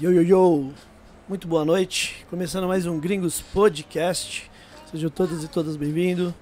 Yo, 0.00 0.10
yo, 0.10 0.22
yo. 0.22 0.70
Muito 1.28 1.46
boa 1.46 1.64
noite. 1.64 2.24
Começando 2.30 2.66
mais 2.66 2.86
um 2.86 2.98
Gringos 2.98 3.40
Podcast. 3.40 4.50
Sejam 4.90 5.10
todos 5.10 5.44
e 5.44 5.48
todas 5.48 5.76
bem-vindos. 5.76 6.32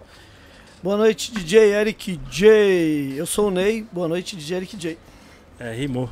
Boa 0.82 0.96
noite, 0.96 1.32
DJ 1.32 1.72
Eric 1.74 2.20
J. 2.30 3.14
Eu 3.16 3.26
sou 3.26 3.48
o 3.48 3.50
Ney. 3.50 3.84
Boa 3.92 4.08
noite, 4.08 4.36
DJ 4.36 4.56
Eric 4.58 4.76
J. 4.76 4.96
É, 5.58 5.72
rimou. 5.74 6.08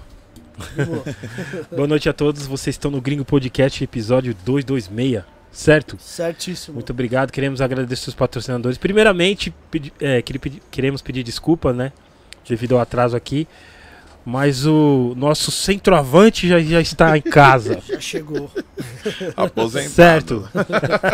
Rimou. 0.77 1.05
Boa 1.71 1.87
noite 1.87 2.09
a 2.09 2.13
todos. 2.13 2.47
Vocês 2.47 2.75
estão 2.75 2.91
no 2.91 3.01
Gringo 3.01 3.25
Podcast, 3.25 3.83
episódio 3.83 4.35
226, 4.45 5.23
certo? 5.53 5.97
Certíssimo. 6.01 6.75
Muito 6.75 6.91
obrigado. 6.91 7.31
Queremos 7.31 7.61
agradecer 7.61 8.09
os 8.09 8.15
patrocinadores. 8.15 8.77
Primeiramente, 8.77 9.55
pedi- 9.71 9.93
é, 10.01 10.23
queremos 10.71 11.01
pedir 11.01 11.23
desculpa, 11.23 11.73
né? 11.73 11.93
Devido 12.47 12.75
ao 12.75 12.81
atraso 12.81 13.17
aqui. 13.17 13.47
Mas 14.29 14.67
o 14.67 15.15
nosso 15.17 15.53
centroavante 15.53 16.49
já, 16.49 16.59
já 16.59 16.81
está 16.81 17.17
em 17.17 17.23
casa. 17.23 17.81
Já 17.87 18.01
chegou. 18.01 18.51
Aposentado. 19.37 19.95
certo? 19.95 20.51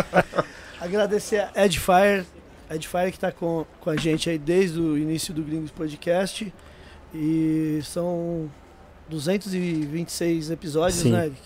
Agradecer 0.80 1.46
a 1.54 1.66
Edfire. 1.66 2.24
Edfire 2.70 3.10
que 3.10 3.18
está 3.18 3.30
com, 3.30 3.66
com 3.82 3.90
a 3.90 3.96
gente 3.96 4.30
aí 4.30 4.38
desde 4.38 4.80
o 4.80 4.96
início 4.96 5.34
do 5.34 5.42
Gringos 5.42 5.70
Podcast. 5.70 6.50
E 7.14 7.80
são 7.84 8.50
226 9.10 10.50
episódios, 10.50 11.02
Sim. 11.02 11.12
né, 11.12 11.26
Eric? 11.26 11.40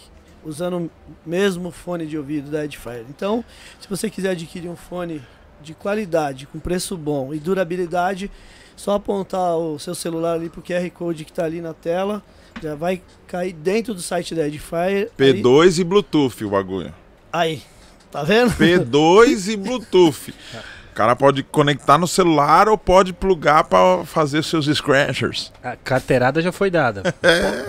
Usando 0.44 0.76
o 0.78 0.90
mesmo 1.28 1.72
fone 1.72 2.06
de 2.06 2.16
ouvido 2.16 2.48
da 2.48 2.64
Edfire. 2.64 3.06
Então, 3.10 3.44
se 3.80 3.88
você 3.88 4.08
quiser 4.08 4.30
adquirir 4.30 4.68
um 4.68 4.76
fone 4.76 5.20
de 5.60 5.74
qualidade, 5.74 6.46
com 6.46 6.60
preço 6.60 6.96
bom 6.96 7.34
e 7.34 7.40
durabilidade, 7.40 8.30
só 8.76 8.92
apontar 8.94 9.56
o 9.56 9.78
seu 9.78 9.94
celular 9.94 10.34
ali 10.34 10.48
pro 10.48 10.62
QR 10.62 10.88
Code 10.90 11.24
que 11.24 11.30
está 11.30 11.44
ali 11.44 11.60
na 11.60 11.72
tela. 11.74 12.22
Já 12.62 12.74
vai 12.74 13.02
cair 13.26 13.52
dentro 13.52 13.92
do 13.94 14.00
site 14.00 14.34
da 14.34 14.46
Edfire. 14.46 15.10
Aí, 15.18 15.42
P2 15.42 15.78
e 15.78 15.84
Bluetooth 15.84 16.44
o 16.44 16.50
bagulho. 16.50 16.94
aí, 17.32 17.62
tá 18.10 18.22
vendo? 18.22 18.50
P2 18.52 19.48
e 19.52 19.56
Bluetooth. 19.58 20.30
O 20.90 20.94
cara 20.96 21.14
pode 21.14 21.42
conectar 21.42 21.98
no 21.98 22.08
celular 22.08 22.70
ou 22.70 22.78
pode 22.78 23.12
plugar 23.12 23.64
pra 23.64 24.02
fazer 24.06 24.42
seus 24.42 24.64
scratchers. 24.64 25.52
A 25.62 25.76
carteirada 25.76 26.40
já 26.40 26.50
foi 26.50 26.70
dada. 26.70 27.02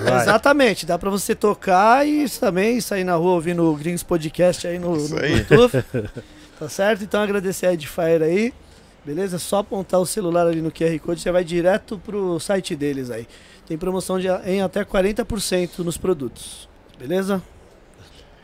Vai. 0.06 0.22
Exatamente, 0.22 0.86
dá 0.86 0.98
pra 0.98 1.10
você 1.10 1.36
tocar 1.36 2.08
e 2.08 2.30
também 2.30 2.80
sair 2.80 3.04
na 3.04 3.16
rua 3.16 3.32
ouvindo 3.34 3.70
o 3.70 3.76
Gringos 3.76 4.04
Podcast 4.04 4.66
aí 4.66 4.80
no, 4.80 4.96
Isso 4.96 5.14
no 5.14 5.22
aí. 5.22 5.42
Bluetooth. 5.44 5.84
tá 6.58 6.70
certo? 6.70 7.04
Então 7.04 7.22
agradecer 7.22 7.66
a 7.66 7.74
Edfire 7.74 8.24
aí. 8.24 8.54
Beleza? 9.08 9.40
Só 9.40 9.60
apontar 9.60 10.02
o 10.02 10.06
celular 10.06 10.46
ali 10.48 10.62
no 10.62 10.70
QR 10.70 11.00
Code, 11.00 11.22
você 11.22 11.32
vai 11.32 11.42
direto 11.42 11.98
pro 11.98 12.38
site 12.42 12.76
deles 12.76 13.10
aí. 13.10 13.26
Tem 13.66 13.78
promoção 13.78 14.20
de, 14.20 14.28
em 14.46 14.62
até 14.62 14.84
40% 14.84 15.80
nos 15.80 15.98
produtos. 15.98 16.68
Beleza? 17.00 17.42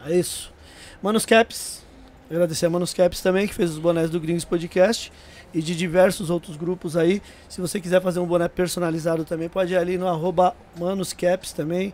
É 0.06 0.18
isso. 0.18 0.54
Manos 1.02 1.26
Caps. 1.26 1.84
Agradecer 2.32 2.68
a 2.68 2.70
Manos 2.70 2.94
Caps 2.94 3.20
também, 3.20 3.46
que 3.46 3.54
fez 3.54 3.72
os 3.72 3.78
bonés 3.78 4.10
do 4.10 4.22
Gringos 4.22 4.46
Podcast. 4.46 5.12
E 5.54 5.62
de 5.62 5.76
diversos 5.76 6.30
outros 6.30 6.56
grupos 6.56 6.96
aí. 6.96 7.22
Se 7.50 7.60
você 7.60 7.82
quiser 7.82 8.02
fazer 8.02 8.22
um 8.22 8.26
boné 8.26 8.48
personalizado 8.48 9.26
também, 9.26 9.50
pode 9.50 9.74
ir 9.74 9.78
ali 9.78 9.98
no 9.98 10.08
arroba 10.08 10.56
manuscaps 10.80 11.52
também. 11.52 11.94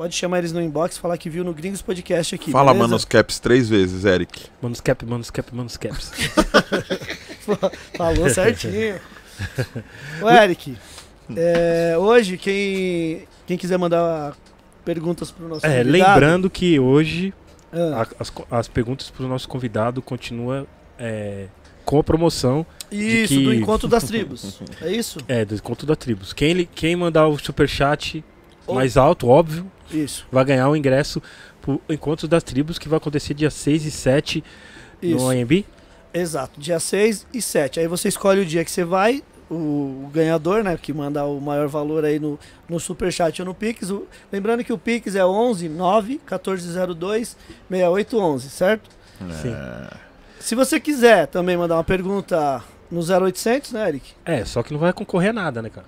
Pode 0.00 0.16
chamar 0.16 0.38
eles 0.38 0.50
no 0.50 0.62
inbox, 0.62 0.96
falar 0.96 1.18
que 1.18 1.28
viu 1.28 1.44
no 1.44 1.52
Gringos 1.52 1.82
Podcast 1.82 2.34
aqui. 2.34 2.50
Fala 2.50 2.72
beleza? 2.72 2.88
Manos 2.88 3.04
Caps 3.04 3.38
três 3.38 3.68
vezes, 3.68 4.06
Eric. 4.06 4.46
Manuscap, 4.62 5.04
manuscap, 5.04 5.54
manuscaps. 5.54 6.10
Falou 7.98 8.30
certinho. 8.30 8.98
Ô, 10.22 10.30
Eric, 10.30 10.74
é, 11.36 11.98
hoje 11.98 12.38
quem, 12.38 13.24
quem 13.46 13.58
quiser 13.58 13.76
mandar 13.76 14.34
perguntas 14.86 15.30
pro 15.30 15.46
nosso 15.46 15.66
É, 15.66 15.84
convidado, 15.84 15.90
lembrando 16.14 16.48
que 16.48 16.80
hoje 16.80 17.34
ah, 17.70 18.00
a- 18.00 18.22
as, 18.22 18.32
as 18.50 18.68
perguntas 18.68 19.10
para 19.10 19.26
o 19.26 19.28
nosso 19.28 19.46
convidado 19.50 20.00
continua 20.00 20.66
é, 20.98 21.44
com 21.84 21.98
a 21.98 22.02
promoção 22.02 22.64
isso, 22.90 23.34
que- 23.34 23.44
do 23.44 23.52
Encontro 23.52 23.86
das 23.86 24.04
Tribos. 24.04 24.62
É 24.80 24.90
isso? 24.90 25.18
é, 25.28 25.44
do 25.44 25.54
Encontro 25.54 25.86
da 25.86 25.94
Tribos. 25.94 26.32
Quem, 26.32 26.66
quem 26.74 26.96
mandar 26.96 27.28
o 27.28 27.38
superchat 27.38 28.24
mais 28.66 28.96
alto, 28.96 29.28
óbvio, 29.28 29.70
Isso, 29.92 30.26
vai 30.30 30.44
ganhar 30.44 30.68
o 30.68 30.76
ingresso 30.76 31.22
pro 31.60 31.80
Encontro 31.88 32.26
das 32.28 32.42
Tribos, 32.42 32.78
que 32.78 32.88
vai 32.88 32.96
acontecer 32.98 33.34
dia 33.34 33.50
6 33.50 33.84
e 33.84 33.90
7 33.90 34.44
isso. 35.02 35.16
no 35.16 35.28
AMB. 35.30 35.64
Exato, 36.12 36.60
dia 36.60 36.80
6 36.80 37.26
e 37.32 37.40
7. 37.40 37.80
Aí 37.80 37.86
você 37.86 38.08
escolhe 38.08 38.40
o 38.40 38.44
dia 38.46 38.64
que 38.64 38.70
você 38.70 38.84
vai, 38.84 39.22
o, 39.50 40.08
ganhador, 40.12 40.62
né, 40.62 40.78
que 40.80 40.92
manda 40.92 41.24
o 41.24 41.40
maior 41.40 41.68
valor 41.68 42.04
aí 42.04 42.18
no, 42.18 42.38
no 42.68 42.78
Superchat 42.80 43.40
ou 43.42 43.46
no 43.46 43.54
Pix. 43.54 43.90
O- 43.90 44.06
lembrando 44.32 44.62
que 44.64 44.72
o 44.72 44.78
Pix 44.78 45.14
é 45.14 45.24
11 45.24 45.68
9 45.68 46.12
1402 46.14 47.36
6811, 47.68 48.50
certo? 48.50 48.90
Sim. 49.42 49.54
Se 50.38 50.54
você 50.54 50.80
quiser 50.80 51.26
também 51.26 51.56
mandar 51.56 51.76
uma 51.76 51.84
pergunta 51.84 52.62
no 52.90 53.00
0800, 53.00 53.72
né, 53.72 53.88
Eric? 53.88 54.12
É, 54.24 54.44
só 54.44 54.62
que 54.62 54.72
não 54.72 54.80
vai 54.80 54.92
concorrer 54.92 55.30
a 55.30 55.32
nada, 55.32 55.60
né, 55.60 55.68
cara? 55.70 55.86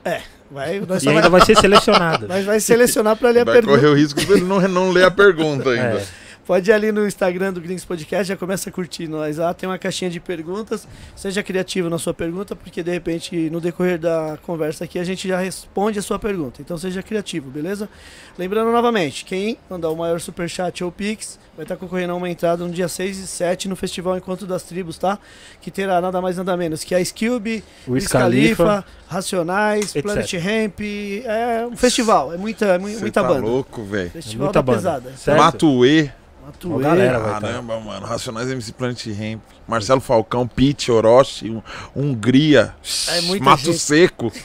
Vai, 0.52 0.80
nós 0.86 1.02
E 1.02 1.08
ainda 1.08 1.22
vai, 1.30 1.40
vai 1.40 1.46
ser 1.46 1.56
selecionado. 1.56 2.26
nós 2.28 2.44
vai 2.44 2.60
selecionar 2.60 3.16
para 3.16 3.30
ler 3.30 3.40
a 3.40 3.44
Vai 3.44 3.54
pergunta. 3.54 3.78
correr 3.78 3.88
o 3.90 3.94
risco 3.94 4.20
de 4.20 4.30
ele 4.32 4.42
não, 4.44 4.60
não 4.68 4.90
ler 4.90 5.04
a 5.04 5.10
pergunta 5.10 5.70
ainda. 5.70 5.98
É, 5.98 6.06
Pode 6.44 6.68
ir 6.70 6.72
ali 6.74 6.90
no 6.90 7.06
Instagram 7.06 7.52
do 7.52 7.60
Gringos 7.60 7.84
Podcast, 7.84 8.24
já 8.24 8.36
começa 8.36 8.68
a 8.68 8.72
curtir 8.72 9.06
nós 9.06 9.36
lá. 9.36 9.54
Tem 9.54 9.68
uma 9.68 9.78
caixinha 9.78 10.10
de 10.10 10.18
perguntas. 10.18 10.88
Seja 11.14 11.40
criativo 11.40 11.88
na 11.88 11.98
sua 11.98 12.12
pergunta, 12.12 12.56
porque 12.56 12.82
de 12.82 12.90
repente 12.90 13.48
no 13.48 13.60
decorrer 13.60 13.96
da 13.98 14.36
conversa 14.42 14.82
aqui 14.84 14.98
a 14.98 15.04
gente 15.04 15.28
já 15.28 15.38
responde 15.38 16.00
a 16.00 16.02
sua 16.02 16.18
pergunta. 16.18 16.60
Então 16.60 16.76
seja 16.76 17.00
criativo, 17.00 17.48
beleza? 17.48 17.88
Lembrando 18.36 18.72
novamente, 18.72 19.24
quem 19.24 19.56
mandar 19.70 19.90
o 19.90 19.96
maior 19.96 20.20
superchat 20.20 20.82
ou 20.82 20.90
Pix 20.90 21.38
vai 21.54 21.64
estar 21.64 21.76
concorrendo 21.76 22.12
a 22.12 22.16
uma 22.16 22.28
entrada 22.28 22.64
no 22.66 22.72
dia 22.72 22.88
6 22.88 23.18
e 23.18 23.26
7 23.26 23.68
no 23.68 23.76
Festival 23.76 24.16
Encontro 24.16 24.44
das 24.46 24.64
Tribos, 24.64 24.98
tá? 24.98 25.18
Que 25.60 25.70
terá 25.70 26.00
nada 26.00 26.20
mais 26.20 26.36
nada 26.38 26.56
menos 26.56 26.82
que 26.82 26.92
a 26.94 27.00
Skilby, 27.00 27.62
o 27.86 28.00
Scalifa. 28.00 28.84
Racionais, 29.06 29.94
etc. 29.94 30.02
Planet 30.02 30.32
Ramp. 30.34 30.80
É 31.24 31.66
um 31.70 31.76
festival, 31.76 32.32
é 32.32 32.38
muita, 32.38 32.64
é 32.64 32.78
muita 32.78 33.22
tá 33.22 33.22
banda. 33.22 33.46
louco, 33.46 33.84
velho. 33.84 34.10
Festival 34.10 34.46
Muita 34.46 34.58
da 34.58 34.62
banda. 34.62 35.02
pesada. 35.12 35.36
Matuê. 35.36 36.10
Matuê. 36.44 36.70
Uma 36.70 36.80
galera. 36.80 37.18
vai 37.20 37.32
tá. 37.34 37.40
Caramba, 37.40 37.80
mano. 37.80 38.06
Racionais 38.06 38.50
MC 38.50 38.72
Planet 38.72 39.06
Ramp. 39.06 39.40
Marcelo 39.66 40.00
Falcão, 40.00 40.46
Pete, 40.46 40.90
Orochi, 40.90 41.48
Hun- 41.50 41.62
Hungria. 41.94 42.74
É 43.08 43.20
muita 43.22 43.44
Mato 43.44 43.64
gente. 43.64 43.78
Seco. 43.78 44.32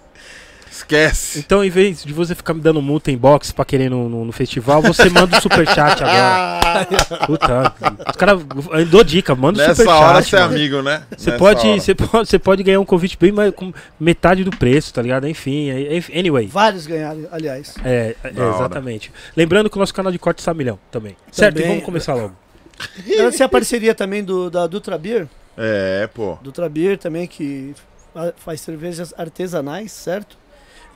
Esquece. 0.94 1.38
Então, 1.40 1.64
em 1.64 1.70
vez 1.70 2.04
de 2.04 2.12
você 2.12 2.34
ficar 2.34 2.52
me 2.56 2.62
dando 2.62 2.82
multa 2.82 3.12
em 3.12 3.18
box 3.18 3.52
pra 3.52 3.64
querer 3.64 3.92
no, 3.92 4.10
no, 4.10 4.26
no 4.26 4.32
festival, 4.32 4.82
você 4.82 5.08
manda 5.08 5.38
o 5.38 5.42
superchat 5.42 6.04
agora. 6.04 6.88
Puta, 7.28 7.74
os 8.10 8.16
caras 8.16 8.42
dou 8.90 9.04
dica, 9.04 9.36
manda 9.36 9.60
o 9.60 9.62
Nessa 9.62 9.76
superchat. 9.84 10.04
hora 10.04 10.22
você 10.24 10.36
é 10.36 10.42
amigo, 10.42 10.82
né? 10.82 11.04
Você 11.16 11.30
Nessa 11.30 11.38
pode, 11.40 11.80
você 11.82 11.94
pode, 11.96 12.28
você 12.30 12.40
pode 12.40 12.64
ganhar 12.64 12.80
um 12.80 12.86
convite 12.86 13.16
bem 13.20 13.32
mais, 13.32 13.54
com 13.54 13.72
metade 14.00 14.44
do 14.44 14.50
preço, 14.50 14.92
tá 14.92 15.00
ligado? 15.04 15.28
Enfim, 15.28 15.70
é- 15.70 15.98
é- 15.98 16.20
anyway. 16.20 16.48
Vários 16.48 16.88
ganharam, 16.88 17.28
aliás. 17.32 17.76
É, 17.86 18.16
é, 18.24 18.32
Da 18.32 18.44
hora. 18.48 18.56
exatamente. 18.56 19.12
Lembrando 19.38 19.70
que 19.70 19.78
o 19.78 19.80
nosso 19.80 19.94
canal 19.94 20.12
de 20.12 20.18
corte 20.18 20.40
está 20.40 20.50
a 20.52 20.56
milhão 20.56 20.80
também. 20.92 21.16
Certo, 21.32 21.54
e 21.58 21.62
Também. 21.62 21.70
vamos 21.70 21.86
começar 21.86 22.16
logo. 22.16 22.34
Agradecer 23.08 23.44
a 23.44 23.50
parceria 23.50 23.94
também 23.94 24.24
do, 24.24 24.50
da 24.50 24.66
Dutra 24.66 24.98
Beer. 24.98 25.28
É, 25.56 26.10
pô. 26.12 26.40
Dutra 26.42 26.68
Beer 26.68 26.98
também, 26.98 27.28
que 27.28 27.76
fa- 28.12 28.34
faz 28.38 28.62
cervejas 28.62 29.14
artesanais, 29.16 29.92
certo? 29.92 30.36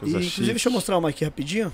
Coisa 0.03 0.17
e, 0.19 0.21
chique. 0.23 0.33
inclusive, 0.33 0.53
deixa 0.53 0.69
eu 0.69 0.73
mostrar 0.73 0.97
uma 0.97 1.09
aqui 1.09 1.23
rapidinho. 1.25 1.71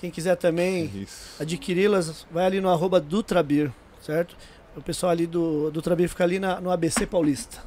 Quem 0.00 0.10
quiser 0.10 0.36
também 0.36 1.06
adquiri-las, 1.38 2.26
vai 2.30 2.46
ali 2.46 2.60
no 2.60 2.68
arroba 2.68 3.00
Dutra 3.00 3.42
Beer, 3.42 3.70
certo? 4.00 4.36
O 4.76 4.80
pessoal 4.82 5.12
ali 5.12 5.26
do 5.26 5.70
Dutra 5.70 5.94
Beer 5.94 6.08
fica 6.08 6.24
ali 6.24 6.38
na- 6.38 6.60
no 6.60 6.70
ABC 6.70 7.06
Paulista. 7.06 7.58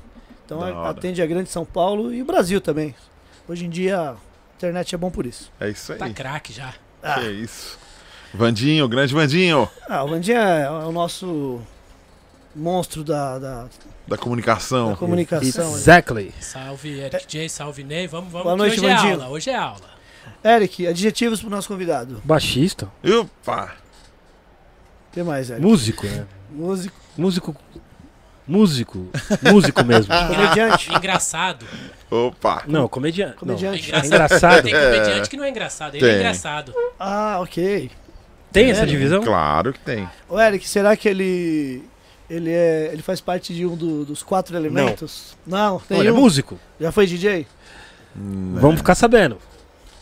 Então 0.45 0.61
a- 0.61 0.89
atende 0.89 1.21
a 1.21 1.25
Grande 1.25 1.49
São 1.49 1.65
Paulo 1.65 2.13
e 2.13 2.21
o 2.21 2.25
Brasil 2.25 2.59
também. 2.59 2.93
Hoje 3.47 3.65
em 3.65 3.69
dia 3.69 4.11
a 4.11 4.15
internet 4.57 4.93
é 4.93 4.97
bom 4.97 5.09
por 5.11 5.25
isso. 5.25 5.51
É 5.59 5.69
isso 5.69 5.93
aí. 5.93 5.99
Tá 5.99 6.09
craque 6.09 6.51
já. 6.51 6.73
Ah, 7.01 7.19
Que 7.21 7.27
isso. 7.29 7.77
Vandinho, 8.33 8.87
grande 8.87 9.13
Vandinho. 9.13 9.69
ah, 9.87 10.03
o 10.03 10.07
Vandinha 10.09 10.39
é 10.39 10.69
o 10.69 10.91
nosso 10.91 11.61
monstro 12.55 13.03
da, 13.03 13.39
da, 13.39 13.67
Da 14.07 14.17
comunicação. 14.17 14.89
da 14.91 14.95
comunicação. 14.97 15.71
né? 15.71 15.77
Exactly. 15.77 16.33
Salve 16.41 16.99
Eric 16.99 17.25
J, 17.27 17.47
salve 17.49 17.83
Ney. 17.83 18.07
Vamos, 18.07 18.31
vamos. 18.31 18.43
Boa 18.43 18.57
noite, 18.57 18.79
hoje 18.79 18.85
é 18.87 18.95
Vandinho. 18.95 19.13
aula, 19.13 19.29
hoje 19.29 19.49
é 19.49 19.55
aula. 19.55 19.94
Eric, 20.43 20.85
adjetivos 20.87 21.41
pro 21.41 21.49
nosso 21.49 21.67
convidado. 21.67 22.21
Baixista. 22.23 22.87
Opa. 23.03 23.73
O 25.09 25.13
que 25.13 25.23
mais, 25.23 25.49
Eric? 25.49 25.65
Músico, 25.65 26.05
né? 26.05 26.25
Músico, 26.51 26.95
Músico. 27.17 27.55
Músico. 28.47 29.07
Músico 29.51 29.83
mesmo. 29.83 30.13
comediante. 30.27 30.93
Engraçado. 30.93 31.65
Opa. 32.11 32.63
Não, 32.67 32.87
comediante. 32.87 33.37
Comediante. 33.37 33.91
Não, 33.91 33.99
é 33.99 34.05
engraçado. 34.05 34.63
Tem 34.63 34.73
comediante 34.73 35.29
que 35.29 35.37
não 35.37 35.43
é 35.45 35.49
engraçado, 35.49 35.95
ele 35.95 36.05
é 36.05 36.09
Tem. 36.09 36.17
engraçado. 36.19 36.73
Ah, 36.99 37.39
ok. 37.41 37.89
Tem 38.51 38.69
essa 38.69 38.83
É, 38.83 38.85
divisão? 38.85 39.23
Claro 39.23 39.73
que 39.73 39.79
tem. 39.79 40.07
Ô, 40.29 40.39
Eric, 40.39 40.67
será 40.67 40.95
que 40.95 41.09
ele. 41.09 41.83
Ele, 42.29 42.49
é, 42.51 42.89
ele 42.93 43.01
faz 43.01 43.19
parte 43.21 43.53
de 43.53 43.65
um 43.65 43.75
do- 43.75 44.03
dos 44.05 44.21
quatro 44.23 44.55
elementos? 44.55 45.35
Não, 45.45 45.75
Olha, 45.91 45.97
é 45.99 46.03
nenhum. 46.11 46.15
músico. 46.21 46.59
Já 46.79 46.91
foi 46.91 47.05
DJ? 47.05 47.45
Hum, 48.17 48.55
Vamos 48.59 48.77
ficar 48.77 48.95
sabendo. 48.95 49.37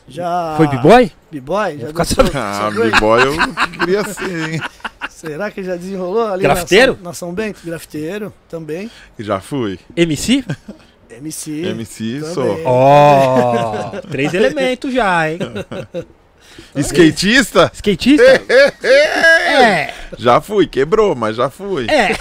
Já. 0.07 0.53
Foi 0.57 0.67
B-Boy? 0.67 1.11
B-boy? 1.31 1.77
Já 1.79 1.87
ficar 1.87 2.03
dançou- 2.03 2.25
Ah? 2.33 2.69
B-boy 2.71 3.21
eu 3.23 3.33
queria 3.79 4.03
ser, 4.03 4.53
hein? 4.53 4.61
Será 5.09 5.49
que 5.49 5.63
já 5.63 5.75
desenrolou 5.77 6.27
ali 6.27 6.43
Grafiteiro? 6.43 6.91
Na 6.91 6.97
São, 6.97 7.03
na 7.05 7.13
São 7.13 7.33
Bento? 7.33 7.59
Grafiteiro 7.63 8.33
também. 8.49 8.91
Já 9.17 9.39
fui. 9.39 9.79
MC? 9.95 10.43
MC. 11.09 11.65
MC, 11.67 12.19
também. 12.19 12.33
sou. 12.33 12.59
Ó, 12.65 13.89
três 14.11 14.33
elementos 14.33 14.93
já, 14.93 15.29
hein? 15.31 15.39
Skatista? 16.75 17.71
Skatista? 17.73 18.21
É, 18.83 19.93
Já 20.19 20.39
fui, 20.41 20.67
quebrou, 20.67 21.15
mas 21.15 21.35
já 21.37 21.49
fui. 21.49 21.87
é. 21.89 22.15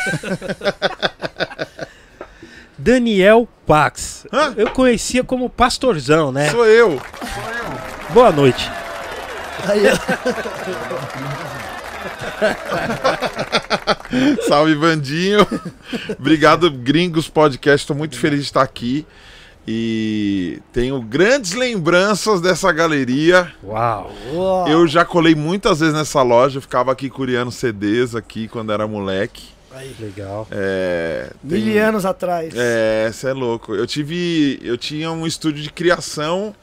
Daniel 2.82 3.49
Pax. 3.64 4.26
Hã? 4.32 4.55
Eu 4.56 4.70
conhecia 4.70 5.23
como 5.23 5.49
pastorzão, 5.49 6.32
né? 6.32 6.50
Sou 6.50 6.67
eu. 6.67 7.00
Boa 8.11 8.32
noite. 8.32 8.69
Aí. 9.69 9.82
Salve, 14.49 14.75
Vandinho. 14.75 15.46
Obrigado, 16.19 16.69
Gringos 16.73 17.29
Podcast. 17.29 17.84
Estou 17.84 17.94
muito 17.96 18.19
feliz 18.19 18.40
de 18.40 18.46
estar 18.46 18.62
aqui. 18.62 19.06
E 19.67 20.61
tenho 20.73 21.00
grandes 21.00 21.52
lembranças 21.52 22.40
dessa 22.40 22.73
galeria. 22.73 23.52
Uau. 23.62 24.11
Uau. 24.34 24.69
Eu 24.69 24.88
já 24.88 25.05
colei 25.05 25.37
muitas 25.37 25.79
vezes 25.79 25.94
nessa 25.94 26.20
loja. 26.20 26.58
Eu 26.58 26.62
ficava 26.62 26.90
aqui 26.90 27.08
curiando 27.08 27.52
CDs 27.52 28.17
aqui 28.17 28.49
quando 28.49 28.73
era 28.73 28.88
moleque. 28.88 29.52
Aí. 29.75 29.95
Legal. 29.99 30.47
É, 30.51 31.31
tem- 31.49 31.65
Mil 31.65 31.83
anos 31.83 32.05
atrás. 32.05 32.53
É, 32.57 33.11
você 33.13 33.29
é 33.29 33.33
louco. 33.33 33.75
Eu 33.75 33.87
tive. 33.87 34.59
Eu 34.63 34.77
tinha 34.77 35.11
um 35.11 35.27
estúdio 35.27 35.63
de 35.63 35.71
criação 35.71 36.55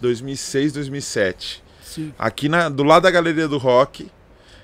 2006, 0.02 0.74
2007. 0.74 1.64
Sim. 1.82 2.14
Aqui 2.20 2.50
na, 2.50 2.68
do 2.70 2.84
lado 2.84 3.04
da 3.04 3.12
Galeria 3.12 3.48
do 3.48 3.58
Rock, 3.58 4.12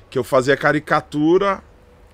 que 0.10 0.20
eu 0.20 0.24
fazia 0.24 0.58
caricatura 0.58 1.62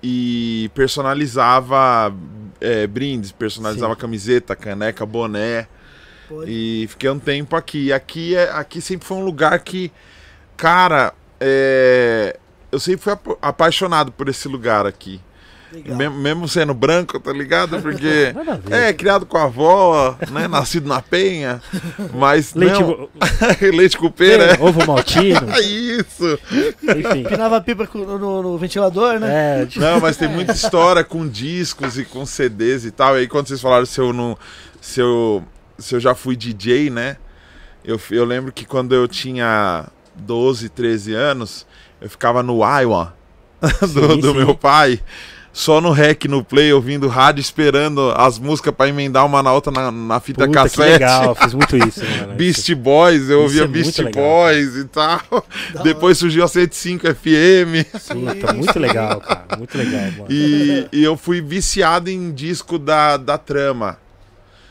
e 0.02 0.70
personalizava 0.74 2.14
é, 2.60 2.86
brindes, 2.86 3.32
personalizava 3.32 3.94
Sim. 3.94 4.00
camiseta, 4.00 4.54
caneca, 4.54 5.04
boné. 5.04 5.66
Pode. 6.28 6.50
E 6.50 6.86
fiquei 6.88 7.10
um 7.10 7.18
tempo 7.18 7.56
aqui. 7.56 7.86
E 7.86 7.92
aqui, 7.92 8.36
é, 8.36 8.50
aqui 8.50 8.80
sempre 8.80 9.06
foi 9.06 9.16
um 9.16 9.24
lugar 9.24 9.58
que, 9.60 9.90
cara, 10.56 11.12
é, 11.40 12.36
eu 12.70 12.78
sempre 12.80 13.00
fui 13.02 13.12
apa- 13.12 13.36
apaixonado 13.40 14.12
por 14.12 14.28
esse 14.28 14.48
lugar 14.48 14.86
aqui. 14.86 15.20
Mesmo, 15.84 16.16
mesmo 16.16 16.48
sendo 16.48 16.72
branco, 16.72 17.20
tá 17.20 17.30
ligado? 17.30 17.78
Porque 17.82 18.32
é 18.70 18.90
criado 18.94 19.26
com 19.26 19.36
a 19.36 19.42
avó, 19.44 20.16
né? 20.30 20.48
Nascido 20.48 20.88
na 20.88 21.02
penha, 21.02 21.60
mas 22.14 22.54
Leite, 22.56 22.80
não, 22.80 23.06
leite 23.76 23.98
com 23.98 24.10
pera, 24.10 24.44
é, 24.54 24.58
ovo 24.62 24.86
maltino, 24.86 25.50
é 25.52 25.60
isso. 25.60 26.38
enfim. 26.82 27.22
Pinava 27.28 27.60
pipa 27.60 27.86
no- 27.94 28.42
no 28.42 28.56
ventilador, 28.56 29.20
né? 29.20 29.62
É, 29.62 29.66
tipo, 29.66 29.84
Não, 29.84 30.00
mas 30.00 30.16
tem 30.16 30.26
muita 30.26 30.52
história 30.52 31.04
com 31.04 31.28
discos 31.28 31.98
e 31.98 32.04
com 32.06 32.24
CDs 32.24 32.86
e 32.86 32.90
tal. 32.90 33.16
E 33.18 33.20
aí 33.20 33.28
quando 33.28 33.48
vocês 33.48 33.60
falaram 33.60 33.84
se 33.84 34.00
eu 34.00 34.10
não, 34.14 34.38
se 34.80 35.00
eu, 35.00 35.44
se 35.78 35.94
eu 35.94 36.00
já 36.00 36.14
fui 36.14 36.34
DJ, 36.34 36.88
né? 36.88 37.18
Eu, 37.84 38.00
eu 38.10 38.24
lembro 38.24 38.52
que 38.52 38.64
quando 38.64 38.94
eu 38.94 39.06
tinha 39.06 39.84
12, 40.18 40.68
13 40.68 41.14
anos, 41.14 41.66
eu 42.00 42.08
ficava 42.08 42.42
no 42.42 42.60
Iowa 42.62 43.14
do, 43.60 43.86
Sim, 43.86 44.20
do 44.20 44.30
sim. 44.32 44.36
meu 44.36 44.54
pai. 44.54 45.00
Só 45.50 45.80
no 45.80 45.90
rec, 45.90 46.26
no 46.26 46.44
play, 46.44 46.72
ouvindo 46.72 47.08
rádio, 47.08 47.40
esperando 47.40 48.12
as 48.16 48.38
músicas 48.38 48.72
pra 48.72 48.86
emendar 48.86 49.26
uma 49.26 49.42
na 49.42 49.52
outra 49.52 49.72
na, 49.72 49.90
na 49.90 50.20
fita 50.20 50.46
puta, 50.46 50.48
que 50.48 50.54
cassete. 50.54 50.92
legal, 50.92 51.34
fiz 51.34 51.52
muito 51.52 51.76
isso, 51.76 52.04
mano. 52.20 52.34
Beast 52.34 52.72
Boys, 52.74 53.22
eu 53.22 53.38
Isso 53.38 53.42
ouvia 53.42 53.62
é 53.62 53.66
muito 53.66 53.72
Beast 53.82 53.98
legal, 53.98 54.22
Boys 54.22 54.76
e 54.76 54.84
tal. 54.84 55.20
Da 55.74 55.82
Depois 55.82 56.16
surgiu 56.16 56.44
a 56.44 56.48
105 56.48 57.06
FM. 57.12 57.90
Puta, 58.08 58.52
muito 58.52 58.78
legal, 58.78 59.20
cara. 59.20 59.56
Muito 59.56 59.76
legal, 59.76 60.02
mano. 60.02 60.26
E, 60.30 60.86
e 60.92 61.02
eu 61.02 61.16
fui 61.16 61.40
viciado 61.40 62.08
em 62.08 62.30
disco 62.30 62.78
da, 62.78 63.16
da 63.16 63.36
trama. 63.36 63.98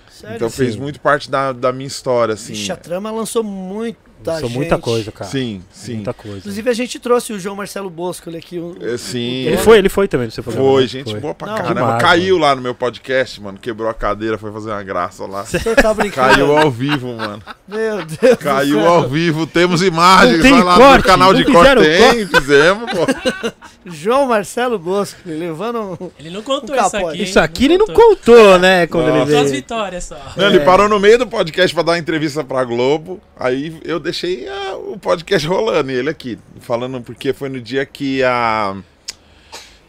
Sério? 0.09 0.35
então 0.37 0.49
fez 0.49 0.75
Sim. 0.75 0.79
muito 0.79 1.01
parte 1.01 1.29
da, 1.29 1.51
da 1.51 1.73
minha 1.73 1.87
história, 1.87 2.33
assim. 2.33 2.53
Vixe, 2.53 2.71
a 2.71 2.77
trama 2.77 3.11
lançou 3.11 3.43
muita 3.43 4.06
Sou 4.23 4.39
gente. 4.41 4.53
muita 4.53 4.77
coisa, 4.77 5.11
cara. 5.11 5.29
Sim, 5.29 5.61
sim. 5.71 5.95
Muita 5.95 6.13
coisa. 6.13 6.37
Inclusive 6.39 6.69
a 6.69 6.73
gente 6.73 6.99
trouxe 6.99 7.31
o 7.33 7.39
João 7.39 7.55
Marcelo 7.55 7.89
Bosco 7.89 8.29
ele 8.29 8.37
aqui. 8.37 8.59
um- 8.59 8.75
É, 8.81 8.97
sim. 8.97 9.45
Ele 9.45 9.57
foi, 9.57 9.77
ele 9.77 9.89
foi 9.89 10.07
também 10.07 10.25
no 10.27 10.31
seu 10.31 10.43
programa. 10.43 10.67
Foi, 10.69 10.87
gente 10.87 11.11
Foi. 11.11 11.19
boa 11.19 11.33
pra 11.33 11.47
Não, 11.47 11.55
caramba. 11.57 11.73
demais, 11.75 12.01
Caiu 12.01 12.37
lá 12.37 12.55
no 12.55 12.61
meu 12.61 12.75
podcast, 12.75 13.39
mano. 13.41 13.57
Quebrou 13.57 13.89
a 13.89 13.93
cadeira, 13.93 14.37
foi 14.37 14.51
fazer 14.51 14.69
uma 14.71 14.83
graça 14.83 15.25
lá. 15.25 15.43
Você 15.45 15.59
tá 15.75 15.93
brincando? 15.93 16.29
Caiu 16.35 16.57
ao 16.57 16.69
vivo, 16.71 17.13
mano. 17.15 17.41
Meu 17.67 17.97
Deus. 18.05 18.17
do 18.31 18.37
Caiu 18.37 18.85
ao 18.87 19.07
vivo. 19.07 19.47
Temos 19.47 19.81
imagens 19.81 20.35
Não 20.37 20.41
tem 20.43 20.53
vai 20.53 20.63
lá 20.63 20.75
corte, 20.77 20.97
no 20.97 21.03
canal 21.03 21.33
não 21.33 21.39
de 21.39 21.45
corte. 21.51 21.75
Tem, 21.83 22.25
fizemos, 22.27 22.91
pô. 22.91 23.51
João 23.85 24.27
Marcelo 24.27 24.77
Bosco 24.77 25.19
levando. 25.25 25.97
um- 26.01 26.11
Ele 26.19 26.29
não 26.29 26.41
contou 26.41 26.75
Um 26.75 26.79
isso 26.85 26.97
aqui. 26.97 27.17
hein? 27.17 27.23
Isso 27.23 27.39
aqui 27.39 27.65
ele 27.65 27.77
não 27.77 27.85
contou. 27.87 28.17
contou, 28.35 28.59
né? 28.59 28.87
Quando 28.87 29.07
Nossa. 29.07 29.21
ele 29.21 29.31
Só 29.31 29.37
as 29.37 29.43
veio. 29.51 29.55
vitórias 29.61 30.03
só. 30.03 30.17
Não, 30.35 30.47
ele 30.47 30.59
parou 30.61 30.89
no 30.89 30.99
meio 30.99 31.17
do 31.17 31.27
podcast 31.27 31.73
pra 31.73 31.83
dar 31.83 31.91
uma 31.93 31.97
entrevista 31.97 32.43
pra 32.43 32.63
Globo. 32.63 33.19
Aí 33.39 33.77
eu 33.83 33.99
deixei 34.07 34.47
ah, 34.47 34.75
o 34.77 34.97
podcast 34.97 35.45
rolando 35.47 35.91
e 35.91 35.95
ele 35.95 36.09
aqui, 36.09 36.39
falando 36.61 37.01
porque 37.01 37.33
foi 37.33 37.49
no 37.49 37.59
dia 37.59 37.85
que 37.85 38.23
a. 38.23 38.75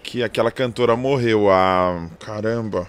que 0.02 0.22
aquela 0.24 0.50
cantora 0.50 0.96
morreu, 0.96 1.48
a. 1.50 2.08
Caramba. 2.18 2.88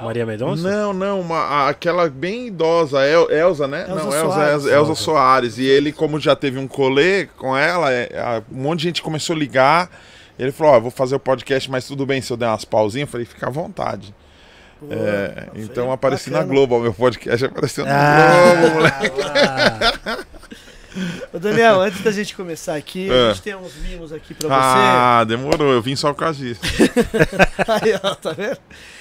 Maria 0.00 0.26
Mendonça? 0.26 0.68
Não, 0.68 0.92
não, 0.92 1.20
uma, 1.20 1.36
a- 1.38 1.68
aquela 1.68 2.08
bem 2.08 2.48
idosa, 2.48 3.04
El, 3.06 3.30
Elza, 3.30 3.68
né? 3.68 3.82
Elza 3.88 3.94
não, 3.94 4.12
Elza, 4.12 4.20
Soares. 4.20 4.52
Elza, 4.64 4.72
Elza 4.74 4.94
Soares. 4.96 5.58
E 5.58 5.64
ele, 5.64 5.92
como 5.92 6.18
já 6.18 6.34
teve 6.34 6.58
um 6.58 6.66
colê 6.66 7.26
com 7.36 7.56
ela, 7.56 7.92
é, 7.92 8.08
a- 8.18 8.42
um 8.50 8.62
monte 8.62 8.80
de 8.80 8.84
gente 8.86 9.02
começou 9.02 9.36
a 9.36 9.38
ligar. 9.38 9.90
Ele 10.38 10.50
falou: 10.50 10.72
Ó, 10.72 10.76
eu 10.78 10.80
vou 10.82 10.90
fazer 10.90 11.14
o 11.14 11.20
podcast, 11.20 11.70
mas 11.70 11.86
tudo 11.86 12.04
bem 12.06 12.20
se 12.20 12.32
eu 12.32 12.36
der 12.36 12.48
umas 12.48 12.64
pausinhas? 12.64 13.06
Eu 13.06 13.12
falei: 13.12 13.26
fica 13.26 13.46
à 13.46 13.50
vontade. 13.50 14.12
Pô, 14.88 14.92
É, 14.94 15.48
então 15.54 15.92
apareci 15.92 16.30
na 16.30 16.38
bacana. 16.38 16.54
Globo, 16.54 16.76
ó, 16.76 16.80
meu 16.80 16.92
podcast 16.94 17.44
apareceu 17.44 17.84
na 17.84 17.92
Ah, 17.94 18.54
Globo, 18.60 18.74
moleque. 18.74 19.10
ah, 20.04 20.18
Ô, 21.32 21.38
Daniel, 21.38 21.80
antes 21.80 22.02
da 22.02 22.10
gente 22.10 22.34
começar 22.36 22.74
aqui, 22.74 23.10
É. 23.10 23.28
a 23.30 23.32
gente 23.32 23.42
tem 23.42 23.54
uns 23.56 23.74
mimos 23.76 24.12
aqui 24.12 24.34
pra 24.34 24.48
Ah, 24.50 25.24
demorou, 25.24 25.72
eu 25.72 25.80
vim 25.80 25.96
só 25.96 26.12
por 26.12 26.18
causa 26.20 26.38
disso. 26.38 26.60
você. 26.62 26.90
Aí, 27.66 27.98
ó, 28.02 28.14
tá 28.14 28.32
vendo? 28.32 28.58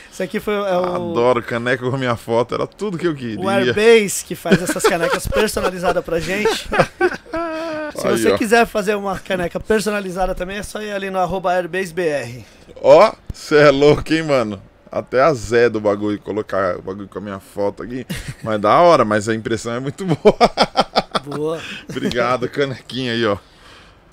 Isso 0.09 0.23
aqui 0.23 0.39
foi 0.39 0.53
é 0.53 0.57
o, 0.77 0.95
Adoro 0.95 1.41
caneca 1.41 1.89
com 1.89 1.97
minha 1.97 2.15
foto, 2.15 2.53
era 2.55 2.67
tudo 2.67 2.97
que 2.97 3.07
eu 3.07 3.15
queria. 3.15 3.39
o 3.39 3.49
Airbase 3.49 4.23
que 4.25 4.35
faz 4.35 4.61
essas 4.61 4.83
canecas 4.83 5.25
personalizadas 5.27 6.03
pra 6.03 6.19
gente. 6.19 6.67
Se 7.95 8.07
Aí, 8.07 8.17
você 8.17 8.31
ó. 8.31 8.37
quiser 8.37 8.65
fazer 8.65 8.95
uma 8.95 9.19
caneca 9.19 9.59
personalizada 9.59 10.33
também, 10.33 10.57
é 10.57 10.63
só 10.63 10.81
ir 10.81 10.91
ali 10.91 11.09
no 11.09 11.19
arroba 11.19 11.51
AirbaseBR. 11.53 12.45
Ó, 12.81 13.11
você 13.33 13.57
é 13.57 13.69
louco, 13.71 14.13
hein, 14.13 14.23
mano? 14.23 14.61
Até 14.91 15.21
a 15.21 15.33
Zé 15.33 15.69
do 15.69 15.79
bagulho, 15.79 16.19
colocar 16.19 16.77
o 16.77 16.81
bagulho 16.81 17.07
com 17.07 17.17
a 17.19 17.21
minha 17.21 17.39
foto 17.39 17.81
aqui. 17.83 18.05
Mas 18.43 18.59
da 18.59 18.77
hora, 18.81 19.05
mas 19.05 19.29
a 19.29 19.33
impressão 19.33 19.73
é 19.73 19.79
muito 19.79 20.03
boa. 20.05 20.37
Boa. 21.23 21.61
Obrigado, 21.89 22.49
canequinha 22.49 23.13
aí, 23.13 23.25
ó. 23.25 23.37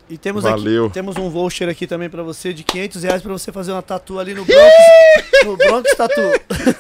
E 0.09 0.17
temos 0.17 0.43
Valeu. 0.45 0.87
aqui, 0.87 0.95
temos 0.95 1.17
um 1.19 1.29
voucher 1.29 1.69
aqui 1.69 1.87
também 1.87 2.09
pra 2.09 2.23
você 2.23 2.53
de 2.55 2.63
500 2.65 3.03
reais 3.03 3.23
pra 3.23 3.33
você 3.33 3.53
fazer 3.53 3.73
uma 3.73 3.83
tatu 3.83 4.19
ali 4.19 4.33
no 4.33 4.43
Bronx, 4.43 4.75
no 5.45 5.57
Bronx 5.57 5.95
Tatu. 5.97 6.21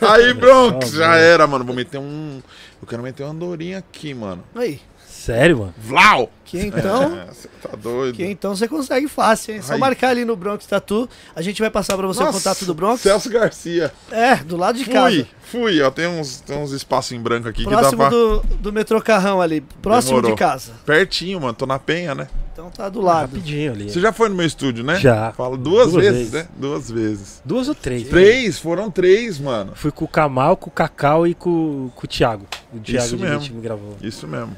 Aí, 0.00 0.32
Bronx, 0.32 0.88
só, 0.88 0.96
já 0.96 1.16
era, 1.16 1.46
mano. 1.46 1.62
Vou 1.62 1.74
meter 1.76 1.98
um. 1.98 2.40
Eu 2.80 2.88
quero 2.88 3.02
meter 3.02 3.24
uma 3.24 3.32
andorinha 3.32 3.78
aqui, 3.78 4.14
mano. 4.14 4.42
Aí, 4.54 4.80
Sério, 5.28 5.58
mano? 5.58 5.74
Vlau! 5.76 6.30
que 6.42 6.58
então, 6.58 7.02
É, 7.20 7.26
Você 7.26 7.48
tá 7.62 7.76
doido? 7.76 8.14
que 8.16 8.24
então 8.24 8.56
você 8.56 8.66
consegue 8.66 9.06
fácil, 9.08 9.54
hein? 9.54 9.60
Só 9.60 9.74
Aí. 9.74 9.78
marcar 9.78 10.08
ali 10.08 10.24
no 10.24 10.34
Bronx 10.34 10.64
Tatu. 10.64 11.06
A 11.36 11.42
gente 11.42 11.60
vai 11.60 11.70
passar 11.70 11.94
pra 11.98 12.06
você 12.06 12.22
o 12.22 12.24
Nossa, 12.24 12.38
contato 12.38 12.64
do 12.64 12.72
Bronx. 12.72 13.02
Celso 13.02 13.28
Garcia. 13.28 13.92
É, 14.10 14.36
do 14.36 14.56
lado 14.56 14.78
de 14.78 14.84
Fui, 14.86 14.94
casa. 14.94 15.26
fui. 15.42 15.82
Ó, 15.82 15.90
tem 15.90 16.06
uns, 16.06 16.40
tem 16.40 16.56
uns 16.56 16.72
espaços 16.72 17.12
em 17.12 17.20
branco 17.20 17.46
aqui 17.46 17.64
Próximo 17.64 17.90
que 17.90 17.96
dá 17.96 18.08
pra. 18.08 18.08
do, 18.08 18.40
do 18.60 18.72
metrô 18.72 19.02
Carrão 19.02 19.42
ali, 19.42 19.60
próximo 19.82 20.16
Demorou. 20.16 20.30
de 20.34 20.38
casa. 20.38 20.72
Pertinho, 20.86 21.38
mano. 21.38 21.52
Tô 21.52 21.66
na 21.66 21.78
penha, 21.78 22.14
né? 22.14 22.26
Então 22.50 22.70
tá 22.70 22.88
do 22.88 23.02
lado. 23.02 23.32
Rapidinho 23.32 23.72
ali. 23.72 23.90
Você 23.90 24.00
já 24.00 24.10
foi 24.12 24.30
no 24.30 24.34
meu 24.34 24.46
estúdio, 24.46 24.82
né? 24.82 24.98
Já. 24.98 25.32
Fala 25.32 25.56
duas, 25.58 25.92
Duas 25.92 26.02
vezes, 26.02 26.30
vezes. 26.30 26.32
né? 26.32 26.48
Duas 26.56 26.90
vezes. 26.90 27.42
Duas 27.44 27.68
ou 27.68 27.74
três? 27.74 28.08
Três, 28.08 28.58
foram 28.58 28.90
três, 28.90 29.38
mano. 29.38 29.72
Fui 29.74 29.90
com 29.92 30.06
o 30.06 30.08
Kamal, 30.08 30.56
com 30.56 30.70
o 30.70 30.72
Cacau 30.72 31.26
e 31.26 31.34
com, 31.34 31.90
com 31.94 32.04
o 32.04 32.08
Thiago. 32.08 32.46
O 32.72 32.78
Thiago 32.80 33.04
Isso 33.06 33.16
de 33.16 33.22
mesmo. 33.22 33.60
Gravou. 33.60 33.96
Isso 34.02 34.26
mesmo. 34.26 34.56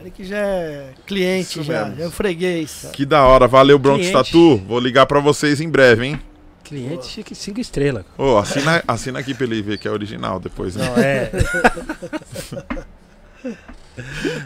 Ele 0.00 0.10
que 0.10 0.24
já 0.24 0.36
é 0.38 0.92
cliente, 1.06 1.60
Isso 1.60 1.62
já, 1.62 1.84
mesmo. 1.84 1.98
já 1.98 2.04
é 2.04 2.08
um 2.08 2.10
freguês. 2.10 2.88
Que 2.92 3.04
da 3.06 3.24
hora. 3.24 3.46
Valeu, 3.48 3.78
Bronx 3.78 3.98
Cliente. 4.08 4.12
Tatu. 4.12 4.56
Vou 4.58 4.78
ligar 4.80 5.06
pra 5.06 5.20
vocês 5.20 5.60
em 5.60 5.68
breve, 5.68 6.06
hein? 6.06 6.20
Cliente 6.64 7.06
chique, 7.06 7.34
cinco 7.34 7.60
estrelas. 7.60 8.04
Ô, 8.18 8.36
assina, 8.36 8.82
assina 8.86 9.18
aqui 9.18 9.32
pra 9.34 9.44
ele 9.46 9.62
ver 9.62 9.78
que 9.78 9.88
é 9.88 9.90
original 9.90 10.38
depois, 10.38 10.76
né? 10.76 10.84
Não, 10.86 10.96
é. 11.02 11.30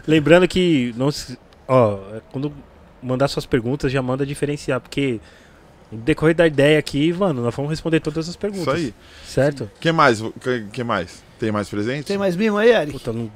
Lembrando 0.07 0.47
que 0.49 0.95
não 0.97 1.11
se- 1.11 1.39
ó, 1.69 1.99
quando 2.31 2.53
mandar 3.03 3.29
suas 3.29 3.45
perguntas 3.47 3.93
já 3.93 4.01
manda 4.01 4.25
diferenciar, 4.25 4.81
porque 4.81 5.21
No 5.91 5.99
decorrer 5.99 6.35
da 6.35 6.47
ideia 6.47 6.79
aqui, 6.79 7.13
mano, 7.13 7.43
nós 7.43 7.55
vamos 7.55 7.71
responder 7.71 8.01
todas 8.01 8.29
as 8.29 8.37
perguntas. 8.37 8.79
Isso 8.79 8.87
aí. 8.87 8.95
Certo? 9.27 9.71
que 9.81 9.93
mais? 9.93 10.21
que, 10.41 10.65
que 10.73 10.85
mais? 10.85 11.23
Tem 11.39 11.53
mais 11.53 11.69
presente? 11.69 12.07
Tem 12.07 12.17
mais 12.17 12.35
mimo 12.37 12.57
aí, 12.57 12.71
Eric? 12.71 12.93
Puta, 12.93 13.13
não... 13.13 13.31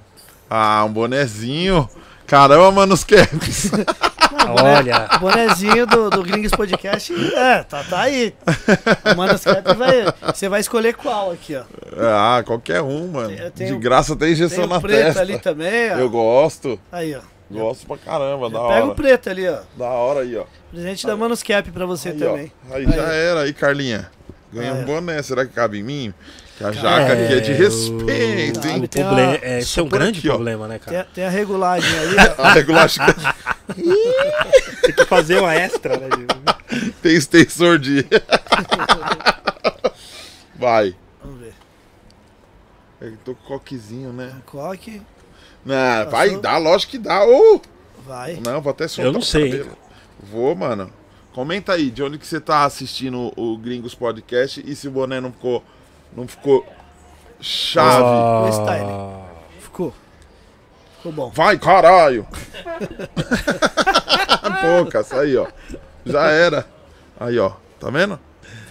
Ah, 0.49 0.85
um 0.85 0.93
bonezinho. 0.93 1.89
Caramba, 2.27 2.71
mano, 2.73 2.95
os 2.95 3.05
caps. 3.05 3.71
Olha. 4.63 5.09
O 5.17 5.19
bonezinho 5.21 5.87
do, 5.87 6.11
do 6.11 6.23
Gringos 6.23 6.51
Podcast, 6.53 7.13
é, 7.35 7.63
tá, 7.63 7.83
tá 7.85 8.01
aí. 8.03 8.35
O 9.13 9.17
Manuscap 9.17 9.75
vai. 9.75 10.05
Você 10.35 10.49
vai 10.49 10.61
escolher 10.61 10.95
qual 10.95 11.31
aqui, 11.33 11.57
ó. 11.57 11.63
ah, 11.99 12.43
qualquer 12.45 12.83
um, 12.83 13.09
mano. 13.09 13.29
Tem- 13.29 13.51
tem 13.51 13.67
De 13.69 13.73
o- 13.73 13.79
graça 13.79 14.11
tem 14.17 14.19
Tem 14.29 14.33
injeção 14.33 14.65
o 14.65 14.67
na 14.67 14.81
preto 14.81 15.05
testa. 15.05 15.21
ali 15.21 15.39
também, 15.39 15.93
ó. 15.93 15.97
Eu 15.99 16.11
gosto. 16.11 16.79
Aí, 16.93 17.15
ó. 17.15 17.21
Gosto 17.49 17.87
pra 17.87 17.97
caramba, 17.97 18.51
da 18.51 18.59
Pega 18.59 18.73
hora. 18.75 18.87
o 18.87 18.95
preto 18.95 19.31
ali, 19.31 19.49
ó. 19.49 19.59
Da 19.77 19.87
hora 19.87 20.21
aí, 20.21 20.37
ó. 20.37 20.45
Presente 20.73 21.07
da 21.07 21.17
Manuscap 21.17 21.71
pra 21.71 21.87
você 21.87 22.09
Aí, 22.11 22.19
também. 22.19 22.53
ó. 22.71 22.75
Aí, 22.75 22.87
Aí. 22.87 22.93
já 22.93 23.03
era, 23.13 23.41
aí, 23.43 23.53
Carlinha. 23.53 24.11
Ganhei 24.53 24.73
um 24.73 24.85
boné, 24.85 25.23
será 25.23 25.47
que 25.47 25.53
cabe 25.53 25.79
em 25.79 25.83
mim? 25.83 26.15
Que 26.57 26.65
a 26.65 26.73
jaca 26.73 27.13
aqui 27.13 27.35
é 27.35 27.41
de 27.41 27.53
o- 27.53 27.57
respeito, 27.57 28.55
Sabe, 28.57 28.69
hein? 28.71 28.85
O 28.85 28.89
tem 28.89 29.03
problema, 29.05 29.29
uma- 29.33 29.39
é, 29.45 29.59
esse 29.59 29.79
é 29.79 29.83
um 29.83 29.89
grande 29.89 30.19
aqui, 30.21 30.29
problema, 30.29 30.67
né, 30.69 30.79
Tem, 30.79 30.95
cara? 30.95 31.01
a- 31.01 31.15
tem 31.15 31.25
a 31.25 31.29
regulagem 31.31 31.99
ali, 31.99 32.17
ó. 32.39 32.43
A 32.43 32.53
regulagem 32.53 33.05
Tem 34.83 34.95
que 34.95 35.05
fazer 35.05 35.39
uma 35.41 35.55
extra, 35.55 35.97
né? 35.99 36.09
tem 37.03 37.15
extensor 37.15 37.79
de. 37.79 38.07
Vai. 40.55 40.95
Vamos 41.23 41.41
ver. 41.41 41.55
Eu 43.01 43.17
tô 43.25 43.35
com 43.35 43.45
coquezinho, 43.47 44.13
né? 44.13 44.33
Coque. 44.47 45.03
Não, 45.65 46.11
vai 46.11 46.37
dar, 46.39 46.59
lógico 46.59 46.93
que 46.93 46.99
dá. 46.99 47.25
Uh! 47.27 47.61
Vai. 48.07 48.41
Não, 48.45 48.61
vou 48.61 48.71
até 48.71 48.87
soltar 48.89 49.07
Eu 49.07 49.13
não 49.13 49.21
o 49.21 49.23
sei. 49.25 49.67
Vou, 50.21 50.55
mano. 50.55 50.91
Comenta 51.35 51.73
aí, 51.75 51.91
de 51.91 52.03
onde 52.03 52.19
que 52.19 52.27
você 52.27 52.41
tá 52.41 52.65
assistindo 52.65 53.33
o 53.37 53.59
Gringos 53.59 53.95
Podcast 53.95 54.63
e 54.65 54.75
se 54.75 54.89
o 54.89 54.91
boné 54.91 55.21
não 55.21 55.33
ficou. 55.33 55.63
Não 56.17 56.27
ficou 56.27 56.67
chave. 57.41 58.03
O 58.03 58.51
style. 58.53 58.87
Ficou. 59.61 59.95
Ficou 60.97 61.13
bom. 61.13 61.31
Vai, 61.35 61.59
caralho! 61.59 62.27
Poucas, 64.63 65.13
aí, 65.13 65.37
ó. 65.37 65.47
Já 66.05 66.31
era. 66.31 66.67
Aí, 67.21 67.39
ó. 67.39 67.53
Tá 67.79 67.91
vendo? 67.91 68.19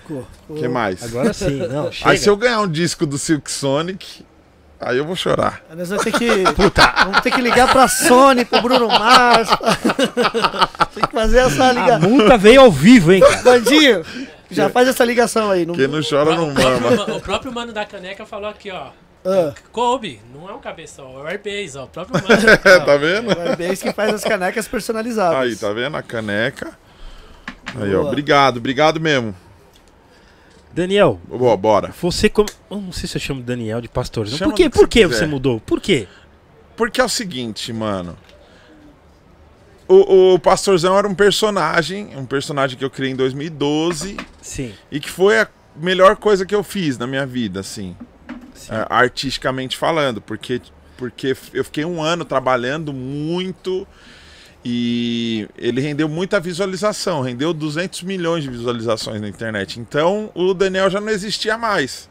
Ficou. 0.02 0.26
O 0.50 0.56
que 0.56 0.68
mais? 0.68 1.04
Agora 1.04 1.34
sim, 1.34 1.58
não, 1.68 1.92
chega. 1.92 2.10
Aí 2.12 2.18
se 2.18 2.30
eu 2.30 2.36
ganhar 2.36 2.62
um 2.62 2.68
disco 2.68 3.06
do 3.06 3.18
Silk 3.18 3.50
Sonic, 3.52 4.26
aí 4.80 4.98
eu 4.98 5.06
vou 5.06 5.16
chorar. 5.16 5.62
Nós 5.76 5.90
vamos 5.90 6.04
ter 6.04 6.12
que. 6.12 6.28
Vamos 7.06 7.22
ter 7.22 7.32
que 7.32 7.42
ligar 7.42 7.72
pra 7.72 7.88
Sony, 7.88 8.46
pro 8.46 8.62
Bruno 8.62 8.88
Mars. 8.88 9.50
Tem 10.96 11.04
que 11.06 11.14
fazer 11.14 11.40
essa 11.40 11.70
A 11.70 11.74
ligação. 11.74 12.10
multa 12.10 12.38
veio 12.38 12.62
ao 12.62 12.72
vivo, 12.72 13.12
hein, 13.12 13.22
cara? 13.22 13.42
Bandinho, 13.44 14.04
já 14.52 14.70
faz 14.70 14.88
essa 14.88 15.04
ligação 15.04 15.50
aí. 15.52 15.66
Não... 15.66 15.76
Quem 15.76 15.88
não 15.88 16.02
chora 16.08 16.36
não 16.36 16.54
mama. 16.54 17.06
ma- 17.08 17.14
o 17.16 17.22
próprio 17.22 17.52
mano 17.52 17.74
da 17.74 17.86
caneca 17.86 18.26
falou 18.26 18.50
aqui, 18.50 18.72
ó. 18.72 18.90
Ah, 19.26 19.54
Kobe, 19.72 20.22
não 20.34 20.48
é 20.48 20.54
um 20.54 20.60
cabeção, 20.60 21.18
é 21.20 21.24
o 21.24 21.28
Airbase, 21.28 21.78
ó. 21.78 21.86
O 21.86 21.88
próprio 21.88 22.22
mano. 22.28 22.42
É, 22.64 22.80
tá 22.80 22.98
vendo? 22.98 23.30
o 23.36 23.40
Airbase 23.42 23.84
que 23.84 23.92
faz 23.94 24.14
as 24.14 24.24
canecas 24.24 24.68
personalizadas. 24.68 25.40
Aí, 25.40 25.56
tá 25.56 25.72
vendo? 25.74 25.98
A 25.98 26.04
caneca. 26.04 26.78
Aí, 27.76 27.94
ó. 27.96 28.00
Boa. 28.00 28.08
Obrigado, 28.10 28.58
obrigado 28.58 29.00
mesmo. 29.00 29.36
Daniel, 30.72 31.20
Ó, 31.32 31.56
bora. 31.56 31.94
você 32.02 32.28
como. 32.30 32.50
Eu 32.70 32.82
não 32.82 32.92
sei 32.92 33.08
se 33.08 33.16
eu 33.16 33.22
chamo 33.22 33.42
Daniel 33.42 33.80
de 33.80 33.88
pastorzão. 33.88 34.38
Chama 34.38 34.52
Por 34.52 34.58
quê? 34.58 34.70
Por 34.70 34.88
que 34.90 35.08
você 35.08 35.26
mudou? 35.26 35.60
Por 35.62 35.80
quê? 35.80 36.06
Porque 36.76 37.00
é 37.00 37.04
o 37.04 37.08
seguinte, 37.10 37.72
mano. 37.72 38.18
O, 39.88 40.34
o 40.34 40.40
Pastorzão 40.40 40.98
era 40.98 41.08
um 41.08 41.14
personagem, 41.14 42.18
um 42.18 42.26
personagem 42.26 42.78
que 42.78 42.84
eu 42.84 42.90
criei 42.90 43.12
em 43.12 43.16
2012 43.16 44.18
Sim. 44.42 44.74
e 44.92 45.00
que 45.00 45.10
foi 45.10 45.40
a 45.40 45.48
melhor 45.76 46.16
coisa 46.16 46.46
que 46.46 46.56
eu 46.56 46.64
fiz 46.64 46.98
na 46.98 47.06
minha 47.06 47.26
vida, 47.26 47.60
assim, 47.60 47.96
sim. 48.54 48.74
é, 48.74 48.86
artisticamente 48.90 49.78
falando, 49.78 50.22
porque, 50.22 50.60
porque 50.98 51.36
eu 51.54 51.64
fiquei 51.64 51.86
um 51.86 52.02
ano 52.02 52.26
trabalhando 52.26 52.92
muito 52.92 53.88
e 54.68 55.48
ele 55.56 55.80
rendeu 55.80 56.10
muita 56.10 56.40
visualização, 56.40 57.22
rendeu 57.22 57.54
200 57.54 58.02
milhões 58.02 58.44
de 58.44 58.50
visualizações 58.50 59.22
na 59.22 59.30
internet. 59.30 59.80
Então 59.80 60.32
o 60.34 60.56
Daniel 60.56 60.90
já 60.90 61.00
não 61.00 61.10
existia 61.10 61.56
mais. 61.56 62.10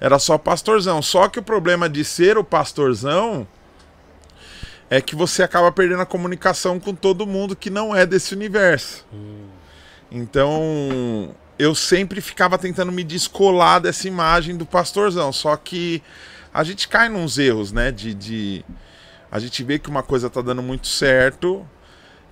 Era 0.00 0.18
só 0.18 0.38
pastorzão. 0.38 1.02
Só 1.02 1.28
que 1.28 1.38
o 1.38 1.42
problema 1.42 1.86
de 1.86 2.02
ser 2.02 2.38
o 2.38 2.44
pastorzão 2.44 3.46
é 4.88 5.00
que 5.00 5.16
você 5.16 5.42
acaba 5.42 5.70
perdendo 5.72 6.02
a 6.02 6.06
comunicação 6.06 6.78
com 6.78 6.94
todo 6.94 7.26
mundo 7.26 7.56
que 7.56 7.70
não 7.70 7.94
é 7.94 8.06
desse 8.06 8.34
universo. 8.34 9.04
Então, 10.10 11.34
eu 11.58 11.74
sempre 11.74 12.20
ficava 12.20 12.56
tentando 12.58 12.92
me 12.92 13.02
descolar 13.02 13.80
dessa 13.80 14.06
imagem 14.06 14.56
do 14.56 14.64
pastorzão. 14.64 15.32
Só 15.32 15.56
que 15.56 16.02
a 16.52 16.62
gente 16.62 16.88
cai 16.88 17.08
nos 17.08 17.38
erros, 17.38 17.72
né? 17.72 17.90
De, 17.90 18.14
de- 18.14 18.64
a 19.30 19.38
gente 19.38 19.62
vê 19.64 19.78
que 19.78 19.88
uma 19.90 20.02
coisa 20.02 20.30
tá 20.30 20.40
dando 20.40 20.62
muito 20.62 20.86
certo. 20.86 21.66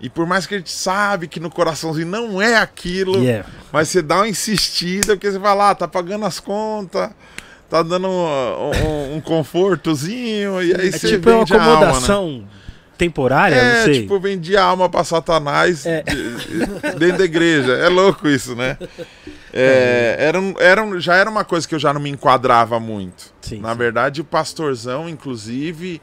E 0.00 0.08
por 0.08 0.26
mais 0.26 0.46
que 0.46 0.54
a 0.54 0.58
gente 0.58 0.70
sabe 0.73 1.26
que 1.28 1.40
no 1.40 1.50
coraçãozinho 1.50 2.06
não 2.06 2.40
é 2.42 2.56
aquilo, 2.56 3.23
Yeah. 3.23 3.49
mas 3.73 3.88
você 3.88 4.02
dá 4.02 4.16
uma 4.16 4.28
insistida, 4.28 5.14
porque 5.14 5.30
você 5.30 5.38
vai 5.38 5.56
lá, 5.56 5.75
tá 5.75 5.88
pagando 5.88 6.26
as 6.26 6.38
contas, 6.40 7.11
tá 7.68 7.83
dando 7.83 8.09
um, 8.09 8.11
um- 8.71 9.16
um 9.16 9.21
confortozinho, 9.21 10.62
e 10.62 10.75
aí 10.75 10.88
É 10.88 10.90
você 10.92 11.09
tipo 11.09 11.30
uma 11.30 11.38
vende 11.40 11.54
a 11.54 11.56
alma, 11.62 11.71
né? 11.71 11.76
acomodação 11.87 12.49
temporária, 12.97 13.54
É, 13.56 13.78
não 13.78 13.85
sei. 13.87 14.00
tipo, 14.02 14.21
vendi 14.21 14.56
a 14.56 14.62
alma 14.62 14.88
pra 14.88 15.02
Satanás 15.02 15.85
É. 15.85 16.02
de- 16.02 16.99
dentro 16.99 17.18
da 17.18 17.25
igreja. 17.25 17.73
É 17.73 17.88
louco 17.88 18.28
isso, 18.28 18.54
né? 18.54 18.78
É, 19.52 20.16
era, 20.18 20.40
um- 20.40 20.54
era 20.59 20.83
um- 20.85 21.00
já 21.00 21.16
era 21.16 21.28
uma 21.28 21.44
coisa 21.44 21.66
que 21.66 21.75
eu 21.75 21.78
já 21.78 21.92
não 21.92 22.00
me 22.00 22.11
enquadrava 22.11 22.78
muito. 22.78 23.33
Sim, 23.40 23.61
Na 23.61 23.73
sim. 23.73 23.78
verdade, 23.78 24.21
o 24.21 24.25
pastorzão, 24.25 25.09
inclusive, 25.09 26.00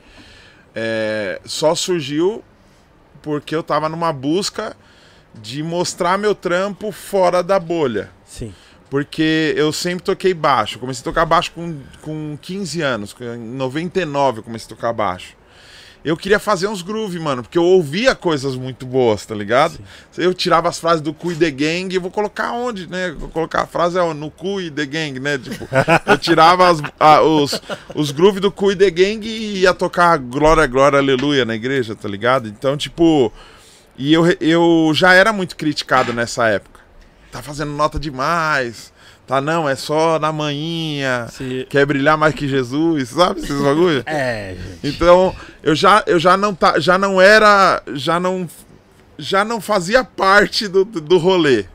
é, 0.75 1.39
só 1.45 1.73
surgiu 1.75 2.43
porque 3.21 3.55
eu 3.55 3.63
tava 3.63 3.87
numa 3.87 4.11
busca 4.11 4.75
de 5.41 5.63
mostrar 5.63 6.17
meu 6.17 6.35
trampo 6.35 6.91
fora 6.91 7.41
da 7.41 7.57
bolha. 7.59 8.09
Sim. 8.25 8.53
Porque 8.91 9.53
eu 9.55 9.71
sempre 9.71 10.03
toquei 10.03 10.33
baixo. 10.33 10.77
Comecei 10.77 10.99
a 10.99 11.03
tocar 11.05 11.25
baixo 11.25 11.53
com, 11.53 11.77
com 12.01 12.37
15 12.41 12.81
anos. 12.81 13.15
Em 13.21 13.37
99 13.39 14.39
eu 14.39 14.43
comecei 14.43 14.65
a 14.65 14.69
tocar 14.75 14.91
baixo. 14.91 15.33
Eu 16.03 16.17
queria 16.17 16.39
fazer 16.39 16.67
uns 16.67 16.81
groove, 16.81 17.17
mano, 17.19 17.41
porque 17.43 17.57
eu 17.57 17.63
ouvia 17.63 18.13
coisas 18.15 18.55
muito 18.57 18.85
boas, 18.87 19.23
tá 19.25 19.33
ligado? 19.35 19.79
Eu 20.17 20.33
tirava 20.33 20.67
as 20.67 20.77
frases 20.79 20.99
do 20.99 21.13
cu 21.13 21.31
e 21.31 21.35
The 21.35 21.51
Gang 21.51 21.95
e 21.95 21.99
vou 21.99 22.11
colocar 22.11 22.51
onde, 22.53 22.85
né? 22.89 23.11
Vou 23.17 23.29
colocar 23.29 23.61
a 23.61 23.67
frase 23.67 23.97
é, 23.97 24.13
no 24.13 24.29
cu 24.29 24.59
e 24.59 24.69
The 24.69 24.85
Gang, 24.87 25.19
né? 25.21 25.37
Tipo, 25.37 25.65
eu 26.07 26.17
tirava 26.17 26.69
as- 26.69 26.81
a- 26.99 27.21
os, 27.21 27.61
os 27.95 28.11
groove 28.11 28.39
do 28.41 28.51
cu 28.51 28.71
e 28.71 28.75
The 28.75 28.89
Gang 28.89 29.25
e 29.25 29.59
ia 29.59 29.73
tocar 29.75 30.17
Glória, 30.17 30.65
Glória, 30.67 30.97
Aleluia 30.99 31.45
na 31.45 31.55
igreja, 31.55 31.95
tá 31.95 32.09
ligado? 32.09 32.47
Então, 32.49 32.75
tipo. 32.75 33.31
E 33.97 34.11
eu, 34.11 34.23
eu 34.41 34.91
já 34.95 35.13
era 35.13 35.31
muito 35.31 35.55
criticado 35.55 36.11
nessa 36.11 36.47
época. 36.47 36.70
Tá 37.31 37.41
fazendo 37.41 37.71
nota 37.71 37.99
demais. 37.99 38.91
Tá, 39.25 39.39
não, 39.39 39.69
é 39.69 39.75
só 39.75 40.19
na 40.19 40.31
manhinha. 40.31 41.27
Se- 41.31 41.65
Quer 41.69 41.85
brilhar 41.85 42.17
mais 42.17 42.33
que 42.35 42.47
Jesus, 42.47 43.09
sabe 43.09 43.39
esses 43.39 43.59
bagulho? 43.61 44.03
É, 44.05 44.55
gente. 44.57 44.95
Então, 44.95 45.33
eu 45.63 45.73
já, 45.73 46.03
eu 46.05 46.19
já 46.19 46.35
não 46.35 46.53
tá, 46.53 46.79
já 46.79 46.97
não 46.97 47.21
era, 47.21 47.81
já 47.93 48.19
não 48.19 48.47
já 49.17 49.45
não 49.45 49.61
fazia 49.61 50.03
parte 50.03 50.67
do, 50.67 50.83
do 50.83 51.17
rolê. 51.19 51.65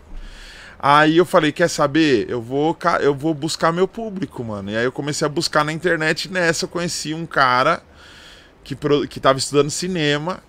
Aí 0.79 1.17
eu 1.17 1.25
falei, 1.25 1.53
quer 1.53 1.69
saber? 1.69 2.29
Eu 2.29 2.43
vou, 2.43 2.77
eu 3.01 3.15
vou 3.15 3.33
buscar 3.33 3.73
meu 3.73 3.87
público, 3.89 4.43
mano. 4.45 4.71
E 4.71 4.77
aí 4.77 4.85
eu 4.85 4.93
comecei 4.93 5.25
a 5.25 5.29
buscar 5.29 5.65
na 5.65 5.73
internet 5.73 6.29
nessa 6.31 6.65
eu 6.65 6.69
conheci 6.69 7.15
um 7.15 7.25
cara 7.25 7.81
que, 8.65 8.77
que 9.09 9.21
tava 9.21 9.39
estudando 9.39 9.71
cinema 9.71 10.41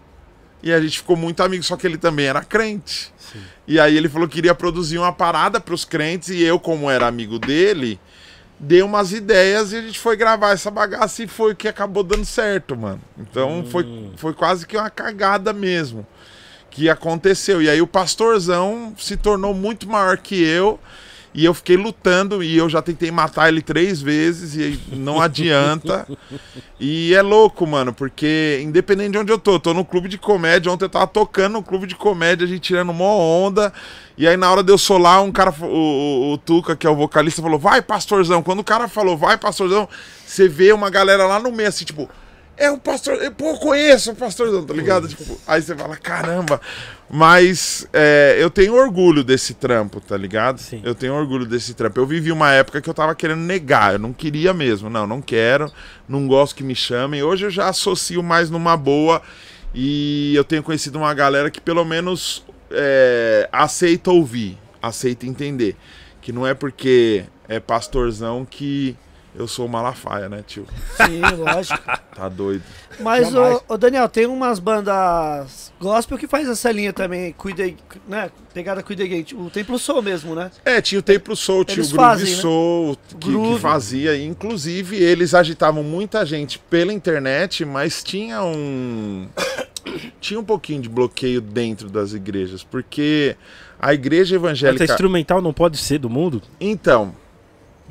e 0.62 0.74
a 0.74 0.82
gente 0.82 0.98
ficou 0.98 1.16
muito 1.16 1.42
amigo, 1.42 1.64
só 1.64 1.76
que 1.78 1.86
ele 1.86 1.98
também 1.98 2.26
era 2.26 2.44
crente. 2.44 3.14
Sim. 3.18 3.42
E 3.68 3.80
aí 3.80 3.96
ele 3.96 4.10
falou 4.10 4.28
que 4.28 4.36
queria 4.36 4.56
produzir 4.56 4.98
uma 4.98 5.14
parada 5.14 5.60
pros 5.60 5.86
crentes 5.86 6.30
e 6.30 6.42
eu, 6.42 6.60
como 6.60 6.90
era 6.90 7.08
amigo 7.08 7.38
dele, 7.38 8.00
dei 8.60 8.82
umas 8.82 9.12
ideias 9.12 9.72
e 9.72 9.78
a 9.78 9.82
gente 9.82 10.00
foi 10.00 10.16
gravar 10.16 10.52
essa 10.52 10.72
bagaça 10.72 11.24
e 11.24 11.28
foi 11.28 11.54
o 11.54 11.56
que 11.56 11.68
acabou 11.68 12.04
dando 12.04 12.26
certo, 12.26 12.76
mano. 12.76 13.02
Então 13.18 13.66
foi, 13.70 14.12
foi 14.18 14.34
quase 14.34 14.66
que 14.66 14.78
uma 14.78 14.90
cagada 14.90 15.54
mesmo 15.54 16.06
que 16.70 16.90
aconteceu. 16.90 17.62
E 17.62 17.70
aí 17.70 17.82
o 17.82 17.88
pastorzão 17.88 18.94
se 18.98 19.18
tornou 19.18 19.54
muito 19.54 19.88
maior 19.88 20.18
que 20.18 20.42
eu. 20.44 20.80
E 21.38 21.46
eu 21.46 21.54
fiquei 21.54 21.78
lutando 21.78 22.42
e 22.42 22.58
eu 22.58 22.68
já 22.68 22.82
tentei 22.82 23.12
matar 23.12 23.48
ele 23.48 23.62
três 23.62 24.02
vezes 24.02 24.56
e 24.56 24.96
não 24.96 25.22
adianta. 25.22 26.08
E 26.80 27.14
é 27.14 27.22
louco, 27.22 27.68
mano, 27.68 27.94
porque 27.94 28.60
independente 28.64 29.12
de 29.12 29.18
onde 29.20 29.32
eu 29.32 29.38
tô, 29.38 29.60
tô 29.60 29.72
no 29.72 29.86
clube 29.86 30.10
de 30.10 30.18
comédia. 30.18 30.72
Ontem 30.72 30.86
eu 30.86 30.90
tava 30.90 31.06
tocando 31.06 31.54
no 31.54 31.62
clube 31.62 31.86
de 31.86 31.94
comédia, 31.94 32.44
a 32.44 32.48
gente 32.48 32.62
tirando 32.62 32.92
mó 32.92 33.20
onda. 33.20 33.72
E 34.18 34.28
aí 34.28 34.36
na 34.36 34.52
hora 34.52 34.64
de 34.64 34.72
eu 34.72 34.80
solar, 34.80 35.22
um 35.22 35.32
cara, 35.32 35.54
o, 35.62 35.66
o, 35.66 36.34
o 36.34 36.38
Tuca, 36.40 36.76
que 36.76 36.88
é 36.88 36.90
o 36.90 36.96
vocalista, 36.96 37.40
falou, 37.40 37.60
vai, 37.60 37.84
pastorzão. 37.84 38.42
Quando 38.42 38.62
o 38.62 38.64
cara 38.64 38.88
falou, 38.88 39.16
vai, 39.16 39.38
pastorzão, 39.38 39.88
você 40.26 40.48
vê 40.48 40.74
uma 40.74 40.90
galera 40.90 41.28
lá 41.28 41.40
no 41.40 41.52
meio, 41.52 41.70
assim, 41.70 41.86
tipo, 41.86 42.10
é 42.58 42.72
o 42.72 42.80
pastor, 42.80 43.22
eu, 43.22 43.32
pô, 43.32 43.52
eu 43.52 43.58
conheço 43.58 44.12
o 44.12 44.16
pastorzão, 44.16 44.66
tá 44.66 44.74
ligado? 44.74 45.08
Tipo, 45.08 45.40
aí 45.46 45.62
você 45.62 45.76
fala, 45.76 45.96
caramba, 45.96 46.60
Mas 47.10 47.88
é, 47.94 48.36
eu 48.38 48.50
tenho 48.50 48.76
orgulho 48.76 49.24
desse 49.24 49.54
trampo, 49.54 50.02
tá 50.02 50.18
ligado? 50.18 50.60
Sim. 50.60 50.82
Eu 50.84 50.94
tenho 50.94 51.14
orgulho 51.14 51.46
desse 51.46 51.74
trampo. 51.74 52.00
Eu 52.00 52.06
vivi 52.06 52.32
uma 52.32 52.52
época 52.52 52.82
que 52.82 52.90
eu 52.90 52.94
tava 52.94 53.16
querendo 53.16 53.40
negar, 53.40 53.94
eu 53.94 54.00
não 54.00 54.12
queria 54.12 54.54
mesmo. 54.54 54.90
Não, 54.90 55.08
não 55.08 55.22
quero, 55.22 55.72
não 56.08 56.28
gosto 56.28 56.56
que 56.56 56.64
me 56.64 56.76
chamem. 56.76 57.24
Hoje 57.24 57.46
eu 57.46 57.50
já 57.50 57.70
associo 57.70 58.22
mais 58.22 58.50
numa 58.50 58.76
boa 58.76 59.22
e 59.74 60.36
eu 60.36 60.44
tenho 60.44 60.64
conhecido 60.64 60.98
uma 60.98 61.14
galera 61.14 61.50
que 61.50 61.62
pelo 61.62 61.86
menos 61.86 62.44
é, 62.72 63.48
aceita 63.54 64.12
ouvir, 64.12 64.58
aceita 64.82 65.26
entender. 65.26 65.78
Que 66.22 66.34
não 66.34 66.46
é 66.46 66.54
porque 66.54 67.24
é 67.48 67.58
pastorzão 67.58 68.46
que 68.46 68.98
eu 69.38 69.48
sou 69.48 69.68
Malafaia, 69.68 70.28
né, 70.28 70.44
tio? 70.46 70.66
Sim, 70.98 71.22
lógico. 71.38 71.80
Tá 72.18 72.28
doido. 72.28 72.64
Mas, 73.00 73.32
ô, 73.36 73.62
ô, 73.68 73.78
Daniel, 73.78 74.10
tem 74.10 74.26
umas 74.26 74.58
bandas 74.58 75.72
gospel 75.80 76.18
que 76.18 76.26
faz 76.26 76.50
essa 76.50 76.72
linha 76.72 76.92
também, 76.92 77.32
cuida, 77.32 77.72
né? 78.08 78.32
Pegada 78.52 78.82
Cuida 78.82 79.06
Gate. 79.06 79.34
O 79.34 79.52
Templo 79.52 79.78
Soul 79.78 80.02
mesmo, 80.02 80.34
né? 80.34 80.50
É, 80.66 80.82
tinha 80.82 80.98
o 80.98 81.04
Templo 81.04 81.36
Soul, 81.36 81.64
tinha 81.64 81.86
o 81.86 81.88
Groove 81.88 81.96
fazem, 81.96 82.36
né? 82.36 82.42
Soul, 82.42 82.98
que, 83.08 83.30
Groove. 83.30 83.54
que 83.54 83.62
fazia. 83.62 84.18
Inclusive, 84.20 84.96
eles 84.96 85.36
agitavam 85.36 85.84
muita 85.84 86.26
gente 86.26 86.58
pela 86.58 86.92
internet, 86.92 87.64
mas 87.64 88.02
tinha 88.02 88.42
um. 88.42 89.28
tinha 90.20 90.40
um 90.40 90.44
pouquinho 90.44 90.82
de 90.82 90.90
bloqueio 90.90 91.40
dentro 91.40 91.88
das 91.88 92.14
igrejas, 92.14 92.64
porque 92.64 93.36
a 93.80 93.94
igreja 93.94 94.36
Essa 94.36 94.44
evangélica. 94.44 94.86
instrumental 94.86 95.40
não 95.40 95.54
pode 95.54 95.78
ser 95.78 96.00
do 96.00 96.10
mundo? 96.10 96.42
Então, 96.60 97.14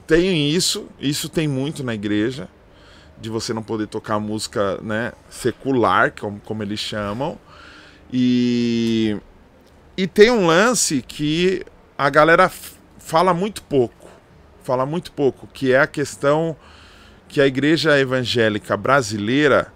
tem 0.07 0.51
isso, 0.51 0.89
isso 1.01 1.29
tem 1.29 1.47
muito 1.47 1.85
na 1.85 1.95
igreja, 1.95 2.49
de 3.19 3.31
você 3.31 3.53
não 3.53 3.63
poder 3.63 3.87
tocar 3.87 4.19
música 4.19 4.79
né, 4.83 5.13
secular, 5.31 6.13
como, 6.19 6.41
como 6.41 6.63
eles 6.63 6.81
chamam. 6.81 7.39
E, 8.13 9.17
e 9.97 10.07
tem 10.07 10.31
um 10.31 10.47
lance 10.47 11.03
que 11.03 11.65
a 11.97 12.11
galera 12.11 12.51
fala 12.99 13.33
muito 13.33 13.63
pouco, 13.63 14.09
fala 14.63 14.85
muito 14.85 15.13
pouco, 15.13 15.47
que 15.47 15.73
é 15.73 15.81
a 15.81 15.87
questão 15.87 16.57
que 17.29 17.41
a 17.41 17.47
igreja 17.47 17.99
evangélica 17.99 18.77
brasileira 18.77 19.73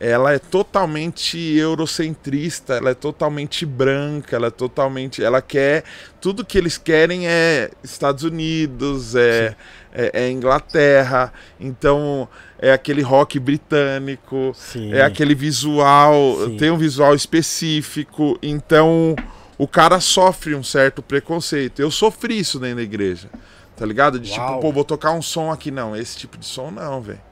ela 0.00 0.32
é 0.32 0.38
totalmente 0.38 1.36
eurocentrista, 1.56 2.74
ela 2.74 2.90
é 2.90 2.94
totalmente 2.94 3.66
branca, 3.66 4.36
ela 4.36 4.46
é 4.46 4.50
totalmente, 4.50 5.22
ela 5.22 5.42
quer 5.42 5.82
tudo 6.20 6.44
que 6.44 6.56
eles 6.56 6.78
querem 6.78 7.26
é 7.26 7.70
Estados 7.82 8.22
Unidos, 8.22 9.16
é, 9.16 9.56
é, 9.92 10.10
é 10.24 10.30
Inglaterra, 10.30 11.32
então 11.58 12.28
é 12.60 12.72
aquele 12.72 13.02
rock 13.02 13.40
britânico, 13.40 14.52
Sim. 14.54 14.92
é 14.92 15.02
aquele 15.02 15.34
visual, 15.34 16.36
Sim. 16.44 16.56
tem 16.56 16.70
um 16.70 16.78
visual 16.78 17.14
específico, 17.14 18.38
então 18.40 19.16
o 19.56 19.66
cara 19.66 19.98
sofre 19.98 20.54
um 20.54 20.62
certo 20.62 21.02
preconceito. 21.02 21.82
Eu 21.82 21.90
sofri 21.90 22.38
isso 22.38 22.60
dentro 22.60 22.76
da 22.76 22.82
igreja, 22.82 23.28
tá 23.76 23.84
ligado? 23.84 24.20
De 24.20 24.30
Uau. 24.30 24.48
tipo, 24.48 24.60
pô, 24.60 24.72
vou 24.72 24.84
tocar 24.84 25.10
um 25.10 25.22
som 25.22 25.50
aqui, 25.50 25.72
não, 25.72 25.96
esse 25.96 26.16
tipo 26.16 26.38
de 26.38 26.46
som 26.46 26.70
não, 26.70 27.00
velho. 27.00 27.27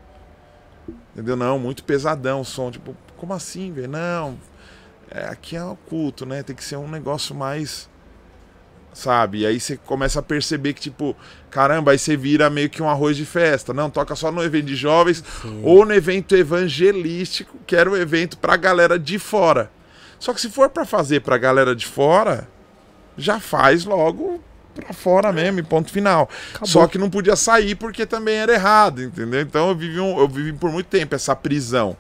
Entendeu? 1.17 1.35
Não, 1.35 1.59
muito 1.59 1.83
pesadão 1.83 2.43
o 2.43 2.45
som, 2.45 2.71
tipo, 2.71 2.95
como 3.17 3.33
assim, 3.33 3.73
velho? 3.73 3.89
Não, 3.89 4.37
é, 5.11 5.25
aqui 5.29 5.57
é 5.57 5.65
o 5.65 5.75
culto, 5.75 6.27
né? 6.27 6.43
Tem 6.43 6.55
que 6.55 6.63
ser 6.63 6.77
um 6.77 6.87
negócio 6.87 7.35
mais. 7.35 7.89
Sabe? 8.93 9.39
E 9.39 9.47
aí 9.47 9.59
você 9.59 9.79
começa 9.79 10.21
a 10.21 10.23
perceber 10.23 10.75
que, 10.75 10.81
tipo, 10.83 11.17
caramba, 11.51 11.93
aí 11.93 11.99
você 11.99 12.19
vira 12.19 12.51
meio 12.51 12.69
que 12.69 12.83
um 12.83 12.89
arroz 12.89 13.17
de 13.17 13.25
festa. 13.25 13.73
Não, 13.73 13.89
toca 13.89 14.15
só 14.15 14.31
no 14.31 14.43
evento 14.43 14.67
de 14.67 14.77
jovens 14.77 15.25
Sim. 15.41 15.63
ou 15.65 15.87
no 15.87 15.95
evento 15.95 16.37
evangelístico, 16.37 17.57
que 17.67 17.75
era 17.75 17.91
o 17.91 17.97
evento 17.97 18.37
pra 18.37 18.55
galera 18.59 18.99
de 18.99 19.19
fora. 19.19 19.71
Só 20.19 20.35
que 20.35 20.41
se 20.41 20.51
for 20.51 20.69
pra 20.69 20.85
fazer 20.85 21.21
pra 21.23 21.39
galera 21.39 21.75
de 21.75 21.87
fora, 21.87 22.47
já 23.17 23.41
faz 23.41 23.87
logo 23.87 24.43
pra 24.77 24.93
fora 24.93 25.33
mesmo, 25.33 25.59
e 25.59 25.63
ponto 25.63 25.91
final. 25.91 26.29
Acabou. 26.51 26.69
Só 26.69 26.87
que 26.87 26.99
não 26.99 27.11
podia 27.11 27.35
sair 27.37 27.75
porque 27.75 28.07
também 28.07 28.37
era 28.37 28.53
errado, 28.53 29.03
entendeu? 29.03 29.41
Então 29.41 29.69
eu 29.71 29.75
vivi, 29.75 29.99
um- 29.99 30.19
eu 30.19 30.29
vivi 30.29 30.53
por 30.53 30.71
muito 30.71 30.87
tempo 30.87 31.15
essa 31.15 31.35
prisão. 31.35 31.97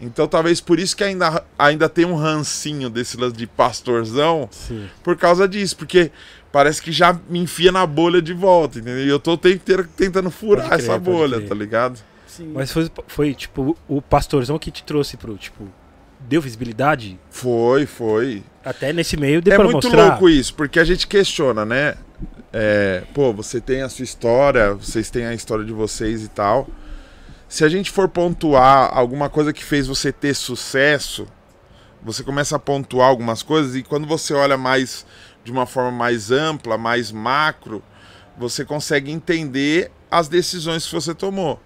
Então 0.00 0.28
talvez 0.28 0.60
por 0.60 0.78
isso 0.78 0.96
que 0.96 1.02
ainda, 1.02 1.42
ainda 1.58 1.88
tem 1.88 2.04
um 2.04 2.14
rancinho 2.14 2.88
desse 2.88 3.16
lance 3.16 3.36
de 3.36 3.46
pastorzão, 3.46 4.48
Sim. 4.50 4.88
por 5.02 5.16
causa 5.16 5.48
disso, 5.48 5.76
porque 5.76 6.12
parece 6.52 6.80
que 6.80 6.92
já 6.92 7.18
me 7.28 7.38
enfia 7.40 7.72
na 7.72 7.84
bolha 7.86 8.22
de 8.22 8.32
volta, 8.32 8.78
entendeu? 8.78 9.04
E 9.04 9.08
eu 9.08 9.18
tô 9.18 9.32
o 9.32 9.36
tempo 9.38 9.56
inteiro 9.56 9.88
tentando 9.96 10.30
furar 10.30 10.66
crer, 10.68 10.78
essa 10.80 10.98
bolha, 10.98 11.40
tá 11.46 11.54
ligado? 11.54 11.98
Sim. 12.26 12.52
Mas 12.54 12.70
foi, 12.70 12.88
foi, 13.08 13.34
tipo, 13.34 13.76
o 13.88 14.00
pastorzão 14.00 14.56
que 14.58 14.70
te 14.70 14.84
trouxe 14.84 15.16
pro, 15.16 15.36
tipo, 15.36 15.64
deu 16.28 16.40
visibilidade? 16.42 17.18
Foi, 17.30 17.86
foi. 17.86 18.42
Até 18.64 18.92
nesse 18.92 19.16
meio 19.16 19.40
deu 19.40 19.54
É 19.54 19.58
muito 19.58 19.74
mostrar. 19.74 20.08
louco 20.10 20.28
isso, 20.28 20.54
porque 20.54 20.78
a 20.78 20.84
gente 20.84 21.06
questiona, 21.06 21.64
né? 21.64 21.94
É, 22.52 23.02
pô, 23.14 23.32
você 23.32 23.60
tem 23.60 23.82
a 23.82 23.88
sua 23.88 24.04
história, 24.04 24.74
vocês 24.74 25.10
têm 25.10 25.26
a 25.26 25.34
história 25.34 25.64
de 25.64 25.72
vocês 25.72 26.22
e 26.22 26.28
tal. 26.28 26.68
Se 27.48 27.64
a 27.64 27.68
gente 27.68 27.90
for 27.90 28.08
pontuar 28.08 28.90
alguma 28.92 29.30
coisa 29.30 29.52
que 29.52 29.64
fez 29.64 29.86
você 29.86 30.12
ter 30.12 30.34
sucesso, 30.34 31.26
você 32.02 32.22
começa 32.22 32.56
a 32.56 32.58
pontuar 32.58 33.08
algumas 33.08 33.42
coisas 33.42 33.74
e 33.74 33.82
quando 33.82 34.06
você 34.06 34.34
olha 34.34 34.56
mais 34.58 35.06
de 35.42 35.50
uma 35.50 35.64
forma 35.64 35.90
mais 35.90 36.30
ampla, 36.30 36.76
mais 36.76 37.10
macro, 37.10 37.82
você 38.36 38.64
consegue 38.64 39.10
entender 39.10 39.90
as 40.10 40.28
decisões 40.28 40.86
que 40.86 40.94
você 40.94 41.14
tomou. 41.14 41.60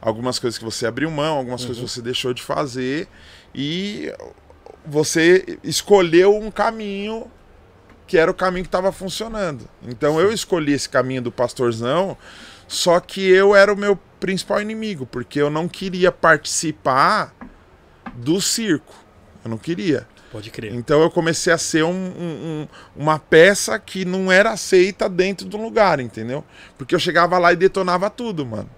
Algumas 0.00 0.38
coisas 0.38 0.56
que 0.58 0.64
você 0.64 0.86
abriu 0.86 1.10
mão, 1.10 1.36
algumas 1.36 1.64
coisas 1.64 1.82
que 1.82 1.90
você 1.90 2.00
deixou 2.00 2.32
de 2.32 2.42
fazer 2.42 3.06
e 3.54 4.12
você 4.84 5.58
escolheu 5.62 6.36
um 6.36 6.50
caminho 6.50 7.30
que 8.06 8.16
era 8.16 8.30
o 8.30 8.34
caminho 8.34 8.64
que 8.64 8.68
estava 8.68 8.90
funcionando. 8.90 9.68
Então 9.82 10.18
eu 10.18 10.32
escolhi 10.32 10.72
esse 10.72 10.88
caminho 10.88 11.20
do 11.20 11.30
pastorzão, 11.30 12.16
só 12.66 12.98
que 13.00 13.28
eu 13.28 13.54
era 13.54 13.72
o 13.72 13.76
meu 13.76 13.98
principal 14.18 14.60
inimigo, 14.60 15.04
porque 15.06 15.40
eu 15.40 15.50
não 15.50 15.68
queria 15.68 16.10
participar 16.10 17.34
do 18.14 18.40
circo. 18.40 18.94
Eu 19.44 19.50
não 19.50 19.58
queria. 19.58 20.06
Pode 20.32 20.50
crer. 20.50 20.74
Então 20.74 21.00
eu 21.02 21.10
comecei 21.10 21.52
a 21.52 21.58
ser 21.58 21.84
um- 21.84 21.90
um- 21.90 22.66
um- 22.66 22.68
uma 22.96 23.18
peça 23.18 23.78
que 23.78 24.04
não 24.04 24.30
era 24.30 24.50
aceita 24.50 25.08
dentro 25.08 25.46
do 25.46 25.56
lugar, 25.56 26.00
entendeu? 26.00 26.44
Porque 26.76 26.94
eu 26.94 26.98
chegava 26.98 27.38
lá 27.38 27.52
e 27.52 27.56
detonava 27.56 28.10
tudo, 28.10 28.44
mano. 28.44 28.68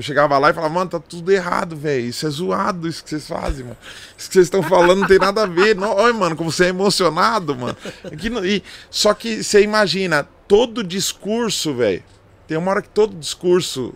Eu 0.00 0.02
chegava 0.02 0.38
lá 0.38 0.48
e 0.48 0.54
falava, 0.54 0.72
mano, 0.72 0.88
tá 0.88 0.98
tudo 0.98 1.30
errado, 1.30 1.76
velho. 1.76 2.06
Isso 2.06 2.26
é 2.26 2.30
zoado, 2.30 2.88
isso 2.88 3.04
que 3.04 3.10
vocês 3.10 3.28
fazem, 3.28 3.64
mano. 3.64 3.76
Isso 4.16 4.28
que 4.30 4.32
vocês 4.32 4.46
estão 4.46 4.62
falando 4.62 5.00
não 5.00 5.06
tem 5.06 5.18
nada 5.18 5.42
a 5.42 5.46
ver. 5.46 5.76
Não, 5.76 5.94
olha, 5.94 6.14
mano, 6.14 6.34
como 6.34 6.50
você 6.50 6.64
é 6.64 6.68
emocionado, 6.68 7.54
mano. 7.54 7.76
Aqui 8.10 8.30
não- 8.30 8.42
e, 8.42 8.62
só 8.90 9.12
que 9.12 9.44
você 9.44 9.60
imagina, 9.62 10.26
todo 10.48 10.82
discurso, 10.82 11.74
velho. 11.74 12.02
Tem 12.48 12.56
uma 12.56 12.70
hora 12.70 12.80
que 12.80 12.88
todo 12.88 13.14
discurso 13.14 13.92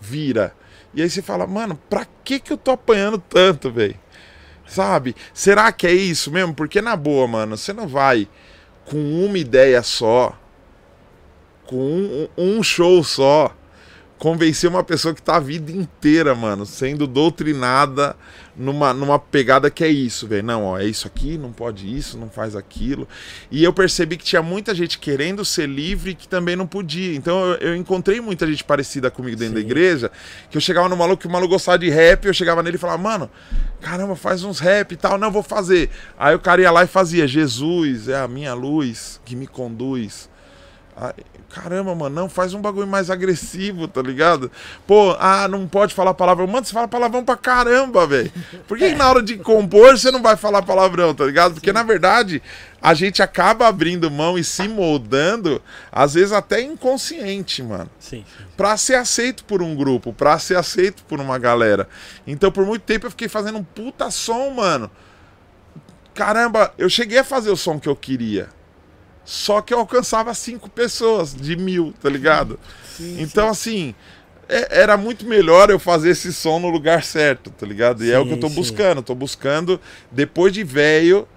vira. 0.00 0.54
E 0.94 1.02
aí 1.02 1.10
você 1.10 1.20
fala, 1.20 1.46
mano, 1.46 1.78
pra 1.90 2.06
que 2.24 2.40
que 2.40 2.50
eu 2.50 2.56
tô 2.56 2.70
apanhando 2.70 3.18
tanto, 3.18 3.70
velho? 3.70 3.96
Sabe? 4.66 5.14
Será 5.34 5.70
que 5.72 5.86
é 5.86 5.92
isso 5.92 6.30
mesmo? 6.30 6.54
Porque 6.54 6.80
na 6.80 6.96
boa, 6.96 7.26
mano, 7.26 7.54
você 7.54 7.74
não 7.74 7.86
vai 7.86 8.26
com 8.86 8.96
uma 9.26 9.36
ideia 9.36 9.82
só, 9.82 10.34
com 11.66 11.76
um, 11.76 12.28
um 12.38 12.62
show 12.62 13.04
só, 13.04 13.54
convencer 14.18 14.68
uma 14.68 14.82
pessoa 14.82 15.14
que 15.14 15.22
tá 15.22 15.36
a 15.36 15.40
vida 15.40 15.70
inteira, 15.70 16.34
mano, 16.34 16.66
sendo 16.66 17.06
doutrinada 17.06 18.16
numa, 18.56 18.92
numa 18.92 19.18
pegada 19.18 19.70
que 19.70 19.84
é 19.84 19.88
isso, 19.88 20.26
velho. 20.26 20.42
Não, 20.42 20.64
ó, 20.64 20.78
é 20.78 20.84
isso 20.84 21.06
aqui, 21.06 21.38
não 21.38 21.52
pode 21.52 21.96
isso, 21.96 22.18
não 22.18 22.28
faz 22.28 22.56
aquilo. 22.56 23.06
E 23.50 23.62
eu 23.62 23.72
percebi 23.72 24.16
que 24.16 24.24
tinha 24.24 24.42
muita 24.42 24.74
gente 24.74 24.98
querendo 24.98 25.44
ser 25.44 25.68
livre 25.68 26.14
que 26.14 26.26
também 26.26 26.56
não 26.56 26.66
podia. 26.66 27.14
Então 27.14 27.46
eu, 27.46 27.68
eu 27.68 27.76
encontrei 27.76 28.20
muita 28.20 28.46
gente 28.46 28.64
parecida 28.64 29.10
comigo 29.10 29.36
dentro 29.36 29.54
da 29.54 29.60
Sim. 29.60 29.66
igreja, 29.66 30.10
que 30.50 30.56
eu 30.56 30.60
chegava 30.60 30.88
no 30.88 30.96
maluco, 30.96 31.22
que 31.22 31.28
o 31.28 31.30
maluco 31.30 31.52
gostava 31.52 31.78
de 31.78 31.88
rap, 31.88 32.26
eu 32.26 32.34
chegava 32.34 32.62
nele 32.62 32.76
e 32.76 32.80
falava, 32.80 33.00
mano, 33.00 33.30
caramba, 33.80 34.16
faz 34.16 34.42
uns 34.42 34.58
rap 34.58 34.92
e 34.92 34.96
tal, 34.96 35.16
não, 35.16 35.30
vou 35.30 35.44
fazer. 35.44 35.90
Aí 36.18 36.34
o 36.34 36.40
cara 36.40 36.60
ia 36.60 36.70
lá 36.72 36.82
e 36.82 36.88
fazia, 36.88 37.26
Jesus 37.28 38.08
é 38.08 38.16
a 38.16 38.26
minha 38.26 38.52
luz 38.52 39.20
que 39.24 39.36
me 39.36 39.46
conduz. 39.46 40.28
Aí, 40.96 41.12
caramba, 41.52 41.94
mano, 41.94 42.14
não, 42.14 42.28
faz 42.28 42.52
um 42.54 42.60
bagulho 42.60 42.86
mais 42.86 43.10
agressivo, 43.10 43.88
tá 43.88 44.02
ligado? 44.02 44.50
Pô, 44.86 45.16
ah, 45.18 45.48
não 45.48 45.66
pode 45.66 45.94
falar 45.94 46.14
palavrão. 46.14 46.46
Mano, 46.46 46.64
você 46.64 46.72
fala 46.72 46.86
palavrão 46.86 47.24
pra 47.24 47.36
caramba, 47.36 48.06
velho. 48.06 48.30
Por 48.66 48.76
que, 48.78 48.90
que 48.90 48.94
na 48.94 49.08
hora 49.08 49.22
de 49.22 49.36
compor 49.38 49.96
você 49.98 50.10
não 50.10 50.22
vai 50.22 50.36
falar 50.36 50.62
palavrão, 50.62 51.14
tá 51.14 51.24
ligado? 51.24 51.54
Porque 51.54 51.72
na 51.72 51.82
verdade 51.82 52.42
a 52.80 52.94
gente 52.94 53.22
acaba 53.22 53.66
abrindo 53.66 54.10
mão 54.10 54.38
e 54.38 54.44
se 54.44 54.68
moldando, 54.68 55.60
às 55.90 56.14
vezes 56.14 56.32
até 56.32 56.60
inconsciente, 56.60 57.62
mano 57.62 57.90
Sim, 57.98 58.24
sim. 58.24 58.44
pra 58.56 58.76
ser 58.76 58.94
aceito 58.94 59.44
por 59.44 59.62
um 59.62 59.74
grupo, 59.74 60.12
pra 60.12 60.38
ser 60.38 60.56
aceito 60.56 61.02
por 61.04 61.18
uma 61.20 61.38
galera. 61.38 61.88
Então, 62.26 62.52
por 62.52 62.64
muito 62.64 62.82
tempo 62.82 63.06
eu 63.06 63.10
fiquei 63.10 63.28
fazendo 63.28 63.58
um 63.58 63.64
puta 63.64 64.10
som, 64.10 64.50
mano. 64.50 64.90
Caramba, 66.14 66.72
eu 66.76 66.88
cheguei 66.88 67.18
a 67.18 67.24
fazer 67.24 67.50
o 67.50 67.56
som 67.56 67.78
que 67.80 67.88
eu 67.88 67.96
queria. 67.96 68.48
Só 69.30 69.60
que 69.60 69.74
eu 69.74 69.78
alcançava 69.80 70.32
cinco 70.32 70.70
pessoas 70.70 71.34
de 71.34 71.54
mil, 71.54 71.92
tá 72.02 72.08
ligado? 72.08 72.58
então, 73.18 73.46
assim, 73.50 73.94
é- 74.48 74.80
era 74.80 74.96
muito 74.96 75.26
melhor 75.26 75.68
eu 75.68 75.78
fazer 75.78 76.08
esse 76.12 76.32
som 76.32 76.58
no 76.58 76.70
lugar 76.70 77.04
certo, 77.04 77.50
tá 77.50 77.66
ligado? 77.66 78.02
E 78.02 78.10
é 78.10 78.18
o 78.18 78.24
que 78.24 78.32
eu 78.32 78.40
tô 78.40 78.48
Sim, 78.48 78.54
sim. 78.54 78.60
buscando. 78.60 79.02
Tô 79.02 79.14
buscando, 79.14 79.78
depois 80.10 80.50
de 80.54 80.64
velho, 80.64 81.28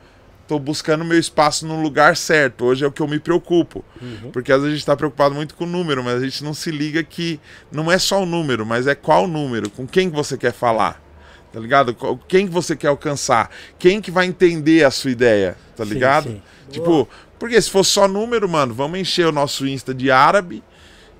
tô 0.48 0.58
buscando 0.58 1.04
meu 1.04 1.20
espaço 1.20 1.68
no 1.68 1.82
lugar 1.82 2.16
certo. 2.16 2.64
Hoje 2.64 2.86
é 2.86 2.88
o 2.88 2.94
que 2.94 3.02
eu 3.02 3.08
me 3.10 3.20
preocupo. 3.20 3.84
Uhum. 4.02 4.32
Porque 4.32 4.54
às 4.54 4.60
vezes 4.62 4.74
a 4.74 4.78
gente 4.78 4.86
tá 4.86 4.96
preocupado 4.96 5.36
muito 5.36 5.54
com 5.56 5.66
o 5.66 5.68
número, 5.68 6.02
mas 6.02 6.22
a 6.22 6.24
gente 6.26 6.46
não 6.46 6.54
se 6.54 6.72
liga 6.72 7.04
que 7.04 7.42
não 7.70 7.92
é 7.92 8.00
só 8.00 8.24
o 8.24 8.26
número, 8.26 8.66
mas 8.66 8.88
é 8.88 8.96
qual 8.96 9.28
número, 9.28 9.70
com 9.70 9.86
quem 9.86 10.10
que 10.10 10.16
você 10.16 10.38
quer 10.38 10.54
falar. 10.54 11.04
Tá 11.52 11.60
ligado? 11.60 11.94
Quem 12.30 12.48
que 12.48 12.54
você 12.54 12.74
quer 12.74 12.88
alcançar? 12.88 13.52
Quem 13.78 14.00
que 14.00 14.10
vai 14.10 14.26
entender 14.28 14.86
a 14.86 14.90
sua 14.92 15.12
ideia? 15.12 15.58
Tá 15.76 15.84
Sim, 15.84 15.92
ligado? 15.94 16.30
sim. 16.30 16.42
Tipo, 16.72 17.10
porque 17.42 17.60
se 17.60 17.72
fosse 17.72 17.90
só 17.90 18.08
número, 18.08 18.48
mano, 18.48 18.72
vamos 18.72 19.00
encher 19.00 19.26
o 19.26 19.32
nosso 19.32 19.66
Insta 19.66 19.96
de 19.96 20.12
árabe 20.12 20.64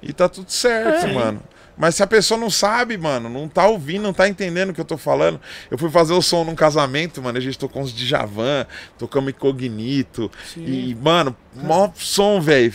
e 0.04 0.14
tá 0.14 0.30
tudo 0.30 0.52
certo, 0.52 1.08
É. 1.08 1.14
mano. 1.14 1.42
Mas 1.76 1.96
se 1.96 2.04
a 2.04 2.06
pessoa 2.08 2.40
não 2.40 2.52
sabe, 2.52 2.96
mano, 2.96 3.28
não 3.28 3.48
tá 3.50 3.66
ouvindo, 3.66 4.04
não 4.04 4.14
tá 4.14 4.28
entendendo 4.28 4.70
o 4.70 4.74
que 4.74 4.80
eu 4.80 4.86
tô 4.86 4.98
falando. 4.98 5.42
Eu 5.72 5.80
fui 5.80 5.90
fazer 5.90 6.14
o 6.14 6.22
som 6.22 6.44
num 6.44 6.54
casamento, 6.54 7.24
mano, 7.24 7.40
a 7.40 7.42
gente 7.42 7.58
tocou 7.58 7.82
uns 7.82 7.92
Djavan, 7.92 8.68
tocamos 9.00 9.32
Incognito. 9.32 10.30
E, 10.56 10.94
mano, 11.02 11.36
mó 11.56 11.90
som, 11.96 12.40
velho. 12.40 12.72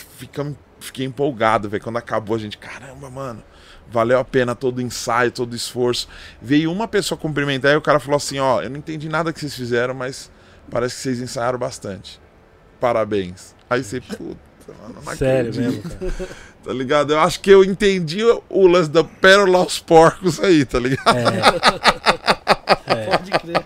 Fiquei 0.81 1.07
empolgado, 1.07 1.69
velho. 1.69 1.85
Quando 1.85 1.99
acabou, 1.99 2.35
a 2.35 2.39
gente, 2.41 2.59
caramba, 2.59 3.09
mano. 3.09 3.45
Valeu 3.89 4.19
a 4.19 4.25
pena 4.25 4.57
todo 4.57 4.79
o 4.79 4.83
ensaio, 4.83 5.31
todo 5.31 5.53
o 5.53 5.57
esforço. 5.57 6.09
Veio 6.43 6.73
uma 6.73 6.89
pessoa 6.89 7.17
cumprimentar 7.17 7.75
e 7.75 7.77
o 7.77 7.81
cara 7.81 8.01
falou 8.01 8.17
assim: 8.17 8.41
Ó, 8.41 8.61
eu 8.61 8.69
não 8.71 8.79
entendi 8.79 9.09
nada 9.09 9.33
que 9.33 9.39
vocês 9.39 9.55
fizeram, 9.55 9.95
mas 9.95 10.33
parece 10.69 10.97
que 10.97 11.03
vocês 11.03 11.21
ensaiaram 11.21 11.61
bastante. 11.61 12.19
Parabéns. 12.81 13.55
Aí 13.69 13.83
você, 13.83 14.01
puta, 14.01 14.37
mano, 14.83 14.97
não 15.05 15.15
Sério 15.17 15.51
acredito, 15.51 15.89
mesmo, 15.89 16.12
cara. 16.12 16.29
Tá 16.67 16.73
ligado? 16.73 17.12
Eu 17.12 17.21
acho 17.21 17.39
que 17.39 17.49
eu 17.49 17.62
entendi 17.62 18.25
o- 18.51 18.67
lance 18.67 18.91
da 18.91 19.05
pérola 19.05 19.59
aos 19.59 19.79
porcos 19.79 20.41
aí, 20.41 20.65
tá 20.65 20.81
ligado? 20.81 21.15
Pode 23.09 23.31
crer. 23.31 23.65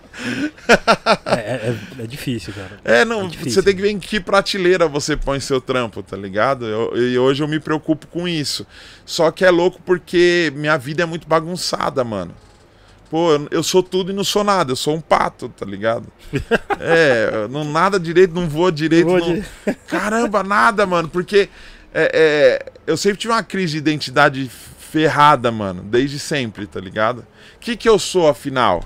É, 1.24 1.32
é, 1.32 1.74
é- 2.00 2.02
é 2.02 2.06
difícil, 2.06 2.52
cara. 2.52 2.78
É, 2.84 3.04
não, 3.06 3.24
É 3.24 3.28
difícil, 3.28 3.52
você 3.52 3.62
tem 3.62 3.74
que 3.74 3.80
ver 3.80 3.90
em 3.90 3.98
que 3.98 4.20
prateleira 4.20 4.86
você 4.86 5.16
põe 5.16 5.40
seu 5.40 5.62
trampo, 5.62 6.02
tá 6.02 6.14
ligado? 6.14 6.66
Eu- 6.66 6.92
e 6.96 7.18
hoje 7.18 7.42
eu 7.42 7.48
me 7.48 7.58
preocupo 7.58 8.06
com 8.06 8.28
isso. 8.28 8.66
Só 9.06 9.30
que 9.30 9.46
é 9.46 9.50
louco 9.50 9.80
porque 9.84 10.52
minha 10.54 10.76
vida 10.76 11.02
é 11.02 11.06
muito 11.06 11.26
bagunçada, 11.26 12.04
mano. 12.04 12.34
Pô, 13.10 13.30
eu, 13.50 13.62
sou 13.62 13.82
tudo 13.82 14.12
e 14.12 14.14
não 14.14 14.22
sou 14.22 14.44
nada, 14.44 14.70
eu 14.70 14.76
sou 14.76 14.94
um 14.94 15.00
pato, 15.00 15.48
tá 15.48 15.66
ligado? 15.66 16.06
é, 16.78 17.48
não 17.50 17.64
nada 17.64 17.98
direito, 17.98 18.32
não 18.32 18.48
vou 18.48 18.70
direito. 18.70 19.06
Vou 19.08 19.18
não- 19.18 19.44
Caramba, 19.88 20.44
nada, 20.44 20.86
mano, 20.86 21.08
porque 21.08 21.48
é, 21.92 22.10
é, 22.14 22.72
eu 22.86 22.96
sempre 22.96 23.18
tive 23.18 23.32
uma 23.32 23.42
crise 23.42 23.72
de 23.72 23.78
identidade 23.78 24.48
ferrada, 24.48 25.50
mano, 25.50 25.82
desde 25.82 26.20
sempre, 26.20 26.66
tá 26.68 26.78
ligado? 26.80 27.26
O 27.56 27.58
que, 27.58 27.76
que 27.76 27.88
eu 27.88 27.98
sou, 27.98 28.28
afinal? 28.28 28.84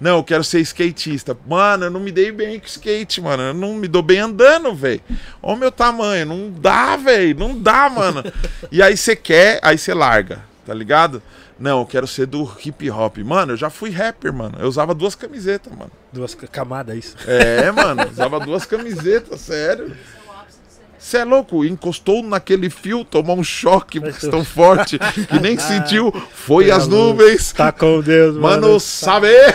Não, 0.00 0.18
eu 0.18 0.24
quero 0.24 0.44
ser 0.44 0.60
skatista. 0.60 1.36
Mano, 1.46 1.86
eu 1.86 1.90
não 1.90 2.00
me 2.00 2.10
dei 2.12 2.30
bem 2.32 2.58
com 2.58 2.66
skate, 2.66 3.20
mano. 3.20 3.42
Eu 3.42 3.54
não 3.54 3.74
me 3.74 3.86
dou 3.88 4.02
bem 4.02 4.18
andando, 4.18 4.74
velho. 4.74 5.00
Olha 5.42 5.54
o 5.54 5.58
meu 5.58 5.72
tamanho. 5.72 6.26
Não 6.26 6.50
dá, 6.50 6.96
velho. 6.96 7.38
Não 7.38 7.58
dá, 7.58 7.88
mano. 7.88 8.22
e 8.70 8.82
aí 8.82 8.96
você 8.96 9.14
quer, 9.14 9.60
aí 9.62 9.78
você 9.78 9.94
larga, 9.94 10.44
tá 10.66 10.74
ligado? 10.74 11.22
Não, 11.58 11.80
eu 11.80 11.86
quero 11.86 12.06
ser 12.06 12.26
do 12.26 12.50
hip 12.64 12.90
hop. 12.90 13.18
Mano, 13.18 13.52
eu 13.52 13.56
já 13.56 13.70
fui 13.70 13.90
rapper, 13.90 14.32
mano. 14.32 14.56
Eu 14.58 14.66
usava 14.66 14.92
duas 14.94 15.14
camisetas, 15.14 15.72
mano. 15.72 15.90
Duas 16.12 16.34
ca- 16.34 16.46
camadas, 16.48 16.96
isso. 16.96 17.16
É, 17.26 17.70
mano. 17.70 18.08
Usava 18.10 18.40
duas 18.40 18.64
camisetas, 18.66 19.40
sério. 19.40 19.96
Você 20.98 21.18
é 21.18 21.24
louco? 21.24 21.64
Encostou 21.64 22.22
naquele 22.22 22.70
fio, 22.70 23.04
tomou 23.04 23.38
um 23.38 23.44
choque 23.44 24.00
tão 24.30 24.42
forte 24.44 24.98
que 24.98 25.38
nem 25.38 25.56
sentiu. 25.60 26.10
Foi 26.32 26.70
as 26.70 26.88
nuvens. 26.88 27.52
Tá 27.52 27.70
com 27.70 28.00
Deus, 28.00 28.34
mano. 28.36 28.62
Mano, 28.68 28.80
saber! 28.80 29.54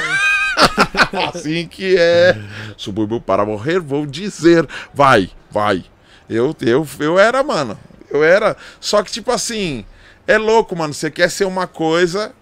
assim 1.33 1.67
que 1.67 1.95
é. 1.97 2.37
Subúrbio 2.77 3.19
para 3.19 3.45
morrer, 3.45 3.79
vou 3.79 4.05
dizer. 4.05 4.67
Vai, 4.93 5.29
vai. 5.49 5.83
Eu, 6.29 6.55
eu, 6.61 6.87
eu 6.99 7.19
era, 7.19 7.41
mano. 7.43 7.77
Eu 8.09 8.23
era. 8.23 8.55
Só 8.79 9.01
que, 9.03 9.11
tipo 9.11 9.31
assim, 9.31 9.83
é 10.29 10.37
louco, 10.37 10.75
mano. 10.75 10.93
Você 10.93 11.09
quer 11.09 11.27
ser 11.31 11.45
uma 11.45 11.65
coisa, 11.65 12.33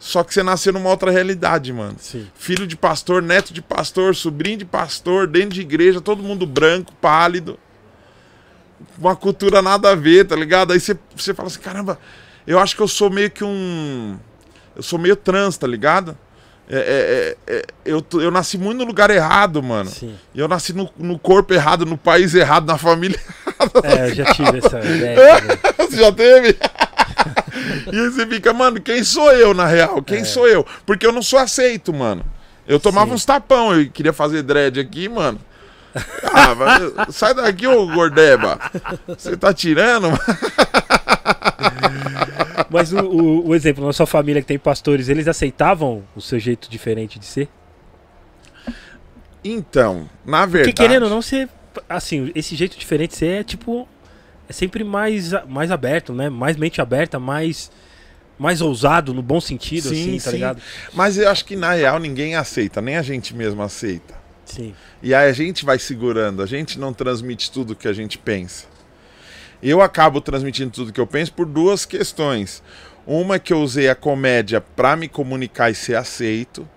só 0.00 0.24
que 0.24 0.34
você 0.34 0.42
nasceu 0.42 0.72
numa 0.72 0.90
outra 0.90 1.12
realidade, 1.12 1.72
mano. 1.72 1.94
Sim. 2.00 2.26
Filho 2.34 2.66
de 2.66 2.76
pastor, 2.76 3.22
neto 3.22 3.54
de 3.54 3.62
pastor, 3.62 4.16
sobrinho 4.16 4.58
de 4.58 4.64
pastor, 4.64 5.28
dentro 5.28 5.50
de 5.50 5.60
igreja, 5.60 6.00
todo 6.00 6.24
mundo 6.24 6.44
branco, 6.44 6.92
pálido. 7.00 7.56
Uma 8.98 9.14
cultura 9.14 9.62
nada 9.62 9.92
a 9.92 9.94
ver, 9.94 10.26
tá 10.26 10.34
ligado? 10.34 10.72
Aí 10.72 10.80
você, 10.80 10.98
você 11.14 11.32
fala 11.32 11.46
assim, 11.46 11.60
caramba, 11.60 12.00
eu 12.44 12.58
acho 12.58 12.74
que 12.74 12.82
eu 12.82 12.88
sou 12.88 13.08
meio 13.08 13.30
que 13.30 13.44
um. 13.44 14.18
Eu 14.74 14.82
sou 14.82 14.98
meio 14.98 15.14
trans, 15.14 15.56
tá 15.56 15.68
ligado? 15.68 16.18
É, 16.68 17.36
é, 17.46 17.54
é, 17.54 17.56
é, 17.58 17.66
eu, 17.84 18.04
eu 18.14 18.30
nasci 18.32 18.58
muito 18.58 18.78
no 18.78 18.84
lugar 18.84 19.08
errado, 19.10 19.62
mano. 19.62 19.88
Sim. 19.88 20.16
Eu 20.34 20.48
nasci 20.48 20.72
no, 20.72 20.90
no 20.98 21.16
corpo 21.16 21.54
errado, 21.54 21.86
no 21.86 21.96
país 21.96 22.34
errado, 22.34 22.66
na 22.66 22.76
família. 22.76 23.20
É, 23.82 24.10
eu 24.10 24.14
já 24.14 24.24
tive 24.32 24.58
essa 24.58 24.78
ideia. 24.80 25.40
também. 25.40 25.58
Você 25.88 25.96
já 25.96 26.12
teve? 26.12 26.56
e 27.92 27.98
aí 27.98 28.08
você 28.10 28.26
fica, 28.26 28.52
mano, 28.52 28.80
quem 28.80 29.02
sou 29.04 29.30
eu 29.32 29.54
na 29.54 29.66
real? 29.66 30.02
Quem 30.02 30.24
sou 30.24 30.48
eu? 30.48 30.66
Porque 30.84 31.06
eu 31.06 31.12
não 31.12 31.22
sou 31.22 31.38
aceito, 31.38 31.92
mano. 31.92 32.24
Eu 32.66 32.80
tomava 32.80 33.08
Sim. 33.08 33.14
uns 33.14 33.24
tapão, 33.24 33.74
eu 33.74 33.88
queria 33.90 34.12
fazer 34.12 34.42
dread 34.42 34.80
aqui, 34.80 35.08
mano. 35.08 35.38
Ah, 36.24 36.54
mas 36.54 37.14
sai 37.14 37.34
daqui, 37.34 37.66
ô 37.66 37.86
Gordeba. 37.86 38.58
Você 39.06 39.36
tá 39.36 39.54
tirando? 39.54 40.08
Mas 42.70 42.92
o, 42.92 42.98
o, 42.98 43.48
o 43.48 43.54
exemplo, 43.54 43.86
na 43.86 43.92
sua 43.92 44.06
família 44.06 44.42
que 44.42 44.48
tem 44.48 44.58
pastores, 44.58 45.08
eles 45.08 45.28
aceitavam 45.28 46.02
o 46.16 46.20
seu 46.20 46.38
jeito 46.38 46.68
diferente 46.68 47.18
de 47.18 47.26
ser? 47.26 47.48
Então, 49.44 50.08
na 50.24 50.40
Porque 50.40 50.56
verdade. 50.56 50.72
querendo 50.72 51.02
ou 51.04 51.10
não, 51.10 51.20
você. 51.22 51.48
Assim, 51.88 52.30
esse 52.34 52.54
jeito 52.56 52.78
diferente 52.78 53.10
de 53.10 53.16
ser 53.16 53.40
é 53.40 53.44
tipo. 53.44 53.88
É 54.48 54.52
sempre 54.52 54.84
mais, 54.84 55.32
mais 55.48 55.70
aberto, 55.70 56.12
né? 56.12 56.28
Mais 56.28 56.56
mente 56.56 56.80
aberta, 56.80 57.18
mais. 57.18 57.70
Mais 58.36 58.60
ousado, 58.60 59.14
no 59.14 59.22
bom 59.22 59.40
sentido, 59.40 59.90
Sim, 59.90 59.94
assim, 59.94 60.18
tá 60.18 60.30
sim. 60.30 60.36
ligado? 60.36 60.60
Mas 60.92 61.16
eu 61.16 61.30
acho 61.30 61.44
que 61.44 61.54
na 61.54 61.72
real 61.72 62.00
ninguém 62.00 62.34
aceita, 62.34 62.82
nem 62.82 62.96
a 62.96 63.02
gente 63.02 63.32
mesmo 63.32 63.62
aceita. 63.62 64.12
Sim. 64.44 64.74
E 65.00 65.14
aí 65.14 65.30
a 65.30 65.32
gente 65.32 65.64
vai 65.64 65.78
segurando, 65.78 66.42
a 66.42 66.46
gente 66.46 66.76
não 66.76 66.92
transmite 66.92 67.50
tudo 67.52 67.76
que 67.76 67.86
a 67.86 67.92
gente 67.92 68.18
pensa. 68.18 68.66
Eu 69.62 69.80
acabo 69.80 70.20
transmitindo 70.20 70.70
tudo 70.70 70.92
que 70.92 71.00
eu 71.00 71.06
penso 71.06 71.32
por 71.32 71.46
duas 71.46 71.86
questões. 71.86 72.62
Uma 73.06 73.36
é 73.36 73.38
que 73.38 73.52
eu 73.52 73.60
usei 73.62 73.88
a 73.88 73.94
comédia 73.94 74.60
pra 74.60 74.96
me 74.96 75.08
comunicar 75.08 75.70
e 75.70 75.74
ser 75.74 75.94
aceito, 75.94 76.68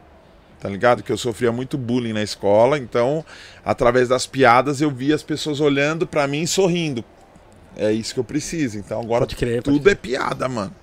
tá 0.59 0.69
ligado? 0.69 1.03
Que 1.03 1.11
eu 1.11 1.17
sofria 1.17 1.51
muito 1.51 1.77
bullying 1.77 2.13
na 2.13 2.23
escola, 2.23 2.77
então 2.77 3.23
através 3.63 4.07
das 4.09 4.25
piadas 4.25 4.81
eu 4.81 4.89
via 4.89 5.15
as 5.15 5.23
pessoas 5.23 5.59
olhando 5.59 6.07
pra 6.07 6.27
mim 6.27 6.41
e 6.41 6.47
sorrindo. 6.47 7.03
É 7.75 7.91
isso 7.91 8.13
que 8.13 8.19
eu 8.19 8.23
preciso. 8.23 8.77
Então 8.77 8.99
agora 8.99 9.25
crer, 9.25 9.61
tudo 9.61 9.89
é 9.89 9.95
piada, 9.95 10.49
mano. 10.49 10.73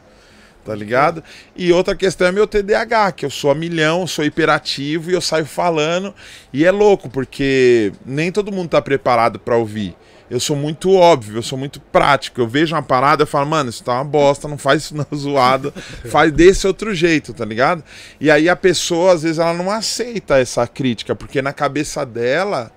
Tá 0.65 0.75
ligado? 0.75 1.23
E 1.55 1.71
outra 1.73 1.95
questão 1.95 2.27
é 2.27 2.33
meu 2.33 2.47
TDAH, 2.47 3.13
que 3.13 3.27
eu 3.27 3.31
sou 3.31 3.51
a 3.51 3.55
milhão, 3.55 4.07
sou 4.07 4.25
hiperativo 4.25 5.11
e 5.11 5.15
eu 5.15 5.21
saio 5.21 5.45
falando. 5.45 6.15
E 6.53 6.65
é 6.65 6.71
louco, 6.71 7.11
porque 7.11 7.93
nem 8.07 8.33
todo 8.33 8.51
mundo 8.51 8.71
tá 8.71 8.81
preparado 8.81 9.39
pra 9.39 9.57
ouvir. 9.57 9.95
Eu 10.35 10.41
sou 10.41 10.57
muito 10.57 10.93
óbvio, 10.93 11.39
eu 11.39 11.43
sou 11.45 11.57
muito 11.57 11.81
prático. 11.81 12.41
Eu 12.41 12.49
vejo 12.49 12.75
uma 12.75 12.83
parada 12.83 13.23
e 13.23 13.27
falo, 13.27 13.47
mano, 13.49 13.71
isso 13.71 13.85
tá 13.85 13.95
uma 13.95 14.05
bosta, 14.05 14.49
não 14.49 14.59
faz 14.59 14.83
isso 14.83 14.97
não 14.97 15.07
zoado, 15.17 15.73
faz 16.11 16.33
desse 16.33 16.67
outro 16.67 16.93
jeito, 16.93 17.33
tá 17.33 17.45
ligado? 17.45 17.85
E 18.21 18.29
aí 18.29 18.49
a 18.49 18.57
pessoa, 18.57 19.13
às 19.13 19.23
vezes, 19.23 19.39
ela 19.39 19.55
não 19.55 19.71
aceita 19.71 20.37
essa 20.41 20.67
crítica, 20.67 21.15
porque 21.15 21.41
na 21.41 21.53
cabeça 21.53 22.05
dela 22.05 22.73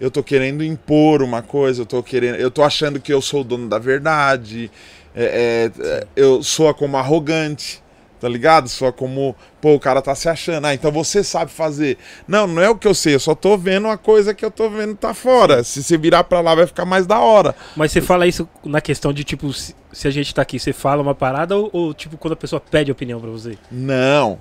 eu 0.00 0.10
tô 0.10 0.22
querendo 0.22 0.64
impor 0.64 1.20
uma 1.20 1.42
coisa, 1.42 1.82
eu 1.82 1.86
tô 1.86 2.02
querendo. 2.02 2.36
Eu 2.36 2.50
tô 2.50 2.62
achando 2.62 2.98
que 2.98 3.12
eu 3.12 3.20
sou 3.20 3.42
o 3.42 3.44
dono 3.44 3.68
da 3.68 3.78
verdade. 3.78 4.70
é, 5.14 5.70
é, 5.78 5.82
é, 5.86 6.06
eu 6.16 6.42
soa 6.42 6.72
como 6.72 6.96
arrogante, 6.96 7.82
tá 8.20 8.28
ligado? 8.28 8.68
Soa 8.68 8.92
como, 8.92 9.34
pô, 9.60 9.74
o 9.74 9.80
cara 9.80 10.02
tá 10.02 10.14
se 10.14 10.28
achando. 10.28 10.66
Ah, 10.66 10.74
então 10.74 10.90
você 10.90 11.22
sabe 11.22 11.50
fazer. 11.50 11.98
Não, 12.26 12.46
não 12.46 12.62
é 12.62 12.68
o 12.68 12.76
que 12.76 12.88
eu 12.88 12.94
sei, 12.94 13.14
eu 13.14 13.20
só 13.20 13.34
tô 13.34 13.56
vendo 13.56 13.86
uma 13.86 13.98
coisa 13.98 14.34
que 14.34 14.44
eu 14.44 14.50
tô 14.50 14.68
vendo 14.68 14.94
tá 14.96 15.14
fora. 15.14 15.62
Se 15.64 15.82
você 15.82 15.96
virar 15.96 16.24
pra 16.24 16.40
lá, 16.40 16.54
vai 16.54 16.66
ficar 16.66 16.84
mais 16.84 17.06
da 17.06 17.18
hora. 17.18 17.54
Mas 17.76 17.92
você 17.92 18.00
fala 18.00 18.26
isso 18.26 18.48
na 18.64 18.80
questão 18.80 19.12
de, 19.12 19.24
tipo, 19.24 19.52
se, 19.52 19.74
se 19.92 20.08
a 20.08 20.10
gente 20.10 20.34
tá 20.34 20.42
aqui, 20.42 20.58
você 20.58 20.72
fala 20.72 21.02
uma 21.02 21.14
parada 21.14 21.56
ou, 21.56 21.70
ou, 21.72 21.94
tipo, 21.94 22.16
quando 22.16 22.32
a 22.32 22.36
pessoa 22.36 22.60
pede 22.60 22.90
opinião 22.90 23.20
pra 23.20 23.30
você? 23.30 23.56
Não. 23.70 24.38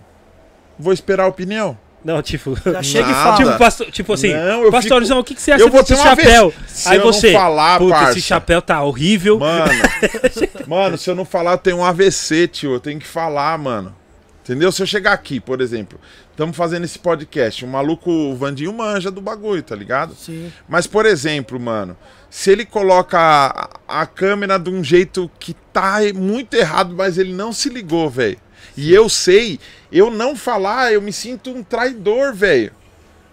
Vou 0.78 0.92
esperar 0.92 1.24
a 1.24 1.28
opinião. 1.28 1.78
Não, 2.06 2.22
tipo. 2.22 2.56
Já 2.72 2.82
chega 2.84 3.10
e 3.10 3.12
Nada. 3.12 3.24
fala. 3.24 3.38
Tipo, 3.46 3.58
pastor, 3.58 3.92
tipo 3.92 4.14
assim, 4.14 4.32
Não, 4.32 4.64
eu 4.64 4.72
pastorzão, 4.72 5.20
o 5.20 5.24
que, 5.24 5.34
que 5.34 5.42
você 5.42 5.52
acha 5.54 5.64
Eu 5.64 5.70
vou 5.70 5.82
desse 5.82 5.96
chapéu? 6.02 6.50
vez- 6.52 6.70
Se 6.72 6.88
Aí 6.88 6.98
eu 6.98 7.04
não 7.06 7.12
você, 7.12 7.34
falar, 7.34 7.80
puta, 7.80 7.96
parça. 7.96 8.12
esse 8.12 8.22
chapéu 8.22 8.62
tá 8.62 8.84
horrível. 8.84 9.40
Mano, 9.40 9.72
mano, 10.68 10.98
se 11.00 11.10
eu 11.10 11.16
não 11.16 11.26
falar, 11.26 11.54
eu 11.54 11.58
tenho 11.58 11.78
um 11.78 11.84
AVC, 11.84 12.48
tio. 12.48 12.74
Eu 12.76 12.80
tenho 12.80 13.00
que 13.00 13.08
falar, 13.08 13.58
mano. 13.58 13.96
Entendeu? 14.44 14.72
Se 14.72 14.80
eu 14.84 14.86
chegar 14.86 15.14
aqui, 15.14 15.40
por 15.40 15.60
exemplo, 15.60 16.00
estamos 16.30 16.56
fazendo 16.56 16.84
esse 16.84 17.00
podcast, 17.00 17.66
o 17.66 17.68
maluco, 17.68 18.12
o 18.12 18.36
Vandinho 18.36 18.72
manja 18.72 19.10
do 19.10 19.20
bagulho, 19.20 19.64
tá 19.64 19.76
ligado? 19.76 20.14
Sim. 20.14 20.54
Mas, 20.70 20.86
por 20.86 21.08
exemplo, 21.08 21.60
mano, 21.60 21.98
se 22.30 22.52
ele 22.52 22.64
coloca 22.64 23.18
a, 23.18 24.02
a 24.04 24.06
câmera 24.06 24.60
de 24.60 24.70
um 24.70 24.84
jeito 24.84 25.32
que 25.40 25.56
tá 25.74 25.98
muito 26.14 26.54
errado, 26.54 26.94
mas 26.96 27.18
ele 27.18 27.34
não 27.34 27.52
se 27.52 27.70
ligou, 27.70 28.08
velho. 28.08 28.38
E 28.76 28.94
eu 28.94 29.10
sei, 29.10 29.60
eu 29.92 30.10
não 30.10 30.36
falar, 30.36 30.94
eu 30.94 31.02
me 31.02 31.14
sinto 31.14 31.50
um 31.50 31.64
traidor, 31.64 32.34
velho. 32.34 32.72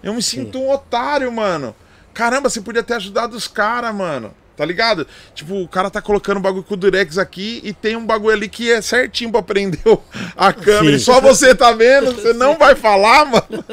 Eu 0.03 0.15
me 0.15 0.23
sinto 0.23 0.59
um 0.59 0.71
otário, 0.71 1.31
mano. 1.31 1.75
Caramba, 2.13 2.51
você 2.51 2.61
podia 2.61 2.83
ter 2.83 2.95
ajudado 2.95 3.37
os 3.37 3.47
caras, 3.47 3.95
mano. 3.95 4.35
Tá 4.57 4.67
ligado? 4.67 5.07
Tipo, 5.35 5.63
o 5.63 5.67
cara 5.67 5.91
tá 5.91 6.03
colocando 6.03 6.37
um 6.37 6.43
bagulho 6.43 6.63
com 6.63 6.75
o 6.75 6.77
Durex 6.77 7.17
aqui 7.17 7.61
e 7.65 7.73
tem 7.73 7.97
um 7.97 8.05
bagulho 8.05 8.35
ali 8.35 8.49
que 8.49 8.71
é 8.71 8.83
certinho 8.83 9.33
pra 9.33 9.43
prender 9.43 9.81
a 10.37 10.53
câmera. 10.53 10.95
E 10.95 10.99
Sim. 10.99 11.05
só 11.07 11.21
você 11.21 11.55
tá 11.55 11.73
vendo, 11.73 12.13
você 12.13 12.35
não 12.35 12.59
vai 12.59 12.75
falar, 12.75 13.25
mano. 13.25 13.65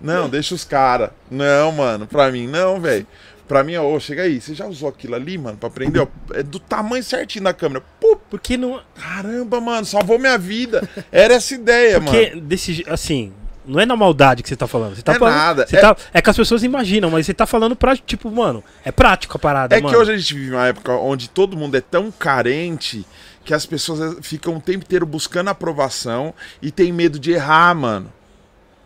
Não, 0.00 0.28
deixa 0.28 0.54
os 0.54 0.64
caras. 0.64 1.10
Não, 1.30 1.70
mano, 1.70 2.06
pra 2.06 2.30
mim 2.32 2.46
não, 2.46 2.80
velho. 2.80 3.06
Pra 3.52 3.62
mim, 3.64 3.76
ó, 3.76 4.00
chega 4.00 4.22
aí, 4.22 4.40
você 4.40 4.54
já 4.54 4.66
usou 4.66 4.88
aquilo 4.88 5.14
ali, 5.14 5.36
mano, 5.36 5.58
pra 5.58 5.68
prender, 5.68 6.00
ó, 6.02 6.06
é 6.32 6.42
do 6.42 6.58
tamanho 6.58 7.02
certinho 7.04 7.44
da 7.44 7.52
câmera. 7.52 7.84
Pô, 8.00 8.16
Porque 8.30 8.56
não. 8.56 8.80
caramba, 8.94 9.60
mano, 9.60 9.84
salvou 9.84 10.18
minha 10.18 10.38
vida. 10.38 10.88
Era 11.12 11.34
essa 11.34 11.54
ideia, 11.54 12.00
Porque 12.00 12.30
mano. 12.30 12.40
desse 12.40 12.72
je- 12.72 12.84
assim, 12.88 13.32
não 13.66 13.78
é 13.78 13.84
na 13.84 13.94
maldade 13.94 14.42
que 14.42 14.48
você 14.48 14.56
tá 14.56 14.66
falando. 14.66 14.96
Você 14.96 15.02
tá 15.02 15.12
É 15.12 15.18
falando, 15.18 15.34
nada, 15.36 15.66
é- 15.70 15.80
tá, 15.80 15.94
é 16.14 16.22
que 16.22 16.30
as 16.30 16.36
pessoas 16.36 16.62
imaginam, 16.62 17.10
mas 17.10 17.26
você 17.26 17.34
tá 17.34 17.44
falando 17.46 17.76
pra, 17.76 17.94
tipo, 17.96 18.30
mano, 18.30 18.64
é 18.84 18.90
prático 18.90 19.36
a 19.36 19.38
parada, 19.38 19.76
É 19.76 19.80
mano. 19.82 19.94
que 19.94 20.00
hoje 20.00 20.12
a 20.12 20.16
gente 20.16 20.32
vive 20.34 20.52
uma 20.52 20.66
época 20.66 20.92
onde 20.94 21.28
todo 21.28 21.54
mundo 21.56 21.76
é 21.76 21.80
tão 21.82 22.10
carente 22.10 23.04
que 23.44 23.52
as 23.52 23.66
pessoas 23.66 24.16
ficam 24.22 24.56
o 24.56 24.60
tempo 24.60 24.84
inteiro 24.84 25.04
buscando 25.04 25.48
aprovação 25.48 26.32
e 26.62 26.70
tem 26.70 26.90
medo 26.92 27.18
de 27.18 27.32
errar, 27.32 27.74
mano. 27.74 28.10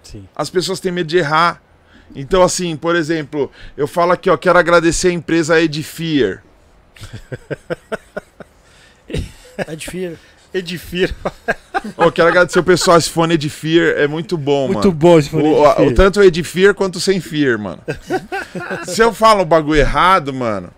Sim. 0.02 0.26
As 0.34 0.50
pessoas 0.50 0.80
têm 0.80 0.90
medo 0.90 1.06
de 1.06 1.18
errar. 1.18 1.62
Então, 2.14 2.42
assim, 2.42 2.76
por 2.76 2.94
exemplo, 2.96 3.50
eu 3.76 3.86
falo 3.86 4.12
aqui, 4.12 4.30
ó, 4.30 4.36
quero 4.36 4.58
agradecer 4.58 5.08
a 5.08 5.12
empresa 5.12 5.60
Edifier. 5.60 6.42
Edfear. 9.68 10.14
Edifir. 10.54 11.14
Ó, 11.98 12.10
quero 12.10 12.28
agradecer 12.28 12.58
o 12.58 12.64
pessoal, 12.64 12.96
esse 12.96 13.10
fone 13.10 13.34
Edifier 13.34 13.96
é 13.98 14.06
muito 14.06 14.36
bom, 14.38 14.66
Muito 14.68 14.78
mano. 14.88 14.92
bom 14.92 15.18
esse 15.18 15.28
fone 15.30 15.42
O, 15.48 15.64
a- 15.66 15.70
Edifier. 15.72 15.88
o 15.88 15.94
tanto 15.94 16.20
o 16.20 16.24
Edifier 16.24 16.74
quanto 16.74 16.96
o 16.96 17.00
sem 17.00 17.20
fear, 17.20 17.58
mano. 17.58 17.82
Se 18.86 19.02
eu 19.02 19.12
falo 19.12 19.42
o 19.42 19.46
bagulho 19.46 19.80
errado, 19.80 20.32
mano, 20.32 20.70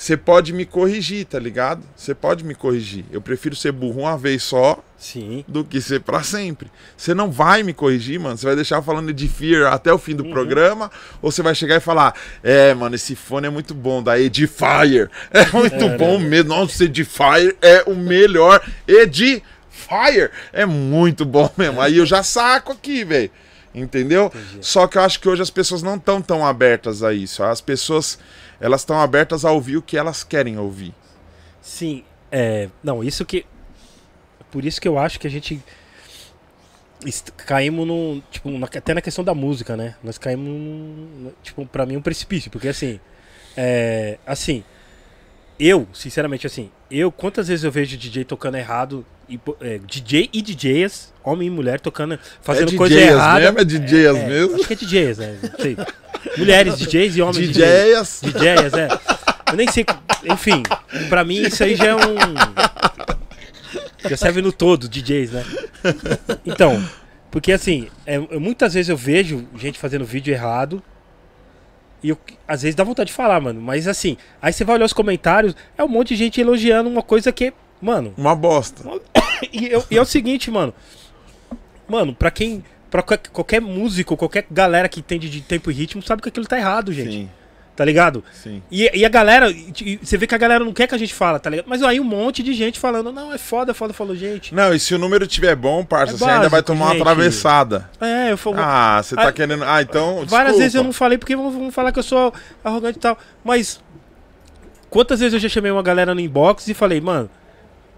você 0.00 0.16
pode 0.16 0.54
me 0.54 0.64
corrigir, 0.64 1.26
tá 1.26 1.38
ligado? 1.38 1.82
Você 1.94 2.14
pode 2.14 2.42
me 2.42 2.54
corrigir. 2.54 3.04
Eu 3.12 3.20
prefiro 3.20 3.54
ser 3.54 3.70
burro 3.70 4.00
uma 4.00 4.16
vez 4.16 4.42
só 4.42 4.82
Sim. 4.96 5.44
do 5.46 5.62
que 5.62 5.78
ser 5.78 6.00
pra 6.00 6.22
sempre. 6.22 6.70
Você 6.96 7.12
não 7.12 7.30
vai 7.30 7.62
me 7.62 7.74
corrigir, 7.74 8.18
mano. 8.18 8.34
Você 8.34 8.46
vai 8.46 8.56
deixar 8.56 8.80
falando 8.80 9.12
de 9.12 9.28
Fear 9.28 9.70
até 9.70 9.92
o 9.92 9.98
fim 9.98 10.16
do 10.16 10.24
programa, 10.24 10.90
ou 11.20 11.30
você 11.30 11.42
vai 11.42 11.54
chegar 11.54 11.76
e 11.76 11.80
falar: 11.80 12.14
"É, 12.42 12.72
mano, 12.72 12.94
esse 12.94 13.14
fone 13.14 13.46
é 13.46 13.50
muito 13.50 13.74
bom 13.74 14.02
da 14.02 14.18
Edifier. 14.18 15.10
É 15.30 15.44
muito 15.52 15.98
bom 15.98 16.18
mesmo. 16.18 16.48
Nossa, 16.48 16.84
Edifier 16.84 17.54
é 17.60 17.84
o 17.86 17.94
melhor 17.94 18.66
Edifier. 18.88 20.30
É 20.50 20.64
muito 20.64 21.26
bom 21.26 21.52
mesmo. 21.58 21.78
Aí 21.78 21.98
eu 21.98 22.06
já 22.06 22.22
saco 22.22 22.72
aqui, 22.72 23.04
velho. 23.04 23.30
Entendeu? 23.74 24.32
Só 24.60 24.86
que 24.86 24.98
eu 24.98 25.02
acho 25.02 25.20
que 25.20 25.28
hoje 25.28 25.42
as 25.42 25.50
pessoas 25.50 25.82
não 25.82 25.94
estão 25.96 26.20
tão 26.20 26.44
abertas 26.44 27.02
a 27.02 27.12
isso. 27.12 27.42
As 27.44 27.60
pessoas, 27.60 28.18
elas 28.60 28.82
estão 28.82 29.00
abertas 29.00 29.44
a 29.44 29.50
ouvir 29.50 29.76
o 29.76 29.82
que 29.82 29.96
elas 29.96 30.22
querem 30.22 30.58
ouvir. 30.58 30.94
Sim. 31.62 32.04
É, 32.30 32.68
não, 32.82 33.02
isso 33.02 33.24
que. 33.24 33.44
Por 34.50 34.64
isso 34.64 34.80
que 34.80 34.86
eu 34.88 34.98
acho 34.98 35.18
que 35.18 35.26
a 35.26 35.30
gente. 35.30 35.60
Caímos 37.46 37.86
num. 37.86 38.22
Tipo, 38.30 38.50
na- 38.50 38.66
até 38.66 38.92
na 38.94 39.00
questão 39.00 39.24
da 39.24 39.34
música, 39.34 39.76
né? 39.76 39.96
Nós 40.02 40.18
caímos 40.18 40.46
num. 40.46 41.32
Tipo, 41.42 41.64
pra 41.66 41.86
mim, 41.86 41.96
um 41.96 42.02
precipício. 42.02 42.50
Porque 42.50 42.68
assim. 42.68 43.00
É, 43.56 44.18
assim. 44.26 44.62
Eu, 45.58 45.86
sinceramente, 45.92 46.46
assim. 46.46 46.70
Eu, 46.90 47.10
quantas 47.10 47.48
vezes 47.48 47.64
eu 47.64 47.70
vejo 47.72 47.96
DJ 47.96 48.24
tocando 48.24 48.56
errado. 48.56 49.04
E, 49.28 49.40
é, 49.60 49.78
DJ 49.78 50.28
e 50.32 50.42
DJs, 50.42 51.09
homem 51.24 51.48
e 51.48 51.50
mulher, 51.50 51.80
tocando. 51.80 52.18
Fazendo 52.42 52.72
é 52.74 52.76
coisa 52.76 52.94
DJs 52.94 53.10
errada. 53.12 53.40
mesmo? 53.40 53.58
É 53.60 53.64
DJs 53.64 54.16
É, 54.16 54.26
mesmo? 54.26 54.54
Acho 54.56 54.66
que 54.66 54.72
é 54.72 54.76
DJs, 54.76 55.18
né? 55.18 55.36
Mulheres 56.36 56.78
DJs 56.78 57.16
e 57.16 57.22
homens 57.22 57.48
DJs. 57.48 58.20
DJs. 58.22 58.32
DJs, 58.34 58.72
é. 58.74 58.88
Eu 59.50 59.56
nem 59.56 59.68
sei. 59.70 59.84
Enfim, 60.24 60.62
pra 61.08 61.24
mim 61.24 61.42
isso 61.42 61.62
aí 61.64 61.74
já 61.76 61.86
é 61.86 61.94
um. 61.96 62.14
Já 64.08 64.16
serve 64.16 64.40
no 64.40 64.52
todo, 64.52 64.88
DJs, 64.88 65.32
né? 65.32 65.44
Então, 66.46 66.82
porque 67.30 67.52
assim, 67.52 67.88
é, 68.06 68.18
muitas 68.18 68.74
vezes 68.74 68.88
eu 68.88 68.96
vejo 68.96 69.46
gente 69.56 69.78
fazendo 69.78 70.04
vídeo 70.04 70.32
errado. 70.32 70.82
E 72.02 72.08
eu, 72.08 72.18
às 72.48 72.62
vezes 72.62 72.74
dá 72.74 72.82
vontade 72.82 73.08
de 73.08 73.12
falar, 73.14 73.40
mano. 73.42 73.60
Mas 73.60 73.86
assim, 73.86 74.16
aí 74.40 74.52
você 74.54 74.64
vai 74.64 74.76
olhar 74.76 74.86
os 74.86 74.92
comentários, 74.94 75.54
é 75.76 75.84
um 75.84 75.88
monte 75.88 76.08
de 76.08 76.16
gente 76.16 76.40
elogiando 76.40 76.88
uma 76.88 77.02
coisa 77.02 77.30
que, 77.30 77.52
mano. 77.80 78.14
Uma 78.16 78.34
bosta. 78.34 78.82
E, 79.54 79.68
eu- 79.72 79.82
e 79.90 79.96
é 79.96 80.02
o 80.02 80.04
seguinte, 80.04 80.50
mano. 80.50 80.74
Mano, 81.90 82.14
pra 82.14 82.30
quem. 82.30 82.62
Pra 82.90 83.02
qualquer, 83.02 83.60
músico, 83.60 84.16
qualquer 84.16 84.46
galera 84.50 84.88
que 84.88 84.98
entende 84.98 85.28
de 85.30 85.40
tempo 85.42 85.70
e 85.70 85.74
ritmo, 85.74 86.02
sabe 86.02 86.22
que 86.22 86.28
aquilo 86.28 86.44
tá 86.46 86.58
errado, 86.58 86.92
gente. 86.92 87.12
Sim, 87.12 87.30
Tá 87.76 87.84
ligado? 87.84 88.22
sim. 88.32 88.60
E, 88.70 88.90
e 88.92 89.04
a 89.06 89.08
galera, 89.08 89.48
e- 89.50 89.72
e 89.80 89.96
você 90.02 90.18
vê 90.18 90.26
que 90.26 90.34
a 90.34 90.38
galera 90.38 90.64
não 90.64 90.72
quer 90.72 90.86
que 90.88 90.94
a 90.94 90.98
gente 90.98 91.14
fala, 91.14 91.38
tá 91.38 91.48
ligado? 91.48 91.66
Mas 91.68 91.82
aí 91.84 92.00
um 92.00 92.04
monte 92.04 92.42
de 92.42 92.52
gente 92.52 92.78
falando, 92.80 93.10
não, 93.12 93.32
é 93.32 93.38
foda, 93.38 93.70
é 93.70 93.74
foda, 93.74 93.94
falou, 93.94 94.14
gente. 94.16 94.52
Não, 94.54 94.74
e 94.74 94.78
se 94.80 94.92
o 94.94 94.98
número 94.98 95.24
tiver 95.26 95.54
bom, 95.54 95.84
parça, 95.84 96.14
É 96.14 96.16
você 96.18 96.24
ainda 96.24 96.48
vai 96.48 96.62
tomar 96.64 96.86
uma 96.86 96.92
gente. 96.94 97.00
atravessada. 97.02 97.88
É, 98.00 98.32
eu 98.32 98.36
falo. 98.36 98.56
Ah, 98.58 99.00
você 99.02 99.14
tá 99.14 99.28
Ah, 99.28 99.32
querendo. 99.32 99.62
Ah, 99.64 99.80
então. 99.80 100.16
várias 100.26 100.28
desculpa. 100.28 100.58
vezes 100.58 100.74
eu 100.74 100.82
não 100.84 100.92
falei 100.92 101.16
porque 101.16 101.36
vão, 101.36 101.50
vão 101.50 101.70
falar 101.70 101.92
que 101.92 101.98
eu 102.00 102.02
sou 102.02 102.34
arrogante 102.64 102.98
e 102.98 103.00
tal. 103.00 103.16
Mas 103.44 103.80
quantas 104.90 105.20
vezes 105.20 105.34
eu 105.34 105.40
já 105.40 105.48
chamei 105.48 105.70
uma 105.70 105.82
galera 105.82 106.12
no 106.14 106.20
inbox 106.20 106.66
e 106.68 106.74
falei, 106.74 107.00
mano, 107.00 107.30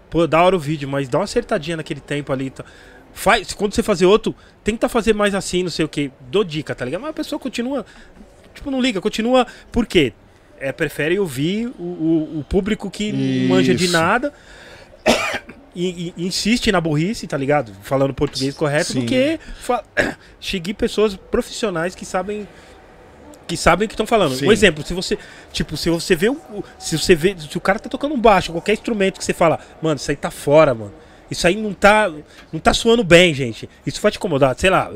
pô, 0.09 0.27
da 0.27 0.41
hora 0.41 0.55
o 0.55 0.59
vídeo, 0.59 0.87
mas 0.87 1.09
dá 1.09 1.17
uma 1.17 1.23
acertadinha 1.23 1.77
naquele 1.77 1.99
tempo 1.99 2.31
ali. 2.31 2.51
Tá. 2.51 2.63
Faz, 3.13 3.53
quando 3.53 3.73
você 3.75 3.83
fazer 3.83 4.05
outro, 4.05 4.35
tenta 4.63 4.89
fazer 4.89 5.13
mais 5.13 5.35
assim, 5.35 5.63
não 5.63 5.69
sei 5.69 5.85
o 5.85 5.87
que. 5.89 6.11
Dou 6.29 6.43
dica, 6.43 6.73
tá 6.73 6.83
ligado? 6.83 7.01
Mas 7.01 7.11
a 7.11 7.13
pessoa 7.13 7.39
continua. 7.39 7.85
Tipo, 8.53 8.71
não 8.71 8.81
liga, 8.81 8.99
continua. 8.99 9.45
Por 9.71 9.85
quê? 9.85 10.13
É, 10.59 10.71
prefere 10.71 11.19
ouvir 11.19 11.67
o, 11.79 11.83
o, 11.83 12.39
o 12.39 12.45
público 12.47 12.89
que 12.89 13.11
não 13.11 13.49
manja 13.55 13.73
de 13.75 13.85
Isso. 13.85 13.93
nada. 13.93 14.33
E, 15.75 16.13
e 16.15 16.27
insiste 16.27 16.71
na 16.71 16.79
burrice, 16.79 17.25
tá 17.25 17.35
ligado? 17.35 17.73
Falando 17.81 18.13
português 18.13 18.53
correto, 18.55 18.91
Sim. 18.93 18.99
do 18.99 19.05
que 19.07 19.39
seguir 20.39 20.75
pessoas 20.75 21.15
profissionais 21.15 21.95
que 21.95 22.05
sabem 22.05 22.47
que 23.47 23.57
sabem 23.57 23.87
o 23.87 23.89
que 23.89 23.95
estão 23.95 24.05
falando. 24.05 24.35
Sim. 24.35 24.47
Um 24.47 24.51
exemplo, 24.51 24.85
se 24.85 24.93
você, 24.93 25.17
tipo, 25.51 25.75
se 25.75 25.89
você 25.89 26.15
vê 26.15 26.29
o- 26.29 26.63
se 26.77 26.95
você 26.95 27.15
vê, 27.15 27.35
se 27.37 27.57
o 27.57 27.59
cara 27.59 27.79
tá 27.79 27.89
tocando 27.89 28.13
um 28.13 28.19
baixo, 28.21 28.51
qualquer 28.51 28.73
instrumento 28.73 29.17
que 29.17 29.25
você 29.25 29.33
fala, 29.33 29.59
mano, 29.81 29.95
isso 29.95 30.11
aí 30.11 30.15
tá 30.15 30.29
fora, 30.29 30.75
mano. 30.75 30.93
Isso 31.29 31.47
aí 31.47 31.55
não 31.55 31.73
tá 31.73 32.11
não 32.51 32.59
tá 32.59 32.73
soando 32.73 33.03
bem, 33.03 33.33
gente. 33.33 33.69
Isso 33.85 34.01
vai 34.01 34.11
te 34.11 34.17
incomodar, 34.17 34.55
sei 34.57 34.69
lá. 34.69 34.91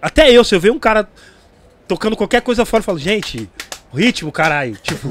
até 0.00 0.30
eu, 0.30 0.44
se 0.44 0.54
eu 0.54 0.60
ver 0.60 0.70
um 0.70 0.78
cara 0.78 1.08
tocando 1.88 2.16
qualquer 2.16 2.42
coisa 2.42 2.64
fora, 2.64 2.80
eu 2.80 2.84
falo, 2.84 2.98
gente, 2.98 3.48
ritmo, 3.94 4.32
caralho, 4.32 4.76
tipo, 4.76 5.08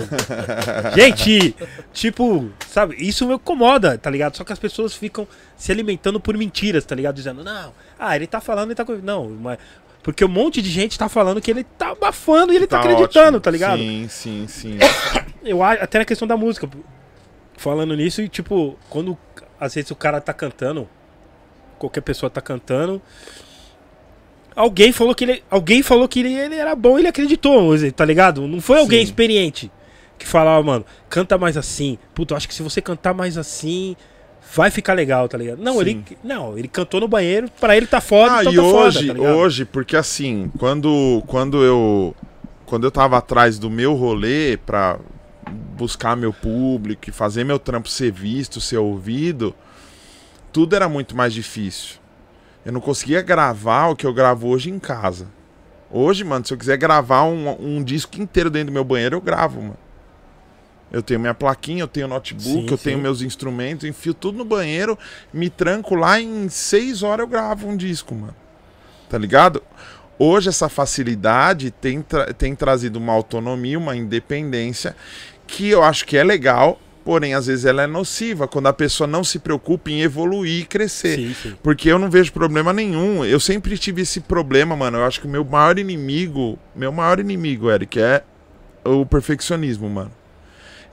gente, 0.96 1.56
tipo, 1.94 2.50
sabe, 2.68 2.96
isso 2.98 3.28
me 3.28 3.36
incomoda, 3.36 3.98
tá 3.98 4.10
ligado? 4.10 4.36
Só 4.36 4.44
que 4.44 4.52
as 4.52 4.60
pessoas 4.60 4.94
ficam 4.94 5.28
se 5.56 5.72
alimentando 5.72 6.20
por 6.20 6.36
mentiras, 6.36 6.84
tá 6.84 6.96
ligado? 6.96 7.16
Dizendo, 7.16 7.44
não, 7.44 7.74
ah, 8.00 8.16
ele 8.16 8.26
tá 8.26 8.42
falando, 8.42 8.70
ele 8.70 8.76
tá. 8.76 8.84
co-" 8.86 9.00
Não, 9.04 9.30
mas. 9.30 9.60
Porque 10.04 10.26
um 10.26 10.28
monte 10.28 10.64
de 10.64 10.70
gente 10.72 10.98
tá 10.98 11.08
falando 11.08 11.40
que 11.40 11.52
ele 11.52 11.64
tá 11.64 11.92
abafando 11.92 12.52
e 12.52 12.56
ele 12.56 12.66
tá, 12.66 12.80
acreditando, 12.80 13.38
ótimo. 13.38 13.40
tá 13.40 13.52
ligado? 13.52 13.78
Sim, 13.78 14.08
sim, 14.10 14.48
sim. 14.48 14.78
Eu 15.46 15.62
acho, 15.62 15.84
até 15.84 16.00
na 16.00 16.06
questão 16.06 16.28
da 16.28 16.36
música, 16.36 16.68
falando 17.56 17.96
nisso, 17.96 18.20
e 18.24 18.28
tipo, 18.28 18.78
quando 18.90 19.16
às 19.62 19.76
vezes 19.76 19.92
o 19.92 19.96
cara 19.96 20.20
tá 20.20 20.34
cantando, 20.34 20.90
qualquer 21.78 22.02
pessoa 22.02 22.32
tá 22.32 22.42
cantando, 22.42 23.00
alguém 24.56 24.92
falou 24.92 25.14
que 25.14 25.24
ele, 25.24 25.44
alguém 25.52 25.84
falou 25.84 26.08
que 26.08 26.20
ele, 26.20 26.34
ele 26.34 26.56
era 26.56 26.76
bom, 26.76 26.98
ele 26.98 27.08
acreditou, 27.08 27.72
tá 27.96 28.04
ligado? 28.04 28.48
Não 28.48 28.60
foi 28.60 28.80
alguém 28.80 29.00
Sim. 29.00 29.06
experiente 29.06 29.72
que 30.18 30.28
falava, 30.28 30.62
mano, 30.64 30.86
canta 31.10 31.38
mais 31.38 31.58
assim. 31.58 31.98
Puta, 32.14 32.34
eu 32.34 32.38
acho 32.38 32.48
que 32.48 32.54
se 32.54 32.62
você 32.64 32.82
cantar 32.82 33.14
mais 33.14 33.38
assim, 33.38 33.96
vai 34.56 34.70
ficar 34.72 34.94
legal, 34.94 35.28
tá 35.30 35.38
ligado? 35.38 35.60
Não, 35.62 35.80
ele, 35.80 36.04
Sim. 36.08 36.16
não, 36.24 36.58
ele 36.58 36.68
cantou 36.68 37.00
no 37.00 37.08
banheiro, 37.08 37.48
pra 37.60 37.78
ele 37.78 37.86
tá 37.88 38.02
foda, 38.02 38.38
Ah, 38.38 38.42
então 38.42 38.54
e 38.54 38.56
tá 38.56 38.62
foda, 38.64 38.86
hoje, 38.88 39.08
tá 39.08 39.14
ligado? 39.14 39.36
hoje, 39.36 39.66
porque 39.66 39.96
assim, 39.96 40.52
quando, 40.58 41.24
quando 41.28 41.64
eu 41.64 42.16
quando 42.66 42.86
eu 42.86 42.92
tava 42.92 43.18
atrás 43.18 43.60
do 43.60 43.70
meu 43.70 43.94
rolê 43.96 44.58
pra 44.66 44.98
buscar 45.82 46.16
meu 46.16 46.32
público 46.32 47.10
e 47.10 47.12
fazer 47.12 47.44
meu 47.44 47.58
trampo 47.58 47.90
ser 47.90 48.12
visto, 48.12 48.62
ser 48.62 48.78
ouvido, 48.78 49.56
tudo 50.54 50.76
era 50.76 50.88
muito 50.88 51.16
mais 51.16 51.34
difícil. 51.34 51.96
Eu 52.64 52.72
não 52.72 52.80
conseguia 52.80 53.24
gravar 53.24 53.88
o 53.88 53.96
que 53.96 54.06
eu 54.06 54.14
gravo 54.14 54.48
hoje 54.48 54.70
em 54.70 54.78
casa. 54.78 55.28
Hoje, 55.90 56.24
mano, 56.24 56.46
se 56.46 56.54
eu 56.54 56.58
quiser 56.58 56.78
gravar 56.78 57.24
um, 57.24 57.78
um 57.78 57.84
disco 57.84 58.22
inteiro 58.22 58.52
dentro 58.52 58.68
do 58.68 58.74
meu 58.74 58.84
banheiro, 58.84 59.16
eu 59.16 59.22
gravo, 59.22 59.60
mano. 59.60 59.78
Eu 60.92 61.02
tenho 61.02 61.20
minha 61.20 61.34
plaquinha, 61.34 61.82
eu 61.82 61.88
tenho 61.88 62.08
notebook, 62.08 62.44
Sim, 62.68 62.68
eu 62.70 62.78
sim. 62.78 62.84
tenho 62.84 63.00
meus 63.00 63.22
instrumentos, 63.24 63.86
enfio 63.88 64.14
tudo 64.14 64.38
no 64.38 64.46
banheiro, 64.46 65.00
me 65.34 65.50
tranco 65.50 65.96
lá 65.96 66.22
em 66.22 66.48
seis 66.48 67.02
horas 67.02 67.24
eu 67.24 67.28
gravo 67.28 67.68
um 67.68 67.76
disco, 67.76 68.14
mano. 68.14 68.36
Tá 69.10 69.18
ligado? 69.18 69.64
Hoje 70.20 70.50
essa 70.50 70.70
facilidade 70.70 71.72
tem, 71.72 72.02
tra- 72.04 72.32
tem 72.34 72.54
trazido 72.56 73.00
uma 73.00 73.12
autonomia, 73.14 73.80
uma 73.80 73.96
independência 73.96 74.96
que 75.52 75.70
eu 75.70 75.84
acho 75.84 76.06
que 76.06 76.16
é 76.16 76.24
legal, 76.24 76.80
porém 77.04 77.34
às 77.34 77.48
vezes 77.48 77.66
ela 77.66 77.84
é 77.84 77.88
nociva 77.88 78.48
quando 78.48 78.68
a 78.68 78.74
pessoa 78.74 79.06
não 79.06 79.24
se 79.24 79.38
preocupa 79.38 79.92
em 79.92 80.02
evoluir 80.02 80.62
e 80.62 80.66
crescer. 80.66 81.18
Sim, 81.18 81.36
sim. 81.42 81.58
Porque 81.62 81.90
eu 81.90 82.00
não 82.00 82.10
vejo 82.10 82.32
problema 82.32 82.72
nenhum. 82.72 83.26
Eu 83.26 83.40
sempre 83.40 83.78
tive 83.78 84.02
esse 84.02 84.22
problema, 84.22 84.76
mano. 84.76 84.98
Eu 84.98 85.06
acho 85.06 85.20
que 85.20 85.28
o 85.28 85.30
meu 85.30 85.44
maior 85.44 85.78
inimigo, 85.78 86.58
meu 86.74 86.92
maior 86.92 87.20
inimigo, 87.20 87.70
Eric, 87.70 88.00
é 88.00 88.24
o 88.86 89.06
perfeccionismo, 89.06 89.90
mano. 89.90 90.12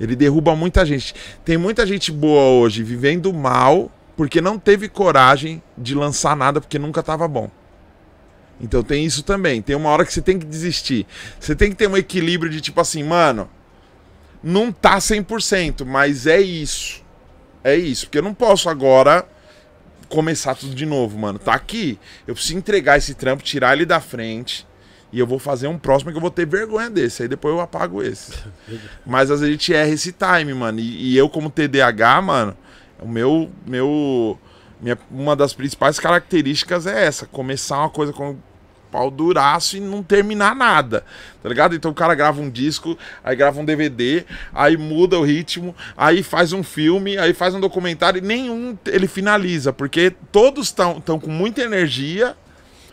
Ele 0.01 0.17
derruba 0.17 0.55
muita 0.57 0.85
gente. 0.85 1.15
Tem 1.45 1.57
muita 1.57 1.87
gente 1.87 2.11
boa 2.11 2.61
hoje 2.61 2.83
vivendo 2.83 3.33
mal 3.33 3.91
porque 4.17 4.41
não 4.41 4.59
teve 4.59 4.89
coragem 4.89 5.63
de 5.77 5.95
lançar 5.95 6.37
nada 6.37 6.61
porque 6.61 6.79
nunca 6.79 7.03
tava 7.03 7.29
bom. 7.29 7.49
Então 8.61 8.83
tem 8.83 9.05
isso 9.05 9.23
também. 9.23 9.63
Tem 9.63 9.77
uma 9.77 9.89
hora 9.91 10.05
que 10.05 10.13
você 10.13 10.21
tem 10.21 10.37
que 10.37 10.47
desistir. 10.47 11.07
Você 11.39 11.55
tem 11.55 11.71
que 11.71 11.77
ter 11.77 11.89
um 11.89 11.97
equilíbrio 11.97 12.51
de 12.51 12.61
tipo 12.61 12.81
assim, 12.81 13.05
mano, 13.05 13.49
não 14.43 14.73
tá 14.73 14.99
100%, 14.99 15.85
mas 15.85 16.27
é 16.27 16.41
isso. 16.41 17.03
É 17.63 17.75
isso. 17.75 18.07
Porque 18.07 18.19
eu 18.19 18.23
não 18.23 18.35
posso 18.35 18.69
agora 18.69 19.27
começar 20.09 20.55
tudo 20.55 20.75
de 20.75 20.87
novo, 20.87 21.19
mano. 21.19 21.39
Tá 21.39 21.55
aqui. 21.55 21.99
Eu 22.27 22.35
preciso 22.35 22.59
entregar 22.59 22.99
esse 22.99 23.15
trampo, 23.15 23.43
tirar 23.43 23.75
ele 23.75 23.85
da 23.85 24.01
frente. 24.01 24.67
E 25.13 25.19
eu 25.19 25.27
vou 25.27 25.39
fazer 25.39 25.69
um 25.69 25.79
próximo 25.79 26.11
que 26.11 26.17
eu 26.17 26.21
vou 26.21 26.31
ter 26.31 26.47
vergonha 26.47 26.91
desse. 26.91 27.23
Aí 27.23 27.29
depois 27.29 27.55
eu 27.55 27.61
apago 27.61 28.03
esse. 28.03 28.33
Mas 29.05 29.31
às 29.31 29.41
vezes 29.41 29.49
a 29.49 29.53
gente 29.53 29.75
erra 29.75 29.91
esse 29.91 30.13
time, 30.13 30.53
mano. 30.55 30.81
E, 30.81 31.13
e 31.13 31.17
eu, 31.17 31.29
como 31.29 31.51
TDAH, 31.51 32.23
mano, 32.23 32.57
o 33.01 33.09
meu. 33.09 33.51
meu 33.67 34.39
minha, 34.81 34.97
uma 35.11 35.35
das 35.35 35.53
principais 35.53 35.99
características 35.99 36.87
é 36.87 37.07
essa: 37.07 37.27
começar 37.27 37.79
uma 37.79 37.91
coisa 37.91 38.13
com 38.13 38.37
pau 38.91 39.11
duraço 39.11 39.77
e 39.77 39.81
não 39.81 40.03
terminar 40.03 40.55
nada, 40.55 41.05
tá 41.43 41.49
ligado? 41.49 41.75
Então 41.75 41.91
o 41.91 41.95
cara 41.95 42.15
grava 42.15 42.41
um 42.41 42.51
disco, 42.51 42.99
aí 43.23 43.37
grava 43.37 43.61
um 43.61 43.65
DVD, 43.65 44.25
aí 44.53 44.77
muda 44.77 45.19
o 45.19 45.25
ritmo, 45.25 45.75
aí 45.97 46.23
faz 46.23 46.53
um 46.53 46.63
filme, 46.63 47.19
aí 47.19 47.33
faz 47.35 47.55
um 47.55 47.61
documentário 47.61 48.19
e 48.19 48.21
nenhum 48.21 48.77
ele 48.87 49.07
finaliza, 49.07 49.73
porque 49.73 50.15
todos 50.33 50.67
estão 50.67 51.01
com 51.01 51.31
muita 51.31 51.63
energia, 51.63 52.37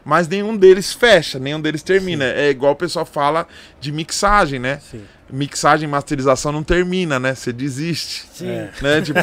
mas 0.03 0.27
nenhum 0.27 0.55
deles 0.55 0.93
fecha, 0.93 1.39
nenhum 1.39 1.60
deles 1.60 1.81
termina. 1.81 2.25
Sim. 2.25 2.31
É 2.36 2.49
igual 2.49 2.73
o 2.73 2.75
pessoal 2.75 3.05
fala 3.05 3.47
de 3.81 3.91
mixagem, 3.91 4.60
né? 4.60 4.79
Sim. 4.91 5.03
Mixagem, 5.29 5.88
masterização 5.88 6.51
não 6.51 6.63
termina, 6.63 7.19
né? 7.19 7.33
Você 7.33 7.51
desiste. 7.51 8.25
Sim. 8.33 8.49
É. 8.49 8.71
Né? 8.81 9.01
Tipo, 9.01 9.19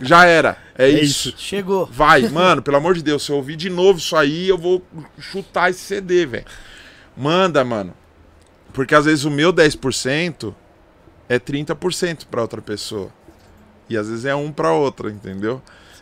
já 0.00 0.26
era. 0.26 0.58
É, 0.76 0.86
é 0.86 0.90
isso. 0.90 1.30
isso. 1.30 1.38
Chegou. 1.38 1.86
Vai, 1.86 2.28
mano, 2.28 2.62
pelo 2.62 2.76
amor 2.76 2.94
de 2.94 3.02
Deus, 3.02 3.24
se 3.24 3.32
eu 3.32 3.36
ouvir 3.36 3.56
de 3.56 3.70
novo 3.70 3.98
isso 3.98 4.14
aí, 4.14 4.48
eu 4.48 4.58
vou 4.58 4.84
chutar 5.18 5.70
esse 5.70 5.80
CD, 5.80 6.26
velho. 6.26 6.44
Manda, 7.16 7.64
mano. 7.64 7.94
Porque 8.72 8.94
às 8.94 9.04
vezes 9.04 9.24
o 9.24 9.30
meu 9.30 9.52
10% 9.52 10.54
é 11.28 11.38
30% 11.38 12.26
para 12.30 12.42
outra 12.42 12.60
pessoa. 12.60 13.10
E 13.88 13.96
às 13.96 14.08
vezes 14.08 14.24
é 14.24 14.34
um 14.34 14.50
para 14.52 14.72
outra, 14.72 15.10
entendeu? 15.10 15.60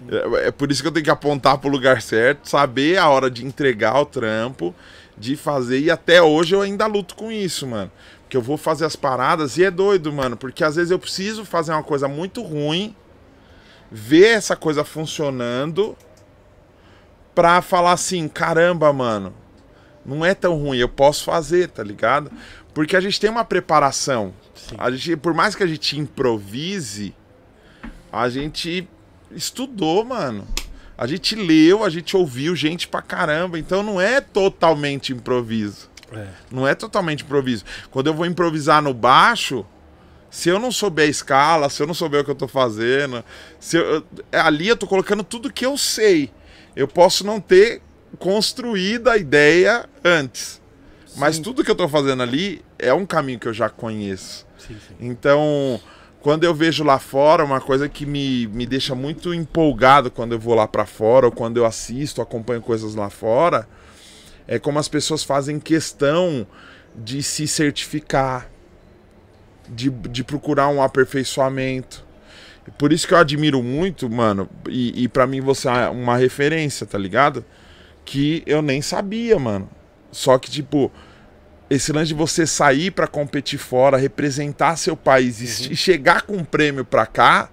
É, 0.08 0.48
é, 0.48 0.50
por 0.50 0.70
isso 0.70 0.80
que 0.82 0.88
eu 0.88 0.92
tenho 0.92 1.04
que 1.04 1.10
apontar 1.10 1.58
pro 1.58 1.68
lugar 1.70 2.00
certo, 2.00 2.48
saber 2.48 2.96
a 2.98 3.08
hora 3.08 3.30
de 3.30 3.44
entregar 3.44 4.00
o 4.00 4.06
trampo, 4.06 4.74
de 5.16 5.36
fazer. 5.36 5.80
E 5.80 5.90
até 5.90 6.22
hoje 6.22 6.54
eu 6.54 6.62
ainda 6.62 6.86
luto 6.86 7.14
com 7.14 7.30
isso, 7.30 7.66
mano. 7.66 7.90
Porque 8.30 8.36
eu 8.36 8.42
vou 8.42 8.56
fazer 8.56 8.84
as 8.84 8.94
paradas 8.94 9.58
e 9.58 9.64
é 9.64 9.72
doido, 9.72 10.12
mano. 10.12 10.36
Porque 10.36 10.62
às 10.62 10.76
vezes 10.76 10.92
eu 10.92 11.00
preciso 11.00 11.44
fazer 11.44 11.72
uma 11.72 11.82
coisa 11.82 12.06
muito 12.06 12.42
ruim, 12.42 12.94
ver 13.90 14.36
essa 14.36 14.54
coisa 14.54 14.84
funcionando, 14.84 15.98
pra 17.34 17.60
falar 17.60 17.90
assim: 17.90 18.28
caramba, 18.28 18.92
mano, 18.92 19.34
não 20.06 20.24
é 20.24 20.32
tão 20.32 20.54
ruim, 20.54 20.78
eu 20.78 20.88
posso 20.88 21.24
fazer, 21.24 21.70
tá 21.70 21.82
ligado? 21.82 22.30
Porque 22.72 22.96
a 22.96 23.00
gente 23.00 23.18
tem 23.18 23.28
uma 23.28 23.44
preparação. 23.44 24.32
A 24.78 24.92
gente, 24.92 25.16
por 25.16 25.34
mais 25.34 25.56
que 25.56 25.64
a 25.64 25.66
gente 25.66 25.98
improvise, 25.98 27.12
a 28.12 28.28
gente 28.28 28.88
estudou, 29.32 30.04
mano. 30.04 30.46
A 30.96 31.04
gente 31.04 31.34
leu, 31.34 31.82
a 31.82 31.90
gente 31.90 32.16
ouviu 32.16 32.54
gente 32.54 32.86
pra 32.86 33.02
caramba. 33.02 33.58
Então 33.58 33.82
não 33.82 34.00
é 34.00 34.20
totalmente 34.20 35.12
improviso. 35.12 35.89
É. 36.12 36.28
Não 36.50 36.66
é 36.66 36.74
totalmente 36.74 37.22
improviso. 37.24 37.64
Quando 37.90 38.08
eu 38.08 38.14
vou 38.14 38.26
improvisar 38.26 38.82
no 38.82 38.92
baixo, 38.92 39.64
se 40.30 40.48
eu 40.48 40.58
não 40.58 40.70
souber 40.70 41.06
a 41.06 41.10
escala, 41.10 41.68
se 41.68 41.82
eu 41.82 41.86
não 41.86 41.94
souber 41.94 42.20
o 42.20 42.24
que 42.24 42.30
eu 42.30 42.36
tô 42.36 42.48
fazendo, 42.48 43.24
se 43.58 43.76
eu, 43.76 44.04
ali 44.32 44.68
eu 44.68 44.76
tô 44.76 44.86
colocando 44.86 45.24
tudo 45.24 45.52
que 45.52 45.66
eu 45.66 45.76
sei. 45.76 46.30
Eu 46.74 46.86
posso 46.86 47.26
não 47.26 47.40
ter 47.40 47.82
construído 48.18 49.08
a 49.08 49.16
ideia 49.16 49.88
antes. 50.04 50.60
Sim. 51.06 51.18
Mas 51.18 51.38
tudo 51.38 51.64
que 51.64 51.70
eu 51.70 51.74
tô 51.74 51.88
fazendo 51.88 52.22
ali 52.22 52.64
é 52.78 52.94
um 52.94 53.04
caminho 53.04 53.38
que 53.38 53.48
eu 53.48 53.54
já 53.54 53.68
conheço. 53.68 54.46
Sim, 54.56 54.76
sim. 54.86 54.94
Então, 55.00 55.80
quando 56.20 56.44
eu 56.44 56.54
vejo 56.54 56.84
lá 56.84 56.98
fora, 56.98 57.44
uma 57.44 57.60
coisa 57.60 57.88
que 57.88 58.06
me, 58.06 58.46
me 58.48 58.66
deixa 58.66 58.94
muito 58.94 59.34
empolgado 59.34 60.10
quando 60.10 60.32
eu 60.32 60.38
vou 60.38 60.54
lá 60.54 60.68
para 60.68 60.86
fora, 60.86 61.26
ou 61.26 61.32
quando 61.32 61.56
eu 61.56 61.66
assisto, 61.66 62.22
acompanho 62.22 62.60
coisas 62.60 62.94
lá 62.94 63.10
fora, 63.10 63.68
é 64.50 64.58
como 64.58 64.80
as 64.80 64.88
pessoas 64.88 65.22
fazem 65.22 65.60
questão 65.60 66.44
de 66.92 67.22
se 67.22 67.46
certificar, 67.46 68.50
de, 69.68 69.88
de 69.88 70.24
procurar 70.24 70.68
um 70.68 70.82
aperfeiçoamento. 70.82 72.04
Por 72.76 72.92
isso 72.92 73.06
que 73.06 73.14
eu 73.14 73.18
admiro 73.18 73.62
muito, 73.62 74.10
mano, 74.10 74.50
e, 74.68 75.04
e 75.04 75.08
para 75.08 75.24
mim 75.24 75.40
você 75.40 75.68
é 75.68 75.88
uma 75.88 76.16
referência, 76.16 76.84
tá 76.84 76.98
ligado? 76.98 77.44
Que 78.04 78.42
eu 78.44 78.60
nem 78.60 78.82
sabia, 78.82 79.38
mano. 79.38 79.70
Só 80.10 80.36
que, 80.36 80.50
tipo, 80.50 80.90
esse 81.70 81.92
lance 81.92 82.08
de 82.08 82.14
você 82.14 82.44
sair 82.44 82.90
para 82.90 83.06
competir 83.06 83.58
fora, 83.58 83.96
representar 83.96 84.74
seu 84.74 84.96
país 84.96 85.60
uhum. 85.60 85.68
e 85.70 85.76
chegar 85.76 86.22
com 86.22 86.36
um 86.36 86.44
prêmio 86.44 86.84
para 86.84 87.06
cá, 87.06 87.48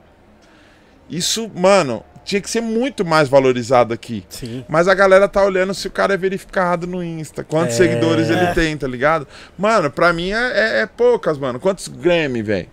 isso, 1.07 1.47
mano, 1.53 2.03
tinha 2.27 2.41
que 2.41 2.49
ser 2.49 2.59
muito 2.59 3.05
mais 3.05 3.29
valorizado 3.29 3.93
aqui. 3.93 4.25
Sim. 4.27 4.65
Mas 4.67 4.89
a 4.89 4.93
galera 4.93 5.29
tá 5.29 5.41
olhando 5.41 5.73
se 5.73 5.87
o 5.87 5.91
cara 5.91 6.13
é 6.13 6.17
verificado 6.17 6.85
no 6.85 7.01
Insta, 7.01 7.41
quantos 7.41 7.75
é... 7.75 7.77
seguidores 7.77 8.29
ele 8.29 8.47
tem, 8.47 8.77
tá 8.77 8.85
ligado? 8.85 9.25
Mano, 9.57 9.89
pra 9.89 10.11
mim 10.11 10.31
é, 10.31 10.51
é, 10.51 10.81
é 10.81 10.85
poucas, 10.85 11.37
mano. 11.37 11.57
Quantos 11.57 11.87
Grammy, 11.87 12.41
velho? 12.41 12.67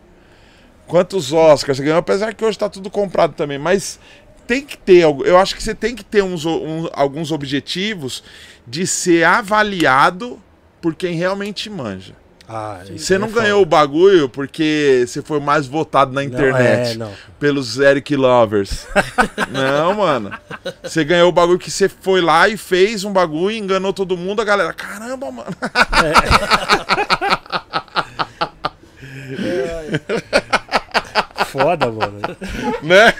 Quantos 0.88 1.32
Oscars 1.32 1.78
você 1.78 1.84
ganhou? 1.84 2.00
Apesar 2.00 2.34
que 2.34 2.44
hoje 2.44 2.58
tá 2.58 2.68
tudo 2.68 2.90
comprado 2.90 3.34
também, 3.34 3.56
mas 3.56 4.00
tem 4.44 4.60
que 4.60 4.76
ter, 4.76 5.02
eu 5.02 5.38
acho 5.38 5.54
que 5.54 5.62
você 5.62 5.74
tem 5.74 5.94
que 5.94 6.04
ter 6.04 6.22
uns, 6.22 6.44
um, 6.44 6.88
alguns 6.92 7.30
objetivos 7.30 8.24
de 8.66 8.86
ser 8.88 9.22
avaliado 9.22 10.42
por 10.82 10.96
quem 10.96 11.14
realmente 11.14 11.70
manja. 11.70 12.16
Ah, 12.46 12.82
você 12.94 13.16
não 13.16 13.28
é 13.28 13.30
ganhou 13.30 13.60
foda. 13.60 13.62
o 13.62 13.66
bagulho 13.66 14.28
porque 14.28 15.04
você 15.06 15.22
foi 15.22 15.40
mais 15.40 15.66
votado 15.66 16.12
na 16.12 16.22
internet 16.22 16.98
não, 16.98 17.06
é, 17.06 17.10
não. 17.10 17.16
pelos 17.40 17.78
Eric 17.78 18.14
Lovers. 18.14 18.86
não, 19.50 19.94
mano. 19.94 20.30
Você 20.82 21.04
ganhou 21.04 21.30
o 21.30 21.32
bagulho 21.32 21.58
que 21.58 21.70
você 21.70 21.88
foi 21.88 22.20
lá 22.20 22.46
e 22.46 22.58
fez 22.58 23.02
um 23.02 23.12
bagulho, 23.12 23.56
enganou 23.56 23.94
todo 23.94 24.16
mundo, 24.16 24.42
a 24.42 24.44
galera, 24.44 24.74
caramba, 24.74 25.30
mano. 25.30 25.56
É. 31.40 31.44
Foda, 31.46 31.90
mano. 31.90 32.20
Né? 32.82 33.14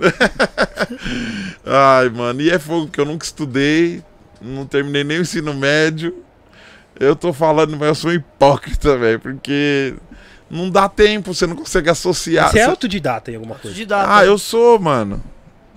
Ai, 1.64 2.08
mano, 2.08 2.40
e 2.40 2.50
é 2.50 2.58
fogo 2.58 2.88
que 2.88 3.00
eu 3.00 3.04
nunca 3.04 3.24
estudei, 3.24 4.02
não 4.40 4.66
terminei 4.66 5.04
nem 5.04 5.18
o 5.18 5.22
ensino 5.22 5.54
médio. 5.54 6.24
Eu 7.00 7.16
tô 7.16 7.32
falando, 7.32 7.78
mas 7.78 7.88
eu 7.88 7.94
sou 7.94 8.12
hipócrita, 8.12 8.94
velho, 8.98 9.18
porque 9.18 9.94
não 10.50 10.68
dá 10.68 10.86
tempo, 10.86 11.32
você 11.32 11.46
não 11.46 11.56
consegue 11.56 11.88
associar. 11.88 12.50
Você 12.50 12.58
é 12.58 12.64
autodidata 12.64 13.30
em 13.30 13.36
alguma 13.36 13.54
coisa? 13.54 13.68
Autodidata. 13.68 14.14
Ah, 14.14 14.24
eu 14.26 14.36
sou, 14.36 14.78
mano. 14.78 15.22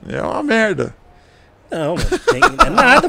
É 0.05 0.21
uma 0.21 0.43
merda. 0.43 0.93
Não, 1.71 1.95
tem, 1.95 2.41
não 2.41 2.65
é 2.65 2.69
nada. 2.69 3.07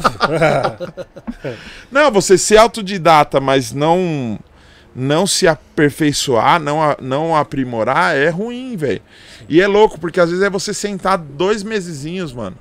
não, 1.90 2.11
você 2.12 2.38
ser 2.38 2.57
autodidata, 2.57 3.40
mas 3.40 3.72
não 3.72 4.38
não 4.94 5.27
se 5.27 5.48
aperfeiçoar, 5.48 6.61
não, 6.61 6.79
não 7.00 7.35
aprimorar, 7.35 8.16
é 8.16 8.29
ruim, 8.29 8.77
velho. 8.77 9.03
E 9.48 9.61
é 9.61 9.66
louco, 9.66 9.98
porque 9.98 10.20
às 10.20 10.31
vezes 10.31 10.44
é 10.44 10.48
você 10.48 10.72
sentar 10.72 11.18
dois 11.18 11.64
mesezinhos, 11.64 12.33
mano. 12.33 12.57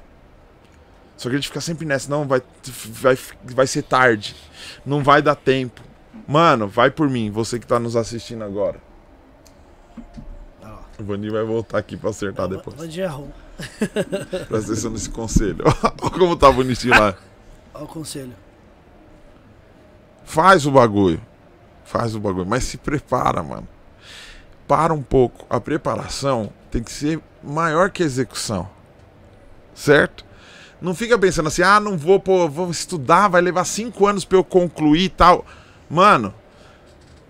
Só 1.24 1.30
que 1.30 1.36
a 1.36 1.40
gente 1.40 1.48
fica 1.48 1.62
sempre 1.62 1.86
nessa, 1.86 2.10
não, 2.10 2.28
vai, 2.28 2.42
vai, 2.90 3.18
vai 3.46 3.66
ser 3.66 3.84
tarde, 3.84 4.36
não 4.86 5.02
vai 5.02 5.22
dar 5.22 5.36
tempo. 5.36 5.82
Mano, 6.28 6.68
vai 6.68 6.92
por 6.92 7.10
mim, 7.10 7.32
você 7.32 7.58
que 7.58 7.66
tá 7.66 7.80
nos 7.80 7.96
assistindo 7.96 8.44
agora. 8.44 8.78
O 11.00 11.04
Vani 11.06 11.30
vai 11.30 11.46
voltar 11.46 11.78
aqui 11.78 11.96
pra 11.96 12.10
acertar 12.10 12.50
depois. 12.50 12.78
Onde 12.78 13.00
errou. 13.00 13.32
Presta 14.50 14.74
atenção 14.74 14.92
nesse 14.92 15.10
conselho. 15.10 15.64
Olha 16.02 16.12
como 16.12 16.36
tá 16.36 16.52
bonitinho 16.52 17.00
lá. 17.00 17.18
Olha 17.74 17.86
o 17.86 17.88
conselho. 17.88 18.36
Faz 20.26 20.66
o 20.66 20.72
bagulho. 20.72 21.22
Faz 21.86 22.16
o 22.16 22.20
bagulho. 22.20 22.46
Mas 22.46 22.66
se 22.66 22.78
prepara, 22.78 23.42
mano. 23.42 23.68
Para 24.68 24.94
um 24.94 25.02
pouco. 25.02 25.46
A 25.50 25.58
preparação 25.62 26.52
tem 26.70 26.84
que 26.84 26.92
ser 26.92 27.22
maior 27.42 27.90
que 27.90 28.04
a 28.04 28.06
execução. 28.06 28.70
Certo? 29.74 30.26
Não 30.84 30.94
fica 30.94 31.18
pensando 31.18 31.48
assim, 31.48 31.62
ah, 31.62 31.80
não 31.80 31.98
vou, 31.98 32.20
pô, 32.20 32.46
vou 32.50 32.70
estudar, 32.70 33.30
vai 33.30 33.42
levar 33.42 33.64
cinco 33.64 34.06
anos 34.06 34.26
para 34.26 34.38
eu 34.38 34.44
concluir 34.44 35.06
e 35.06 35.10
tal. 35.10 35.46
Mano, 35.90 36.34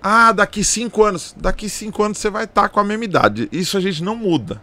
ah, 0.01 0.31
daqui 0.31 0.63
cinco 0.63 1.03
anos. 1.03 1.35
Daqui 1.37 1.69
cinco 1.69 2.01
anos 2.01 2.17
você 2.17 2.31
vai 2.31 2.45
estar 2.45 2.63
tá 2.63 2.69
com 2.69 2.79
a 2.79 2.83
mesma 2.83 3.05
idade. 3.05 3.47
Isso 3.51 3.77
a 3.77 3.79
gente 3.79 4.01
não 4.01 4.15
muda. 4.15 4.59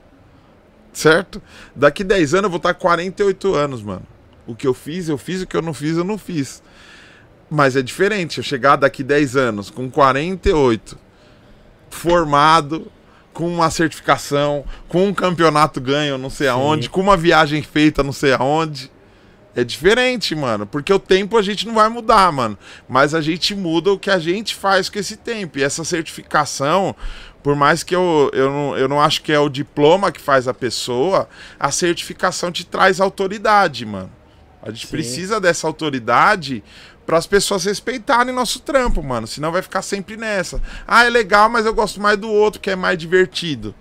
Certo? 0.92 1.40
Daqui 1.74 2.02
10 2.02 2.34
anos 2.34 2.44
eu 2.44 2.50
vou 2.50 2.56
estar 2.56 2.70
tá 2.70 2.74
com 2.74 2.80
48 2.80 3.54
anos, 3.54 3.80
mano. 3.80 4.02
O 4.44 4.56
que 4.56 4.66
eu 4.66 4.74
fiz, 4.74 5.08
eu 5.08 5.16
fiz. 5.16 5.40
O 5.42 5.46
que 5.46 5.56
eu 5.56 5.62
não 5.62 5.72
fiz, 5.72 5.96
eu 5.96 6.02
não 6.02 6.18
fiz. 6.18 6.60
Mas 7.48 7.76
é 7.76 7.82
diferente. 7.82 8.38
Eu 8.38 8.44
chegar 8.44 8.74
daqui 8.74 9.04
10 9.04 9.36
anos 9.36 9.70
com 9.70 9.88
48, 9.88 10.98
formado, 11.88 12.90
com 13.32 13.48
uma 13.48 13.70
certificação, 13.70 14.64
com 14.88 15.06
um 15.06 15.14
campeonato 15.14 15.80
ganho 15.80 16.18
não 16.18 16.30
sei 16.30 16.48
aonde, 16.48 16.90
com 16.90 17.00
uma 17.00 17.16
viagem 17.16 17.62
feita 17.62 18.02
não 18.02 18.12
sei 18.12 18.32
aonde. 18.32 18.90
É 19.54 19.64
diferente, 19.64 20.34
mano. 20.34 20.64
Porque 20.66 20.92
o 20.92 20.98
tempo 20.98 21.36
a 21.36 21.42
gente 21.42 21.66
não 21.66 21.74
vai 21.74 21.88
mudar, 21.88 22.30
mano. 22.32 22.56
Mas 22.88 23.14
a 23.14 23.20
gente 23.20 23.54
muda 23.54 23.92
o 23.92 23.98
que 23.98 24.10
a 24.10 24.18
gente 24.18 24.54
faz 24.54 24.88
com 24.88 24.98
esse 24.98 25.16
tempo. 25.16 25.58
E 25.58 25.62
essa 25.62 25.84
certificação, 25.84 26.94
por 27.42 27.56
mais 27.56 27.82
que 27.82 27.94
eu, 27.94 28.30
eu, 28.32 28.50
não, 28.50 28.78
eu 28.78 28.88
não 28.88 29.00
acho 29.00 29.22
que 29.22 29.32
é 29.32 29.38
o 29.38 29.48
diploma 29.48 30.12
que 30.12 30.20
faz 30.20 30.46
a 30.46 30.54
pessoa, 30.54 31.28
a 31.58 31.70
certificação 31.70 32.52
te 32.52 32.64
traz 32.64 33.00
autoridade, 33.00 33.84
mano. 33.84 34.10
A 34.62 34.70
gente 34.70 34.86
Sim. 34.86 34.92
precisa 34.92 35.40
dessa 35.40 35.66
autoridade 35.66 36.62
para 37.06 37.18
as 37.18 37.26
pessoas 37.26 37.64
respeitarem 37.64 38.34
nosso 38.34 38.60
trampo, 38.60 39.02
mano. 39.02 39.26
Senão 39.26 39.50
vai 39.50 39.62
ficar 39.62 39.82
sempre 39.82 40.16
nessa. 40.16 40.60
Ah, 40.86 41.04
é 41.04 41.10
legal, 41.10 41.48
mas 41.48 41.66
eu 41.66 41.74
gosto 41.74 42.00
mais 42.00 42.16
do 42.18 42.30
outro, 42.30 42.60
que 42.60 42.70
é 42.70 42.76
mais 42.76 42.96
divertido. 42.98 43.74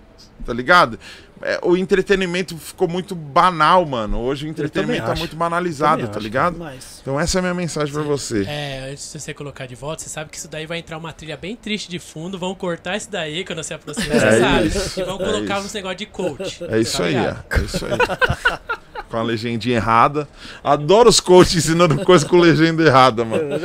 Tá 0.44 0.52
ligado? 0.52 0.98
É, 1.42 1.58
o 1.62 1.74
entretenimento 1.74 2.54
ficou 2.58 2.86
muito 2.86 3.14
banal, 3.14 3.86
mano. 3.86 4.18
Hoje 4.18 4.46
o 4.46 4.48
entretenimento 4.50 5.06
tá 5.06 5.12
acho. 5.12 5.20
muito 5.20 5.36
banalizado, 5.36 6.02
tá 6.06 6.10
acho. 6.10 6.18
ligado? 6.18 6.58
Mas. 6.58 6.98
Então 7.00 7.18
essa 7.18 7.38
é 7.38 7.40
a 7.40 7.42
minha 7.42 7.54
mensagem 7.54 7.92
pra 7.94 8.02
você. 8.02 8.44
É, 8.46 8.90
antes 8.90 9.10
de 9.12 9.18
você 9.20 9.32
colocar 9.32 9.64
de 9.66 9.74
volta, 9.74 10.02
você 10.02 10.10
sabe 10.10 10.28
que 10.30 10.36
isso 10.36 10.48
daí 10.48 10.66
vai 10.66 10.78
entrar 10.78 10.98
uma 10.98 11.12
trilha 11.14 11.36
bem 11.38 11.56
triste 11.56 11.88
de 11.88 11.98
fundo. 11.98 12.38
Vão 12.38 12.54
cortar 12.54 12.96
isso 12.96 13.10
daí 13.10 13.42
quando 13.44 13.62
você 13.62 13.72
aproxima, 13.72 14.06
você 14.14 14.26
É 14.26 14.40
sabe. 14.40 14.66
isso, 14.68 15.00
E 15.00 15.02
vão 15.04 15.14
é 15.14 15.24
colocar 15.24 15.56
isso. 15.58 15.66
uns 15.66 15.72
negócio 15.72 15.96
de 15.98 16.06
coach. 16.06 16.64
É 16.68 16.78
isso 16.78 16.98
tá 16.98 17.04
aí, 17.04 17.16
é. 17.16 17.36
É 17.50 17.58
isso 17.62 17.86
aí. 17.86 17.92
com 19.10 19.16
a 19.18 19.22
legendinha 19.22 19.76
errada. 19.76 20.28
Adoro 20.62 21.08
os 21.08 21.20
coaches 21.20 21.56
ensinando 21.56 22.04
coisa 22.04 22.26
com 22.26 22.38
legenda 22.38 22.82
errada, 22.82 23.24
mano. 23.24 23.44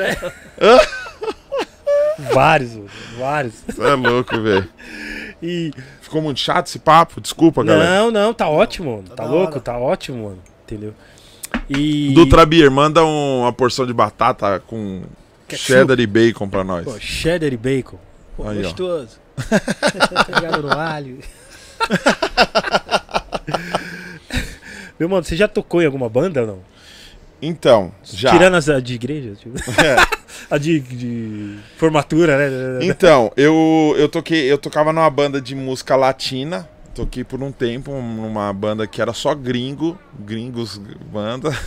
vários, 2.33 2.71
mano, 2.73 2.89
vários. 3.17 3.53
Você 3.67 3.81
é 3.83 3.93
louco, 3.95 4.39
velho. 4.41 4.67
E. 5.41 5.71
Ficou 6.01 6.21
muito 6.21 6.39
chato 6.39 6.67
esse 6.67 6.77
papo? 6.79 7.19
Desculpa, 7.19 7.63
galera. 7.63 7.89
Não, 7.99 8.11
não, 8.11 8.33
tá 8.33 8.47
ótimo, 8.47 8.97
mano. 8.97 9.09
Tá, 9.09 9.23
da 9.23 9.29
louco? 9.29 9.51
hora. 9.53 9.59
Tá 9.59 9.77
ótimo, 9.77 10.25
mano. 10.25 10.39
Entendeu? 10.63 10.93
E. 11.69 12.13
Dutra 12.13 12.45
Beer, 12.45 12.69
manda 12.71 13.03
um- 13.03 13.41
uma 13.41 13.51
porção 13.51 13.85
de 13.87 13.93
batata 13.93 14.61
com 14.67 15.01
Ketchup. 15.47 15.67
cheddar 15.67 15.99
e 15.99 16.05
bacon 16.07 16.47
pra 16.47 16.63
nós. 16.63 16.85
Pô, 16.85 16.97
cheddar 16.99 17.51
e 17.51 17.57
bacon. 17.57 17.97
Pô, 18.37 18.47
Aí, 18.47 18.61
gostoso. 18.61 19.19
Pegado 20.27 20.61
no 20.63 20.71
alho. 20.71 21.19
Meu 24.99 25.09
mano, 25.09 25.23
você 25.23 25.35
já 25.35 25.47
tocou 25.47 25.81
em 25.81 25.85
alguma 25.85 26.09
banda 26.09 26.41
ou 26.41 26.47
não? 26.47 26.59
Então, 27.41 27.91
já. 28.03 28.31
Tirando 28.31 28.55
as 28.55 28.65
de 28.83 28.93
igreja? 28.93 29.35
Tipo, 29.35 29.57
É. 29.81 29.95
a 30.49 30.57
de, 30.57 30.79
de 30.79 31.57
formatura, 31.77 32.37
né? 32.37 32.79
Então, 32.85 33.31
eu, 33.35 33.95
eu 33.97 34.07
toquei, 34.07 34.51
eu 34.51 34.57
tocava 34.57 34.91
numa 34.93 35.09
banda 35.09 35.41
de 35.41 35.55
música 35.55 35.95
latina. 35.95 36.67
Toquei 36.93 37.25
por 37.25 37.43
um 37.43 37.51
tempo 37.51 37.91
numa 37.91 38.53
banda 38.53 38.87
que 38.87 39.01
era 39.01 39.11
só 39.11 39.35
gringo, 39.35 39.99
gringos 40.19 40.77
banda. 40.77 41.51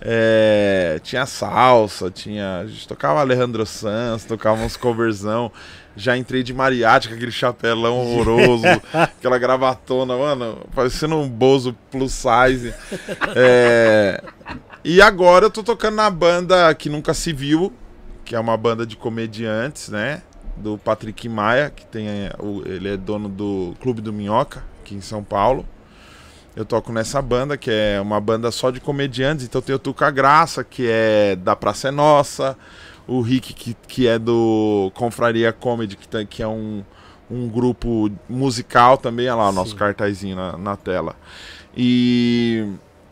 É, 0.00 1.00
tinha 1.02 1.26
salsa, 1.26 2.08
tinha. 2.08 2.60
A 2.60 2.66
gente 2.66 2.86
tocava 2.86 3.18
Alejandro 3.18 3.66
Sanz, 3.66 4.24
tocava 4.24 4.62
uns 4.62 4.76
coverzão. 4.76 5.50
Já 5.98 6.16
entrei 6.16 6.44
de 6.44 6.54
mariachi 6.54 7.08
com 7.08 7.14
aquele 7.14 7.32
chapelão 7.32 7.98
horroroso, 7.98 8.64
aquela 8.94 9.36
gravatona, 9.36 10.16
mano, 10.16 10.64
parecendo 10.72 11.16
um 11.16 11.28
Bozo 11.28 11.76
plus 11.90 12.12
size. 12.12 12.72
É, 13.34 14.22
e 14.84 15.02
agora 15.02 15.46
eu 15.46 15.50
tô 15.50 15.62
tocando 15.62 15.96
na 15.96 16.08
banda 16.08 16.72
que 16.74 16.88
nunca 16.88 17.12
se 17.12 17.32
viu, 17.32 17.72
que 18.24 18.36
é 18.36 18.38
uma 18.38 18.56
banda 18.56 18.86
de 18.86 18.96
comediantes, 18.96 19.88
né? 19.88 20.22
Do 20.56 20.78
Patrick 20.78 21.28
Maia, 21.28 21.68
que 21.68 21.84
tem 21.84 22.08
é, 22.08 22.32
ele 22.64 22.90
é 22.90 22.96
dono 22.96 23.28
do 23.28 23.74
Clube 23.80 24.00
do 24.00 24.12
Minhoca, 24.12 24.62
aqui 24.80 24.94
em 24.94 25.00
São 25.00 25.24
Paulo. 25.24 25.66
Eu 26.54 26.64
toco 26.64 26.92
nessa 26.92 27.20
banda, 27.20 27.56
que 27.56 27.70
é 27.70 28.00
uma 28.00 28.20
banda 28.20 28.50
só 28.50 28.70
de 28.70 28.80
comediantes. 28.80 29.44
Então 29.44 29.60
tem 29.60 29.74
o 29.74 29.78
Tuca 29.78 30.10
Graça, 30.10 30.64
que 30.64 30.88
é 30.88 31.36
da 31.36 31.54
Praça 31.54 31.88
é 31.88 31.90
Nossa. 31.90 32.56
O 33.08 33.20
Rick, 33.22 33.54
que, 33.54 33.74
que 33.88 34.06
é 34.06 34.18
do 34.18 34.92
Confraria 34.94 35.52
Comedy, 35.52 35.96
que, 35.96 36.06
tá- 36.06 36.24
que 36.24 36.42
é 36.42 36.46
um, 36.48 36.84
um 37.30 37.48
grupo 37.48 38.10
musical 38.28 38.98
também. 38.98 39.26
Olha 39.26 39.36
lá 39.36 39.48
o 39.48 39.52
nosso 39.52 39.74
cartazinho 39.74 40.36
na, 40.36 40.56
na 40.58 40.76
tela. 40.76 41.16
E 41.76 42.66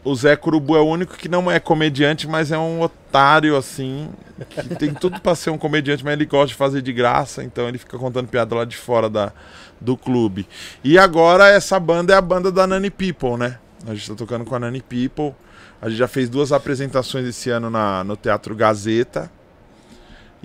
o 0.05 0.15
Zé 0.15 0.37
Curubu 0.37 0.77
é 0.77 0.81
o 0.81 0.87
único 0.87 1.17
que 1.17 1.29
não 1.29 1.51
é 1.51 1.59
comediante, 1.59 2.29
mas 2.29 2.53
é 2.53 2.59
um 2.59 2.83
otário, 2.83 3.57
assim. 3.57 4.09
Que 4.51 4.75
tem 4.75 4.93
tudo 4.93 5.21
pra 5.21 5.35
ser 5.35 5.51
um 5.51 5.59
comediante, 5.59 6.05
mas 6.05 6.13
ele 6.13 6.27
gosta 6.27 6.49
de 6.49 6.55
fazer 6.55 6.83
de 6.83 6.93
graça. 6.93 7.43
Então 7.43 7.67
ele 7.69 7.79
fica 7.79 7.97
contando 7.99 8.29
piada 8.29 8.55
lá 8.55 8.65
de 8.65 8.77
fora 8.77 9.09
da, 9.09 9.33
do 9.81 9.97
clube. 9.97 10.47
E 10.85 10.99
agora 10.99 11.49
essa 11.49 11.81
banda 11.81 12.13
é 12.13 12.17
a 12.17 12.21
banda 12.21 12.53
da 12.53 12.67
Nani 12.67 12.91
People, 12.91 13.37
né? 13.39 13.59
A 13.87 13.95
gente 13.95 14.09
tá 14.11 14.15
tocando 14.15 14.45
com 14.45 14.55
a 14.55 14.59
Nani 14.59 14.83
People. 14.83 15.35
A 15.81 15.89
gente 15.89 15.99
já 15.99 16.09
fez 16.09 16.29
duas 16.29 16.53
apresentações 16.53 17.27
esse 17.27 17.49
ano 17.51 17.71
na, 17.71 18.03
no 18.05 18.17
Teatro 18.17 18.55
Gazeta. 18.55 19.31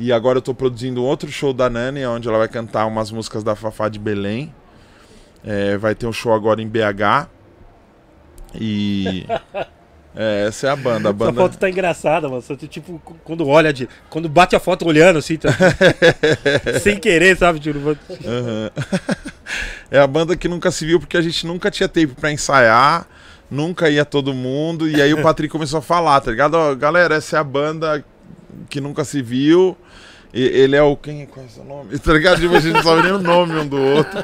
E 0.01 0.11
agora 0.11 0.39
eu 0.39 0.41
tô 0.41 0.51
produzindo 0.51 1.03
outro 1.03 1.31
show 1.31 1.53
da 1.53 1.69
Nani, 1.69 2.03
onde 2.07 2.27
ela 2.27 2.39
vai 2.39 2.47
cantar 2.47 2.87
umas 2.87 3.11
músicas 3.11 3.43
da 3.43 3.55
Fafá 3.55 3.87
de 3.87 3.99
Belém. 3.99 4.51
É, 5.45 5.77
vai 5.77 5.93
ter 5.93 6.07
um 6.07 6.11
show 6.11 6.33
agora 6.33 6.59
em 6.59 6.67
BH. 6.67 7.29
E. 8.55 9.27
É, 10.13 10.47
essa 10.49 10.67
é 10.67 10.69
a 10.69 10.75
banda. 10.75 11.07
A 11.07 11.11
Essa 11.11 11.13
banda... 11.13 11.41
foto 11.41 11.57
tá 11.57 11.69
engraçada, 11.69 12.27
mano. 12.27 12.43
Tipo, 12.67 13.01
quando 13.23 13.47
olha, 13.47 13.71
de, 13.71 13.87
quando 14.09 14.27
bate 14.27 14.53
a 14.57 14.59
foto 14.59 14.85
olhando 14.85 15.19
assim, 15.19 15.37
tá, 15.37 15.47
sem 16.83 16.99
querer, 16.99 17.37
sabe? 17.37 17.61
Tipo, 17.61 17.79
Aham. 17.89 18.71
é 19.89 19.99
a 19.99 20.05
banda 20.05 20.35
que 20.35 20.49
nunca 20.49 20.69
se 20.69 20.85
viu 20.85 20.99
porque 20.99 21.15
a 21.15 21.21
gente 21.21 21.47
nunca 21.47 21.71
tinha 21.71 21.87
tempo 21.87 22.13
pra 22.13 22.29
ensaiar, 22.29 23.07
nunca 23.49 23.89
ia 23.89 24.03
todo 24.03 24.33
mundo. 24.33 24.89
E 24.89 25.01
aí 25.01 25.13
o 25.13 25.21
Patrick 25.21 25.49
começou 25.49 25.79
a 25.79 25.81
falar, 25.81 26.19
tá 26.19 26.29
ligado? 26.29 26.55
Ó, 26.55 26.75
galera, 26.75 27.15
essa 27.15 27.37
é 27.37 27.39
a 27.39 27.43
banda 27.45 28.03
que 28.69 28.81
nunca 28.81 29.05
se 29.05 29.21
viu. 29.21 29.77
Ele 30.33 30.75
é 30.75 30.81
o. 30.81 30.95
Quem? 30.95 31.25
Qual 31.25 31.45
é 31.45 31.47
o 31.47 31.51
seu 31.51 31.63
nome? 31.63 31.97
Tá 31.99 32.13
ligado? 32.13 32.39
Tipo, 32.39 32.55
a 32.55 32.59
gente 32.59 32.73
não 32.73 32.83
sabe 32.83 33.03
nem 33.03 33.11
o 33.11 33.19
nome 33.19 33.55
um 33.55 33.67
do 33.67 33.77
outro. 33.77 34.23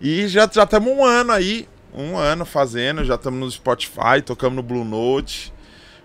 E 0.00 0.28
já 0.28 0.48
já 0.50 0.64
estamos 0.64 0.88
um 0.90 1.04
ano 1.04 1.32
aí. 1.32 1.68
Um 1.94 2.16
ano 2.16 2.44
fazendo, 2.44 3.04
já 3.04 3.14
estamos 3.14 3.40
no 3.40 3.50
Spotify, 3.50 4.20
tocamos 4.24 4.56
no 4.56 4.62
Blue 4.62 4.84
Note. 4.84 5.52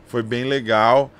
Foi 0.07 0.23
bem 0.23 0.45
legal. 0.45 1.11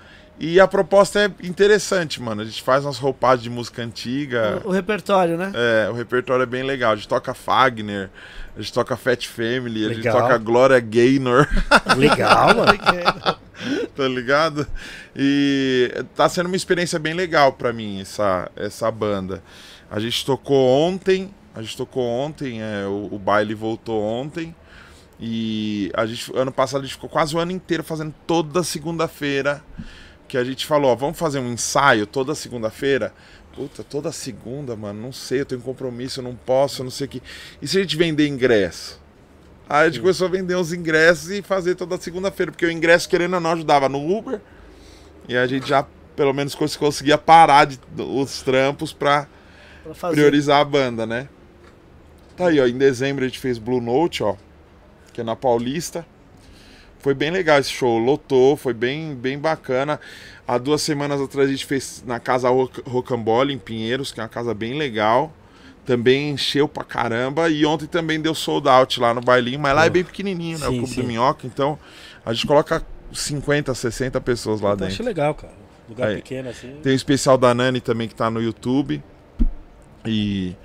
E 0.44 0.60
a 0.60 0.68
proposta 0.68 1.20
é 1.20 1.26
interessante, 1.46 2.20
mano. 2.20 2.42
A 2.42 2.46
gente 2.46 2.64
faz 2.64 2.84
umas 2.84 2.98
roupagens 2.98 3.44
de 3.44 3.50
música 3.52 3.84
antiga. 3.84 4.60
O, 4.66 4.70
o 4.70 4.72
repertório, 4.72 5.38
né? 5.38 5.52
É, 5.54 5.88
o 5.88 5.94
repertório 5.94 6.42
é 6.42 6.48
bem 6.48 6.64
legal. 6.64 6.94
A 6.94 6.96
gente 6.96 7.08
toca 7.08 7.32
Fagner, 7.32 8.10
a 8.58 8.60
gente 8.60 8.74
toca 8.74 8.98
Fat 8.98 9.24
Family, 9.28 9.86
a 9.86 9.90
gente 9.90 9.98
Legal. 9.98 10.20
toca 10.20 10.40
Gloria 10.40 10.80
Gaynor, 10.80 11.48
legal, 11.96 12.56
mano. 12.58 12.74
tá 13.96 14.08
ligado? 14.08 14.66
E 15.16 15.94
tá 16.16 16.28
sendo 16.28 16.48
uma 16.48 16.56
experiência 16.56 16.98
bem 16.98 17.14
legal 17.14 17.54
pra 17.54 17.72
mim 17.72 18.02
essa, 18.02 18.50
essa 18.56 18.90
banda. 18.90 19.44
A 19.92 20.00
gente 20.00 20.26
tocou 20.26 20.68
ontem, 20.68 21.32
a 21.54 21.62
gente 21.62 21.78
tocou 21.78 22.04
ontem, 22.04 22.64
é, 22.64 22.88
o, 22.88 23.10
o 23.12 23.20
baile 23.20 23.54
voltou 23.54 24.02
ontem. 24.02 24.56
E 25.20 25.92
a 25.94 26.04
gente, 26.08 26.36
ano 26.36 26.52
passado 26.52 26.80
a 26.82 26.84
gente 26.84 26.96
ficou 26.96 27.08
quase 27.08 27.36
o 27.36 27.40
ano 27.40 27.52
inteiro 27.52 27.84
fazendo 27.84 28.12
toda 28.26 28.64
segunda-feira. 28.64 29.62
Que 30.32 30.38
a 30.38 30.46
gente 30.46 30.66
falou, 30.66 30.92
ó, 30.92 30.96
vamos 30.96 31.20
fazer 31.20 31.40
um 31.40 31.52
ensaio 31.52 32.08
toda 32.08 32.34
segunda-feira? 32.34 33.14
Puta, 33.54 33.84
toda 33.84 34.14
segunda, 34.14 34.78
mano, 34.78 35.02
não 35.02 35.12
sei, 35.12 35.42
eu 35.42 35.46
tenho 35.46 35.60
compromisso, 35.60 36.22
eu 36.22 36.24
não 36.24 36.34
posso, 36.34 36.80
eu 36.80 36.84
não 36.86 36.90
sei 36.90 37.06
o 37.06 37.10
que. 37.10 37.22
E 37.62 37.68
se 37.68 37.78
a 37.78 37.82
gente 37.82 37.98
vender 37.98 38.30
ingresso? 38.30 38.98
Aí 39.68 39.88
a 39.88 39.90
gente 39.90 40.00
começou 40.00 40.28
a 40.28 40.30
vender 40.30 40.56
os 40.56 40.72
ingressos 40.72 41.30
e 41.32 41.42
fazer 41.42 41.76
toda 41.76 41.98
segunda-feira, 41.98 42.50
porque 42.50 42.66
o 42.66 42.72
ingresso, 42.72 43.10
querendo 43.10 43.34
ou 43.34 43.40
não, 43.42 43.52
ajudava 43.52 43.90
no 43.90 44.18
Uber. 44.18 44.40
E 45.28 45.36
a 45.36 45.46
gente 45.46 45.68
já, 45.68 45.86
pelo 46.16 46.32
menos, 46.34 46.56
cons- 46.56 46.78
conseguia 46.78 47.18
parar 47.18 47.66
de, 47.66 47.78
os 47.98 48.42
trampos 48.42 48.94
pra 48.94 49.28
Pra 49.84 49.94
priorizar 50.16 50.62
a 50.62 50.64
banda, 50.66 51.06
né? 51.06 51.28
Tá 52.38 52.48
aí, 52.48 52.58
ó. 52.62 52.68
Em 52.68 52.78
dezembro 52.78 53.26
a 53.26 53.28
gente 53.28 53.40
fez 53.40 53.58
Blue 53.58 53.82
Note, 53.82 54.24
ó. 54.24 54.38
Que 55.12 55.20
é 55.20 55.24
na 55.26 55.36
Paulista. 55.36 56.06
Foi 57.02 57.14
bem 57.14 57.32
legal 57.32 57.60
esse 57.60 57.72
show. 57.72 57.98
Lotou, 57.98 58.56
foi 58.56 58.74
bem, 58.74 59.16
bem 59.16 59.38
bacana. 59.40 60.00
Há 60.48 60.58
duas 60.58 60.82
semanas 60.82 61.20
atrás 61.20 61.48
a 61.48 61.52
gente 61.52 61.66
fez 61.66 62.04
na 62.06 62.20
Casa 62.20 62.50
Roc- 62.50 62.82
Rocambole, 62.88 63.54
em 63.54 63.58
Pinheiros, 63.58 64.12
que 64.12 64.20
é 64.20 64.24
uma 64.24 64.30
casa 64.30 64.54
bem 64.54 64.76
legal. 64.78 65.34
Também 65.86 66.30
encheu 66.32 66.68
pra 66.68 66.84
caramba. 66.84 67.50
E 67.50 67.66
ontem 67.66 67.88
também 67.88 68.20
deu 68.22 68.36
sold 68.36 68.68
out 68.70 69.00
lá 69.00 69.14
no 69.14 69.22
bailinho, 69.22 69.60
mas 69.60 69.76
lá 69.76 69.86
é 69.86 69.90
bem 69.90 70.04
pequenininho, 70.04 70.60
né? 70.60 70.68
O 70.68 70.72
Sim, 70.72 70.78
Clube 70.78 70.94
sim. 70.94 71.02
do 71.02 71.08
Minhoca. 71.08 71.48
Então 71.48 71.80
a 72.26 72.34
gente 72.34 72.46
coloca 72.46 72.86
50, 73.12 73.74
60 73.74 74.22
pessoas 74.22 74.62
lá 74.62 74.72
Eu 74.72 74.76
dentro. 74.78 74.94
acho 74.94 75.04
legal, 75.04 75.34
cara. 75.34 75.54
Lugar 75.90 76.10
Aí. 76.10 76.16
pequeno 76.18 76.50
assim. 76.50 76.76
Tem 76.84 76.94
o 76.94 76.96
especial 76.96 77.38
da 77.38 77.54
Nani 77.54 77.82
também 77.82 78.08
que 78.08 78.14
tá 78.16 78.30
no 78.30 78.42
YouTube. 78.42 79.02
E 80.06 80.56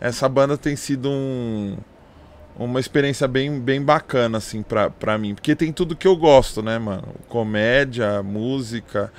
essa 0.00 0.28
banda 0.28 0.56
tem 0.58 0.76
sido 0.76 1.08
um, 1.08 1.76
uma 2.56 2.78
experiência 2.80 3.26
bem, 3.26 3.58
bem 3.60 3.82
bacana, 3.82 4.38
assim, 4.38 4.62
pra, 4.62 4.88
pra 4.90 5.18
mim. 5.18 5.34
Porque 5.34 5.54
tem 5.56 5.72
tudo 5.72 5.96
que 5.96 6.06
eu 6.06 6.16
gosto, 6.16 6.62
né, 6.62 6.78
mano? 6.78 7.08
Comédia, 7.28 8.22
música. 8.22 9.12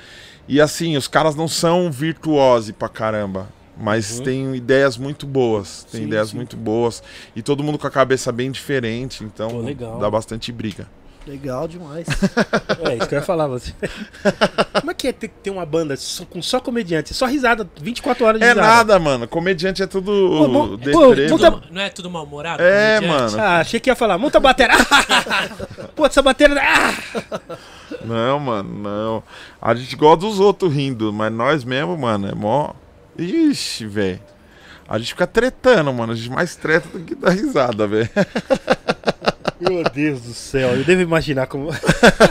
E 0.48 0.62
assim, 0.62 0.96
os 0.96 1.08
caras 1.08 1.36
não 1.36 1.48
são 1.48 1.92
virtuosos 1.92 2.72
pra 2.72 2.88
caramba. 2.90 3.50
Mas 3.78 4.20
Uhum. 4.20 4.24
tem 4.24 4.56
ideias 4.56 4.98
muito 4.98 5.28
boas. 5.28 5.86
Tem 5.92 6.02
Sim, 6.02 6.08
ideias 6.08 6.30
sim. 6.30 6.38
muito 6.38 6.56
boas. 6.56 7.04
E 7.36 7.42
todo 7.42 7.62
mundo 7.62 7.78
com 7.78 7.86
a 7.88 7.92
cabeça 7.92 8.32
bem 8.32 8.50
diferente. 8.50 9.22
Então 9.24 9.50
Pô, 9.50 10.00
dá 10.00 10.10
bastante 10.10 10.50
briga. 10.52 10.88
Legal 11.28 11.68
demais. 11.68 12.06
É, 12.88 12.98
isso 12.98 13.08
que 13.08 13.16
eu 13.16 13.20
ia 13.20 13.26
falar. 13.26 13.48
Você. 13.48 13.74
Como 14.80 14.92
é 14.92 14.94
que 14.94 15.08
é 15.08 15.12
ter, 15.12 15.28
ter 15.30 15.50
uma 15.50 15.66
banda 15.66 15.98
só- 15.98 16.24
com 16.26 16.40
só 16.42 16.60
comediante? 16.60 17.16
Só 17.16 17.26
risada, 17.26 17.68
24 17.82 18.26
horas 18.26 18.40
de 18.40 18.46
É 18.46 18.50
risada. 18.50 18.68
nada, 18.68 19.00
mano. 19.00 19.28
Comediante 19.28 19.82
é 19.82 19.88
tudo 19.88 20.12
Pô, 20.12 20.48
mo- 20.48 20.78
deprê, 20.78 21.28
pô, 21.28 21.38
monta- 21.38 21.64
não 21.72 21.82
é 21.82 21.90
tudo 21.90 22.12
mal-humorado? 22.12 22.62
É, 22.62 22.98
comediante? 23.00 23.32
mano. 23.34 23.42
Ah, 23.44 23.60
achei 23.60 23.80
que 23.80 23.90
ia 23.90 23.96
falar, 23.96 24.18
monta 24.20 24.38
a 24.38 24.42
bateria. 24.42 24.76
Pô, 25.96 26.06
essa 26.06 26.22
bateria. 26.22 26.58
Ah! 26.62 26.94
Não, 28.04 28.40
mano, 28.40 28.70
não. 28.84 29.24
A 29.62 29.74
gente 29.74 29.96
gosta 29.96 30.26
dos 30.28 30.40
outros 30.40 30.72
rindo, 30.74 31.12
mas 31.12 31.32
nós 31.34 31.64
mesmo, 31.64 31.98
mano, 31.98 32.28
é 32.30 32.36
mó. 32.36 32.72
Ixi, 33.18 33.88
velho. 33.88 34.20
A 34.88 35.00
gente 35.00 35.08
fica 35.10 35.26
tretando, 35.26 35.92
mano. 35.92 36.14
A 36.14 36.16
gente 36.16 36.30
mais 36.30 36.56
treta 36.56 36.88
do 36.96 37.04
que 37.04 37.16
dá 37.16 37.32
risada, 37.32 37.88
velho. 37.88 38.10
Meu 39.70 39.84
Deus 39.84 40.22
do 40.22 40.34
céu, 40.34 40.76
eu 40.76 40.84
devo 40.84 41.02
imaginar 41.02 41.48
como. 41.48 41.70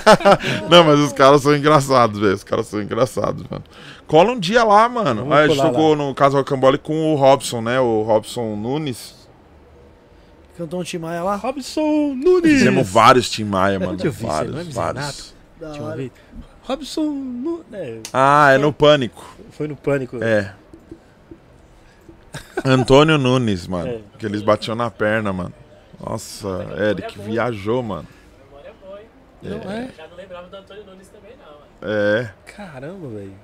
Não, 0.71 0.85
mas 0.85 0.99
os 1.01 1.13
caras 1.13 1.43
são 1.43 1.55
engraçados, 1.57 2.19
velho. 2.21 2.35
Os 2.35 2.45
caras 2.45 2.67
são 2.67 2.81
engraçados, 2.81 3.45
mano. 3.51 3.65
Cola 4.07 4.33
um 4.33 4.39
dia 4.39 4.63
lá, 4.65 4.89
mano. 4.89 5.23
Vamos 5.23 5.33
Aí 5.37 5.45
a 5.45 5.49
gente 5.49 5.61
tocou 5.61 5.97
no 5.97 6.15
Caso 6.15 6.37
Rocambole 6.37 6.79
com 6.79 7.13
o 7.13 7.17
Robson, 7.17 7.61
né? 7.61 7.81
O 7.81 8.03
Robson 8.03 8.55
Nunes. 8.57 9.15
Cantou 10.57 10.81
um 10.81 10.85
Timaya 10.85 11.23
lá. 11.23 11.37
Robson 11.37 12.15
Nunes. 12.15 12.53
Fizemos 12.59 12.89
vários 12.89 13.29
Tim 13.31 13.45
Maia, 13.45 13.81
mano. 13.81 13.99
Eu 14.03 14.13
vi 14.13 14.25
vários, 14.25 14.55
Não 14.55 14.61
é 14.61 14.65
vários. 14.65 15.35
Robson 16.63 17.03
Nu- 17.03 17.65
é, 17.73 17.99
Ah, 18.13 18.53
é 18.53 18.59
no 18.59 18.73
Pânico. 18.73 19.37
foi 19.51 19.69
no 19.69 19.77
pânico. 19.77 20.23
É. 20.23 20.53
Antônio 22.65 23.19
Nunes, 23.19 23.67
mano. 23.67 23.89
É. 23.89 24.01
Que 24.19 24.27
eles 24.27 24.43
batiam 24.43 24.75
na 24.75 24.91
perna, 24.91 25.33
mano. 25.33 25.53
Nossa, 26.05 26.49
Eric 26.91 27.19
viajou, 27.19 27.83
mano. 27.83 28.07
Memória 28.45 28.73
boa, 28.83 29.01
hein? 29.01 29.07
Não 29.43 29.71
é? 29.73 29.91
Já 29.97 30.07
não 30.09 30.17
lembrava 30.17 30.49
do 30.49 30.57
Antônio 30.57 30.85
Nunes 30.85 31.09
também, 31.09 31.33
não. 31.39 31.53
mano. 31.53 31.65
É. 31.83 32.35
Caramba, 32.53 33.09
velho. 33.09 33.35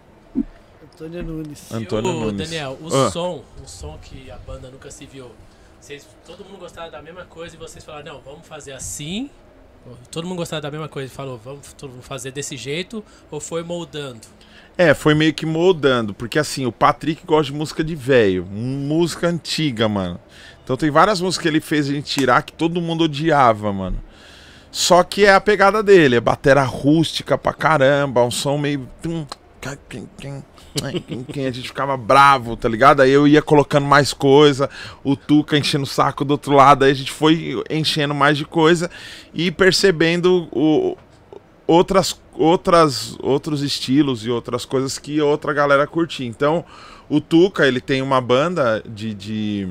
Antônio 0.85 1.23
Nunes. 1.23 1.73
Antônio 1.73 2.13
Nunes. 2.13 2.49
Daniel, 2.51 2.79
o 2.81 2.87
Ah. 2.89 3.11
som, 3.11 3.43
o 3.65 3.69
som 3.69 3.99
que 4.03 4.31
a 4.31 4.37
banda 4.39 4.69
nunca 4.71 4.91
se 4.91 5.07
viu. 5.07 5.31
Vocês, 5.81 6.07
todo 6.27 6.45
mundo 6.45 6.59
gostava 6.59 6.91
da 6.91 7.01
mesma 7.01 7.25
coisa 7.25 7.57
e 7.57 7.59
vocês 7.59 7.83
falaram, 7.85 8.15
não, 8.15 8.21
vamos 8.21 8.47
fazer 8.47 8.73
assim. 8.73 9.31
Todo 10.11 10.27
mundo 10.27 10.37
gostava 10.37 10.61
da 10.61 10.71
mesma 10.71 10.89
coisa 10.89 11.11
e 11.11 11.15
falou, 11.15 11.39
vamos 11.43 11.73
todo 11.73 11.91
mundo 11.93 12.03
fazer 12.03 12.31
desse 12.33 12.55
jeito, 12.55 13.03
ou 13.31 13.41
foi 13.41 13.63
moldando? 13.63 14.21
É, 14.77 14.93
foi 14.93 15.15
meio 15.15 15.33
que 15.33 15.47
moldando, 15.47 16.13
porque 16.13 16.39
assim, 16.39 16.67
o 16.67 16.73
Patrick 16.73 17.25
gosta 17.25 17.51
de 17.51 17.55
música 17.59 17.83
de 17.83 17.95
velho, 17.95 18.45
música 18.45 19.27
antiga, 19.29 19.89
mano. 19.89 20.21
Então 20.71 20.77
tem 20.77 20.89
várias 20.89 21.21
músicas 21.21 21.43
que 21.43 21.49
ele 21.49 21.61
fez 21.61 21.89
a 21.89 21.93
gente 21.93 22.05
tirar 22.05 22.45
que 22.45 22.53
todo 22.53 22.81
mundo 22.81 23.03
odiava, 23.03 23.73
mano. 23.73 23.99
Só 24.71 25.03
que 25.03 25.25
é 25.25 25.35
a 25.35 25.41
pegada 25.41 25.83
dele, 25.83 26.14
é 26.14 26.21
batera 26.21 26.62
rústica 26.62 27.37
pra 27.37 27.53
caramba, 27.53 28.23
um 28.23 28.31
som 28.31 28.57
meio. 28.57 28.89
quim, 29.89 31.45
A 31.45 31.51
gente 31.51 31.66
ficava 31.66 31.97
bravo, 31.97 32.57
tá 32.57 32.68
ligado? 32.68 33.03
Aí 33.03 33.11
eu 33.11 33.27
ia 33.27 33.43
colocando 33.43 33.85
mais 33.85 34.12
coisa, 34.12 34.71
o 35.03 35.16
Tuca 35.16 35.59
enchendo 35.59 35.83
o 35.83 35.89
saco 35.89 36.25
do 36.25 36.31
outro 36.31 36.55
lado, 36.55 36.85
aí 36.85 36.93
a 36.93 36.95
gente 36.95 37.11
foi 37.11 37.61
enchendo 37.68 38.14
mais 38.14 38.39
de 38.39 38.45
coisa 38.45 38.89
e 39.35 39.51
percebendo 39.51 40.47
o, 40.53 40.97
outras, 41.66 42.16
outras, 42.33 43.16
outros 43.18 43.62
estilos 43.62 44.25
e 44.25 44.31
outras 44.31 44.64
coisas 44.64 45.01
que 45.01 45.21
outra 45.21 45.53
galera 45.53 45.85
curtia. 45.85 46.29
Então, 46.29 46.64
o 47.09 47.21
Tuca, 47.21 47.66
ele 47.66 47.81
tem 47.81 48.01
uma 48.03 48.21
banda 48.21 48.81
de, 48.87 49.12
de 49.12 49.68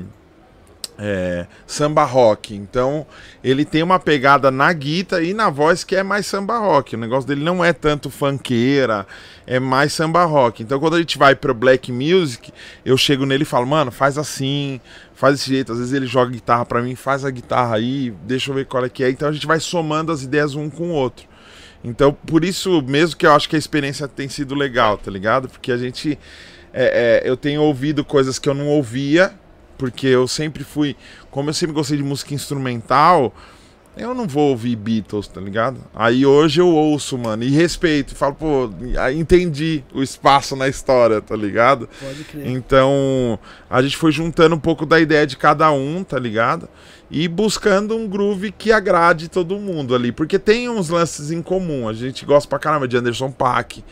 é, 1.00 1.46
samba 1.66 2.04
rock. 2.04 2.54
Então, 2.54 3.06
ele 3.42 3.64
tem 3.64 3.82
uma 3.82 3.98
pegada 3.98 4.50
na 4.50 4.70
guitarra 4.72 5.22
e 5.22 5.32
na 5.32 5.48
voz 5.48 5.82
que 5.82 5.96
é 5.96 6.02
mais 6.02 6.26
samba 6.26 6.58
rock. 6.58 6.94
O 6.94 6.98
negócio 6.98 7.26
dele 7.26 7.42
não 7.42 7.64
é 7.64 7.72
tanto 7.72 8.10
funkeira, 8.10 9.06
é 9.46 9.58
mais 9.58 9.94
samba 9.94 10.24
rock. 10.24 10.62
Então, 10.62 10.78
quando 10.78 10.96
a 10.96 10.98
gente 10.98 11.16
vai 11.16 11.34
pro 11.34 11.54
black 11.54 11.90
music, 11.90 12.52
eu 12.84 12.98
chego 12.98 13.24
nele 13.24 13.44
e 13.44 13.46
falo, 13.46 13.66
mano, 13.66 13.90
faz 13.90 14.18
assim, 14.18 14.78
faz 15.14 15.36
desse 15.36 15.48
jeito. 15.48 15.72
Às 15.72 15.78
vezes 15.78 15.94
ele 15.94 16.06
joga 16.06 16.30
guitarra 16.30 16.66
pra 16.66 16.82
mim, 16.82 16.94
faz 16.94 17.24
a 17.24 17.30
guitarra 17.30 17.76
aí, 17.76 18.12
deixa 18.24 18.50
eu 18.50 18.54
ver 18.54 18.66
qual 18.66 18.84
é 18.84 18.88
que 18.90 19.02
é. 19.02 19.10
Então, 19.10 19.28
a 19.28 19.32
gente 19.32 19.46
vai 19.46 19.58
somando 19.58 20.12
as 20.12 20.22
ideias 20.22 20.54
um 20.54 20.68
com 20.68 20.90
o 20.90 20.92
outro. 20.92 21.26
Então, 21.82 22.12
por 22.12 22.44
isso 22.44 22.82
mesmo 22.82 23.16
que 23.16 23.26
eu 23.26 23.32
acho 23.32 23.48
que 23.48 23.56
a 23.56 23.58
experiência 23.58 24.06
tem 24.06 24.28
sido 24.28 24.54
legal, 24.54 24.98
tá 24.98 25.10
ligado? 25.10 25.48
Porque 25.48 25.72
a 25.72 25.78
gente. 25.78 26.18
é, 26.74 27.22
é, 27.24 27.28
eu 27.28 27.38
tenho 27.38 27.62
ouvido 27.62 28.04
coisas 28.04 28.38
que 28.38 28.50
eu 28.50 28.52
não 28.52 28.68
ouvia, 28.68 29.32
porque 29.80 30.06
eu 30.08 30.28
sempre 30.28 30.62
fui. 30.62 30.94
Como 31.30 31.48
eu 31.48 31.54
sempre 31.54 31.74
gostei 31.74 31.96
de 31.96 32.02
música 32.02 32.34
instrumental, 32.34 33.34
eu 33.96 34.14
não 34.14 34.28
vou 34.28 34.50
ouvir 34.50 34.76
Beatles, 34.76 35.26
tá 35.26 35.40
ligado? 35.40 35.80
Aí 35.94 36.26
hoje 36.26 36.60
eu 36.60 36.68
ouço, 36.68 37.16
mano, 37.16 37.42
e 37.42 37.48
respeito, 37.48 38.14
falo, 38.14 38.34
pô, 38.34 38.70
entendi 39.14 39.82
o 39.94 40.02
espaço 40.02 40.54
na 40.54 40.68
história, 40.68 41.22
tá 41.22 41.34
ligado? 41.34 41.88
Pode 41.98 42.24
crer. 42.24 42.46
Então, 42.46 43.38
a 43.70 43.80
gente 43.80 43.96
foi 43.96 44.12
juntando 44.12 44.54
um 44.54 44.60
pouco 44.60 44.84
da 44.84 45.00
ideia 45.00 45.26
de 45.26 45.38
cada 45.38 45.72
um, 45.72 46.04
tá 46.04 46.18
ligado? 46.18 46.68
E 47.10 47.26
buscando 47.26 47.96
um 47.96 48.06
groove 48.06 48.52
que 48.52 48.70
agrade 48.70 49.28
todo 49.28 49.58
mundo 49.58 49.94
ali. 49.94 50.12
Porque 50.12 50.38
tem 50.38 50.68
uns 50.68 50.90
lances 50.90 51.30
em 51.30 51.40
comum. 51.40 51.88
A 51.88 51.94
gente 51.94 52.24
gosta 52.26 52.48
pra 52.48 52.58
caramba 52.58 52.86
de 52.86 52.98
Anderson 52.98 53.32
Paak. 53.32 53.82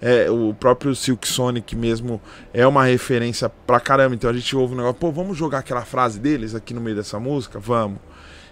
É, 0.00 0.30
o 0.30 0.54
próprio 0.54 0.94
Silk 0.94 1.26
Sonic 1.26 1.74
mesmo 1.74 2.20
é 2.54 2.66
uma 2.66 2.84
referência 2.84 3.48
pra 3.66 3.80
caramba. 3.80 4.14
Então 4.14 4.30
a 4.30 4.32
gente 4.32 4.54
ouve 4.56 4.74
um 4.74 4.76
negócio, 4.76 4.96
pô, 4.96 5.10
vamos 5.10 5.36
jogar 5.36 5.58
aquela 5.58 5.84
frase 5.84 6.20
deles 6.20 6.54
aqui 6.54 6.72
no 6.72 6.80
meio 6.80 6.94
dessa 6.96 7.18
música? 7.18 7.58
Vamos. 7.58 7.98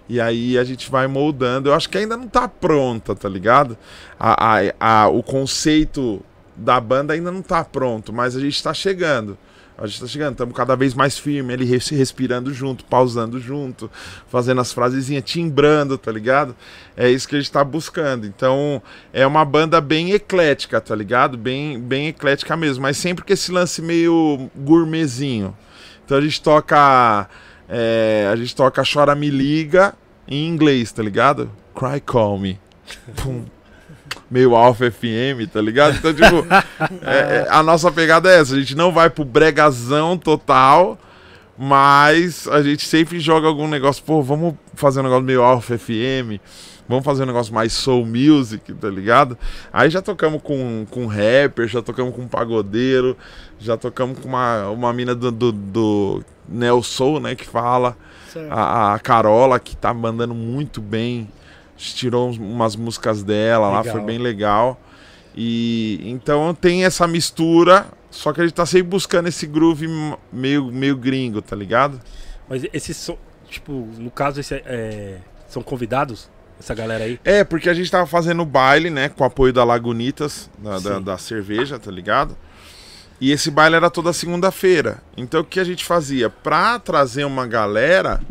E 0.08 0.20
aí 0.20 0.56
a 0.58 0.64
gente 0.64 0.90
vai 0.90 1.06
moldando. 1.06 1.68
Eu 1.68 1.74
acho 1.74 1.88
que 1.88 1.98
ainda 1.98 2.16
não 2.16 2.28
tá 2.28 2.48
pronta, 2.48 3.14
tá 3.14 3.28
ligado? 3.28 3.76
A, 4.18 4.56
a, 4.58 5.02
a- 5.04 5.08
o 5.08 5.22
conceito 5.22 6.20
da 6.56 6.80
banda 6.80 7.12
ainda 7.12 7.30
não 7.30 7.42
tá 7.42 7.64
pronto, 7.64 8.12
mas 8.12 8.34
a 8.36 8.40
gente 8.40 8.62
tá 8.62 8.72
chegando. 8.72 9.36
A 9.78 9.86
gente 9.86 10.00
tá 10.00 10.06
chegando, 10.06 10.32
estamos 10.32 10.54
cada 10.56 10.74
vez 10.74 10.94
mais 10.94 11.18
firme, 11.18 11.52
ele 11.52 11.64
res- 11.66 11.88
respirando 11.90 12.52
junto, 12.54 12.82
pausando 12.84 13.38
junto, 13.38 13.90
fazendo 14.28 14.60
as 14.60 14.72
frasezinhas, 14.72 15.22
timbrando, 15.24 15.98
tá 15.98 16.10
ligado? 16.10 16.56
É 16.96 17.10
isso 17.10 17.28
que 17.28 17.36
a 17.36 17.38
gente 17.38 17.52
tá 17.52 17.62
buscando. 17.62 18.26
Então, 18.26 18.80
é 19.12 19.26
uma 19.26 19.44
banda 19.44 19.78
bem 19.80 20.12
eclética, 20.12 20.80
tá 20.80 20.94
ligado? 20.94 21.36
Bem, 21.36 21.78
bem 21.78 22.08
eclética 22.08 22.56
mesmo, 22.56 22.82
mas 22.82 22.96
sempre 22.96 23.22
com 23.24 23.32
esse 23.32 23.52
lance 23.52 23.82
meio 23.82 24.50
gourmetzinho. 24.56 25.54
Então 26.04 26.16
a 26.16 26.20
gente 26.22 26.40
toca. 26.40 27.28
é, 27.68 28.28
a 28.32 28.36
gente 28.36 28.54
toca 28.56 28.82
Chora 28.90 29.14
Me 29.14 29.28
Liga 29.28 29.94
em 30.26 30.46
inglês, 30.48 30.90
tá 30.92 31.02
ligado? 31.02 31.50
Cry 31.74 32.00
Call 32.00 32.38
Me. 32.38 32.58
Pum. 33.16 33.44
Meio 34.30 34.54
Alpha 34.54 34.90
FM, 34.90 35.50
tá 35.52 35.60
ligado? 35.60 35.96
Então, 35.96 36.12
tipo, 36.12 36.46
é, 37.02 37.46
é, 37.46 37.46
a 37.48 37.62
nossa 37.62 37.90
pegada 37.92 38.30
é 38.30 38.40
essa. 38.40 38.54
A 38.54 38.58
gente 38.58 38.74
não 38.74 38.92
vai 38.92 39.08
pro 39.08 39.24
bregazão 39.24 40.18
total, 40.18 40.98
mas 41.56 42.48
a 42.48 42.62
gente 42.62 42.86
sempre 42.86 43.20
joga 43.20 43.46
algum 43.46 43.68
negócio. 43.68 44.02
Pô, 44.04 44.22
vamos 44.22 44.54
fazer 44.74 45.00
um 45.00 45.04
negócio 45.04 45.24
meio 45.24 45.42
Alpha 45.42 45.78
FM. 45.78 46.40
Vamos 46.88 47.04
fazer 47.04 47.24
um 47.24 47.26
negócio 47.26 47.52
mais 47.52 47.72
soul 47.72 48.06
music, 48.06 48.72
tá 48.74 48.88
ligado? 48.88 49.36
Aí 49.72 49.90
já 49.90 50.00
tocamos 50.00 50.40
com, 50.40 50.86
com 50.88 51.06
rapper, 51.06 51.66
já 51.66 51.82
tocamos 51.82 52.14
com 52.14 52.28
pagodeiro, 52.28 53.16
já 53.58 53.76
tocamos 53.76 54.20
com 54.20 54.28
uma, 54.28 54.68
uma 54.68 54.92
mina 54.92 55.12
do, 55.12 55.32
do, 55.32 55.50
do 55.50 56.24
Neo 56.48 56.82
Soul, 56.82 57.18
né, 57.18 57.34
que 57.34 57.44
fala. 57.44 57.96
A, 58.50 58.94
a 58.94 58.98
Carola, 58.98 59.58
que 59.58 59.74
tá 59.74 59.94
mandando 59.94 60.34
muito 60.34 60.80
bem. 60.80 61.26
A 61.76 61.78
gente 61.78 61.94
tirou 61.94 62.30
umas 62.30 62.74
músicas 62.74 63.22
dela 63.22 63.68
lá, 63.68 63.80
Legal. 63.80 63.96
foi 63.96 64.04
bem 64.04 64.18
legal. 64.18 64.80
E 65.36 66.00
então 66.04 66.54
tem 66.54 66.84
essa 66.84 67.06
mistura, 67.06 67.86
só 68.10 68.32
que 68.32 68.40
a 68.40 68.44
gente 68.44 68.54
tá 68.54 68.64
sempre 68.64 68.88
buscando 68.88 69.28
esse 69.28 69.46
groove 69.46 69.86
meio, 70.32 70.72
meio 70.72 70.96
gringo, 70.96 71.42
tá 71.42 71.54
ligado? 71.54 72.00
Mas 72.48 72.64
esses 72.72 72.96
são, 72.96 73.18
tipo, 73.48 73.72
no 73.98 74.10
caso, 74.10 74.40
esse, 74.40 74.54
é, 74.54 75.18
são 75.46 75.62
convidados? 75.62 76.30
Essa 76.58 76.74
galera 76.74 77.04
aí? 77.04 77.20
É, 77.22 77.44
porque 77.44 77.68
a 77.68 77.74
gente 77.74 77.90
tava 77.90 78.06
fazendo 78.06 78.42
baile, 78.46 78.88
né, 78.88 79.10
com 79.10 79.22
o 79.22 79.26
apoio 79.26 79.52
da 79.52 79.62
Lagunitas, 79.62 80.50
da, 80.56 80.78
da, 80.78 80.98
da 80.98 81.18
cerveja, 81.18 81.78
tá 81.78 81.90
ligado? 81.90 82.34
E 83.20 83.30
esse 83.30 83.50
baile 83.50 83.76
era 83.76 83.90
toda 83.90 84.10
segunda-feira. 84.12 85.02
Então 85.16 85.40
o 85.40 85.44
que 85.44 85.60
a 85.60 85.64
gente 85.64 85.84
fazia? 85.84 86.30
Pra 86.30 86.78
trazer 86.78 87.24
uma 87.24 87.46
galera, 87.46 88.22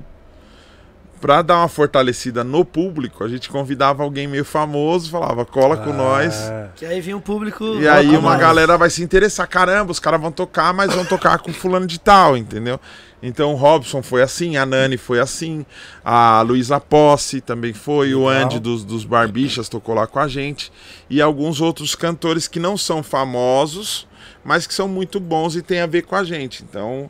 pra 1.21 1.41
dar 1.41 1.57
uma 1.59 1.67
fortalecida 1.67 2.43
no 2.43 2.63
público, 2.65 3.23
a 3.23 3.27
gente 3.27 3.49
convidava 3.49 4.03
alguém 4.03 4.27
meio 4.27 4.45
famoso, 4.45 5.09
falava, 5.09 5.45
cola 5.45 5.77
com 5.77 5.91
nós. 5.93 6.33
Ah, 6.35 6.69
Que 6.75 6.85
aí 6.85 7.01
vinha 7.01 7.17
um 7.17 7.21
público. 7.21 7.63
E 7.79 7.87
aí 7.87 8.09
uma 8.09 8.29
mais. 8.29 8.39
galera 8.39 8.77
vai 8.77 8.89
se 8.89 9.01
interessar. 9.03 9.47
Caramba, 9.47 9.91
os 9.91 9.99
caras 9.99 10.21
vão 10.21 10.31
tocar, 10.31 10.73
mas 10.73 10.93
vão 10.93 11.05
tocar 11.05 11.39
com 11.39 11.51
fulano 11.53 11.87
de 11.87 11.99
tal, 11.99 12.35
entendeu? 12.37 12.79
Então 13.23 13.53
o 13.53 13.55
Robson 13.55 14.03
foi 14.03 14.21
assim, 14.21 14.55
a 14.55 14.65
Nani 14.67 14.97
foi 14.97 15.19
assim, 15.19 15.65
a 16.03 16.41
Luísa 16.41 16.79
Posse 16.79 17.41
também 17.41 17.73
foi, 17.73 18.13
o 18.13 18.27
Legal. 18.27 18.43
Andy 18.45 18.59
dos, 18.59 18.83
dos 18.83 19.03
Barbichas 19.03 19.67
tocou 19.67 19.95
lá 19.95 20.05
com 20.05 20.19
a 20.19 20.27
gente. 20.27 20.71
E 21.09 21.19
alguns 21.21 21.59
outros 21.59 21.95
cantores 21.95 22.47
que 22.47 22.59
não 22.59 22.77
são 22.77 23.01
famosos, 23.01 24.07
mas 24.43 24.67
que 24.67 24.73
são 24.75 24.87
muito 24.87 25.19
bons 25.19 25.55
e 25.55 25.61
tem 25.63 25.79
a 25.81 25.87
ver 25.87 26.03
com 26.03 26.15
a 26.15 26.23
gente. 26.23 26.63
Então, 26.69 27.09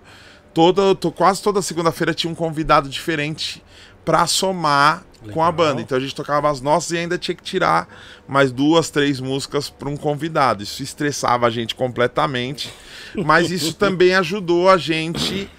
toda, 0.54 0.96
to- 0.96 1.12
quase 1.12 1.42
toda 1.42 1.62
segunda-feira 1.62 2.14
tinha 2.14 2.32
um 2.32 2.36
convidado 2.36 2.88
diferente 2.88 3.62
pra 4.06 4.28
somar 4.28 5.04
com 5.34 5.42
a 5.42 5.50
Legal. 5.50 5.54
banda. 5.54 5.82
Então 5.82 5.98
a 5.98 6.02
gente 6.02 6.16
tocava 6.16 6.50
as 6.50 6.62
nossas 6.62 6.92
e 6.92 6.98
ainda 6.98 7.18
tinha 7.18 7.36
que 7.36 7.44
tirar 7.44 7.88
mais 8.28 8.52
duas, 8.52 8.90
três 8.90 9.20
músicas 9.20 9.70
para 9.70 9.90
um 9.90 9.98
convidado. 9.98 10.64
Isso 10.64 10.84
estressava 10.84 11.48
a 11.48 11.50
gente 11.50 11.76
completamente, 11.76 12.72
mas 13.16 13.52
isso 13.52 13.74
também 13.76 14.16
ajudou 14.16 14.70
a 14.70 14.78
gente 14.78 15.50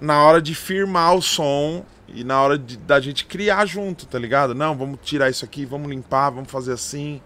na 0.00 0.22
hora 0.22 0.40
de 0.40 0.54
firmar 0.54 1.14
o 1.14 1.22
som 1.22 1.84
e 2.08 2.22
na 2.22 2.40
hora 2.40 2.56
de, 2.58 2.76
da 2.76 3.00
gente 3.00 3.24
criar 3.24 3.66
junto, 3.66 4.06
tá 4.06 4.18
ligado? 4.18 4.54
Não, 4.54 4.76
vamos 4.76 5.00
tirar 5.02 5.28
isso 5.28 5.44
aqui, 5.44 5.64
vamos 5.64 5.90
limpar, 5.90 6.30
vamos 6.30 6.50
fazer 6.50 6.72
assim. 6.72 7.20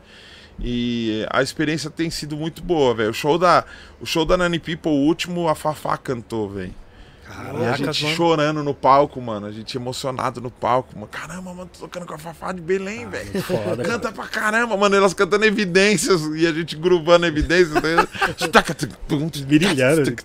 E 0.63 1.27
a 1.31 1.43
experiência 1.43 1.91
tem 1.91 2.11
sido 2.11 2.37
muito 2.37 2.63
boa, 2.63 2.95
velho. 2.95 3.11
O 3.11 3.15
show 3.15 3.39
da 3.39 3.65
o 4.01 4.07
show 4.07 4.25
da 4.25 4.37
Nani 4.37 4.59
People, 4.59 4.93
o 4.93 5.07
último, 5.07 5.49
a 5.49 5.55
Fafá 5.55 5.97
cantou, 5.97 6.49
velho. 6.49 6.75
E 7.61 7.65
a 7.65 7.77
gente 7.77 8.03
mano. 8.03 8.17
chorando 8.17 8.63
no 8.63 8.75
palco, 8.75 9.21
mano. 9.21 9.47
A 9.47 9.53
gente 9.53 9.77
emocionado 9.77 10.41
no 10.41 10.51
palco. 10.51 10.95
Mano. 10.95 11.09
Caramba, 11.09 11.55
mano, 11.55 11.71
tô 11.73 11.81
tocando 11.81 12.07
com 12.07 12.15
a 12.15 12.19
Fafá 12.19 12.53
de 12.53 12.61
Belém, 12.61 13.09
velho. 13.09 13.33
muito 13.33 13.43
foda, 13.43 13.77
cara. 13.77 13.89
Canta 13.89 14.13
pra 14.13 14.27
caramba, 14.27 14.77
mano. 14.77 14.97
Elas 14.97 15.15
cantando 15.15 15.45
evidências 15.45 16.23
e 16.35 16.47
a 16.47 16.53
gente 16.53 16.77
gruvando 16.77 17.27
evidências. 17.27 17.71
Virilhando. 19.47 20.17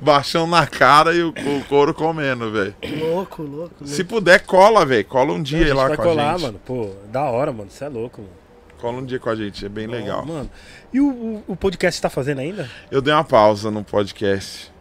Baixão 0.00 0.46
na 0.46 0.66
cara 0.66 1.14
e 1.14 1.22
o, 1.22 1.28
o 1.28 1.64
couro 1.68 1.92
comendo, 1.92 2.50
velho. 2.50 2.74
Louco, 2.98 3.42
louco. 3.42 3.74
louco. 3.80 3.86
Se 3.86 4.02
puder, 4.04 4.40
cola, 4.40 4.84
velho. 4.84 5.04
Cola 5.04 5.32
um 5.32 5.42
dia 5.42 5.60
gente 5.60 5.72
lá 5.72 5.88
vai 5.88 5.96
com 5.96 6.02
colar, 6.02 6.28
a 6.28 6.32
gente. 6.32 6.42
mano. 6.46 6.60
Pô, 6.64 6.90
da 7.10 7.24
hora, 7.24 7.52
mano. 7.52 7.70
Você 7.70 7.84
é 7.84 7.88
louco, 7.88 8.22
mano. 8.22 8.40
Cola 8.80 8.98
um 8.98 9.04
dia 9.04 9.18
com 9.18 9.28
a 9.28 9.36
gente, 9.36 9.66
é 9.66 9.68
bem 9.68 9.86
legal. 9.86 10.24
Mano. 10.24 10.50
E 10.90 11.00
o, 11.00 11.44
o, 11.46 11.54
podcast 11.54 11.98
você 11.98 12.02
tá 12.02 12.08
fazendo 12.08 12.38
ainda? 12.38 12.68
Eu 12.90 13.02
dei 13.02 13.12
uma 13.12 13.22
pausa 13.22 13.70
no 13.70 13.84
podcast. 13.84 14.72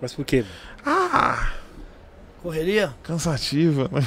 Mas 0.00 0.12
por 0.12 0.26
quê? 0.26 0.44
Ah, 0.84 1.52
Correria? 2.42 2.94
cansativa, 3.02 3.88
né? 3.90 4.02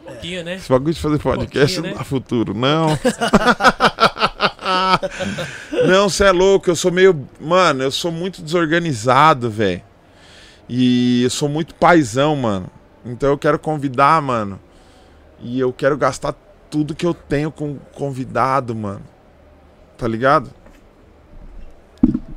Um 0.00 0.06
pouquinho, 0.06 0.44
né? 0.44 0.54
Esse 0.54 0.68
bagulho 0.70 0.94
de 0.94 1.00
fazer 1.00 1.18
podcast 1.18 1.76
pouquinho, 1.76 1.82
não 1.82 1.90
né? 1.90 1.96
dá 1.98 2.04
futuro, 2.04 2.54
não. 2.54 2.98
não, 5.86 6.08
você 6.08 6.24
é 6.24 6.32
louco, 6.32 6.70
eu 6.70 6.76
sou 6.76 6.90
meio. 6.90 7.28
Mano, 7.38 7.82
eu 7.82 7.90
sou 7.90 8.10
muito 8.10 8.40
desorganizado, 8.40 9.50
velho. 9.50 9.82
E 10.66 11.22
eu 11.22 11.30
sou 11.30 11.50
muito 11.50 11.74
paizão, 11.74 12.34
mano. 12.34 12.70
Então 13.04 13.28
eu 13.28 13.36
quero 13.36 13.58
convidar, 13.58 14.22
mano. 14.22 14.58
E 15.40 15.60
eu 15.60 15.70
quero 15.70 15.98
gastar 15.98 16.34
tudo 16.70 16.94
que 16.94 17.06
eu 17.06 17.14
tenho 17.14 17.50
com 17.50 17.76
convidado, 17.94 18.74
mano. 18.74 19.02
Tá 19.96 20.06
ligado? 20.06 20.50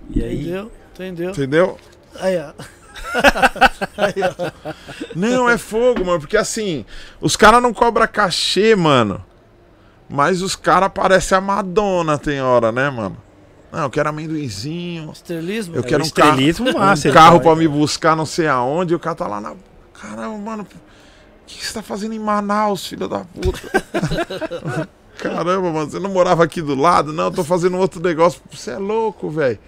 E 0.09 0.23
aí? 0.23 0.39
Entendeu? 0.41 0.71
Entendeu? 0.93 1.29
Entendeu? 1.31 1.77
Aí, 2.19 2.37
ó. 2.37 2.51
Aí, 3.97 4.13
ó. 4.37 4.73
Não, 5.15 5.49
é 5.49 5.57
fogo, 5.57 6.05
mano. 6.05 6.19
Porque 6.19 6.37
assim, 6.37 6.85
os 7.19 7.35
caras 7.35 7.61
não 7.61 7.73
cobram 7.73 8.07
cachê, 8.07 8.75
mano. 8.75 9.23
Mas 10.09 10.41
os 10.41 10.55
caras 10.55 10.91
parecem 10.93 11.37
a 11.37 11.41
Madonna, 11.41 12.17
tem 12.17 12.41
hora, 12.41 12.71
né, 12.71 12.89
mano? 12.89 13.17
Não, 13.71 13.83
eu 13.83 13.89
quero 13.89 14.09
amendoinzinho. 14.09 15.09
Estrelismo? 15.11 15.75
Eu 15.75 15.81
É, 15.81 15.83
quero 15.83 16.03
o 16.03 16.07
um 16.07 16.09
carro, 16.09 16.29
estrelismo 16.31 16.73
massa, 16.77 17.09
um 17.09 17.13
carro 17.13 17.37
vai. 17.37 17.45
pra 17.45 17.55
me 17.55 17.67
buscar 17.67 18.15
não 18.15 18.25
sei 18.25 18.47
aonde. 18.47 18.93
E 18.93 18.95
o 18.95 18.99
cara 18.99 19.15
tá 19.15 19.27
lá 19.27 19.39
na. 19.39 19.55
Caramba, 19.93 20.37
mano. 20.37 20.67
O 21.51 21.53
que 21.53 21.59
que 21.59 21.65
você 21.67 21.73
tá 21.73 21.81
fazendo 21.81 22.13
em 22.13 22.19
Manaus, 22.19 22.87
filho 22.87 23.07
da 23.07 23.19
puta? 23.19 23.59
Caramba, 25.17 25.71
mano. 25.71 25.89
Você 25.89 25.99
não 25.99 26.09
morava 26.11 26.43
aqui 26.43 26.61
do 26.61 26.75
lado? 26.75 27.11
Não, 27.13 27.25
eu 27.25 27.31
tô 27.31 27.43
fazendo 27.43 27.77
outro 27.77 28.01
negócio. 28.01 28.41
Você 28.51 28.71
é 28.71 28.77
louco, 28.77 29.29
velho. 29.29 29.59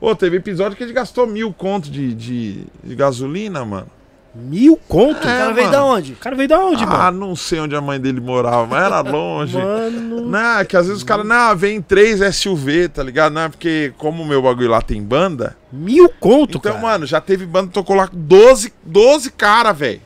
Ô, 0.00 0.14
teve 0.14 0.36
episódio 0.36 0.76
que 0.76 0.82
a 0.84 0.86
gente 0.86 0.94
gastou 0.94 1.26
mil 1.26 1.52
conto 1.52 1.90
de, 1.90 2.12
de, 2.14 2.64
de 2.84 2.94
gasolina, 2.94 3.64
mano. 3.64 3.86
Mil 4.34 4.78
conto? 4.88 5.18
O 5.18 5.22
cara 5.22 5.50
É, 5.50 5.52
veio 5.52 5.66
mano. 5.66 5.70
da 5.78 5.84
onde? 5.84 6.12
O 6.12 6.16
cara 6.16 6.34
veio 6.36 6.48
da 6.48 6.58
onde, 6.58 6.84
ah, 6.84 6.86
mano? 6.86 7.26
não 7.28 7.36
sei 7.36 7.60
onde 7.60 7.76
a 7.76 7.80
mãe 7.80 8.00
dele 8.00 8.20
morava, 8.20 8.66
mas 8.66 8.82
era 8.84 9.00
longe. 9.00 9.58
Mano. 9.58 10.22
Não, 10.22 10.58
é 10.58 10.64
que 10.64 10.76
às 10.76 10.86
vezes 10.86 10.98
os 11.02 11.04
caras, 11.04 11.26
não, 11.26 11.54
vem 11.56 11.82
três 11.82 12.20
SUV, 12.36 12.88
tá 12.88 13.02
ligado? 13.02 13.32
Não, 13.32 13.42
é 13.42 13.48
porque 13.48 13.92
como 13.98 14.22
o 14.22 14.26
meu 14.26 14.40
bagulho 14.42 14.70
lá 14.70 14.80
tem 14.80 15.02
banda. 15.02 15.56
Mil 15.70 16.08
conto, 16.18 16.58
Então, 16.58 16.72
cara. 16.72 16.82
mano, 16.82 17.06
já 17.06 17.20
teve 17.20 17.44
banda 17.44 17.70
tocou 17.72 17.94
lá 17.94 18.08
12, 18.12 18.72
12 18.84 19.30
cara, 19.32 19.72
velho. 19.72 20.00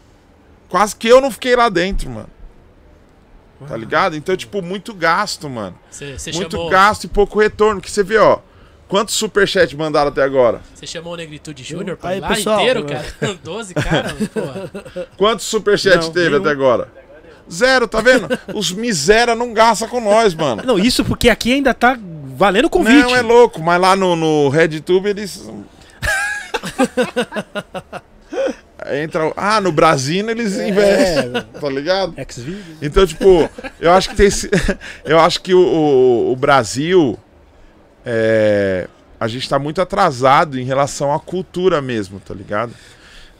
Quase 0.68 0.96
que 0.96 1.08
eu 1.08 1.20
não 1.20 1.30
fiquei 1.30 1.54
lá 1.54 1.68
dentro, 1.68 2.10
mano. 2.10 2.28
Tá 3.66 3.76
ligado? 3.76 4.16
Então, 4.16 4.36
tipo, 4.36 4.60
muito 4.60 4.92
gasto, 4.92 5.48
mano. 5.48 5.78
Você, 5.90 6.18
você 6.18 6.30
muito 6.32 6.56
chamou, 6.56 6.70
gasto 6.70 7.04
e 7.04 7.08
pouco 7.08 7.38
retorno. 7.38 7.80
Que 7.80 7.90
você 7.90 8.02
vê, 8.02 8.18
ó. 8.18 8.38
Quantos 8.88 9.14
superchat 9.14 9.74
mandaram 9.76 10.10
até 10.10 10.22
agora? 10.22 10.60
você 10.74 10.86
chamou 10.86 11.14
o 11.14 11.16
Negritude 11.16 11.64
Júnior 11.64 11.96
pra 11.96 12.10
Aí, 12.10 12.18
ir 12.18 12.20
lá 12.20 12.28
pessoal, 12.28 12.60
inteiro, 12.60 12.84
né? 12.84 13.04
cara? 13.20 13.34
12 13.42 13.74
caras, 13.74 14.12
porra. 14.28 14.70
Quantos 15.16 15.44
superchat 15.46 16.04
Não, 16.04 16.12
teve 16.12 16.28
nenhum. 16.30 16.42
até 16.42 16.50
agora? 16.50 16.88
Zero, 17.50 17.88
tá 17.88 18.00
vendo? 18.00 18.28
Os 18.54 18.70
miséria 18.72 19.34
não 19.34 19.52
gastam 19.52 19.88
com 19.88 20.00
nós, 20.00 20.34
mano. 20.34 20.62
Não, 20.64 20.78
isso 20.78 21.04
porque 21.04 21.28
aqui 21.28 21.52
ainda 21.52 21.72
tá 21.72 21.98
valendo 22.36 22.66
o 22.66 22.70
convite. 22.70 23.02
Não, 23.02 23.16
é 23.16 23.22
louco, 23.22 23.60
mas 23.62 23.80
lá 23.80 23.96
no, 23.96 24.14
no 24.14 24.48
RedTube 24.48 25.08
eles. 25.08 25.48
Entra. 28.94 29.32
Ah, 29.36 29.60
no 29.60 29.72
Brasino 29.72 30.30
eles 30.30 30.54
investem, 30.58 31.32
tá 31.60 31.68
ligado? 31.68 32.14
Então, 32.82 33.06
tipo, 33.06 33.48
eu 33.80 33.92
acho 33.92 34.10
que 34.10 34.16
tem. 34.16 34.26
esse- 34.26 34.50
Eu 35.04 35.18
acho 35.20 35.40
que 35.42 35.54
o, 35.54 35.58
o, 35.60 36.32
o 36.32 36.36
Brasil. 36.36 37.18
É, 38.04 38.88
a 39.18 39.26
gente 39.28 39.48
tá 39.48 39.58
muito 39.58 39.80
atrasado 39.80 40.58
em 40.60 40.64
relação 40.64 41.12
à 41.12 41.18
cultura 41.18 41.80
mesmo, 41.82 42.20
tá 42.20 42.32
ligado? 42.34 42.72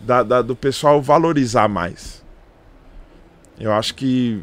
Da, 0.00 0.22
da- 0.22 0.42
do 0.42 0.56
pessoal 0.56 1.00
valorizar 1.00 1.68
mais. 1.68 2.22
Eu 3.58 3.72
acho 3.72 3.94
que 3.94 4.42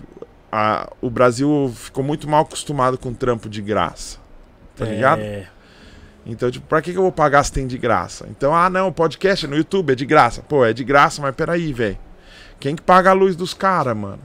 a- 0.51 0.89
o 1.01 1.09
Brasil 1.09 1.71
ficou 1.75 2.03
muito 2.03 2.27
mal 2.29 2.41
acostumado 2.43 2.97
com 2.97 3.13
trampo 3.13 3.49
de 3.49 3.61
graça. 3.61 4.17
Tá 4.75 4.85
ligado? 4.85 5.19
É, 5.21 5.47
Então, 6.25 6.49
tipo, 6.49 6.65
pra 6.67 6.81
que, 6.81 6.91
que 6.91 6.97
eu 6.97 7.01
vou 7.01 7.11
pagar 7.11 7.43
se 7.43 7.51
tem 7.51 7.67
de 7.67 7.77
graça? 7.77 8.25
Então, 8.29 8.55
ah, 8.55 8.69
não, 8.69 8.91
podcast 8.91 9.45
é 9.45 9.49
no 9.49 9.55
YouTube 9.57 9.91
é 9.91 9.95
de 9.95 10.05
graça. 10.05 10.41
Pô, 10.41 10.63
é 10.65 10.71
de 10.71 10.83
graça, 10.83 11.21
mas 11.21 11.35
peraí, 11.35 11.73
velho. 11.73 11.97
Quem 12.59 12.75
que 12.75 12.81
paga 12.81 13.09
a 13.09 13.13
luz 13.13 13.35
dos 13.35 13.53
caras, 13.53 13.95
mano? 13.95 14.19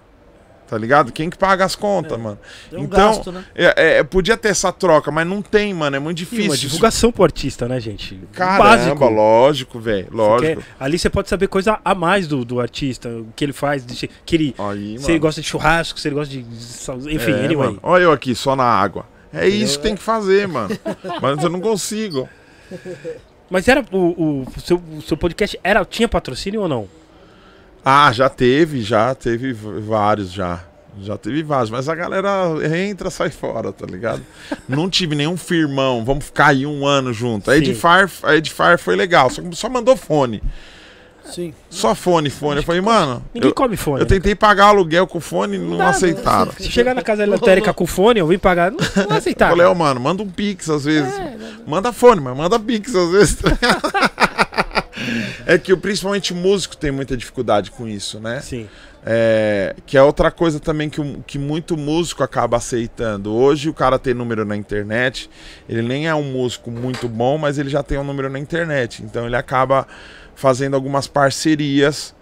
Tá 0.69 0.77
ligado? 0.77 1.11
Quem 1.11 1.31
que 1.31 1.39
paga 1.39 1.65
as 1.65 1.75
contas, 1.75 2.21
mano? 2.21 2.39
Tem 2.71 2.79
um 2.79 2.83
Então, 2.85 3.09
gasto, 3.11 3.33
né? 3.33 3.43
É, 3.55 3.99
é, 4.01 4.05
podia 4.05 4.37
ter 4.37 4.49
essa 4.51 4.71
troca, 4.71 5.11
mas 5.11 5.27
não 5.27 5.41
tem, 5.41 5.73
mano. 5.73 5.97
É 5.97 5.99
muito 5.99 6.19
e 6.19 6.21
difícil. 6.21 6.45
uma 6.51 6.57
divulgação 6.59 7.11
pro 7.11 7.25
artista, 7.25 7.67
né, 7.67 7.81
gente? 7.81 8.21
Caramba, 8.35 8.65
básico. 8.77 9.09
lógico, 9.09 9.81
velho. 9.81 10.09
Lógico. 10.13 10.57
Porque 10.61 10.69
ali 10.79 10.99
você 10.99 11.09
pode 11.09 11.29
saber 11.31 11.49
coisa 11.49 11.81
a 11.83 11.95
mais 11.95 12.29
do, 12.29 12.45
do 12.45 12.61
artista, 12.61 13.09
o 13.09 13.29
que 13.35 13.47
ele 13.47 13.55
faz, 13.55 13.83
que 14.27 14.37
ele, 14.37 14.55
Aí, 14.59 14.99
se 14.99 15.05
ele 15.07 15.13
mano. 15.15 15.21
gosta 15.21 15.41
de 15.41 15.47
churrasco, 15.49 15.99
se 15.99 16.07
ele 16.07 16.15
gosta 16.17 16.33
de. 16.35 16.43
de- 16.43 17.15
Enfim, 17.15 17.33
É, 17.33 17.45
anyway. 17.47 17.69
mano. 17.69 17.81
Olha 17.83 18.03
eu 18.03 18.13
aqui, 18.13 18.35
só 18.35 18.55
na 18.55 18.65
água. 18.65 19.07
É 19.33 19.47
isso 19.49 19.79
que 19.79 19.83
tem 19.83 19.95
que 19.95 20.03
fazer, 20.03 20.49
mano. 20.49 20.77
mas 21.21 21.43
eu 21.43 21.51
não 21.51 21.61
consigo. 21.61 22.29
Mas 23.51 23.67
era 23.69 23.85
o, 23.93 24.43
o, 24.43 24.61
seu, 24.61 24.77
o 24.77 25.03
seu 25.03 25.17
podcast 25.17 25.59
era, 25.63 25.85
tinha 25.85 26.09
patrocínio 26.09 26.63
ou 26.63 26.69
não? 26.69 26.89
Ah, 27.85 28.13
já 28.13 28.29
teve, 28.29 28.83
já 28.83 29.15
teve 29.15 29.53
vários 29.53 30.33
já. 30.33 30.65
Já 31.01 31.17
teve 31.17 31.43
vários, 31.43 31.71
mas 31.71 31.89
a 31.89 31.95
galera 31.95 32.29
entra, 32.77 33.09
sai 33.09 33.31
fora, 33.31 33.73
tá 33.73 33.87
ligado? 33.87 34.21
Não 34.69 34.91
tive 34.91 35.15
nenhum 35.15 35.37
firmão, 35.37 36.05
vamos 36.05 36.25
ficar 36.27 36.49
aí 36.49 36.67
um 36.67 36.85
ano 36.85 37.13
junto. 37.13 37.51
A. 37.51 37.57
Edifier, 37.57 38.11
a 38.25 38.35
Edifier 38.35 38.79
foi 38.79 38.97
legal, 38.97 39.31
só, 39.31 39.41
só 39.53 39.69
mandou 39.69 39.97
fone. 39.97 40.43
Sim. 41.33 41.55
Só 41.71 41.95
fone, 41.95 42.31
fone. 42.31 42.59
Eu 42.61 42.63
falei, 42.63 42.81
mano, 42.81 43.23
Ninguém 43.35 43.51
eu, 43.51 43.55
come 43.55 43.77
fone. 43.77 44.01
eu 44.01 44.05
né? 44.05 44.09
tentei 44.09 44.35
pagar 44.35 44.67
aluguel 44.67 45.07
com 45.07 45.21
fone 45.21 45.57
e 45.57 45.59
não 45.59 45.77
dá, 45.77 45.91
aceitaram. 45.91 46.53
Se 46.53 46.71
chegar 46.71 46.95
na 46.95 47.03
casa 47.03 47.25
lotérica 47.27 47.73
com 47.73 47.87
fone, 47.87 48.21
eu 48.21 48.27
vim 48.27 48.39
pagar. 48.39 48.71
Não, 48.71 48.79
não 48.97 49.05
Eu 49.05 49.13
aceitar. 49.17 49.51
falei, 49.51 49.67
ó, 49.67 49.75
mano, 49.75 50.01
manda 50.01 50.23
um 50.23 50.29
pix 50.29 50.69
às 50.71 50.85
vezes. 50.85 51.13
É, 51.13 51.37
Manda 51.67 51.93
fone, 51.93 52.21
mas 52.21 52.37
manda 52.37 52.59
pix 52.59 52.95
às 52.95 53.11
vezes. 53.11 53.37
é 55.47 55.59
que 55.59 55.75
principalmente 55.77 56.35
músico 56.35 56.77
tem 56.77 56.91
muita 56.91 57.17
dificuldade 57.17 57.71
com 57.71 57.87
isso, 57.87 58.19
né? 58.21 58.41
Sim. 58.41 58.69
É, 59.05 59.77
que 59.87 59.97
é 59.97 60.03
outra 60.03 60.31
coisa 60.31 60.59
também 60.59 60.91
que, 60.91 61.01
que 61.27 61.39
muito 61.39 61.77
músico 61.77 62.23
acaba 62.23 62.57
aceitando. 62.57 63.33
Hoje 63.33 63.69
o 63.69 63.75
cara 63.75 63.99
tem 63.99 64.13
número 64.13 64.45
na 64.45 64.57
internet, 64.57 65.31
ele 65.69 65.83
nem 65.83 66.09
é 66.09 66.15
um 66.15 66.25
músico 66.25 66.71
muito 66.71 67.09
bom, 67.09 67.39
mas 67.39 67.59
ele 67.59 67.71
já 67.71 67.83
tem 67.83 67.97
um 67.97 68.05
número 68.05 68.29
na 68.29 68.39
internet. 68.39 69.03
Então 69.03 69.27
ele 69.27 69.37
acaba 69.37 69.87
fazendo 70.39 70.75
algumas 70.75 71.09
parcerias 71.09 72.15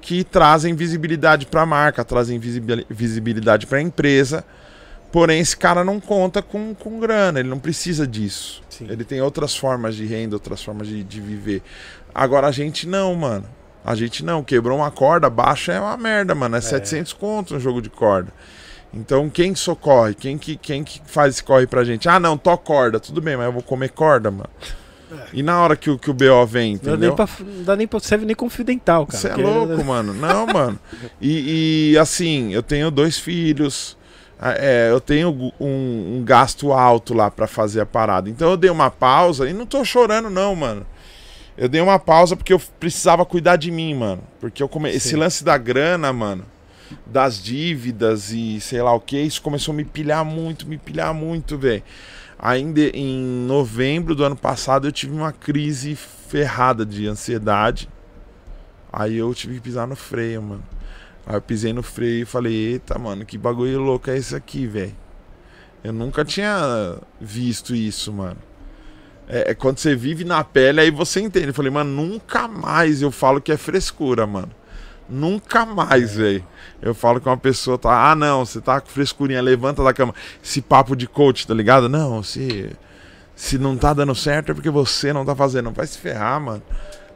que 0.00 0.22
trazem 0.22 0.76
visibilidade 0.76 1.44
para 1.44 1.62
a 1.62 1.66
marca, 1.66 2.04
trazem 2.04 2.38
visibil- 2.38 2.86
visibilidade 2.88 3.66
para 3.66 3.78
a 3.78 3.82
empresa. 3.82 4.44
Porém, 5.10 5.40
esse 5.40 5.56
cara 5.56 5.82
não 5.82 5.98
conta 5.98 6.40
com, 6.40 6.72
com 6.72 7.00
grana, 7.00 7.40
ele 7.40 7.48
não 7.48 7.58
precisa 7.58 8.06
disso. 8.06 8.62
Sim. 8.70 8.86
Ele 8.88 9.02
tem 9.02 9.20
outras 9.20 9.56
formas 9.56 9.96
de 9.96 10.06
renda, 10.06 10.36
outras 10.36 10.62
formas 10.62 10.86
de, 10.86 11.02
de 11.02 11.20
viver. 11.20 11.60
Agora 12.14 12.46
a 12.46 12.52
gente 12.52 12.86
não, 12.86 13.12
mano. 13.16 13.44
A 13.84 13.96
gente 13.96 14.24
não. 14.24 14.44
Quebrou 14.44 14.78
uma 14.78 14.90
corda, 14.92 15.28
baixa 15.28 15.72
é 15.72 15.80
uma 15.80 15.96
merda, 15.96 16.36
mano. 16.36 16.54
É, 16.54 16.60
700 16.60 17.12
conto 17.14 17.56
um 17.56 17.60
jogo 17.60 17.82
de 17.82 17.90
corda. 17.90 18.32
Então 18.94 19.28
quem 19.28 19.52
que 19.52 19.58
socorre? 19.58 20.14
Quem 20.14 20.38
que, 20.38 20.56
quem 20.56 20.84
que 20.84 21.00
faz 21.06 21.34
esse 21.34 21.42
corre 21.42 21.66
pra 21.66 21.82
gente? 21.82 22.08
Ah, 22.08 22.20
não, 22.20 22.38
tô 22.38 22.56
corda. 22.56 23.00
Tudo 23.00 23.20
bem, 23.20 23.36
mas 23.36 23.46
eu 23.46 23.52
vou 23.52 23.62
comer 23.62 23.88
corda, 23.90 24.30
mano. 24.30 24.48
E 25.32 25.42
na 25.42 25.60
hora 25.62 25.76
que 25.76 25.90
o, 25.90 25.98
que 25.98 26.10
o 26.10 26.14
BO 26.14 26.46
vem, 26.46 26.74
Não 26.74 26.80
dá, 26.80 26.90
entendeu? 26.90 27.08
nem 27.08 27.16
pra, 27.16 27.28
não 27.40 27.62
dá 27.64 27.76
nem 27.76 27.86
pra, 27.86 28.00
serve 28.00 28.26
nem 28.26 28.36
dental, 28.64 29.06
cara. 29.06 29.18
Você 29.18 29.28
é 29.28 29.36
louco, 29.36 29.82
mano. 29.84 30.12
Não, 30.14 30.46
mano. 30.46 30.78
E, 31.20 31.92
e, 31.92 31.98
assim, 31.98 32.52
eu 32.52 32.62
tenho 32.62 32.90
dois 32.90 33.18
filhos. 33.18 33.96
ah, 34.40 34.54
é, 34.56 34.90
eu 34.90 35.00
tenho 35.00 35.52
um, 35.58 36.16
um 36.18 36.22
gasto 36.24 36.72
alto 36.72 37.14
lá 37.14 37.30
pra 37.30 37.46
fazer 37.46 37.80
a 37.80 37.86
parada. 37.86 38.28
Então 38.28 38.50
eu 38.50 38.56
dei 38.56 38.70
uma 38.70 38.90
pausa 38.90 39.48
e 39.48 39.52
não 39.52 39.66
tô 39.66 39.84
chorando, 39.84 40.30
não, 40.30 40.54
mano. 40.54 40.86
Eu 41.56 41.68
dei 41.68 41.80
uma 41.80 41.98
pausa 41.98 42.36
porque 42.36 42.52
eu 42.52 42.60
precisava 42.78 43.24
cuidar 43.24 43.56
de 43.56 43.70
mim, 43.70 43.92
mano. 43.92 44.22
Porque 44.40 44.62
eu 44.62 44.68
come... 44.68 44.90
esse 44.90 45.16
lance 45.16 45.42
da 45.42 45.58
grana, 45.58 46.12
mano, 46.12 46.44
das 47.04 47.42
dívidas 47.42 48.30
e 48.30 48.60
sei 48.60 48.80
lá 48.80 48.94
o 48.94 49.00
que, 49.00 49.20
isso 49.20 49.42
começou 49.42 49.72
a 49.72 49.76
me 49.76 49.84
pilhar 49.84 50.24
muito, 50.24 50.68
me 50.68 50.78
pilhar 50.78 51.12
muito, 51.12 51.58
velho. 51.58 51.82
Ainda 52.38 52.80
em 52.80 53.18
novembro 53.46 54.14
do 54.14 54.22
ano 54.22 54.36
passado 54.36 54.86
eu 54.86 54.92
tive 54.92 55.12
uma 55.12 55.32
crise 55.32 55.96
ferrada 55.96 56.86
de 56.86 57.06
ansiedade. 57.08 57.88
Aí 58.92 59.16
eu 59.16 59.34
tive 59.34 59.54
que 59.54 59.60
pisar 59.60 59.86
no 59.86 59.96
freio, 59.96 60.40
mano. 60.42 60.64
Aí 61.26 61.34
eu 61.34 61.42
pisei 61.42 61.72
no 61.72 61.82
freio 61.82 62.22
e 62.22 62.24
falei, 62.24 62.54
eita, 62.54 62.98
mano, 62.98 63.26
que 63.26 63.36
bagulho 63.36 63.80
louco 63.80 64.08
é 64.08 64.16
esse 64.16 64.36
aqui, 64.36 64.66
velho? 64.66 64.96
Eu 65.82 65.92
nunca 65.92 66.24
tinha 66.24 66.98
visto 67.20 67.74
isso, 67.74 68.12
mano. 68.12 68.38
É, 69.28 69.50
é 69.50 69.54
quando 69.54 69.78
você 69.78 69.94
vive 69.94 70.24
na 70.24 70.42
pele, 70.42 70.80
aí 70.80 70.90
você 70.90 71.20
entende. 71.20 71.48
Eu 71.48 71.54
falei, 71.54 71.70
mano, 71.70 71.90
nunca 71.90 72.48
mais 72.48 73.02
eu 73.02 73.10
falo 73.10 73.40
que 73.40 73.52
é 73.52 73.56
frescura, 73.56 74.26
mano. 74.26 74.50
Nunca 75.08 75.64
mais, 75.64 76.16
velho. 76.16 76.44
Eu 76.82 76.94
falo 76.94 77.20
que 77.20 77.28
uma 77.28 77.36
pessoa 77.36 77.78
tá, 77.78 78.10
ah, 78.10 78.14
não, 78.14 78.44
você 78.44 78.60
tá 78.60 78.80
com 78.80 78.88
frescurinha, 78.88 79.40
levanta 79.40 79.82
da 79.82 79.92
cama. 79.92 80.14
Esse 80.42 80.60
papo 80.60 80.94
de 80.94 81.06
coach, 81.06 81.46
tá 81.46 81.54
ligado? 81.54 81.88
Não, 81.88 82.22
se, 82.22 82.70
se 83.34 83.58
não 83.58 83.76
tá 83.76 83.94
dando 83.94 84.14
certo 84.14 84.52
é 84.52 84.54
porque 84.54 84.70
você 84.70 85.12
não 85.12 85.24
tá 85.24 85.34
fazendo. 85.34 85.70
Vai 85.70 85.86
se 85.86 85.98
ferrar, 85.98 86.40
mano. 86.40 86.62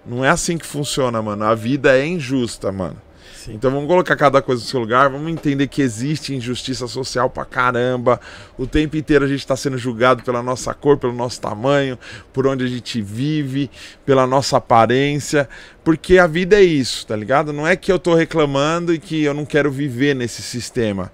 Não 0.04 0.24
é 0.24 0.30
assim 0.30 0.56
que 0.56 0.66
funciona, 0.66 1.20
mano. 1.20 1.44
A 1.44 1.54
vida 1.54 1.96
é 1.96 2.06
injusta, 2.06 2.72
mano. 2.72 2.96
Sim. 3.42 3.54
Então 3.54 3.72
vamos 3.72 3.88
colocar 3.88 4.14
cada 4.14 4.40
coisa 4.40 4.62
no 4.62 4.68
seu 4.68 4.78
lugar, 4.78 5.10
vamos 5.10 5.28
entender 5.28 5.66
que 5.66 5.82
existe 5.82 6.32
injustiça 6.32 6.86
social 6.86 7.28
pra 7.28 7.44
caramba. 7.44 8.20
O 8.56 8.68
tempo 8.68 8.96
inteiro 8.96 9.24
a 9.24 9.28
gente 9.28 9.44
tá 9.44 9.56
sendo 9.56 9.76
julgado 9.76 10.22
pela 10.22 10.40
nossa 10.40 10.72
cor, 10.72 10.96
pelo 10.96 11.12
nosso 11.12 11.40
tamanho, 11.40 11.98
por 12.32 12.46
onde 12.46 12.64
a 12.64 12.68
gente 12.68 13.02
vive, 13.02 13.68
pela 14.06 14.28
nossa 14.28 14.58
aparência. 14.58 15.48
Porque 15.82 16.18
a 16.18 16.28
vida 16.28 16.54
é 16.54 16.62
isso, 16.62 17.04
tá 17.04 17.16
ligado? 17.16 17.52
Não 17.52 17.66
é 17.66 17.74
que 17.74 17.90
eu 17.90 17.98
tô 17.98 18.14
reclamando 18.14 18.94
e 18.94 18.98
que 19.00 19.24
eu 19.24 19.34
não 19.34 19.44
quero 19.44 19.72
viver 19.72 20.14
nesse 20.14 20.40
sistema. 20.40 21.10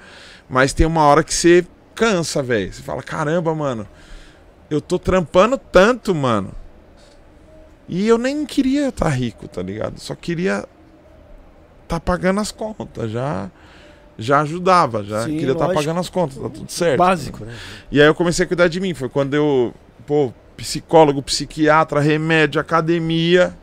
Mas 0.51 0.75
tem 0.75 0.87
uma 0.87 1.05
hora 1.05 1.25
que 1.25 1.33
você 1.33 1.67
cansa, 1.95 2.43
velho. 2.43 2.71
Você 2.71 2.83
fala, 2.83 3.03
caramba, 3.03 3.55
mano, 3.55 3.89
eu 4.71 4.83
tô 4.83 4.99
trampando 4.99 5.57
tanto, 5.57 6.15
mano. 6.15 6.53
E 7.89 8.07
eu 8.07 8.19
nem 8.19 8.45
queria 8.45 8.89
estar 8.89 9.09
rico, 9.09 9.49
tá 9.49 9.63
ligado? 9.63 9.99
Só 9.99 10.15
queria 10.15 10.69
tá 11.89 12.01
pagando 12.01 12.41
as 12.41 12.53
contas, 12.53 13.11
já 13.11 13.51
já 14.21 14.41
ajudava, 14.41 15.05
já 15.05 15.25
Sim, 15.25 15.39
queria 15.39 15.53
estar 15.53 15.67
lógico. 15.67 15.81
pagando 15.81 16.01
as 16.01 16.09
contas, 16.11 16.37
tá 16.37 16.49
tudo 16.49 16.71
certo. 16.71 16.99
Básico, 16.99 17.45
né? 17.45 17.55
E 17.91 18.01
aí 18.01 18.07
eu 18.07 18.15
comecei 18.15 18.45
a 18.45 18.49
cuidar 18.49 18.67
de 18.69 18.81
mim, 18.81 18.93
foi 18.93 19.09
quando 19.09 19.35
eu, 19.35 19.73
pô, 20.07 20.33
psicólogo, 20.57 21.23
psiquiatra, 21.23 22.01
remédio, 22.01 22.61
academia. 22.61 23.57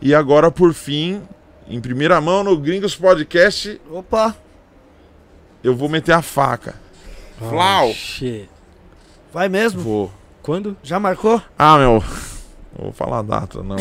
E 0.00 0.14
agora 0.14 0.50
por 0.50 0.72
fim, 0.72 1.20
em 1.68 1.80
primeira 1.80 2.20
mão 2.20 2.44
no 2.44 2.56
Gringos 2.56 2.94
Podcast, 2.96 3.80
Opa, 3.90 4.34
eu 5.62 5.74
vou 5.74 5.88
meter 5.88 6.12
a 6.12 6.22
faca. 6.22 6.74
Flau. 7.38 7.90
Oh, 7.90 7.92
shit. 7.92 8.48
vai 9.32 9.48
mesmo? 9.48 9.80
Vou. 9.80 10.12
Quando? 10.42 10.76
Já 10.82 11.00
marcou? 11.00 11.42
Ah, 11.58 11.76
meu, 11.78 12.02
não 12.76 12.84
vou 12.84 12.92
falar 12.92 13.18
a 13.18 13.22
data, 13.22 13.62
não. 13.62 13.76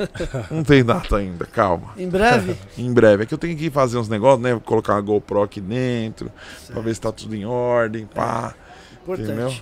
não 0.50 0.64
tem 0.64 0.84
data 0.84 1.16
ainda, 1.16 1.44
calma. 1.44 1.92
Em 1.96 2.08
breve? 2.08 2.56
Em 2.76 2.92
breve. 2.92 3.22
É 3.22 3.26
que 3.26 3.34
eu 3.34 3.38
tenho 3.38 3.56
que 3.56 3.70
fazer 3.70 3.98
uns 3.98 4.08
negócios, 4.08 4.40
né? 4.40 4.58
Colocar 4.64 4.94
uma 4.94 5.00
GoPro 5.00 5.42
aqui 5.42 5.60
dentro, 5.60 6.30
pra 6.66 6.80
ver 6.80 6.94
se 6.94 7.00
tá 7.00 7.12
tudo 7.12 7.34
em 7.34 7.44
ordem, 7.44 8.06
pá. 8.06 8.54
Importante. 9.02 9.30
Entendeu? 9.30 9.54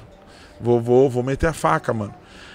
Vou, 0.61 0.81
vou, 0.81 1.11
vou 1.11 1.23
meter 1.23 1.49
a 1.49 1.53
faca, 1.53 1.93
mano. 1.93 2.15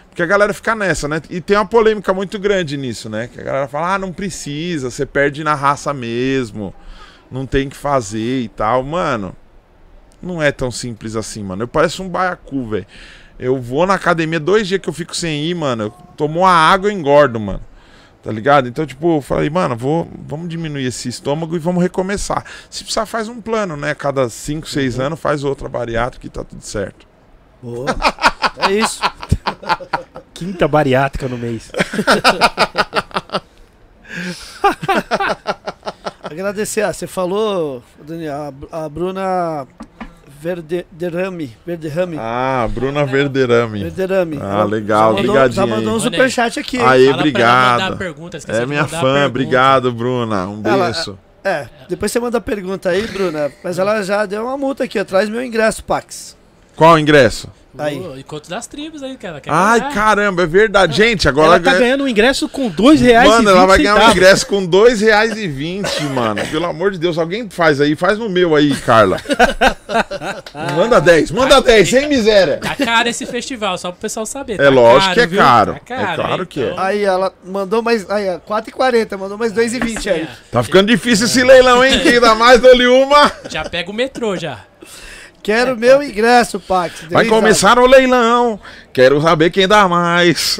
Porque 0.10 0.22
a 0.22 0.28
galera 0.28 0.54
fica 0.54 0.76
nessa, 0.76 1.08
né? 1.08 1.22
E 1.30 1.42
tem 1.42 1.58
uma 1.58 1.66
polêmica 1.66 2.14
muito 2.14 2.38
grande 2.38 2.78
nisso, 2.78 3.10
né? 3.10 3.28
Que 3.28 3.42
a 3.42 3.44
galera 3.44 3.68
fala, 3.68 3.96
ah, 3.96 4.00
não 4.00 4.14
precisa, 4.14 4.92
você 4.92 5.06
perde 5.06 5.44
na 5.44 5.56
raça 5.56 5.92
mesmo. 5.94 6.74
Não 7.32 7.48
tem 7.48 7.68
que 7.68 7.76
fazer 7.76 8.42
e 8.42 8.48
tal. 8.48 8.84
Mano, 8.84 9.36
não 10.22 10.42
é 10.42 10.52
tão 10.52 10.70
simples 10.70 11.16
assim, 11.16 11.44
mano. 11.44 11.64
Eu 11.64 11.68
pareço 11.68 12.04
um 12.04 12.10
baiacu, 12.10 12.68
velho. 12.70 12.86
Eu 13.44 13.60
vou 13.60 13.86
na 13.86 13.96
academia 13.96 14.40
dois 14.40 14.66
dias 14.66 14.80
que 14.80 14.88
eu 14.88 14.94
fico 14.94 15.14
sem 15.14 15.44
ir, 15.44 15.54
mano. 15.54 15.84
Eu 15.84 15.92
tomo 16.16 16.40
uma 16.40 16.50
água 16.50 16.90
e 16.90 16.96
engordo, 16.96 17.38
mano. 17.38 17.60
Tá 18.24 18.32
ligado? 18.32 18.70
Então, 18.70 18.86
tipo, 18.86 19.18
eu 19.18 19.22
falei, 19.22 19.50
mano, 19.50 19.76
vou, 19.76 20.10
vamos 20.26 20.48
diminuir 20.48 20.86
esse 20.86 21.10
estômago 21.10 21.54
e 21.54 21.60
vamos 21.60 21.84
recomeçar. 21.84 22.46
Se 22.70 22.86
precisar, 22.86 23.06
faz 23.06 23.28
um 23.28 23.42
plano, 23.42 23.76
né? 23.76 23.94
Cada 23.94 24.30
5, 24.30 24.70
6 24.70 24.98
anos 24.98 25.20
faz 25.20 25.44
outra 25.44 25.68
bariátrica 25.68 26.26
e 26.26 26.30
tá 26.30 26.42
tudo 26.42 26.62
certo. 26.62 27.06
Boa. 27.62 27.94
É 28.60 28.72
isso. 28.72 29.02
Quinta 30.34 30.66
bariátrica 30.66 31.28
no 31.28 31.38
mês. 31.38 31.70
Agradecer. 36.24 36.84
Ah, 36.84 36.94
você 36.94 37.08
falou, 37.08 37.84
Daniel, 38.08 38.54
a, 38.72 38.86
a 38.86 38.90
Bruna 38.90 39.68
Verderame. 40.44 41.56
Verderame. 41.66 42.18
Ah, 42.20 42.68
Bruna 42.70 43.06
Verderame. 43.06 43.80
Verderame. 43.84 44.40
Ah, 44.42 44.54
Ela 44.56 44.64
legal, 44.66 45.00
já 45.00 45.06
mandou, 45.18 45.30
obrigadinho 45.32 45.56
Já 45.56 45.66
mandou 45.68 45.96
um 45.96 46.00
superchat 46.00 46.60
aqui. 46.60 46.78
Aí, 46.78 46.84
Fala 46.84 47.00
ela 47.06 47.18
obrigado. 47.18 47.98
pergunta, 47.98 48.38
É 48.48 48.66
minha 48.66 48.84
fã, 48.86 49.00
pergunta. 49.02 49.26
obrigado, 49.28 49.92
Bruna. 49.94 50.48
Um 50.48 50.62
Ela- 50.64 50.92
beijo. 50.92 51.18
É, 51.46 51.68
depois 51.90 52.12
você 52.12 52.20
manda 52.20 52.38
a 52.38 52.42
pergunta 52.42 52.90
aí, 52.90 53.06
Bruna. 53.08 53.52
Mas 53.64 53.78
ela 53.80 54.02
já 54.04 54.26
deu 54.26 54.44
uma 54.44 54.58
multa 54.58 54.84
aqui, 54.86 55.00
ó. 55.00 55.04
Traz 55.04 55.28
meu 55.30 55.44
ingresso, 55.44 55.84
Pax. 55.84 56.36
Qual 56.76 56.94
o 56.94 57.00
ingresso? 57.00 57.50
Aí. 57.78 58.00
O 58.00 58.18
encontro 58.18 58.50
das 58.50 58.68
tribos 58.68 59.02
aí, 59.02 59.18
cara. 59.18 59.42
Quer 59.42 59.50
Ai, 59.52 59.80
ganhar? 59.80 59.94
caramba, 59.94 60.44
é 60.44 60.46
verdade. 60.46 60.96
Gente, 60.96 61.28
agora 61.28 61.48
ela 61.48 61.60
tá 61.60 61.72
ganha- 61.72 61.80
ganhando 61.80 62.04
um 62.04 62.08
ingresso 62.08 62.48
com 62.48 62.70
dois 62.70 63.02
reais 63.02 63.28
Mano, 63.28 63.50
e 63.50 63.52
ela 63.52 63.60
20 63.62 63.68
vai 63.68 63.78
ganhar 63.80 64.08
um 64.08 64.12
ingresso 64.12 64.46
com 64.48 64.66
dois 64.66 65.02
reais 65.02 65.36
e 65.38 65.48
vinte, 65.48 66.04
mano. 66.04 66.46
Pelo 66.48 66.66
amor 66.66 66.92
de 66.92 66.98
Deus, 67.00 67.18
alguém 67.18 67.50
faz 67.50 67.82
aí, 67.82 67.96
faz 67.96 68.18
no 68.20 68.30
meu 68.30 68.56
aí, 68.56 68.76
Carla. 68.76 69.18
manda 70.76 71.00
10, 71.02 71.32
manda 71.32 71.62
10, 71.62 71.90
sem 71.90 72.08
miséria. 72.08 72.58
Tá 72.58 72.76
caro 72.76 73.10
esse 73.10 73.26
festival, 73.26 73.78
só 73.78 73.92
pro 73.92 74.02
pessoal 74.02 74.26
saber. 74.26 74.54
É 74.54 74.64
tá 74.66 74.70
lógico 74.70 75.14
que 75.14 75.20
é 75.20 75.28
caro. 75.28 75.74
Tá 75.74 75.80
caro, 75.80 76.12
É 76.12 76.16
claro 76.16 76.46
que 76.46 76.62
é. 76.62 76.66
Então, 76.72 76.80
Aí 76.80 77.04
ela 77.04 77.34
mandou 77.44 77.82
mais. 77.82 78.10
Aí, 78.10 78.30
ó, 78.30 78.40
4,40, 78.40 79.18
mandou 79.18 79.38
mais 79.38 79.52
2,20 79.54 80.12
aí. 80.12 80.28
Tá 80.52 80.62
ficando 80.64 80.88
difícil 80.88 81.26
esse 81.26 81.44
leilão, 81.44 81.84
hein? 81.84 82.00
Quem 82.02 82.20
dá 82.20 82.36
mais, 82.36 82.62
dou-lhe 82.62 82.88
uma. 82.88 83.32
Já 83.50 83.64
pega 83.68 83.90
o 83.90 83.94
metrô 83.94 84.36
já. 84.36 84.60
Quero 85.44 85.76
meu 85.78 86.02
ingresso, 86.02 86.60
Pax. 86.60 87.02
Vai 87.12 87.26
começar 87.26 87.78
o 87.78 87.86
leilão. 87.86 88.58
Quero 88.94 89.22
saber 89.22 89.50
quem 89.52 89.68
dá 89.68 89.88
mais. 89.90 90.60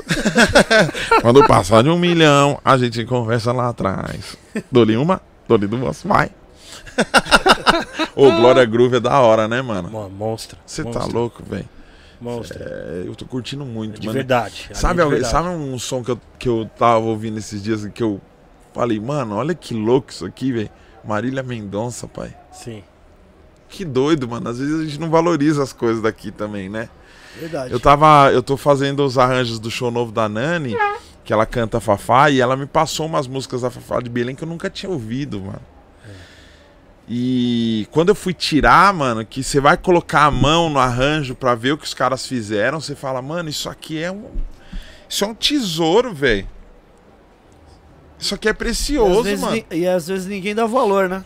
Quando 1.22 1.46
passar 1.48 1.82
de 1.84 1.90
um 1.90 1.98
milhão, 1.98 2.60
a 2.66 2.78
gente 2.78 3.04
conversa 3.06 3.52
lá 3.54 3.70
atrás. 3.70 4.38
Dou-lhe 4.72 4.98
uma, 4.98 5.22
dou-lhe 5.48 5.68
duas, 5.68 6.04
vai. 6.04 6.30
Ô, 8.16 8.30
Glória 8.32 8.64
Groove 8.66 8.98
é 8.98 9.00
da 9.00 9.20
hora, 9.20 9.48
né, 9.48 9.62
mano? 9.62 9.90
Mo- 9.90 10.10
Monstro. 10.10 10.58
Você 10.66 10.84
tá 10.84 11.06
louco, 11.06 11.42
velho. 11.44 11.68
Monstro. 12.22 12.58
É, 12.62 13.04
eu 13.06 13.16
tô 13.16 13.26
curtindo 13.26 13.66
muito, 13.66 14.00
de 14.00 14.08
mano. 14.08 14.18
verdade. 14.18 14.66
ali 14.70 14.78
Sabe, 14.78 15.04
de 15.04 15.10
verdade. 15.10 15.32
sabe 15.32 15.48
um 15.50 15.78
som 15.80 16.04
que 16.04 16.12
eu, 16.12 16.20
que 16.38 16.48
eu 16.50 16.70
tava 16.78 17.00
ouvindo 17.06 17.38
esses 17.38 17.62
dias 17.62 17.86
que 17.88 18.04
eu 18.04 18.22
falei, 18.74 19.00
mano, 19.00 19.36
olha 19.36 19.54
que 19.56 19.74
louco 19.74 20.12
isso 20.12 20.26
aqui, 20.26 20.52
velho. 20.52 20.70
Marília 21.04 21.44
Mendonça, 21.44 22.08
pai. 22.08 22.34
Sim. 22.52 22.84
Que 23.74 23.84
doido, 23.84 24.28
mano. 24.30 24.48
Às 24.48 24.60
vezes 24.60 24.80
a 24.80 24.84
gente 24.86 25.00
não 25.00 25.10
valoriza 25.10 25.64
as 25.64 25.74
coisas 25.74 26.02
daqui 26.04 26.30
também, 26.30 26.70
né? 26.70 26.90
Verdade. 27.40 27.74
Eu 27.74 27.80
tava. 27.80 28.32
Eu 28.32 28.44
tô 28.44 28.56
fazendo 28.56 29.04
os 29.04 29.18
arranjos 29.18 29.58
do 29.58 29.72
show 29.72 29.90
novo 29.90 30.12
da 30.12 30.30
Nani, 30.30 30.78
que 31.24 31.34
ela 31.34 31.44
canta 31.48 31.80
Fafá, 31.80 32.30
e 32.30 32.40
ela 32.40 32.56
me 32.56 32.68
passou 32.68 33.08
umas 33.08 33.26
músicas 33.26 33.62
da 33.62 33.72
Fafá 33.72 34.00
de 34.00 34.12
Belém 34.12 34.36
que 34.36 34.44
eu 34.44 34.48
nunca 34.48 34.70
tinha 34.70 34.92
ouvido, 34.92 35.42
mano. 35.42 35.62
E 37.10 37.88
quando 37.92 38.10
eu 38.10 38.16
fui 38.16 38.34
tirar, 38.34 38.94
mano, 38.94 39.26
que 39.26 39.44
você 39.44 39.60
vai 39.60 39.76
colocar 39.76 40.26
a 40.26 40.32
mão 40.32 40.70
no 40.70 40.78
arranjo 40.80 41.34
pra 41.36 41.56
ver 41.56 41.72
o 41.74 41.78
que 41.78 41.86
os 41.86 41.94
caras 41.96 42.26
fizeram, 42.28 42.80
você 42.80 42.96
fala, 42.96 43.22
mano, 43.22 43.50
isso 43.50 43.68
aqui 43.68 44.02
é 44.02 44.12
um. 44.12 44.30
Isso 45.10 45.26
é 45.26 45.28
um 45.28 45.34
tesouro, 45.34 46.14
velho. 46.14 46.48
Isso 48.20 48.36
aqui 48.36 48.48
é 48.48 48.52
E 48.52 48.54
precioso, 48.54 49.24
vezes, 49.24 49.42
mano. 49.44 49.62
e 49.72 49.86
às 49.88 50.08
vezes 50.08 50.28
ninguém 50.28 50.54
dá 50.56 50.66
valor, 50.66 51.10
né? 51.10 51.26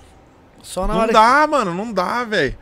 Só 0.68 0.86
na 0.86 0.94
Não 0.94 1.02
hora 1.02 1.14
dá, 1.14 1.48
mano, 1.48 1.74
não 1.74 1.94
dá, 1.94 2.26
velho. 2.26 2.58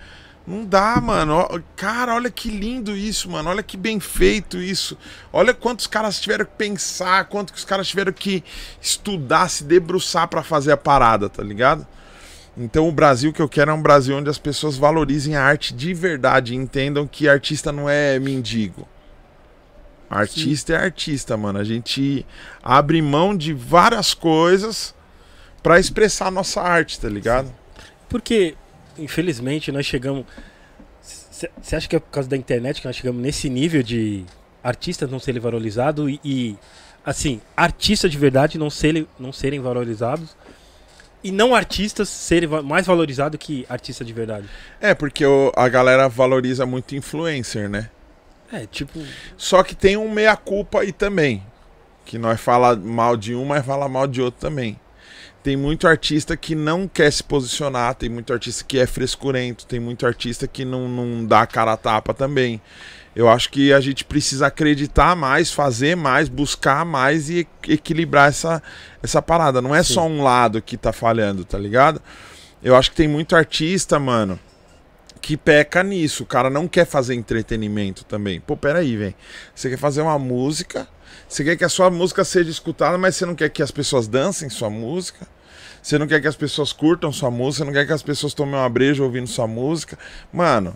Não 0.45 0.63
dá, 0.63 1.01
mano. 1.01 1.43
Cara, 1.75 2.13
olha 2.13 2.29
que 2.29 2.49
lindo 2.51 2.95
isso, 2.95 3.27
mano. 3.31 3.49
Olha 3.49 3.63
que 3.63 3.75
bem 3.75 3.99
feito 3.99 4.59
isso. 4.59 4.95
Olha 5.33 5.55
quantos 5.55 5.87
caras 5.87 6.21
tiveram 6.21 6.45
que 6.45 6.51
pensar, 6.51 7.25
quanto 7.25 7.51
que 7.51 7.57
os 7.57 7.65
caras 7.65 7.87
tiveram 7.87 8.13
que 8.13 8.43
estudar, 8.79 9.49
se 9.49 9.63
debruçar 9.63 10.27
pra 10.27 10.43
fazer 10.43 10.71
a 10.71 10.77
parada, 10.77 11.27
tá 11.27 11.41
ligado? 11.41 11.85
Então 12.55 12.87
o 12.87 12.91
Brasil 12.91 13.33
que 13.33 13.41
eu 13.41 13.49
quero 13.49 13.71
é 13.71 13.73
um 13.73 13.81
Brasil 13.81 14.15
onde 14.15 14.29
as 14.29 14.37
pessoas 14.37 14.77
valorizem 14.77 15.35
a 15.35 15.43
arte 15.43 15.73
de 15.73 15.91
verdade 15.91 16.53
e 16.53 16.55
entendam 16.55 17.07
que 17.07 17.27
artista 17.27 17.71
não 17.71 17.89
é 17.89 18.19
mendigo. 18.19 18.87
Artista 20.07 20.73
é 20.73 20.77
artista, 20.77 21.35
mano. 21.35 21.57
A 21.57 21.63
gente 21.63 22.23
abre 22.61 23.01
mão 23.01 23.35
de 23.35 23.51
várias 23.51 24.13
coisas 24.13 24.93
pra 25.63 25.79
expressar 25.79 26.27
a 26.27 26.31
nossa 26.31 26.61
arte, 26.61 26.99
tá 26.99 27.09
ligado? 27.09 27.64
Porque, 28.15 28.55
infelizmente, 28.97 29.73
nós 29.73 29.85
chegamos. 29.85 30.25
Você 31.01 31.75
acha 31.75 31.85
que 31.85 31.97
é 31.97 31.99
por 31.99 32.09
causa 32.09 32.29
da 32.29 32.37
internet 32.37 32.79
que 32.79 32.87
nós 32.87 32.95
chegamos 32.95 33.21
nesse 33.21 33.49
nível 33.49 33.83
de 33.83 34.23
artistas 34.63 35.11
não 35.11 35.19
serem 35.19 35.41
valorizados 35.41 36.09
e, 36.09 36.19
e, 36.23 36.57
assim, 37.05 37.41
artistas 37.57 38.09
de 38.09 38.17
verdade 38.17 38.57
não 38.57 38.69
serem, 38.69 39.05
não 39.19 39.33
serem 39.33 39.59
valorizados 39.59 40.33
e 41.21 41.29
não 41.29 41.53
artistas 41.53 42.07
serem 42.07 42.47
mais 42.63 42.85
valorizados 42.87 43.37
que 43.37 43.65
artistas 43.67 44.07
de 44.07 44.13
verdade? 44.13 44.47
É, 44.79 44.93
porque 44.93 45.25
o- 45.25 45.51
a 45.57 45.67
galera 45.67 46.07
valoriza 46.07 46.65
muito 46.65 46.95
influencer, 46.95 47.67
né? 47.69 47.89
É, 48.49 48.65
tipo. 48.65 48.97
Só 49.35 49.61
que 49.61 49.75
tem 49.75 49.97
um 49.97 50.09
meia-culpa 50.09 50.79
aí 50.79 50.93
também. 50.93 51.43
Que 52.05 52.17
nós 52.17 52.39
fala 52.39 52.77
mal 52.77 53.17
de 53.17 53.35
um, 53.35 53.43
mas 53.43 53.65
fala 53.65 53.89
mal 53.89 54.07
de 54.07 54.21
outro 54.21 54.39
também. 54.39 54.79
Tem 55.45 55.55
muito 55.55 55.87
artista 55.87 56.35
que 56.35 56.55
não 56.55 56.87
quer 56.87 57.11
se 57.13 57.23
posicionar, 57.23 57.93
tem 57.93 58.09
muito 58.09 58.33
artista 58.33 58.65
que 58.67 58.79
é 58.79 58.87
frescurento, 58.87 59.67
tem 59.67 59.79
muito 59.79 60.03
artista 60.03 60.47
que 60.47 60.65
não, 60.65 60.89
não 60.89 61.23
dá 61.23 61.45
cara 61.45 61.73
a 61.73 61.77
tapa 61.77 62.15
também. 62.15 62.59
Eu 63.15 63.29
acho 63.29 63.51
que 63.51 63.71
a 63.71 63.79
gente 63.79 64.03
precisa 64.03 64.47
acreditar 64.47 65.15
mais, 65.15 65.51
fazer 65.51 65.95
mais, 65.95 66.29
buscar 66.29 66.83
mais 66.83 67.29
e 67.29 67.41
equ- 67.41 67.69
equilibrar 67.73 68.29
essa, 68.29 68.59
essa 69.03 69.21
parada. 69.21 69.61
Não 69.61 69.75
é 69.75 69.83
Sim. 69.83 69.93
só 69.93 70.07
um 70.07 70.23
lado 70.23 70.59
que 70.63 70.77
tá 70.77 70.91
falhando, 70.91 71.45
tá 71.45 71.59
ligado? 71.59 72.01
Eu 72.63 72.75
acho 72.75 72.89
que 72.89 72.97
tem 72.97 73.07
muito 73.07 73.35
artista, 73.35 73.99
mano, 73.99 74.39
que 75.21 75.37
peca 75.37 75.83
nisso. 75.83 76.23
O 76.23 76.25
cara 76.25 76.49
não 76.49 76.67
quer 76.67 76.87
fazer 76.87 77.13
entretenimento 77.13 78.03
também. 78.03 78.39
Pô, 78.39 78.57
peraí, 78.57 78.97
velho. 78.97 79.13
Você 79.53 79.69
quer 79.69 79.77
fazer 79.77 80.01
uma 80.01 80.17
música, 80.17 80.87
você 81.29 81.43
quer 81.43 81.55
que 81.55 81.63
a 81.63 81.69
sua 81.69 81.91
música 81.91 82.23
seja 82.25 82.49
escutada, 82.49 82.97
mas 82.97 83.15
você 83.15 83.27
não 83.27 83.35
quer 83.35 83.49
que 83.49 83.61
as 83.61 83.69
pessoas 83.69 84.07
dancem 84.07 84.49
sua 84.49 84.71
música. 84.71 85.34
Você 85.85 85.99
não 85.99 86.07
quer 86.07 86.19
que 86.19 86.27
as 86.27 86.35
pessoas 86.35 86.73
curtam 86.73 87.11
sua 87.11 87.29
música, 87.29 87.59
você 87.59 87.65
não 87.65 87.71
quer 87.71 87.85
que 87.85 87.93
as 87.93 88.01
pessoas 88.01 88.33
tomem 88.33 88.55
uma 88.55 88.67
breja 88.67 89.03
ouvindo 89.03 89.27
sua 89.27 89.45
música. 89.45 89.99
Mano, 90.33 90.75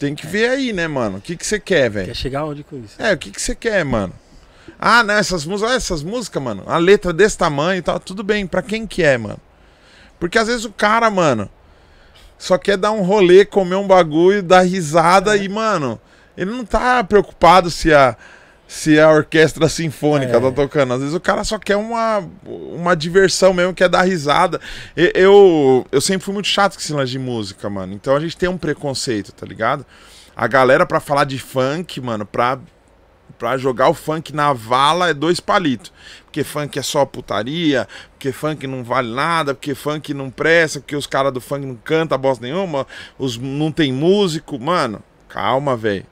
tem 0.00 0.16
que 0.16 0.26
ver 0.26 0.48
aí, 0.48 0.72
né, 0.72 0.88
mano? 0.88 1.18
O 1.18 1.20
que, 1.20 1.36
que 1.36 1.46
você 1.46 1.60
quer, 1.60 1.88
velho? 1.88 2.08
Quer 2.08 2.16
chegar 2.16 2.44
onde 2.44 2.64
com 2.64 2.76
isso? 2.76 3.00
É, 3.00 3.12
o 3.12 3.16
que, 3.16 3.30
que 3.30 3.40
você 3.40 3.54
quer, 3.54 3.84
mano? 3.84 4.12
Ah, 4.80 5.04
não, 5.04 5.14
essas 5.14 5.44
músicas, 5.44 5.74
essas 5.74 6.02
músicas, 6.02 6.42
mano, 6.42 6.64
a 6.66 6.76
letra 6.76 7.12
desse 7.12 7.38
tamanho 7.38 7.78
e 7.78 7.82
tal, 7.82 8.00
tudo 8.00 8.24
bem, 8.24 8.48
pra 8.48 8.62
quem 8.62 8.84
que 8.84 9.00
é, 9.00 9.16
mano? 9.16 9.38
Porque 10.18 10.40
às 10.40 10.48
vezes 10.48 10.64
o 10.64 10.72
cara, 10.72 11.08
mano, 11.08 11.48
só 12.36 12.58
quer 12.58 12.76
dar 12.76 12.90
um 12.90 13.02
rolê, 13.02 13.44
comer 13.44 13.76
um 13.76 13.86
bagulho, 13.86 14.42
dar 14.42 14.62
risada 14.62 15.36
e, 15.36 15.48
mano, 15.48 16.00
ele 16.36 16.50
não 16.50 16.64
tá 16.64 17.04
preocupado 17.04 17.70
se 17.70 17.94
a, 17.94 18.16
se 18.70 19.00
a 19.00 19.10
orquestra 19.10 19.68
sinfônica 19.68 20.36
É. 20.36 20.40
tá 20.40 20.52
tocando. 20.52 20.94
Às 20.94 21.00
vezes 21.00 21.14
o 21.14 21.18
cara 21.18 21.42
só 21.42 21.58
quer 21.58 21.74
uma, 21.74 22.22
uma 22.46 22.94
diversão 22.94 23.52
mesmo, 23.52 23.74
quer 23.74 23.88
dar 23.88 24.02
risada. 24.02 24.60
Eu, 24.96 25.84
eu 25.90 26.00
sempre 26.00 26.24
fui 26.24 26.32
muito 26.32 26.46
chato 26.46 26.74
com 26.74 26.80
esse 26.80 26.92
lance 26.92 27.10
de 27.10 27.18
música, 27.18 27.68
mano. 27.68 27.92
Então 27.92 28.14
a 28.14 28.20
gente 28.20 28.36
tem 28.36 28.48
um 28.48 28.56
preconceito, 28.56 29.32
tá 29.32 29.44
ligado? 29.44 29.84
A 30.36 30.46
galera 30.46 30.86
pra 30.86 31.00
falar 31.00 31.24
de 31.24 31.36
funk, 31.36 32.00
mano, 32.00 32.24
pra 32.24 32.60
Pra 33.38 33.56
jogar 33.56 33.88
o 33.88 33.94
funk 33.94 34.34
na 34.34 34.52
vala 34.52 35.08
é 35.08 35.14
dois 35.14 35.40
palitos. 35.40 35.92
Porque 36.24 36.44
funk 36.44 36.78
é 36.78 36.82
só 36.82 37.06
putaria, 37.06 37.88
porque 38.12 38.32
funk 38.32 38.66
não 38.66 38.84
vale 38.84 39.12
nada, 39.12 39.54
porque 39.54 39.74
funk 39.74 40.12
não 40.12 40.28
presta, 40.30 40.78
porque 40.78 40.94
os 40.94 41.06
caras 41.06 41.32
do 41.32 41.40
funk 41.40 41.64
não 41.64 41.76
cantam 41.76 42.18
bosta 42.18 42.44
nenhuma, 42.44 42.86
os, 43.18 43.38
não 43.38 43.72
tem 43.72 43.92
músico. 43.92 44.58
Mano, 44.60 45.02
calma, 45.28 45.76
velho. 45.76 46.04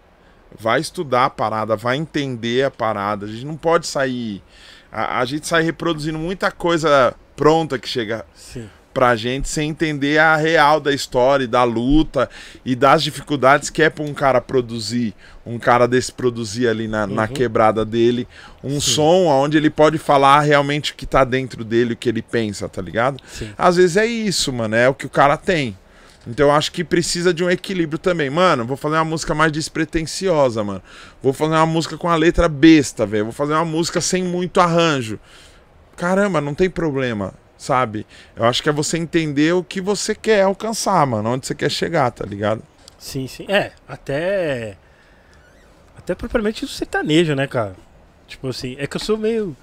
Vai 0.59 0.81
estudar 0.81 1.27
a 1.27 1.31
parada, 1.31 1.77
vai 1.77 1.97
entender 1.97 2.65
a 2.65 2.71
parada. 2.71 3.27
A 3.27 3.29
gente 3.29 3.45
não 3.45 3.57
pode 3.57 3.87
sair. 3.87 4.43
A, 4.91 5.21
a 5.21 5.25
gente 5.25 5.47
sai 5.47 5.63
reproduzindo 5.63 6.19
muita 6.19 6.51
coisa 6.51 7.15
pronta 7.37 7.79
que 7.79 7.89
chega 7.89 8.25
Sim. 8.35 8.69
pra 8.95 9.15
gente 9.15 9.49
sem 9.49 9.69
entender 9.71 10.19
a 10.19 10.35
real 10.37 10.81
da 10.81 10.93
história, 10.93 11.45
e 11.45 11.47
da 11.47 11.63
luta 11.63 12.29
e 12.65 12.75
das 12.75 13.03
dificuldades 13.03 13.71
que 13.71 13.83
é 13.83 13.91
pra 13.91 14.03
um 14.03 14.13
cara 14.15 14.41
produzir, 14.41 15.15
um 15.47 15.59
cara 15.59 15.87
desse 15.87 16.11
produzir 16.11 16.67
ali 16.67 16.89
na, 16.89 17.07
na 17.07 17.23
Uhum. 17.23 17.29
quebrada 17.29 17.85
dele, 17.85 18.27
um 18.65 18.81
Sim. 18.81 18.93
som 18.93 19.27
onde 19.27 19.57
ele 19.57 19.71
pode 19.71 19.99
falar 19.99 20.41
realmente 20.41 20.93
o 20.93 20.95
que 20.97 21.07
tá 21.07 21.23
dentro 21.23 21.63
dele, 21.65 21.93
o 21.93 21.97
que 21.97 22.09
ele 22.09 22.23
pensa, 22.23 22.69
tá 22.69 22.83
ligado? 22.83 23.21
Sim. 23.29 23.51
Às 23.57 23.77
vezes 23.77 23.97
é 23.99 24.07
isso, 24.07 24.53
mano, 24.53 24.75
é 24.75 24.89
o 24.89 24.95
que 24.95 25.07
o 25.07 25.11
cara 25.11 25.37
tem. 25.37 25.77
Então 26.29 26.49
eu 26.49 26.53
acho 26.53 26.71
que 26.71 26.85
precisa 26.85 27.33
de 27.33 27.43
um 27.43 27.49
equilíbrio 27.49 27.99
também. 27.99 28.29
Mano, 28.29 28.67
vou 28.67 28.77
fazer 28.77 28.97
uma 28.97 29.05
música 29.05 29.35
mais 29.35 29.51
despretensiosa, 29.51 30.63
mano. 30.63 30.83
Vou 31.23 31.33
fazer 31.33 31.55
uma 31.55 31.65
música 31.65 31.97
com 31.97 32.07
a 32.07 32.17
letra 32.17 32.47
besta, 32.49 33.07
velho. 33.07 33.25
Vou 33.25 33.33
fazer 33.33 33.55
uma 33.55 33.65
música 33.65 33.99
sem 33.99 34.23
muito 34.23 34.61
arranjo. 34.61 35.19
Caramba, 35.97 36.39
não 36.39 36.55
tem 36.55 36.69
problema, 36.69 37.33
sabe? 37.57 38.07
Eu 38.37 38.45
acho 38.45 38.63
que 38.63 38.69
é 38.69 38.73
você 38.73 38.99
entender 38.99 39.55
o 39.55 39.65
que 39.65 39.81
você 39.81 40.15
quer 40.15 40.43
alcançar, 40.43 41.07
mano. 41.07 41.31
Onde 41.31 41.47
você 41.47 41.55
quer 41.55 41.71
chegar, 41.71 42.11
tá 42.11 42.27
ligado? 42.27 42.63
Sim, 42.99 43.27
sim. 43.27 43.47
É, 43.49 43.73
até. 43.89 44.77
Até 45.97 46.15
propriamente 46.15 46.63
o 46.63 46.69
sertanejo, 46.69 47.35
né, 47.35 47.47
cara? 47.47 47.75
Tipo 48.27 48.49
assim, 48.49 48.77
é 48.79 48.87
que 48.87 48.97
eu 48.97 49.01
sou 49.01 49.17
meio. 49.17 49.57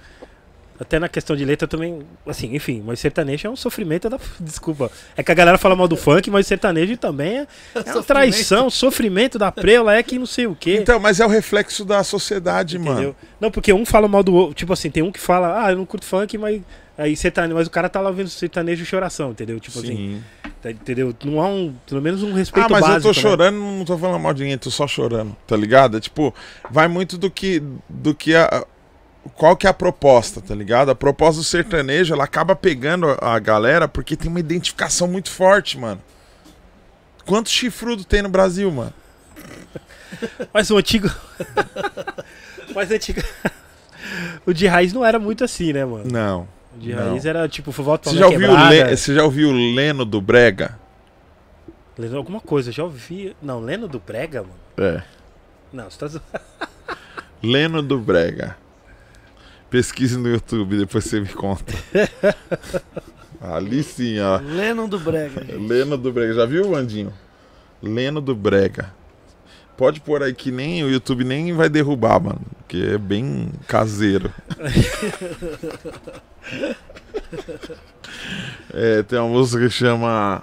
Até 0.80 1.00
na 1.00 1.08
questão 1.08 1.36
de 1.36 1.46
letra 1.46 1.68
também. 1.68 2.02
Assim, 2.28 2.54
enfim, 2.54 2.84
mas 2.86 3.00
sertanejo 3.00 3.48
é 3.48 3.50
um 3.50 3.56
sofrimento 3.56 4.10
da. 4.10 4.20
Desculpa. 4.40 4.92
É 5.16 5.24
que 5.24 5.32
a 5.32 5.36
galera 5.36 5.58
fala 5.58 5.76
mal 5.76 5.88
do 5.88 5.96
funk, 5.96 6.30
mas 6.30 6.48
sertanejo 6.48 6.98
também 6.98 7.40
é, 7.40 7.48
é 7.86 7.94
uma 7.94 8.04
traição, 8.04 8.70
sofrimento 8.70 9.40
da 9.40 9.52
preula, 9.52 9.96
é 9.96 10.04
que 10.04 10.20
não 10.20 10.26
sei 10.26 10.48
o 10.48 10.56
quê. 10.56 10.80
Então, 10.82 11.00
mas 11.00 11.20
é 11.20 11.26
o 11.26 11.30
reflexo 11.30 11.86
da 11.86 12.04
sociedade, 12.04 12.76
entendeu? 12.78 12.94
mano. 12.96 13.16
Não, 13.40 13.50
porque 13.50 13.72
um 13.72 13.86
fala 13.86 14.08
mal 14.08 14.22
do 14.24 14.34
outro. 14.34 14.54
Tipo 14.54 14.74
assim, 14.74 14.90
tem 14.90 15.02
um 15.02 15.12
que 15.12 15.20
fala, 15.20 15.66
ah, 15.66 15.72
eu 15.72 15.78
não 15.78 15.86
curto 15.86 16.06
funk, 16.06 16.38
mas. 16.38 16.62
Aí 16.98 17.14
sertanejo, 17.16 17.56
mas 17.56 17.68
o 17.68 17.72
cara 17.72 17.90
tá 17.90 18.00
lá 18.00 18.10
ouvindo 18.10 18.30
sertanejo 18.30 18.84
e 18.84 18.86
choração, 18.86 19.32
entendeu? 19.32 19.60
Tipo 19.60 19.80
assim, 19.80 19.96
Sim. 19.96 20.24
tá- 20.62 20.72
entendeu? 20.72 21.14
Não 21.26 21.42
há 21.42 21.48
um, 21.48 21.74
pelo 21.86 22.02
menos 22.02 22.24
um 22.24 22.32
respeito 22.32 22.68
Ah, 22.68 22.70
mas 22.70 22.82
básico. 22.82 22.98
eu 23.00 23.02
tô 23.02 23.10
né? 23.10 23.22
chorando, 23.22 23.58
não 23.58 23.84
tô 23.84 23.98
falando 23.98 24.22
mal 24.22 24.34
de 24.34 24.44
ninguém, 24.44 24.58
tô 24.58 24.72
só 24.72 24.88
chorando, 24.88 25.36
tá 25.46 25.58
ligado? 25.58 25.98
É 25.98 26.00
tipo, 26.00 26.34
vai 26.72 26.88
muito 26.88 27.18
do 27.18 27.30
que 27.30 27.62
do 27.90 28.16
que 28.16 28.34
a 28.34 28.66
qual 29.34 29.56
que 29.58 29.66
é 29.66 29.70
a 29.70 29.74
proposta, 29.74 30.42
tá 30.42 30.54
ligado? 30.54 30.90
A 30.92 30.96
proposta 30.96 31.42
do 31.42 31.44
sertanejo, 31.46 32.14
ela 32.14 32.24
acaba 32.24 32.56
pegando 32.56 33.18
a 33.22 33.38
galera 33.40 33.88
porque 33.88 34.16
tem 34.16 34.30
uma 34.30 34.40
identificação 34.40 35.08
muito 35.08 35.30
forte, 35.30 35.78
mano. 35.78 36.02
Quantos 37.26 37.52
chifrudo 37.52 38.04
tem 38.06 38.22
no 38.22 38.30
Brasil, 38.30 38.72
mano? 38.72 38.94
Mas 40.54 40.70
o 40.70 40.78
antigo. 40.78 41.10
Mas 42.74 42.90
o 42.92 42.94
antigo. 42.94 43.22
o 44.46 44.54
de 44.54 44.68
raiz 44.68 44.94
não 44.94 45.04
era 45.04 45.18
muito 45.20 45.44
assim, 45.44 45.74
né, 45.74 45.84
mano? 45.84 46.06
Não. 46.10 46.48
O 46.76 46.80
de 46.80 46.94
Não. 46.94 47.10
raiz 47.12 47.26
era 47.26 47.48
tipo, 47.50 47.72
volta 47.72 48.10
Você 48.10 48.18
já, 48.18 48.28
ouviu 48.28 48.52
o 48.52 48.70
Le- 48.70 48.96
você 48.98 49.16
já 49.16 49.24
ouviu 49.24 49.50
o 49.50 49.54
Leno 49.74 50.06
do 50.06 50.22
Brega? 50.22 50.78
Leno, 51.98 52.18
alguma 52.18 52.42
coisa, 52.42 52.72
já 52.72 52.84
ouvi. 52.84 53.36
Não, 53.42 53.60
Leno 53.60 53.88
do 53.88 54.00
Brega, 54.00 54.42
mano? 54.44 54.54
É. 54.78 55.02
Não, 55.72 55.90
você 55.90 56.20
tá 56.20 56.22
Leno 57.42 57.82
do 57.82 57.98
Brega. 58.00 58.58
Pesquise 59.76 60.18
no 60.18 60.30
YouTube, 60.30 60.78
depois 60.78 61.04
você 61.04 61.20
me 61.20 61.28
conta. 61.28 61.74
Ali 63.42 63.84
sim, 63.84 64.22
ó. 64.22 64.38
Lennon 64.38 64.88
do 64.88 64.98
Brega. 64.98 65.44
gente. 65.44 65.58
Leno 65.58 65.98
do 65.98 66.14
Brega. 66.14 66.34
Já 66.34 66.46
viu, 66.46 66.74
Andinho? 66.74 67.12
Leno 67.84 68.22
do 68.22 68.34
Brega. 68.34 68.94
Pode 69.76 70.00
pôr 70.00 70.24
aí 70.24 70.34
que 70.34 70.50
nem 70.50 70.82
o 70.82 70.90
YouTube 70.90 71.26
nem 71.26 71.52
vai 71.52 71.68
derrubar, 71.68 72.22
mano. 72.22 72.40
Porque 72.60 72.92
é 72.94 72.98
bem 72.98 73.52
caseiro. 73.68 74.32
é, 78.74 79.04
tem 79.04 79.20
uma 79.20 79.28
música 79.28 79.66
que 79.66 79.74
chama 79.74 80.42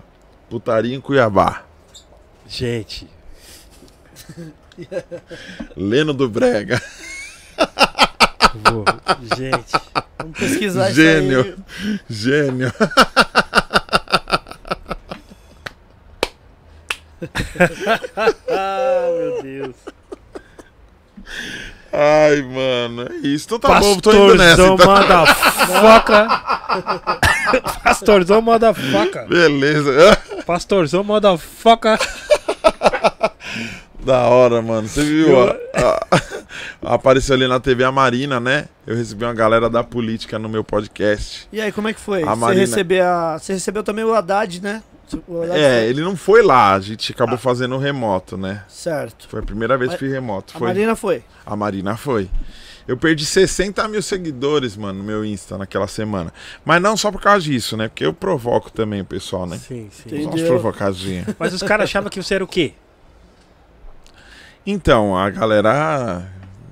Putaria 0.51 0.95
em 0.95 1.01
Cuiabá. 1.01 1.64
Gente. 2.47 3.09
Leno 5.74 6.12
do 6.12 6.28
Brega. 6.28 6.78
Vou. 8.70 8.84
Gente. 9.36 9.72
Vamos 10.18 10.38
pesquisar 10.38 10.90
Gênio. 10.90 11.40
isso 11.40 11.54
aí. 11.84 12.00
Gênio. 12.08 12.72
Ah, 18.48 19.08
meu 19.18 19.42
Deus. 19.42 19.76
Ai, 21.92 22.42
mano. 22.42 23.08
É 23.12 23.16
isso. 23.26 23.46
Então 23.46 23.58
tá 23.58 23.78
bom, 23.80 23.98
tô 23.98 24.12
indo 24.12 24.34
nessa. 24.34 24.56
Pastorzão 24.56 24.74
Então. 24.74 24.86
manda 24.86 25.18
motherfucker. 25.82 26.26
Pastorzão, 27.84 28.42
motherfucker. 28.42 29.28
Beleza. 29.28 30.18
Pastorzão, 30.46 31.04
motherfucker. 31.04 31.98
Da 34.05 34.22
hora, 34.28 34.61
mano. 34.61 34.88
Você 34.88 35.03
viu? 35.05 35.40
a- 35.40 35.57
a- 36.82 36.94
apareceu 36.94 37.34
ali 37.34 37.46
na 37.46 37.61
TV 37.61 37.84
a 37.84 37.92
Marina, 37.92 38.40
né? 38.40 38.66
Eu 38.86 38.96
recebi 38.96 39.24
uma 39.24 39.34
galera 39.34 39.70
da 39.70 39.84
política 39.84 40.38
no 40.38 40.48
meu 40.48 40.64
podcast. 40.64 41.46
E 41.53 41.61
aí, 41.61 41.70
como 41.70 41.88
é 41.88 41.92
que 41.92 42.00
foi? 42.00 42.22
A 42.22 42.30
Você 42.34 42.36
Marina- 42.40 42.61
recebeu 42.61 43.05
a... 43.07 43.38
Você 43.38 43.53
recebeu 43.53 43.82
também 43.82 44.05
o 44.05 44.12
Haddad, 44.12 44.61
né? 44.61 44.82
O 45.28 45.42
Haddad 45.42 45.59
É, 45.61 45.78
foi- 45.80 45.88
ele 45.90 46.00
não 46.03 46.16
foi 46.16 46.42
lá, 46.42 46.74
a 46.74 46.80
gente 46.80 47.12
acabou 47.12 47.38
fazendo 47.38 47.76
remoto, 47.78 48.36
né? 48.36 48.64
Certo. 48.68 49.28
Foi 49.28 49.40
a 49.40 49.42
primeira 49.42 49.76
vez 49.78 49.90
Mas- 49.90 49.98
que 50.00 50.05
fiz 50.07 50.12
remoto. 50.14 50.53
A 50.57 50.59
Foi. 50.59 50.68
Marina 50.68 50.96
foi. 50.96 51.22
A 51.46 51.55
Marina 51.55 51.96
foi. 51.96 52.28
Eu 52.88 52.96
perdi 52.96 53.24
60 53.24 53.86
mil 53.86 54.03
seguidores, 54.03 54.76
mano, 54.76 54.98
no 54.98 55.05
meu 55.05 55.24
Insta 55.24 55.57
naquela 55.57 55.86
semana. 55.86 56.32
Mas 56.64 56.82
não 56.82 56.96
só 56.96 57.12
por 57.12 57.20
causa 57.20 57.40
disso, 57.44 57.76
né? 57.76 57.86
Porque 57.86 58.05
eu 58.05 58.12
provoco 58.12 58.72
também 58.72 59.00
o 59.03 59.05
pessoal, 59.05 59.46
né? 59.46 59.57
Sim, 59.57 59.88
sim. 59.92 60.24
Só 60.24 60.30
umas 60.30 60.42
provocadinhas. 60.42 61.26
Mas 61.38 61.55
os 61.55 61.62
caras 61.62 61.84
achavam 61.84 62.11
que 62.11 62.20
você 62.20 62.34
era 62.34 62.42
o 62.42 62.46
quê? 62.48 62.72
Então, 64.66 65.16
a 65.16 65.28
galera. 65.30 66.28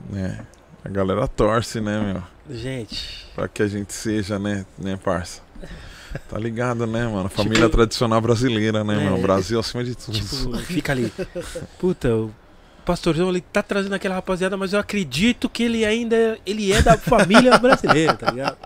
Né? 0.08 0.38
A 0.84 0.88
galera 0.88 1.26
torce, 1.28 1.80
né, 1.80 2.00
meu? 2.00 2.56
Gente. 2.56 3.26
Pra 3.34 3.46
que 3.48 3.62
a 3.62 3.68
gente 3.68 3.92
seja, 3.92 4.38
né, 4.38 4.64
né, 4.78 4.96
parça? 5.02 5.42
Tá 6.28 6.36
ligado, 6.36 6.88
né, 6.88 7.06
mano? 7.06 7.28
Família 7.28 7.66
Tipo- 7.66 7.76
tradicional 7.76 8.20
brasileira, 8.20 8.82
né, 8.82 8.94
É. 9.00 9.04
mano? 9.04 9.22
Brasil 9.22 9.60
acima 9.60 9.84
de 9.84 9.94
tudo. 9.94 10.18
Tipo, 10.18 10.56
fica 10.58 10.90
ali. 10.90 11.12
Puta, 11.78 12.12
o 12.12 12.32
pastorzão 12.90 13.28
ele 13.28 13.40
tá 13.40 13.62
trazendo 13.62 13.94
aquela 13.94 14.16
rapaziada, 14.16 14.56
mas 14.56 14.72
eu 14.72 14.80
acredito 14.80 15.48
que 15.48 15.62
ele 15.62 15.84
ainda 15.84 16.36
ele 16.44 16.72
é 16.72 16.82
da 16.82 16.98
família 16.98 17.56
brasileira, 17.56 18.14
tá 18.14 18.32
ligado? 18.32 18.56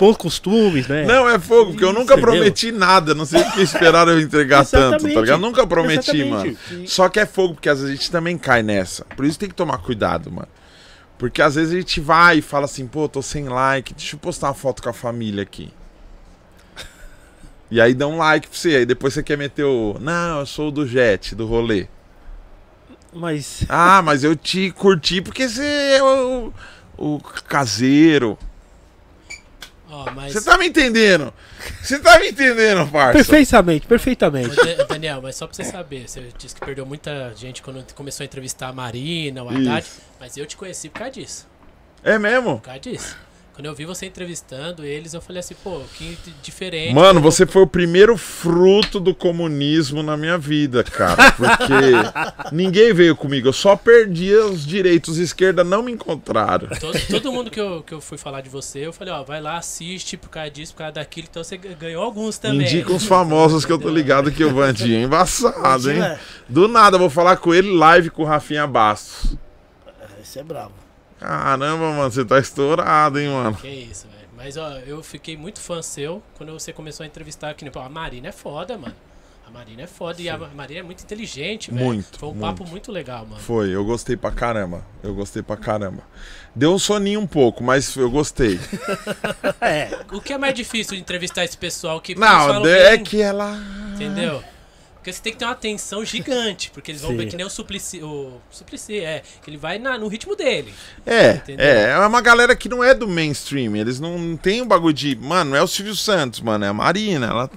Bons 0.00 0.16
costumes, 0.16 0.88
né? 0.88 1.04
Não, 1.04 1.28
é 1.28 1.38
fogo, 1.38 1.70
porque 1.70 1.84
eu 1.84 1.92
nunca 1.92 2.14
Entendeu? 2.14 2.32
prometi 2.32 2.72
nada. 2.72 3.14
Não 3.14 3.24
sei 3.24 3.44
porque 3.44 3.62
esperaram 3.62 4.12
eu 4.12 4.20
entregar 4.20 4.66
tanto, 4.66 5.02
tá 5.04 5.20
ligado? 5.20 5.38
Nunca 5.38 5.64
prometi, 5.64 6.22
Exatamente. 6.22 6.58
mano. 6.72 6.88
Só 6.88 7.08
que 7.08 7.20
é 7.20 7.26
fogo, 7.26 7.54
porque 7.54 7.68
às 7.68 7.78
vezes 7.78 7.94
a 7.94 7.96
gente 7.96 8.10
também 8.10 8.36
cai 8.36 8.64
nessa. 8.64 9.04
Por 9.04 9.24
isso 9.24 9.38
tem 9.38 9.48
que 9.48 9.54
tomar 9.54 9.78
cuidado, 9.78 10.28
mano. 10.32 10.48
Porque 11.16 11.40
às 11.40 11.54
vezes 11.54 11.72
a 11.72 11.76
gente 11.76 12.00
vai 12.00 12.38
e 12.38 12.42
fala 12.42 12.64
assim, 12.64 12.86
pô, 12.86 13.08
tô 13.08 13.22
sem 13.22 13.48
like, 13.48 13.94
deixa 13.94 14.16
eu 14.16 14.20
postar 14.20 14.48
uma 14.48 14.54
foto 14.54 14.82
com 14.82 14.88
a 14.88 14.92
família 14.92 15.44
aqui. 15.44 15.70
E 17.70 17.80
aí 17.80 17.94
dá 17.94 18.08
um 18.08 18.16
like 18.16 18.48
pra 18.48 18.58
você, 18.58 18.76
aí 18.76 18.86
depois 18.86 19.14
você 19.14 19.22
quer 19.22 19.38
meter 19.38 19.64
o. 19.64 19.96
Não, 20.00 20.40
eu 20.40 20.46
sou 20.46 20.70
do 20.72 20.86
Jet, 20.86 21.34
do 21.36 21.46
rolê. 21.46 21.86
Mas 23.12 23.64
Ah, 23.68 24.02
mas 24.02 24.22
eu 24.24 24.36
te 24.36 24.70
curti 24.72 25.20
porque 25.20 25.48
você 25.48 25.96
é 25.98 26.02
o, 26.02 26.52
o 26.96 27.20
caseiro. 27.48 28.38
Ó, 29.90 30.10
mas. 30.12 30.32
Você 30.34 30.42
tá 30.42 30.58
me 30.58 30.66
entendendo? 30.66 31.32
Você 31.82 31.98
tá 31.98 32.18
me 32.18 32.28
entendendo, 32.28 32.86
parça? 32.90 33.12
perfeitamente, 33.14 33.86
Ô, 33.86 33.88
perfeitamente. 33.88 34.54
Da- 34.54 34.84
Daniel, 34.84 35.20
mas 35.22 35.36
só 35.36 35.46
pra 35.46 35.56
você 35.56 35.64
saber, 35.64 36.06
você 36.08 36.28
disse 36.36 36.54
que 36.54 36.60
perdeu 36.64 36.84
muita 36.84 37.32
gente 37.34 37.62
quando 37.62 37.82
começou 37.94 38.22
a 38.22 38.26
entrevistar 38.26 38.68
a 38.68 38.72
Marina, 38.72 39.42
o 39.42 39.48
Haddad, 39.48 39.80
Isso. 39.86 40.00
mas 40.20 40.36
eu 40.36 40.44
te 40.46 40.56
conheci 40.56 40.88
por 40.90 40.98
causa 40.98 41.12
disso. 41.12 41.46
É 42.04 42.18
mesmo? 42.18 42.56
Por 42.58 42.64
causa 42.64 42.80
disso. 42.80 43.16
Quando 43.58 43.66
eu 43.66 43.74
vi 43.74 43.84
você 43.84 44.06
entrevistando 44.06 44.84
eles, 44.84 45.14
eu 45.14 45.20
falei 45.20 45.40
assim, 45.40 45.56
pô, 45.64 45.80
que 45.96 46.16
diferente. 46.40 46.94
Mano, 46.94 47.20
você 47.20 47.44
foi 47.44 47.62
o 47.62 47.66
primeiro 47.66 48.16
fruto 48.16 49.00
do 49.00 49.12
comunismo 49.12 50.00
na 50.00 50.16
minha 50.16 50.38
vida, 50.38 50.84
cara. 50.84 51.32
Porque 51.32 52.54
ninguém 52.54 52.94
veio 52.94 53.16
comigo. 53.16 53.48
Eu 53.48 53.52
só 53.52 53.74
perdi 53.74 54.32
os 54.32 54.64
direitos. 54.64 55.14
Os 55.14 55.18
esquerda 55.18 55.64
não 55.64 55.82
me 55.82 55.90
encontraram. 55.90 56.68
Todo, 56.78 57.00
todo 57.08 57.32
mundo 57.32 57.50
que 57.50 57.58
eu, 57.58 57.82
que 57.82 57.92
eu 57.92 58.00
fui 58.00 58.16
falar 58.16 58.42
de 58.42 58.48
você, 58.48 58.86
eu 58.86 58.92
falei, 58.92 59.12
ó, 59.12 59.24
vai 59.24 59.40
lá, 59.40 59.56
assiste 59.56 60.16
por 60.16 60.28
causa 60.30 60.52
disso, 60.52 60.72
por 60.72 60.78
causa 60.78 60.92
daquilo, 60.92 61.26
então 61.28 61.42
você 61.42 61.56
ganhou 61.56 62.04
alguns 62.04 62.38
também. 62.38 62.64
Indica 62.64 62.92
uns 62.92 63.06
famosos 63.06 63.64
que 63.64 63.72
eu 63.72 63.78
tô 63.80 63.88
ligado 63.88 64.30
que 64.30 64.44
o 64.44 64.54
Vandinho 64.54 65.00
é 65.00 65.02
embaçado, 65.02 65.90
hein? 65.90 66.00
É, 66.00 66.16
Do 66.48 66.68
nada, 66.68 66.94
eu 66.94 67.00
vou 67.00 67.10
falar 67.10 67.36
com 67.38 67.52
ele 67.52 67.76
live 67.76 68.08
com 68.08 68.22
o 68.22 68.24
Rafinha 68.24 68.68
Bastos. 68.68 69.36
esse 70.22 70.38
é 70.38 70.44
bravo. 70.44 70.87
Caramba, 71.18 71.90
mano, 71.92 72.10
você 72.10 72.24
tá 72.24 72.38
estourado, 72.38 73.18
hein, 73.18 73.28
mano? 73.28 73.56
Que 73.56 73.68
isso, 73.68 74.06
velho. 74.08 74.28
Mas, 74.36 74.56
ó, 74.56 74.78
eu 74.86 75.02
fiquei 75.02 75.36
muito 75.36 75.60
fã 75.60 75.82
seu 75.82 76.22
quando 76.36 76.52
você 76.52 76.72
começou 76.72 77.04
a 77.04 77.06
entrevistar 77.06 77.50
aqui. 77.50 77.68
Pô, 77.70 77.80
a 77.80 77.88
Marina 77.88 78.28
é 78.28 78.32
foda, 78.32 78.78
mano. 78.78 78.94
A 79.44 79.50
Marina 79.50 79.82
é 79.82 79.86
foda. 79.86 80.20
E 80.20 80.28
a 80.28 80.36
Marina 80.36 80.80
é 80.80 80.82
muito 80.82 81.02
inteligente, 81.02 81.70
velho. 81.72 81.84
Muito, 81.84 82.18
Foi 82.18 82.28
um 82.28 82.32
muito. 82.34 82.42
papo 82.58 82.70
muito 82.70 82.92
legal, 82.92 83.24
mano. 83.26 83.40
Foi, 83.40 83.70
eu 83.74 83.84
gostei 83.84 84.16
pra 84.16 84.30
caramba. 84.30 84.84
Eu 85.02 85.14
gostei 85.14 85.42
pra 85.42 85.56
caramba. 85.56 86.02
Deu 86.54 86.72
um 86.72 86.78
soninho 86.78 87.18
um 87.20 87.26
pouco, 87.26 87.64
mas 87.64 87.96
eu 87.96 88.10
gostei. 88.10 88.60
É, 89.60 89.98
O 90.12 90.20
que 90.20 90.32
é 90.32 90.38
mais 90.38 90.54
difícil 90.54 90.94
de 90.94 91.00
entrevistar 91.00 91.44
esse 91.44 91.56
pessoal 91.56 92.00
que 92.00 92.14
Não, 92.14 92.64
é 92.66 92.96
bem, 92.96 93.02
que 93.04 93.20
ela. 93.20 93.58
Entendeu? 93.94 94.42
Porque 95.08 95.12
você 95.16 95.22
tem 95.22 95.32
que 95.32 95.38
ter 95.38 95.44
uma 95.46 95.52
atenção 95.52 96.04
gigante, 96.04 96.70
porque 96.70 96.90
eles 96.90 97.00
vão 97.00 97.12
Sim. 97.12 97.16
ver 97.16 97.26
que 97.28 97.36
nem 97.36 97.46
o 97.46 97.50
Suplicy, 97.50 98.02
o 98.02 98.38
Suplicy, 98.50 98.98
é, 99.00 99.22
que 99.42 99.48
ele 99.48 99.56
vai 99.56 99.78
na- 99.78 99.96
no 99.96 100.06
ritmo 100.06 100.36
dele. 100.36 100.74
É, 101.06 101.32
Entendeu? 101.36 101.64
é, 101.66 101.90
é 101.92 101.98
uma 102.06 102.20
galera 102.20 102.54
que 102.54 102.68
não 102.68 102.84
é 102.84 102.92
do 102.92 103.08
mainstream. 103.08 103.74
Eles 103.74 103.98
não, 103.98 104.18
não 104.18 104.36
tem 104.36 104.60
o 104.60 104.66
bagulho 104.66 104.92
de. 104.92 105.16
Mano, 105.16 105.52
não 105.52 105.56
é 105.56 105.62
o 105.62 105.66
Silvio 105.66 105.94
Santos, 105.96 106.40
mano, 106.40 106.64
é 106.64 106.68
a 106.68 106.74
Marina. 106.74 107.26
Ela. 107.26 107.50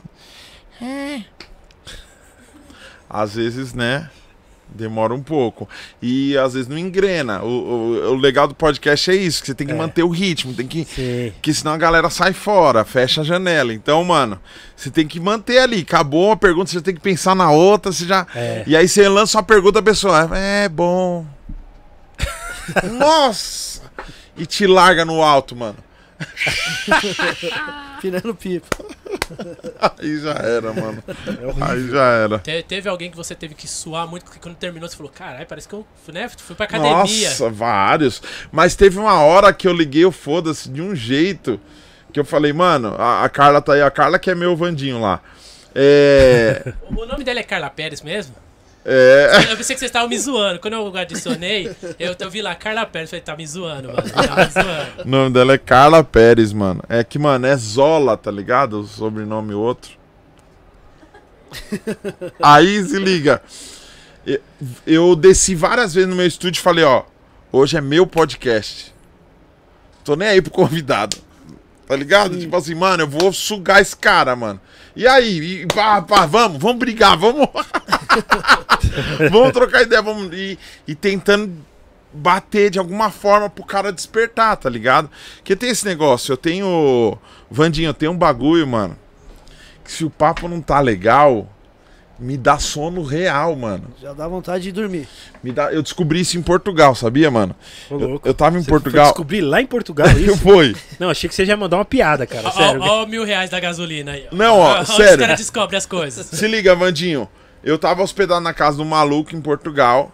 É. 0.81 1.23
Às 3.09 3.35
vezes, 3.35 3.73
né? 3.73 4.09
Demora 4.73 5.13
um 5.13 5.21
pouco. 5.21 5.67
E 6.01 6.37
às 6.37 6.53
vezes 6.53 6.67
não 6.69 6.77
engrena. 6.77 7.43
O, 7.43 7.47
o, 7.47 8.11
o 8.11 8.15
legal 8.15 8.47
do 8.47 8.55
podcast 8.55 9.11
é 9.11 9.15
isso, 9.15 9.41
que 9.41 9.47
você 9.47 9.53
tem 9.53 9.67
que 9.67 9.73
É. 9.73 9.75
manter 9.75 10.01
o 10.03 10.09
ritmo, 10.09 10.53
tem 10.53 10.65
que. 10.65 10.85
sim. 10.85 11.33
Que 11.41 11.53
senão 11.53 11.73
a 11.73 11.77
galera 11.77 12.09
sai 12.09 12.31
fora, 12.31 12.85
fecha 12.85 13.19
a 13.21 13.23
janela. 13.23 13.73
Então, 13.73 14.01
mano, 14.03 14.39
você 14.75 14.89
tem 14.89 15.05
que 15.05 15.19
manter 15.19 15.59
ali. 15.59 15.81
Acabou 15.81 16.27
uma 16.27 16.37
pergunta, 16.37 16.71
você 16.71 16.81
tem 16.81 16.95
que 16.95 17.01
pensar 17.01 17.35
na 17.35 17.51
outra, 17.51 17.91
você 17.91 18.05
já. 18.05 18.25
É. 18.33 18.63
E 18.65 18.75
aí 18.77 18.87
você 18.87 19.07
lança 19.09 19.37
uma 19.37 19.43
pergunta, 19.43 19.79
a 19.79 19.83
pessoa, 19.83 20.29
é 20.37 20.69
bom. 20.69 21.25
Nossa! 22.97 23.81
E 24.37 24.45
te 24.45 24.65
larga 24.65 25.03
no 25.03 25.21
alto, 25.21 25.55
mano. 25.55 25.77
Pirando 28.01 28.33
pipa. 28.35 28.67
Aí 29.99 30.19
já 30.19 30.31
era, 30.33 30.73
mano. 30.73 31.03
É. 31.07 31.71
Aí 31.71 31.87
já 31.89 32.03
era. 32.03 32.39
Te- 32.39 32.63
teve 32.63 32.89
alguém 32.89 33.11
que 33.11 33.17
você 33.17 33.35
teve 33.35 33.53
que 33.53 33.67
suar 33.67 34.07
muito, 34.07 34.23
porque 34.23 34.39
quando 34.39 34.55
terminou 34.55 34.87
você 34.89 34.95
falou, 34.95 35.11
caralho, 35.11 35.45
parece 35.45 35.67
que 35.67 35.75
eu 35.75 35.85
né, 36.11 36.29
fui 36.37 36.55
pra 36.55 36.65
academia. 36.65 36.95
Nossa, 36.95 37.49
vários. 37.49 38.21
Mas 38.51 38.75
teve 38.75 38.97
uma 38.97 39.19
hora 39.21 39.53
que 39.53 39.67
eu 39.67 39.73
liguei 39.73 40.05
o 40.05 40.11
foda-se 40.11 40.69
de 40.69 40.81
um 40.81 40.95
jeito 40.95 41.59
que 42.11 42.19
eu 42.19 42.25
falei, 42.25 42.51
mano, 42.51 42.95
a, 42.97 43.23
a 43.23 43.29
Carla 43.29 43.61
tá 43.61 43.73
aí, 43.73 43.81
a 43.81 43.91
Carla 43.91 44.19
que 44.19 44.29
é 44.29 44.35
meu 44.35 44.55
Vandinho 44.55 44.99
lá. 44.99 45.21
É. 45.73 46.73
O 46.89 46.95
o 47.01 47.05
nome 47.05 47.23
dela 47.23 47.39
é 47.39 47.43
Carla 47.43 47.69
Pérez 47.69 48.01
mesmo? 48.01 48.35
É 48.85 49.51
Eu 49.51 49.57
pensei 49.57 49.75
que 49.75 49.79
vocês 49.79 49.83
estavam 49.83 50.09
me 50.09 50.17
zoando. 50.17 50.59
Quando 50.59 50.73
eu 50.73 50.97
adicionei, 50.97 51.71
eu, 51.99 52.15
eu 52.19 52.29
vi 52.29 52.41
lá 52.41 52.55
Carla 52.55 52.85
Pérez. 52.85 53.09
Falei, 53.09 53.23
tá 53.23 53.35
me 53.35 53.45
zoando, 53.45 53.89
mano. 53.89 54.09
Tá 54.09 54.35
me 54.35 54.51
zoando. 54.51 55.01
o 55.03 55.07
nome 55.07 55.33
dela 55.33 55.53
é 55.53 55.57
Carla 55.57 56.03
Pérez, 56.03 56.51
mano. 56.51 56.83
É 56.89 57.03
que, 57.03 57.19
mano, 57.19 57.45
é 57.45 57.55
Zola, 57.55 58.17
tá 58.17 58.31
ligado? 58.31 58.81
O 58.81 58.87
sobrenome 58.87 59.53
outro. 59.53 59.91
Aí 62.41 62.83
se 62.83 62.97
liga. 62.97 63.41
Eu- 64.85 65.15
desci 65.15 65.55
várias 65.55 65.93
vezes 65.93 66.09
no 66.09 66.15
meu 66.15 66.25
estúdio 66.25 66.59
e 66.59 66.63
falei, 66.63 66.83
ó, 66.83 67.03
hoje 67.51 67.77
é 67.77 67.81
meu 67.81 68.05
podcast. 68.07 68.93
Tô 70.03 70.15
nem 70.15 70.27
aí 70.29 70.41
pro 70.41 70.51
convidado. 70.51 71.17
Tá 71.87 71.95
ligado? 71.95 72.39
Tipo 72.39 72.55
assim, 72.55 72.73
mano, 72.73 73.03
eu 73.03 73.07
vou 73.07 73.33
sugar 73.33 73.81
esse 73.81 73.95
cara, 73.95 74.35
mano. 74.35 74.59
E 74.95 75.07
aí? 75.07 75.61
E, 75.61 75.65
pá, 75.67 76.01
pá, 76.01 76.25
vamos, 76.25 76.57
vamos 76.61 76.77
brigar, 76.79 77.17
vamos. 77.17 77.47
vamos 79.31 79.51
trocar 79.51 79.81
ideia, 79.83 80.01
vamos. 80.01 80.29
E, 80.33 80.57
e 80.87 80.95
tentando 80.95 81.51
bater 82.13 82.69
de 82.69 82.77
alguma 82.79 83.09
forma 83.09 83.49
pro 83.49 83.63
cara 83.63 83.91
despertar, 83.91 84.57
tá 84.57 84.69
ligado? 84.69 85.09
Porque 85.37 85.55
tem 85.55 85.69
esse 85.69 85.85
negócio, 85.85 86.33
eu 86.33 86.37
tenho. 86.37 87.17
Vandinho, 87.49 87.89
eu 87.89 87.93
tenho 87.93 88.11
um 88.11 88.17
bagulho, 88.17 88.67
mano. 88.67 88.97
Que 89.83 89.91
se 89.91 90.05
o 90.05 90.09
papo 90.09 90.47
não 90.47 90.61
tá 90.61 90.79
legal, 90.79 91.49
me 92.19 92.37
dá 92.37 92.59
sono 92.59 93.01
real, 93.03 93.55
mano. 93.55 93.85
Já 94.01 94.13
dá 94.13 94.27
vontade 94.27 94.63
de 94.63 94.71
dormir. 94.71 95.07
Me 95.43 95.51
dá... 95.51 95.73
Eu 95.73 95.81
descobri 95.81 96.19
isso 96.21 96.37
em 96.37 96.41
Portugal, 96.41 96.93
sabia, 96.93 97.31
mano? 97.31 97.55
Ô, 97.89 97.99
Eu, 97.99 98.21
eu 98.25 98.33
tava 98.33 98.57
em 98.57 98.61
Você 98.61 98.69
foi 98.69 98.79
Portugal. 98.79 99.05
descobrir 99.07 99.41
lá 99.41 99.59
em 99.59 99.65
Portugal 99.65 100.07
Eu 100.15 100.33
isso? 100.33 100.37
fui. 100.37 100.75
Não, 100.99 101.09
achei 101.09 101.27
que 101.27 101.33
você 101.33 101.45
já 101.45 101.53
ia 101.53 101.57
mandar 101.57 101.77
uma 101.77 101.85
piada, 101.85 102.27
cara. 102.27 102.47
Ó, 102.47 102.51
Sério. 102.51 102.81
ó, 102.81 103.01
ó, 103.01 103.05
mil 103.07 103.25
reais 103.25 103.49
da 103.49 103.59
gasolina 103.59 104.11
aí. 104.11 104.27
ó. 104.31 104.35
Não, 104.35 104.59
ó, 104.59 104.79
Onde 104.81 104.91
sério. 104.93 105.11
os 105.13 105.19
caras 105.19 105.39
descobrem 105.39 105.77
as 105.77 105.85
coisas. 105.87 106.25
Se 106.27 106.47
liga, 106.47 106.75
Vandinho. 106.75 107.27
Eu 107.63 107.77
tava 107.77 108.01
hospedado 108.01 108.41
na 108.41 108.53
casa 108.53 108.77
do 108.77 108.85
maluco 108.85 109.35
em 109.35 109.41
Portugal. 109.41 110.11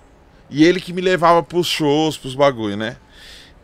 E 0.50 0.64
ele 0.64 0.80
que 0.80 0.94
me 0.94 1.02
levava 1.02 1.44
pros 1.44 1.68
shows, 1.68 2.18
pros 2.18 2.36
bagulho, 2.36 2.78
né? 2.78 2.98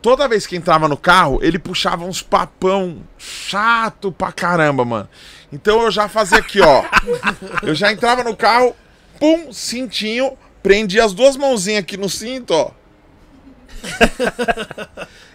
Toda 0.01 0.27
vez 0.27 0.45
que 0.45 0.57
entrava 0.57 0.89
no 0.89 0.97
carro, 0.97 1.39
ele 1.41 1.57
puxava 1.57 2.03
uns 2.03 2.21
papão 2.21 2.97
chato 3.17 4.11
pra 4.11 4.33
caramba, 4.33 4.83
mano. 4.83 5.07
Então 5.51 5.81
eu 5.81 5.91
já 5.91 6.09
fazia 6.09 6.39
aqui, 6.39 6.59
ó. 6.59 6.83
Eu 7.63 7.73
já 7.73 7.91
entrava 7.91 8.23
no 8.23 8.35
carro, 8.35 8.75
pum, 9.19 9.53
cintinho, 9.53 10.37
prendia 10.61 11.05
as 11.05 11.13
duas 11.13 11.37
mãozinhas 11.37 11.83
aqui 11.83 11.95
no 11.95 12.09
cinto, 12.09 12.53
ó. 12.53 12.71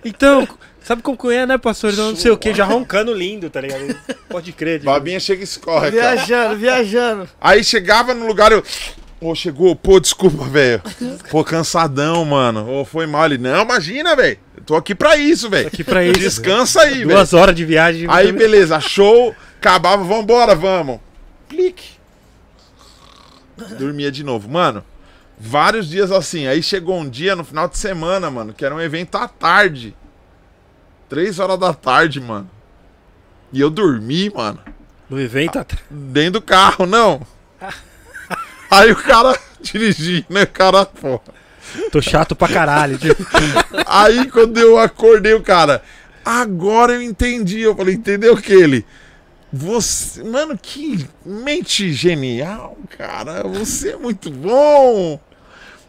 Então, 0.05 0.47
Sabe 0.89 1.03
como 1.03 1.31
é, 1.31 1.45
né, 1.45 1.59
pastor? 1.59 1.93
Não 1.93 2.17
sei 2.17 2.31
o 2.31 2.39
que, 2.39 2.55
já 2.55 2.65
roncando 2.65 3.13
lindo, 3.13 3.51
tá 3.51 3.61
ligado? 3.61 3.95
Pode 4.27 4.53
crer. 4.53 4.79
tipo, 4.79 4.91
Babinha 4.91 5.21
chega 5.21 5.43
e 5.43 5.45
escorre. 5.45 5.93
cara. 5.93 6.15
Viajando, 6.15 6.57
viajando. 6.57 7.29
Aí 7.39 7.63
chegava 7.63 8.15
no 8.15 8.27
lugar, 8.27 8.53
eu. 8.53 8.65
Pô, 9.21 9.35
chegou, 9.35 9.77
pô, 9.77 10.01
desculpa, 10.01 10.45
velho. 10.45 10.81
Pô, 11.31 11.45
cansadão, 11.45 12.25
mano. 12.25 12.67
Ô, 12.67 12.87
foi 12.87 13.07
mal. 13.07 13.27
Ele, 13.27 13.37
não, 13.37 13.65
imagina, 13.65 14.17
velho. 14.17 14.39
Eu 14.57 14.63
tô 14.63 14.77
aqui 14.77 14.95
pra 14.95 15.15
isso, 15.19 15.51
velho. 15.51 15.67
aqui 15.67 15.85
pra 15.85 16.03
isso. 16.03 16.21
Descansa 16.21 16.81
aí, 16.81 17.01
velho. 17.01 17.09
Duas 17.11 17.35
horas 17.35 17.55
de 17.55 17.67
viagem. 17.67 18.07
Aí, 18.09 18.33
beleza, 18.33 18.81
show, 18.81 19.37
acabava, 19.59 20.03
vambora, 20.03 20.55
vamos. 20.55 21.01
Clique. 21.51 21.99
Dormia 23.79 24.11
de 24.11 24.25
novo. 24.25 24.49
Mano, 24.49 24.83
vários 25.39 25.87
dias 25.87 26.11
assim. 26.11 26.47
Aí 26.47 26.63
chegou 26.63 26.99
um 26.99 27.07
dia 27.07 27.37
no 27.37 27.45
final 27.45 27.69
de 27.69 27.77
semana, 27.77 28.31
mano, 28.31 28.55
que 28.55 28.65
era 28.65 28.75
um 28.75 28.81
evento 28.81 29.17
à 29.17 29.29
tarde. 29.29 29.95
Três 31.09 31.39
horas 31.39 31.59
da 31.59 31.73
tarde, 31.73 32.21
mano. 32.21 32.51
E 33.53 33.61
eu 33.61 33.71
dormi, 33.71 34.31
mano, 34.31 34.59
No 35.09 35.19
evento, 35.21 35.59
atrás. 35.59 35.83
dentro 35.91 36.33
do 36.33 36.43
carro, 36.43 36.85
não. 36.87 37.21
Aí 38.71 38.93
o 38.93 38.97
cara 38.97 39.39
dirigindo, 39.63 40.27
né, 40.29 40.45
cara, 40.45 40.85
porra. 40.85 41.23
tô 41.91 42.03
chato 42.03 42.37
pra 42.37 42.49
caralho. 42.49 42.99
Aí 43.87 44.31
quando 44.31 44.59
eu 44.59 44.79
acordei, 44.79 45.33
o 45.33 45.43
cara, 45.43 45.83
agora 46.25 46.93
eu 46.93 47.03
entendi. 47.03 47.61
Eu 47.61 47.75
falei, 47.75 47.95
entendeu 47.95 48.35
o 48.35 48.41
que 48.43 48.53
ele? 48.53 48.85
Você, 49.51 50.23
mano, 50.23 50.59
que 50.61 51.09
mente 51.25 51.91
genial, 51.91 52.77
cara. 52.99 53.45
Você 53.49 53.93
é 53.93 53.97
muito 53.97 54.31
bom. 54.31 55.19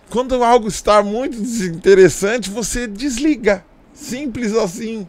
Quando 0.09 0.41
algo 0.41 0.69
está 0.69 1.03
muito 1.03 1.35
desinteressante, 1.39 2.49
você 2.49 2.87
desliga. 2.87 3.65
Simples 3.99 4.55
assim. 4.55 5.07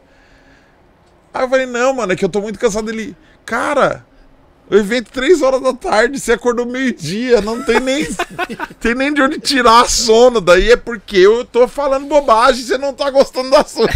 Aí 1.32 1.44
eu 1.44 1.48
falei, 1.48 1.66
não, 1.66 1.94
mano, 1.94 2.12
é 2.12 2.16
que 2.16 2.24
eu 2.24 2.28
tô 2.28 2.40
muito 2.40 2.58
cansado. 2.58 2.90
Ele, 2.90 3.16
cara, 3.46 4.04
o 4.68 4.74
evento 4.74 5.10
três 5.10 5.42
horas 5.42 5.60
da 5.60 5.72
tarde, 5.72 6.18
você 6.18 6.32
acordou 6.32 6.66
meio-dia, 6.66 7.40
não 7.40 7.62
tem 7.62 7.80
nem, 7.80 8.06
tem 8.80 8.94
nem 8.94 9.12
de 9.12 9.22
onde 9.22 9.38
tirar 9.38 9.88
sono. 9.88 10.40
Daí 10.40 10.72
é 10.72 10.76
porque 10.76 11.16
eu 11.16 11.44
tô 11.44 11.66
falando 11.68 12.06
bobagem, 12.06 12.64
você 12.64 12.78
não 12.78 12.92
tá 12.92 13.10
gostando 13.10 13.50
do 13.50 13.56
assunto. 13.56 13.92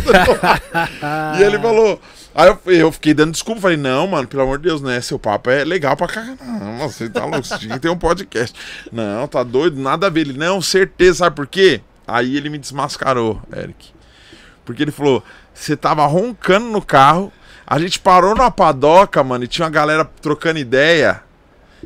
e 1.39 1.43
ele 1.43 1.59
falou. 1.59 2.01
Aí 2.37 2.49
eu, 2.49 2.73
eu 2.73 2.93
fiquei 2.93 3.15
dando 3.15 3.31
desculpa, 3.31 3.61
falei, 3.61 3.77
não, 3.77 4.09
mano, 4.09 4.27
pelo 4.27 4.43
amor 4.43 4.59
de 4.59 4.65
Deus, 4.65 4.83
né? 4.83 5.01
Seu 5.01 5.21
papo 5.21 5.51
é 5.51 5.65
legal 5.65 5.97
pra 5.97 6.09
caramba. 6.09 6.39
Você 6.81 7.09
tá 7.09 7.25
louco, 7.25 7.45
você 7.45 7.59
tinha 7.59 7.75
que 7.75 7.81
ter 7.81 7.89
um 7.89 7.99
podcast. 7.99 8.59
Não, 8.91 9.29
tá 9.29 9.45
doido, 9.45 9.81
nada 9.81 10.09
a 10.09 10.11
ver. 10.11 10.23
Ele, 10.23 10.33
não, 10.33 10.61
certeza, 10.61 11.19
sabe 11.19 11.37
por 11.37 11.47
quê? 11.47 11.81
Aí 12.07 12.37
ele 12.37 12.49
me 12.49 12.59
desmascarou, 12.59 13.41
Eric. 13.57 13.95
Porque 14.65 14.83
ele 14.83 14.91
falou: 14.93 15.23
você 15.53 15.77
tava 15.77 16.05
roncando 16.07 16.67
no 16.67 16.81
carro, 16.83 17.33
a 17.67 17.79
gente 17.79 17.99
parou 18.01 18.35
numa 18.35 18.51
padoca, 18.51 19.23
mano, 19.23 19.45
e 19.45 19.49
tinha 19.49 19.65
uma 19.65 19.71
galera 19.71 20.05
trocando 20.05 20.59
ideia. 20.59 21.23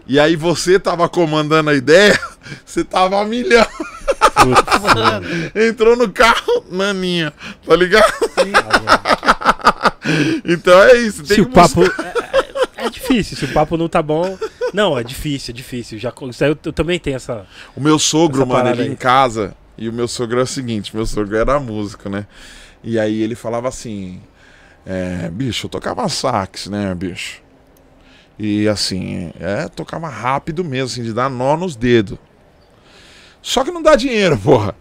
E 0.06 0.18
aí 0.20 0.36
você 0.36 0.78
tava 0.78 1.08
comandando 1.08 1.70
a 1.70 1.74
ideia, 1.74 2.18
você 2.64 2.84
tava 2.84 3.20
a 3.20 3.24
milhão. 3.24 3.66
Entrou 5.54 5.96
no 5.96 6.08
carro, 6.10 6.64
naninha, 6.70 7.32
tá 7.66 7.74
ligado? 7.74 8.12
então 10.44 10.80
é 10.82 10.96
isso, 10.98 11.24
tem 11.24 11.36
Se 11.36 11.40
o 11.42 11.46
que 11.46 11.54
papo. 11.54 11.80
buscar- 11.80 12.06
É, 12.06 12.84
é- 12.84 12.86
é 12.86 12.90
difícil, 12.90 13.36
se 13.36 13.44
o 13.44 13.52
papo 13.52 13.76
não 13.76 13.88
tá 13.88 14.00
bom. 14.00 14.38
Não, 14.72 14.96
é 14.96 15.02
difícil, 15.02 15.52
é 15.52 15.56
difícil. 15.56 15.98
Já, 15.98 16.12
eu, 16.42 16.56
eu 16.64 16.72
também 16.72 16.98
tenho 16.98 17.16
essa. 17.16 17.44
O 17.74 17.80
meu 17.80 17.98
sogro, 17.98 18.46
mano, 18.46 18.68
ele 18.70 18.82
aí. 18.82 18.88
em 18.88 18.94
casa. 18.96 19.54
E 19.76 19.88
o 19.88 19.92
meu 19.92 20.06
sogro 20.06 20.38
é 20.38 20.42
o 20.42 20.46
seguinte: 20.46 20.94
meu 20.94 21.06
sogro 21.06 21.36
era 21.36 21.58
músico, 21.58 22.08
né? 22.08 22.26
E 22.82 22.98
aí 22.98 23.22
ele 23.22 23.34
falava 23.34 23.68
assim: 23.68 24.20
é, 24.86 25.28
bicho, 25.30 25.66
eu 25.66 25.70
tocava 25.70 26.08
sax, 26.08 26.66
né, 26.66 26.94
bicho? 26.94 27.42
E 28.38 28.68
assim, 28.68 29.32
é, 29.40 29.68
tocava 29.68 30.08
rápido 30.08 30.64
mesmo, 30.64 30.86
assim, 30.86 31.02
de 31.02 31.12
dar 31.12 31.28
nó 31.28 31.56
nos 31.56 31.74
dedos. 31.74 32.18
Só 33.42 33.64
que 33.64 33.70
não 33.70 33.82
dá 33.82 33.96
dinheiro, 33.96 34.38
porra. 34.42 34.74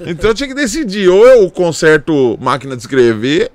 Então 0.00 0.30
eu 0.30 0.34
tinha 0.34 0.48
que 0.48 0.54
decidir: 0.54 1.08
ou 1.08 1.26
eu 1.26 1.50
conserto 1.50 2.36
máquina 2.40 2.76
de 2.76 2.82
escrever 2.82 3.52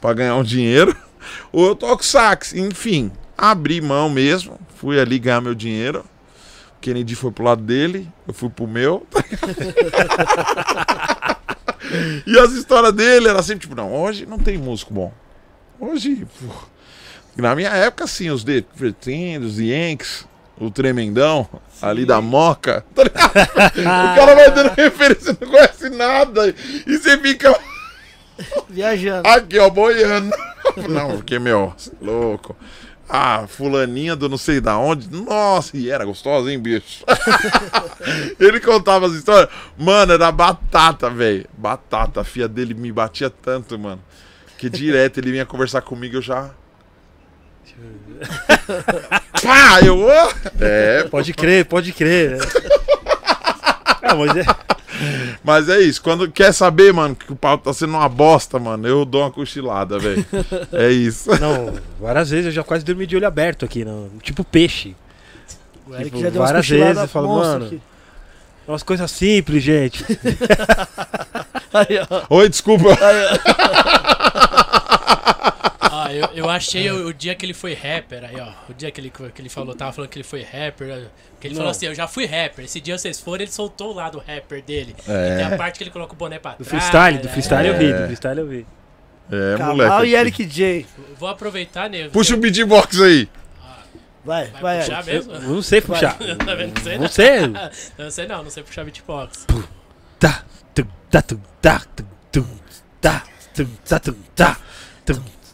pra 0.00 0.12
ganhar 0.12 0.36
um 0.36 0.42
dinheiro, 0.42 0.94
ou 1.50 1.68
eu 1.68 1.74
toco 1.74 2.04
sax. 2.04 2.54
Enfim, 2.54 3.10
abri 3.36 3.80
mão 3.80 4.10
mesmo, 4.10 4.58
fui 4.76 5.00
ali 5.00 5.18
ganhar 5.18 5.40
meu 5.40 5.54
dinheiro. 5.54 6.04
Kennedy 6.80 7.14
foi 7.14 7.30
pro 7.30 7.44
lado 7.44 7.62
dele, 7.62 8.08
eu 8.26 8.32
fui 8.32 8.48
pro 8.48 8.66
meu. 8.66 9.06
e 12.26 12.38
as 12.38 12.52
histórias 12.52 12.92
dele 12.92 13.28
era 13.28 13.42
sempre 13.42 13.60
tipo, 13.62 13.74
não, 13.74 13.92
hoje 13.92 14.26
não 14.26 14.38
tem 14.38 14.58
músico 14.58 14.92
bom. 14.92 15.12
Hoje, 15.78 16.26
pô, 16.40 16.54
na 17.36 17.54
minha 17.54 17.70
época, 17.70 18.06
sim, 18.06 18.30
os 18.30 18.44
The 18.44 18.62
Pretend, 18.76 19.44
os 19.44 19.58
Yanks, 19.58 20.26
o 20.58 20.70
Tremendão, 20.70 21.48
ali 21.80 22.04
da 22.04 22.20
Moca. 22.20 22.84
tá 22.94 23.02
o 23.04 24.16
cara 24.16 24.34
vai 24.34 24.50
dando 24.50 24.74
referência, 24.76 25.36
não 25.40 25.48
conhece 25.48 25.88
nada. 25.90 26.54
E 26.86 26.98
você 26.98 27.16
fica 27.18 27.58
Viajando. 28.68 29.28
aqui, 29.28 29.58
ó, 29.58 29.70
boiando. 29.70 30.34
Não, 30.88 31.16
porque, 31.16 31.38
meu, 31.38 31.74
louco. 32.00 32.56
Ah, 33.12 33.44
fulaninha 33.48 34.14
do 34.14 34.28
não 34.28 34.38
sei 34.38 34.60
da 34.60 34.78
onde. 34.78 35.10
Nossa, 35.10 35.76
e 35.76 35.90
era 35.90 36.04
gostosa, 36.04 36.50
hein, 36.50 36.60
bicho? 36.60 37.04
ele 38.38 38.60
contava 38.60 39.06
as 39.06 39.12
histórias. 39.14 39.50
Mano, 39.76 40.12
era 40.12 40.30
batata, 40.30 41.10
velho. 41.10 41.44
Batata. 41.58 42.20
A 42.20 42.24
filha 42.24 42.46
dele 42.46 42.72
me 42.72 42.92
batia 42.92 43.28
tanto, 43.28 43.76
mano. 43.76 44.00
Que 44.56 44.70
direto 44.70 45.18
ele 45.18 45.32
vinha 45.32 45.44
conversar 45.44 45.82
comigo, 45.82 46.16
eu 46.16 46.22
já. 46.22 46.50
Pá, 49.42 49.80
eu. 49.84 50.06
É, 50.60 51.04
Pode 51.04 51.32
crer, 51.32 51.64
pode 51.64 51.92
crer. 51.92 52.38
Ah, 54.02 54.14
mas 54.14 54.36
é- 54.36 54.44
mas 55.44 55.68
é 55.68 55.80
isso. 55.80 56.02
Quando 56.02 56.30
quer 56.30 56.52
saber, 56.52 56.92
mano, 56.92 57.14
que 57.14 57.32
o 57.32 57.36
pau 57.36 57.56
tá 57.58 57.72
sendo 57.72 57.94
uma 57.94 58.08
bosta, 58.08 58.58
mano, 58.58 58.86
eu 58.86 59.04
dou 59.04 59.22
uma 59.22 59.30
cochilada, 59.30 59.98
velho. 59.98 60.24
É 60.72 60.90
isso. 60.90 61.30
Não, 61.40 61.74
várias 62.00 62.30
vezes 62.30 62.46
eu 62.46 62.52
já 62.52 62.62
quase 62.64 62.84
dormi 62.84 63.06
de 63.06 63.16
olho 63.16 63.26
aberto 63.26 63.64
aqui, 63.64 63.84
não, 63.84 64.08
tipo 64.22 64.42
peixe. 64.44 64.94
O 65.86 65.94
Eric 65.94 66.10
Tipo, 66.10 66.20
já 66.20 66.30
deu 66.30 66.42
várias 66.42 66.68
vezes 66.68 66.96
eu 67.02 67.08
falo, 67.08 67.28
mano. 67.36 67.66
aqui. 67.66 67.80
Umas 68.68 68.82
coisas 68.84 69.10
simples, 69.10 69.62
gente. 69.64 70.04
Aí. 71.74 71.98
Oi, 72.28 72.48
desculpa. 72.48 72.88
Ah, 76.10 76.14
eu, 76.14 76.28
eu 76.34 76.50
achei 76.50 76.90
o, 76.90 77.06
o 77.08 77.14
dia 77.14 77.34
que 77.34 77.44
ele 77.46 77.54
foi 77.54 77.74
rapper, 77.74 78.24
aí 78.24 78.40
ó, 78.40 78.52
o 78.68 78.74
dia 78.74 78.90
que 78.90 79.00
ele, 79.00 79.10
que 79.10 79.40
ele 79.42 79.48
falou, 79.48 79.74
tava 79.74 79.92
falando 79.92 80.10
que 80.10 80.18
ele 80.18 80.24
foi 80.24 80.42
rapper, 80.42 81.08
que 81.40 81.46
ele 81.46 81.54
Não. 81.54 81.60
falou 81.60 81.70
assim, 81.70 81.86
eu 81.86 81.94
já 81.94 82.08
fui 82.08 82.26
rapper, 82.26 82.64
esse 82.64 82.80
dia 82.80 82.96
vocês 82.98 83.20
foram, 83.20 83.42
ele 83.42 83.50
soltou 83.52 83.92
o 83.92 83.94
lado 83.94 84.18
rapper 84.26 84.62
dele. 84.62 84.94
É. 85.08 85.34
E 85.34 85.36
tem 85.36 85.54
a 85.54 85.56
parte 85.56 85.78
que 85.78 85.84
ele 85.84 85.90
coloca 85.90 86.12
o 86.12 86.16
boné 86.16 86.38
pra 86.38 86.52
Do 86.52 86.64
trás. 86.64 86.68
freestyle, 86.68 87.18
do 87.18 87.24
né? 87.26 87.32
freestyle 87.32 87.68
eu 87.68 87.78
vi, 87.78 87.84
É. 87.92 87.98
do 88.00 88.04
freestyle 88.06 88.38
eu 88.40 88.46
vi. 88.48 88.66
É, 89.32 89.56
Cabal 89.58 89.76
moleque. 89.76 90.06
e 90.10 90.14
Eric 90.16 90.44
J. 90.44 90.86
Vou 91.18 91.28
aproveitar, 91.28 91.88
né? 91.88 92.08
Puxa 92.08 92.34
o 92.34 92.36
beatbox 92.36 93.00
aí. 93.00 93.28
Vai, 94.24 94.48
Vai 94.48 94.60
vai, 94.60 94.78
puxar 94.80 95.08
Eric. 95.08 95.12
mesmo? 95.12 95.32
Eu 95.34 95.40
não 95.54 95.62
sei 95.62 95.80
puxar. 95.80 96.18
Tá 96.44 96.54
vendo? 96.54 96.74
Não 96.74 96.82
sei 96.82 96.94
Não 96.96 97.02
não. 97.02 97.08
sei. 97.08 97.40
Não 97.98 98.10
sei 98.10 98.26
não, 98.26 98.42
não 98.42 98.50
sei 98.50 98.62
puxar 98.62 98.84
beatbox. 98.84 99.46
Tá, 100.18 100.44
tum, 100.74 100.84
tá, 101.10 101.22
tum, 101.22 101.40
tá, 101.62 101.80
tum, 101.96 102.04
tum, 102.30 102.46
tá, 103.00 103.22
tum, 103.54 103.64
tá, 103.64 103.64
tum, 103.64 103.66
tá, 103.84 103.98
tum, 104.00 104.00
tá, 104.00 104.00
tum, 104.00 104.04
tá, 104.04 104.04
tum, 104.04 104.14
tá, 104.34 104.56
tum, 104.56 104.56
Agora. 104.56 104.56
tá, 104.56 104.56
tum, 105.04 105.14
tá, 105.14 105.14
tum, 105.14 105.14
Aham. 105.14 105.14
tum, 105.14 105.14
tum, 105.14 105.24
Tamo 105.24 105.24
tum, 105.24 105.24
aí 105.24 105.24
no 105.24 105.24
Ah. 105.24 105.24
Gringos 105.24 105.30
Podcast. 105.30 105.34
tá, 105.34 105.34
Vem 105.34 105.34
tum, 105.34 105.34
tá, 105.34 105.36
Ah. 105.36 105.38
tum, 105.38 105.38
nesse 105.38 105.38
tá, 105.38 105.38
tum, 105.38 105.38
improvisado. 105.38 105.38
Ah, 105.38 105.38
tá, 105.38 105.38
Bandinho, 105.38 105.38
tum, 105.38 105.38
meu 105.38 105.38
tá, 105.38 105.38
aliado. 105.38 105.38
tá, 105.38 105.38
tum, 105.38 105.38
tá, 105.38 105.38
Fazendo 105.38 105.38
a 105.38 105.38
tum, 105.38 105.38
rima. 105.38 105.38
Tá, 105.38 105.38
Pra 105.38 105.38
minha 105.38 105.38
rapaziada 105.38 105.38
tá, 105.38 105.38
tum, 105.38 105.38
tá, 105.38 105.38
tum, 105.38 105.38
da 105.38 105.38
quebrada. 105.38 105.38
ok? 105.38 105.38
tá, 105.38 105.38
Tamo 105.38 105.38
aqui 105.38 105.38
tá, 105.38 105.38
trocando 105.38 105.38
tá. 105.38 105.38
ideia. 105.38 105.38
tum, 105.38 105.38
tá, 105.38 105.38
Molarica, 105.38 105.38
tá, 105.38 105.38
pode 105.38 105.39
tá. 105.39 105.39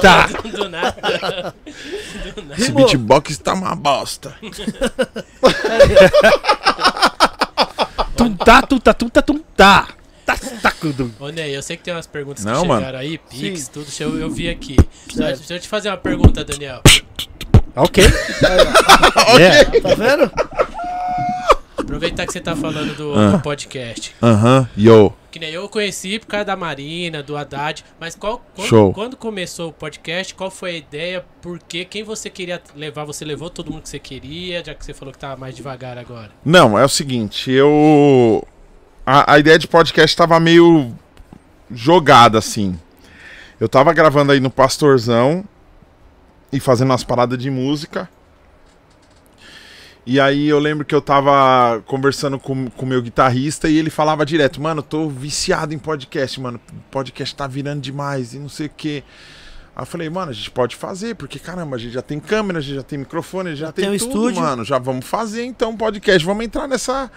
tá. 0.00 0.26
Do 0.26 0.68
nada. 0.68 1.54
Esse 2.56 2.66
Rimou. 2.68 2.86
beatbox 2.86 3.38
tá 3.38 3.54
uma 3.54 3.74
bosta. 3.74 4.34
Tum, 8.16 8.34
tá, 8.36 8.62
tum, 8.62 8.78
tá, 8.78 8.94
tum, 8.94 9.08
tá, 9.08 9.22
tum, 9.22 9.38
tá. 9.56 9.88
Tá, 10.24 10.36
tá. 10.62 10.72
Ô 11.20 11.28
Ney, 11.28 11.54
eu 11.54 11.62
sei 11.62 11.76
que 11.76 11.82
tem 11.82 11.92
umas 11.92 12.06
perguntas 12.06 12.44
Não, 12.44 12.62
que 12.62 12.68
mano. 12.68 12.80
chegaram 12.80 12.98
aí, 12.98 13.18
Pix, 13.18 13.60
Sim. 13.64 13.70
tudo, 13.72 13.84
deixa 13.84 14.04
eu, 14.04 14.18
eu 14.18 14.30
vi 14.30 14.48
aqui. 14.48 14.76
Deixa, 15.08 15.22
eu- 15.32 15.36
deixa 15.36 15.54
eu 15.54 15.60
te 15.60 15.68
fazer 15.68 15.88
uma 15.90 15.96
pergunta, 15.98 16.44
Daniel. 16.44 16.80
Ok. 17.76 18.04
É. 19.38 19.64
Tá 19.80 19.94
vendo? 19.94 20.30
Aproveitar 21.94 22.26
que 22.26 22.32
você 22.32 22.40
tá 22.40 22.56
falando 22.56 22.96
do, 22.96 23.14
Ah. 23.14 23.30
do 23.32 23.38
podcast. 23.40 24.14
Aham, 24.20 24.68
yo. 24.76 25.12
Que 25.30 25.38
nem 25.38 25.50
eu 25.50 25.68
conheci 25.68 26.18
por 26.18 26.26
causa 26.26 26.44
da 26.44 26.56
Marina, 26.56 27.22
do 27.22 27.36
Haddad. 27.36 27.84
Mas 28.00 28.16
qual, 28.16 28.44
quando, 28.54 28.68
Show. 28.68 28.92
quando 28.92 29.16
começou 29.16 29.68
o 29.68 29.72
podcast, 29.72 30.34
qual 30.34 30.50
foi 30.50 30.70
a 30.70 30.76
ideia? 30.76 31.24
Por 31.40 31.60
quê? 31.60 31.84
Quem 31.84 32.02
você 32.02 32.28
queria 32.28 32.60
levar? 32.74 33.04
Você 33.04 33.24
levou 33.24 33.48
todo 33.48 33.70
mundo 33.70 33.82
que 33.82 33.88
você 33.88 34.00
queria, 34.00 34.62
já 34.64 34.74
que 34.74 34.84
você 34.84 34.92
falou 34.92 35.12
que 35.12 35.18
tava 35.18 35.36
mais 35.36 35.54
devagar 35.54 35.96
agora. 35.96 36.30
Não, 36.44 36.76
é 36.76 36.84
o 36.84 36.88
seguinte, 36.88 37.50
eu. 37.52 38.44
A, 39.06 39.34
a 39.34 39.38
ideia 39.38 39.58
de 39.58 39.68
podcast 39.68 40.16
tava 40.16 40.38
meio 40.40 40.92
jogada, 41.70 42.38
assim. 42.38 42.76
Eu 43.60 43.68
tava 43.68 43.92
gravando 43.92 44.32
aí 44.32 44.40
no 44.40 44.50
Pastorzão 44.50 45.44
e 46.52 46.58
fazendo 46.58 46.90
umas 46.90 47.04
paradas 47.04 47.38
de 47.38 47.50
música. 47.50 48.08
E 50.06 50.20
aí 50.20 50.48
eu 50.48 50.58
lembro 50.58 50.84
que 50.84 50.94
eu 50.94 51.00
tava 51.00 51.82
conversando 51.86 52.38
com 52.38 52.70
o 52.76 52.86
meu 52.86 53.00
guitarrista 53.00 53.68
e 53.70 53.78
ele 53.78 53.88
falava 53.88 54.24
direto, 54.26 54.60
mano, 54.60 54.82
tô 54.82 55.08
viciado 55.08 55.72
em 55.72 55.78
podcast, 55.78 56.38
mano. 56.40 56.60
Podcast 56.90 57.34
tá 57.34 57.46
virando 57.46 57.80
demais 57.80 58.34
e 58.34 58.38
não 58.38 58.48
sei 58.48 58.66
o 58.66 58.70
quê. 58.76 59.02
Aí 59.74 59.82
eu 59.82 59.86
falei, 59.86 60.10
mano, 60.10 60.30
a 60.30 60.34
gente 60.34 60.50
pode 60.50 60.76
fazer, 60.76 61.14
porque 61.16 61.38
caramba, 61.38 61.76
a 61.76 61.78
gente 61.78 61.92
já 61.92 62.02
tem 62.02 62.20
câmera, 62.20 62.58
a 62.58 62.62
gente 62.62 62.74
já 62.74 62.82
tem 62.82 62.98
microfone, 62.98 63.48
a 63.48 63.52
gente 63.52 63.60
já, 63.60 63.72
tem, 63.72 63.88
tem 63.88 63.98
tudo, 63.98 64.08
estúdio. 64.10 64.42
mano. 64.42 64.62
Já 64.62 64.78
vamos 64.78 65.06
fazer 65.06 65.44
então 65.44 65.74
podcast, 65.74 66.24
vamos 66.24 66.44
entrar 66.44 66.68
nessa 66.68 67.10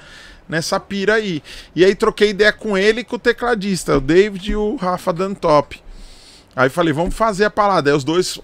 nessa 0.47 0.79
pira 0.79 1.15
aí. 1.15 1.43
E 1.75 1.83
aí 1.83 1.93
troquei 1.93 2.29
ideia 2.29 2.53
com 2.53 2.77
ele 2.77 3.01
e 3.01 3.03
com 3.03 3.17
o 3.17 3.19
tecladista, 3.19 3.97
o 3.97 4.01
David 4.01 4.51
e 4.51 4.55
o 4.55 4.77
Rafa 4.77 5.11
Dantop. 5.11 5.81
Aí 6.55 6.69
falei, 6.69 6.93
vamos 6.93 7.13
fazer 7.13 7.45
a 7.45 7.49
parada. 7.49 7.89
Aí 7.89 7.95
os 7.95 8.05
dois 8.05 8.39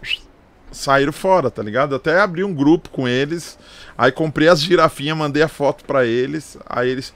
saíram 0.71 1.13
fora, 1.13 1.49
tá 1.49 1.63
ligado? 1.63 1.95
Até 1.95 2.19
abri 2.19 2.43
um 2.43 2.53
grupo 2.53 2.89
com 2.89 3.07
eles. 3.07 3.57
Aí 3.97 4.11
comprei 4.11 4.47
as 4.47 4.61
girafinhas, 4.61 5.17
mandei 5.17 5.43
a 5.43 5.47
foto 5.47 5.83
pra 5.85 6.05
eles. 6.05 6.57
Aí 6.65 6.89
eles 6.89 7.13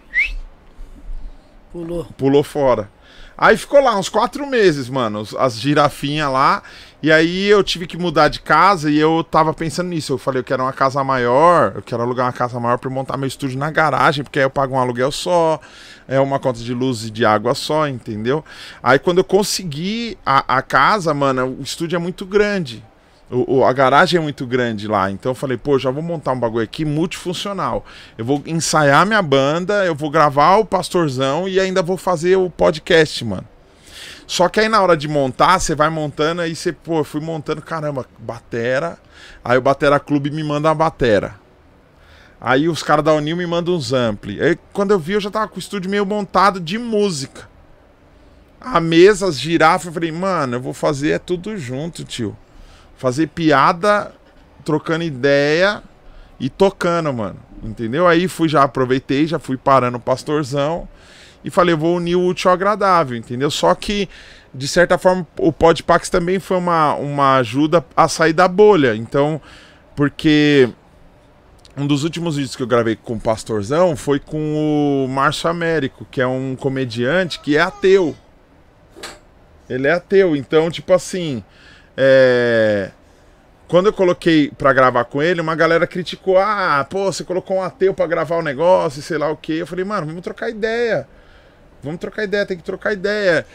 Pulou. 1.72 2.06
pulou 2.18 2.44
fora. 2.44 2.90
Aí 3.38 3.56
ficou 3.56 3.80
lá 3.80 3.96
uns 3.96 4.10
quatro 4.10 4.48
meses, 4.48 4.90
mano, 4.90 5.24
as 5.38 5.60
girafinhas 5.60 6.32
lá. 6.32 6.64
E 7.04 7.12
aí 7.12 7.46
eu 7.46 7.64
tive 7.64 7.86
que 7.86 7.96
mudar 7.96 8.30
de 8.30 8.40
casa 8.42 8.90
e 8.90 8.98
eu 8.98 9.24
tava 9.24 9.54
pensando 9.54 9.90
nisso. 9.90 10.14
Eu 10.14 10.18
falei, 10.18 10.40
eu 10.40 10.44
quero 10.44 10.64
uma 10.64 10.74
casa 10.74 11.04
maior, 11.04 11.74
eu 11.76 11.84
quero 11.84 12.02
alugar 12.02 12.26
uma 12.26 12.34
casa 12.34 12.60
maior 12.60 12.80
pra 12.80 12.90
eu 12.90 12.94
montar 12.94 13.16
meu 13.16 13.28
estúdio 13.28 13.60
na 13.60 13.70
garagem, 13.70 14.24
porque 14.24 14.40
aí 14.40 14.46
eu 14.46 14.50
pago 14.50 14.74
um 14.74 14.80
aluguel 14.80 15.12
só, 15.12 15.60
é 16.08 16.20
uma 16.20 16.40
conta 16.40 16.60
de 16.60 16.74
luz 16.74 17.04
e 17.06 17.12
de 17.12 17.24
água 17.24 17.54
só, 17.54 17.88
entendeu? 17.88 18.44
Aí 18.82 18.98
quando 18.98 19.20
eu 19.20 19.24
consegui 19.24 20.18
a, 20.26 20.58
a 20.58 20.62
casa, 20.64 21.14
mano, 21.14 21.58
o 21.60 21.62
estúdio 21.62 21.96
é 21.96 22.00
muito 22.00 22.26
grande. 22.26 22.84
O, 23.30 23.58
o- 23.58 23.66
a 23.66 23.74
garagem 23.74 24.18
é 24.18 24.22
muito 24.22 24.46
grande 24.48 24.88
lá, 24.88 25.12
então 25.12 25.32
eu 25.32 25.36
falei, 25.36 25.58
pô, 25.58 25.78
já 25.78 25.92
vou 25.92 26.02
montar 26.02 26.32
um 26.32 26.40
bagulho 26.40 26.64
aqui 26.64 26.86
multifuncional. 26.86 27.86
Eu 28.18 28.24
vou 28.24 28.42
ensaiar 28.46 29.06
minha 29.06 29.22
banda, 29.22 29.86
eu 29.86 29.94
vou 29.94 30.10
gravar 30.10 30.58
o 30.58 30.66
Pastorzão 30.66 31.48
e 31.48 31.60
ainda 31.60 31.82
vou 31.84 31.98
fazer 31.98 32.38
o 32.38 32.50
podcast, 32.50 33.26
mano. 33.26 33.46
Só 34.26 34.48
que 34.50 34.60
aí 34.60 34.70
na 34.70 34.82
hora 34.82 34.96
de 34.96 35.08
montar, 35.08 35.60
você 35.60 35.74
vai 35.76 35.90
montando, 35.90 36.42
aí 36.42 36.56
você, 36.56 36.72
pô, 36.74 37.04
fui 37.04 37.22
montando, 37.22 37.62
caramba, 37.62 38.06
batera. 38.20 38.98
Aí 39.44 39.58
o 39.58 39.62
Batera 39.62 40.00
Clube 40.00 40.30
me 40.32 40.44
manda 40.44 40.68
uma 40.70 40.76
batera. 40.76 41.36
Aí 42.40 42.68
os 42.70 42.84
caras 42.84 43.04
da 43.04 43.14
Unil 43.14 43.36
me 43.38 43.48
mandam 43.48 43.74
uns 43.74 43.94
ampli. 43.94 44.42
Aí 44.42 44.58
quando 44.74 44.92
eu 44.92 45.00
vi, 45.00 45.14
eu 45.14 45.22
já 45.22 45.32
tava 45.32 45.48
com 45.48 45.56
o 45.56 45.60
estúdio 45.60 45.90
meio 45.90 46.06
montado 46.06 46.60
de 46.60 46.78
música. 46.78 47.48
A 48.60 48.80
mesa, 48.80 49.28
as 49.28 49.40
girafas, 49.40 49.88
eu 49.88 49.94
falei, 49.94 50.12
mano, 50.12 50.56
eu 50.58 50.62
vou 50.62 50.74
fazer 50.74 51.12
é 51.12 51.20
tudo 51.20 51.58
junto, 51.58 52.04
tio. 52.04 52.36
Fazer 52.98 53.28
piada, 53.28 54.12
trocando 54.66 55.04
ideia 55.04 55.82
e 56.40 56.50
tocando, 56.50 57.14
mano. 57.14 57.40
Entendeu? 57.64 58.08
Aí 58.08 58.28
fui, 58.28 58.48
já 58.48 58.64
aproveitei, 58.64 59.26
já 59.26 59.40
fui 59.40 59.58
parando 59.58 59.98
o 59.98 60.02
pastorzão 60.02 60.88
e 61.44 61.50
falei, 61.50 61.74
vou 61.76 61.96
unir 61.96 62.16
o 62.16 62.26
útil 62.26 62.50
ao 62.50 62.56
agradável, 62.56 63.18
entendeu? 63.18 63.50
Só 63.50 63.74
que, 63.74 64.10
de 64.54 64.68
certa 64.68 64.98
forma, 64.98 65.26
o 65.40 65.52
Podpax 65.52 66.10
também 66.10 66.40
foi 66.40 66.58
uma, 66.58 66.94
uma 66.96 67.38
ajuda 67.38 67.86
a 67.96 68.08
sair 68.08 68.34
da 68.34 68.48
bolha. 68.48 68.96
Então, 68.96 69.42
porque 69.96 70.70
um 71.76 71.86
dos 71.86 72.04
últimos 72.04 72.36
vídeos 72.36 72.56
que 72.56 72.64
eu 72.64 72.68
gravei 72.68 72.96
com 72.96 73.14
o 73.14 73.20
Pastorzão 73.20 73.96
foi 73.96 74.20
com 74.20 75.06
o 75.06 75.08
Márcio 75.08 75.50
Américo, 75.50 76.06
que 76.10 76.20
é 76.20 76.28
um 76.28 76.56
comediante 76.56 77.40
que 77.40 77.56
é 77.56 77.62
ateu. 77.62 78.16
Ele 79.70 79.88
é 79.88 79.94
ateu, 79.94 80.36
então, 80.36 80.70
tipo 80.72 80.94
assim. 80.94 81.44
É... 81.98 82.92
Quando 83.68 83.88
eu 83.88 83.94
coloquei 83.94 84.50
pra 84.58 84.72
gravar 84.72 85.04
com 85.06 85.22
ele, 85.22 85.42
uma 85.42 85.56
galera 85.56 85.86
criticou: 85.86 86.38
ah, 86.38 86.86
pô, 86.90 87.12
você 87.12 87.24
colocou 87.24 87.58
um 87.58 87.62
ateu 87.62 87.94
pra 87.94 88.08
gravar 88.08 88.38
o 88.38 88.42
negócio, 88.42 89.02
sei 89.02 89.18
lá 89.18 89.30
o 89.30 89.36
quê. 89.36 89.54
Eu 89.54 89.68
falei, 89.68 89.84
mano, 89.84 90.08
vamos 90.08 90.22
trocar 90.22 90.50
ideia. 90.50 91.08
Vamos 91.84 92.00
trocar 92.00 92.24
ideia, 92.24 92.46
tem 92.46 92.58
que 92.58 92.64
trocar 92.64 92.94
ideia. 92.94 93.46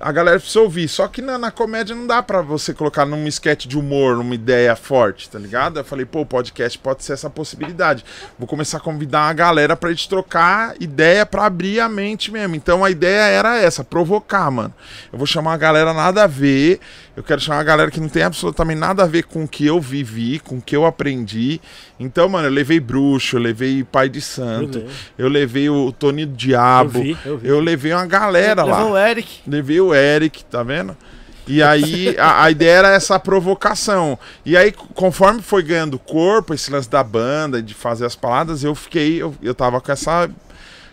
A 0.00 0.12
galera 0.12 0.38
precisa 0.38 0.60
ouvir. 0.60 0.88
Só 0.88 1.08
que 1.08 1.20
na, 1.20 1.36
na 1.36 1.50
comédia 1.50 1.94
não 1.94 2.06
dá 2.06 2.22
pra 2.22 2.40
você 2.40 2.72
colocar 2.72 3.04
num 3.04 3.26
sketch 3.26 3.66
de 3.66 3.76
humor, 3.76 4.16
numa 4.16 4.34
ideia 4.34 4.74
forte, 4.76 5.28
tá 5.28 5.38
ligado? 5.38 5.78
Eu 5.80 5.84
falei, 5.84 6.04
pô, 6.04 6.20
o 6.20 6.26
podcast 6.26 6.78
pode 6.78 7.02
ser 7.02 7.14
essa 7.14 7.28
possibilidade. 7.28 8.04
Vou 8.38 8.46
começar 8.46 8.78
a 8.78 8.80
convidar 8.80 9.22
a 9.22 9.32
galera 9.32 9.76
pra 9.76 9.90
gente 9.90 10.08
trocar 10.08 10.74
ideia 10.80 11.26
pra 11.26 11.46
abrir 11.46 11.80
a 11.80 11.88
mente 11.88 12.30
mesmo. 12.30 12.54
Então 12.54 12.84
a 12.84 12.90
ideia 12.90 13.22
era 13.22 13.58
essa, 13.58 13.82
provocar, 13.82 14.50
mano. 14.50 14.74
Eu 15.12 15.18
vou 15.18 15.26
chamar 15.26 15.54
a 15.54 15.58
galera 15.58 15.92
nada 15.92 16.24
a 16.24 16.26
ver. 16.26 16.80
Eu 17.18 17.24
quero 17.24 17.40
chamar 17.40 17.58
a 17.58 17.64
galera 17.64 17.90
que 17.90 17.98
não 17.98 18.08
tem 18.08 18.22
absolutamente 18.22 18.78
nada 18.78 19.02
a 19.02 19.06
ver 19.08 19.24
com 19.24 19.42
o 19.42 19.48
que 19.48 19.66
eu 19.66 19.80
vivi, 19.80 20.38
com 20.38 20.58
o 20.58 20.62
que 20.62 20.76
eu 20.76 20.86
aprendi. 20.86 21.60
Então, 21.98 22.28
mano, 22.28 22.46
eu 22.46 22.52
levei 22.52 22.78
bruxo, 22.78 23.34
eu 23.34 23.40
levei 23.40 23.82
pai 23.82 24.08
de 24.08 24.20
santo, 24.20 24.84
eu 25.18 25.28
levei 25.28 25.68
o 25.68 25.90
Tony 25.90 26.24
do 26.24 26.36
Diabo. 26.36 26.98
Eu 26.98 27.02
vi, 27.02 27.18
eu 27.24 27.38
vi. 27.38 27.48
Eu 27.48 27.58
levei 27.58 27.92
uma 27.92 28.06
galera 28.06 28.62
lá. 28.62 28.78
Levou 28.78 28.92
o 28.92 28.96
Eric. 28.96 29.40
Levei 29.48 29.80
o 29.80 29.92
Eric, 29.92 30.44
tá 30.44 30.62
vendo? 30.62 30.96
E 31.44 31.60
aí 31.60 32.16
a, 32.16 32.44
a 32.44 32.52
ideia 32.52 32.78
era 32.78 32.92
essa 32.92 33.18
provocação. 33.18 34.16
E 34.46 34.56
aí, 34.56 34.70
conforme 34.70 35.42
foi 35.42 35.64
ganhando 35.64 35.98
corpo, 35.98 36.54
esse 36.54 36.70
lance 36.70 36.88
da 36.88 37.02
banda, 37.02 37.60
de 37.60 37.74
fazer 37.74 38.06
as 38.06 38.14
paradas, 38.14 38.62
eu 38.62 38.76
fiquei. 38.76 39.20
Eu, 39.20 39.34
eu 39.42 39.56
tava 39.56 39.80
com 39.80 39.90
essa, 39.90 40.30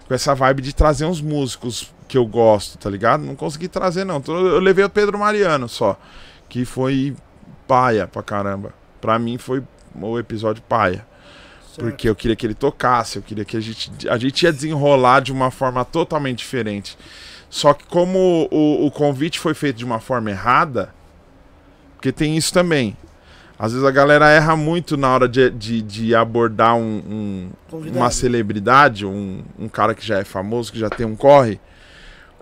com 0.08 0.14
essa 0.16 0.34
vibe 0.34 0.64
de 0.64 0.74
trazer 0.74 1.06
uns 1.06 1.22
músicos 1.22 1.94
que 2.16 2.18
eu 2.18 2.26
gosto, 2.26 2.78
tá 2.78 2.90
ligado? 2.90 3.24
Não 3.26 3.36
consegui 3.36 3.68
trazer, 3.68 4.06
não. 4.06 4.18
Então, 4.18 4.36
Eu 4.38 4.60
levei 4.60 4.86
o 4.86 4.90
Pedro 4.90 5.20
Mariano 5.20 5.68
só. 5.68 6.00
Que 6.48 6.64
foi 6.64 7.14
paia 7.68 8.08
pra 8.08 8.24
caramba. 8.24 8.74
Pra 9.02 9.20
mim 9.20 9.38
foi 9.38 9.62
o 10.02 10.18
episódio 10.18 10.64
paia. 10.64 11.06
Porque 11.78 12.08
eu 12.08 12.16
queria 12.16 12.36
que 12.38 12.46
ele 12.46 12.54
tocasse, 12.54 13.18
eu 13.18 13.22
queria 13.22 13.44
que 13.44 13.58
a 13.58 13.60
gente, 13.60 13.92
a 14.08 14.18
gente 14.18 14.44
ia 14.44 14.54
desenrolar 14.54 15.20
de 15.20 15.34
uma 15.34 15.52
forma 15.52 15.84
totalmente 15.84 16.38
diferente. 16.38 16.98
Só 17.50 17.74
que 17.74 17.84
como 17.86 18.48
o, 18.50 18.86
o 18.86 18.92
convite 18.92 19.38
foi 19.40 19.54
feito 19.54 19.76
de 19.76 19.84
uma 19.84 20.00
forma 20.00 20.30
errada, 20.32 20.94
porque 21.96 22.14
tem 22.14 22.38
isso 22.38 22.54
também. 22.54 22.96
Às 23.60 23.72
vezes 23.74 23.86
a 23.88 23.92
galera 23.92 24.30
erra 24.30 24.56
muito 24.56 24.96
na 24.98 25.10
hora 25.14 25.28
de, 25.28 25.50
de, 25.50 25.82
de 25.82 26.16
abordar 26.16 26.76
um, 26.76 26.82
um- 27.10 27.50
uma 27.98 28.10
celebridade, 28.12 29.06
um, 29.06 29.44
um 29.60 29.68
cara 29.70 29.94
que 29.94 30.06
já 30.06 30.20
é 30.20 30.24
famoso, 30.24 30.72
que 30.72 30.80
já 30.80 30.90
tem 30.90 31.06
um 31.06 31.16
corre. 31.16 31.60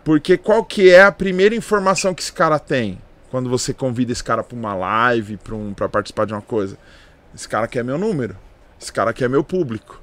Porque 0.03 0.38
qual 0.38 0.63
que 0.65 0.89
é 0.89 1.03
a 1.03 1.11
primeira 1.11 1.55
informação 1.55 2.13
que 2.13 2.21
esse 2.21 2.34
cara 2.34 2.59
tem? 2.59 2.99
Quando 3.31 3.49
você 3.49 3.73
convida 3.73 4.11
esse 4.11 4.23
cara 4.23 4.43
pra 4.43 4.55
uma 4.55 4.75
live, 4.75 5.38
pra, 5.38 5.55
um, 5.55 5.73
pra 5.73 5.89
participar 5.89 6.25
de 6.25 6.34
uma 6.34 6.41
coisa. 6.41 6.77
Esse 7.34 7.47
cara 7.47 7.67
quer 7.67 7.84
meu 7.84 7.97
número. 7.97 8.38
Esse 8.80 8.91
cara 8.91 9.13
quer 9.13 9.30
meu 9.30 9.43
público. 9.43 10.01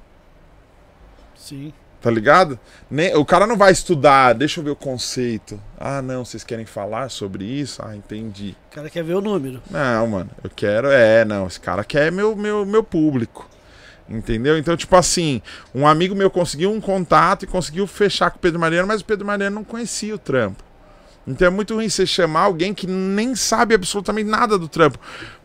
Sim. 1.37 1.73
Tá 2.01 2.11
ligado? 2.11 2.59
Nem, 2.91 3.15
o 3.15 3.25
cara 3.27 3.47
não 3.47 3.59
vai 3.59 3.73
estudar, 3.73 4.33
deixa 4.33 4.59
eu 4.59 4.65
ver 4.65 4.71
o 4.71 4.77
conceito. 4.77 5.61
Ah, 5.79 6.01
não, 6.01 6.25
vocês 6.25 6.43
querem 6.43 6.65
falar 6.65 7.11
sobre 7.11 7.45
isso? 7.45 7.83
Ah, 7.85 7.95
entendi. 7.95 8.57
O 8.71 8.75
cara 8.75 8.89
quer 8.89 9.05
ver 9.05 9.15
o 9.15 9.21
número. 9.21 9.63
Não, 9.71 10.07
mano, 10.07 10.31
eu 10.43 10.49
quero. 10.49 10.89
É, 10.89 11.27
não, 11.27 11.47
esse 11.47 11.61
cara 11.61 11.85
quer 11.85 12.11
meu, 12.11 12.35
meu, 12.35 12.65
meu 12.65 12.83
público. 12.83 13.47
Entendeu? 14.11 14.59
Então, 14.59 14.77
tipo 14.77 14.97
assim, 14.97 15.41
um 15.73 15.87
amigo 15.87 16.17
meu 16.17 16.29
conseguiu 16.29 16.73
um 16.73 16.81
contato 16.81 17.45
e 17.45 17.47
conseguiu 17.47 17.87
fechar 17.87 18.31
com 18.31 18.39
o 18.39 18.41
Pedro 18.41 18.59
Mariano, 18.59 18.89
mas 18.89 19.01
o 19.01 19.05
Pedro 19.05 19.25
Mariano 19.25 19.55
não 19.55 19.65
conhecia 19.65 20.15
o 20.15 20.19
trampo. 20.19 20.65
Então 21.27 21.47
é 21.47 21.51
muito 21.51 21.75
ruim 21.75 21.89
você 21.89 22.05
chamar 22.05 22.41
alguém 22.41 22.75
que 22.75 22.89
nem 22.89 23.37
sabe 23.37 23.75
absolutamente 23.75 24.29
nada 24.29 24.59
do 24.59 24.67
trampo. 24.67 24.99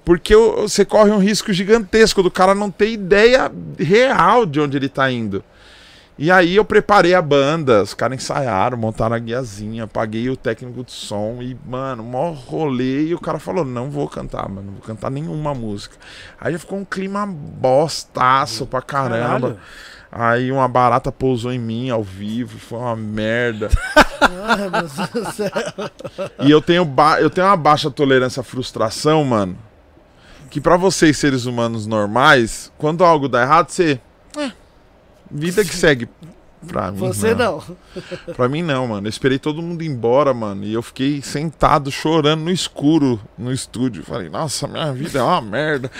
Porque 0.04 0.36
você 0.36 0.84
corre 0.84 1.12
um 1.12 1.20
risco 1.20 1.54
gigantesco 1.54 2.24
do 2.24 2.32
cara 2.32 2.56
não 2.56 2.72
ter 2.72 2.92
ideia 2.92 3.52
real 3.78 4.46
de 4.46 4.60
onde 4.60 4.78
ele 4.78 4.90
tá 4.90 5.12
indo. 5.12 5.44
E 6.18 6.32
aí 6.32 6.56
eu 6.56 6.64
preparei 6.64 7.14
a 7.14 7.22
banda, 7.22 7.84
os 7.84 7.94
caras 7.94 8.18
ensaiaram, 8.24 8.78
montaram 8.78 9.16
a 9.16 9.20
guiazinha, 9.20 9.86
paguei 9.86 10.30
o 10.30 10.38
técnico 10.38 10.82
de 10.84 10.94
som 10.94 11.40
e, 11.42 11.58
mano, 11.66 12.04
mó 12.04 12.32
rolê. 12.32 13.08
E 13.08 13.14
o 13.14 13.20
cara 13.20 13.38
falou: 13.38 13.66
não 13.66 13.90
vou 13.90 14.08
cantar, 14.08 14.48
mano, 14.48 14.68
não 14.68 14.74
vou 14.76 14.82
cantar 14.82 15.12
nenhuma 15.12 15.54
música. 15.54 15.98
Aí 16.40 16.54
já 16.54 16.60
ficou 16.60 16.80
um 16.80 16.86
clima 16.86 17.26
bostaço 17.28 18.66
pra 18.66 18.82
caramba. 18.82 19.18
Caralho. 19.50 19.60
Aí 20.10 20.50
uma 20.50 20.68
barata 20.70 21.12
pousou 21.12 21.52
em 21.52 21.60
mim 21.60 21.90
ao 21.90 22.02
vivo, 22.02 22.58
foi 22.58 22.80
uma 22.80 22.96
merda. 22.96 23.70
Ah, 24.22 24.56
meu 24.56 24.72
Deus 24.72 24.94
do 24.94 25.32
céu. 25.34 25.52
E 26.40 26.50
eu 26.50 26.62
tenho, 26.62 26.86
ba- 26.86 27.20
eu 27.20 27.30
tenho 27.30 27.46
uma 27.48 27.58
baixa 27.58 27.92
tolerância 27.92 28.40
à 28.40 28.44
frustração, 28.44 29.26
mano. 29.26 29.58
Que 30.50 30.62
pra 30.62 30.78
vocês, 30.78 31.18
seres 31.18 31.46
humanos 31.46 31.86
normais, 31.86 32.72
quando 32.78 33.04
algo 33.04 33.28
dá 33.28 33.42
errado, 33.42 33.70
você. 33.70 34.00
é, 34.38 34.52
Vida 35.36 35.64
que 35.64 35.76
segue. 35.76 36.08
Pra 36.68 36.92
mim, 36.92 36.98
Você 36.98 37.36
não. 37.36 37.62
Pra 38.36 38.50
mim 38.50 38.64
não, 38.64 38.88
mano. 38.88 39.06
Eu 39.06 39.10
esperei 39.10 39.38
todo 39.38 39.62
mundo 39.62 39.84
ir 39.84 39.88
embora, 39.88 40.34
mano. 40.34 40.64
E 40.64 40.74
eu 40.74 40.82
fiquei 40.82 41.22
sentado 41.22 41.92
chorando 41.92 42.42
no 42.42 42.52
escuro 42.52 43.20
no 43.38 43.52
estúdio. 43.52 44.04
Falei, 44.04 44.30
nossa, 44.30 44.68
minha 44.68 44.92
vida 44.92 45.20
é 45.20 45.22
uma 45.22 45.42
merda. 45.42 45.92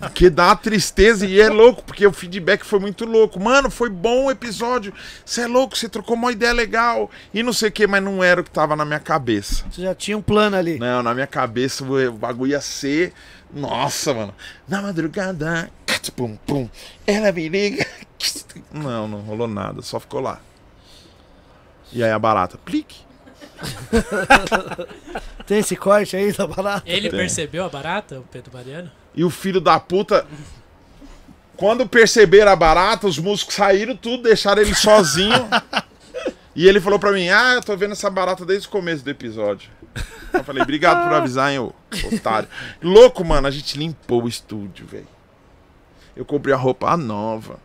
Porque 0.00 0.28
dá 0.28 0.46
uma 0.46 0.56
tristeza 0.56 1.24
e 1.26 1.40
é 1.40 1.48
louco, 1.48 1.84
porque 1.84 2.06
o 2.06 2.12
feedback 2.12 2.64
foi 2.64 2.80
muito 2.80 3.04
louco. 3.04 3.38
Mano, 3.38 3.70
foi 3.70 3.88
bom 3.88 4.24
o 4.24 4.30
episódio. 4.30 4.92
Você 5.24 5.42
é 5.42 5.46
louco, 5.46 5.76
você 5.76 5.88
trocou 5.88 6.16
uma 6.16 6.32
ideia 6.32 6.52
legal. 6.52 7.10
E 7.32 7.42
não 7.42 7.52
sei 7.52 7.68
o 7.68 7.72
que, 7.72 7.86
mas 7.86 8.02
não 8.02 8.24
era 8.24 8.40
o 8.40 8.44
que 8.44 8.50
tava 8.50 8.74
na 8.74 8.84
minha 8.84 9.00
cabeça. 9.00 9.64
Você 9.70 9.82
já 9.82 9.94
tinha 9.94 10.18
um 10.18 10.22
plano 10.22 10.56
ali. 10.56 10.78
Não, 10.78 11.02
na 11.02 11.14
minha 11.14 11.26
cabeça 11.26 11.84
o 11.84 12.12
bagulho 12.12 12.50
ia 12.50 12.60
ser. 12.60 13.12
Nossa, 13.52 14.14
mano. 14.14 14.34
Na 14.66 14.80
madrugada. 14.80 15.70
Pum, 16.16 16.36
pum. 16.46 16.68
Ela 17.06 17.30
me 17.32 17.48
liga. 17.48 17.86
Não, 18.72 19.06
não 19.06 19.20
rolou 19.20 19.48
nada. 19.48 19.82
Só 19.82 20.00
ficou 20.00 20.20
lá. 20.20 20.40
E 21.92 22.02
aí 22.02 22.10
a 22.10 22.18
barata. 22.18 22.56
Plique. 22.64 23.00
Tem 25.46 25.58
esse 25.58 25.76
corte 25.76 26.16
aí 26.16 26.32
da 26.32 26.46
barata? 26.46 26.82
Ele 26.86 27.10
Tem. 27.10 27.18
percebeu 27.18 27.64
a 27.64 27.68
barata, 27.68 28.20
o 28.20 28.22
Pedro 28.22 28.52
Mariano? 28.52 28.90
E 29.14 29.24
o 29.24 29.30
filho 29.30 29.60
da 29.60 29.78
puta. 29.78 30.26
Quando 31.56 31.86
perceberam 31.86 32.50
a 32.50 32.56
barata, 32.56 33.06
os 33.06 33.18
músicos 33.18 33.54
saíram 33.54 33.94
tudo, 33.94 34.24
deixaram 34.24 34.62
ele 34.62 34.74
sozinho. 34.74 35.48
e 36.56 36.66
ele 36.66 36.80
falou 36.80 36.98
pra 36.98 37.12
mim: 37.12 37.28
Ah, 37.28 37.54
eu 37.54 37.62
tô 37.62 37.76
vendo 37.76 37.92
essa 37.92 38.08
barata 38.08 38.44
desde 38.44 38.68
o 38.68 38.70
começo 38.70 39.04
do 39.04 39.10
episódio. 39.10 39.70
Eu 40.32 40.44
falei: 40.44 40.62
Obrigado 40.62 41.04
por 41.04 41.14
avisar, 41.14 41.52
hein, 41.52 41.58
ô 41.58 41.72
otário. 42.12 42.48
Louco, 42.82 43.24
mano, 43.24 43.46
a 43.46 43.50
gente 43.50 43.78
limpou 43.78 44.24
o 44.24 44.28
estúdio, 44.28 44.86
velho. 44.86 45.08
Eu 46.16 46.24
comprei 46.24 46.54
a 46.54 46.56
roupa 46.56 46.96
nova. 46.96 47.58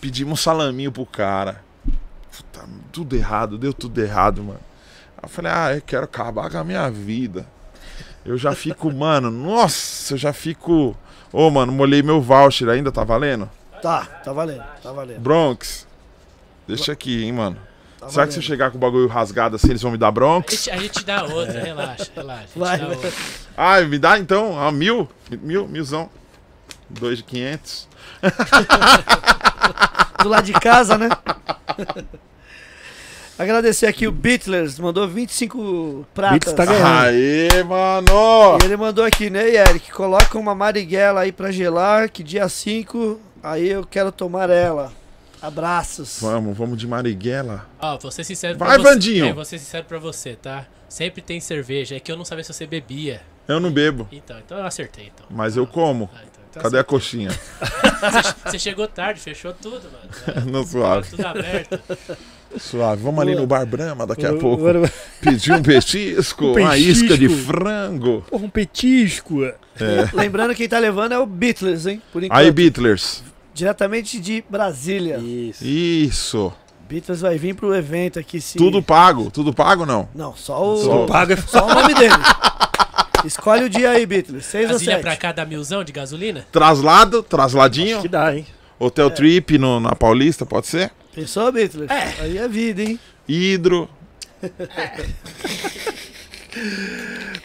Pedimos 0.00 0.32
um 0.32 0.42
salaminho 0.42 0.92
pro 0.92 1.06
cara. 1.06 1.64
Puta, 2.36 2.68
tudo 2.92 3.16
errado, 3.16 3.58
deu 3.58 3.72
tudo 3.72 4.00
errado, 4.00 4.42
mano. 4.42 4.60
Aí 5.16 5.24
eu 5.24 5.28
falei: 5.28 5.52
Ah, 5.52 5.74
eu 5.74 5.82
quero 5.82 6.04
acabar 6.04 6.50
com 6.50 6.58
a 6.58 6.64
minha 6.64 6.90
vida. 6.90 7.46
Eu 8.24 8.36
já 8.36 8.54
fico, 8.54 8.90
mano, 8.94 9.30
nossa, 9.30 10.14
eu 10.14 10.18
já 10.18 10.32
fico. 10.32 10.96
Ô, 11.32 11.50
mano, 11.50 11.72
molhei 11.72 12.02
meu 12.02 12.20
voucher, 12.20 12.68
ainda 12.68 12.90
tá 12.90 13.04
valendo? 13.04 13.50
Tá, 13.82 14.04
tá 14.04 14.32
valendo, 14.32 14.64
tá 14.82 14.92
valendo. 14.92 15.20
Bronx. 15.20 15.86
Deixa 16.66 16.92
aqui, 16.92 17.24
hein, 17.24 17.32
mano. 17.32 17.56
Tá 18.06 18.12
Será 18.12 18.26
que 18.26 18.32
se 18.32 18.38
eu 18.38 18.42
chegar 18.42 18.70
com 18.70 18.76
o 18.76 18.80
bagulho 18.80 19.06
rasgado 19.08 19.56
assim, 19.56 19.68
eles 19.70 19.82
vão 19.82 19.90
me 19.92 19.98
dar 19.98 20.08
A 20.08 20.12
Bronx? 20.12 20.52
gente, 20.54 20.70
a 20.70 20.76
gente 20.76 21.04
dá 21.04 21.24
outra, 21.24 21.60
relaxa, 21.60 22.06
relaxa. 22.14 22.42
A 22.42 22.46
gente 22.46 22.58
Vai, 22.58 22.78
dá 22.78 22.86
vai. 22.86 22.94
outra. 22.96 23.12
Ah, 23.56 23.80
me 23.82 23.98
dá 23.98 24.18
então? 24.18 24.58
Ah, 24.58 24.70
mil? 24.72 25.08
Mil, 25.42 25.66
milzão. 25.66 26.08
Dois 26.88 27.18
de 27.18 27.24
quinhentos. 27.24 27.88
Do 30.22 30.28
lado 30.28 30.44
de 30.44 30.52
casa, 30.52 30.96
né? 30.96 31.08
Agradecer 33.38 33.86
aqui 33.86 34.06
o 34.06 34.12
Beatlers, 34.12 34.78
mandou 34.78 35.06
25 35.06 36.06
pratas. 36.14 36.38
Beatles 36.38 36.54
tá 36.54 36.64
ganhando. 36.64 37.06
Aê, 37.08 37.62
mano! 37.64 38.58
E 38.62 38.64
ele 38.64 38.76
mandou 38.78 39.04
aqui, 39.04 39.28
né, 39.28 39.46
Eric? 39.50 39.92
Coloca 39.92 40.38
uma 40.38 40.54
Marighella 40.54 41.20
aí 41.20 41.32
pra 41.32 41.50
gelar, 41.50 42.08
que 42.08 42.22
dia 42.22 42.48
5, 42.48 43.20
aí 43.42 43.68
eu 43.68 43.84
quero 43.84 44.10
tomar 44.10 44.48
ela. 44.48 44.90
Abraços. 45.46 46.18
Vamos, 46.20 46.56
vamos 46.58 46.76
de 46.78 46.86
Marighella. 46.88 47.66
Ó, 47.80 47.96
vou 47.98 48.10
ser 48.10 48.24
sincero 48.24 48.58
Vai, 48.58 48.68
pra 48.74 48.78
você. 48.78 48.82
Vandinho. 48.94 49.26
É, 49.26 49.32
vou 49.32 49.44
ser 49.44 49.58
sincero 49.58 49.84
pra 49.84 49.98
você, 49.98 50.34
tá? 50.34 50.66
Sempre 50.88 51.22
tem 51.22 51.38
cerveja. 51.40 51.94
É 51.96 52.00
que 52.00 52.10
eu 52.10 52.16
não 52.16 52.24
sabia 52.24 52.42
se 52.42 52.52
você 52.52 52.66
bebia. 52.66 53.20
Eu 53.46 53.60
não 53.60 53.70
bebo, 53.70 54.08
Então, 54.10 54.36
então 54.44 54.58
eu 54.58 54.66
acertei, 54.66 55.12
então. 55.14 55.24
mas 55.30 55.56
eu 55.56 55.68
como. 55.68 56.10
Ah, 56.12 56.18
então, 56.18 56.42
então 56.50 56.62
Cadê 56.64 56.78
a 56.80 56.84
coxinha? 56.84 57.30
Você, 58.44 58.58
chegou 58.58 58.88
tarde, 58.88 59.20
fechou 59.20 59.52
tudo, 59.52 59.82
mano. 59.84 60.46
No 60.50 60.64
Tava 60.64 60.66
suave. 60.66 61.10
tudo 61.10 61.24
aberto. 61.26 61.80
Suave. 62.58 63.02
Vamos 63.02 63.20
ali 63.20 63.36
no 63.36 63.46
Bar 63.46 63.64
Brahma 63.66 64.04
daqui 64.06 64.26
a 64.26 64.34
pouco. 64.34 64.64
Pedir 65.20 65.52
um 65.52 65.62
petisco, 65.62 66.46
Um 66.46 66.58
uma 66.58 66.76
isca 66.76 67.16
de 67.16 67.28
frango. 67.28 68.22
Porra, 68.28 68.44
um 68.44 68.50
petisco. 68.50 69.40
Lembrando 70.12 70.54
quem 70.54 70.68
tá 70.68 70.78
levando 70.80 71.12
é 71.12 71.18
o 71.18 71.26
Beatlers, 71.26 71.86
hein? 71.86 72.02
Por 72.12 72.22
enquanto. 72.24 72.38
Aí, 72.38 72.50
Beatlers. 72.50 73.22
Diretamente 73.56 74.20
de 74.20 74.44
Brasília. 74.50 75.16
Isso. 75.16 75.64
Isso. 75.64 76.52
Beatlers 76.86 77.22
vai 77.22 77.38
vir 77.38 77.54
pro 77.54 77.74
evento 77.74 78.18
aqui 78.18 78.38
se. 78.38 78.58
Tudo 78.58 78.82
pago. 78.82 79.30
Tudo 79.30 79.50
pago 79.54 79.86
não? 79.86 80.06
Não, 80.14 80.36
só 80.36 80.62
o. 80.62 80.76
Só 80.76 81.06
Paga. 81.06 81.38
Só 81.38 81.66
o 81.66 81.74
nome 81.74 81.94
dele. 81.94 82.12
Escolhe 83.24 83.64
o 83.64 83.70
dia 83.70 83.92
aí, 83.92 84.04
Beatlers. 84.04 84.44
6 84.44 84.66
ou 84.66 84.72
Vasilha 84.74 84.92
7. 84.96 85.02
pra 85.02 85.16
cada 85.16 85.46
milzão 85.46 85.82
de 85.82 85.90
gasolina? 85.90 86.46
Traslado, 86.52 87.22
trasladinho. 87.22 87.94
Acho 87.94 88.02
que 88.02 88.08
dá, 88.08 88.36
hein? 88.36 88.46
Hotel 88.78 89.10
Trip 89.10 89.56
no, 89.56 89.80
na 89.80 89.96
Paulista, 89.96 90.44
pode 90.44 90.66
ser? 90.66 90.92
Pensou, 91.14 91.50
Beatlers? 91.50 91.90
Aí 92.20 92.36
é 92.36 92.46
vida, 92.46 92.82
hein? 92.82 93.00
Hidro. 93.26 93.88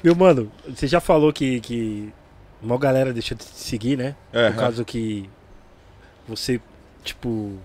Meu 0.03 0.13
mano, 0.13 0.51
você 0.67 0.88
já 0.88 0.99
falou 0.99 1.31
que, 1.31 1.61
que 1.61 2.13
uma 2.61 2.77
galera 2.77 3.13
deixou 3.13 3.38
de 3.38 3.45
te 3.45 3.57
seguir, 3.57 3.97
né? 3.97 4.13
É, 4.33 4.49
Por 4.49 4.59
causa 4.59 4.83
que 4.83 5.29
você, 6.32 6.60
tipo. 7.03 7.58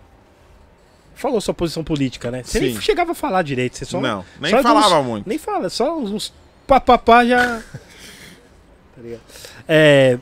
Falou 1.14 1.40
sua 1.40 1.54
posição 1.54 1.82
política, 1.82 2.30
né? 2.30 2.42
Você 2.44 2.60
nem 2.60 2.74
Sim. 2.74 2.80
chegava 2.82 3.12
a 3.12 3.14
falar 3.14 3.42
direito, 3.42 3.78
você 3.78 3.86
só. 3.86 4.00
não, 4.00 4.22
nem 4.38 4.50
só 4.50 4.62
falava 4.62 4.98
uns- 5.00 5.06
muito. 5.06 5.26
Nem 5.28 5.38
fala, 5.38 5.70
só 5.70 5.96
uns, 5.98 6.10
uns 6.10 6.34
papapá 6.66 7.24
já. 7.24 7.62
tá 8.94 9.02
ligado? 9.02 9.22
É. 9.66 10.18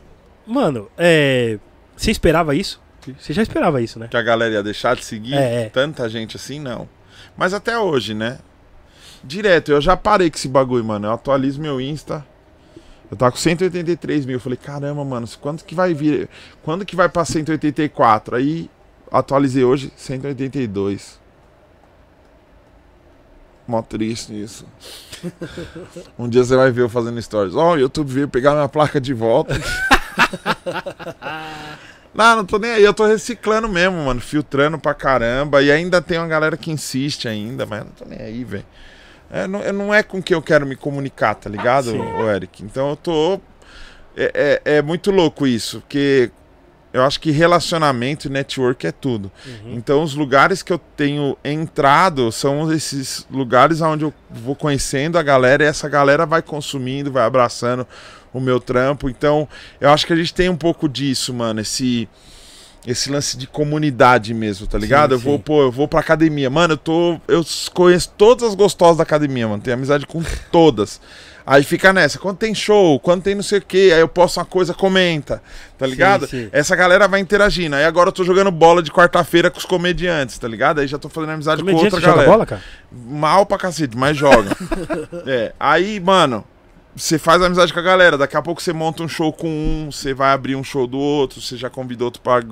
Mano, 0.46 0.88
é. 0.96 1.58
Você 1.96 2.10
esperava 2.10 2.54
isso? 2.54 2.80
Você 3.18 3.32
já 3.32 3.42
esperava 3.42 3.82
isso, 3.82 3.98
né? 3.98 4.08
Que 4.08 4.16
a 4.16 4.22
galera 4.22 4.54
ia 4.54 4.62
deixar 4.62 4.94
de 4.96 5.04
seguir 5.04 5.34
É, 5.34 5.64
é. 5.64 5.68
tanta 5.68 6.08
gente 6.08 6.36
assim, 6.36 6.58
não. 6.60 6.88
Mas 7.36 7.52
até 7.52 7.76
hoje, 7.78 8.14
né? 8.14 8.38
Direto, 9.22 9.72
eu 9.72 9.80
já 9.80 9.96
parei 9.96 10.30
com 10.30 10.36
esse 10.36 10.48
bagulho, 10.48 10.84
mano. 10.84 11.06
Eu 11.08 11.12
atualizo 11.12 11.60
meu 11.60 11.80
Insta. 11.80 12.24
Eu 13.14 13.16
tava 13.16 13.30
com 13.30 13.38
183 13.38 14.26
mil. 14.26 14.36
Eu 14.36 14.40
falei, 14.40 14.58
caramba, 14.58 15.04
mano, 15.04 15.28
quanto 15.40 15.64
que 15.64 15.72
vai 15.74 15.94
vir? 15.94 16.28
Quando 16.64 16.84
que 16.84 16.96
vai 16.96 17.08
pra 17.08 17.24
184? 17.24 18.34
Aí 18.34 18.68
atualizei 19.10 19.62
hoje, 19.62 19.92
182. 19.96 21.20
Mó 23.68 23.80
triste 23.82 24.38
isso. 24.38 24.66
um 26.18 26.28
dia 26.28 26.42
você 26.42 26.56
vai 26.56 26.72
ver 26.72 26.82
eu 26.82 26.88
fazendo 26.88 27.22
stories. 27.22 27.54
Ó, 27.54 27.74
o 27.74 27.78
YouTube 27.78 28.12
veio 28.12 28.28
pegar 28.28 28.52
minha 28.52 28.68
placa 28.68 29.00
de 29.00 29.14
volta. 29.14 29.54
Não, 32.14 32.36
não 32.36 32.44
tô 32.44 32.58
nem 32.60 32.70
aí, 32.70 32.84
eu 32.84 32.94
tô 32.94 33.04
reciclando 33.06 33.68
mesmo, 33.68 33.96
mano, 34.04 34.20
filtrando 34.20 34.78
pra 34.78 34.94
caramba. 34.94 35.60
E 35.60 35.72
ainda 35.72 36.00
tem 36.00 36.16
uma 36.16 36.28
galera 36.28 36.56
que 36.56 36.70
insiste 36.70 37.26
ainda, 37.26 37.66
mas 37.66 37.80
não 37.80 37.90
tô 37.90 38.04
nem 38.04 38.20
aí, 38.20 38.44
velho. 38.44 38.64
É, 39.34 39.48
não, 39.48 39.60
é- 39.60 39.72
não 39.72 39.92
é 39.92 40.00
com 40.00 40.22
quem 40.22 40.36
eu 40.36 40.40
quero 40.42 40.64
me 40.64 40.76
comunicar, 40.76 41.34
tá 41.34 41.50
ligado, 41.50 41.90
Sim. 41.90 41.98
ô 41.98 42.30
Eric? 42.30 42.62
Então 42.62 42.90
eu 42.90 42.96
tô. 42.96 43.40
É, 44.16 44.60
é, 44.64 44.76
é 44.76 44.82
muito 44.82 45.10
louco 45.10 45.44
isso, 45.44 45.80
porque 45.80 46.30
eu 46.92 47.02
acho 47.02 47.18
que 47.20 47.32
relacionamento 47.32 48.28
e 48.28 48.30
network 48.30 48.86
é 48.86 48.92
tudo. 48.92 49.32
Uhum. 49.44 49.74
Então 49.74 50.04
os 50.04 50.14
lugares 50.14 50.62
que 50.62 50.72
eu 50.72 50.78
tenho 50.78 51.36
entrado 51.44 52.30
são 52.30 52.72
esses 52.72 53.26
lugares 53.28 53.80
onde 53.80 54.04
eu 54.04 54.14
vou 54.30 54.54
conhecendo 54.54 55.18
a 55.18 55.22
galera 55.22 55.64
e 55.64 55.66
essa 55.66 55.88
galera 55.88 56.24
vai 56.24 56.40
consumindo, 56.40 57.10
vai 57.10 57.24
abraçando 57.24 57.84
o 58.32 58.38
meu 58.38 58.60
trampo. 58.60 59.10
Então 59.10 59.48
eu 59.80 59.90
acho 59.90 60.06
que 60.06 60.12
a 60.12 60.16
gente 60.16 60.32
tem 60.32 60.48
um 60.48 60.56
pouco 60.56 60.88
disso, 60.88 61.34
mano, 61.34 61.60
esse 61.60 62.08
esse 62.86 63.10
lance 63.10 63.36
de 63.36 63.46
comunidade 63.46 64.34
mesmo, 64.34 64.66
tá 64.66 64.78
ligado? 64.78 65.10
Sim, 65.10 65.14
eu 65.14 65.18
vou, 65.18 65.36
sim. 65.36 65.42
pô, 65.42 65.62
eu 65.62 65.70
vou 65.70 65.88
pra 65.88 66.00
academia, 66.00 66.50
mano, 66.50 66.74
eu 66.74 66.78
tô 66.78 67.20
eu 67.26 67.44
conheço 67.72 68.12
todas 68.16 68.48
as 68.50 68.54
gostosas 68.54 68.98
da 68.98 69.02
academia, 69.02 69.48
mano, 69.48 69.62
tenho 69.62 69.76
amizade 69.76 70.06
com 70.06 70.22
todas. 70.52 71.00
Aí 71.46 71.62
fica 71.62 71.92
nessa, 71.92 72.18
quando 72.18 72.38
tem 72.38 72.54
show, 72.54 72.98
quando 72.98 73.22
tem 73.22 73.34
não 73.34 73.42
sei 73.42 73.58
o 73.58 73.62
que, 73.62 73.92
aí 73.92 74.00
eu 74.00 74.08
posto 74.08 74.38
uma 74.38 74.46
coisa, 74.46 74.72
comenta, 74.72 75.42
tá 75.76 75.86
ligado? 75.86 76.26
sim. 76.26 76.48
Essa 76.50 76.74
galera 76.74 77.06
vai 77.06 77.20
interagindo. 77.20 77.76
Aí 77.76 77.84
agora 77.84 78.08
eu 78.08 78.12
tô 78.12 78.24
jogando 78.24 78.50
bola 78.50 78.82
de 78.82 78.90
quarta-feira 78.90 79.50
com 79.50 79.58
os 79.58 79.66
comediantes, 79.66 80.38
tá 80.38 80.48
ligado? 80.48 80.80
Aí 80.80 80.86
já 80.86 80.98
tô 80.98 81.10
fazendo 81.10 81.32
amizade 81.32 81.62
com 81.62 81.66
Comediante 81.66 81.94
outra 81.94 82.00
joga 82.00 82.12
galera. 82.14 82.32
bola, 82.32 82.46
cara? 82.46 82.62
Mal 82.90 83.44
pra 83.44 83.58
cacete, 83.58 83.94
mas 83.94 84.16
joga. 84.16 84.56
é, 85.26 85.52
aí, 85.60 86.00
mano, 86.00 86.42
você 86.96 87.18
faz 87.18 87.42
amizade 87.42 87.72
com 87.72 87.78
a 87.78 87.82
galera. 87.82 88.16
Daqui 88.16 88.36
a 88.36 88.42
pouco 88.42 88.62
você 88.62 88.72
monta 88.72 89.02
um 89.02 89.08
show 89.08 89.32
com 89.32 89.48
um, 89.48 89.90
você 89.90 90.14
vai 90.14 90.32
abrir 90.32 90.56
um 90.56 90.64
show 90.64 90.86
do 90.86 90.98
outro, 90.98 91.40
você 91.40 91.56
já 91.56 91.68
convidou 91.68 92.06
outro 92.06 92.22
pra 92.22 92.42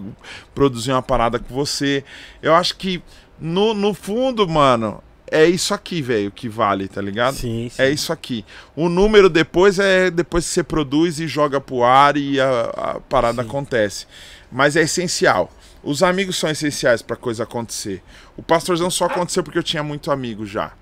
produzir 0.54 0.92
uma 0.92 1.02
parada 1.02 1.38
com 1.38 1.54
você. 1.54 2.04
Eu 2.42 2.54
acho 2.54 2.76
que, 2.76 3.02
no, 3.38 3.72
no 3.74 3.94
fundo, 3.94 4.48
mano, 4.48 5.02
é 5.30 5.46
isso 5.46 5.72
aqui, 5.72 6.02
velho, 6.02 6.30
que 6.30 6.48
vale, 6.48 6.88
tá 6.88 7.00
ligado? 7.00 7.34
Sim, 7.36 7.70
sim. 7.70 7.80
É 7.82 7.88
isso 7.88 8.12
aqui. 8.12 8.44
O 8.76 8.88
número 8.88 9.30
depois 9.30 9.78
é 9.78 10.10
depois 10.10 10.44
que 10.46 10.50
você 10.52 10.62
produz 10.62 11.18
e 11.20 11.26
joga 11.26 11.60
pro 11.60 11.82
ar 11.82 12.16
e 12.16 12.38
a, 12.40 12.60
a 12.76 13.00
parada 13.00 13.42
Sim. 13.42 13.48
acontece. 13.48 14.06
Mas 14.50 14.76
é 14.76 14.82
essencial. 14.82 15.50
Os 15.82 16.02
amigos 16.02 16.36
são 16.36 16.50
essenciais 16.50 17.00
pra 17.00 17.16
coisa 17.16 17.44
acontecer. 17.44 18.02
O 18.36 18.42
pastorzão 18.42 18.90
só 18.90 19.06
aconteceu 19.06 19.42
porque 19.42 19.58
eu 19.58 19.62
tinha 19.62 19.82
muito 19.82 20.10
amigo 20.10 20.44
já. 20.44 20.72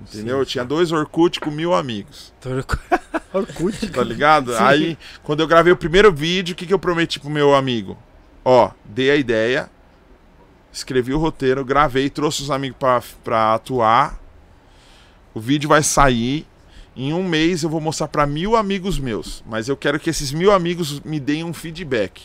Entendeu? 0.00 0.36
Sim, 0.36 0.40
eu 0.40 0.46
tinha 0.46 0.64
dois 0.64 0.92
Orkut 0.92 1.40
com 1.40 1.50
mil 1.50 1.74
amigos. 1.74 2.32
Orkut. 3.32 3.90
Tá 3.92 4.02
ligado? 4.02 4.52
Sim. 4.52 4.62
Aí, 4.62 4.98
quando 5.22 5.40
eu 5.40 5.46
gravei 5.46 5.72
o 5.72 5.76
primeiro 5.76 6.12
vídeo, 6.12 6.52
o 6.52 6.56
que, 6.56 6.66
que 6.66 6.74
eu 6.74 6.78
prometi 6.78 7.20
pro 7.20 7.30
meu 7.30 7.54
amigo? 7.54 7.96
Ó, 8.44 8.70
dei 8.84 9.10
a 9.10 9.16
ideia. 9.16 9.70
escrevi 10.72 11.12
o 11.12 11.18
roteiro, 11.18 11.64
gravei, 11.64 12.08
trouxe 12.08 12.42
os 12.42 12.50
amigos 12.50 12.76
pra, 12.78 13.02
pra 13.22 13.54
atuar. 13.54 14.18
O 15.34 15.40
vídeo 15.40 15.68
vai 15.68 15.82
sair. 15.82 16.46
Em 16.96 17.12
um 17.12 17.22
mês 17.22 17.62
eu 17.62 17.70
vou 17.70 17.80
mostrar 17.80 18.08
pra 18.08 18.26
mil 18.26 18.56
amigos 18.56 18.98
meus. 18.98 19.44
Mas 19.46 19.68
eu 19.68 19.76
quero 19.76 20.00
que 20.00 20.10
esses 20.10 20.32
mil 20.32 20.50
amigos 20.50 21.00
me 21.00 21.20
deem 21.20 21.44
um 21.44 21.52
feedback. 21.52 22.22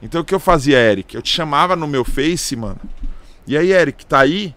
Então 0.00 0.20
o 0.20 0.24
que 0.24 0.34
eu 0.34 0.40
fazia, 0.40 0.78
Eric? 0.78 1.14
Eu 1.14 1.22
te 1.22 1.30
chamava 1.30 1.74
no 1.74 1.86
meu 1.88 2.04
Face, 2.04 2.54
mano. 2.54 2.80
E 3.46 3.56
aí, 3.56 3.72
Eric, 3.72 4.04
tá 4.06 4.20
aí? 4.20 4.54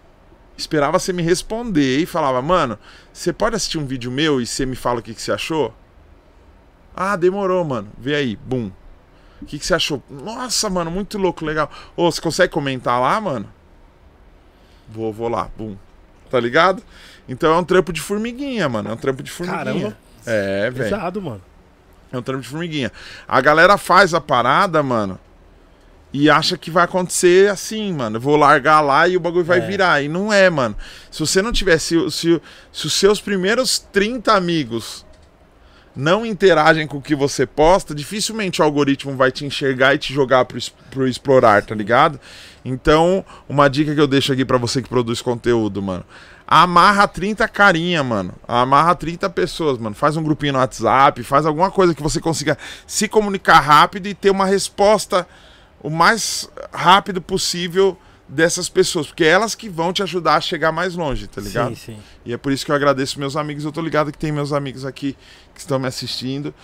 Esperava 0.60 0.98
você 0.98 1.10
me 1.10 1.22
responder 1.22 1.98
e 2.00 2.06
falava, 2.06 2.42
mano, 2.42 2.78
você 3.12 3.32
pode 3.32 3.56
assistir 3.56 3.78
um 3.78 3.86
vídeo 3.86 4.10
meu 4.10 4.40
e 4.40 4.46
você 4.46 4.66
me 4.66 4.76
fala 4.76 5.00
o 5.00 5.02
que, 5.02 5.14
que 5.14 5.22
você 5.22 5.32
achou? 5.32 5.74
Ah, 6.94 7.16
demorou, 7.16 7.64
mano. 7.64 7.88
Vê 7.98 8.14
aí, 8.14 8.36
bum. 8.36 8.70
O 9.40 9.46
que, 9.46 9.58
que 9.58 9.64
você 9.64 9.72
achou? 9.72 10.02
Nossa, 10.10 10.68
mano, 10.68 10.90
muito 10.90 11.16
louco, 11.16 11.46
legal. 11.46 11.70
Ô, 11.96 12.10
você 12.10 12.20
consegue 12.20 12.52
comentar 12.52 13.00
lá, 13.00 13.18
mano? 13.18 13.50
Vou, 14.86 15.10
vou 15.10 15.28
lá, 15.28 15.48
bum. 15.56 15.76
Tá 16.30 16.38
ligado? 16.38 16.82
Então 17.26 17.54
é 17.54 17.56
um 17.56 17.64
trampo 17.64 17.90
de 17.90 18.00
formiguinha, 18.02 18.68
mano. 18.68 18.90
É 18.90 18.92
um 18.92 18.98
trampo 18.98 19.22
de 19.22 19.30
formiguinha. 19.30 19.64
Caramba. 19.64 19.96
É, 20.26 20.70
velho. 20.70 20.90
Pesado, 20.90 21.22
mano. 21.22 21.42
É 22.12 22.18
um 22.18 22.22
trampo 22.22 22.42
de 22.42 22.48
formiguinha. 22.48 22.92
A 23.26 23.40
galera 23.40 23.78
faz 23.78 24.12
a 24.12 24.20
parada, 24.20 24.82
mano, 24.82 25.18
e 26.12 26.28
acha 26.28 26.56
que 26.58 26.70
vai 26.70 26.84
acontecer 26.84 27.50
assim, 27.50 27.92
mano. 27.92 28.16
Eu 28.16 28.20
vou 28.20 28.36
largar 28.36 28.80
lá 28.80 29.06
e 29.06 29.16
o 29.16 29.20
bagulho 29.20 29.44
vai 29.44 29.58
É. 29.58 29.66
virar. 29.66 30.02
E 30.02 30.08
não 30.08 30.32
é, 30.32 30.50
mano. 30.50 30.76
Se 31.10 31.20
você 31.20 31.40
não 31.40 31.52
tivesse. 31.52 31.88
Se, 31.88 32.10
se, 32.10 32.42
se 32.72 32.86
os 32.86 32.92
seus 32.92 33.20
primeiros 33.20 33.78
30 33.78 34.32
amigos 34.32 35.06
não 35.94 36.24
interagem 36.24 36.86
com 36.86 36.98
o 36.98 37.02
que 37.02 37.14
você 37.14 37.44
posta, 37.44 37.94
dificilmente 37.94 38.60
o 38.60 38.64
algoritmo 38.64 39.16
vai 39.16 39.30
te 39.30 39.44
enxergar 39.44 39.94
e 39.94 39.98
te 39.98 40.14
jogar 40.14 40.44
pro, 40.44 40.58
pro 40.90 41.06
explorar, 41.06 41.62
tá 41.64 41.74
ligado? 41.74 42.18
Então, 42.64 43.24
uma 43.48 43.68
dica 43.68 43.94
que 43.94 44.00
eu 44.00 44.06
deixo 44.06 44.32
aqui 44.32 44.44
pra 44.44 44.58
você 44.58 44.82
que 44.82 44.88
produz 44.88 45.20
conteúdo, 45.20 45.82
mano. 45.82 46.04
Amarra 46.46 47.06
30 47.06 47.46
carinha, 47.48 48.02
mano. 48.02 48.34
Amarra 48.46 48.94
30 48.94 49.30
pessoas, 49.30 49.78
mano. 49.78 49.94
Faz 49.94 50.16
um 50.16 50.22
grupinho 50.22 50.54
no 50.54 50.58
WhatsApp, 50.58 51.22
faz 51.22 51.46
alguma 51.46 51.70
coisa 51.70 51.94
que 51.94 52.02
você 52.02 52.20
consiga 52.20 52.58
se 52.86 53.06
comunicar 53.08 53.60
rápido 53.60 54.06
e 54.08 54.14
ter 54.14 54.30
uma 54.30 54.46
resposta 54.46 55.26
o 55.82 55.90
mais 55.90 56.48
rápido 56.72 57.20
possível 57.22 57.96
dessas 58.28 58.68
pessoas, 58.68 59.08
porque 59.08 59.24
é 59.24 59.28
elas 59.28 59.54
que 59.56 59.68
vão 59.68 59.92
te 59.92 60.02
ajudar 60.02 60.36
a 60.36 60.40
chegar 60.40 60.70
mais 60.70 60.94
longe, 60.94 61.26
tá 61.26 61.40
ligado? 61.40 61.70
Sim, 61.74 61.94
sim. 61.94 61.98
E 62.24 62.32
é 62.32 62.36
por 62.36 62.52
isso 62.52 62.64
que 62.64 62.70
eu 62.70 62.76
agradeço 62.76 63.18
meus 63.18 63.34
amigos. 63.36 63.64
Eu 63.64 63.72
tô 63.72 63.80
ligado 63.80 64.12
que 64.12 64.18
tem 64.18 64.30
meus 64.30 64.52
amigos 64.52 64.84
aqui 64.84 65.16
que 65.52 65.60
estão 65.60 65.78
me 65.78 65.88
assistindo. 65.88 66.54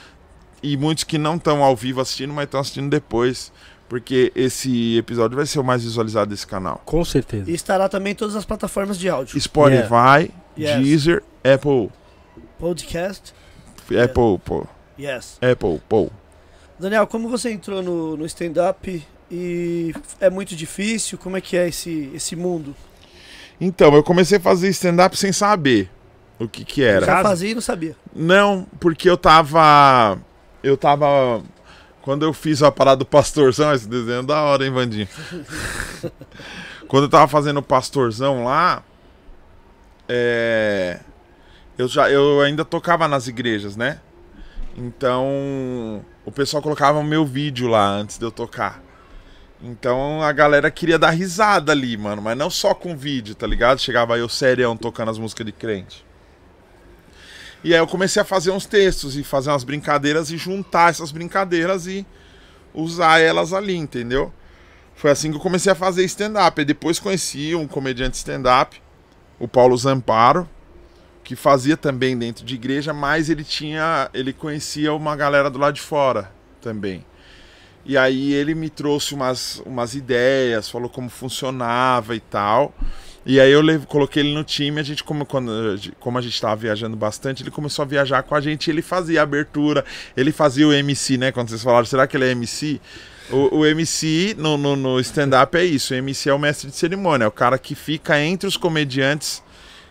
E 0.63 0.77
muitos 0.77 1.05
que 1.05 1.19
não 1.19 1.37
estão 1.37 1.63
ao 1.65 1.75
vivo 1.77 2.01
assistindo, 2.01 2.33
mas 2.33 2.45
estão 2.45 2.61
assistindo 2.61 2.89
depois. 2.89 3.53
Porque 3.89 4.33
esse 4.35 4.97
episódio 4.97 5.37
vai 5.37 5.47
ser 5.47 5.59
o 5.61 5.65
mais 5.65 5.83
visualizado 5.85 6.31
desse 6.31 6.47
canal. 6.47 6.81
Com 6.85 7.05
certeza. 7.05 7.51
E 7.51 7.55
estará 7.55 7.89
também 7.89 8.13
em 8.13 8.17
todas 8.17 8.35
as 8.37 8.45
plataformas 8.45 8.99
de 8.99 9.09
áudio. 9.09 9.41
Spotify, 9.41 10.31
Yes. 10.59 10.83
Deezer, 10.83 11.23
Apple, 11.45 11.91
Podcast. 12.59 13.35
Apple, 14.03 14.39
pô, 14.45 14.67
Yes. 14.99 15.39
Apple, 15.43 15.81
pô. 15.89 16.11
Daniel, 16.79 17.07
como 17.07 17.29
você 17.29 17.51
entrou 17.51 17.83
no, 17.83 18.17
no 18.17 18.27
stand-up 18.27 19.07
e 19.31 19.95
é 20.21 20.29
muito 20.29 20.55
difícil? 20.55 21.19
Como 21.19 21.37
é 21.37 21.41
que 21.41 21.57
é 21.57 21.69
esse, 21.69 22.11
esse 22.15 22.37
mundo? 22.37 22.77
Então, 23.61 23.95
eu 23.95 24.03
comecei 24.03 24.39
a 24.39 24.41
fazer 24.41 24.69
stand-up 24.69 25.17
sem 25.17 25.33
saber 25.33 25.91
o 26.39 26.47
que 26.47 26.65
que 26.65 26.83
era. 26.83 27.07
Já 27.07 27.23
fazia 27.23 27.51
e 27.51 27.55
não 27.55 27.63
sabia. 27.63 27.97
Não, 28.15 28.67
porque 28.79 29.09
eu 29.09 29.17
tava. 29.17 30.19
Eu 30.63 30.77
tava. 30.77 31.43
Quando 32.03 32.25
eu 32.25 32.33
fiz 32.33 32.63
a 32.63 32.71
parada 32.71 32.99
do 32.99 33.07
pastorzão, 33.07 33.73
esse 33.73 33.89
desenho 33.89 34.21
é 34.21 34.23
da 34.23 34.43
hora, 34.43 34.65
hein, 34.65 34.71
Vandinho? 34.71 35.09
Quando 36.87 37.05
eu 37.05 37.09
tava 37.09 37.27
fazendo 37.27 37.59
o 37.59 37.63
pastorzão 37.63 38.45
lá, 38.45 38.85
é, 40.09 41.01
eu, 41.77 41.89
já, 41.89 42.09
eu 42.09 42.41
ainda 42.43 42.65
tocava 42.65 43.09
nas 43.09 43.27
igrejas, 43.27 43.77
né? 43.77 43.99
Então, 44.77 46.05
o 46.27 46.33
pessoal 46.33 46.63
colocava 46.63 46.99
o 46.99 47.05
meu 47.05 47.25
vídeo 47.25 47.69
lá 47.69 47.89
antes 47.89 48.19
de 48.19 48.25
eu 48.27 48.33
tocar. 48.33 48.83
Então 49.63 50.21
a 50.21 50.33
galera 50.33 50.71
queria 50.71 50.99
dar 50.99 51.11
risada 51.11 51.73
ali, 51.73 51.97
mano, 51.97 52.21
mas 52.21 52.37
não 52.37 52.51
só 52.51 52.75
com 52.75 52.97
vídeo, 52.97 53.35
tá 53.35 53.47
ligado? 53.47 53.79
Chegava 53.79 54.19
eu 54.19 54.29
serião 54.29 54.77
tocando 54.77 55.11
as 55.13 55.19
músicas 55.19 55.47
de 55.47 55.53
crente. 55.53 56.05
E 57.65 57.73
aí 57.73 57.81
eu 57.81 57.87
comecei 57.87 58.21
a 58.21 58.25
fazer 58.25 58.51
uns 58.51 58.67
textos 58.67 59.17
e 59.17 59.23
fazer 59.25 59.51
umas 59.51 59.65
brincadeiras 59.65 60.31
e 60.31 60.37
juntar 60.37 60.91
essas 60.91 61.11
brincadeiras 61.11 61.87
e 61.87 62.05
usar 62.75 63.21
elas 63.21 63.53
ali, 63.53 63.77
entendeu? 63.77 64.33
Foi 64.95 65.11
assim 65.11 65.31
que 65.31 65.37
eu 65.37 65.41
comecei 65.41 65.73
a 65.73 65.75
fazer 65.75 66.05
stand-up. 66.05 66.65
Depois 66.65 66.99
conheci 66.99 67.55
um 67.55 67.67
comediante 67.67 68.17
stand-up, 68.17 68.81
o 69.39 69.47
Paulo 69.47 69.77
Zamparo, 69.77 70.49
que 71.27 71.35
fazia 71.35 71.77
também 71.77 72.17
dentro 72.17 72.45
de 72.45 72.55
igreja, 72.55 72.93
mas 72.93 73.29
ele 73.29 73.43
tinha. 73.43 74.09
ele 74.15 74.33
conhecia 74.33 74.95
uma 74.95 75.17
galera 75.17 75.51
do 75.51 75.59
lado 75.59 75.75
de 75.75 75.81
fora 75.81 76.31
também. 76.61 77.05
E 77.85 77.99
aí 77.99 78.33
ele 78.33 78.55
me 78.55 78.71
trouxe 78.71 79.13
umas, 79.13 79.61
umas 79.67 79.97
ideias, 79.97 80.69
falou 80.69 80.89
como 80.89 81.11
funcionava 81.11 82.15
e 82.15 82.21
tal. 82.21 82.73
E 83.25 83.41
aí 83.41 83.51
eu 83.51 83.61
levo, 83.61 83.89
coloquei 83.89 84.23
ele 84.23 84.35
no 84.35 84.45
time, 84.45 84.79
a 84.79 84.85
gente, 84.85 85.03
como, 85.03 85.27
quando, 85.27 85.51
como 85.99 86.17
a 86.17 86.21
gente 86.21 86.35
estava 86.35 86.55
viajando 86.55 86.97
bastante, 86.97 87.43
ele 87.43 87.51
começou 87.51 87.83
a 87.83 87.87
viajar 87.87 88.23
com 88.23 88.37
a 88.37 88.41
gente, 88.41 88.71
ele 88.71 88.81
fazia 88.81 89.19
a 89.19 89.25
abertura, 89.25 89.85
ele 90.17 90.31
fazia 90.31 90.69
o 90.69 90.73
MC, 90.73 91.19
né? 91.19 91.33
Quando 91.33 91.49
vocês 91.49 91.63
falaram, 91.63 91.87
será 91.87 92.07
que 92.07 92.17
ele 92.17 92.27
é 92.27 92.31
MC? 92.31 92.81
O, 93.31 93.59
o 93.59 93.67
MC 93.67 94.37
no, 94.39 94.57
no, 94.57 94.77
no 94.77 95.01
stand-up 95.01 95.59
é 95.59 95.65
isso, 95.65 95.93
o 95.93 95.97
MC 95.97 96.29
é 96.31 96.35
o 96.35 96.39
mestre 96.39 96.71
de 96.71 96.77
cerimônia, 96.77 97.25
é 97.25 97.29
o 97.29 97.33
cara 97.33 97.59
que 97.59 97.75
fica 97.75 98.21
entre 98.21 98.47
os 98.47 98.57
comediantes 98.57 99.43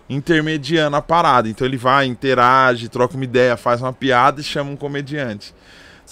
intermediando 0.10 0.95
a 0.95 1.02
parada. 1.02 1.49
Então 1.49 1.65
ele 1.65 1.77
vai, 1.77 2.06
interage, 2.06 2.90
troca 2.90 3.15
uma 3.15 3.23
ideia, 3.23 3.57
faz 3.57 3.82
uma 3.82 3.94
piada 3.94 4.41
e 4.41 4.44
chama 4.44 4.72
um 4.72 4.76
comediante. 4.76 5.53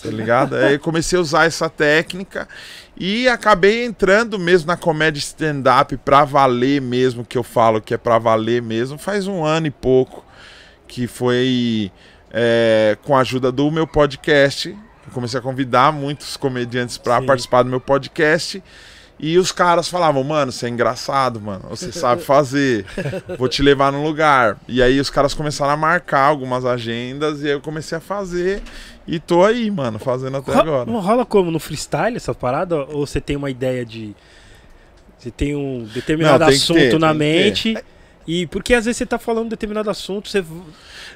Tá 0.02 0.10
ligado? 0.10 0.56
Aí 0.56 0.74
eu 0.74 0.80
comecei 0.80 1.20
a 1.20 1.22
usar 1.22 1.45
essa 1.45 1.70
técnica 1.70 2.48
e 2.98 3.28
acabei 3.28 3.86
entrando 3.86 4.40
mesmo 4.40 4.68
na 4.68 4.76
comédia 4.76 5.20
stand-up 5.20 5.95
pra 5.98 6.26
valer 6.26 6.82
mesmo, 6.82 7.24
que 7.24 7.38
eu 7.38 7.44
falo 7.44 7.80
que 7.80 7.94
é 7.94 7.98
pra 7.98 8.18
valer 8.18 8.61
mesmo, 8.61 8.98
faz 8.98 9.28
um 9.28 9.45
ano 9.45 9.68
e 9.68 9.72
pouco, 9.72 10.26
que 10.88 11.06
foi 11.06 11.91
é, 12.32 12.98
com 13.03 13.15
a 13.15 13.20
ajuda 13.20 13.52
do 13.52 13.70
meu 13.70 13.86
podcast. 13.86 14.70
Eu 15.06 15.14
comecei 15.14 15.40
a 15.40 15.44
convidar 15.44 15.94
muitos 15.94 16.36
comediantes 16.38 16.98
pra 16.98 17.20
Sim. 17.20 17.28
participar 17.28 17.61
do 17.61 17.70
meu 17.70 17.80
podcast. 17.80 18.64
E 19.26 19.38
os 19.38 19.54
caras 19.54 19.88
falavam, 19.88 20.22
mano, 20.22 20.52
você 20.52 20.66
é 20.66 20.70
engraçado, 20.70 21.40
mano. 21.40 21.64
Você 21.70 21.94
sabe 21.94 22.22
fazer. 22.24 22.86
Vou 23.40 23.48
te 23.48 23.62
levar 23.64 23.90
num 23.90 24.04
lugar. 24.04 24.60
E 24.68 24.84
aí 24.84 25.00
os 25.00 25.10
caras 25.10 25.34
começaram 25.34 25.72
a 25.72 25.78
marcar 25.78 26.26
algumas 26.26 26.66
agendas 26.66 27.41
e 27.41 27.45
aí 27.45 27.54
eu 27.54 27.62
comecei 27.62 27.98
a 27.98 28.02
fazer. 28.02 28.62
E 29.08 29.22
tô 29.22 29.45
aí, 29.45 29.72
mano, 29.72 29.98
fazendo 29.98 30.36
até 30.36 30.52
Ro- 30.52 30.60
agora. 30.60 30.91
Rola 30.91 31.26
como? 31.26 31.52
No 31.52 31.58
freestyle 31.58 32.18
essa 32.18 32.34
parada? 32.36 32.84
Ou 32.84 33.08
você 33.08 33.22
tem 33.22 33.38
uma 33.38 33.50
ideia 33.50 33.86
de. 33.86 34.14
Você 35.18 35.32
tem 35.32 35.56
um 35.56 35.86
determinado 35.86 36.40
Não, 36.40 36.48
tem 36.48 36.58
assunto 36.58 36.78
ter, 36.78 37.00
na 37.00 37.14
mente. 37.14 37.78
E 38.28 38.45
porque 38.48 38.74
às 38.74 38.84
vezes 38.84 38.98
você 38.98 39.06
tá 39.06 39.18
falando 39.18 39.45
um 39.45 39.50
determinado 39.50 39.90
assunto, 39.90 40.28
você. 40.28 40.44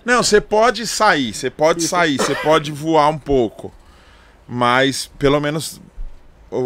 Não, 0.05 0.23
você 0.23 0.39
pode 0.39 0.87
sair, 0.87 1.33
você 1.33 1.49
pode 1.49 1.83
sair, 1.83 2.17
você 2.17 2.35
pode 2.35 2.71
voar 2.71 3.09
um 3.09 3.17
pouco. 3.17 3.69
Mas 4.47 5.11
pelo 5.19 5.41
menos 5.41 5.81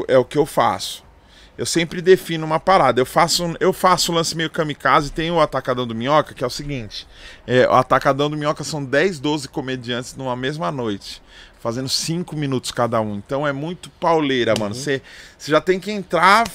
é 0.08 0.20
o 0.20 0.24
que 0.24 0.38
eu 0.38 0.46
faço. 0.46 1.04
Eu 1.62 1.66
sempre 1.68 2.02
defino 2.02 2.44
uma 2.44 2.60
parada. 2.60 3.00
Eu 3.00 3.06
faço, 3.06 3.46
um- 3.46 3.56
eu 3.60 3.72
faço 3.72 4.12
o 4.12 4.16
lance 4.16 4.36
meio 4.36 4.50
kamikaze. 4.50 5.12
Tem 5.12 5.30
o 5.30 5.40
Atacadão 5.40 5.86
do 5.86 5.94
Minhoca, 5.94 6.34
que 6.34 6.44
é 6.44 6.48
o 6.48 6.50
seguinte: 6.50 7.08
é, 7.46 7.68
o 7.68 7.74
Atacadão 7.74 8.32
do 8.32 8.36
Minhoca 8.36 8.64
são 8.64 8.84
10, 8.84 9.20
12 9.20 9.48
comediantes 9.48 10.16
numa 10.16 10.36
mesma 10.36 10.72
noite, 10.72 11.22
fazendo 11.60 11.88
5 11.88 12.36
minutos 12.36 12.72
cada 12.72 13.00
um. 13.00 13.14
Então 13.14 13.48
é 13.48 13.54
muito 13.54 13.92
pauleira, 13.92 14.56
mano. 14.60 14.74
Você 14.74 15.04
você 15.38 15.52
já 15.52 15.62
tem 15.62 15.80
que 15.80 15.92
entrar 15.92 16.46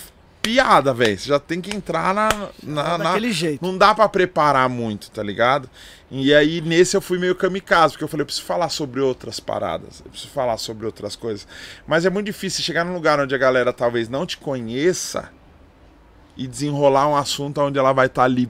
piada, 0.46 0.94
velho. 0.94 1.18
Você 1.18 1.28
já 1.28 1.40
tem 1.40 1.60
que 1.60 1.74
entrar 1.74 2.14
na, 2.14 2.28
na, 2.62 2.98
na, 2.98 3.04
Daquele 3.04 3.32
jeito. 3.32 3.64
não 3.64 3.76
dá 3.76 3.92
pra 3.92 4.08
preparar 4.08 4.68
muito, 4.68 5.10
tá 5.10 5.20
ligado? 5.20 5.68
E 6.08 6.32
aí 6.32 6.60
nesse 6.60 6.96
eu 6.96 7.00
fui 7.00 7.18
meio 7.18 7.34
kamikaze, 7.34 7.94
porque 7.94 8.04
eu 8.04 8.08
falei, 8.08 8.22
eu 8.22 8.26
preciso 8.26 8.46
falar 8.46 8.68
sobre 8.68 9.00
outras 9.00 9.40
paradas, 9.40 10.00
eu 10.04 10.10
preciso 10.10 10.32
falar 10.32 10.56
sobre 10.56 10.86
outras 10.86 11.16
coisas. 11.16 11.48
Mas 11.84 12.06
é 12.06 12.10
muito 12.10 12.26
difícil 12.26 12.62
chegar 12.62 12.84
num 12.84 12.94
lugar 12.94 13.18
onde 13.18 13.34
a 13.34 13.38
galera 13.38 13.72
talvez 13.72 14.08
não 14.08 14.24
te 14.24 14.38
conheça 14.38 15.30
e 16.36 16.46
desenrolar 16.46 17.08
um 17.08 17.16
assunto 17.16 17.60
onde 17.60 17.76
ela 17.76 17.92
vai 17.92 18.06
estar 18.06 18.22
ali 18.22 18.48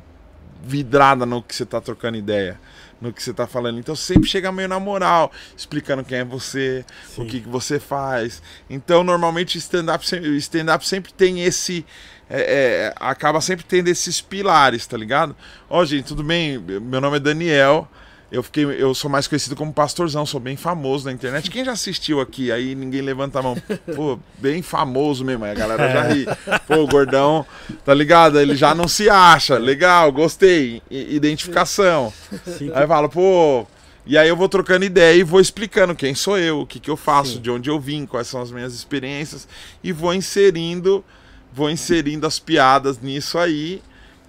vidrada 0.62 1.24
no 1.24 1.42
que 1.42 1.54
você 1.54 1.64
tá 1.64 1.80
trocando 1.80 2.18
ideia, 2.18 2.60
no 3.00 3.12
que 3.12 3.22
você 3.22 3.32
tá 3.32 3.46
falando. 3.46 3.78
Então 3.78 3.94
sempre 3.94 4.28
chega 4.28 4.50
meio 4.52 4.68
na 4.68 4.80
moral, 4.80 5.30
explicando 5.56 6.04
quem 6.04 6.18
é 6.18 6.24
você, 6.24 6.84
o 7.16 7.22
Sim. 7.22 7.26
que, 7.26 7.40
que 7.40 7.48
você 7.48 7.78
faz. 7.78 8.42
Então 8.68 9.04
normalmente 9.04 9.58
stand-up 9.58 10.06
sempre, 10.06 10.28
o 10.28 10.36
stand-up 10.36 10.86
sempre 10.86 11.12
tem 11.12 11.42
esse 11.42 11.84
é, 12.28 12.40
é, 12.40 12.94
acaba 12.98 13.40
sempre 13.40 13.64
tendo 13.64 13.88
esses 13.88 14.20
pilares, 14.20 14.86
tá 14.86 14.96
ligado? 14.96 15.36
Ó, 15.70 15.84
gente, 15.84 16.06
tudo 16.06 16.24
bem? 16.24 16.58
Meu 16.58 17.00
nome 17.00 17.18
é 17.18 17.20
Daniel. 17.20 17.88
Eu 18.30 18.42
fiquei, 18.42 18.64
eu 18.64 18.92
sou 18.92 19.08
mais 19.08 19.28
conhecido 19.28 19.54
como 19.54 19.72
pastorzão, 19.72 20.26
sou 20.26 20.40
bem 20.40 20.56
famoso 20.56 21.04
na 21.04 21.12
internet. 21.12 21.48
Quem 21.48 21.64
já 21.64 21.72
assistiu 21.72 22.20
aqui? 22.20 22.50
Aí 22.50 22.74
ninguém 22.74 23.00
levanta 23.00 23.38
a 23.38 23.42
mão. 23.42 23.56
Pô, 23.94 24.18
bem 24.38 24.62
famoso 24.62 25.24
mesmo, 25.24 25.44
aí 25.44 25.52
a 25.52 25.54
galera 25.54 25.92
já 25.92 26.02
ri. 26.02 26.26
Pô, 26.66 26.78
o 26.82 26.86
gordão, 26.88 27.46
tá 27.84 27.94
ligado? 27.94 28.40
Ele 28.40 28.56
já 28.56 28.74
não 28.74 28.88
se 28.88 29.08
acha. 29.08 29.58
Legal, 29.58 30.10
gostei. 30.10 30.82
Identificação. 30.90 32.12
Sim, 32.58 32.70
Aí 32.74 32.82
eu 32.82 32.88
falo, 32.88 33.08
pô. 33.08 33.66
E 34.04 34.16
aí 34.16 34.28
eu 34.28 34.36
vou 34.36 34.48
trocando 34.48 34.84
ideia 34.84 35.18
e 35.18 35.24
vou 35.24 35.40
explicando 35.40 35.94
quem 35.94 36.14
sou 36.14 36.38
eu, 36.38 36.60
o 36.60 36.66
que, 36.66 36.78
que 36.78 36.88
eu 36.88 36.96
faço, 36.96 37.34
Sim. 37.34 37.40
de 37.40 37.50
onde 37.50 37.68
eu 37.68 37.80
vim, 37.80 38.06
quais 38.06 38.28
são 38.28 38.40
as 38.40 38.52
minhas 38.52 38.72
experiências. 38.72 39.48
E 39.82 39.90
vou 39.90 40.14
inserindo, 40.14 41.04
vou 41.52 41.68
inserindo 41.68 42.24
as 42.24 42.38
piadas 42.38 43.00
nisso 43.00 43.36
aí. 43.36 43.82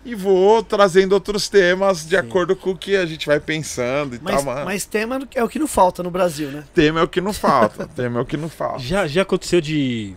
E 0.10 0.16
vou 0.16 0.64
trazendo 0.64 1.12
outros 1.12 1.50
temas 1.50 2.06
de 2.08 2.16
acordo 2.16 2.56
com 2.56 2.72
o 2.72 2.78
que 2.78 2.96
a 2.96 3.06
gente 3.06 3.28
vai 3.28 3.42
pensando 3.42 4.16
e 4.16 4.20
Mas, 4.22 4.36
tal, 4.36 4.44
mano. 4.46 4.66
mas 4.66 4.86
tema 4.86 5.20
é 5.36 5.44
o 5.44 5.50
que 5.50 5.60
não 5.60 5.68
falta 5.68 6.02
no 6.02 6.10
Brasil, 6.10 6.50
né? 6.50 6.64
Tema 6.74 7.02
é 7.02 7.04
o 7.04 7.08
que 7.10 7.20
não 7.20 7.34
falta. 7.34 7.86
tema 7.94 8.20
é 8.20 8.22
o 8.22 8.26
que 8.26 8.38
não 8.38 8.48
falta. 8.48 8.80
Já, 8.80 9.06
já 9.06 9.24
aconteceu 9.24 9.60
de. 9.60 10.16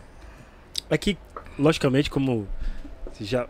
É 0.89 0.97
que, 0.97 1.19
logicamente, 1.59 2.09
como 2.09 2.47
já, 3.21 3.47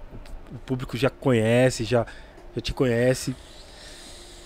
o 0.50 0.58
público 0.64 0.96
já 0.96 1.10
conhece, 1.10 1.84
já, 1.84 2.06
já 2.54 2.60
te 2.62 2.72
conhece. 2.72 3.36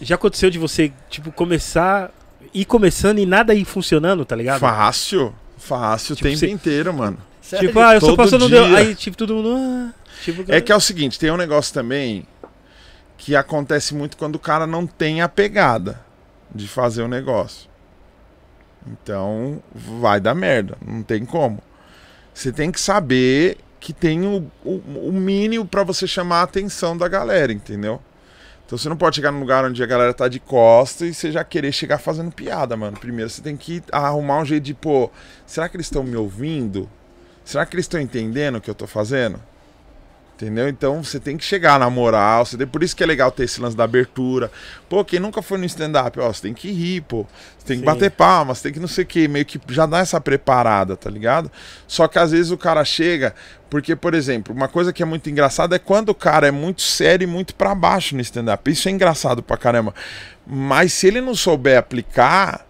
Já 0.01 0.16
aconteceu 0.16 0.51
de 0.51 0.59
você, 0.59 0.93
tipo, 1.09 1.31
começar. 1.31 2.11
ir 2.53 2.65
começando 2.65 3.19
e 3.21 3.25
nada 3.27 3.55
ir 3.55 3.65
funcionando, 3.65 4.25
tá 4.25 4.35
ligado? 4.35 4.59
Fácil. 4.61 5.33
Fácil 5.57 6.12
o 6.15 6.16
Tipo, 6.16 6.29
tempo 6.29 6.41
você- 6.41 6.51
inteiro, 6.51 6.93
mano. 6.93 7.19
Sério? 7.45 7.69
Tipo, 7.69 7.79
ah, 7.81 7.95
eu 7.95 8.01
só 8.01 8.07
Todo 8.07 8.16
passando. 8.16 8.49
Deu, 8.49 8.66
dia. 8.66 8.79
aí, 8.79 8.95
tipo, 8.95 9.19
todo 9.19 9.35
mundo. 9.35 9.55
Ah, 9.55 9.93
tipo, 10.23 10.51
É 10.51 10.62
que 10.62 10.73
é 10.73 10.77
o 10.77 10.81
seguinte, 10.81 11.19
tem 11.19 11.31
um 11.31 11.37
negócio 11.37 11.75
também 11.75 12.27
que 13.19 13.37
acontece 13.37 13.95
muito 13.95 14.16
quando 14.16 14.37
o 14.37 14.39
cara 14.39 14.66
não 14.66 14.87
tem 14.87 15.21
a 15.21 15.29
pegada 15.29 16.01
de 16.55 16.66
fazer 16.66 17.03
o 17.03 17.09
negócio. 17.09 17.69
Então, 18.87 19.62
vai 19.75 20.21
dar 20.21 20.35
merda, 20.35 20.79
não 20.85 21.03
tem 21.03 21.27
como. 21.27 21.62
Você 22.33 22.51
tem 22.51 22.73
que 22.73 22.81
saber 22.81 23.59
que 23.79 23.93
tem 23.93 24.27
o, 24.27 24.51
o, 24.65 25.09
o 25.09 25.12
mínimo 25.12 25.66
pra 25.66 25.85
você 25.85 26.07
chamar 26.07 26.41
a 26.41 26.45
atenção 26.45 26.97
da 26.97 27.09
galera, 27.09 27.53
entendeu? 27.53 28.01
Então 28.65 28.79
você 28.79 28.89
não 28.89 28.97
pode 28.97 29.16
chegar 29.16 29.31
num 29.31 29.41
lugar 29.41 29.66
onde 29.66 29.83
a 29.83 29.87
galera 29.87 30.15
tá 30.15 30.29
de 30.29 30.41
costa 30.41 31.05
e 31.05 31.12
você 31.12 31.31
já 31.31 31.45
querer 31.45 31.73
chegar 31.73 31.99
fazendo 31.99 32.33
piada, 32.33 32.75
mano. 32.75 32.99
Primeiro 32.99 33.29
você 33.29 33.43
tem 33.43 33.55
que 33.55 33.83
arrumar 33.93 34.39
um 34.39 34.45
jeito 34.47 34.65
de, 34.65 34.73
pô, 34.73 35.11
será 35.47 35.69
que 35.69 35.77
eles 35.77 35.87
estão 35.87 36.03
me 36.03 36.16
ouvindo? 36.16 36.89
Será 37.45 37.66
que 37.66 37.75
eles 37.75 37.85
estão 37.85 38.01
entendendo 38.01 38.57
o 38.57 38.61
que 38.61 38.71
eu 38.71 38.75
tô 38.75 38.87
fazendo? 38.87 39.41
Entendeu? 40.37 40.69
Então 40.69 41.03
você 41.03 41.21
tem 41.21 41.37
que 41.37 41.45
chegar 41.45 41.79
na 41.79 41.89
moral. 41.89 42.45
Você 42.45 42.57
tem... 42.57 42.66
Por 42.66 42.83
isso 42.83 42.97
que 42.97 43.05
é 43.05 43.07
legal 43.07 43.31
ter 43.31 43.45
esse 43.45 43.61
lance 43.61 43.77
da 43.77 43.85
abertura. 43.85 44.51
Pô, 44.89 45.05
quem 45.05 45.21
nunca 45.21 45.41
foi 45.41 45.59
no 45.59 45.65
stand-up, 45.65 46.19
ó, 46.19 46.33
você 46.33 46.43
tem 46.43 46.55
que 46.55 46.73
rir, 46.73 47.03
pô. 47.03 47.25
Você 47.57 47.66
tem 47.66 47.77
que 47.77 47.83
Sim. 47.83 47.87
bater 47.87 48.11
palmas, 48.11 48.61
tem 48.61 48.73
que 48.73 48.81
não 48.81 48.89
sei 48.89 49.05
o 49.05 49.07
que, 49.07 49.29
meio 49.29 49.45
que 49.45 49.61
já 49.69 49.87
dá 49.87 49.99
essa 49.99 50.21
preparada, 50.21 50.97
tá 50.97 51.09
ligado? 51.09 51.53
Só 51.87 52.09
que 52.09 52.19
às 52.19 52.33
vezes 52.33 52.51
o 52.51 52.59
cara 52.59 52.85
chega, 52.85 53.33
porque, 53.71 53.95
por 53.95 54.12
exemplo, 54.12 54.53
uma 54.53 54.66
coisa 54.66 54.93
que 54.93 55.05
é 55.05 55.07
muito 55.07 55.31
engraçada 55.31 55.77
é 55.77 55.79
quando 55.79 56.09
o 56.09 56.15
cara 56.15 56.49
é 56.49 56.51
muito 56.51 56.83
sério 56.83 57.25
e 57.25 57.29
muito 57.29 57.55
pra 57.55 57.73
baixo 57.73 58.16
no 58.16 58.21
stand-up. 58.21 58.69
Isso 58.69 58.89
é 58.89 58.91
engraçado 58.91 59.41
pra 59.41 59.57
caramba. 59.57 59.95
Mas 60.45 60.93
se 60.93 61.07
ele 61.07 61.21
não 61.21 61.35
souber 61.37 61.79
aplicar, 61.79 62.66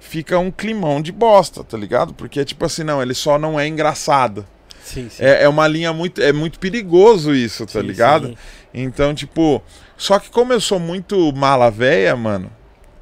fica 0.00 0.38
um 0.38 0.50
climão 0.50 1.00
de 1.02 1.12
bosta, 1.12 1.62
tá 1.64 1.76
ligado? 1.76 2.12
Porque 2.14 2.40
é 2.40 2.44
tipo 2.44 2.64
assim, 2.64 2.82
não, 2.84 3.00
ele 3.02 3.14
só 3.14 3.38
não 3.38 3.58
é 3.58 3.66
engraçado. 3.66 4.46
Sim, 4.82 5.08
sim. 5.10 5.22
É, 5.22 5.42
é 5.44 5.48
uma 5.48 5.68
linha 5.68 5.92
muito. 5.92 6.22
É 6.22 6.32
muito 6.32 6.58
perigoso 6.58 7.34
isso, 7.34 7.66
tá 7.66 7.80
Sim, 7.80 7.86
ligado? 7.86 8.28
sim. 8.28 8.36
Então, 8.72 9.14
tipo. 9.14 9.62
Só 9.96 10.18
que 10.18 10.30
como 10.30 10.52
eu 10.52 10.60
sou 10.60 10.78
muito 10.78 11.32
mala 11.34 11.70
véia, 11.70 12.14
mano, 12.16 12.50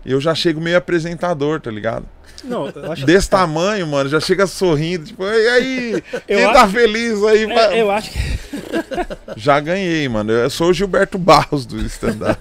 eu 0.05 0.21
já 0.21 0.35
chego 0.35 0.61
meio 0.61 0.79
apresentador, 0.79 1.61
tá 1.61 1.71
ligado? 1.71 2.07
Não, 2.43 2.69
eu 2.69 2.93
acho 2.93 3.05
Desse 3.07 3.31
tamanho, 3.31 3.87
mano, 3.87 4.09
já 4.11 4.19
chega 4.21 4.47
sorrindo, 4.47 5.05
tipo, 5.07 5.25
e 5.25 5.49
aí? 5.49 5.93
Eu 6.29 6.37
quem 6.39 6.45
acho- 6.45 6.53
tá 6.55 6.69
feliz 6.69 7.23
aí? 7.25 7.45
É, 7.51 7.81
eu 7.81 7.91
acho 7.91 8.11
que. 8.11 8.19
Já 9.37 9.59
ganhei, 9.61 10.09
mano. 10.09 10.33
Eu 10.33 10.51
sou 10.51 10.69
o 10.71 10.73
Gilberto 10.73 11.19
Barros 11.19 11.65
do 11.67 11.79
stand-up. 11.87 12.41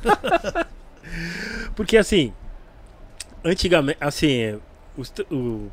Porque 1.75 1.97
assim, 1.97 2.33
antigamente, 3.45 3.97
assim, 4.01 4.59
o, 4.97 5.33
o, 5.35 5.71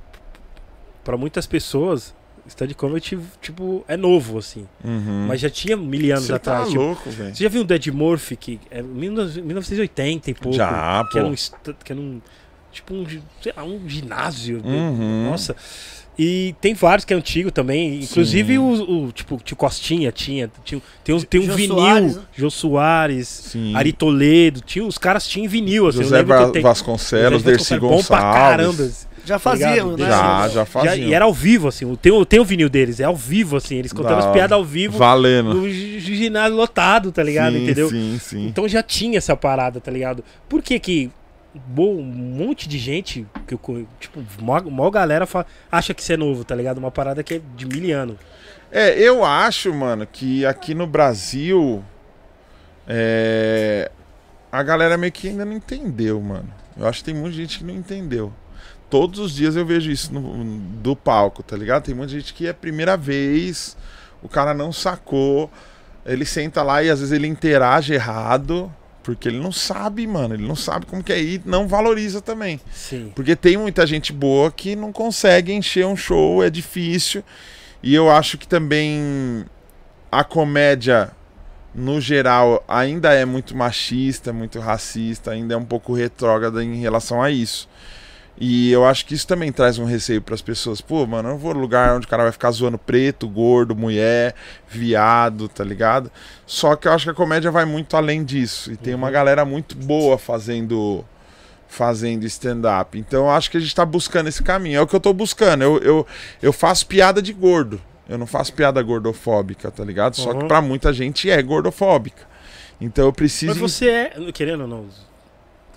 pra 1.03 1.17
muitas 1.17 1.47
pessoas, 1.47 2.15
stand 2.47 2.75
comedy, 2.77 3.19
tipo, 3.41 3.85
é 3.89 3.97
novo, 3.97 4.39
assim. 4.39 4.67
Uhum. 4.85 5.27
Mas 5.29 5.41
já 5.41 5.49
tinha 5.51 5.77
mil 5.77 6.13
anos 6.13 6.25
Você 6.27 6.33
tá 6.33 6.37
atrás. 6.37 6.69
tipo, 6.69 6.81
louco, 6.81 7.11
velho. 7.11 7.35
você 7.35 7.43
já 7.45 7.49
viu 7.49 7.63
o 7.63 7.65
Dead 7.65 7.87
Murphy, 7.89 8.37
que 8.37 8.61
é 8.71 8.83
19- 8.83 9.43
1980 9.43 10.31
e 10.31 10.35
pouco? 10.35 10.57
Já, 10.57 11.05
que 11.11 11.19
era 11.19 11.27
pô. 11.27 11.31
um, 11.31 11.35
esta- 11.35 11.73
que 11.85 11.93
era 11.93 12.01
um, 12.01 12.21
tipo 12.71 12.95
um, 12.95 13.05
lá, 13.57 13.65
um 13.65 13.89
ginásio. 13.89 14.61
Uhum. 14.65 15.31
Nossa. 15.31 15.57
E 16.19 16.55
tem 16.61 16.75
vários 16.75 17.05
que 17.07 17.15
é 17.15 17.17
antigo 17.17 17.51
também. 17.51 18.01
Inclusive 18.03 18.59
o, 18.59 19.07
o, 19.07 19.13
tipo, 19.13 19.41
tio 19.43 19.57
Costinha 19.57 20.13
tinha. 20.13 20.51
tinha 20.63 20.81
tem 21.03 21.15
um, 21.15 21.21
tem 21.21 21.41
um 21.41 21.47
Jô 21.47 21.55
vinil. 21.55 21.75
Soares, 21.77 22.17
né? 22.17 22.23
Jô 22.37 22.51
Soares, 22.51 23.29
Sim. 23.29 23.75
Ari 23.75 23.93
Toledo. 23.93 24.61
Tinha, 24.61 24.85
os 24.85 24.99
caras 24.99 25.27
tinham 25.27 25.49
vinil, 25.49 25.87
assim. 25.89 25.99
eu 25.99 26.05
José 26.05 26.17
lembro 26.19 26.35
que 26.35 26.41
Va 26.43 26.47
eu 26.49 26.53
tenho- 26.53 26.63
Vasconcelos, 26.63 27.43
Dercy 27.43 27.75
Vasconcelos, 27.79 27.91
Bom 27.91 28.05
pra 28.07 28.19
Gonçalves. 28.21 28.47
caramba. 28.49 29.13
Já 29.25 29.35
Tá 29.35 29.39
faziam, 29.39 29.93
né? 29.97 30.05
Já, 30.05 30.09
já 30.09 30.49
Já- 30.49 30.65
faziam. 30.67 30.95
e 31.09 31.15
era 31.15 31.25
ao 31.25 31.33
vivo, 31.33 31.69
assim. 31.69 31.85
o- 31.85 31.97
Tem, 31.97 32.11
o- 32.13 32.27
tem 32.27 32.41
o 32.41 32.45
vinil 32.45 32.69
deles, 32.69 32.99
é 33.01 33.05
ao 33.05 33.15
vivo, 33.17 33.57
assim. 33.57 33.77
Eles 33.77 33.93
contando 33.93 34.19
Da 34.21 34.27
as 34.29 34.33
piadas 34.33 34.53
ao 34.53 34.65
vivo 34.65 34.99
Valendo. 34.99 35.55
no 35.55 35.71
gi- 35.71 36.01
ginásio 36.01 36.57
lotado, 36.57 37.11
tá 37.13 37.23
ligado? 37.23 37.53
sim, 37.55 37.63
Entendeu? 37.63 37.89
Sim, 37.89 38.19
sim. 38.21 38.47
Então 38.49 38.69
já 38.69 38.83
tinha 38.83 39.17
essa 39.19 39.37
parada, 39.37 39.81
tá 39.81 39.91
ligado? 39.93 40.25
Por 40.49 40.61
que 40.61 40.79
que 40.81 41.09
um 41.79 42.03
monte 42.03 42.69
de 42.69 42.79
gente, 42.79 43.27
que 43.47 43.55
eu, 43.55 43.87
tipo, 44.01 44.23
maior, 44.43 44.91
galera 44.91 45.27
fa- 45.27 45.47
acha 45.71 45.93
que 45.93 46.01
isso 46.03 46.13
é 46.13 46.17
novo, 46.17 46.45
tá 46.45 46.55
ligado? 46.55 46.79
Uma 46.79 46.91
parada 46.91 47.23
que 47.23 47.35
é 47.35 47.41
de 47.57 47.67
mil 47.67 47.99
anos. 47.99 48.17
É, 48.71 48.99
eu 48.99 49.23
acho, 49.25 49.73
mano, 49.75 50.07
que 50.07 50.47
aqui 50.47 50.75
no 50.75 50.87
Brasil 50.87 51.85
é, 52.87 53.91
a 54.51 54.63
galera 54.63 54.97
meio 54.97 55.13
que 55.13 55.29
ainda 55.29 55.45
não 55.45 55.53
entendeu, 55.53 56.21
mano. 56.21 56.49
Eu 56.77 56.87
acho 56.87 57.01
que 57.01 57.05
tem 57.05 57.15
muita 57.15 57.37
gente 57.37 57.59
que 57.59 57.65
não 57.65 57.75
entendeu. 57.75 58.33
Todos 58.89 59.19
os 59.21 59.35
dias 59.35 59.57
eu 59.57 59.65
vejo 59.65 59.91
isso 59.91 60.13
no- 60.13 60.45
do 60.83 60.95
palco, 60.97 61.43
tá 61.43 61.57
ligado? 61.57 61.85
Tem 61.85 61.95
muita 61.95 62.13
gente 62.13 62.35
que 62.35 62.47
é 62.47 62.53
primeira 62.53 62.97
vez, 62.97 63.77
o 64.23 64.29
cara 64.29 64.53
não 64.55 64.73
sacou, 64.73 65.51
ele 66.05 66.25
senta 66.25 66.63
lá 66.63 66.83
e 66.83 66.91
às 66.91 66.99
vezes 67.01 67.13
ele 67.13 67.27
interage 67.27 67.95
errado, 67.95 68.73
porque 69.03 69.29
ele 69.29 69.39
não 69.39 69.53
sabe, 69.53 70.07
mano. 70.07 70.35
Ele 70.35 70.47
não 70.47 70.57
sabe 70.57 70.87
como 70.87 71.03
que 71.03 71.13
é 71.13 71.21
e 71.21 71.43
não 71.45 71.67
valoriza 71.67 72.21
também. 72.21 72.61
Sim. 72.73 73.13
Porque 73.15 73.35
tem 73.37 73.57
muita 73.57 73.87
gente 73.87 74.13
boa 74.13 74.51
que 74.51 74.77
não 74.77 74.93
consegue 74.93 75.53
encher 75.53 75.87
um 75.87 75.97
show, 75.97 76.43
é 76.43 76.49
difícil. 76.49 77.23
E 77.83 77.95
eu 77.95 78.11
acho 78.11 78.39
que 78.39 78.47
também 78.47 79.45
a 80.11 80.23
comédia, 80.23 81.11
no 81.75 82.01
geral, 82.01 82.63
ainda 82.69 83.13
é 83.13 83.25
muito 83.25 83.57
machista, 83.57 84.33
muito 84.33 84.61
racista, 84.61 85.33
ainda 85.33 85.55
é 85.55 85.57
um 85.57 85.65
pouco 85.65 85.95
retrógrada 85.95 86.63
em 86.63 86.77
relação 86.77 87.21
a 87.21 87.31
isso. 87.31 87.69
E 88.39 88.73
eu 88.73 88.85
acho 88.85 89.05
que 89.07 89.15
isso 89.15 89.27
também 89.27 89.53
traz 89.53 89.79
um 89.79 89.85
receio 89.85 90.21
para 90.21 90.35
as 90.35 90.43
pessoas. 90.43 90.81
Pô, 90.81 91.07
mano, 91.07 91.29
eu 91.29 91.33
não 91.33 91.39
vou 91.39 91.55
no 91.55 91.61
lugar 91.61 91.95
onde 91.95 92.07
o 92.07 92.09
cara 92.09 92.25
vai 92.25 92.33
ficar 92.33 92.51
zoando 92.51 92.79
preto, 92.79 93.29
gordo, 93.29 93.77
mulher, 93.77 94.35
viado, 94.69 95.49
tá 95.49 95.63
ligado? 95.63 96.11
Só 96.47 96.75
que 96.75 96.89
eu 96.89 96.93
acho 96.93 97.05
que 97.05 97.11
a 97.11 97.15
comédia 97.15 97.51
vai 97.51 97.65
muito 97.65 97.97
além 97.97 98.25
disso. 98.25 98.73
E 98.73 98.77
tem 98.77 98.95
uma 98.95 99.11
galera 99.11 99.45
muito 99.45 99.77
boa 99.77 100.17
fazendo 100.19 101.05
fazendo 101.69 102.25
stand-up. 102.27 102.99
Então 102.99 103.25
eu 103.25 103.31
acho 103.31 103.51
que 103.51 103.57
a 103.57 103.61
gente 103.61 103.75
tá 103.75 103.85
buscando 103.87 104.29
esse 104.29 104.43
caminho. 104.43 104.77
É 104.79 104.81
o 104.83 104.87
que 104.87 104.95
eu 104.97 105.01
tô 105.01 105.13
buscando. 105.13 105.63
Eu, 105.63 105.79
eu, 105.79 106.07
eu 106.43 106.53
faço 106.53 106.87
piada 106.87 107.23
de 107.23 107.33
gordo. 107.33 107.81
Eu 108.09 108.19
não 108.19 108.27
faço 108.27 108.53
piada 108.53 108.83
gordofóbica, 108.83 109.71
tá 109.71 109.83
ligado? 109.85 110.17
Só 110.17 110.35
que 110.35 110.43
Uhum. 110.43 110.49
pra 110.49 110.61
muita 110.61 110.93
gente 110.93 111.31
é 111.31 111.41
gordofóbica. 111.41 112.27
Então 112.81 113.07
eu 113.07 113.13
preciso. 113.13 113.53
Mas 113.59 113.73
você 113.73 113.89
é, 113.89 114.13
querendo 114.35 114.63
ou 114.63 114.69
não, 114.69 114.87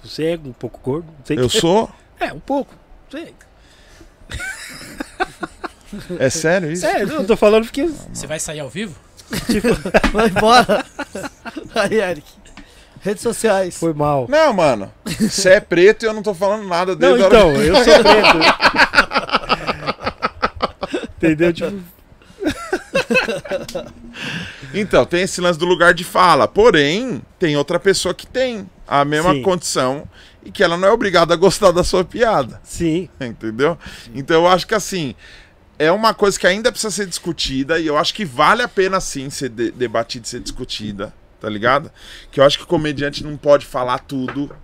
você 0.03 0.25
é 0.31 0.39
um 0.43 0.51
pouco 0.51 0.79
gordo? 0.83 1.07
Eu 1.29 1.47
que- 1.49 1.59
sou? 1.61 1.89
É, 2.25 2.33
um 2.33 2.39
pouco. 2.39 2.73
Sei. 3.11 3.35
É 6.19 6.29
sério 6.29 6.71
isso? 6.71 6.81
Sério, 6.81 7.07
eu 7.13 7.27
tô 7.27 7.37
falando 7.37 7.65
porque. 7.65 7.87
Você 8.11 8.25
vai 8.25 8.39
sair 8.39 8.59
ao 8.59 8.69
vivo? 8.69 8.95
Vai 10.11 10.27
embora. 10.27 10.85
Aí, 11.73 11.99
Eric. 11.99 12.27
Redes 13.01 13.21
sociais. 13.23 13.77
Foi 13.77 13.93
mal. 13.93 14.27
Não, 14.29 14.53
mano. 14.53 14.91
Você 15.05 15.49
é 15.49 15.59
preto 15.59 16.03
e 16.03 16.07
eu 16.07 16.13
não 16.13 16.21
tô 16.23 16.33
falando 16.33 16.67
nada 16.67 16.95
Não, 16.95 17.09
a 17.09 17.11
hora 17.13 17.25
então, 17.25 17.51
eu 17.55 17.75
sou 17.75 18.03
preto. 18.03 18.39
Entendeu? 21.17 21.53
Tipo, 21.53 21.83
Então, 24.73 25.05
tem 25.05 25.21
esse 25.21 25.39
lance 25.41 25.57
do 25.57 25.65
lugar 25.65 25.93
de 25.93 26.03
fala. 26.03 26.47
Porém, 26.47 27.21
tem 27.39 27.55
outra 27.57 27.79
pessoa 27.79 28.13
que 28.13 28.27
tem 28.27 28.69
a 28.87 29.03
mesma 29.05 29.33
Sim. 29.33 29.41
condição 29.41 30.07
e 30.45 30.51
que 30.51 30.63
ela 30.63 30.77
não 30.77 30.87
é 30.87 30.91
obrigada 30.91 31.33
a 31.33 31.37
gostar 31.37 31.71
da 31.71 31.83
sua 31.83 32.05
piada. 32.05 32.61
sim. 32.63 33.09
Entendeu? 33.19 33.77
Então 34.13 34.43
eu 34.43 34.47
acho 34.47 34.65
que 34.67 34.75
assim. 34.75 35.15
É 35.77 35.91
uma 35.91 36.13
coisa 36.13 36.39
que 36.39 36.47
ainda 36.47 36.71
precisa 36.71 36.89
ser 36.89 37.05
discutida 37.05 37.77
e 37.77 37.85
eu 37.87 37.97
acho 37.97 38.13
que 38.13 38.23
vale 38.23 38.61
a 38.61 38.67
pena 38.67 39.01
sim 39.01 39.29
ser 39.29 39.49
de- 39.49 39.71
debatida 39.71 40.25
e 40.25 40.29
ser 40.29 40.39
discutida, 40.39 41.13
tá 41.37 41.49
ligado? 41.49 41.91
Que 42.31 42.39
eu 42.39 42.45
acho 42.45 42.57
que 42.57 42.63
o 42.63 42.67
comediante 42.67 43.25
não 43.25 43.35
pode 43.35 43.65
falar 43.65 43.99
tudo, 43.99 44.55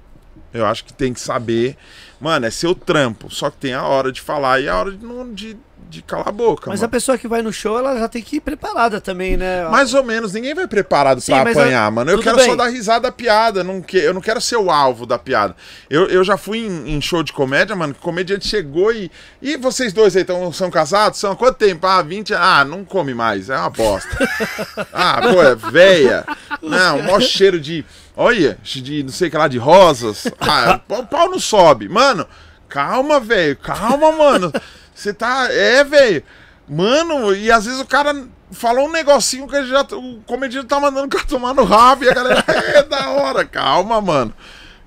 Eu 0.54 0.66
acho 0.66 0.84
que 0.86 0.94
tem 0.94 1.14
que 1.14 1.20
saber. 1.20 1.78
Mano, 2.20 2.46
é 2.46 2.52
seu 2.52 2.76
trampo. 2.76 3.30
Só 3.34 3.50
que 3.50 3.58
tem 3.58 3.74
a 3.74 3.84
hora 3.84 4.12
de 4.12 4.22
falar 4.22 4.60
e 4.60 4.68
a 4.70 4.78
hora 4.78 4.92
de, 4.92 5.04
não, 5.04 5.34
de, 5.34 5.58
de 5.90 6.02
calar 6.04 6.28
a 6.28 6.32
boca. 6.32 6.70
Mas 6.70 6.82
a 6.82 6.84
mano. 6.84 6.92
pessoa 6.92 7.18
que 7.18 7.28
vai 7.28 7.42
no 7.42 7.52
show, 7.52 7.80
ela 7.80 7.98
já 7.98 8.08
tem 8.08 8.22
que 8.22 8.36
ir 8.36 8.42
preparada 8.42 9.02
também, 9.02 9.36
né? 9.38 9.68
Mais 9.70 9.94
ou 9.96 10.04
menos, 10.04 10.34
ninguém 10.34 10.54
vai 10.54 10.68
preparado 10.68 11.20
Sim, 11.20 11.32
pra 11.32 11.50
apanhar, 11.50 11.86
a- 11.88 11.92
mano. 11.92 12.12
Eu 12.12 12.18
tudo 12.18 12.24
quero 12.26 12.38
bem. 12.38 12.46
só 12.46 12.56
dar 12.56 12.68
risada 12.68 13.04
da 13.08 13.12
piada. 13.12 13.64
Não 13.64 13.82
que, 13.82 13.98
eu 13.98 14.14
não 14.14 14.22
quero 14.22 14.40
ser 14.40 14.58
o 14.58 14.70
alvo 14.70 15.06
da 15.08 15.18
piada. 15.18 15.56
Eu, 15.90 16.06
eu 16.08 16.24
já 16.24 16.38
fui 16.38 16.60
em, 16.60 16.96
em 16.96 17.02
show 17.02 17.24
de 17.24 17.34
comédia, 17.34 17.76
mano. 17.76 17.94
Que 17.94 18.00
o 18.00 18.04
comediante 18.04 18.48
chegou 18.48 18.94
e. 18.94 19.10
E 19.42 19.58
vocês 19.58 19.92
dois 19.94 20.16
aí 20.16 20.24
tão, 20.24 20.52
são 20.54 20.70
casados? 20.70 21.18
São 21.20 21.32
há 21.32 21.36
quanto 21.36 21.58
tempo? 21.58 21.88
Ah, 21.88 22.04
20 22.04 22.36
Ah, 22.36 22.64
não 22.64 22.86
come 22.86 23.14
mais. 23.16 23.50
É 23.50 23.58
uma 23.58 23.70
bosta. 23.70 24.10
ah, 24.94 25.22
pô, 25.22 25.42
é 25.42 25.56
véia. 25.56 26.24
Não, 26.62 27.02
mó 27.02 27.20
cheiro 27.20 27.60
de. 27.60 27.84
Olha, 28.22 28.58
de 28.64 29.04
não 29.04 29.10
sei 29.12 29.28
o 29.28 29.32
que 29.32 29.38
lá, 29.38 29.48
de 29.48 29.58
rosas. 29.58 30.26
Ah, 30.40 30.80
o 30.90 31.04
pau 31.06 31.30
não 31.30 31.40
sobe. 31.40 31.88
Mano, 31.90 32.26
calma, 32.70 33.20
velho. 33.20 33.56
Calma, 33.58 34.12
mano. 34.12 34.52
Você 34.94 35.14
tá. 35.14 35.48
É, 35.52 35.84
velho. 35.84 36.24
Mano, 36.68 37.34
e 37.36 37.52
às 37.52 37.66
vezes 37.66 37.80
o 37.82 37.86
cara 37.86 38.14
falou 38.52 38.88
um 38.88 38.92
negocinho 38.92 39.48
que 39.48 39.66
já, 39.66 39.82
o 39.94 40.22
comediante 40.26 40.68
tá 40.68 40.80
mandando 40.80 41.06
o 41.08 41.10
cara 41.10 41.26
tomar 41.26 41.54
no 41.54 41.64
rabo 41.64 42.04
e 42.04 42.10
a 42.10 42.14
galera. 42.14 42.44
É 42.76 42.84
da 42.84 43.10
hora. 43.12 43.44
Calma, 43.46 44.00
mano. 44.00 44.34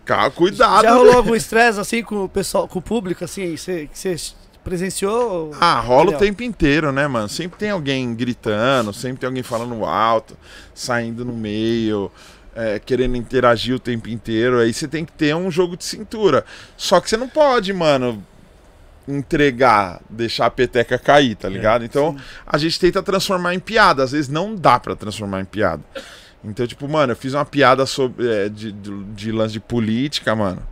Calma, 0.04 0.30
cuidado. 0.30 0.82
Já 0.82 0.94
rolou 0.94 1.14
algum 1.16 1.34
estresse 1.34 1.80
assim 1.80 2.02
com 2.02 2.24
o 2.24 2.28
pessoal, 2.28 2.68
com 2.68 2.78
o 2.78 2.82
público, 2.82 3.24
assim, 3.24 3.56
você- 3.56 3.88
que 3.92 3.98
você 3.98 4.16
presenciou? 4.62 5.50
Ah, 5.60 5.78
rola 5.80 6.10
o 6.10 6.18
tempo 6.18 6.42
inteiro, 6.42 6.90
né, 6.92 7.06
mano? 7.06 7.28
Sempre 7.28 7.58
tem 7.58 7.70
alguém 7.70 8.14
gritando, 8.14 8.92
sempre 8.92 9.18
tem 9.20 9.26
alguém 9.26 9.42
falando 9.42 9.84
alto, 9.84 10.36
saindo 10.74 11.24
no 11.24 11.32
meio, 11.32 12.10
é, 12.54 12.78
querendo 12.78 13.16
interagir 13.16 13.74
o 13.74 13.78
tempo 13.78 14.08
inteiro. 14.08 14.60
Aí 14.60 14.72
você 14.72 14.86
tem 14.86 15.04
que 15.04 15.12
ter 15.12 15.34
um 15.34 15.50
jogo 15.50 15.76
de 15.76 15.84
cintura. 15.84 16.44
Só 16.76 17.00
que 17.00 17.08
você 17.08 17.16
não 17.16 17.28
pode, 17.28 17.72
mano, 17.72 18.24
entregar, 19.06 20.00
deixar 20.08 20.46
a 20.46 20.50
peteca 20.50 20.98
cair, 20.98 21.34
tá 21.34 21.48
ligado? 21.48 21.84
então 21.84 22.16
a 22.46 22.56
gente 22.56 22.80
tenta 22.80 23.02
transformar 23.02 23.54
em 23.54 23.60
piada. 23.60 24.02
Às 24.02 24.12
vezes 24.12 24.28
não 24.28 24.54
dá 24.54 24.78
pra 24.78 24.96
transformar 24.96 25.40
em 25.40 25.44
piada. 25.46 25.82
Então, 26.44 26.66
tipo, 26.66 26.86
mano, 26.88 27.12
eu 27.12 27.16
fiz 27.16 27.32
uma 27.32 27.44
piada 27.44 27.86
sobre, 27.86 28.28
é, 28.28 28.48
de, 28.48 28.70
de, 28.70 29.04
de 29.04 29.32
lance 29.32 29.54
de 29.54 29.60
política, 29.60 30.34
mano 30.34 30.62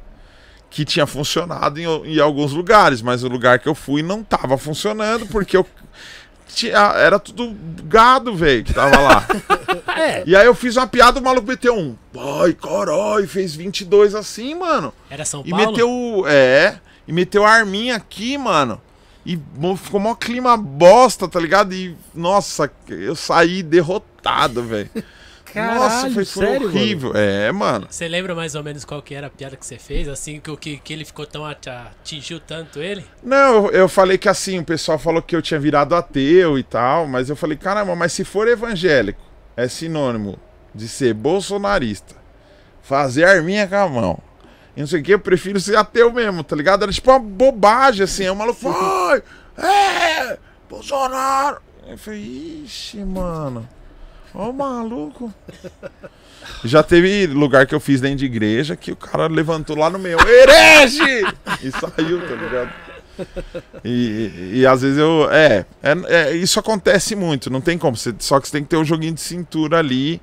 que 0.73 0.87
tinha 0.87 1.07
funcionado 1.07 1.79
em, 1.79 1.85
em 1.85 2.19
alguns 2.19 2.53
lugares, 2.53 3.03
mas 3.03 3.23
o 3.23 3.29
lugar 3.29 3.59
que 3.59 3.69
eu 3.69 3.75
fui 3.75 4.03
não 4.03 4.25
tava 4.25 4.57
funcionando 4.57 5.27
porque 5.27 5.55
eu 5.55 5.67
tinha, 6.55 6.79
era 6.97 7.19
tudo 7.19 7.55
gado, 7.85 8.35
velho, 8.35 8.65
que 8.65 8.73
tava 8.75 8.99
lá. 9.01 9.27
É. 9.97 10.23
E 10.27 10.35
aí 10.35 10.47
eu 10.47 10.55
fiz 10.55 10.77
uma 10.77 10.87
piada, 10.87 11.21
o 11.21 11.23
maluco 11.23 11.47
meteu 11.47 11.77
um, 11.77 11.95
ai, 12.43 12.55
corói, 12.55 13.27
fez 13.27 13.55
22 13.55 14.15
assim, 14.15 14.55
mano. 14.55 14.93
Era 15.11 15.25
São 15.25 15.43
E 15.45 15.51
Paulo? 15.51 15.67
meteu, 15.67 16.25
é, 16.27 16.79
e 17.07 17.13
meteu 17.13 17.45
a 17.45 17.51
arminha 17.51 17.97
aqui, 17.97 18.37
mano. 18.39 18.81
E 19.25 19.39
ficou 19.77 20.01
mó 20.01 20.15
clima 20.15 20.57
bosta, 20.57 21.29
tá 21.29 21.39
ligado? 21.39 21.73
E, 21.75 21.97
nossa, 22.15 22.71
eu 22.89 23.15
saí 23.15 23.63
derrotado, 23.63 24.63
velho. 24.63 24.91
Nossa, 25.61 26.11
foi, 26.11 26.25
foi 26.25 26.47
sério, 26.47 26.67
mano? 26.69 26.79
horrível. 26.79 27.13
É, 27.15 27.53
mano. 27.53 27.87
Você 27.91 28.09
lembra 28.09 28.35
mais 28.35 28.55
ou 28.55 28.63
menos 28.63 28.85
qual 28.85 29.03
que 29.03 29.15
era 29.15 29.27
a 29.27 29.31
piada 29.31 29.57
que 29.57 29.65
você 29.67 29.79
fez? 29.79 30.09
Assim, 30.09 30.41
que, 30.41 30.51
o 30.51 30.57
que, 30.57 30.79
que 30.79 30.93
ele 30.93 31.05
ficou 31.05 31.27
tão. 31.27 31.45
ati- 31.45 31.69
atingiu 31.71 32.41
tanto 32.41 32.81
ele? 32.81 33.05
Não, 33.23 33.67
eu, 33.67 33.71
eu 33.71 33.89
falei 33.89 34.17
que 34.19 34.29
assim, 34.29 34.59
o 34.59 34.65
pessoal 34.65 34.99
falou 34.99 35.21
que 35.23 35.35
eu 35.37 35.43
tinha 35.43 35.61
virado 35.61 35.95
ateu 35.95 36.59
e 36.59 36.63
tal, 36.63 37.07
mas 37.07 37.29
eu 37.29 37.37
falei, 37.37 37.57
caramba, 37.57 37.95
mas 37.95 38.13
se 38.13 38.25
for 38.25 38.49
evangélico, 38.49 39.21
é 39.57 39.69
sinônimo 39.69 40.39
de 40.75 40.89
ser 40.89 41.13
bolsonarista, 41.15 42.15
fazer 42.83 43.25
arminha 43.25 43.67
com 43.67 43.77
a 43.77 43.89
mão. 43.89 44.19
E 44.77 44.81
não 44.81 44.87
sei 44.87 45.01
o 45.01 45.03
que, 45.03 45.13
eu 45.13 45.19
prefiro 45.21 45.61
ser 45.61 45.77
ateu 45.77 46.11
mesmo, 46.13 46.43
tá 46.43 46.57
ligado? 46.57 46.83
Era 46.83 46.93
tipo 46.93 47.11
uma 47.11 47.19
bobagem, 47.19 48.05
assim. 48.05 48.23
Aí 48.25 48.31
o 48.31 48.35
maluco 48.37 48.69
ai, 48.69 49.23
é, 49.59 50.39
Bolsonaro. 50.69 51.61
Eu 51.87 51.99
falei, 51.99 52.63
ixi, 52.65 53.05
mano, 53.05 53.69
o 54.35 54.53
maluco. 54.53 55.33
Já 56.65 56.83
teve 56.83 57.27
lugar 57.27 57.67
que 57.67 57.75
eu 57.75 57.81
fiz 57.81 58.01
dentro 58.01 58.19
de 58.19 58.25
igreja 58.27 58.75
que 58.77 58.91
o 58.93 58.97
cara 58.97 59.27
levantou 59.29 59.77
lá 59.77 59.89
no 59.91 59.99
meio, 59.99 60.19
herege! 60.21 61.25
E 61.63 61.71
saiu, 61.71 62.21
tá 62.29 62.35
ligado? 62.35 62.71
E, 63.85 64.53
e 64.55 64.67
às 64.67 64.83
vezes 64.83 64.99
eu. 64.99 65.29
É, 65.31 65.65
é, 65.83 65.93
é, 66.09 66.33
isso 66.37 66.59
acontece 66.59 67.15
muito, 67.15 67.51
não 67.51 67.61
tem 67.61 67.77
como. 67.79 67.97
Você, 67.97 68.15
só 68.19 68.41
que 68.41 68.47
você 68.49 68.53
tem 68.53 68.63
que 68.65 68.71
ter 68.71 68.77
um 68.77 68.85
joguinho 68.85 69.13
de 69.15 69.21
cintura 69.21 69.79
ali 69.79 70.21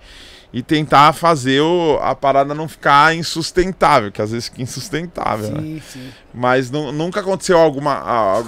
e 0.52 0.64
tentar 0.64 1.14
fazer 1.14 1.61
o, 1.61 1.99
a 2.02 2.15
parada 2.15 2.56
não 2.56 2.68
ficar 2.68 3.15
insustentável, 3.15 4.11
que 4.11 4.22
às 4.22 4.31
vezes 4.31 4.49
fica 4.49 4.61
insustentável. 4.64 5.52
né? 5.52 5.61
Sim, 5.61 5.81
sim. 5.88 6.10
Mas 6.34 6.72
nu- 6.72 6.91
nunca 6.91 7.19
aconteceu 7.19 7.57
alguma, 7.60 8.44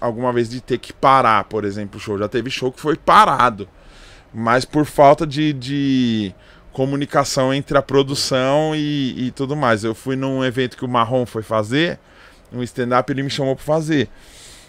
alguma 0.00 0.32
vez 0.32 0.48
de 0.48 0.60
ter 0.60 0.78
que 0.78 0.92
parar, 0.92 1.44
por 1.44 1.64
exemplo, 1.64 1.96
o 1.98 2.00
show. 2.00 2.18
Já 2.18 2.28
teve 2.28 2.50
show 2.50 2.72
que 2.72 2.80
foi 2.80 2.96
parado. 2.96 3.68
Mas 4.34 4.64
por 4.64 4.84
falta 4.84 5.24
de, 5.24 5.52
de 5.52 6.34
comunicação 6.74 7.54
entre 7.54 7.78
a 7.78 7.82
produção 7.82 8.74
e, 8.74 9.26
e 9.26 9.30
tudo 9.30 9.54
mais. 9.54 9.84
Eu 9.84 9.94
fui 9.94 10.16
num 10.16 10.44
evento 10.44 10.76
que 10.76 10.84
o 10.84 10.88
Marrom 10.88 11.24
foi 11.24 11.42
fazer, 11.42 11.98
um 12.52 12.62
stand-up, 12.62 13.10
ele 13.10 13.22
me 13.22 13.30
chamou 13.30 13.54
pra 13.54 13.64
fazer. 13.64 14.08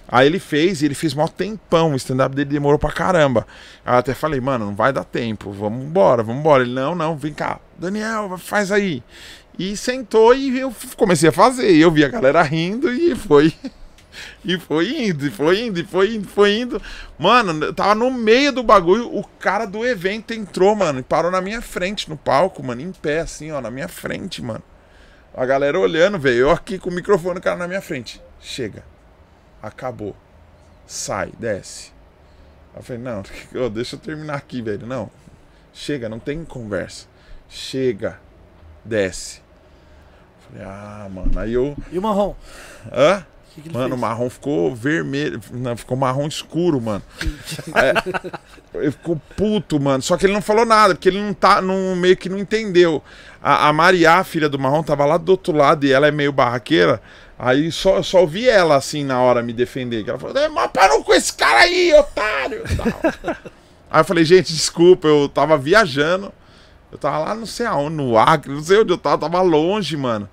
Aí 0.08 0.28
ele 0.28 0.38
fez, 0.38 0.82
e 0.82 0.86
ele 0.86 0.94
fez 0.94 1.16
mó 1.16 1.28
tempão, 1.28 1.94
o 1.94 1.96
stand-up 1.96 2.36
dele 2.36 2.52
demorou 2.52 2.78
pra 2.78 2.92
caramba. 2.92 3.48
Aí 3.84 3.96
eu 3.96 3.98
até 3.98 4.14
falei, 4.14 4.40
mano, 4.40 4.68
não 4.68 4.76
vai 4.76 4.94
dar 4.94 5.04
tempo, 5.04 5.52
vamos 5.52 5.84
embora, 5.84 6.22
vamos 6.22 6.42
embora. 6.42 6.62
Ele, 6.62 6.74
não, 6.74 6.94
não, 6.94 7.18
vem 7.18 7.34
cá, 7.34 7.60
Daniel, 7.78 8.38
faz 8.38 8.72
aí. 8.72 9.04
E 9.58 9.76
sentou 9.76 10.36
e 10.36 10.60
eu 10.60 10.74
comecei 10.96 11.30
a 11.30 11.32
fazer. 11.32 11.72
E 11.72 11.82
eu 11.82 11.90
vi 11.90 12.04
a 12.04 12.10
galera 12.10 12.42
rindo 12.44 12.92
e 12.92 13.16
foi. 13.16 13.54
E 14.44 14.60
foi 14.60 15.08
indo, 15.08 15.26
e 15.26 15.32
foi 15.32 15.62
indo, 15.62 15.80
e 15.80 15.84
foi 15.84 16.16
indo, 16.16 16.28
foi 16.28 16.60
indo. 16.60 16.82
Mano, 17.18 17.66
eu 17.66 17.74
tava 17.74 17.96
no 17.96 18.12
meio 18.12 18.52
do 18.52 18.64
bagulho, 18.64 19.14
o 19.16 19.24
cara 19.40 19.66
do 19.66 19.86
evento 19.86 20.34
entrou, 20.34 20.76
mano, 20.76 21.00
e 21.00 21.04
parou 21.04 21.32
na 21.32 21.42
minha 21.42 21.62
frente 21.62 22.10
no 22.10 22.18
palco, 22.18 22.64
mano, 22.64 22.82
em 22.82 22.92
pé, 22.92 23.20
assim, 23.20 23.52
ó, 23.52 23.62
na 23.62 23.72
minha 23.72 23.88
frente, 23.88 24.42
mano. 24.42 24.64
A 25.34 25.46
galera 25.46 25.78
olhando, 25.78 26.18
velho, 26.18 26.38
eu 26.38 26.52
aqui 26.52 26.80
com 26.80 26.90
o 26.90 26.94
microfone, 26.94 27.40
o 27.40 27.42
cara 27.42 27.58
na 27.58 27.68
minha 27.68 27.82
frente. 27.82 28.22
Chega. 28.40 28.84
Acabou. 29.62 30.16
Sai, 30.88 31.32
desce. 31.38 31.92
Aí 32.74 32.80
eu 32.80 32.84
falei, 32.84 33.02
não, 33.02 33.24
deixa 33.70 33.96
eu 33.96 34.00
terminar 34.00 34.36
aqui, 34.36 34.62
velho. 34.62 34.86
Não. 34.88 35.12
Chega, 35.74 36.08
não 36.08 36.20
tem 36.20 36.46
conversa. 36.46 37.08
Chega. 37.50 38.18
Desce. 38.84 39.42
Falei, 40.48 40.64
ah, 40.66 41.10
mano. 41.12 41.38
Aí 41.38 41.54
eu. 41.54 41.76
E 41.92 41.98
o 41.98 42.02
marrom? 42.02 42.34
Hã? 42.92 43.26
O 43.58 43.62
que 43.62 43.70
que 43.70 43.74
Mano, 43.74 43.88
o 43.88 43.90
fez? 43.92 44.02
marrom 44.02 44.30
ficou 44.30 44.76
vermelho. 44.76 45.40
Não, 45.52 45.78
ficou 45.78 45.96
marrom 45.96 46.28
escuro, 46.28 46.82
mano. 46.82 47.02
É, 47.74 47.94
ele 48.82 48.92
ficou 48.92 49.22
puto, 49.38 49.80
mano. 49.80 50.02
Só 50.04 50.18
que 50.18 50.26
ele 50.26 50.34
não 50.34 50.42
falou 50.42 50.66
nada, 50.66 50.94
porque 50.94 51.08
ele 51.08 51.22
não 51.22 51.34
tá. 51.34 51.62
Não, 51.62 51.96
meio 51.96 52.18
que 52.18 52.28
não 52.28 52.38
entendeu. 52.38 53.02
A, 53.42 53.70
a 53.70 53.74
Maria, 53.74 54.24
filha 54.24 54.50
do 54.50 54.60
marrom, 54.60 54.84
tava 54.84 55.06
lá 55.06 55.18
do 55.18 55.30
outro 55.30 55.56
lado 55.56 55.86
e 55.86 55.92
ela 55.94 56.08
é 56.08 56.12
meio 56.12 56.32
barraqueira. 56.34 57.02
Aí 57.38 57.72
só, 57.72 57.98
eu 57.98 58.04
só 58.04 58.22
ouvi 58.22 58.48
ela 58.48 58.76
assim 58.76 59.04
na 59.04 59.22
hora 59.22 59.42
me 59.42 59.54
defender. 59.54 60.04
Que 60.04 60.10
ela 60.10 60.20
falou, 60.20 60.38
"É, 60.38 60.48
mas 60.50 60.70
parou 60.72 61.04
com 61.04 61.14
esse 61.14 61.34
cara 61.34 61.60
aí, 61.62 61.94
otário! 61.94 62.64
aí 63.90 64.02
eu 64.02 64.06
falei, 64.06 64.26
gente, 64.26 64.52
desculpa, 64.54 65.08
eu 65.08 65.30
tava 65.30 65.58
viajando. 65.58 66.32
Eu 66.92 66.98
tava 66.98 67.20
lá, 67.20 67.36
não 67.36 67.46
sei 67.46 67.66
aonde, 67.66 67.96
no 67.96 68.18
Acre, 68.18 68.52
não 68.54 68.64
sei 68.64 68.80
onde 68.80 68.92
eu 68.94 68.98
tava, 68.98 69.18
tava 69.18 69.42
longe, 69.42 69.98
mano. 69.98 70.30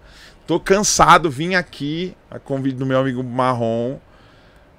Tô 0.47 0.59
cansado, 0.59 1.31
vim 1.31 1.55
aqui, 1.55 2.17
a 2.31 2.39
convite 2.39 2.77
do 2.77 2.87
meu 2.87 2.99
amigo 2.99 3.23
Marrom. 3.23 3.99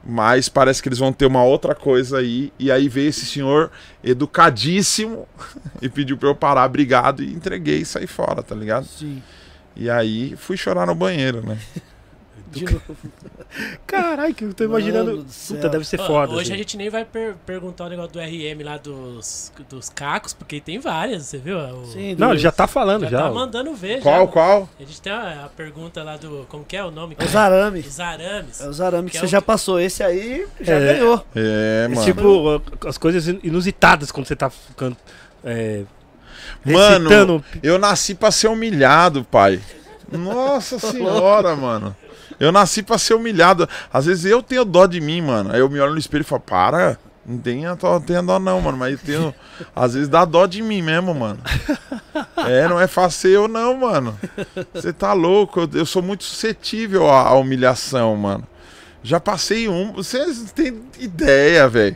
Mas 0.06 0.50
parece 0.50 0.84
que 0.84 0.90
eles 0.90 1.00
vão 1.00 1.14
ter 1.14 1.26
uma 1.26 1.44
outra 1.44 1.74
coisa 1.74 2.18
aí. 2.18 2.52
E 2.60 2.70
aí 2.70 2.90
veio 2.90 3.08
esse 3.08 3.26
senhor 3.26 3.72
educadíssimo 4.04 5.28
e 5.82 5.88
pediu 5.88 6.18
pra 6.18 6.28
eu 6.28 6.36
parar, 6.36 6.66
obrigado, 6.66 7.24
e 7.24 7.34
entreguei 7.34 7.80
e 7.80 7.86
saí 7.86 8.06
fora, 8.06 8.44
tá 8.44 8.54
ligado? 8.54 8.86
Sim. 8.86 9.24
E 9.76 9.90
aí 9.90 10.36
fui 10.36 10.58
chorar 10.58 10.86
no 10.86 10.94
banheiro, 10.94 11.46
né? 11.46 11.58
De 12.54 12.66
novo. 12.66 12.82
Caralho, 13.86 14.34
que 14.34 14.44
eu 14.46 14.54
tô 14.54 14.64
imaginando. 14.64 15.26
Puta, 15.48 15.70
deve 15.70 15.86
ser 15.86 15.98
foda. 15.98 16.32
Hoje 16.34 16.44
assim. 16.44 16.54
a 16.54 16.58
gente 16.58 16.78
nem 16.78 16.90
vai 16.90 17.06
per- 17.06 17.36
perguntar 17.46 17.86
o 17.86 17.90
negócio 17.90 18.12
do 18.14 18.20
RM 18.20 18.64
lá 18.64 18.78
dos, 18.78 19.52
dos 19.70 19.90
cacos, 19.90 20.34
porque 20.34 20.60
tem 20.60 20.80
várias, 20.80 21.26
você 21.26 21.38
viu? 21.38 21.58
O- 21.58 21.86
Sim, 21.88 22.16
Não, 22.18 22.32
ele 22.32 22.40
já 22.40 22.52
tá 22.52 22.68
falando 22.68 23.04
já, 23.04 23.10
já. 23.10 23.22
tá 23.24 23.32
mandando 23.32 23.74
ver 23.74 24.02
Qual, 24.02 24.26
já. 24.26 24.32
qual? 24.32 24.70
A 24.80 24.84
gente 24.84 25.02
tem 25.02 25.12
a, 25.12 25.46
a 25.46 25.50
pergunta 25.50 26.04
lá 26.04 26.18
do. 26.18 26.46
Como 26.50 26.64
que 26.64 26.76
é 26.78 26.84
o 26.84 26.92
nome? 26.92 27.16
É 27.20 27.24
os 27.24 27.36
arames. 27.36 27.86
Os 27.88 28.00
arames. 28.00 28.62
É 28.62 28.68
os 28.70 28.82
arames 28.82 29.12
que 29.12 29.12
Que 29.12 29.18
é 29.18 29.22
você 29.22 29.26
o 29.26 29.30
já 29.30 29.42
que- 29.42 29.48
passou. 29.48 29.80
Esse 29.80 30.04
aí 30.04 30.46
já 30.62 30.74
É. 30.76 30.94
ganhou. 30.94 31.26
É, 31.36 31.86
É 31.86 31.88
mano. 31.88 32.04
tipo 32.06 32.62
as 32.88 32.98
coisas 32.98 33.28
inusitadas 33.44 34.12
quando 34.12 34.28
você 34.28 34.36
tá 34.36 34.50
ficando. 34.50 34.96
É, 35.44 35.84
Mano, 36.66 37.10
recitando. 37.10 37.44
eu 37.62 37.78
nasci 37.78 38.16
pra 38.16 38.32
ser 38.32 38.48
humilhado, 38.48 39.24
pai. 39.26 39.60
Nossa 40.12 40.78
senhora, 40.80 41.56
mano. 41.56 41.96
Eu 42.40 42.52
nasci 42.52 42.84
pra 42.84 42.98
ser 42.98 43.14
humilhado. 43.14 43.68
Às 43.92 44.06
vezes 44.06 44.26
eu 44.26 44.42
tenho 44.44 44.66
dó 44.66 44.86
de 44.86 45.00
mim, 45.02 45.22
mano. 45.22 45.52
Aí 45.54 45.60
eu 45.60 45.70
me 45.70 45.80
olho 45.80 45.94
no 45.94 46.00
espelho 46.00 46.22
e 46.22 46.26
falo, 46.26 46.42
para, 46.42 46.98
não 47.26 47.38
tenha, 47.38 47.76
dó- 47.76 48.40
não, 48.40 48.60
mano. 48.62 48.78
Mas 48.78 48.94
eu 48.94 48.98
tenho. 49.00 49.36
Às 49.76 49.94
vezes 49.94 50.10
dá 50.10 50.26
dó 50.26 50.46
de 50.46 50.62
mim 50.62 50.82
mesmo, 50.82 51.14
mano. 51.14 51.40
É, 52.48 52.68
não 52.68 52.80
é 52.80 52.88
fácil 52.88 53.30
eu 53.30 53.48
não, 53.48 53.76
mano. 53.78 54.18
Você 54.74 54.92
tá 54.92 55.14
louco, 55.14 55.62
eu, 55.62 55.70
eu 55.74 55.86
sou 55.86 56.02
muito 56.02 56.24
suscetível 56.24 57.10
à, 57.10 57.28
à 57.30 57.34
humilhação, 57.36 58.16
mano. 58.16 58.48
Já 59.02 59.20
passei 59.20 59.68
um, 59.68 59.92
vocês 59.94 60.52
têm 60.56 60.82
ideia, 61.00 61.68
velho. 61.68 61.96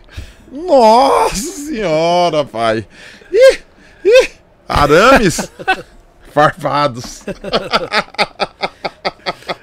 Nossa 0.51 1.35
senhora, 1.35 2.43
pai. 2.45 2.85
Ih, 3.31 3.59
ih, 4.05 4.29
arames 4.67 5.51
farpados. 6.33 7.23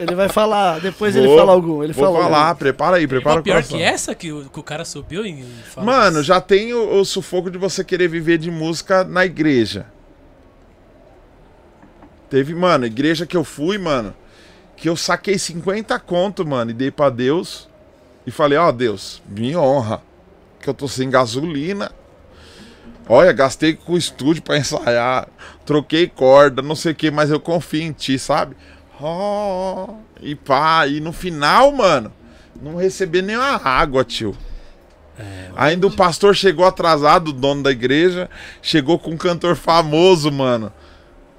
Ele 0.04 0.14
vai 0.14 0.28
falar, 0.28 0.80
depois 0.80 1.14
Vou- 1.14 1.24
ele 1.24 1.36
fala 1.36 1.52
algum. 1.52 1.82
Ele 1.82 1.92
Vou 1.92 2.04
fala 2.04 2.22
falar, 2.24 2.54
prepara 2.54 2.96
aí, 2.96 3.06
prepara 3.06 3.36
Uma 3.36 3.40
o 3.40 3.44
pior 3.44 3.54
coração. 3.54 3.76
que 3.78 3.82
essa 3.82 4.14
que 4.14 4.32
o, 4.32 4.48
que 4.48 4.60
o 4.60 4.62
cara 4.62 4.84
subiu 4.84 5.24
e 5.26 5.42
falou 5.70 5.86
Mano, 5.92 6.18
isso. 6.18 6.24
já 6.28 6.40
tem 6.40 6.72
o, 6.74 7.00
o 7.00 7.04
sufoco 7.04 7.50
de 7.50 7.58
você 7.58 7.82
querer 7.84 8.08
viver 8.08 8.38
de 8.38 8.50
música 8.50 9.02
na 9.04 9.24
igreja. 9.24 9.86
Teve, 12.30 12.54
mano, 12.54 12.86
igreja 12.86 13.26
que 13.26 13.36
eu 13.36 13.44
fui, 13.44 13.78
mano, 13.78 14.14
que 14.76 14.88
eu 14.88 14.96
saquei 14.96 15.38
50 15.38 15.98
conto, 16.00 16.46
mano, 16.46 16.70
e 16.70 16.74
dei 16.74 16.90
pra 16.90 17.10
Deus. 17.10 17.68
E 18.26 18.30
falei, 18.30 18.56
ó, 18.58 18.72
Deus, 18.72 19.22
me 19.28 19.54
honra. 19.56 20.02
Que 20.60 20.68
eu 20.70 20.74
tô 20.74 20.88
sem 20.88 21.10
gasolina. 21.10 21.92
Olha, 23.06 23.32
gastei 23.32 23.74
com 23.74 23.92
o 23.92 23.98
estúdio 23.98 24.42
pra 24.42 24.56
ensaiar. 24.56 25.28
Troquei 25.66 26.06
corda, 26.08 26.62
não 26.62 26.74
sei 26.74 26.92
o 26.92 26.94
que, 26.94 27.10
mas 27.10 27.30
eu 27.30 27.38
confio 27.38 27.82
em 27.82 27.92
ti, 27.92 28.18
sabe? 28.18 28.56
Ó, 29.00 29.94
e 30.20 30.34
pá, 30.34 30.86
e 30.86 31.00
no 31.00 31.12
final, 31.12 31.72
mano, 31.72 32.12
não 32.60 32.76
recebi 32.76 33.20
nem 33.22 33.36
uma 33.36 33.56
água, 33.56 34.04
tio. 34.04 34.36
Ainda 35.56 35.86
o 35.86 35.90
pastor 35.94 36.34
chegou 36.34 36.64
atrasado, 36.64 37.28
o 37.28 37.32
dono 37.32 37.62
da 37.62 37.70
igreja, 37.70 38.28
chegou 38.60 38.98
com 38.98 39.12
um 39.12 39.16
cantor 39.16 39.54
famoso, 39.54 40.30
mano. 40.30 40.72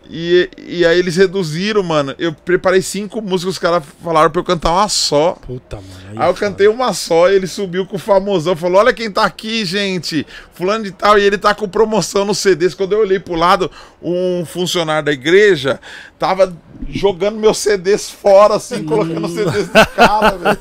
E, 0.10 0.49
e 0.57 0.86
aí 0.86 0.99
eles 0.99 1.15
reduziram, 1.15 1.82
mano. 1.82 2.14
Eu 2.19 2.34
preparei 2.34 2.82
cinco 2.82 3.22
músicas, 3.22 3.56
os 3.56 3.60
caras 3.60 3.84
falaram 4.03 4.30
pra 4.30 4.40
eu 4.40 4.44
cantar 4.45 4.72
uma 4.72 4.88
só. 4.88 5.34
Puta, 5.34 5.77
mano. 5.77 6.22
Aí 6.22 6.27
eu 6.27 6.34
é 6.34 6.38
cantei 6.38 6.68
uma 6.68 6.94
só, 6.94 7.30
ele 7.30 7.48
subiu 7.48 7.86
com 7.86 7.95
o 7.95 7.99
famosão, 7.99 8.56
falou: 8.56 8.80
Olha 8.80 8.94
quem 8.94 9.11
tá 9.11 9.26
aqui, 9.26 9.65
gente. 9.65 10.26
Fulano 10.53 10.84
de 10.84 10.91
tal, 10.91 11.18
e 11.18 11.23
ele 11.23 11.38
tá 11.38 11.56
com 11.56 11.68
promoção 11.68 12.23
no 12.23 12.36
CDs. 12.36 12.73
Quando 12.73 12.94
eu 12.94 12.99
olhei 12.99 13.19
pro 13.19 13.36
lado, 13.36 13.69
um 14.02 14.45
funcionário 14.45 15.06
da 15.06 15.11
igreja 15.11 15.80
tava 16.19 16.56
jogando 16.90 17.40
meus 17.40 17.57
CDs 17.57 18.10
fora, 18.10 18.56
assim, 18.56 18.84
colocando 18.84 19.26
os 19.26 19.34
CDs 19.34 19.68
do 19.68 19.88
cara, 19.95 20.38
velho. 20.38 20.60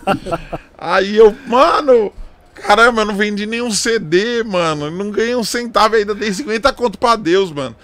Aí 0.76 1.16
eu, 1.16 1.34
mano, 1.46 2.12
caramba, 2.54 3.02
eu 3.02 3.06
não 3.06 3.14
vendi 3.14 3.46
nenhum 3.46 3.70
CD, 3.70 4.42
mano. 4.42 4.90
Não 4.90 5.10
ganhei 5.10 5.36
um 5.36 5.44
centavo 5.44 5.96
ainda, 5.96 6.14
dei 6.14 6.32
50 6.32 6.72
conto 6.72 6.98
pra 6.98 7.14
Deus, 7.16 7.52
mano. 7.52 7.76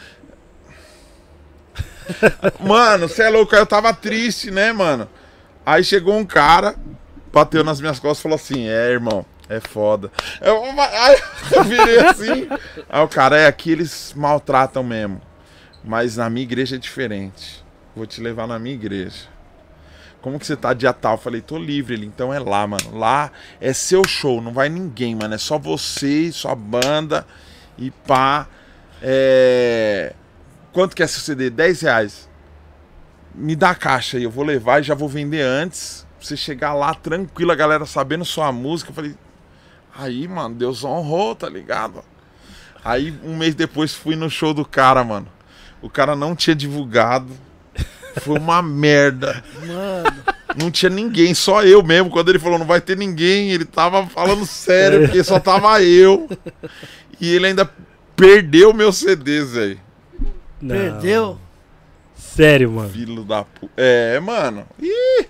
Mano, 2.61 3.09
você 3.09 3.23
é 3.23 3.29
louco, 3.29 3.55
eu 3.55 3.67
tava 3.67 3.93
triste, 3.93 4.51
né, 4.51 4.73
mano? 4.73 5.09
Aí 5.65 5.85
chegou 5.85 6.17
um 6.17 6.25
cara, 6.25 6.75
bateu 7.33 7.63
nas 7.63 7.81
minhas 7.81 7.99
costas 7.99 8.19
e 8.19 8.23
falou 8.23 8.37
assim: 8.37 8.69
É, 8.69 8.91
irmão, 8.91 9.25
é 9.49 9.61
foda. 9.61 10.11
Eu, 10.41 10.63
aí 10.65 11.23
eu 11.53 11.65
virei 11.65 11.99
assim. 12.01 12.49
Aí 12.89 13.03
o 13.03 13.09
cara, 13.09 13.37
é, 13.37 13.47
aqui 13.47 13.73
eles 13.73 14.13
maltratam 14.17 14.83
mesmo. 14.83 15.21
Mas 15.83 16.17
na 16.17 16.29
minha 16.29 16.45
igreja 16.45 16.77
é 16.77 16.79
diferente. 16.79 17.65
Vou 17.95 18.07
te 18.07 18.21
levar 18.21 18.47
na 18.47 18.59
minha 18.59 18.75
igreja. 18.75 19.29
Como 20.21 20.39
que 20.39 20.47
você 20.47 20.57
tá 20.57 20.75
dia 20.75 20.93
tal? 20.93 21.17
Falei, 21.17 21.41
tô 21.41 21.59
livre. 21.59 21.95
Ele, 21.95 22.07
então 22.07 22.33
é 22.33 22.39
lá, 22.39 22.67
mano. 22.67 22.97
Lá 22.97 23.33
é 23.61 23.73
seu 23.73 24.07
show, 24.07 24.41
não 24.41 24.53
vai 24.53 24.69
ninguém, 24.69 25.15
mano. 25.15 25.35
É 25.35 25.39
só 25.39 25.59
você 25.59 26.31
sua 26.31 26.55
banda. 26.55 27.27
E 27.79 27.91
pá. 27.91 28.47
É. 29.03 30.15
Quanto 30.73 30.95
que 30.95 31.03
é 31.03 31.07
seu 31.07 31.21
CD? 31.21 31.51
10 31.51 31.81
reais. 31.83 32.31
Me 33.35 33.55
dá 33.55 33.71
a 33.71 33.75
caixa 33.75 34.17
aí, 34.17 34.25
eu 34.25 34.31
vou 34.31 34.45
levar 34.45 34.81
e 34.81 34.85
já 34.85 34.95
vou 34.95 35.09
vender 35.09 35.43
antes. 35.43 36.07
Pra 36.19 36.27
você 36.27 36.37
chegar 36.37 36.75
lá 36.75 36.95
tranquilo, 36.95 37.53
a 37.53 37.57
galera 37.57 37.87
sabendo 37.87 38.25
sua 38.25 38.53
música. 38.53 38.91
Eu 38.91 38.95
falei, 38.95 39.15
aí, 39.97 40.29
mano, 40.29 40.55
Deus 40.55 40.85
honrou, 40.85 41.35
tá 41.35 41.49
ligado? 41.49 42.03
Aí, 42.85 43.15
um 43.25 43.37
mês 43.37 43.55
depois, 43.55 43.95
fui 43.95 44.17
no 44.17 44.29
show 44.31 44.53
do 44.53 44.65
cara, 44.65 45.03
mano. 45.05 45.29
O 45.81 45.89
cara 45.89 46.15
não 46.15 46.35
tinha 46.37 46.55
divulgado. 46.55 47.33
Foi 48.21 48.39
uma 48.39 48.61
merda. 48.63 49.43
Mano, 49.67 50.25
Não 50.57 50.71
tinha 50.71 50.91
ninguém, 50.91 51.33
só 51.33 51.63
eu 51.63 51.83
mesmo. 51.83 52.11
Quando 52.11 52.29
ele 52.29 52.39
falou 52.39 52.59
não 52.59 52.67
vai 52.67 52.81
ter 52.81 52.97
ninguém, 52.97 53.51
ele 53.51 53.65
tava 53.65 54.07
falando 54.07 54.45
sério, 54.45 55.03
porque 55.03 55.23
só 55.25 55.39
tava 55.39 55.83
eu. 55.83 56.29
E 57.21 57.33
ele 57.33 57.47
ainda 57.47 57.71
perdeu 58.17 58.73
meus 58.75 58.99
CDs, 58.99 59.53
velho. 59.53 59.81
Não. 60.61 60.77
perdeu. 60.77 61.39
Sério, 62.15 62.71
mano. 62.71 62.91
Filho 62.91 63.25
da 63.25 63.45
puta. 63.45 63.73
É, 63.77 64.21
mano. 64.21 64.67
Ih! 64.81 65.27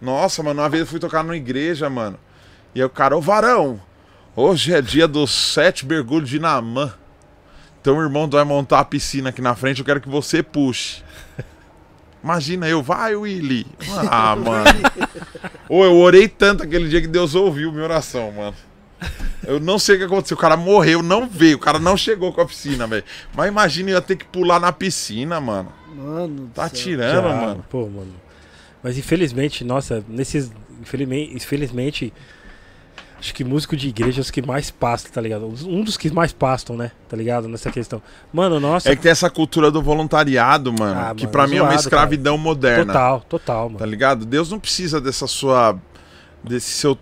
Nossa, 0.00 0.42
mano, 0.42 0.60
uma 0.60 0.68
vez 0.68 0.82
eu 0.82 0.86
fui 0.86 1.00
tocar 1.00 1.22
numa 1.22 1.36
igreja, 1.36 1.88
mano. 1.88 2.18
E 2.74 2.80
aí 2.80 2.84
o 2.84 2.90
cara, 2.90 3.16
ô 3.16 3.20
varão, 3.20 3.80
hoje 4.36 4.74
é 4.74 4.82
dia 4.82 5.08
dos 5.08 5.30
sete 5.30 5.86
mergulhos 5.86 6.28
de 6.28 6.38
Namã. 6.38 6.92
Então 7.80 7.98
o 7.98 8.02
irmão 8.02 8.28
vai 8.28 8.44
montar 8.44 8.80
a 8.80 8.84
piscina 8.84 9.30
aqui 9.30 9.40
na 9.40 9.54
frente, 9.54 9.78
eu 9.78 9.84
quero 9.84 10.00
que 10.00 10.08
você 10.08 10.42
puxe. 10.42 11.02
Imagina 12.22 12.66
eu, 12.66 12.82
vai, 12.82 13.14
Willy. 13.14 13.66
Ah, 14.10 14.34
mano. 14.36 14.80
Ô, 15.68 15.84
eu 15.84 15.94
orei 15.96 16.26
tanto 16.26 16.62
aquele 16.62 16.88
dia 16.88 17.00
que 17.00 17.06
Deus 17.06 17.34
ouviu 17.34 17.70
minha 17.70 17.84
oração, 17.84 18.32
mano. 18.32 18.56
Eu 19.46 19.60
não 19.60 19.78
sei 19.78 19.96
o 19.96 19.98
que 19.98 20.04
aconteceu. 20.04 20.36
O 20.36 20.40
cara 20.40 20.56
morreu, 20.56 21.02
não 21.02 21.28
veio. 21.28 21.56
O 21.56 21.60
cara 21.60 21.78
não 21.78 21.96
chegou 21.96 22.32
com 22.32 22.40
a 22.40 22.46
piscina, 22.46 22.86
velho. 22.86 23.04
Mas 23.34 23.48
imagina 23.48 23.90
eu 23.90 23.94
ia 23.94 24.00
ter 24.00 24.16
que 24.16 24.24
pular 24.24 24.58
na 24.60 24.72
piscina, 24.72 25.40
mano. 25.40 25.70
Mano, 25.96 26.50
Tá 26.54 26.68
céu. 26.68 26.78
tirando, 26.78 27.28
Já, 27.28 27.36
mano. 27.46 27.64
Pô, 27.70 27.82
mano. 27.88 28.12
Mas 28.82 28.98
infelizmente, 28.98 29.64
nossa, 29.64 30.04
nesses. 30.08 30.50
Infelizmente, 30.82 31.34
infelizmente, 31.34 32.12
acho 33.18 33.32
que 33.32 33.44
músico 33.44 33.76
de 33.76 33.88
igreja 33.88 34.20
é 34.20 34.22
os 34.22 34.30
que 34.30 34.42
mais 34.42 34.70
pastam, 34.70 35.12
tá 35.12 35.20
ligado? 35.20 35.46
Um 35.66 35.82
dos 35.82 35.96
que 35.96 36.10
mais 36.10 36.32
pastam, 36.32 36.76
né? 36.76 36.90
Tá 37.08 37.16
ligado? 37.16 37.48
Nessa 37.48 37.70
questão. 37.70 38.02
Mano, 38.32 38.58
nossa. 38.60 38.90
É 38.90 38.96
que 38.96 39.02
tem 39.02 39.12
essa 39.12 39.30
cultura 39.30 39.70
do 39.70 39.80
voluntariado, 39.80 40.72
mano. 40.72 41.00
Ah, 41.00 41.14
que 41.14 41.22
mano, 41.22 41.32
pra 41.32 41.46
mim 41.46 41.56
é 41.56 41.62
uma 41.62 41.68
zoado, 41.70 41.80
escravidão 41.82 42.36
moderna. 42.36 42.86
total, 42.92 43.20
total, 43.28 43.66
Tá 43.70 43.74
mano. 43.78 43.86
ligado? 43.86 44.26
Deus 44.26 44.50
não 44.50 44.58
precisa 44.60 45.00
dessa 45.00 45.26
sua. 45.26 45.78
desse 46.42 46.70
seu 46.72 46.98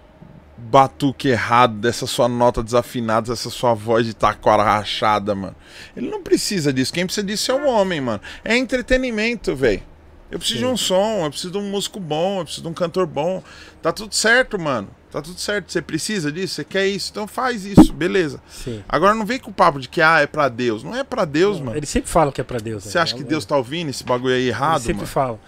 batuque 0.63 1.29
errado, 1.29 1.75
dessa 1.75 2.07
sua 2.07 2.29
nota 2.29 2.63
desafinada, 2.63 3.29
dessa 3.31 3.51
sua 3.51 3.75
voz 3.75 4.07
de 4.07 4.15
taquara 4.15 4.63
rachada, 4.63 5.35
mano. 5.35 5.55
Ele 5.97 6.09
não 6.11 6.23
precisa 6.23 6.73
disso. 6.73 6.93
Quem 6.93 7.05
precisa 7.05 7.27
disso 7.27 7.51
é 7.51 7.55
o 7.55 7.67
homem, 7.67 8.01
mano. 8.01 8.21
É 8.45 8.57
entretenimento, 8.57 9.55
velho. 9.57 9.83
Eu 10.31 10.39
preciso 10.39 10.61
de 10.61 10.65
um 10.67 10.77
som, 10.79 11.25
eu 11.25 11.31
preciso 11.31 11.53
de 11.53 11.59
um 11.59 11.71
músico 11.71 12.01
bom, 12.01 12.39
eu 12.41 12.45
preciso 12.45 12.63
de 12.63 12.69
um 12.69 12.73
cantor 12.73 13.07
bom. 13.07 13.43
Tá 13.83 13.93
tudo 13.93 14.15
certo, 14.15 14.59
mano. 14.59 14.89
Tá 15.11 15.21
tudo 15.21 15.39
certo. 15.39 15.71
Você 15.71 15.83
precisa 15.83 16.33
disso? 16.33 16.55
Você 16.55 16.65
quer 16.65 16.87
isso? 16.87 17.11
Então 17.11 17.27
faz 17.29 17.67
isso, 17.67 17.93
beleza. 17.93 18.41
Sim. 18.49 18.83
Agora 18.89 19.13
não 19.15 19.27
vem 19.27 19.39
com 19.39 19.51
o 19.51 19.55
papo 19.55 19.79
de 19.79 19.91
que 19.91 20.01
ah, 20.01 20.21
é 20.21 20.27
pra 20.27 20.49
Deus. 20.49 20.83
Não 20.83 20.97
é 20.97 21.05
pra 21.05 21.27
Deus, 21.27 21.61
mano. 21.61 21.77
Eles 21.77 21.91
sempre 21.91 22.09
falam 22.11 22.33
que 22.33 22.41
é 22.41 22.45
pra 22.45 22.59
Deus. 22.59 22.85
Você 22.85 22.97
né? 22.97 23.03
acha 23.03 23.15
que 23.15 23.21
É- 23.21 23.27
Deus 23.27 23.45
tá 23.45 23.59
ouvindo 23.59 23.91
esse 23.91 24.03
bagulho 24.05 24.35
aí 24.35 24.49
errado, 24.49 24.77
Eles 24.77 24.83
sempre 24.85 24.97
mano? 25.03 25.07
falam. 25.09 25.41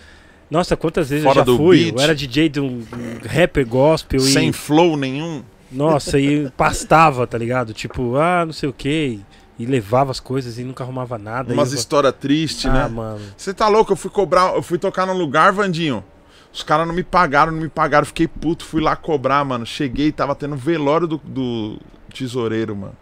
Nossa, 0.51 0.77
quantas 0.77 1.09
vezes 1.09 1.25
Fora 1.25 1.37
eu 1.41 1.41
já 1.41 1.45
do 1.45 1.57
fui? 1.57 1.85
beat. 1.85 1.95
Eu 1.97 2.01
era 2.03 2.15
DJ 2.15 2.49
de 2.49 2.61
um, 2.61 2.83
rapper 3.27 3.67
gospel 3.67 4.21
Sem 4.21 4.49
e. 4.51 4.53
flow 4.53 4.97
nenhum? 4.97 5.43
Nossa, 5.73 6.19
e 6.21 6.49
pastava, 6.51 7.27
tá 7.27 7.37
ligado? 7.37 7.73
Tipo, 7.73 8.17
ah, 8.17 8.45
não 8.47 8.53
sei 8.53 8.69
o 8.69 8.73
quê. 8.73 9.19
E 9.59 9.67
levava 9.67 10.11
as 10.11 10.21
coisas 10.21 10.59
e 10.59 10.65
nunca 10.65 10.85
arrumava 10.85 11.17
nada. 11.19 11.53
Umas 11.53 11.73
eu... 11.73 11.79
histórias 11.79 12.13
tristes, 12.21 12.67
Ah, 12.67 12.73
né? 12.73 12.89
mano. 12.89 13.21
Você 13.37 13.53
tá 13.55 13.69
louco? 13.69 13.93
Eu 13.93 13.97
fui 13.97 14.11
cobrar, 14.11 14.55
eu 14.55 14.63
fui 14.63 14.79
tocar 14.79 15.07
num 15.07 15.17
lugar, 15.17 15.53
Vandinho. 15.53 16.05
Os 16.53 16.63
caras 16.63 16.87
não 16.87 16.95
me 16.95 17.03
pagaram, 17.03 17.51
não 17.53 17.61
me 17.63 17.69
pagaram. 17.69 18.07
Fiquei 18.07 18.29
puto, 18.29 18.65
fui 18.65 18.81
lá 18.81 18.95
cobrar, 18.95 19.45
mano. 19.45 19.65
Cheguei, 19.67 20.13
tava 20.13 20.35
tendo 20.37 20.55
velório 20.57 21.07
do, 21.07 21.19
do 21.25 21.79
tesoureiro, 22.13 22.77
mano. 22.77 22.95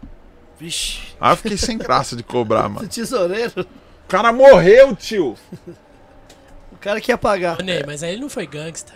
Vixe, 0.59 0.99
Aí 1.19 1.31
eu 1.33 1.37
fiquei 1.37 1.57
sem 1.57 1.77
graça 1.77 2.15
de 2.15 2.23
cobrar, 2.23 2.69
mano. 2.69 2.87
tesoureiro. 2.87 3.61
O 3.61 4.07
cara 4.07 4.31
morreu, 4.33 4.95
tio. 4.95 5.35
O 6.83 6.85
cara 6.85 6.99
que 6.99 7.09
ia 7.13 7.17
pagar. 7.17 7.63
Ney, 7.63 7.81
mas 7.87 8.03
aí 8.03 8.11
ele 8.11 8.21
não 8.21 8.29
foi 8.29 8.45
gangsta. 8.45 8.91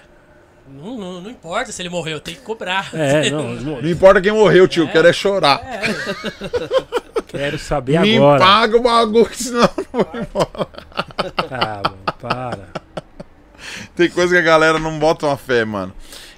Não, 0.69 0.97
não, 0.97 1.21
não 1.21 1.29
importa 1.31 1.71
se 1.71 1.81
ele 1.81 1.87
morreu, 1.87 2.19
tem 2.19 2.35
que 2.35 2.41
cobrar. 2.41 2.89
É, 2.93 3.29
não, 3.29 3.53
não 3.81 3.89
importa 3.89 4.19
quem 4.19 4.33
morreu, 4.33 4.67
tio. 4.67 4.83
Eu 4.83 4.89
É. 4.89 4.91
quero 4.91 5.07
é 5.07 5.13
chorar. 5.13 5.61
É, 5.63 5.79
quero 7.27 7.57
saber 7.57 7.97
me 8.01 8.17
agora. 8.17 8.39
paga 8.43 8.75
o 8.77 8.81
bagulho, 8.81 9.29
senão 9.33 9.69
não 9.93 10.03
vou 10.03 10.21
embora. 10.21 10.67
Ah, 11.49 11.81
mano, 11.85 12.03
para. 12.19 12.67
Tem 13.95 14.09
coisa 14.09 14.33
que 14.35 14.39
a 14.41 14.43
galera 14.43 14.77
não 14.79 14.99
bota 14.99 15.25
uma 15.25 15.37
fé, 15.37 15.63
mano. 15.63 15.93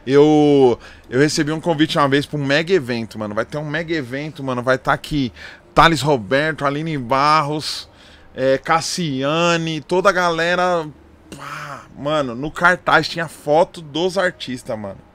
Eu, 0.05 0.79
eu 1.09 1.19
recebi 1.19 1.51
um 1.51 1.59
convite 1.59 1.97
uma 1.97 2.07
vez 2.07 2.27
pra 2.27 2.37
um 2.39 2.45
mega 2.45 2.71
evento, 2.71 3.17
mano. 3.17 3.33
Vai 3.33 3.45
ter 3.45 3.57
um 3.57 3.65
mega 3.67 3.95
evento, 3.95 4.43
mano. 4.43 4.61
Vai 4.61 4.75
estar 4.75 4.93
aqui 4.93 5.33
Thales 5.73 6.01
Roberto, 6.01 6.63
Aline 6.63 6.95
Barros, 6.99 7.89
é, 8.35 8.59
Cassiane, 8.59 9.81
toda 9.81 10.09
a 10.09 10.11
galera. 10.13 10.87
Pá, 11.35 11.85
mano, 11.97 12.35
no 12.35 12.51
cartaz 12.51 13.07
tinha 13.07 13.27
foto 13.27 13.81
dos 13.81 14.17
artistas, 14.17 14.77
mano. 14.77 15.09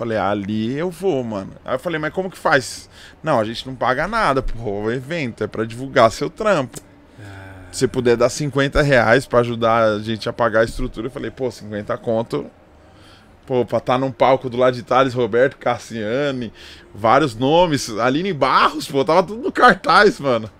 Falei, 0.00 0.16
ali 0.16 0.78
eu 0.78 0.90
vou, 0.90 1.22
mano. 1.22 1.52
Aí 1.62 1.74
eu 1.74 1.78
falei, 1.78 1.98
mas 1.98 2.14
como 2.14 2.30
que 2.30 2.38
faz? 2.38 2.88
Não, 3.22 3.38
a 3.38 3.44
gente 3.44 3.66
não 3.66 3.74
paga 3.74 4.08
nada, 4.08 4.40
pô. 4.40 4.82
O 4.84 4.90
evento 4.90 5.44
é 5.44 5.46
pra 5.46 5.64
divulgar 5.64 6.10
seu 6.10 6.30
trampo. 6.30 6.80
se 7.70 7.86
puder 7.86 8.16
dar 8.16 8.30
50 8.30 8.80
reais 8.80 9.26
pra 9.26 9.40
ajudar 9.40 9.84
a 9.84 9.98
gente 9.98 10.26
a 10.26 10.32
pagar 10.32 10.60
a 10.60 10.64
estrutura, 10.64 11.08
eu 11.08 11.10
falei, 11.10 11.30
pô, 11.30 11.50
50 11.50 11.96
conto. 11.98 12.50
Pô, 13.46 13.66
pra 13.66 13.76
estar 13.76 13.98
num 13.98 14.10
palco 14.10 14.48
do 14.48 14.56
lado 14.56 14.74
de 14.74 14.82
Thales, 14.82 15.12
Roberto, 15.12 15.58
Cassiane, 15.58 16.50
vários 16.94 17.34
nomes, 17.34 17.90
Aline 17.98 18.32
Barros, 18.32 18.88
pô, 18.88 19.04
tava 19.04 19.22
tudo 19.22 19.42
no 19.42 19.52
cartaz, 19.52 20.18
mano. 20.18 20.50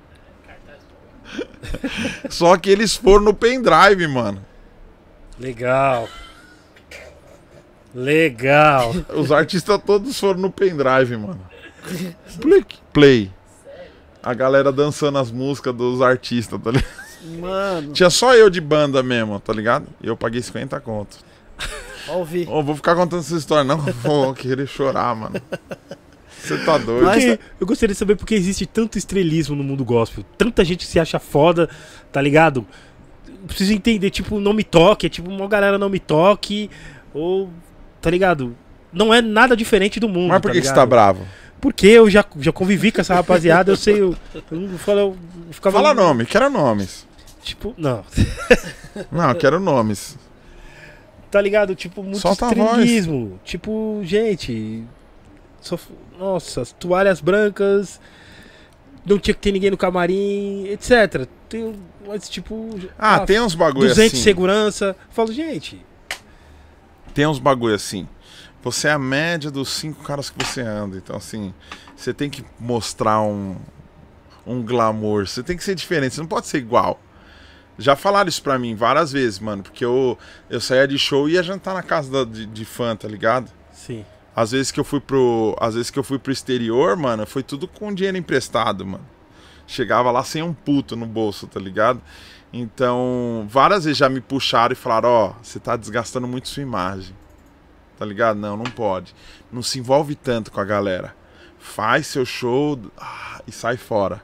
Só 2.28 2.58
que 2.58 2.68
eles 2.68 2.94
foram 2.94 3.24
no 3.24 3.32
pendrive, 3.32 4.06
mano. 4.06 4.49
Legal. 5.40 6.08
Legal. 7.94 8.92
Os 9.16 9.32
artistas 9.32 9.80
todos 9.84 10.18
foram 10.18 10.40
no 10.40 10.50
pendrive, 10.50 11.16
mano. 11.16 11.40
Play. 12.40 12.64
Play. 12.92 13.32
A 14.22 14.34
galera 14.34 14.70
dançando 14.70 15.18
as 15.18 15.30
músicas 15.30 15.74
dos 15.74 16.02
artistas, 16.02 16.60
tá 16.62 16.70
ligado? 16.70 17.00
Mano, 17.40 17.92
Tinha 17.92 18.10
só 18.10 18.34
eu 18.34 18.48
de 18.48 18.60
banda 18.60 19.02
mesmo, 19.02 19.38
tá 19.40 19.52
ligado? 19.52 19.86
E 20.02 20.06
eu 20.06 20.16
paguei 20.16 20.40
50 20.42 20.78
conto. 20.80 21.18
ó, 22.08 22.16
ouvir. 22.18 22.48
Ô, 22.48 22.62
vou 22.62 22.76
ficar 22.76 22.94
contando 22.94 23.20
essa 23.20 23.34
história, 23.34 23.64
não 23.64 23.78
vou 24.02 24.32
querer 24.34 24.66
chorar, 24.66 25.14
mano. 25.16 25.40
Você 26.38 26.56
tá 26.64 26.78
doido? 26.78 27.04
Mas- 27.04 27.38
eu 27.58 27.66
gostaria 27.66 27.92
de 27.94 27.98
saber 27.98 28.16
por 28.16 28.26
que 28.26 28.34
existe 28.34 28.66
tanto 28.66 28.96
estrelismo 28.98 29.56
no 29.56 29.64
mundo 29.64 29.84
gospel. 29.84 30.24
Tanta 30.38 30.64
gente 30.64 30.86
se 30.86 30.98
acha 31.00 31.18
foda, 31.18 31.68
tá 32.12 32.20
ligado? 32.20 32.66
Preciso 33.46 33.72
entender, 33.72 34.10
tipo, 34.10 34.38
não 34.40 34.52
me 34.52 34.62
toque, 34.64 35.06
é 35.06 35.08
tipo, 35.08 35.30
uma 35.30 35.48
galera 35.48 35.78
não 35.78 35.88
me 35.88 35.98
toque, 35.98 36.70
ou, 37.14 37.50
tá 38.00 38.10
ligado? 38.10 38.56
Não 38.92 39.12
é 39.14 39.20
nada 39.22 39.56
diferente 39.56 39.98
do 40.00 40.08
mundo. 40.08 40.28
Mas 40.30 40.40
por 40.40 40.50
que, 40.52 40.60
que 40.60 40.66
você 40.66 40.74
tá 40.74 40.84
bravo? 40.86 41.26
Porque 41.60 41.86
eu 41.86 42.08
já, 42.08 42.24
já 42.38 42.52
convivi 42.52 42.90
com 42.90 43.00
essa 43.00 43.14
rapaziada, 43.14 43.70
eu 43.72 43.76
sei, 43.76 44.00
eu, 44.00 44.16
eu 44.50 44.78
falo, 44.78 44.98
eu 45.00 45.16
ficava. 45.50 45.78
Fala 45.78 45.92
nome, 45.94 46.24
quero 46.26 46.48
nomes. 46.50 47.06
Tipo, 47.42 47.74
não, 47.78 48.04
Não, 49.10 49.34
quero 49.34 49.58
nomes. 49.60 50.18
tá 51.30 51.40
ligado? 51.40 51.74
Tipo, 51.74 52.02
muito 52.02 52.18
Solta 52.18 52.46
estrelismo. 52.46 53.38
Tipo, 53.44 54.00
gente. 54.02 54.84
só 55.60 55.76
f- 55.76 55.92
nossa, 56.18 56.60
as 56.62 56.72
toalhas 56.72 57.20
brancas. 57.20 58.00
Não 59.10 59.18
tinha 59.18 59.34
que 59.34 59.40
ter 59.40 59.52
ninguém 59.52 59.70
no 59.70 59.76
camarim, 59.76 60.66
etc. 60.68 61.26
Tem, 61.48 61.74
mas, 62.06 62.28
tipo. 62.28 62.70
Ah, 62.98 63.20
tem 63.20 63.40
uns 63.40 63.54
bagulho 63.54 63.88
200 63.88 64.06
assim. 64.06 64.16
de 64.16 64.22
segurança. 64.22 64.84
Eu 65.08 65.12
falo, 65.12 65.32
gente. 65.32 65.84
Tem 67.12 67.26
uns 67.26 67.38
bagulho 67.38 67.74
assim. 67.74 68.08
Você 68.62 68.88
é 68.88 68.92
a 68.92 68.98
média 68.98 69.50
dos 69.50 69.70
cinco 69.70 70.02
caras 70.04 70.30
que 70.30 70.44
você 70.44 70.60
anda. 70.60 70.96
Então, 70.96 71.16
assim, 71.16 71.52
você 71.96 72.12
tem 72.14 72.30
que 72.30 72.44
mostrar 72.58 73.20
um, 73.22 73.56
um 74.46 74.62
glamour. 74.62 75.26
Você 75.26 75.42
tem 75.42 75.56
que 75.56 75.64
ser 75.64 75.74
diferente. 75.74 76.14
Você 76.14 76.20
não 76.20 76.28
pode 76.28 76.46
ser 76.46 76.58
igual. 76.58 77.00
Já 77.78 77.96
falaram 77.96 78.28
isso 78.28 78.42
pra 78.42 78.58
mim 78.58 78.74
várias 78.74 79.10
vezes, 79.12 79.38
mano. 79.38 79.62
Porque 79.62 79.84
eu, 79.84 80.16
eu 80.50 80.60
saía 80.60 80.86
de 80.86 80.98
show 80.98 81.28
e 81.28 81.32
ia 81.32 81.42
jantar 81.42 81.74
na 81.74 81.82
casa 81.82 82.10
da- 82.12 82.30
de, 82.30 82.44
de 82.46 82.64
fã, 82.64 82.94
tá 82.94 83.08
ligado? 83.08 83.50
Sim. 83.72 84.04
Às 84.34 84.52
vezes 84.52 84.70
que 84.70 84.80
eu 84.80 84.84
fui 84.84 85.00
pro. 85.00 85.56
Às 85.60 85.74
vezes 85.74 85.90
que 85.90 85.98
eu 85.98 86.04
fui 86.04 86.18
pro 86.18 86.32
exterior, 86.32 86.96
mano, 86.96 87.26
foi 87.26 87.42
tudo 87.42 87.66
com 87.66 87.92
dinheiro 87.92 88.16
emprestado, 88.16 88.86
mano. 88.86 89.06
Chegava 89.66 90.10
lá 90.10 90.24
sem 90.24 90.42
um 90.42 90.52
puto 90.52 90.96
no 90.96 91.06
bolso, 91.06 91.46
tá 91.46 91.60
ligado? 91.60 92.00
Então, 92.52 93.46
várias 93.48 93.84
vezes 93.84 93.98
já 93.98 94.08
me 94.08 94.20
puxaram 94.20 94.72
e 94.72 94.76
falaram, 94.76 95.08
ó, 95.08 95.32
você 95.40 95.60
tá 95.60 95.76
desgastando 95.76 96.26
muito 96.26 96.48
sua 96.48 96.62
imagem. 96.62 97.14
Tá 97.96 98.04
ligado? 98.04 98.38
Não, 98.38 98.56
não 98.56 98.64
pode. 98.64 99.14
Não 99.52 99.62
se 99.62 99.78
envolve 99.78 100.14
tanto 100.14 100.50
com 100.50 100.60
a 100.60 100.64
galera. 100.64 101.14
Faz 101.58 102.06
seu 102.06 102.24
show 102.24 102.80
ah, 102.98 103.40
e 103.46 103.52
sai 103.52 103.76
fora. 103.76 104.22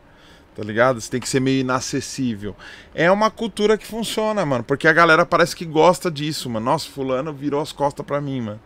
Tá 0.56 0.62
ligado? 0.64 1.00
Você 1.00 1.10
tem 1.10 1.20
que 1.20 1.28
ser 1.28 1.40
meio 1.40 1.60
inacessível. 1.60 2.56
É 2.94 3.10
uma 3.10 3.30
cultura 3.30 3.76
que 3.76 3.86
funciona, 3.86 4.44
mano. 4.46 4.64
Porque 4.64 4.88
a 4.88 4.92
galera 4.92 5.26
parece 5.26 5.54
que 5.54 5.66
gosta 5.66 6.10
disso, 6.10 6.48
mano. 6.48 6.64
Nossa, 6.64 6.88
fulano 6.88 7.32
virou 7.32 7.60
as 7.60 7.72
costas 7.72 8.04
pra 8.04 8.20
mim, 8.20 8.40
mano. 8.40 8.60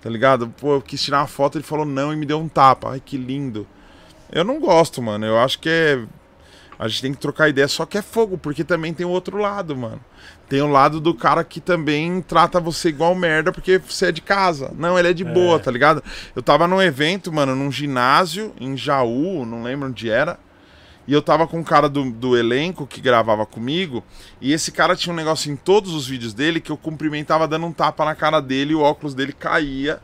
Tá 0.00 0.08
ligado? 0.08 0.48
Pô, 0.48 0.74
eu 0.74 0.82
quis 0.82 1.02
tirar 1.02 1.18
uma 1.20 1.26
foto, 1.26 1.58
ele 1.58 1.64
falou 1.64 1.84
não 1.84 2.12
e 2.12 2.16
me 2.16 2.24
deu 2.24 2.40
um 2.40 2.48
tapa. 2.48 2.90
Ai, 2.92 3.02
que 3.04 3.16
lindo. 3.16 3.66
Eu 4.32 4.44
não 4.44 4.60
gosto, 4.60 5.02
mano. 5.02 5.26
Eu 5.26 5.38
acho 5.38 5.58
que 5.58 5.68
é. 5.68 6.02
A 6.78 6.88
gente 6.88 7.02
tem 7.02 7.12
que 7.12 7.18
trocar 7.20 7.50
ideia, 7.50 7.68
só 7.68 7.84
que 7.84 7.98
é 7.98 8.02
fogo, 8.02 8.38
porque 8.38 8.64
também 8.64 8.94
tem 8.94 9.04
o 9.04 9.10
outro 9.10 9.36
lado, 9.36 9.76
mano. 9.76 10.00
Tem 10.48 10.62
o 10.62 10.66
lado 10.66 10.98
do 10.98 11.14
cara 11.14 11.44
que 11.44 11.60
também 11.60 12.22
trata 12.22 12.58
você 12.58 12.88
igual 12.88 13.14
merda 13.14 13.52
porque 13.52 13.78
você 13.78 14.06
é 14.06 14.12
de 14.12 14.22
casa. 14.22 14.72
Não, 14.74 14.98
ele 14.98 15.08
é 15.08 15.12
de 15.12 15.22
boa, 15.22 15.58
tá 15.58 15.70
ligado? 15.70 16.02
Eu 16.34 16.42
tava 16.42 16.66
num 16.66 16.80
evento, 16.80 17.30
mano, 17.30 17.54
num 17.54 17.70
ginásio 17.70 18.54
em 18.58 18.76
Jaú, 18.78 19.44
não 19.44 19.62
lembro 19.62 19.88
onde 19.88 20.08
era. 20.08 20.38
E 21.06 21.12
eu 21.12 21.22
tava 21.22 21.46
com 21.46 21.58
um 21.58 21.64
cara 21.64 21.88
do, 21.88 22.10
do 22.10 22.36
elenco 22.36 22.86
que 22.86 23.00
gravava 23.00 23.44
comigo. 23.44 24.04
E 24.40 24.52
esse 24.52 24.70
cara 24.70 24.94
tinha 24.94 25.12
um 25.12 25.16
negócio 25.16 25.50
em 25.50 25.56
todos 25.56 25.92
os 25.92 26.06
vídeos 26.06 26.32
dele 26.32 26.60
que 26.60 26.70
eu 26.70 26.76
cumprimentava 26.76 27.48
dando 27.48 27.66
um 27.66 27.72
tapa 27.72 28.04
na 28.04 28.14
cara 28.14 28.40
dele 28.40 28.74
o 28.74 28.80
óculos 28.80 29.14
dele 29.14 29.32
caía. 29.32 30.00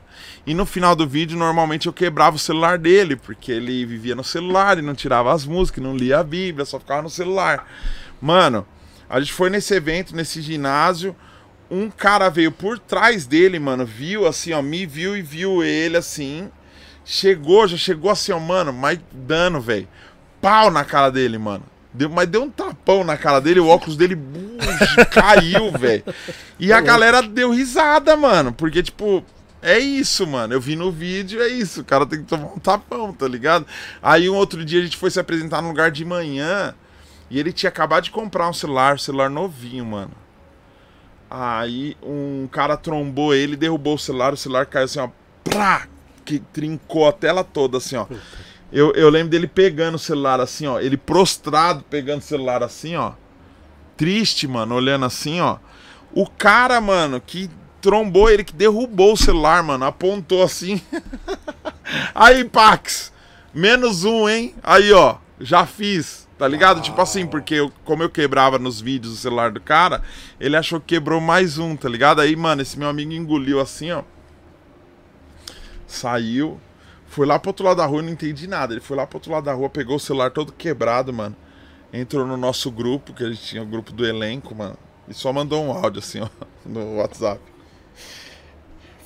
E 0.47 0.55
no 0.55 0.66
final 0.66 0.97
do 0.97 1.06
vídeo, 1.06 1.39
normalmente 1.39 1.86
eu 1.86 1.93
quebrava 1.93 2.36
o 2.36 2.40
celular 2.40 2.78
dele, 2.78 3.14
porque 3.14 3.52
ele 3.52 3.85
vivia 3.85 4.14
no 4.14 4.24
celular 4.24 4.78
e 4.78 4.82
não 4.82 4.94
tirava 4.94 5.32
as 5.32 5.44
músicas, 5.44 5.85
não 5.85 5.97
lia 5.97 6.18
a 6.18 6.24
Bíblia, 6.24 6.64
só 6.64 6.81
ficava 6.81 7.02
no 7.02 7.10
celular. 7.10 7.68
Mano, 8.20 8.66
a 9.09 9.20
gente 9.20 9.32
foi 9.32 9.51
nesse 9.51 9.74
evento, 9.74 10.16
nesse 10.16 10.40
ginásio. 10.40 11.14
Um 11.70 11.90
cara 11.90 12.28
veio 12.28 12.51
por 12.51 12.78
trás 12.78 13.27
dele, 13.27 13.59
mano, 13.59 13.85
viu 13.85 14.27
assim, 14.27 14.52
ó, 14.52 14.62
me 14.62 14.86
viu 14.86 15.16
e 15.16 15.23
viu 15.23 15.62
ele 15.62 15.97
assim. 15.97 16.48
Chegou, 17.05 17.68
já 17.68 17.77
chegou 17.77 18.10
assim, 18.10 18.32
ó, 18.32 18.40
mano, 18.40 18.73
mais 18.73 18.98
dano, 19.12 19.60
velho. 19.60 19.89
Pau 20.40 20.70
na 20.70 20.84
cara 20.84 21.10
dele, 21.10 21.38
mano. 21.38 21.64
Deu, 21.92 22.10
mas 22.10 22.28
deu 22.28 22.42
um 22.42 22.50
tapão 22.50 23.02
na 23.02 23.16
cara 23.16 23.40
dele, 23.40 23.58
o 23.58 23.68
óculos 23.68 23.96
dele 23.96 24.14
buge, 24.14 25.06
caiu, 25.10 25.72
velho. 25.72 26.04
E 26.58 26.72
a 26.72 26.80
galera 26.80 27.22
deu 27.22 27.50
risada, 27.52 28.14
mano, 28.16 28.52
porque, 28.52 28.82
tipo, 28.82 29.24
é 29.62 29.78
isso, 29.78 30.26
mano. 30.26 30.52
Eu 30.52 30.60
vi 30.60 30.76
no 30.76 30.92
vídeo, 30.92 31.42
é 31.42 31.48
isso. 31.48 31.80
O 31.80 31.84
cara 31.84 32.04
tem 32.06 32.20
que 32.20 32.26
tomar 32.26 32.48
um 32.48 32.58
tapão, 32.58 33.12
tá 33.12 33.26
ligado? 33.26 33.66
Aí 34.02 34.28
um 34.28 34.34
outro 34.34 34.64
dia 34.64 34.80
a 34.80 34.84
gente 34.84 34.96
foi 34.96 35.10
se 35.10 35.18
apresentar 35.18 35.62
num 35.62 35.68
lugar 35.68 35.90
de 35.90 36.04
manhã 36.04 36.74
e 37.30 37.38
ele 37.38 37.52
tinha 37.52 37.68
acabado 37.68 38.04
de 38.04 38.10
comprar 38.10 38.48
um 38.48 38.52
celular, 38.52 39.00
celular 39.00 39.30
novinho, 39.30 39.84
mano. 39.84 40.12
Aí 41.28 41.96
um 42.02 42.46
cara 42.52 42.76
trombou 42.76 43.34
ele, 43.34 43.56
derrubou 43.56 43.94
o 43.94 43.98
celular, 43.98 44.32
o 44.32 44.36
celular 44.36 44.66
caiu 44.66 44.84
assim, 44.84 45.00
ó. 45.00 45.08
Prá! 45.42 45.88
Que 46.24 46.38
trincou 46.38 47.08
a 47.08 47.12
tela 47.12 47.42
toda, 47.42 47.78
assim, 47.78 47.96
ó. 47.96 48.06
Eu, 48.72 48.93
eu 48.93 49.09
lembro 49.09 49.30
dele 49.30 49.47
pegando 49.47 49.94
o 49.94 49.98
celular 49.98 50.40
assim, 50.40 50.66
ó. 50.66 50.80
Ele 50.80 50.97
prostrado 50.97 51.84
pegando 51.88 52.18
o 52.20 52.24
celular 52.24 52.62
assim, 52.62 52.97
ó. 52.97 53.12
Triste, 53.97 54.47
mano, 54.47 54.74
olhando 54.74 55.05
assim, 55.06 55.40
ó. 55.40 55.59
O 56.12 56.26
cara, 56.28 56.80
mano, 56.80 57.20
que 57.20 57.51
trombou 57.80 58.28
ele, 58.28 58.43
que 58.44 58.55
derrubou 58.55 59.12
o 59.12 59.16
celular, 59.16 59.62
mano, 59.62 59.84
apontou 59.84 60.43
assim. 60.43 60.80
Aí, 62.14 62.44
Pax, 62.44 63.12
menos 63.55 64.05
um, 64.05 64.28
hein? 64.28 64.55
Aí, 64.62 64.93
ó, 64.93 65.16
já 65.40 65.64
fiz, 65.64 66.26
tá 66.38 66.48
ligado? 66.48 66.80
Tipo 66.80 67.01
assim, 67.01 67.26
porque 67.26 67.55
eu- 67.55 67.72
como 67.84 68.02
eu 68.02 68.10
quebrava 68.10 68.59
nos 68.59 68.80
vídeos 68.80 69.12
o 69.14 69.16
celular 69.16 69.52
do 69.52 69.60
cara, 69.60 70.02
ele 70.40 70.56
achou 70.56 70.80
que 70.80 70.86
quebrou 70.94 71.20
mais 71.20 71.59
um, 71.59 71.76
tá 71.76 71.88
ligado? 71.88 72.20
Aí, 72.20 72.34
mano, 72.34 72.60
esse 72.62 72.78
meu 72.78 72.88
amigo 72.88 73.12
engoliu 73.12 73.60
assim, 73.60 73.93
ó. 73.93 74.02
Saiu, 75.86 76.60
foi 77.16 77.24
lá 77.24 77.38
pro 77.38 77.48
outro 77.48 77.64
lado 77.64 77.78
da 77.78 77.86
rua, 77.86 78.01
eu 78.01 78.02
não 78.02 78.10
entendi 78.10 78.47
nada. 78.47 78.74
Ele 78.74 78.80
foi 78.82 78.94
lá 78.94 79.06
pro 79.06 79.16
outro 79.16 79.32
lado 79.32 79.44
da 79.44 79.55
rua, 79.55 79.70
pegou 79.70 79.97
o 79.97 79.98
celular 79.98 80.30
todo 80.30 80.52
quebrado, 80.52 81.14
mano. 81.14 81.34
Entrou 81.90 82.26
no 82.26 82.36
nosso 82.36 82.70
grupo, 82.70 83.14
que 83.14 83.24
a 83.24 83.28
gente 83.30 83.40
tinha 83.40 83.62
o 83.62 83.64
grupo 83.64 83.90
do 83.90 84.06
elenco, 84.06 84.55
mano. 84.55 84.76
E 85.09 85.14
só 85.14 85.32
mandou 85.32 85.64
um 85.64 85.72
áudio 85.72 86.01
assim, 86.01 86.20
ó, 86.20 86.28
no 86.66 86.97
WhatsApp. 86.97 87.40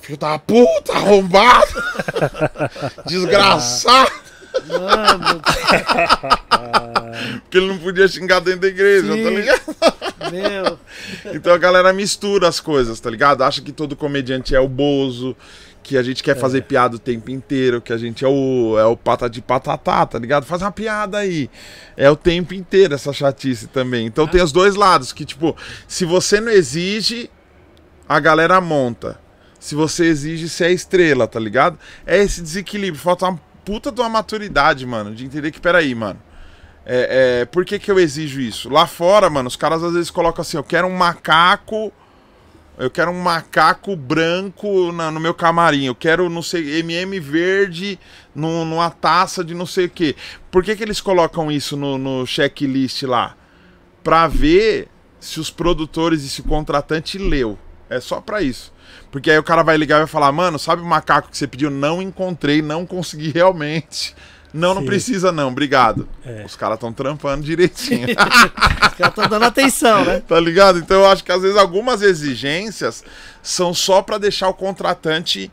Filho 0.01 0.17
da 0.17 0.37
puta, 0.37 0.91
arrombado! 0.91 1.71
Desgraçado! 3.07 4.11
Mano, 4.67 5.41
Porque 7.43 7.57
ele 7.59 7.67
não 7.67 7.77
podia 7.77 8.09
xingar 8.09 8.41
dentro 8.41 8.59
da 8.61 8.67
igreja, 8.67 9.13
Sim. 9.13 9.23
tá 9.23 9.29
ligado? 9.29 9.61
meu. 10.31 10.79
Então 11.33 11.53
a 11.53 11.57
galera 11.57 11.93
mistura 11.93 12.49
as 12.49 12.59
coisas, 12.59 12.99
tá 12.99 13.09
ligado? 13.09 13.41
Acha 13.43 13.61
que 13.61 13.71
todo 13.71 13.95
comediante 13.95 14.53
é 14.53 14.59
o 14.59 14.67
Bozo, 14.67 15.33
que 15.83 15.97
a 15.97 16.03
gente 16.03 16.23
quer 16.23 16.37
fazer 16.37 16.61
piada 16.63 16.95
o 16.95 16.99
tempo 16.99 17.31
inteiro, 17.31 17.81
que 17.81 17.91
a 17.91 17.97
gente 17.97 18.23
é 18.23 18.27
o, 18.27 18.77
é 18.77 18.85
o 18.85 18.95
pata 18.95 19.29
de 19.29 19.41
patatá, 19.41 20.05
tá 20.05 20.19
ligado? 20.19 20.45
Faz 20.45 20.61
uma 20.61 20.71
piada 20.71 21.17
aí. 21.17 21.49
É 21.97 22.09
o 22.09 22.15
tempo 22.15 22.53
inteiro 22.53 22.93
essa 22.93 23.11
chatice 23.11 23.67
também. 23.67 24.05
Então 24.05 24.27
tem 24.27 24.41
os 24.41 24.51
dois 24.51 24.75
lados, 24.75 25.11
que 25.11 25.25
tipo, 25.25 25.55
se 25.87 26.05
você 26.05 26.39
não 26.39 26.51
exige, 26.51 27.29
a 28.07 28.19
galera 28.19 28.59
monta. 28.61 29.19
Se 29.59 29.75
você 29.75 30.05
exige, 30.05 30.49
você 30.49 30.65
é 30.65 30.71
estrela, 30.71 31.27
tá 31.27 31.39
ligado? 31.39 31.77
É 32.05 32.17
esse 32.17 32.41
desequilíbrio. 32.41 33.01
Falta 33.01 33.25
uma 33.27 33.39
puta 33.63 33.91
de 33.91 34.01
uma 34.01 34.09
maturidade, 34.09 34.85
mano, 34.85 35.13
de 35.13 35.25
entender 35.25 35.51
que, 35.51 35.61
peraí, 35.61 35.93
mano. 35.93 36.19
É, 36.83 37.41
é, 37.41 37.45
por 37.45 37.63
que, 37.63 37.77
que 37.77 37.91
eu 37.91 37.99
exijo 37.99 38.41
isso? 38.41 38.69
Lá 38.69 38.87
fora, 38.87 39.29
mano, 39.29 39.47
os 39.47 39.55
caras 39.55 39.83
às 39.83 39.93
vezes 39.93 40.09
colocam 40.09 40.41
assim: 40.41 40.57
eu 40.57 40.63
quero 40.63 40.87
um 40.87 40.97
macaco. 40.97 41.93
Eu 42.77 42.89
quero 42.89 43.11
um 43.11 43.21
macaco 43.21 43.95
branco 43.95 44.91
na- 44.91 45.11
no 45.11 45.19
meu 45.19 45.33
camarim. 45.33 45.85
Eu 45.85 45.95
quero, 45.95 46.29
não 46.29 46.41
sei, 46.41 46.79
MM 46.79 47.19
verde 47.19 47.99
no- 48.33 48.65
numa 48.65 48.89
taça 48.89 49.43
de 49.43 49.53
não 49.53 49.65
sei 49.65 49.85
o 49.85 49.89
quê. 49.89 50.15
Por 50.49 50.63
que, 50.63 50.75
que 50.75 50.83
eles 50.83 50.99
colocam 51.01 51.51
isso 51.51 51.75
no, 51.77 51.97
no 51.97 52.25
checklist 52.25 53.03
lá? 53.03 53.35
pra 54.03 54.27
ver 54.27 54.87
se 55.19 55.39
os 55.39 55.51
produtores 55.51 56.23
e 56.23 56.29
se 56.29 56.41
o 56.41 56.45
contratante 56.45 57.19
leu. 57.19 57.55
É 57.87 57.99
só 57.99 58.19
pra 58.19 58.41
isso. 58.41 58.73
Porque 59.11 59.29
aí 59.29 59.37
o 59.37 59.43
cara 59.43 59.61
vai 59.61 59.77
ligar 59.77 59.97
e 59.97 59.99
vai 59.99 60.07
falar, 60.07 60.31
mano, 60.31 60.57
sabe 60.57 60.81
o 60.81 60.85
macaco 60.85 61.29
que 61.29 61.37
você 61.37 61.45
pediu? 61.45 61.69
Não 61.69 62.01
encontrei, 62.01 62.63
não 62.63 62.83
consegui 62.83 63.29
realmente. 63.35 64.15
Não, 64.53 64.73
não 64.73 64.81
Sim. 64.81 64.87
precisa 64.87 65.31
não, 65.31 65.49
obrigado. 65.49 66.07
É. 66.25 66.43
Os 66.45 66.55
caras 66.55 66.75
estão 66.75 66.91
trampando 66.91 67.43
direitinho. 67.43 68.07
Os 68.11 68.97
caras 68.97 69.09
estão 69.09 69.27
dando 69.27 69.45
atenção, 69.45 70.03
né? 70.03 70.19
Tá 70.19 70.39
ligado? 70.39 70.79
Então 70.79 71.01
eu 71.01 71.07
acho 71.07 71.23
que 71.23 71.31
às 71.31 71.41
vezes 71.41 71.57
algumas 71.57 72.01
exigências 72.01 73.03
são 73.41 73.73
só 73.73 74.01
pra 74.01 74.17
deixar 74.17 74.49
o 74.49 74.53
contratante 74.53 75.51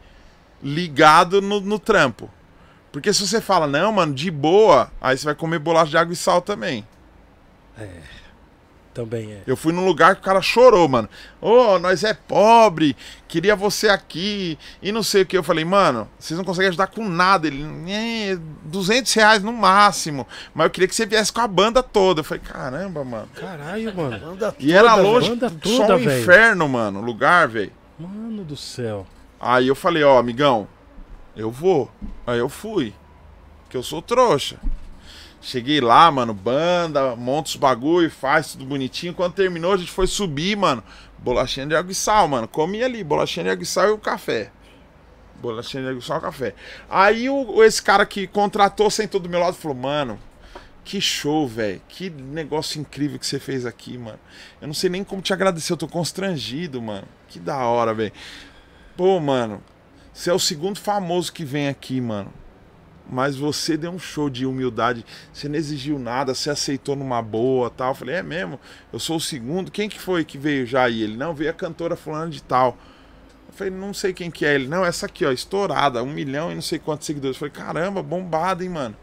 ligado 0.62 1.41
no, 1.41 1.61
no 1.61 1.79
trampo. 1.79 2.29
Porque 2.91 3.12
se 3.12 3.27
você 3.27 3.41
fala, 3.41 3.66
não, 3.66 3.93
mano, 3.93 4.12
de 4.15 4.31
boa, 4.31 4.91
aí 5.01 5.16
você 5.16 5.25
vai 5.25 5.35
comer 5.35 5.59
bolacha 5.59 5.91
de 5.91 5.97
água 5.99 6.12
e 6.12 6.16
sal 6.16 6.41
também. 6.41 6.87
Também 8.99 9.31
é. 9.31 9.43
Eu 9.47 9.57
fui 9.57 9.73
num 9.73 9.85
lugar 9.85 10.16
que 10.16 10.23
o 10.23 10.25
cara 10.25 10.43
chorou, 10.43 10.89
mano. 10.89 11.09
Ô, 11.41 11.79
nós 11.79 12.03
é 12.03 12.12
pobre, 12.12 12.97
queria 13.29 13.55
você 13.55 13.89
aqui, 13.89 14.59
e 14.83 14.91
não 14.91 15.05
sei 15.05 15.23
o 15.23 15.27
que. 15.27 15.39
Eu 15.39 15.45
falei, 15.45 15.65
mano, 15.65 16.09
vocês 16.19 16.37
não 16.37 16.45
conseguem 16.45 16.70
ajudar 16.70 16.89
com 16.89 17.09
nada. 17.09 17.47
Ele, 17.47 17.65
é, 17.89 18.37
200 18.65 19.15
reais 19.15 19.41
no 19.45 19.53
máximo. 19.53 20.27
Mas 20.53 20.65
eu 20.65 20.70
queria 20.70 20.89
que 20.89 20.97
você 20.97 21.07
viesse 21.07 21.33
com 21.33 21.41
a 21.41 21.47
banda 21.47 21.81
toda. 21.81 22.23
Eu 22.23 22.25
falei, 22.25 22.43
caramba, 22.43 23.05
mano. 23.05 23.29
Caralho, 23.37 23.95
mano. 23.95 24.27
Manda 24.27 24.57
E 24.59 24.73
era 24.73 24.97
longe, 24.97 25.31
banda 25.31 25.49
só 25.49 25.57
toda, 25.61 25.95
um 25.95 25.99
velho. 26.05 26.20
inferno, 26.20 26.69
mano, 26.69 26.99
o 26.99 27.05
lugar, 27.05 27.47
velho. 27.47 27.70
Mano 28.01 28.43
do 28.43 28.57
céu. 28.57 29.07
Aí 29.39 29.69
eu 29.69 29.77
falei, 29.77 30.03
ó, 30.03 30.19
amigão, 30.19 30.66
eu 31.37 31.53
vou. 31.53 31.89
Aí 32.27 32.41
eu 32.41 32.49
fui. 32.49 32.93
Que 33.70 33.77
eu 33.77 33.83
sou 33.85 34.03
trouxa. 34.03 34.57
Cheguei 35.40 35.81
lá, 35.81 36.10
mano, 36.10 36.35
banda, 36.35 37.15
monta 37.15 37.51
os 37.51 37.56
bagulho, 37.56 38.10
faz 38.10 38.52
tudo 38.52 38.65
bonitinho. 38.65 39.15
Quando 39.15 39.35
terminou, 39.35 39.73
a 39.73 39.77
gente 39.77 39.90
foi 39.90 40.06
subir, 40.06 40.56
mano. 40.56 40.82
Bolachinha 41.19 41.66
de 41.66 41.74
água 41.74 41.93
e 41.93 41.94
sal, 41.94 42.27
mano. 42.27 42.48
Comi 42.48 42.82
ali, 42.82 43.05
bolachinha 43.05 43.44
de 43.44 43.51
água 43.51 43.62
e 43.62 43.66
sal 43.66 43.89
e 43.89 43.93
o 43.93 43.98
café. 43.98 44.51
Bolachinha 45.40 45.82
de 45.85 45.89
água 45.90 46.01
e 46.01 46.05
sal 46.05 46.19
e 46.19 46.23
café. 46.23 46.55
Aí 46.90 47.31
o, 47.31 47.62
esse 47.62 47.81
cara 47.82 48.05
que 48.05 48.27
contratou 48.27 48.90
sentou 48.90 49.20
do 49.20 49.28
meu 49.28 49.39
lado 49.39 49.55
e 49.55 49.60
falou, 49.60 49.77
mano, 49.77 50.19
que 50.85 51.01
show, 51.01 51.47
velho. 51.47 51.81
Que 51.89 52.10
negócio 52.10 52.81
incrível 52.81 53.19
que 53.19 53.27
você 53.27 53.39
fez 53.39 53.65
aqui, 53.65 53.97
mano. 53.97 54.19
Eu 54.60 54.66
não 54.66 54.74
sei 54.74 54.90
nem 54.90 55.05
como 55.05 55.23
te 55.23 55.32
agradecer, 55.32 55.73
eu 55.73 55.77
tô 55.77 55.86
constrangido, 55.86 56.82
mano. 56.82 57.06
Que 57.28 57.39
da 57.39 57.59
hora, 57.59 57.94
velho. 57.94 58.12
Pô, 58.97 59.20
mano, 59.20 59.62
você 60.12 60.31
é 60.31 60.32
o 60.32 60.39
segundo 60.39 60.81
famoso 60.81 61.32
que 61.32 61.44
vem 61.44 61.69
aqui, 61.69 62.01
mano. 62.01 62.32
Mas 63.09 63.36
você 63.36 63.76
deu 63.76 63.90
um 63.90 63.98
show 63.98 64.28
de 64.28 64.44
humildade. 64.44 65.05
Você 65.32 65.48
não 65.48 65.56
exigiu 65.56 65.98
nada, 65.98 66.35
você 66.35 66.51
aceitou 66.51 66.94
numa 66.94 67.22
boa 67.22 67.70
tal. 67.70 67.90
Eu 67.90 67.94
falei, 67.94 68.16
é 68.16 68.22
mesmo? 68.22 68.60
Eu 68.93 68.98
sou 68.98 69.16
o 69.16 69.20
segundo. 69.20 69.70
Quem 69.70 69.89
que 69.89 69.98
foi 69.98 70.24
que 70.24 70.36
veio 70.36 70.66
já 70.66 70.85
aí? 70.85 71.02
Ele, 71.02 71.16
não, 71.16 71.35
veio 71.35 71.51
a 71.51 71.55
cantora 71.55 71.97
fulana 71.97 72.30
de 72.30 72.43
tal. 72.43 72.76
Eu 73.48 73.55
falei, 73.55 73.72
não 73.72 73.94
sei 73.94 74.12
quem 74.12 74.30
que 74.30 74.44
é. 74.44 74.55
Ele, 74.55 74.68
não, 74.68 74.85
essa 74.85 75.06
aqui, 75.06 75.24
ó, 75.24 75.32
estourada, 75.32 76.02
um 76.02 76.12
milhão 76.12 76.52
e 76.52 76.55
não 76.55 76.62
sei 76.62 76.78
quantos 76.78 77.06
seguidores. 77.06 77.36
Eu 77.36 77.40
falei, 77.40 77.52
caramba, 77.52 78.02
bombada, 78.02 78.62
hein, 78.62 78.70
mano. 78.70 78.97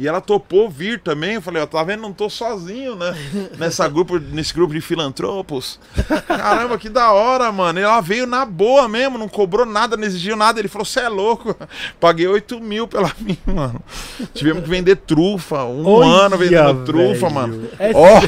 E 0.00 0.08
ela 0.08 0.18
topou 0.22 0.70
vir 0.70 0.98
também. 0.98 1.34
Eu 1.34 1.42
falei, 1.42 1.62
ó, 1.62 1.66
tá 1.66 1.84
vendo? 1.84 2.00
Não 2.00 2.10
tô 2.10 2.30
sozinho, 2.30 2.96
né? 2.96 3.14
Nessa 3.58 3.86
grupo, 3.86 4.18
nesse 4.18 4.54
grupo 4.54 4.72
de 4.72 4.80
filantropos. 4.80 5.78
Caramba, 6.26 6.78
que 6.78 6.88
da 6.88 7.12
hora, 7.12 7.52
mano. 7.52 7.78
E 7.78 7.82
ela 7.82 8.00
veio 8.00 8.26
na 8.26 8.46
boa 8.46 8.88
mesmo, 8.88 9.18
não 9.18 9.28
cobrou 9.28 9.66
nada, 9.66 9.98
não 9.98 10.04
exigiu 10.04 10.36
nada. 10.36 10.58
Ele 10.58 10.68
falou, 10.68 10.86
você 10.86 11.00
é 11.00 11.08
louco. 11.10 11.54
Paguei 12.00 12.26
8 12.26 12.58
mil 12.60 12.88
pela 12.88 13.12
mim, 13.20 13.36
mano. 13.44 13.78
Tivemos 14.32 14.62
que 14.64 14.70
vender 14.70 14.96
trufa. 14.96 15.64
Um 15.64 15.86
Olha, 15.86 16.08
ano 16.24 16.38
vendendo 16.38 16.82
trufa, 16.86 17.28
mano. 17.28 17.68
É 17.78 17.92
Ó, 17.94 18.22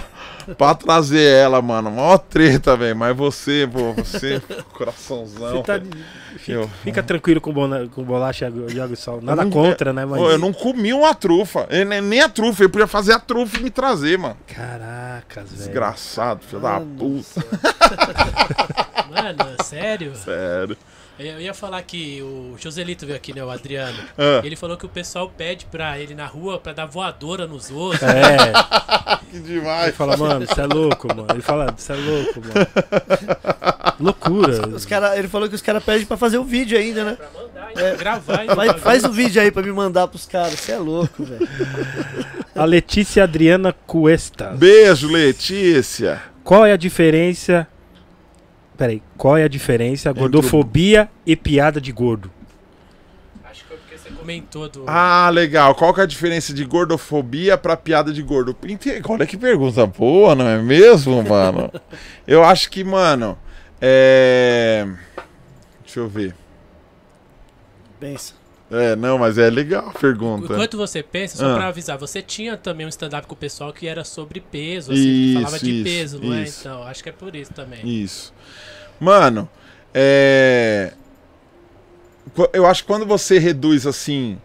pra 0.56 0.74
trazer 0.74 1.22
ela, 1.22 1.60
mano. 1.62 1.90
Mó 1.90 2.16
treta, 2.18 2.76
velho. 2.76 2.96
Mas 2.96 3.16
você, 3.16 3.68
pô, 3.72 3.92
você, 3.92 4.40
coraçãozão. 4.74 5.56
Você 5.58 5.62
tá 5.62 5.78
de- 5.78 5.88
fica, 6.38 6.52
Eu- 6.52 6.70
fica 6.82 7.02
tranquilo 7.02 7.40
com, 7.40 7.52
bona- 7.52 7.88
com 7.88 8.02
bolacha 8.02 8.50
de 8.50 8.80
água 8.80 8.94
e 8.94 8.96
sal. 8.96 9.20
Nada 9.22 9.44
não- 9.44 9.50
contra, 9.50 9.92
né? 9.92 10.04
Mas. 10.04 10.18
Pô, 10.20 10.30
eu 10.30 10.38
não 10.38 10.52
comi 10.52 10.92
uma 10.92 11.14
trufa. 11.14 11.66
Eu 11.70 11.84
nem- 11.86 12.00
nem 12.00 12.20
a 12.20 12.28
trufa. 12.28 12.62
Eu 12.64 12.70
podia 12.70 12.86
fazer 12.86 13.12
a 13.12 13.18
trufa 13.20 13.58
e 13.58 13.62
me 13.62 13.70
trazer, 13.70 14.18
mano. 14.18 14.36
Caracas, 14.46 15.44
velho. 15.50 15.56
Desgraçado, 15.56 16.40
filho 16.44 16.60
da 16.62 16.72
Mano 16.80 16.96
puta. 16.98 17.42
Mano, 19.12 19.56
sério? 19.64 20.14
Sério. 20.16 20.76
Eu 21.28 21.40
ia 21.40 21.54
falar 21.54 21.82
que 21.82 22.20
o 22.22 22.54
Joselito 22.58 23.04
veio 23.06 23.16
aqui, 23.16 23.34
né? 23.34 23.44
O 23.44 23.50
Adriano. 23.50 23.98
Ah. 24.18 24.40
Ele 24.44 24.56
falou 24.56 24.76
que 24.76 24.86
o 24.86 24.88
pessoal 24.88 25.28
pede 25.36 25.66
pra 25.66 25.98
ele 25.98 26.14
na 26.14 26.26
rua 26.26 26.58
pra 26.58 26.72
dar 26.72 26.86
voadora 26.86 27.46
nos 27.46 27.70
outros. 27.70 28.02
É, 28.02 28.52
Que 29.32 29.36
ele 29.38 29.60
demais. 29.60 29.94
fala, 29.96 30.16
mano, 30.16 30.46
você 30.46 30.60
é 30.60 30.66
louco, 30.66 31.08
mano. 31.08 31.26
Ele 31.32 31.40
fala, 31.40 31.74
você 31.76 31.92
é 31.92 31.96
louco, 31.96 32.40
mano. 32.40 32.66
Loucura. 33.98 34.68
Os 34.68 34.84
cara, 34.84 35.16
ele 35.18 35.28
falou 35.28 35.48
que 35.48 35.54
os 35.54 35.62
caras 35.62 35.82
pedem 35.82 36.04
pra 36.04 36.16
fazer 36.16 36.38
o 36.38 36.44
vídeo 36.44 36.76
ainda, 36.78 37.04
né? 37.04 37.16
Pra 37.16 37.28
mandar, 37.42 37.70
hein? 37.70 37.96
gravar. 37.98 38.42
hein? 38.44 38.50
Faz, 38.54 38.82
faz 38.82 39.04
o 39.04 39.12
vídeo 39.12 39.40
aí 39.40 39.50
pra 39.50 39.62
me 39.62 39.72
mandar 39.72 40.08
pros 40.08 40.26
caras. 40.26 40.54
Você 40.60 40.72
é 40.72 40.78
louco, 40.78 41.24
velho. 41.24 41.48
A 42.54 42.64
Letícia 42.64 43.22
Adriana 43.24 43.72
Cuesta. 43.86 44.50
Beijo, 44.56 45.08
Letícia. 45.08 46.20
Qual 46.44 46.66
é 46.66 46.72
a 46.72 46.76
diferença. 46.76 47.66
Peraí, 48.76 49.02
qual 49.16 49.36
é 49.36 49.44
a 49.44 49.48
diferença? 49.48 50.12
Gordofobia 50.12 51.08
e 51.26 51.36
piada 51.36 51.80
de 51.80 51.92
gordo. 51.92 52.30
Acho 53.44 53.62
que 53.62 53.68
foi 53.68 53.76
porque 53.76 53.98
você 53.98 54.10
comentou 54.10 54.68
do. 54.68 54.84
Ah, 54.86 55.28
legal. 55.30 55.74
Qual 55.74 55.92
que 55.92 56.00
é 56.00 56.04
a 56.04 56.06
diferença 56.06 56.52
de 56.52 56.64
gordofobia 56.64 57.56
pra 57.58 57.76
piada 57.76 58.12
de 58.12 58.22
gordo? 58.22 58.56
Olha 59.08 59.26
que 59.26 59.36
pergunta 59.36 59.86
boa, 59.86 60.34
não 60.34 60.48
é 60.48 60.58
mesmo, 60.58 61.22
mano? 61.22 61.70
Eu 62.26 62.42
acho 62.42 62.70
que, 62.70 62.82
mano, 62.82 63.38
é. 63.80 64.88
Deixa 65.84 66.00
eu 66.00 66.08
ver. 66.08 66.34
Pensa. 68.00 68.41
É, 68.72 68.96
não, 68.96 69.18
mas 69.18 69.36
é 69.36 69.50
legal 69.50 69.90
a 69.90 69.92
pergunta. 69.98 70.44
Enquanto 70.52 70.76
você 70.78 71.02
pensa, 71.02 71.36
só 71.36 71.52
Ah. 71.52 71.54
pra 71.56 71.66
avisar, 71.68 71.98
você 71.98 72.22
tinha 72.22 72.56
também 72.56 72.86
um 72.86 72.88
stand-up 72.88 73.26
com 73.26 73.34
o 73.34 73.36
pessoal 73.36 73.72
que 73.72 73.86
era 73.86 74.02
sobre 74.02 74.40
peso, 74.40 74.92
assim, 74.92 75.00
Isso, 75.02 75.34
falava 75.40 75.58
de 75.58 75.70
isso, 75.72 75.84
peso, 75.84 76.20
não 76.22 76.34
é? 76.34 76.42
isso. 76.44 76.60
Então, 76.60 76.82
acho 76.84 77.02
que 77.02 77.08
é 77.10 77.12
por 77.12 77.36
isso 77.36 77.52
também. 77.52 77.80
Isso. 77.84 78.32
Mano, 78.98 79.48
é. 79.92 80.92
Eu 82.52 82.66
acho 82.66 82.82
que 82.82 82.86
quando 82.86 83.04
você 83.04 83.38
reduz 83.38 83.86
assim. 83.86 84.38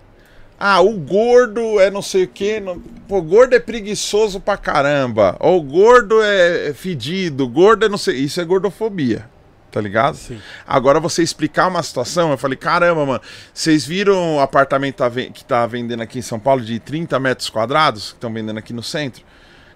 Ah, 0.60 0.82
o 0.82 0.94
gordo 0.94 1.80
é 1.80 1.92
não 1.92 2.02
sei 2.02 2.24
o 2.24 2.28
quê. 2.28 2.60
Não... 2.60 2.80
Pô, 3.08 3.22
gordo 3.22 3.56
é 3.56 3.60
preguiçoso 3.60 4.40
pra 4.40 4.58
caramba. 4.58 5.38
Ou 5.40 5.60
o 5.60 5.62
gordo 5.64 6.22
é 6.22 6.70
é 6.70 6.74
fedido. 6.74 7.48
Gordo 7.48 7.86
é 7.86 7.90
não 7.90 7.98
sei. 7.98 8.16
Isso 8.18 8.42
é 8.42 8.44
gordofobia. 8.44 9.30
Tá 9.72 9.82
ligado? 9.82 10.16
Sim. 10.16 10.42
Agora 10.66 11.00
você 11.00 11.22
explicar 11.22 11.68
uma 11.68 11.84
situação, 11.84 12.32
eu 12.32 12.38
falei, 12.38 12.58
caramba, 12.58 13.06
mano, 13.06 13.22
vocês 13.54 13.86
viram 13.86 14.38
o 14.38 14.40
apartamento 14.40 14.96
tá 14.96 15.10
que 15.10 15.44
tá 15.44 15.68
vendendo 15.68 16.02
aqui 16.02 16.20
em 16.20 16.22
São 16.22 16.40
Paulo 16.40 16.62
de 16.62 16.80
30 16.80 17.20
metros 17.20 17.50
quadrados, 17.50 18.10
que 18.10 18.18
estão 18.18 18.34
vendendo 18.34 18.58
aqui 18.58 18.72
no 18.72 18.82
centro? 18.82 19.24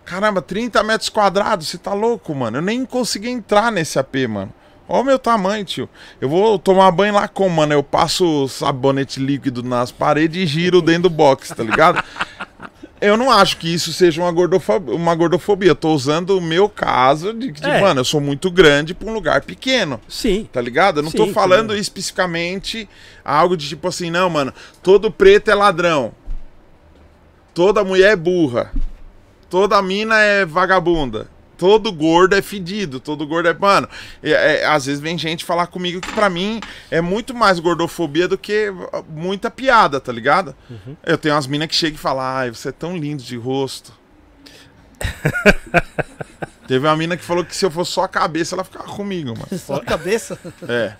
Caramba, 0.06 0.42
30 0.42 0.82
metros 0.84 1.10
quadrados, 1.10 1.68
você 1.68 1.78
tá 1.78 1.94
louco, 1.94 2.34
mano? 2.34 2.58
Eu 2.58 2.62
nem 2.62 2.86
consegui 2.86 3.30
entrar 3.30 3.72
nesse 3.72 4.00
AP, 4.00 4.28
mano. 4.28 4.54
Olha 4.88 5.02
o 5.02 5.06
meu 5.06 5.20
tamanho, 5.20 5.64
tio. 5.64 5.90
Eu 6.20 6.28
vou 6.28 6.60
tomar 6.60 6.92
banho 6.92 7.14
lá 7.14 7.28
como, 7.28 7.56
mano? 7.56 7.74
Eu 7.74 7.84
passo 7.84 8.48
sabonete 8.50 9.20
líquido 9.20 9.64
nas 9.64 9.92
paredes 9.92 10.44
e 10.44 10.46
giro 10.46 10.82
dentro 10.82 11.04
do 11.04 11.10
box, 11.10 11.50
tá 11.56 11.64
ligado? 11.64 12.04
Eu 13.02 13.18
não 13.18 13.32
acho 13.32 13.58
que 13.58 13.68
isso 13.74 13.92
seja 13.92 14.22
uma 14.22 14.32
gordofobia. 14.32 14.96
Uma 14.96 15.16
gordofobia. 15.16 15.72
Eu 15.72 15.76
tô 15.76 15.92
usando 15.92 16.38
o 16.38 16.42
meu 16.42 16.70
caso 16.70 17.34
de 17.34 17.48
que, 17.48 17.54
tipo, 17.60 17.68
É. 17.68 17.82
mano, 17.82 18.02
eu 18.02 18.06
sou 18.06 18.22
muito 18.22 18.52
grande 18.52 18.94
pra 18.94 19.10
um 19.10 19.14
lugar 19.14 19.42
pequeno. 19.42 20.00
Sim. 20.08 20.48
Tá 20.54 20.62
ligado? 20.62 21.00
Eu 21.00 21.04
não 21.04 21.10
Sim, 21.10 21.18
tô 21.18 21.28
falando 21.34 21.66
entendeu? 21.72 21.82
especificamente 21.82 22.88
algo 23.26 23.58
de 23.58 23.68
tipo 23.68 23.88
assim, 23.88 24.12
não, 24.12 24.30
mano, 24.30 24.54
todo 24.84 25.10
preto 25.12 25.50
é 25.50 25.56
ladrão. 25.56 26.14
Toda 27.56 27.84
mulher 27.84 28.12
é 28.12 28.16
burra. 28.16 28.72
Toda 29.50 29.82
mina 29.82 30.20
é 30.20 30.46
vagabunda. 30.46 31.28
Todo 31.62 31.92
gordo 31.92 32.34
é 32.36 32.42
fedido, 32.42 33.00
todo 33.00 33.28
gordo 33.28 33.48
é. 33.48 33.54
Mano, 33.54 33.88
é- 34.24 34.62
é- 34.62 34.66
às 34.66 34.88
vezes 34.88 35.00
vem 35.00 35.16
gente 35.16 35.46
falar 35.46 35.68
comigo 35.68 36.02
que 36.02 36.12
pra 36.12 36.28
mim 36.28 36.60
é 36.90 37.00
muito 37.02 37.36
mais 37.36 37.60
gordofobia 37.60 38.28
do 38.28 38.36
que 38.36 38.74
muita 39.08 39.52
piada, 39.52 40.00
tá 40.02 40.12
ligado? 40.12 40.56
Uhum. 40.68 40.98
Eu 41.06 41.20
tenho 41.20 41.36
umas 41.36 41.46
minas 41.46 41.68
que 41.68 41.76
chegam 41.76 41.98
e 41.98 42.00
falam, 42.00 42.24
ai, 42.24 42.50
você 42.50 42.70
é 42.70 42.72
tão 42.72 42.98
lindo 42.98 43.22
de 43.22 43.38
rosto. 43.38 43.94
Teve 46.68 46.88
uma 46.88 46.98
mina 46.98 47.16
que 47.16 47.24
falou 47.24 47.46
que 47.46 47.56
se 47.56 47.64
eu 47.64 47.70
fosse 47.70 47.92
só 47.92 48.06
a 48.06 48.08
cabeça, 48.08 48.56
ela 48.56 48.64
ficava 48.64 48.86
comigo, 48.86 49.30
mano. 49.30 49.60
Só 49.64 49.76
a 49.76 49.86
cabeça. 49.86 50.40
É. 50.68 50.96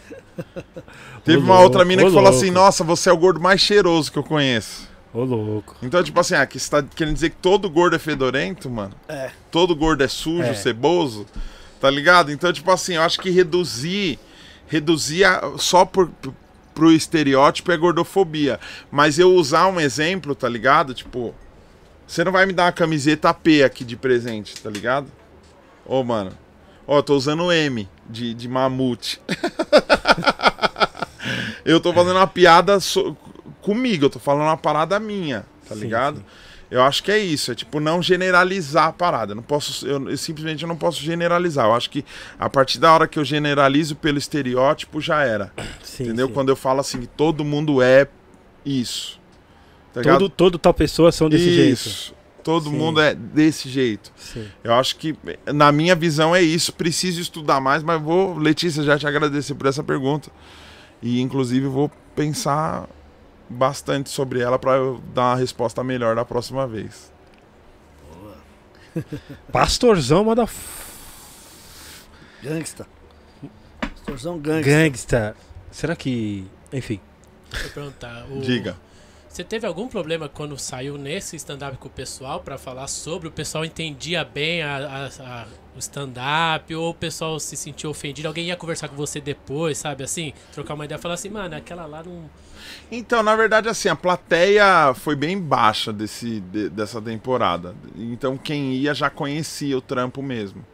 Teve 1.26 1.40
uma 1.40 1.60
outra 1.60 1.84
mina 1.84 2.04
que 2.04 2.12
falou 2.12 2.30
assim. 2.30 2.52
Nossa, 2.52 2.84
você 2.84 3.10
é 3.10 3.12
o 3.12 3.18
gordo 3.18 3.40
mais 3.40 3.62
cheiroso 3.62 4.12
que 4.12 4.20
eu 4.20 4.24
conheço. 4.24 4.91
Ô, 5.14 5.24
louco. 5.26 5.76
Então, 5.84 6.02
tipo 6.04 6.18
assim, 6.20 6.36
ah, 6.36 6.46
que 6.46 6.58
você 6.60 6.70
tá 6.70 6.82
querendo 6.84 7.16
dizer 7.16 7.32
que 7.32 7.36
todo 7.38 7.70
gordo 7.70 7.96
é 7.96 8.00
fedorento, 8.00 8.70
mano? 8.70 8.94
É. 9.10 9.32
Todo 9.52 9.76
gordo 9.76 10.04
é 10.04 10.08
sujo, 10.08 10.44
É. 10.44 10.54
ceboso, 10.54 11.26
tá 11.82 11.90
ligado? 11.90 12.32
Então, 12.32 12.52
tipo 12.54 12.72
assim, 12.72 12.94
eu 12.94 13.02
acho 13.02 13.20
que 13.20 13.30
reduzir, 13.30 14.18
reduzir 14.68 15.26
a- 15.26 15.52
só 15.58 15.84
por, 15.84 16.10
pro- 16.74 16.92
estereótipo 16.94 17.72
é 17.74 17.78
gordofobia. 17.78 18.58
Mas 18.90 19.20
eu 19.20 19.34
usar 19.36 19.68
um 19.68 19.80
exemplo, 19.82 20.34
tá 20.34 20.48
ligado? 20.48 20.94
Tipo, 20.94 21.36
você 22.08 22.24
não 22.24 22.32
vai 22.32 22.46
me 22.46 22.54
dar 22.54 22.66
uma 22.66 22.72
camiseta 22.72 23.30
AP 23.30 23.62
aqui 23.66 23.84
de 23.84 23.98
presente, 23.98 24.56
tá 24.62 24.70
ligado? 24.70 25.08
Ô, 25.86 26.02
mano. 26.04 26.32
Ó, 26.88 26.98
eu 27.00 27.04
tô 27.04 27.16
usando 27.16 27.44
o 27.44 27.52
M 27.52 27.88
de, 28.10 28.34
de 28.34 28.48
mamute. 28.48 29.22
eu 31.66 31.80
tô 31.80 31.94
fazendo 31.94 32.16
uma 32.18 32.28
piada 32.28 32.80
so- 32.80 33.16
comigo, 33.62 34.06
eu 34.06 34.10
tô 34.10 34.20
falando 34.20 34.44
uma 34.44 34.58
parada 34.58 35.00
minha, 35.00 35.46
tá 35.68 35.76
Sim, 35.76 35.82
ligado? 35.82 36.18
sim. 36.18 36.24
Eu 36.72 36.82
acho 36.82 37.04
que 37.04 37.12
é 37.12 37.18
isso, 37.18 37.52
é 37.52 37.56
tipo 37.56 37.82
não 37.82 38.02
generalizar 38.02 38.88
a 38.88 38.94
parada. 38.94 39.34
Eu 39.34 39.36
não 39.36 39.44
posso, 39.44 39.86
eu, 39.86 40.10
eu 40.10 40.18
simplesmente 40.18 40.66
não 40.66 40.78
posso 40.78 41.02
generalizar. 41.02 41.66
Eu 41.66 41.74
acho 41.74 41.90
que 41.90 42.06
a 42.40 42.50
partir 42.50 42.80
da 42.80 42.94
hora 42.94 43.10
que 43.10 43.20
eu 43.20 43.26
generalizo 43.26 43.94
pelo 43.94 44.18
estereótipo 44.18 45.02
já 45.02 45.22
era. 45.22 45.52
Sim, 45.84 46.04
entendeu? 46.04 46.30
Quando 46.30 46.48
eu 46.48 46.56
falo 46.56 46.80
assim 46.80 47.02
que 47.02 47.08
todo 47.08 47.44
mundo 47.44 47.82
é 47.82 48.08
isso. 48.66 49.20
Tá? 49.94 50.02
Todo, 50.02 50.30
todo 50.30 50.58
tal 50.58 50.74
pessoa 50.74 51.12
são 51.12 51.28
desse 51.28 51.54
jeito. 51.54 51.74
isso. 51.74 52.16
Todo 52.42 52.70
Sim. 52.70 52.78
mundo 52.78 53.02
é 53.02 53.14
desse 53.14 53.70
jeito. 53.70 54.12
Sim. 54.16 54.48
Eu 54.64 54.74
acho 54.74 54.96
que, 54.96 55.14
na 55.54 55.74
minha 55.74 55.96
visão, 55.96 56.34
é 56.34 56.42
isso. 56.42 56.74
Preciso 56.74 57.20
estudar 57.20 57.60
mais, 57.60 57.84
mas 57.84 58.02
vou, 58.02 58.38
Letícia, 58.38 58.82
já 58.82 58.98
te 58.98 59.06
agradecer 59.06 59.54
por 59.56 59.68
essa 59.68 59.84
pergunta. 59.84 60.32
E, 61.02 61.20
inclusive, 61.20 61.68
vou 61.68 61.92
pensar 62.16 62.88
bastante 63.52 64.10
sobre 64.10 64.40
ela 64.42 64.58
para 64.58 64.78
eu 64.78 65.02
dar 65.14 65.24
uma 65.32 65.36
resposta 65.36 65.84
melhor 65.84 66.16
da 66.16 66.24
próxima 66.26 66.68
vez. 66.68 67.12
Pastorzão 69.52 70.24
manda 70.24 70.46
Gangsta. 72.44 72.88
Pastorzão 73.80 74.40
gangsta. 74.40 74.70
gangsta. 74.72 75.36
Será 75.72 75.96
que. 75.96 76.46
Enfim. 76.74 77.00
Deixa 77.52 77.68
eu 77.68 77.72
perguntar. 77.72 78.26
o- 78.30 78.42
Diga. 78.42 78.76
Você 79.30 79.46
teve 79.46 79.66
algum 79.66 79.88
problema 79.88 80.28
quando 80.28 80.58
saiu 80.60 80.98
nesse 80.98 81.38
stand-up 81.38 81.78
com 81.78 81.88
o 81.88 81.92
pessoal 81.92 82.42
pra 82.42 82.58
falar 82.58 82.88
sobre? 82.88 83.30
O 83.30 83.32
pessoal 83.32 83.64
entendia 83.64 84.26
bem 84.26 84.62
a, 84.62 84.76
a- 84.78 85.08
a- 85.44 85.48
o 85.76 85.80
stand-up? 85.80 86.74
Ou 86.76 86.90
o 86.90 86.94
pessoal 86.94 87.40
se 87.40 87.56
sentiu 87.56 87.92
ofendido? 87.92 88.28
Alguém 88.28 88.48
ia 88.48 88.58
conversar 88.58 88.90
com 88.90 88.96
você 88.96 89.22
depois, 89.22 89.78
sabe? 89.78 90.04
Assim, 90.04 90.34
trocar 90.52 90.74
uma 90.74 90.84
ideia 90.84 90.98
e 90.98 91.02
falar 91.02 91.14
assim, 91.14 91.30
mano, 91.30 91.56
aquela 91.56 91.86
lá 91.86 92.04
não. 92.04 92.30
Então, 92.92 93.24
na 93.24 93.36
verdade, 93.36 93.70
assim, 93.70 93.90
a 93.90 93.96
plateia 93.96 94.94
foi 94.94 95.16
bem 95.16 95.40
baixa 95.40 95.92
desse, 95.94 96.40
de- 96.40 96.70
dessa 96.70 97.02
temporada. 97.02 97.76
Então, 97.96 98.38
quem 98.38 98.74
ia 98.74 98.94
já 98.94 99.10
conhecia 99.10 99.78
o 99.78 99.82
trampo 99.82 100.22
mesmo. 100.22 100.66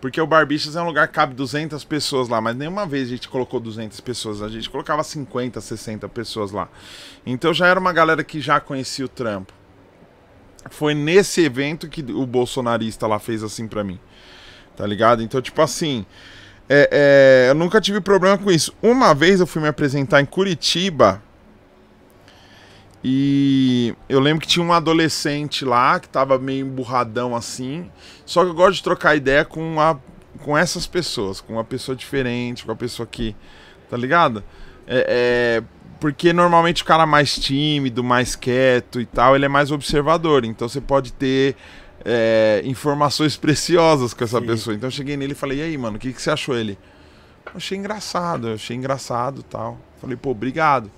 Porque 0.00 0.20
o 0.20 0.26
Barbichas 0.26 0.76
é 0.76 0.82
um 0.82 0.84
lugar 0.86 1.08
que 1.08 1.14
cabe 1.14 1.34
200 1.34 1.82
pessoas 1.84 2.28
lá, 2.28 2.40
mas 2.40 2.54
nenhuma 2.54 2.86
vez 2.86 3.08
a 3.08 3.10
gente 3.12 3.28
colocou 3.28 3.58
200 3.58 3.98
pessoas, 4.00 4.42
a 4.42 4.48
gente 4.48 4.68
colocava 4.68 5.02
50, 5.02 5.60
60 5.60 6.06
pessoas 6.08 6.52
lá. 6.52 6.68
Então 7.24 7.52
já 7.54 7.66
era 7.66 7.80
uma 7.80 7.92
galera 7.94 8.22
que 8.22 8.40
já 8.40 8.60
conhecia 8.60 9.06
o 9.06 9.08
trampo. 9.08 9.52
Foi 10.70 10.94
nesse 10.94 11.42
evento 11.44 11.88
que 11.88 12.02
o 12.12 12.26
bolsonarista 12.26 13.06
lá 13.06 13.18
fez 13.18 13.42
assim 13.42 13.66
pra 13.66 13.82
mim. 13.82 13.98
Tá 14.76 14.86
ligado? 14.86 15.22
Então, 15.22 15.40
tipo 15.40 15.62
assim, 15.62 16.04
é, 16.68 16.88
é, 16.90 17.50
eu 17.50 17.54
nunca 17.54 17.80
tive 17.80 18.00
problema 18.00 18.36
com 18.36 18.50
isso. 18.50 18.74
Uma 18.82 19.14
vez 19.14 19.40
eu 19.40 19.46
fui 19.46 19.62
me 19.62 19.68
apresentar 19.68 20.20
em 20.20 20.26
Curitiba 20.26 21.22
e 23.08 23.94
eu 24.08 24.18
lembro 24.18 24.40
que 24.40 24.48
tinha 24.48 24.64
um 24.64 24.72
adolescente 24.72 25.64
lá 25.64 26.00
que 26.00 26.08
tava 26.08 26.38
meio 26.38 26.66
emburradão 26.66 27.36
assim. 27.36 27.88
Só 28.24 28.42
que 28.42 28.50
eu 28.50 28.54
gosto 28.54 28.74
de 28.74 28.82
trocar 28.82 29.14
ideia 29.14 29.44
com, 29.44 29.80
a, 29.80 29.96
com 30.40 30.58
essas 30.58 30.88
pessoas, 30.88 31.40
com 31.40 31.52
uma 31.52 31.64
pessoa 31.64 31.94
diferente, 31.94 32.64
com 32.64 32.72
a 32.72 32.76
pessoa 32.76 33.06
que. 33.06 33.36
Tá 33.88 33.96
ligado? 33.96 34.42
É, 34.88 35.62
é, 35.62 35.62
porque 36.00 36.32
normalmente 36.32 36.82
o 36.82 36.84
cara 36.86 37.06
mais 37.06 37.36
tímido, 37.36 38.02
mais 38.02 38.34
quieto 38.34 39.00
e 39.00 39.06
tal, 39.06 39.36
ele 39.36 39.44
é 39.44 39.48
mais 39.48 39.70
observador. 39.70 40.44
Então 40.44 40.68
você 40.68 40.80
pode 40.80 41.12
ter 41.12 41.54
é, 42.08 42.62
informações 42.64 43.36
preciosas 43.36 44.14
com 44.14 44.22
essa 44.22 44.38
Sim. 44.38 44.46
pessoa. 44.46 44.76
Então 44.76 44.86
eu 44.86 44.92
cheguei 44.92 45.16
nele 45.16 45.32
e 45.32 45.36
falei: 45.36 45.58
e 45.58 45.62
aí, 45.62 45.76
mano, 45.76 45.96
o 45.96 45.98
que, 45.98 46.12
que 46.12 46.22
você 46.22 46.30
achou 46.30 46.56
ele? 46.56 46.78
Eu 47.44 47.52
achei 47.56 47.76
engraçado, 47.76 48.48
eu 48.48 48.54
achei 48.54 48.76
engraçado 48.76 49.42
tal. 49.42 49.78
Falei, 50.00 50.16
pô, 50.16 50.30
obrigado. 50.30 50.90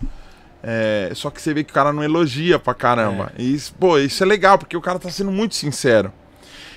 É, 0.62 1.10
só 1.14 1.30
que 1.30 1.40
você 1.40 1.54
vê 1.54 1.64
que 1.64 1.70
o 1.70 1.74
cara 1.74 1.92
não 1.92 2.04
elogia 2.04 2.58
pra 2.58 2.74
caramba. 2.74 3.32
E 3.38 3.54
isso, 3.54 3.74
pô, 3.74 3.98
isso 3.98 4.22
é 4.22 4.26
legal, 4.26 4.58
porque 4.58 4.76
o 4.76 4.80
cara 4.80 4.98
tá 4.98 5.08
sendo 5.10 5.32
muito 5.32 5.54
sincero. 5.54 6.12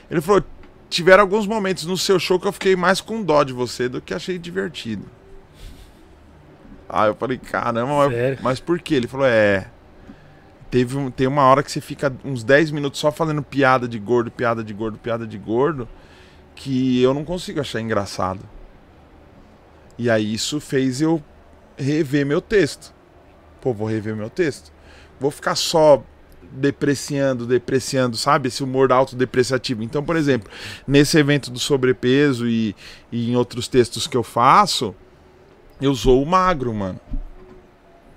Ele 0.10 0.22
falou: 0.22 0.42
tiveram 0.90 1.24
alguns 1.24 1.46
momentos 1.46 1.86
no 1.86 1.98
seu 1.98 2.18
show 2.18 2.40
que 2.40 2.48
eu 2.48 2.54
fiquei 2.54 2.76
mais 2.76 3.02
com 3.02 3.22
dó 3.22 3.44
de 3.44 3.52
você 3.52 3.90
do 3.90 4.00
que 4.00 4.14
achei 4.14 4.38
divertido. 4.38 5.06
Aí 6.88 7.10
eu 7.10 7.16
falei, 7.16 7.38
caramba, 7.38 8.10
mas, 8.10 8.42
mas 8.42 8.60
por 8.60 8.80
quê? 8.80 8.96
Ele 8.96 9.08
falou, 9.08 9.26
é. 9.26 9.68
Teve 10.72 10.98
um, 10.98 11.12
tem 11.12 11.28
uma 11.28 11.44
hora 11.44 11.62
que 11.62 11.70
você 11.70 11.82
fica 11.82 12.12
uns 12.24 12.46
10 12.46 12.72
minutos 12.72 12.98
só 12.98 13.12
fazendo 13.12 13.44
piada 13.44 13.90
de 13.90 14.00
gordo, 14.00 14.32
piada 14.32 14.64
de 14.64 14.74
gordo, 14.74 14.98
piada 14.98 15.28
de 15.28 15.38
gordo, 15.38 15.88
que 16.56 17.02
eu 17.02 17.14
não 17.14 17.26
consigo 17.26 17.60
achar 17.60 17.82
engraçado. 17.82 18.40
E 19.98 20.10
aí 20.10 20.34
isso 20.34 20.62
fez 20.62 21.02
eu 21.02 21.22
rever 21.78 22.26
meu 22.26 22.40
texto. 22.40 22.94
Pô, 23.60 23.74
vou 23.74 23.86
rever 23.86 24.16
meu 24.16 24.30
texto. 24.30 24.72
Vou 25.20 25.30
ficar 25.30 25.56
só 25.56 26.02
depreciando, 26.52 27.46
depreciando, 27.46 28.16
sabe? 28.16 28.48
Esse 28.48 28.64
humor 28.64 28.92
autodepreciativo. 28.94 29.84
Então, 29.84 30.04
por 30.04 30.16
exemplo, 30.16 30.50
nesse 30.88 31.18
evento 31.18 31.52
do 31.52 31.60
sobrepeso 31.60 32.48
e, 32.48 32.76
e 33.12 33.32
em 33.32 33.36
outros 33.36 33.68
textos 33.68 34.08
que 34.08 34.18
eu 34.18 34.24
faço, 34.24 34.96
eu 35.82 35.94
sou 35.96 36.24
o 36.24 36.26
magro, 36.26 36.74
mano. 36.74 37.00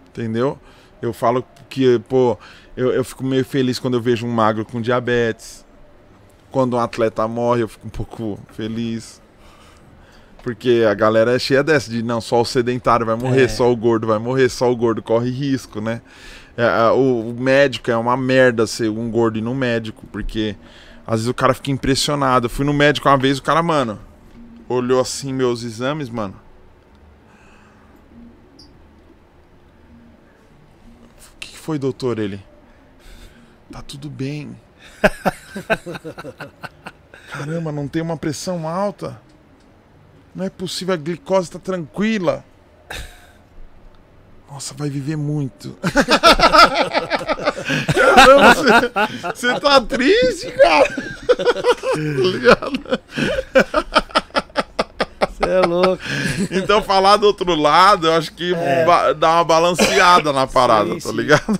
Entendeu? 0.08 0.58
Eu 1.02 1.12
falo 1.12 1.44
que, 1.74 1.98
pô, 2.08 2.38
eu, 2.76 2.92
eu 2.92 3.04
fico 3.04 3.24
meio 3.24 3.44
feliz 3.44 3.78
quando 3.78 3.94
eu 3.94 4.00
vejo 4.00 4.26
um 4.26 4.30
magro 4.30 4.64
com 4.64 4.80
diabetes. 4.80 5.64
Quando 6.50 6.76
um 6.76 6.80
atleta 6.80 7.26
morre, 7.26 7.62
eu 7.62 7.68
fico 7.68 7.86
um 7.86 7.90
pouco 7.90 8.38
feliz. 8.52 9.20
Porque 10.42 10.84
a 10.88 10.94
galera 10.94 11.34
é 11.34 11.38
cheia 11.38 11.64
dessa 11.64 11.90
de 11.90 12.02
não, 12.02 12.20
só 12.20 12.40
o 12.40 12.44
sedentário 12.44 13.04
vai 13.04 13.16
morrer, 13.16 13.44
É. 13.44 13.48
só 13.48 13.70
o 13.72 13.76
gordo 13.76 14.06
vai 14.06 14.18
morrer, 14.18 14.48
só 14.48 14.70
o 14.70 14.76
gordo 14.76 15.02
corre 15.02 15.30
risco, 15.30 15.80
né? 15.80 16.00
É, 16.56 16.90
o, 16.90 17.30
o 17.30 17.36
médico 17.36 17.90
é 17.90 17.96
uma 17.96 18.16
merda 18.16 18.66
ser 18.66 18.88
um 18.88 19.10
gordo 19.10 19.38
e 19.38 19.42
no 19.42 19.54
médico, 19.54 20.06
porque 20.12 20.54
às 21.06 21.14
vezes 21.14 21.28
o 21.28 21.34
cara 21.34 21.54
fica 21.54 21.70
impressionado. 21.70 22.46
Eu 22.46 22.50
fui 22.50 22.64
no 22.64 22.72
médico 22.72 23.08
uma 23.08 23.16
vez, 23.18 23.38
o 23.38 23.42
cara, 23.42 23.62
mano, 23.62 23.98
olhou 24.68 25.00
assim 25.00 25.32
meus 25.32 25.62
exames, 25.64 26.08
mano. 26.08 26.34
O 31.34 31.38
que 31.40 31.48
que 31.50 31.53
foi, 31.64 31.78
doutor? 31.78 32.18
Ele. 32.18 32.42
Tá 33.72 33.80
tudo 33.80 34.10
bem. 34.10 34.54
Caramba, 37.32 37.72
não 37.72 37.88
tem 37.88 38.02
uma 38.02 38.18
pressão 38.18 38.68
alta? 38.68 39.18
Não 40.34 40.44
é 40.44 40.50
possível, 40.50 40.92
a 40.92 40.96
glicose 40.98 41.50
tá 41.50 41.58
tranquila. 41.58 42.44
Nossa, 44.50 44.74
vai 44.74 44.90
viver 44.90 45.16
muito. 45.16 45.74
Caramba, 47.94 48.54
você, 49.34 49.58
tá 49.58 49.80
triste, 49.80 50.52
cara. 50.52 50.84
tá 51.32 51.96
ligado? 51.96 53.00
É 55.48 55.60
louco. 55.66 56.02
Então, 56.50 56.82
falar 56.82 57.16
do 57.16 57.26
outro 57.26 57.54
lado, 57.54 58.06
eu 58.06 58.14
acho 58.14 58.32
que 58.32 58.54
É. 58.54 59.14
dá 59.14 59.32
uma 59.36 59.44
balanceada 59.44 60.32
na 60.32 60.46
parada, 60.46 60.90
Sim, 60.90 60.98
tá 61.00 61.08
sim. 61.10 61.16
ligado? 61.16 61.58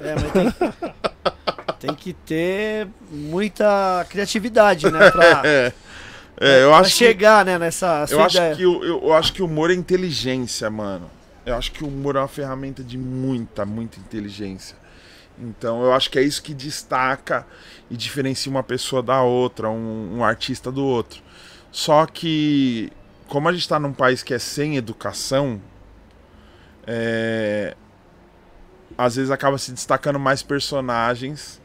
É, 0.00 0.14
mas 0.14 0.32
tem, 0.32 0.72
tem 1.80 1.94
que 1.94 2.12
ter 2.12 2.88
muita 3.10 4.04
criatividade, 4.08 4.90
né? 4.90 5.10
Pra, 5.10 5.42
É, 5.44 5.72
é 6.40 6.64
eu 6.64 6.70
pra 6.70 6.78
acho 6.78 6.90
que, 6.90 6.96
chegar 6.96 7.44
né, 7.44 7.58
nessa 7.58 8.04
eu 8.10 8.20
acho 8.22 8.36
ideia. 8.36 8.56
que 8.56 8.62
eu, 8.62 8.82
eu 8.84 9.12
acho 9.14 9.32
que 9.32 9.42
o 9.42 9.44
humor 9.46 9.70
é 9.70 9.74
inteligência, 9.74 10.68
mano. 10.70 11.08
Eu 11.46 11.54
acho 11.56 11.70
que 11.72 11.84
o 11.84 11.88
humor 11.88 12.16
é 12.16 12.18
uma 12.20 12.26
ferramenta 12.28 12.82
de 12.82 12.96
muita, 12.98 13.64
muita 13.64 13.98
inteligência. 14.00 14.76
Então, 15.38 15.82
eu 15.84 15.92
acho 15.92 16.10
que 16.10 16.18
é 16.18 16.22
isso 16.22 16.42
que 16.42 16.52
destaca 16.54 17.46
e 17.90 17.96
diferencia 17.96 18.50
uma 18.50 18.62
pessoa 18.62 19.02
da 19.02 19.22
outra, 19.22 19.68
um, 19.70 20.18
um 20.18 20.24
artista 20.24 20.70
do 20.72 20.84
outro. 20.84 21.20
Só 21.72 22.04
que, 22.04 22.92
como 23.26 23.48
a 23.48 23.52
gente 23.52 23.62
está 23.62 23.80
num 23.80 23.94
país 23.94 24.22
que 24.22 24.34
é 24.34 24.38
sem 24.38 24.76
educação, 24.76 25.60
é, 26.86 27.74
às 28.96 29.16
vezes 29.16 29.30
acaba 29.30 29.56
se 29.56 29.72
destacando 29.72 30.18
mais 30.18 30.42
personagens 30.42 31.60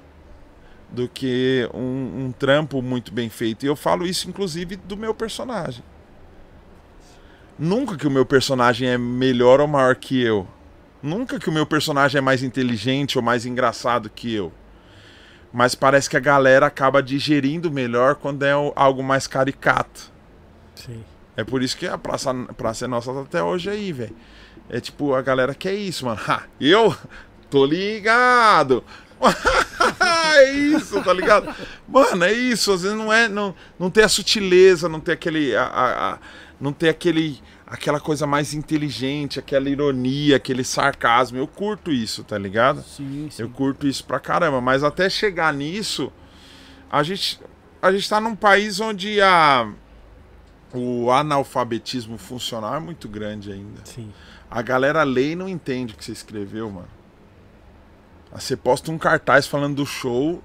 do 0.89 1.09
que 1.09 1.69
um, 1.73 2.27
um 2.27 2.31
trampo 2.31 2.81
muito 2.81 3.11
bem 3.11 3.29
feito. 3.29 3.65
E 3.65 3.67
eu 3.67 3.75
falo 3.75 4.07
isso, 4.07 4.29
inclusive, 4.29 4.77
do 4.77 4.95
meu 4.95 5.13
personagem. 5.13 5.83
Nunca 7.59 7.97
que 7.97 8.07
o 8.07 8.11
meu 8.11 8.25
personagem 8.25 8.87
é 8.87 8.97
melhor 8.97 9.59
ou 9.59 9.67
maior 9.67 9.95
que 9.95 10.21
eu. 10.21 10.47
Nunca 11.03 11.37
que 11.37 11.49
o 11.49 11.51
meu 11.51 11.65
personagem 11.65 12.19
é 12.19 12.21
mais 12.21 12.41
inteligente 12.43 13.17
ou 13.17 13.23
mais 13.23 13.45
engraçado 13.45 14.09
que 14.09 14.33
eu. 14.33 14.53
Mas 15.51 15.75
parece 15.75 16.09
que 16.09 16.17
a 16.17 16.19
galera 16.19 16.65
acaba 16.65 17.01
digerindo 17.01 17.71
melhor 17.71 18.15
quando 18.15 18.43
é 18.43 18.51
algo 18.75 19.03
mais 19.03 19.27
caricato. 19.27 20.11
Sim. 20.75 21.03
É 21.35 21.43
por 21.43 21.61
isso 21.61 21.77
que 21.77 21.87
a 21.87 21.97
Praça, 21.97 22.33
praça 22.57 22.85
é 22.85 22.87
Nossa 22.87 23.13
tá 23.13 23.21
até 23.21 23.43
hoje 23.43 23.69
aí, 23.69 23.91
velho. 23.91 24.15
É 24.69 24.79
tipo, 24.79 25.13
a 25.13 25.21
galera 25.21 25.53
quer 25.53 25.73
isso, 25.73 26.05
mano. 26.05 26.19
Ha, 26.27 26.43
eu 26.59 26.95
tô 27.49 27.65
ligado. 27.65 28.83
é 30.35 30.51
isso, 30.53 31.01
tá 31.03 31.13
ligado? 31.13 31.53
Mano, 31.87 32.25
é 32.25 32.33
isso. 32.33 32.71
Às 32.71 32.81
vezes 32.81 32.97
não 32.97 33.11
é. 33.11 33.27
Não, 33.27 33.55
não 33.79 33.89
tem 33.89 34.03
a 34.03 34.09
sutileza, 34.09 34.89
não 34.89 34.99
tem 34.99 35.13
aquele. 35.13 35.55
A, 35.55 35.63
a, 35.63 36.13
a, 36.13 36.17
não 36.59 36.73
tem 36.73 36.89
aquele. 36.89 37.39
Aquela 37.69 37.99
coisa 37.99 38.25
mais 38.25 38.53
inteligente, 38.53 39.39
aquela 39.39 39.69
ironia, 39.69 40.37
aquele 40.37 40.63
sarcasmo. 40.63 41.37
Eu 41.37 41.45
curto 41.45 41.91
isso, 41.91 42.23
tá 42.23 42.37
ligado? 42.37 42.81
Sim, 42.81 43.27
sim. 43.29 43.41
Eu 43.41 43.49
curto 43.49 43.85
isso 43.85 44.05
pra 44.05 44.21
caramba. 44.21 44.61
Mas 44.61 44.85
até 44.85 45.09
chegar 45.09 45.53
nisso, 45.53 46.11
a 46.89 47.03
gente. 47.03 47.41
A 47.81 47.91
gente 47.91 48.09
tá 48.09 48.21
num 48.21 48.35
país 48.35 48.79
onde 48.79 49.21
a. 49.21 49.69
O 50.73 51.11
analfabetismo 51.11 52.17
funcional 52.17 52.75
é 52.75 52.79
muito 52.79 53.07
grande 53.07 53.51
ainda. 53.51 53.81
Sim. 53.83 54.13
A 54.49 54.61
galera 54.61 55.03
lê 55.03 55.31
e 55.31 55.35
não 55.35 55.47
entende 55.47 55.93
o 55.93 55.97
que 55.97 56.05
você 56.05 56.13
escreveu, 56.13 56.69
mano. 56.71 56.87
Você 58.31 58.55
posta 58.55 58.91
um 58.91 58.97
cartaz 58.97 59.45
falando 59.45 59.75
do 59.75 59.85
show, 59.85 60.41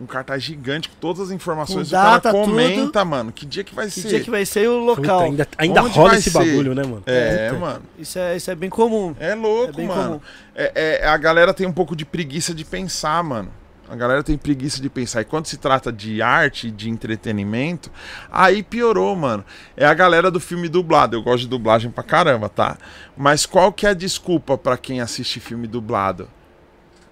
um 0.00 0.06
cartaz 0.06 0.42
gigante 0.42 0.88
com 0.88 0.96
todas 1.00 1.22
as 1.22 1.30
informações. 1.30 1.88
Com 1.90 1.94
e 1.94 1.98
o 1.98 2.02
cara 2.02 2.10
data, 2.14 2.30
comenta, 2.32 3.04
mano, 3.04 3.30
que 3.32 3.46
dia 3.46 3.62
que 3.62 3.74
vai 3.74 3.86
Que 3.86 3.92
ser. 4.00 4.08
dia 4.08 4.20
que 4.20 4.30
vai 4.30 4.44
ser 4.44 4.68
o 4.68 4.80
Puta, 4.86 5.00
local. 5.02 5.20
ainda 5.20 5.48
ainda 5.56 5.82
Onde 5.82 5.94
rola 5.96 6.16
esse 6.16 6.30
ser? 6.30 6.38
bagulho, 6.38 6.74
né, 6.74 6.82
mano? 6.82 7.02
É, 7.06 7.48
Puta. 7.50 7.60
mano. 7.60 7.82
Isso 7.98 8.18
é, 8.18 8.36
isso 8.36 8.50
é 8.50 8.54
bem 8.54 8.68
comum. 8.70 9.14
É 9.20 9.34
louco, 9.34 9.70
É 9.70 9.76
bem 9.76 9.86
mano. 9.86 10.04
comum. 10.04 10.20
É, 10.54 11.00
é- 11.02 11.06
a 11.08 11.16
galera 11.16 11.54
tem 11.54 11.66
um 11.66 11.72
pouco 11.72 11.94
de 11.94 12.04
preguiça 12.04 12.52
de 12.54 12.64
pensar, 12.64 13.22
mano. 13.22 13.50
A 13.86 13.94
galera 13.94 14.22
tem 14.22 14.36
preguiça 14.38 14.80
de 14.80 14.88
pensar. 14.88 15.20
E 15.20 15.24
quando 15.26 15.46
se 15.46 15.58
trata 15.58 15.92
de 15.92 16.22
arte, 16.22 16.70
de 16.70 16.88
entretenimento, 16.88 17.90
aí 18.32 18.62
piorou, 18.62 19.14
mano. 19.14 19.44
É 19.76 19.84
a 19.84 19.92
galera 19.92 20.30
do 20.30 20.40
filme 20.40 20.70
dublado. 20.70 21.14
Eu 21.14 21.22
gosto 21.22 21.40
de 21.42 21.48
dublagem 21.48 21.90
pra 21.90 22.02
caramba, 22.02 22.48
tá? 22.48 22.78
Mas 23.14 23.44
qual 23.44 23.70
que 23.72 23.86
é 23.86 23.90
a 23.90 23.94
desculpa 23.94 24.56
pra 24.56 24.78
quem 24.78 25.02
assiste 25.02 25.38
filme 25.38 25.66
dublado? 25.66 26.28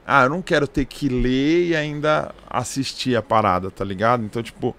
Ah, 0.06 0.24
eu 0.24 0.30
não 0.30 0.42
quero 0.42 0.66
ter 0.66 0.84
que 0.84 1.08
ler 1.08 1.68
e 1.68 1.76
ainda 1.76 2.34
assistir 2.48 3.16
a 3.16 3.22
parada, 3.22 3.70
tá 3.70 3.84
ligado? 3.84 4.24
Então, 4.24 4.42
tipo, 4.42 4.74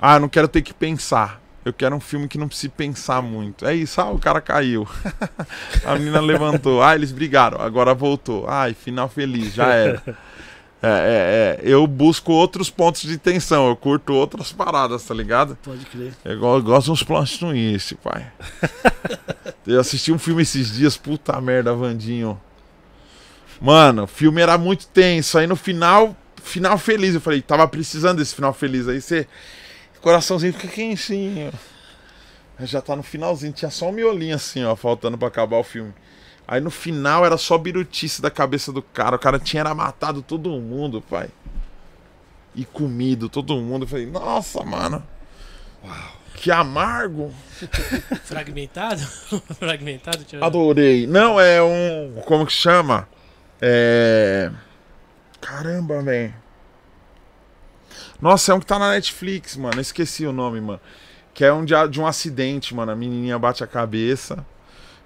ah, 0.00 0.16
eu 0.16 0.20
não 0.20 0.28
quero 0.28 0.48
ter 0.48 0.62
que 0.62 0.74
pensar. 0.74 1.40
Eu 1.64 1.72
quero 1.72 1.94
um 1.94 2.00
filme 2.00 2.28
que 2.28 2.38
não 2.38 2.48
precise 2.48 2.68
pensar 2.68 3.20
muito. 3.20 3.66
É 3.66 3.74
isso, 3.74 4.00
ah, 4.00 4.10
o 4.10 4.18
cara 4.18 4.40
caiu. 4.40 4.88
a 5.84 5.94
menina 5.94 6.20
levantou. 6.20 6.82
Ah, 6.82 6.94
eles 6.94 7.12
brigaram, 7.12 7.60
agora 7.60 7.94
voltou. 7.94 8.48
Ai, 8.48 8.74
final 8.74 9.08
feliz, 9.08 9.54
já 9.54 9.66
era. 9.66 10.02
É, 10.80 10.88
é, 10.88 10.88
é. 10.88 11.60
Eu 11.62 11.86
busco 11.86 12.32
outros 12.32 12.70
pontos 12.70 13.02
de 13.02 13.18
tensão, 13.18 13.68
eu 13.68 13.76
curto 13.76 14.12
outras 14.12 14.52
paradas, 14.52 15.04
tá 15.04 15.12
ligado? 15.12 15.58
Pode 15.62 15.84
crer. 15.86 16.12
Eu, 16.24 16.32
eu 16.34 16.62
gosto 16.62 16.86
de 16.86 16.92
uns 16.92 17.02
plot 17.02 17.38
twist, 17.38 17.96
pai. 17.96 18.30
eu 19.66 19.80
assisti 19.80 20.12
um 20.12 20.18
filme 20.18 20.42
esses 20.42 20.72
dias, 20.72 20.96
puta 20.96 21.40
merda, 21.40 21.74
Vandinho. 21.74 22.40
Mano, 23.60 24.04
o 24.04 24.06
filme 24.06 24.40
era 24.40 24.56
muito 24.56 24.86
tenso. 24.86 25.38
Aí 25.38 25.46
no 25.46 25.56
final, 25.56 26.16
final 26.42 26.78
feliz. 26.78 27.14
Eu 27.14 27.20
falei, 27.20 27.42
tava 27.42 27.66
precisando 27.66 28.18
desse 28.18 28.34
final 28.34 28.52
feliz. 28.52 28.88
Aí 28.88 29.00
você. 29.00 29.26
Coraçãozinho 30.00 30.52
fica 30.52 30.68
quentinho. 30.68 31.52
Já 32.60 32.80
tá 32.80 32.96
no 32.96 33.02
finalzinho, 33.02 33.52
tinha 33.52 33.70
só 33.70 33.88
um 33.88 33.92
miolinho 33.92 34.34
assim, 34.34 34.64
ó, 34.64 34.74
faltando 34.74 35.16
pra 35.16 35.28
acabar 35.28 35.58
o 35.58 35.62
filme. 35.62 35.94
Aí 36.46 36.60
no 36.60 36.70
final 36.70 37.24
era 37.24 37.36
só 37.36 37.56
birutice 37.56 38.20
da 38.20 38.30
cabeça 38.30 38.72
do 38.72 38.82
cara. 38.82 39.16
O 39.16 39.18
cara 39.18 39.38
tinha 39.38 39.60
era 39.60 39.74
matado 39.74 40.22
todo 40.22 40.50
mundo, 40.50 41.02
pai. 41.02 41.28
E 42.54 42.64
comido 42.64 43.28
todo 43.28 43.54
mundo. 43.60 43.84
Eu 43.84 43.88
falei, 43.88 44.06
nossa, 44.06 44.64
mano. 44.64 45.06
Que 46.36 46.50
amargo. 46.50 47.32
Fragmentado? 48.24 49.00
Fragmentado? 49.58 50.24
Adorei. 50.40 51.06
Não, 51.06 51.38
é 51.38 51.62
um. 51.62 52.20
Como 52.24 52.46
que 52.46 52.52
chama? 52.52 53.06
É. 53.60 54.50
Caramba, 55.40 56.02
velho. 56.02 56.34
Nossa, 58.20 58.52
é 58.52 58.54
um 58.54 58.60
que 58.60 58.66
tá 58.66 58.78
na 58.78 58.90
Netflix, 58.90 59.56
mano. 59.56 59.80
Esqueci 59.80 60.26
o 60.26 60.32
nome, 60.32 60.60
mano. 60.60 60.80
Que 61.32 61.44
é 61.44 61.52
um 61.52 61.64
de, 61.64 61.74
de 61.88 62.00
um 62.00 62.06
acidente, 62.06 62.74
mano. 62.74 62.92
A 62.92 62.96
menininha 62.96 63.38
bate 63.38 63.62
a 63.62 63.66
cabeça. 63.66 64.44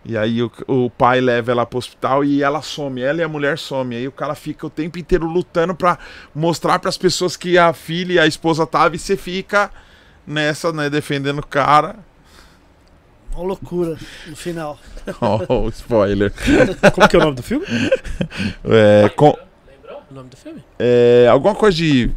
E 0.05 0.17
aí 0.17 0.43
o, 0.43 0.51
o 0.67 0.91
pai 0.91 1.21
leva 1.21 1.53
ela 1.53 1.65
pro 1.65 1.79
hospital 1.79 2.25
e 2.25 2.43
ela 2.43 2.63
some. 2.63 3.01
Ela 3.01 3.21
e 3.21 3.23
a 3.23 3.29
mulher 3.29 3.59
some. 3.59 3.95
Aí 3.95 4.09
o 4.09 4.13
cara 4.13 4.35
fica 4.35 4.67
o 4.67 4.71
tempo 4.71 4.99
inteiro 4.99 5.27
lutando 5.27 5.75
pra 5.75 5.99
mostrar 6.35 6.79
pras 6.79 6.97
pessoas 6.97 7.37
que 7.37 7.59
a 7.59 7.73
filha 7.73 8.15
e 8.15 8.19
a 8.19 8.27
esposa 8.27 8.67
tava. 8.67 8.97
E 8.97 8.99
você 8.99 9.17
fica 9.17 9.71
nessa, 10.27 10.73
né? 10.73 10.89
Defendendo 10.91 11.41
o 11.41 11.47
cara. 11.47 11.97
Uma 13.35 13.45
loucura 13.45 13.97
no 14.27 14.37
final. 14.37 14.79
Oh, 15.49 15.69
spoiler. 15.71 16.33
Como 16.95 17.09
que 17.09 17.17
é 17.17 17.19
o 17.19 17.23
nome 17.23 17.37
do 17.37 17.43
filme? 17.43 17.67
É, 18.65 19.09
com, 19.11 19.37
Lembrou 19.67 20.03
o 20.11 20.15
nome 20.15 20.29
do 20.29 20.37
filme? 20.37 20.63
É, 20.79 21.27
alguma 21.31 21.55
coisa 21.55 21.77
de. 21.77 22.11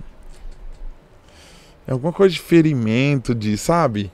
É 1.88 1.92
alguma 1.94 2.14
coisa 2.14 2.34
de 2.34 2.40
ferimento, 2.42 3.34
de. 3.34 3.58
Sabe? 3.58 4.12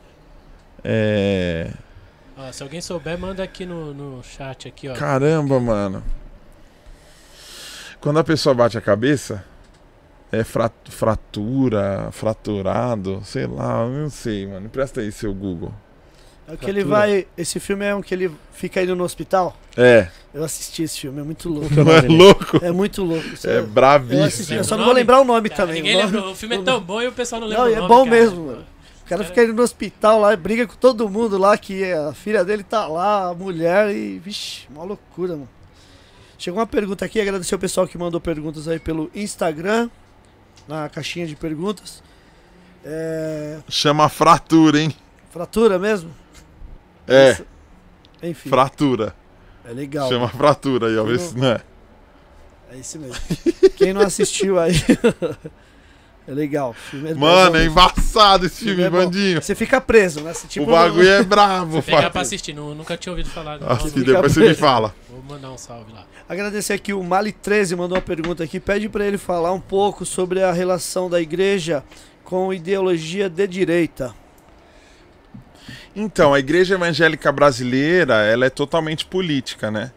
É. 0.83 1.71
Ó, 2.37 2.51
se 2.51 2.63
alguém 2.63 2.79
souber, 2.81 3.17
manda 3.19 3.43
aqui 3.43 3.65
no, 3.65 3.93
no 3.93 4.23
chat 4.23 4.67
aqui, 4.67 4.87
ó. 4.87 4.93
Caramba, 4.93 5.59
mano. 5.59 6.03
Quando 7.99 8.19
a 8.19 8.23
pessoa 8.23 8.55
bate 8.55 8.77
a 8.77 8.81
cabeça, 8.81 9.43
é 10.31 10.43
fra- 10.43 10.71
fratura, 10.89 12.09
fraturado, 12.11 13.21
sei 13.25 13.45
lá, 13.45 13.85
não 13.85 14.09
sei, 14.09 14.47
mano. 14.47 14.69
Presta 14.69 15.01
aí 15.01 15.11
seu 15.11 15.33
Google. 15.33 15.73
É 16.47 16.53
o 16.53 16.57
que 16.57 16.69
ele 16.69 16.83
vai. 16.83 17.27
Esse 17.37 17.59
filme 17.59 17.85
é 17.85 17.95
um 17.95 18.01
que 18.01 18.13
ele 18.13 18.31
fica 18.51 18.81
indo 18.83 18.95
no 18.95 19.03
hospital. 19.03 19.55
É, 19.77 20.07
Eu 20.33 20.43
assisti 20.43 20.83
esse 20.83 20.99
filme, 20.99 21.19
é 21.21 21.23
muito 21.23 21.47
louco. 21.49 21.69
Como 21.69 21.83
não 21.85 21.91
é 21.93 22.01
louco? 22.01 22.59
É 22.65 22.71
muito 22.71 23.03
louco. 23.03 23.25
Isso 23.27 23.47
É 23.47 23.51
eu 23.51 23.59
assisti, 23.59 23.73
bravíssimo. 23.73 24.57
eu 24.59 24.63
só 24.63 24.75
não 24.77 24.85
vou 24.85 24.93
lembrar 24.93 25.21
o 25.21 25.23
nome 25.23 25.49
Cara, 25.49 25.61
também. 25.67 25.75
ninguém 25.81 25.95
o 25.95 25.99
nome- 25.99 26.11
lembrou. 26.15 26.31
O 26.31 26.35
filme 26.35 26.55
é 26.55 26.61
tão 26.61 26.81
bom 26.81 27.01
e 27.01 27.07
o 27.07 27.11
pessoal 27.11 27.39
não 27.41 27.47
lembra 27.47 27.63
Não, 27.65 27.69
o 27.71 27.73
é 27.73 27.77
nome, 27.77 27.87
bom 27.87 28.03
cara. 28.05 28.15
mesmo, 28.15 28.45
mano. 28.47 28.65
O 29.05 29.09
cara 29.11 29.23
fica 29.25 29.43
indo 29.43 29.53
no 29.53 29.61
hospital 29.61 30.19
lá, 30.21 30.35
briga 30.37 30.65
com 30.67 30.75
todo 30.75 31.09
mundo 31.09 31.37
lá, 31.37 31.57
que 31.57 31.83
a 31.91 32.13
filha 32.13 32.43
dele 32.45 32.63
tá 32.63 32.87
lá, 32.87 33.29
a 33.29 33.33
mulher, 33.33 33.89
e. 33.93 34.19
Vixe, 34.19 34.67
uma 34.69 34.83
loucura, 34.83 35.33
mano. 35.33 35.49
Chegou 36.37 36.59
uma 36.59 36.67
pergunta 36.67 37.03
aqui, 37.05 37.19
agradecer 37.21 37.53
o 37.55 37.59
pessoal 37.59 37.85
que 37.87 37.97
mandou 37.97 38.19
perguntas 38.21 38.67
aí 38.69 38.79
pelo 38.79 39.11
Instagram, 39.13 39.89
na 40.67 40.87
caixinha 40.89 41.27
de 41.27 41.35
perguntas. 41.35 42.01
É. 42.85 43.57
Chama 43.69 44.07
fratura, 44.09 44.79
hein? 44.79 44.95
Fratura 45.29 45.77
mesmo? 45.77 46.09
É, 47.07 47.31
Isso. 47.31 47.45
Enfim, 48.23 48.49
fratura. 48.49 49.15
é 49.65 49.71
legal. 49.73 50.07
Chama 50.09 50.27
fratura 50.29 50.87
aí, 50.87 50.97
ó. 50.97 51.03
Vê 51.03 51.17
se 51.17 51.37
não 51.37 51.47
é. 51.47 51.61
É 52.71 52.77
isso 52.77 52.97
mesmo. 52.99 53.15
Quem 53.75 53.91
não 53.93 54.01
assistiu 54.01 54.57
aí. 54.59 54.73
é 56.27 56.31
legal. 56.31 56.73
filme 56.73 57.11
é 57.11 57.13
Mano, 57.15 57.51
bom 57.51 57.57
é 57.57 57.65
embaçado 57.65 58.45
esse 58.45 58.63
filme, 58.63 58.83
é 58.83 58.89
bom. 58.89 58.97
bandinho. 59.03 59.41
Você 59.41 59.55
fica 59.55 59.81
preso, 59.81 60.21
né? 60.21 60.33
Você, 60.33 60.47
tipo, 60.47 60.65
o 60.67 60.71
bagulho 60.71 61.07
é 61.09 61.23
bravo, 61.23 61.81
Pegar 61.83 62.01
pai. 62.03 62.09
pra 62.11 62.21
assistir, 62.21 62.53
nu- 62.53 62.73
nunca 62.75 62.95
tinha 62.95 63.11
ouvido 63.11 63.29
falar. 63.29 63.59
Não, 63.59 63.67
Assim, 63.69 63.97
não. 63.97 64.05
depois 64.05 64.31
você 64.33 64.39
me 64.41 64.53
fala. 64.53 64.95
Vou 65.09 65.21
mandar 65.23 65.51
um 65.51 65.57
salve 65.57 65.91
lá. 65.91 66.05
Agradecer 66.29 66.73
aqui 66.73 66.93
o 66.93 67.01
Mali13 67.03 67.75
mandou 67.75 67.97
uma 67.97 68.01
pergunta 68.01 68.43
aqui. 68.43 68.59
Pede 68.59 68.87
pra 68.87 69.05
ele 69.05 69.17
falar 69.17 69.51
um 69.51 69.59
pouco 69.59 70.05
sobre 70.05 70.41
a 70.41 70.51
relação 70.53 71.09
da 71.09 71.19
igreja 71.19 71.83
com 72.23 72.53
ideologia 72.53 73.29
de 73.29 73.45
direita. 73.47 74.13
Então, 75.95 76.33
a 76.33 76.39
igreja 76.39 76.75
evangélica 76.75 77.31
brasileira, 77.31 78.15
ela 78.23 78.45
é 78.45 78.49
totalmente 78.49 79.05
política, 79.05 79.69
né? 79.69 79.91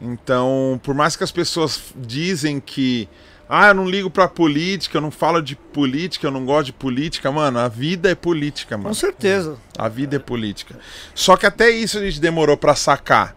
Então, 0.00 0.80
por 0.82 0.94
mais 0.94 1.16
que 1.16 1.24
as 1.24 1.32
pessoas 1.32 1.94
dizem 1.96 2.60
que 2.60 3.08
ah, 3.48 3.68
eu 3.68 3.74
não 3.74 3.88
ligo 3.88 4.10
pra 4.10 4.26
política, 4.26 4.96
eu 4.96 5.00
não 5.02 5.10
falo 5.10 5.40
de 5.40 5.54
política, 5.54 6.26
eu 6.26 6.30
não 6.30 6.44
gosto 6.44 6.66
de 6.66 6.72
política, 6.72 7.30
mano, 7.30 7.58
a 7.58 7.68
vida 7.68 8.10
é 8.10 8.14
política, 8.14 8.76
Com 8.76 8.82
mano. 8.84 8.94
certeza. 8.94 9.58
A 9.76 9.88
vida 9.88 10.16
é 10.16 10.18
política. 10.18 10.78
Só 11.14 11.36
que 11.36 11.46
até 11.46 11.70
isso 11.70 11.98
a 11.98 12.02
gente 12.02 12.20
demorou 12.20 12.56
pra 12.56 12.74
sacar. 12.74 13.36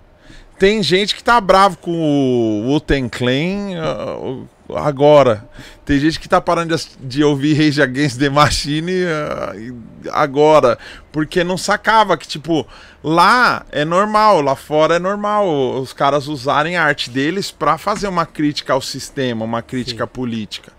Tem 0.57 0.81
gente 0.81 1.15
que 1.15 1.23
tá 1.23 1.39
bravo 1.39 1.77
com 1.77 1.91
o 1.91 2.67
Wu-Tang 2.67 3.09
Clan 3.09 3.77
ah, 3.79 4.87
agora. 4.87 5.47
Tem 5.85 5.99
gente 5.99 6.19
que 6.19 6.27
tá 6.27 6.41
parando 6.41 6.75
de, 6.75 6.87
de 6.99 7.23
ouvir 7.23 7.53
Rage 7.53 7.81
Against 7.81 8.17
the 8.17 8.29
Machine 8.29 8.91
e- 8.91 9.73
agora. 10.11 10.77
Porque 11.11 11.43
não 11.43 11.57
sacava 11.57 12.17
que, 12.17 12.27
tipo, 12.27 12.65
lá 13.03 13.65
é 13.71 13.85
normal, 13.85 14.41
lá 14.41 14.55
fora 14.55 14.95
é 14.95 14.99
normal 14.99 15.47
os 15.79 15.93
caras 15.93 16.27
usarem 16.27 16.75
a 16.75 16.83
arte 16.83 17.09
deles 17.09 17.51
pra 17.51 17.77
fazer 17.77 18.07
uma 18.07 18.25
crítica 18.25 18.73
ao 18.73 18.81
sistema, 18.81 19.45
uma 19.45 19.61
crítica 19.61 20.07
política. 20.07 20.75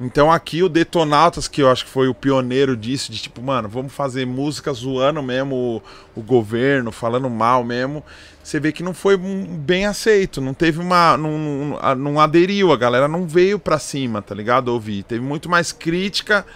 Então 0.00 0.30
aqui 0.30 0.62
o 0.62 0.68
Detonautas, 0.68 1.48
que 1.48 1.60
eu 1.60 1.68
acho 1.68 1.84
que 1.84 1.90
foi 1.90 2.06
o 2.06 2.14
pioneiro 2.14 2.76
disso, 2.76 3.10
de 3.10 3.20
tipo, 3.20 3.42
mano, 3.42 3.68
vamos 3.68 3.92
fazer 3.92 4.24
música 4.24 4.72
zoando 4.72 5.20
mesmo 5.20 5.82
o, 6.14 6.20
o 6.20 6.22
governo, 6.22 6.92
falando 6.92 7.28
mal 7.28 7.64
mesmo. 7.64 8.04
Você 8.48 8.58
vê 8.58 8.72
que 8.72 8.82
não 8.82 8.94
foi 8.94 9.14
bem 9.14 9.84
aceito, 9.84 10.40
não 10.40 10.54
teve 10.54 10.80
uma. 10.80 11.18
Não, 11.18 11.38
não, 11.38 11.94
não 11.94 12.18
aderiu, 12.18 12.72
a 12.72 12.78
galera 12.78 13.06
não 13.06 13.26
veio 13.26 13.58
pra 13.58 13.78
cima, 13.78 14.22
tá 14.22 14.34
ligado? 14.34 14.68
Ouvir. 14.68 15.02
Teve 15.02 15.22
muito 15.22 15.50
mais 15.50 15.70
crítica, 15.70 16.46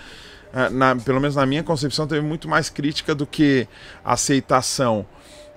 eh, 0.55 0.71
na- 0.71 0.97
pelo 0.97 1.21
menos 1.21 1.37
na 1.37 1.45
minha 1.45 1.63
concepção, 1.63 2.07
teve 2.07 2.23
muito 2.23 2.49
mais 2.49 2.71
crítica 2.71 3.15
do 3.15 3.27
que 3.27 3.69
aceitação. 4.03 5.05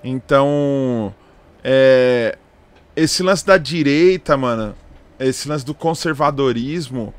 Então, 0.04 1.14
é, 1.64 2.36
esse 2.94 3.22
lance 3.22 3.46
da 3.46 3.56
direita, 3.56 4.36
mano, 4.36 4.74
esse 5.18 5.48
lance 5.48 5.64
do 5.64 5.72
conservadorismo, 5.72 7.14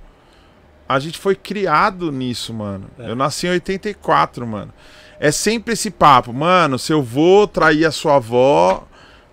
a 0.88 1.00
gente 1.00 1.18
foi 1.18 1.34
criado 1.34 2.12
nisso, 2.12 2.54
mano. 2.54 2.88
É. 3.00 3.10
Eu 3.10 3.16
nasci 3.16 3.48
em 3.48 3.50
84, 3.50 4.46
mano. 4.46 4.72
É 5.20 5.32
sempre 5.32 5.74
esse 5.74 5.90
papo, 5.90 6.32
mano, 6.32 6.78
se 6.78 6.94
eu 6.94 7.02
vou 7.02 7.48
trair 7.48 7.84
a 7.84 7.90
sua 7.92 8.18
avó, 8.18 8.88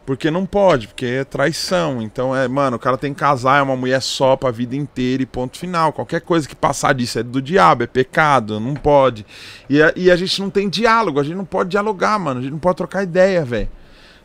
porque 0.07 0.31
não 0.31 0.45
pode, 0.45 0.89
porque 0.89 1.07
é 1.07 1.25
traição. 1.25 2.03
Então 2.03 2.35
é, 2.35 2.47
mano, 2.49 2.77
o 2.77 2.81
cara 2.81 2.97
tem 2.97 3.13
que 3.13 3.21
casar, 3.21 3.59
é 3.59 3.63
uma 3.63 3.77
mulher 3.77 4.01
só 4.01 4.37
pra 4.37 4.51
vida 4.51 4.77
inteira 4.77 5.23
e 5.23 5.27
ponto 5.27 5.59
final. 5.59 5.93
Qualquer 5.93 6.21
coisa 6.21 6.49
que 6.49 6.55
passar 6.55 6.95
disso 6.95 7.19
é 7.19 7.23
do 7.23 7.41
diabo, 7.41 7.85
é 7.85 7.87
pecado, 7.87 8.61
não 8.61 8.75
pode. 8.75 9.25
E 9.69 9.83
a, 9.83 9.93
e 9.97 10.11
a 10.11 10.17
gente 10.17 10.41
não 10.41 10.51
tem 10.51 10.69
diálogo, 10.69 11.21
a 11.21 11.25
gente 11.25 11.37
não 11.37 11.45
pode 11.45 11.71
dialogar, 11.71 12.19
mano, 12.19 12.41
a 12.41 12.43
gente 12.43 12.53
não 12.53 12.59
pode 12.59 12.77
trocar 12.77 13.03
ideia, 13.03 13.45
velho. 13.45 13.69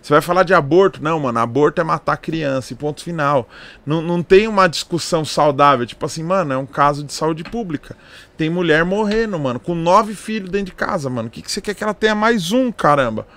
Você 0.01 0.13
vai 0.13 0.21
falar 0.21 0.43
de 0.43 0.53
aborto? 0.53 1.03
Não, 1.03 1.19
mano, 1.19 1.39
aborto 1.39 1.81
é 1.81 1.83
matar 1.83 2.15
criança 2.17 2.71
e 2.71 2.75
ponto 2.75 3.03
final. 3.03 3.49
Não, 3.85 4.01
não 4.01 4.23
tem 4.23 4.47
uma 4.47 4.67
discussão 4.67 5.25
saudável. 5.25 5.85
Tipo 5.85 6.05
assim, 6.05 6.23
mano, 6.23 6.53
é 6.53 6.57
um 6.57 6.65
caso 6.65 7.03
de 7.03 7.11
saúde 7.11 7.43
pública. 7.43 7.97
Tem 8.37 8.49
mulher 8.49 8.85
morrendo, 8.85 9.37
mano, 9.37 9.59
com 9.59 9.75
nove 9.75 10.15
filhos 10.15 10.49
dentro 10.49 10.67
de 10.67 10.71
casa, 10.71 11.09
mano. 11.09 11.27
O 11.27 11.31
que, 11.31 11.41
que 11.41 11.51
você 11.51 11.59
quer 11.59 11.73
que 11.73 11.83
ela 11.83 11.93
tenha 11.93 12.15
mais 12.15 12.53
um, 12.53 12.71
caramba? 12.71 13.27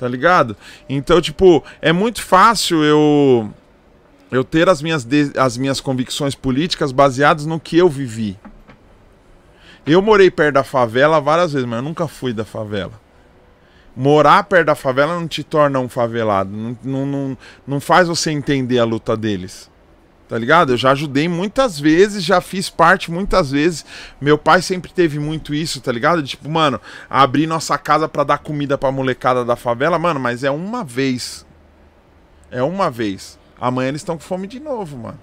Tá 0.00 0.08
ligado? 0.08 0.56
Então, 0.88 1.20
tipo, 1.20 1.62
é 1.82 1.92
muito 1.92 2.22
fácil 2.22 2.82
eu 2.82 3.50
eu 4.32 4.42
ter 4.42 4.66
as 4.66 4.80
minhas, 4.80 5.06
as 5.36 5.58
minhas 5.58 5.78
convicções 5.78 6.34
políticas 6.34 6.90
baseadas 6.90 7.44
no 7.44 7.60
que 7.60 7.76
eu 7.76 7.86
vivi. 7.86 8.38
Eu 9.84 10.00
morei 10.00 10.30
perto 10.30 10.54
da 10.54 10.64
favela 10.64 11.20
várias 11.20 11.52
vezes, 11.52 11.68
mas 11.68 11.80
eu 11.80 11.82
nunca 11.82 12.08
fui 12.08 12.32
da 12.32 12.46
favela. 12.46 12.98
Morar 13.94 14.42
perto 14.44 14.68
da 14.68 14.74
favela 14.74 15.20
não 15.20 15.28
te 15.28 15.44
torna 15.44 15.78
um 15.80 15.88
favelado. 15.88 16.50
Não, 16.50 16.78
não, 16.82 17.06
não, 17.06 17.38
não 17.66 17.80
faz 17.80 18.08
você 18.08 18.30
entender 18.30 18.78
a 18.78 18.84
luta 18.84 19.14
deles. 19.14 19.69
Tá 20.30 20.38
ligado? 20.38 20.74
Eu 20.74 20.76
já 20.76 20.92
ajudei 20.92 21.28
muitas 21.28 21.80
vezes, 21.80 22.22
já 22.22 22.40
fiz 22.40 22.70
parte 22.70 23.10
muitas 23.10 23.50
vezes. 23.50 23.84
Meu 24.20 24.38
pai 24.38 24.62
sempre 24.62 24.92
teve 24.92 25.18
muito 25.18 25.52
isso, 25.52 25.80
tá 25.80 25.90
ligado? 25.90 26.22
Tipo, 26.22 26.48
mano, 26.48 26.80
abrir 27.10 27.48
nossa 27.48 27.76
casa 27.76 28.08
pra 28.08 28.22
dar 28.22 28.38
comida 28.38 28.78
pra 28.78 28.92
molecada 28.92 29.44
da 29.44 29.56
favela, 29.56 29.98
mano, 29.98 30.20
mas 30.20 30.44
é 30.44 30.50
uma 30.50 30.84
vez. 30.84 31.44
É 32.48 32.62
uma 32.62 32.88
vez. 32.88 33.40
Amanhã 33.60 33.88
eles 33.88 34.02
estão 34.02 34.16
com 34.16 34.22
fome 34.22 34.46
de 34.46 34.60
novo, 34.60 34.96
mano. 34.96 35.18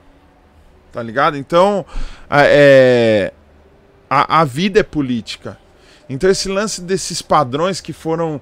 Tá 0.92 1.02
ligado? 1.02 1.38
Então, 1.38 1.86
é, 2.30 3.32
a, 4.10 4.42
a 4.42 4.44
vida 4.44 4.82
é 4.82 4.84
política. 4.84 5.58
Então, 6.10 6.30
esse 6.30 6.50
lance 6.50 6.82
desses 6.82 7.22
padrões 7.22 7.80
que 7.80 7.94
foram 7.94 8.42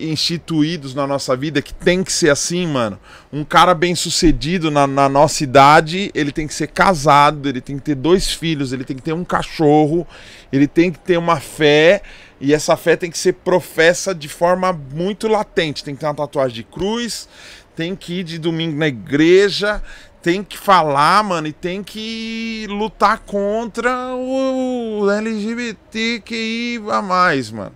instituídos 0.00 0.94
na 0.94 1.06
nossa 1.06 1.36
vida, 1.36 1.62
que 1.62 1.72
tem 1.72 2.02
que 2.02 2.12
ser 2.12 2.30
assim, 2.30 2.66
mano. 2.66 2.98
Um 3.32 3.44
cara 3.44 3.74
bem 3.74 3.94
sucedido 3.94 4.70
na, 4.70 4.86
na 4.86 5.08
nossa 5.08 5.44
idade, 5.44 6.10
ele 6.14 6.32
tem 6.32 6.46
que 6.46 6.54
ser 6.54 6.68
casado, 6.68 7.48
ele 7.48 7.60
tem 7.60 7.76
que 7.76 7.82
ter 7.82 7.94
dois 7.94 8.32
filhos, 8.32 8.72
ele 8.72 8.84
tem 8.84 8.96
que 8.96 9.02
ter 9.02 9.12
um 9.12 9.24
cachorro, 9.24 10.06
ele 10.52 10.66
tem 10.66 10.90
que 10.90 10.98
ter 10.98 11.16
uma 11.16 11.38
fé. 11.38 12.02
E 12.40 12.52
essa 12.52 12.76
fé 12.76 12.96
tem 12.96 13.10
que 13.10 13.18
ser 13.18 13.34
professa 13.34 14.14
de 14.14 14.28
forma 14.28 14.72
muito 14.72 15.28
latente. 15.28 15.84
Tem 15.84 15.94
que 15.94 16.00
ter 16.00 16.06
uma 16.06 16.14
tatuagem 16.14 16.56
de 16.56 16.64
cruz, 16.64 17.28
tem 17.76 17.94
que 17.94 18.20
ir 18.20 18.24
de 18.24 18.38
domingo 18.38 18.76
na 18.76 18.88
igreja, 18.88 19.82
tem 20.20 20.42
que 20.42 20.58
falar, 20.58 21.22
mano, 21.22 21.46
e 21.46 21.52
tem 21.52 21.82
que 21.82 22.66
lutar 22.68 23.20
contra 23.20 24.14
o 24.14 25.08
LGBTQI 25.08 26.82
a 26.90 27.00
mais, 27.00 27.50
mano. 27.52 27.74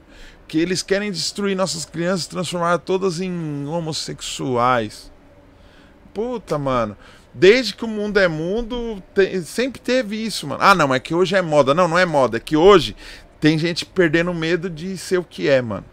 Que 0.52 0.58
eles 0.58 0.82
querem 0.82 1.10
destruir 1.10 1.56
nossas 1.56 1.86
crianças, 1.86 2.26
transformar 2.26 2.76
todas 2.76 3.22
em 3.22 3.66
homossexuais. 3.66 5.10
Puta, 6.12 6.58
mano. 6.58 6.94
Desde 7.32 7.74
que 7.74 7.86
o 7.86 7.88
mundo 7.88 8.18
é 8.20 8.28
mundo, 8.28 9.02
te- 9.14 9.40
sempre 9.44 9.80
teve 9.80 10.22
isso, 10.22 10.46
mano. 10.46 10.62
Ah, 10.62 10.74
não, 10.74 10.94
é 10.94 11.00
que 11.00 11.14
hoje 11.14 11.34
é 11.34 11.40
moda. 11.40 11.72
Não, 11.72 11.88
não 11.88 11.98
é 11.98 12.04
moda. 12.04 12.36
É 12.36 12.40
que 12.40 12.54
hoje 12.54 12.94
tem 13.40 13.56
gente 13.56 13.86
perdendo 13.86 14.34
medo 14.34 14.68
de 14.68 14.98
ser 14.98 15.16
o 15.16 15.24
que 15.24 15.48
é, 15.48 15.62
mano. 15.62 15.86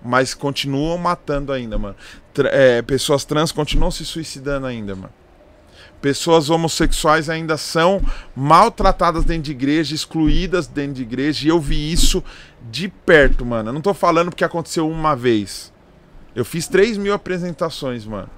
Mas 0.00 0.32
continuam 0.32 0.96
matando 0.96 1.52
ainda, 1.52 1.76
mano. 1.76 1.96
É, 2.52 2.80
pessoas 2.82 3.24
trans 3.24 3.50
continuam 3.50 3.90
se 3.90 4.04
suicidando 4.04 4.68
ainda, 4.68 4.94
mano. 4.94 5.12
Pessoas 6.00 6.50
homossexuais 6.50 7.28
ainda 7.28 7.56
são 7.56 8.00
maltratadas 8.34 9.24
dentro 9.24 9.44
de 9.44 9.52
igreja, 9.52 9.94
excluídas 9.94 10.66
dentro 10.66 10.94
de 10.94 11.02
igreja. 11.02 11.46
E 11.46 11.48
eu 11.48 11.58
vi 11.58 11.90
isso 11.90 12.22
de 12.70 12.88
perto, 12.88 13.44
mano. 13.44 13.70
Eu 13.70 13.72
não 13.72 13.80
tô 13.80 13.94
falando 13.94 14.30
porque 14.30 14.44
aconteceu 14.44 14.88
uma 14.88 15.16
vez. 15.16 15.72
Eu 16.34 16.44
fiz 16.44 16.68
3 16.68 16.98
mil 16.98 17.14
apresentações, 17.14 18.04
mano. 18.04 18.28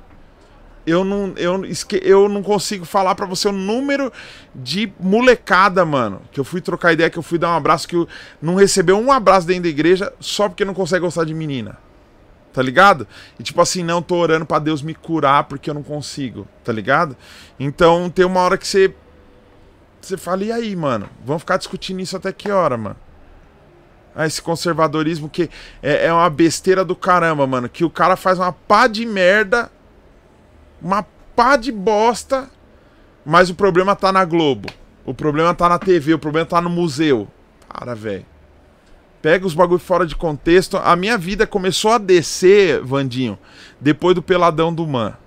Eu 0.87 1.05
não, 1.05 1.35
eu, 1.37 1.63
eu 2.01 2.29
não 2.29 2.43
consigo 2.43 2.85
falar 2.85 3.15
pra 3.15 3.27
você 3.27 3.49
o 3.49 3.53
número 3.53 4.11
de 4.55 4.91
molecada, 4.99 5.85
mano. 5.85 6.23
Que 6.33 6.41
eu 6.41 6.45
fui 6.45 6.61
trocar 6.61 6.93
ideia, 6.93 7.11
que 7.11 7.19
eu 7.19 7.23
fui 7.23 7.39
dar 7.39 7.51
um 7.51 7.57
abraço, 7.57 7.87
que 7.87 7.97
eu 7.97 8.09
não 8.41 8.55
recebeu 8.55 8.97
um 8.99 9.13
abraço 9.13 9.47
dentro 9.47 9.65
da 9.65 9.69
igreja 9.69 10.13
só 10.21 10.49
porque 10.49 10.65
não 10.65 10.73
consegue 10.73 11.01
gostar 11.05 11.25
de 11.25 11.35
menina. 11.35 11.77
Tá 12.59 12.63
ligado? 12.63 13.07
E 13.39 13.43
tipo 13.45 13.61
assim, 13.61 13.85
não, 13.85 14.03
tô 14.03 14.17
orando 14.17 14.45
pra 14.45 14.59
Deus 14.59 14.83
me 14.83 14.93
curar 14.93 15.45
porque 15.45 15.71
eu 15.71 15.75
não 15.75 15.83
consigo, 15.85 16.45
tá 16.65 16.73
ligado? 16.73 17.17
Então 17.57 18.11
tem 18.11 18.25
uma 18.25 18.41
hora 18.41 18.59
que 18.59 18.67
você. 18.67 18.93
Você 20.01 20.17
fala, 20.17 20.43
e 20.43 20.51
aí, 20.51 20.75
mano? 20.75 21.09
Vamos 21.25 21.43
ficar 21.43 21.57
discutindo 21.57 22.01
isso 22.01 22.17
até 22.17 22.33
que 22.33 22.51
hora, 22.51 22.77
mano? 22.77 22.97
Ah, 24.13 24.27
esse 24.27 24.43
conservadorismo 24.43 25.29
que 25.29 25.49
é, 25.81 26.07
é 26.07 26.13
uma 26.13 26.29
besteira 26.29 26.85
do 26.85 26.97
caramba, 26.97 27.47
mano. 27.47 27.69
Que 27.69 27.85
o 27.85 27.91
cara 27.91 28.17
faz 28.17 28.41
uma 28.41 28.53
pá 28.53 28.89
de 28.89 29.07
merda, 29.07 29.71
uma 30.83 31.07
pá 31.37 31.55
de 31.55 31.71
bosta, 31.71 32.51
mas 33.25 33.51
o 33.51 33.55
problema 33.55 33.95
tá 33.95 34.11
na 34.11 34.25
Globo. 34.25 34.69
O 35.05 35.15
problema 35.15 35.55
tá 35.55 35.69
na 35.69 35.79
TV, 35.79 36.15
o 36.15 36.19
problema 36.19 36.45
tá 36.45 36.61
no 36.61 36.69
museu. 36.69 37.29
Para, 37.69 37.95
velho. 37.95 38.27
Pega 39.29 39.47
os 39.47 39.53
bagulho 39.53 39.79
fora 39.79 40.07
de 40.07 40.17
contexto. 40.17 40.79
A 40.79 40.97
minha 40.97 41.19
vida 41.19 41.47
começou 41.47 41.91
a 41.91 41.99
descer, 41.99 42.83
Vandinho, 42.83 43.39
depois 43.79 44.15
do 44.15 44.23
Peladão 44.23 44.73
do 44.73 44.87
Man. 44.87 45.19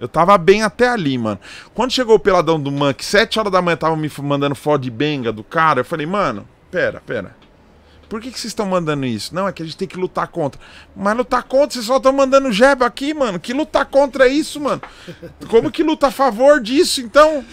Eu 0.00 0.08
tava 0.08 0.38
bem 0.38 0.62
até 0.62 0.88
ali, 0.88 1.18
mano. 1.18 1.38
Quando 1.74 1.90
chegou 1.90 2.14
o 2.14 2.18
Peladão 2.18 2.58
do 2.58 2.72
Man, 2.72 2.94
que 2.94 3.04
7 3.04 3.38
horas 3.38 3.52
da 3.52 3.60
manhã 3.60 3.76
tava 3.76 3.94
me 3.94 4.10
mandando 4.22 4.54
foto 4.54 4.80
de 4.80 4.90
benga 4.90 5.30
do 5.30 5.44
cara, 5.44 5.80
eu 5.80 5.84
falei, 5.84 6.06
mano, 6.06 6.48
pera, 6.70 7.02
pera. 7.04 7.36
Por 8.08 8.18
que, 8.18 8.30
que 8.30 8.40
vocês 8.40 8.50
estão 8.50 8.64
mandando 8.64 9.04
isso? 9.04 9.34
Não, 9.34 9.46
é 9.46 9.52
que 9.52 9.62
a 9.62 9.66
gente 9.66 9.76
tem 9.76 9.86
que 9.86 9.98
lutar 9.98 10.28
contra. 10.28 10.58
Mas 10.96 11.14
lutar 11.14 11.42
contra, 11.42 11.72
vocês 11.72 11.84
só 11.84 11.98
estão 11.98 12.14
mandando 12.14 12.50
jeba 12.50 12.86
aqui, 12.86 13.12
mano. 13.12 13.38
Que 13.38 13.52
lutar 13.52 13.84
contra 13.84 14.26
é 14.26 14.32
isso, 14.32 14.58
mano? 14.58 14.80
Como 15.50 15.70
que 15.70 15.82
luta 15.82 16.06
a 16.06 16.10
favor 16.10 16.62
disso, 16.62 17.02
então? 17.02 17.44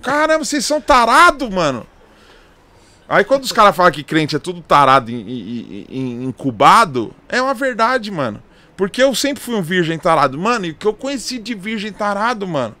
Caramba, 0.00 0.42
vocês 0.42 0.64
são 0.64 0.80
tarados, 0.80 1.50
mano. 1.50 1.86
Aí 3.08 3.24
quando 3.24 3.44
os 3.44 3.52
caras 3.52 3.74
falam 3.74 3.90
que 3.90 4.02
crente 4.02 4.36
é 4.36 4.38
tudo 4.38 4.60
tarado 4.60 5.10
e 5.10 5.86
incubado, 6.24 7.14
é 7.28 7.40
uma 7.40 7.54
verdade, 7.54 8.10
mano. 8.10 8.42
Porque 8.76 9.02
eu 9.02 9.14
sempre 9.14 9.42
fui 9.42 9.54
um 9.54 9.62
virgem 9.62 9.98
tarado. 9.98 10.38
Mano, 10.38 10.66
e 10.66 10.70
o 10.70 10.74
que 10.74 10.86
eu 10.86 10.92
conheci 10.92 11.38
de 11.38 11.54
virgem 11.54 11.92
tarado, 11.92 12.46
mano? 12.46 12.76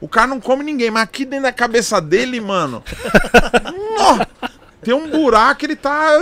O 0.00 0.08
cara 0.08 0.26
não 0.26 0.40
come 0.40 0.62
ninguém, 0.62 0.90
mas 0.90 1.04
aqui 1.04 1.24
dentro 1.24 1.44
da 1.44 1.52
cabeça 1.52 2.00
dele, 2.00 2.40
mano. 2.40 2.82
tem 4.80 4.94
um 4.94 5.10
buraco, 5.10 5.64
ele 5.64 5.74
tá. 5.74 6.12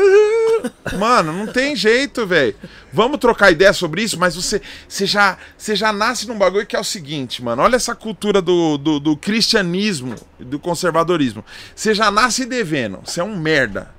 Mano, 0.99 1.33
não 1.33 1.47
tem 1.47 1.77
jeito, 1.77 2.27
velho. 2.27 2.55
Vamos 2.91 3.19
trocar 3.19 3.51
ideia 3.51 3.73
sobre 3.73 4.03
isso, 4.03 4.19
mas 4.19 4.35
você, 4.35 4.63
você, 4.89 5.05
já, 5.05 5.37
você 5.57 5.77
já 5.77 5.93
nasce 5.93 6.27
num 6.27 6.39
bagulho 6.39 6.67
que 6.67 6.75
é 6.75 6.81
o 6.81 6.85
seguinte, 6.85 7.43
mano. 7.45 7.63
Olha 7.63 7.77
essa 7.77 7.95
cultura 7.95 8.41
do, 8.41 8.79
do, 8.79 8.99
do 8.99 9.17
cristianismo, 9.17 10.17
do 10.39 10.59
conservadorismo. 10.59 11.45
Você 11.75 11.95
já 11.95 12.11
nasce 12.11 12.47
devendo. 12.47 13.01
Você 13.05 13.21
é 13.21 13.25
um 13.25 13.37
merda. 13.37 13.95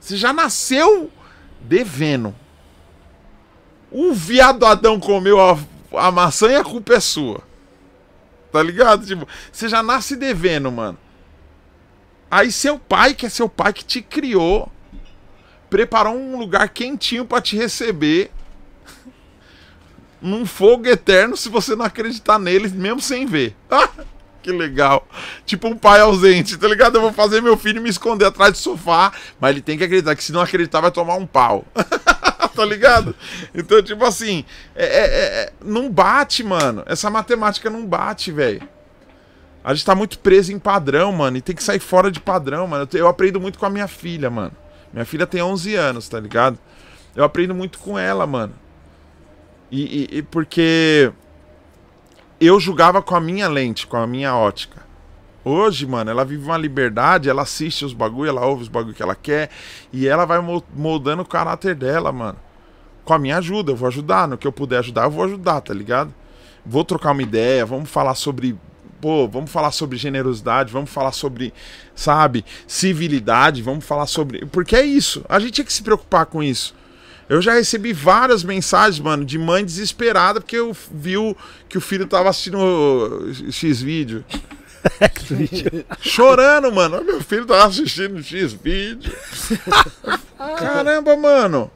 Você 0.00 0.16
já 0.16 0.32
nasceu 0.32 1.10
devendo. 1.60 2.34
O 3.90 4.14
viado 4.14 4.64
Adão 4.64 4.98
comeu 4.98 5.38
a, 5.38 5.58
a 5.92 6.10
maçã 6.10 6.48
e 6.48 6.56
a 6.56 6.64
culpa 6.64 6.94
é 6.94 7.00
sua. 7.00 7.42
Tá 8.50 8.62
ligado? 8.62 9.04
Tipo, 9.04 9.28
você 9.52 9.68
já 9.68 9.82
nasce 9.82 10.16
devendo, 10.16 10.72
mano. 10.72 10.98
Aí 12.34 12.50
seu 12.50 12.80
pai, 12.80 13.14
que 13.14 13.26
é 13.26 13.28
seu 13.28 13.48
pai 13.48 13.72
que 13.72 13.84
te 13.84 14.02
criou, 14.02 14.68
preparou 15.70 16.16
um 16.16 16.36
lugar 16.36 16.68
quentinho 16.68 17.24
pra 17.24 17.40
te 17.40 17.56
receber. 17.56 18.28
Num 20.20 20.44
fogo 20.44 20.88
eterno 20.88 21.36
se 21.36 21.48
você 21.48 21.76
não 21.76 21.84
acreditar 21.84 22.40
neles, 22.40 22.72
mesmo 22.72 23.00
sem 23.00 23.24
ver. 23.24 23.54
Ah, 23.70 23.88
que 24.42 24.50
legal. 24.50 25.06
Tipo 25.46 25.68
um 25.68 25.76
pai 25.76 26.00
ausente, 26.00 26.56
tá 26.56 26.66
ligado? 26.66 26.96
Eu 26.96 27.02
vou 27.02 27.12
fazer 27.12 27.40
meu 27.40 27.56
filho 27.56 27.80
me 27.80 27.88
esconder 27.88 28.24
atrás 28.24 28.50
do 28.50 28.58
sofá, 28.58 29.12
mas 29.38 29.52
ele 29.52 29.62
tem 29.62 29.78
que 29.78 29.84
acreditar 29.84 30.16
que 30.16 30.24
se 30.24 30.32
não 30.32 30.40
acreditar 30.40 30.80
vai 30.80 30.90
tomar 30.90 31.14
um 31.14 31.26
pau. 31.26 31.64
tá 32.52 32.64
ligado? 32.64 33.14
Então, 33.54 33.80
tipo 33.80 34.04
assim, 34.04 34.44
é, 34.74 34.84
é- 34.84 35.06
é- 35.06 35.52
não 35.64 35.88
bate, 35.88 36.42
mano. 36.42 36.82
Essa 36.84 37.08
matemática 37.08 37.70
não 37.70 37.86
bate, 37.86 38.32
velho. 38.32 38.68
A 39.64 39.72
gente 39.72 39.86
tá 39.86 39.94
muito 39.94 40.18
preso 40.18 40.52
em 40.52 40.58
padrão, 40.58 41.10
mano, 41.10 41.38
e 41.38 41.40
tem 41.40 41.56
que 41.56 41.62
sair 41.64 41.80
fora 41.80 42.10
de 42.10 42.20
padrão, 42.20 42.66
mano. 42.66 42.86
Eu, 42.92 42.98
eu 43.00 43.08
aprendo 43.08 43.40
muito 43.40 43.58
com 43.58 43.64
a 43.64 43.70
minha 43.70 43.88
filha, 43.88 44.28
mano. 44.30 44.52
Minha 44.92 45.06
filha 45.06 45.26
tem 45.26 45.42
11 45.42 45.74
anos, 45.74 46.06
tá 46.08 46.20
ligado? 46.20 46.58
Eu 47.16 47.24
aprendo 47.24 47.54
muito 47.54 47.78
com 47.78 47.98
ela, 47.98 48.26
mano. 48.26 48.52
E, 49.70 50.08
e- 50.12 50.18
e 50.18 50.22
porque 50.22 51.10
eu 52.40 52.60
julgava 52.60 53.00
com 53.02 53.14
a 53.16 53.20
minha 53.20 53.48
lente, 53.48 53.86
com 53.86 53.96
a 53.96 54.06
minha 54.06 54.36
ótica. 54.36 54.82
Hoje, 55.44 55.86
mano, 55.86 56.10
ela 56.10 56.24
vive 56.24 56.44
uma 56.44 56.56
liberdade, 56.56 57.28
ela 57.28 57.42
assiste 57.42 57.84
os 57.84 57.92
bagulho, 57.92 58.28
ela 58.30 58.46
ouve 58.46 58.62
os 58.62 58.68
bagulho 58.68 58.94
que 58.94 59.02
ela 59.02 59.14
quer 59.14 59.50
e 59.92 60.06
ela 60.06 60.24
vai 60.24 60.40
mo- 60.40 60.62
moldando 60.74 61.22
o 61.22 61.26
caráter 61.26 61.74
dela, 61.74 62.12
mano. 62.12 62.38
Com 63.04 63.12
a 63.14 63.18
minha 63.18 63.36
ajuda, 63.38 63.72
eu 63.72 63.76
vou 63.76 63.88
ajudar. 63.88 64.26
No 64.28 64.38
que 64.38 64.46
eu 64.46 64.52
puder 64.52 64.78
ajudar, 64.78 65.04
eu 65.04 65.10
vou 65.10 65.24
ajudar, 65.24 65.60
tá 65.60 65.74
ligado? 65.74 66.14
Vou 66.64 66.82
trocar 66.84 67.12
uma 67.12 67.22
ideia, 67.22 67.66
vamos 67.66 67.90
falar 67.90 68.14
sobre. 68.14 68.56
Pô, 69.04 69.28
vamos 69.28 69.50
falar 69.50 69.70
sobre 69.70 69.98
generosidade, 69.98 70.72
vamos 70.72 70.88
falar 70.88 71.12
sobre, 71.12 71.52
sabe, 71.94 72.42
civilidade, 72.66 73.60
vamos 73.60 73.84
falar 73.84 74.06
sobre. 74.06 74.46
Porque 74.46 74.74
é 74.74 74.82
isso. 74.82 75.22
A 75.28 75.38
gente 75.38 75.52
tinha 75.52 75.64
que 75.66 75.72
se 75.74 75.82
preocupar 75.82 76.24
com 76.24 76.42
isso. 76.42 76.74
Eu 77.28 77.42
já 77.42 77.52
recebi 77.52 77.92
várias 77.92 78.42
mensagens, 78.42 78.98
mano, 78.98 79.22
de 79.22 79.38
mãe 79.38 79.62
desesperada 79.62 80.40
porque 80.40 80.56
eu 80.56 80.74
viu 80.90 81.36
que 81.68 81.76
o 81.76 81.82
filho 81.82 82.06
tava 82.06 82.30
assistindo 82.30 82.56
o 82.56 83.52
X-Vídeo. 83.52 84.24
Chorando, 86.00 86.72
mano. 86.72 87.04
Meu 87.04 87.20
filho 87.20 87.44
tava 87.44 87.66
assistindo 87.66 88.22
X-Vídeo. 88.22 89.14
Caramba, 90.56 91.14
mano. 91.14 91.70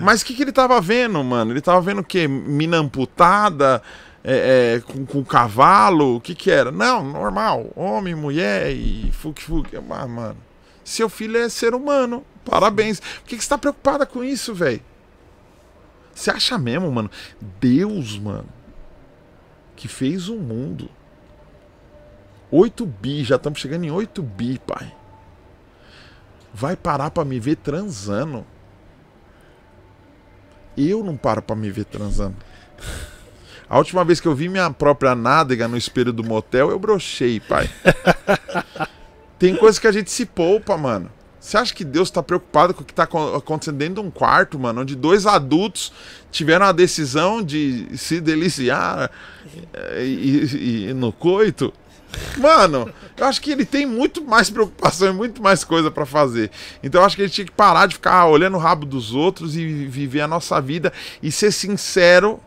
Mas 0.00 0.22
o 0.22 0.24
que, 0.24 0.32
que 0.32 0.42
ele 0.42 0.50
tava 0.50 0.80
vendo, 0.80 1.22
mano? 1.22 1.52
Ele 1.52 1.60
tava 1.60 1.82
vendo 1.82 2.00
o 2.00 2.04
quê? 2.04 2.26
Mina 2.26 2.78
amputada? 2.78 3.82
É, 4.26 4.76
é, 4.76 4.80
com, 4.80 5.04
com 5.04 5.22
cavalo? 5.22 6.16
O 6.16 6.20
que 6.20 6.34
que 6.34 6.50
era? 6.50 6.72
Não, 6.72 7.04
normal. 7.04 7.70
Homem, 7.76 8.14
mulher 8.14 8.70
e 8.72 9.12
fuque-fuque. 9.12 9.76
Ah, 9.76 10.06
mano. 10.06 10.38
Seu 10.82 11.10
filho 11.10 11.36
é 11.36 11.48
ser 11.50 11.74
humano. 11.74 12.24
Parabéns. 12.44 13.00
Por 13.00 13.24
que, 13.24 13.36
que 13.36 13.42
você 13.42 13.48
tá 13.50 13.58
preocupada 13.58 14.06
com 14.06 14.24
isso, 14.24 14.54
velho? 14.54 14.80
Você 16.14 16.30
acha 16.30 16.56
mesmo, 16.56 16.90
mano? 16.90 17.10
Deus, 17.60 18.18
mano, 18.18 18.48
que 19.74 19.88
fez 19.88 20.28
o 20.28 20.36
mundo. 20.36 20.88
8 22.50 22.86
bi, 22.86 23.24
já 23.24 23.36
estamos 23.36 23.58
chegando 23.58 23.84
em 23.84 23.90
8 23.90 24.22
bi, 24.22 24.58
pai. 24.60 24.94
Vai 26.52 26.76
parar 26.76 27.10
pra 27.10 27.24
me 27.24 27.40
ver 27.40 27.56
transando. 27.56 28.46
Eu 30.76 31.02
não 31.02 31.16
paro 31.16 31.42
pra 31.42 31.56
me 31.56 31.68
ver 31.70 31.84
transando. 31.84 32.36
A 33.74 33.78
última 33.78 34.04
vez 34.04 34.20
que 34.20 34.28
eu 34.28 34.34
vi 34.36 34.48
minha 34.48 34.70
própria 34.70 35.16
nádega 35.16 35.66
no 35.66 35.76
espelho 35.76 36.12
do 36.12 36.22
motel, 36.22 36.70
eu 36.70 36.78
brochei, 36.78 37.40
pai. 37.40 37.68
Tem 39.36 39.56
coisa 39.56 39.80
que 39.80 39.88
a 39.88 39.90
gente 39.90 40.12
se 40.12 40.24
poupa, 40.24 40.76
mano. 40.76 41.10
Você 41.40 41.56
acha 41.56 41.74
que 41.74 41.82
Deus 41.82 42.08
tá 42.08 42.22
preocupado 42.22 42.72
com 42.72 42.82
o 42.82 42.84
que 42.84 42.94
tá 42.94 43.02
acon- 43.02 43.34
acontecendo 43.34 43.76
dentro 43.78 43.94
de 44.00 44.00
um 44.06 44.12
quarto, 44.12 44.60
mano, 44.60 44.82
onde 44.82 44.94
dois 44.94 45.26
adultos 45.26 45.92
tiveram 46.30 46.66
a 46.66 46.70
decisão 46.70 47.42
de 47.42 47.88
se 47.98 48.20
deliciar 48.20 49.10
eh, 49.72 50.04
e, 50.04 50.44
e- 50.44 50.86
e 50.90 50.94
no 50.94 51.10
coito? 51.10 51.74
Mano, 52.38 52.88
eu 53.16 53.26
acho 53.26 53.42
que 53.42 53.50
ele 53.50 53.64
tem 53.64 53.84
muito 53.86 54.22
mais 54.24 54.50
preocupação 54.50 55.08
e 55.08 55.12
muito 55.12 55.42
mais 55.42 55.64
coisa 55.64 55.90
pra 55.90 56.06
fazer. 56.06 56.48
Então 56.80 57.00
eu 57.00 57.04
acho 57.04 57.16
que 57.16 57.22
a 57.22 57.26
gente 57.26 57.34
tinha 57.34 57.44
que 57.46 57.50
parar 57.50 57.86
de 57.86 57.94
ficar 57.94 58.24
olhando 58.26 58.54
o 58.56 58.60
rabo 58.60 58.86
dos 58.86 59.12
outros 59.12 59.56
e 59.56 59.66
viver 59.66 60.20
a 60.20 60.28
nossa 60.28 60.60
vida 60.60 60.92
e 61.20 61.32
ser 61.32 61.50
sincero 61.50 62.38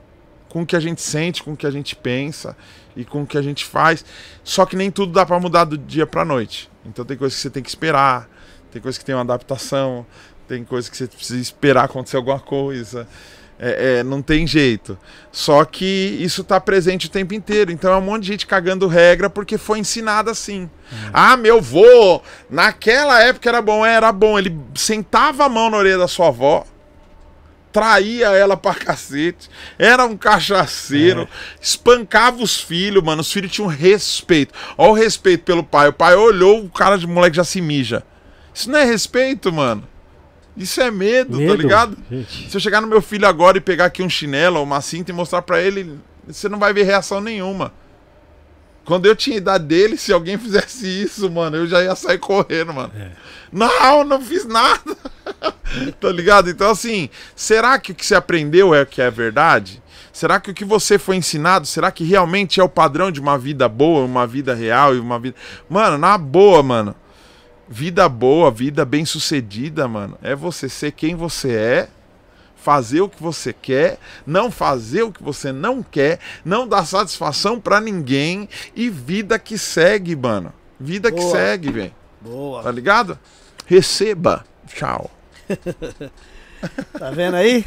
com 0.49 0.61
o 0.61 0.65
que 0.65 0.75
a 0.75 0.79
gente 0.79 1.01
sente, 1.01 1.43
com 1.43 1.53
o 1.53 1.57
que 1.57 1.67
a 1.67 1.71
gente 1.71 1.95
pensa 1.95 2.55
e 2.95 3.05
com 3.05 3.23
o 3.23 3.27
que 3.27 3.37
a 3.37 3.41
gente 3.41 3.65
faz. 3.65 4.03
Só 4.43 4.65
que 4.65 4.75
nem 4.75 4.89
tudo 4.89 5.11
dá 5.11 5.25
pra 5.25 5.39
mudar 5.39 5.65
do 5.65 5.77
dia 5.77 6.07
pra 6.07 6.25
noite. 6.25 6.69
Então 6.85 7.05
tem 7.05 7.17
coisas 7.17 7.35
que 7.35 7.41
você 7.41 7.49
tem 7.49 7.63
que 7.63 7.69
esperar, 7.69 8.29
tem 8.71 8.81
coisas 8.81 8.97
que 8.97 9.05
tem 9.05 9.15
uma 9.15 9.21
adaptação, 9.21 10.05
tem 10.47 10.63
coisas 10.63 10.89
que 10.89 10.97
você 10.97 11.07
precisa 11.07 11.39
esperar 11.39 11.85
acontecer 11.85 12.17
alguma 12.17 12.39
coisa. 12.39 13.07
É, 13.59 13.99
é, 13.99 14.03
não 14.03 14.21
tem 14.21 14.45
jeito. 14.45 14.97
Só 15.31 15.65
que 15.65 16.17
isso 16.19 16.43
tá 16.43 16.59
presente 16.59 17.07
o 17.07 17.09
tempo 17.09 17.33
inteiro. 17.33 17.71
Então 17.71 17.91
é 17.91 17.97
um 17.97 18.01
monte 18.01 18.23
de 18.23 18.27
gente 18.29 18.45
cagando 18.45 18.87
regra 18.87 19.29
porque 19.29 19.57
foi 19.57 19.79
ensinado 19.79 20.29
assim. 20.29 20.69
Ah, 21.11 21.35
meu 21.35 21.59
vô, 21.59 22.21
naquela 22.49 23.21
época 23.23 23.49
era 23.49 23.61
bom, 23.61 23.85
era 23.85 24.11
bom. 24.11 24.37
Ele 24.37 24.55
sentava 24.75 25.45
a 25.45 25.49
mão 25.49 25.69
na 25.69 25.77
orelha 25.77 25.97
da 25.97 26.07
sua 26.07 26.27
avó, 26.27 26.65
traía 27.77 28.29
ela 28.29 28.57
pra 28.57 28.73
cacete, 28.73 29.51
era 29.77 30.03
um 30.03 30.17
cachaceiro, 30.17 31.29
espancava 31.61 32.41
os 32.41 32.59
filhos, 32.59 33.03
mano. 33.03 33.21
Os 33.21 33.31
filhos 33.31 33.51
tinham 33.51 33.67
respeito. 33.67 34.51
Olha 34.75 34.89
o 34.89 34.93
respeito 34.95 35.43
pelo 35.43 35.63
pai. 35.63 35.89
O 35.89 35.93
pai 35.93 36.15
olhou, 36.15 36.65
o 36.65 36.69
cara 36.71 36.97
de 36.97 37.05
moleque 37.05 37.35
já 37.35 37.43
se 37.43 37.61
mija. 37.61 38.03
Isso 38.51 38.71
não 38.71 38.79
é 38.79 38.83
respeito, 38.83 39.53
mano. 39.53 39.87
Isso 40.57 40.81
é 40.81 40.89
medo, 40.89 41.37
tá 41.37 41.53
ligado? 41.53 41.95
Gente. 42.09 42.49
Se 42.49 42.57
eu 42.57 42.59
chegar 42.59 42.81
no 42.81 42.87
meu 42.87 42.99
filho 42.99 43.27
agora 43.27 43.59
e 43.59 43.61
pegar 43.61 43.85
aqui 43.85 44.01
um 44.01 44.09
chinelo 44.09 44.57
ou 44.57 44.63
uma 44.63 44.81
cinta 44.81 45.11
e 45.11 45.13
mostrar 45.13 45.43
pra 45.43 45.61
ele, 45.61 45.99
você 46.25 46.49
não 46.49 46.57
vai 46.57 46.73
ver 46.73 46.81
reação 46.81 47.21
nenhuma. 47.21 47.71
Quando 48.87 49.05
eu 49.05 49.17
tinha 49.17 49.35
idade 49.35 49.65
dele, 49.65 49.97
se 49.97 50.13
alguém 50.13 50.37
fizesse 50.37 50.87
isso, 50.87 51.29
mano, 51.29 51.57
eu 51.57 51.67
já 51.67 51.83
ia 51.83 51.93
sair 51.93 52.17
correndo, 52.17 52.73
mano. 52.73 52.93
Não, 53.51 54.05
não 54.05 54.21
fiz 54.21 54.45
nada. 54.45 54.95
tá 55.99 56.09
ligado? 56.09 56.49
Então, 56.49 56.71
assim, 56.71 57.09
será 57.35 57.77
que 57.79 57.91
o 57.91 57.95
que 57.95 58.05
você 58.05 58.15
aprendeu 58.15 58.73
é 58.73 58.83
o 58.83 58.85
que 58.85 59.01
é 59.01 59.11
verdade? 59.11 59.83
Será 60.13 60.39
que 60.39 60.51
o 60.51 60.53
que 60.53 60.63
você 60.63 60.97
foi 60.97 61.17
ensinado, 61.17 61.67
será 61.67 61.91
que 61.91 62.05
realmente 62.05 62.61
é 62.61 62.63
o 62.63 62.69
padrão 62.69 63.11
de 63.11 63.19
uma 63.19 63.37
vida 63.37 63.67
boa, 63.67 64.05
uma 64.05 64.25
vida 64.25 64.55
real 64.55 64.95
e 64.95 64.99
uma 64.99 65.19
vida. 65.19 65.35
Mano, 65.67 65.97
na 65.97 66.17
boa, 66.17 66.63
mano. 66.63 66.95
Vida 67.67 68.07
boa, 68.07 68.49
vida 68.49 68.85
bem 68.85 69.03
sucedida, 69.03 69.85
mano. 69.85 70.17
É 70.23 70.33
você 70.33 70.69
ser 70.69 70.93
quem 70.93 71.13
você 71.13 71.51
é, 71.51 71.89
fazer 72.67 72.99
o 72.99 73.07
que 73.07 73.23
você 73.23 73.53
quer, 73.53 73.97
não 74.25 74.51
fazer 74.51 75.03
o 75.03 75.09
que 75.09 75.23
você 75.23 75.53
não 75.53 75.81
quer, 75.81 76.19
não 76.43 76.67
dar 76.67 76.85
satisfação 76.85 77.61
pra 77.61 77.79
ninguém 77.79 78.49
e 78.75 78.89
vida 78.89 79.39
que 79.39 79.57
segue, 79.57 80.17
mano. 80.17 80.51
Vida 80.77 81.09
que 81.09 81.21
Boa. 81.21 81.31
segue, 81.31 81.71
velho. 81.71 81.95
Boa. 82.19 82.61
Tá 82.61 82.69
ligado? 82.69 83.17
Receba. 83.65 84.45
Tchau. 84.67 85.09
Tá 86.97 87.11
vendo 87.11 87.35
aí? 87.35 87.63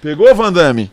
Pegou, 0.00 0.34
Vandame? 0.34 0.90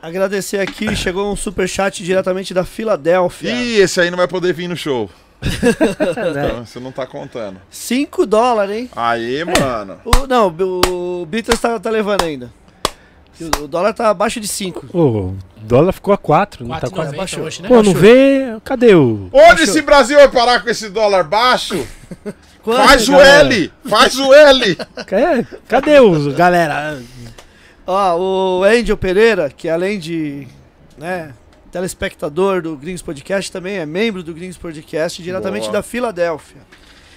Agradecer 0.00 0.60
aqui, 0.60 0.94
chegou 0.94 1.32
um 1.32 1.34
superchat 1.34 2.02
diretamente 2.04 2.54
da 2.54 2.64
Filadélfia. 2.64 3.50
Ih, 3.50 3.80
esse 3.80 4.00
aí 4.00 4.08
não 4.08 4.16
vai 4.16 4.28
poder 4.28 4.54
vir 4.54 4.68
no 4.68 4.76
show. 4.76 5.10
Então, 5.40 6.64
você 6.64 6.80
não 6.80 6.92
tá 6.92 7.06
contando. 7.06 7.60
5 7.70 8.26
dólares, 8.26 8.76
hein? 8.76 8.90
Aê, 8.94 9.44
mano. 9.44 9.98
O, 10.04 10.26
não, 10.26 10.48
o 10.48 11.26
Beatles 11.26 11.60
tá, 11.60 11.78
tá 11.78 11.90
levando 11.90 12.22
ainda. 12.22 12.50
O, 13.40 13.64
o 13.64 13.68
dólar 13.68 13.94
tá 13.94 14.10
abaixo 14.10 14.40
de 14.40 14.48
5. 14.48 14.86
Ô, 14.92 14.98
o 14.98 15.36
dólar 15.62 15.92
ficou 15.92 16.12
a 16.12 16.18
4, 16.18 16.66
não 16.66 16.78
tá 16.78 16.88
4,90 16.88 16.90
quase. 16.90 17.16
baixou. 17.16 17.44
hoje, 17.44 17.62
né? 17.62 17.68
Pô, 17.68 17.82
não 17.82 17.94
vê? 17.94 18.56
Cadê 18.64 18.94
o. 18.94 19.28
Onde 19.32 19.62
esse 19.62 19.80
Brasil 19.82 20.18
vai 20.18 20.28
parar 20.28 20.62
com 20.62 20.68
esse 20.68 20.88
dólar 20.88 21.24
baixo? 21.24 21.86
Faz 22.64 23.08
o 23.08 23.12
galera? 23.12 23.40
L! 23.40 23.72
Faz 23.88 24.18
o 24.18 24.34
L! 24.34 24.78
É, 25.10 25.46
cadê 25.66 26.00
os 26.00 26.34
galera? 26.34 27.00
Ó, 27.86 28.58
o 28.60 28.64
Angel 28.64 28.96
Pereira, 28.96 29.48
que 29.48 29.68
além 29.68 29.98
de, 29.98 30.46
né, 30.98 31.32
telespectador 31.70 32.62
do 32.62 32.76
Gringos 32.76 33.02
Podcast, 33.02 33.50
também 33.52 33.76
é 33.76 33.86
membro 33.86 34.22
do 34.22 34.32
Gringos 34.34 34.56
Podcast, 34.56 35.22
diretamente 35.22 35.64
Boa. 35.64 35.72
da 35.74 35.82
Filadélfia. 35.82 36.60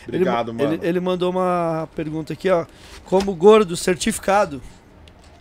Obrigado, 0.07 0.52
ele, 0.52 0.57
mano. 0.57 0.73
Ele, 0.73 0.88
ele 0.88 0.99
mandou 0.99 1.32
uma 1.32 1.88
pergunta 1.95 2.34
aqui, 2.34 2.49
ó. 2.49 2.65
Como 3.06 3.34
gordo 3.36 3.78
certificado, 3.78 4.61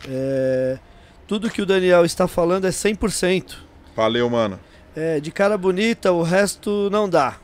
é, 0.08 0.78
tudo 1.26 1.50
que 1.50 1.62
o 1.62 1.66
Daniel 1.66 2.04
está 2.04 2.26
falando 2.28 2.66
é 2.66 2.70
100%. 2.70 3.54
Valeu, 3.96 4.28
mano. 4.28 4.58
É, 4.94 5.20
de 5.20 5.30
cara 5.30 5.56
bonita, 5.56 6.12
o 6.12 6.22
resto 6.22 6.88
não 6.90 7.08
dá. 7.08 7.36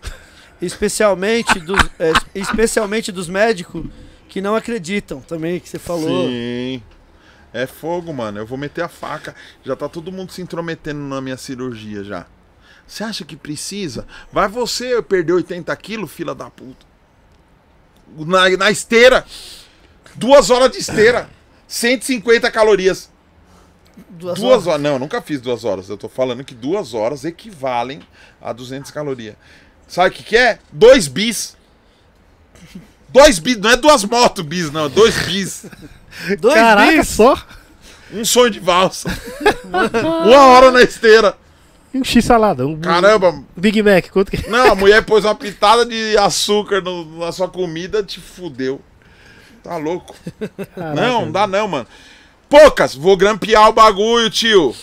Especialmente 0.60 1.60
dos, 1.60 1.78
é, 1.98 2.12
especialmente 2.34 3.12
dos 3.12 3.28
médicos 3.28 3.84
que 4.28 4.40
não 4.40 4.56
acreditam 4.56 5.20
também, 5.20 5.60
que 5.60 5.68
você 5.68 5.78
falou. 5.78 6.28
Sim. 6.28 6.82
É 7.62 7.66
fogo, 7.66 8.12
mano. 8.12 8.38
Eu 8.38 8.46
vou 8.46 8.58
meter 8.58 8.82
a 8.82 8.88
faca. 8.88 9.34
Já 9.64 9.74
tá 9.74 9.88
todo 9.88 10.12
mundo 10.12 10.32
se 10.32 10.42
intrometendo 10.42 11.00
na 11.00 11.20
minha 11.20 11.36
cirurgia 11.36 12.04
já. 12.04 12.26
Você 12.86 13.02
acha 13.02 13.24
que 13.24 13.34
precisa? 13.36 14.06
Vai 14.32 14.48
você 14.48 15.00
perder 15.02 15.32
80 15.32 15.74
quilos, 15.76 16.12
fila 16.12 16.34
da 16.34 16.50
puta. 16.50 16.86
Na, 18.16 18.48
na 18.50 18.70
esteira. 18.70 19.24
Duas 20.14 20.50
horas 20.50 20.70
de 20.70 20.78
esteira. 20.78 21.28
150 21.66 22.50
calorias. 22.50 23.10
Duas 24.10 24.38
Duas 24.38 24.52
horas. 24.52 24.66
horas. 24.66 24.80
Não, 24.82 24.92
eu 24.92 24.98
nunca 24.98 25.20
fiz 25.22 25.40
duas 25.40 25.64
horas. 25.64 25.88
Eu 25.88 25.96
tô 25.96 26.08
falando 26.08 26.44
que 26.44 26.54
duas 26.54 26.94
horas 26.94 27.24
equivalem 27.24 28.00
a 28.40 28.52
200 28.52 28.90
calorias. 28.90 29.34
Sabe 29.88 30.10
o 30.10 30.12
que, 30.12 30.22
que 30.22 30.36
é? 30.36 30.58
Dois 30.70 31.08
bis. 31.08 31.56
Dois 33.08 33.38
bis. 33.38 33.56
Não 33.56 33.70
é 33.70 33.76
duas 33.76 34.04
motos 34.04 34.44
bis, 34.44 34.70
não. 34.70 34.88
Dois 34.88 35.16
bis. 35.26 35.66
Dois 36.38 36.54
Caraca, 36.54 36.92
bis. 36.92 37.08
só! 37.08 37.36
Um 38.12 38.24
sonho 38.24 38.50
de 38.50 38.60
valsa. 38.60 39.08
Uma 39.64 40.46
hora 40.46 40.70
na 40.70 40.82
esteira. 40.82 41.36
E 41.92 41.98
um 41.98 42.04
X-salada, 42.04 42.66
um 42.66 42.78
Caramba. 42.78 43.42
Big 43.56 43.82
Mac, 43.82 44.08
quanto 44.10 44.30
que. 44.30 44.48
Não, 44.48 44.72
a 44.72 44.74
mulher 44.76 45.04
pôs 45.04 45.24
uma 45.24 45.34
pitada 45.34 45.84
de 45.84 46.16
açúcar 46.18 46.80
no- 46.80 47.18
na 47.18 47.32
sua 47.32 47.48
comida, 47.48 48.02
te 48.02 48.20
fudeu. 48.20 48.80
Tá 49.62 49.76
louco. 49.76 50.14
Caraca. 50.74 50.94
Não, 51.00 51.22
não 51.26 51.32
dá 51.32 51.46
não, 51.46 51.66
mano. 51.66 51.86
Poucas, 52.48 52.94
vou 52.94 53.16
grampear 53.16 53.68
o 53.68 53.72
bagulho, 53.72 54.30
tio. 54.30 54.74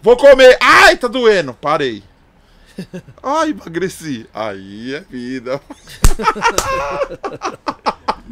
Vou 0.00 0.16
comer. 0.16 0.56
Ai, 0.60 0.96
tá 0.96 1.06
doendo. 1.08 1.52
Parei. 1.52 2.02
Ai, 3.22 3.50
emagreci. 3.50 4.26
Aí 4.32 4.94
é 4.94 5.00
vida. 5.00 5.60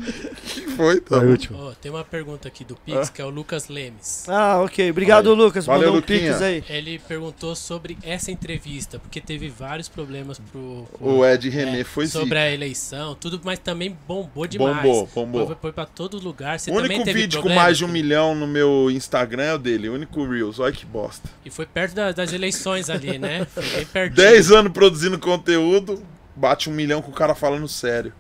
Que 0.00 0.60
foi, 0.76 1.00
tá? 1.00 1.16
Foi 1.18 1.26
o 1.26 1.30
último. 1.30 1.58
Ó, 1.58 1.72
tem 1.72 1.90
uma 1.90 2.04
pergunta 2.04 2.48
aqui 2.48 2.64
do 2.64 2.74
Pix, 2.76 3.10
que 3.10 3.20
é 3.20 3.24
o 3.24 3.28
Lucas 3.30 3.68
Lemes. 3.68 4.24
Ah, 4.28 4.60
ok. 4.62 4.90
Obrigado, 4.90 5.30
Aí. 5.30 5.36
Lucas. 5.36 5.66
Valeu, 5.66 5.88
Mandou 5.92 5.98
um 5.98 6.02
pix 6.02 6.40
aí. 6.42 6.64
Ele 6.68 6.98
perguntou 6.98 7.54
sobre 7.54 7.96
essa 8.02 8.30
entrevista, 8.30 8.98
porque 8.98 9.20
teve 9.20 9.48
vários 9.48 9.88
problemas 9.88 10.38
pro. 10.38 10.86
pro- 10.98 11.08
O 11.08 11.26
Ed 11.26 11.48
René 11.48 11.80
é, 11.80 11.84
foi 11.84 12.06
Sobre 12.06 12.26
zica. 12.28 12.40
a 12.40 12.50
eleição, 12.50 13.14
tudo, 13.14 13.40
mas 13.44 13.58
também 13.58 13.96
bombou 14.06 14.46
demais. 14.46 14.76
Bombou, 14.82 15.08
bombou. 15.14 15.46
Foi, 15.46 15.56
foi 15.60 15.72
pra 15.72 15.86
todo 15.86 16.18
lugar. 16.18 16.58
Você 16.58 16.70
O 16.70 16.74
também 16.74 16.90
único 16.90 17.04
teve 17.04 17.20
vídeo 17.20 17.42
com 17.42 17.48
mais 17.50 17.78
de 17.78 17.84
um 17.84 17.88
milhão 17.88 18.34
no 18.34 18.46
meu 18.46 18.90
Instagram 18.90 19.42
é 19.42 19.54
o 19.54 19.58
dele. 19.58 19.88
O 19.88 19.94
único 19.94 20.24
Reels. 20.26 20.58
Olha 20.58 20.72
que 20.72 20.86
bosta. 20.86 21.28
E 21.44 21.50
foi 21.50 21.66
perto 21.66 21.94
da- 21.94 22.12
das 22.12 22.32
eleições 22.32 22.88
ali, 22.90 23.18
né? 23.18 23.44
Foi 23.46 23.62
bem 23.62 23.86
pertinho. 23.86 24.16
10 24.16 24.50
anos 24.52 24.72
produzindo 24.72 25.18
conteúdo, 25.18 26.02
bate 26.40 26.70
um 26.70 26.72
milhão 26.72 27.02
com 27.02 27.10
o 27.10 27.14
cara 27.14 27.34
falando 27.34 27.68
sério. 27.68 28.12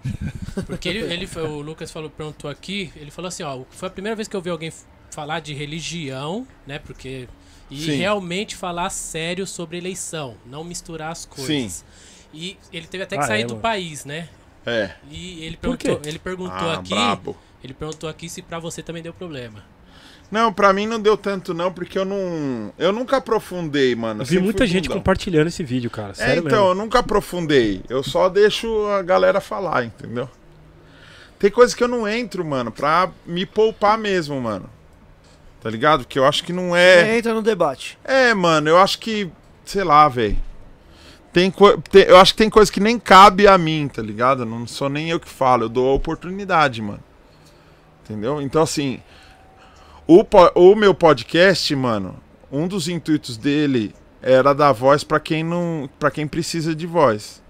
Porque 0.66 0.88
ele, 0.88 0.98
ele 1.12 1.28
o 1.40 1.60
Lucas 1.62 1.90
falou, 1.90 2.10
perguntou 2.10 2.50
aqui, 2.50 2.92
ele 2.96 3.10
falou 3.10 3.28
assim, 3.28 3.42
ó, 3.42 3.62
foi 3.70 3.88
a 3.88 3.90
primeira 3.90 4.14
vez 4.14 4.28
que 4.28 4.36
eu 4.36 4.42
vi 4.42 4.50
alguém 4.50 4.70
falar 5.10 5.40
de 5.40 5.54
religião, 5.54 6.46
né? 6.66 6.78
Porque. 6.78 7.26
E 7.70 7.82
Sim. 7.82 7.96
realmente 7.98 8.56
falar 8.56 8.90
sério 8.90 9.46
sobre 9.46 9.78
eleição, 9.78 10.36
não 10.44 10.64
misturar 10.64 11.12
as 11.12 11.24
coisas. 11.24 11.84
E 12.34 12.56
ele 12.72 12.86
teve 12.88 13.04
até 13.04 13.16
que 13.16 13.22
Ah, 13.22 13.26
sair 13.28 13.42
é, 13.42 13.44
do 13.44 13.50
mano. 13.50 13.62
país, 13.62 14.04
né? 14.04 14.28
É. 14.66 14.90
E 15.08 15.44
ele 15.44 15.56
perguntou, 15.56 16.00
ele 16.04 16.18
perguntou 16.18 16.52
Ah, 16.68 16.74
aqui. 16.74 16.90
brabo. 16.90 17.36
Ele 17.62 17.72
perguntou 17.72 18.10
aqui 18.10 18.28
se 18.28 18.42
pra 18.42 18.58
você 18.58 18.82
também 18.82 19.02
deu 19.02 19.14
problema. 19.14 19.64
Não, 20.30 20.52
pra 20.52 20.72
mim 20.72 20.86
não 20.86 21.00
deu 21.00 21.16
tanto 21.16 21.52
não, 21.52 21.72
porque 21.72 21.98
eu 21.98 22.04
não... 22.04 22.72
Eu 22.78 22.92
nunca 22.92 23.16
aprofundei, 23.16 23.94
mano. 23.96 24.20
Eu 24.20 24.22
Eu 24.22 24.26
vi 24.26 24.38
muita 24.38 24.64
gente 24.66 24.84
bundão. 24.84 24.98
compartilhando 24.98 25.48
esse 25.48 25.64
vídeo, 25.64 25.90
cara. 25.90 26.12
É, 26.12 26.14
Sério 26.14 26.44
então, 26.46 26.64
eu 26.64 26.68
mesmo. 26.68 26.82
nunca 26.84 27.00
aprofundei. 27.00 27.82
Eu 27.88 28.02
só 28.04 28.28
deixo 28.28 28.86
a 28.86 29.02
galera 29.02 29.40
falar, 29.40 29.84
entendeu? 29.84 30.28
Tem 31.38 31.50
coisa 31.50 31.74
que 31.74 31.82
eu 31.82 31.88
não 31.88 32.06
entro, 32.06 32.44
mano, 32.44 32.70
pra 32.70 33.10
me 33.26 33.44
poupar 33.44 33.98
mesmo, 33.98 34.40
mano. 34.40 34.70
Tá 35.60 35.68
ligado? 35.68 36.04
Porque 36.04 36.18
eu 36.18 36.24
acho 36.26 36.44
que 36.44 36.52
não 36.52 36.76
é... 36.76 37.18
Entra 37.18 37.34
no 37.34 37.42
debate. 37.42 37.98
É, 38.04 38.32
mano, 38.32 38.68
eu 38.68 38.78
acho 38.78 38.98
que... 39.00 39.30
Sei 39.64 39.82
lá, 39.82 40.08
velho. 40.08 40.36
Tem, 41.32 41.50
co- 41.50 41.76
tem- 41.78 42.04
eu 42.04 42.16
acho 42.18 42.34
que 42.34 42.38
tem 42.38 42.50
coisa 42.50 42.70
que 42.72 42.80
nem 42.80 42.98
cabe 42.98 43.46
a 43.48 43.56
mim, 43.58 43.88
tá 43.92 44.00
ligado? 44.02 44.44
Não 44.46 44.66
sou 44.66 44.88
nem 44.88 45.10
eu 45.10 45.18
que 45.20 45.28
falo, 45.28 45.64
eu 45.64 45.68
dou 45.68 45.90
a 45.90 45.94
oportunidade, 45.94 46.80
mano. 46.82 47.02
Entendeu? 48.04 48.40
Então, 48.42 48.62
assim, 48.62 49.00
o, 50.12 50.26
o 50.56 50.74
meu 50.74 50.92
podcast, 50.92 51.72
mano, 51.76 52.20
um 52.50 52.66
dos 52.66 52.88
intuitos 52.88 53.36
dele 53.36 53.94
era 54.20 54.52
dar 54.52 54.72
voz 54.72 55.04
pra 55.04 55.20
quem 55.20 55.44
não, 55.44 55.88
para 56.00 56.10
quem 56.10 56.26
precisa 56.26 56.74
de 56.74 56.84
voz. 56.84 57.40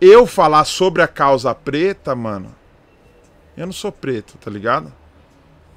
Eu 0.00 0.26
falar 0.26 0.64
sobre 0.64 1.00
a 1.00 1.06
causa 1.06 1.54
preta, 1.54 2.12
mano, 2.16 2.52
eu 3.56 3.66
não 3.66 3.72
sou 3.72 3.92
preto, 3.92 4.36
tá 4.36 4.50
ligado? 4.50 4.92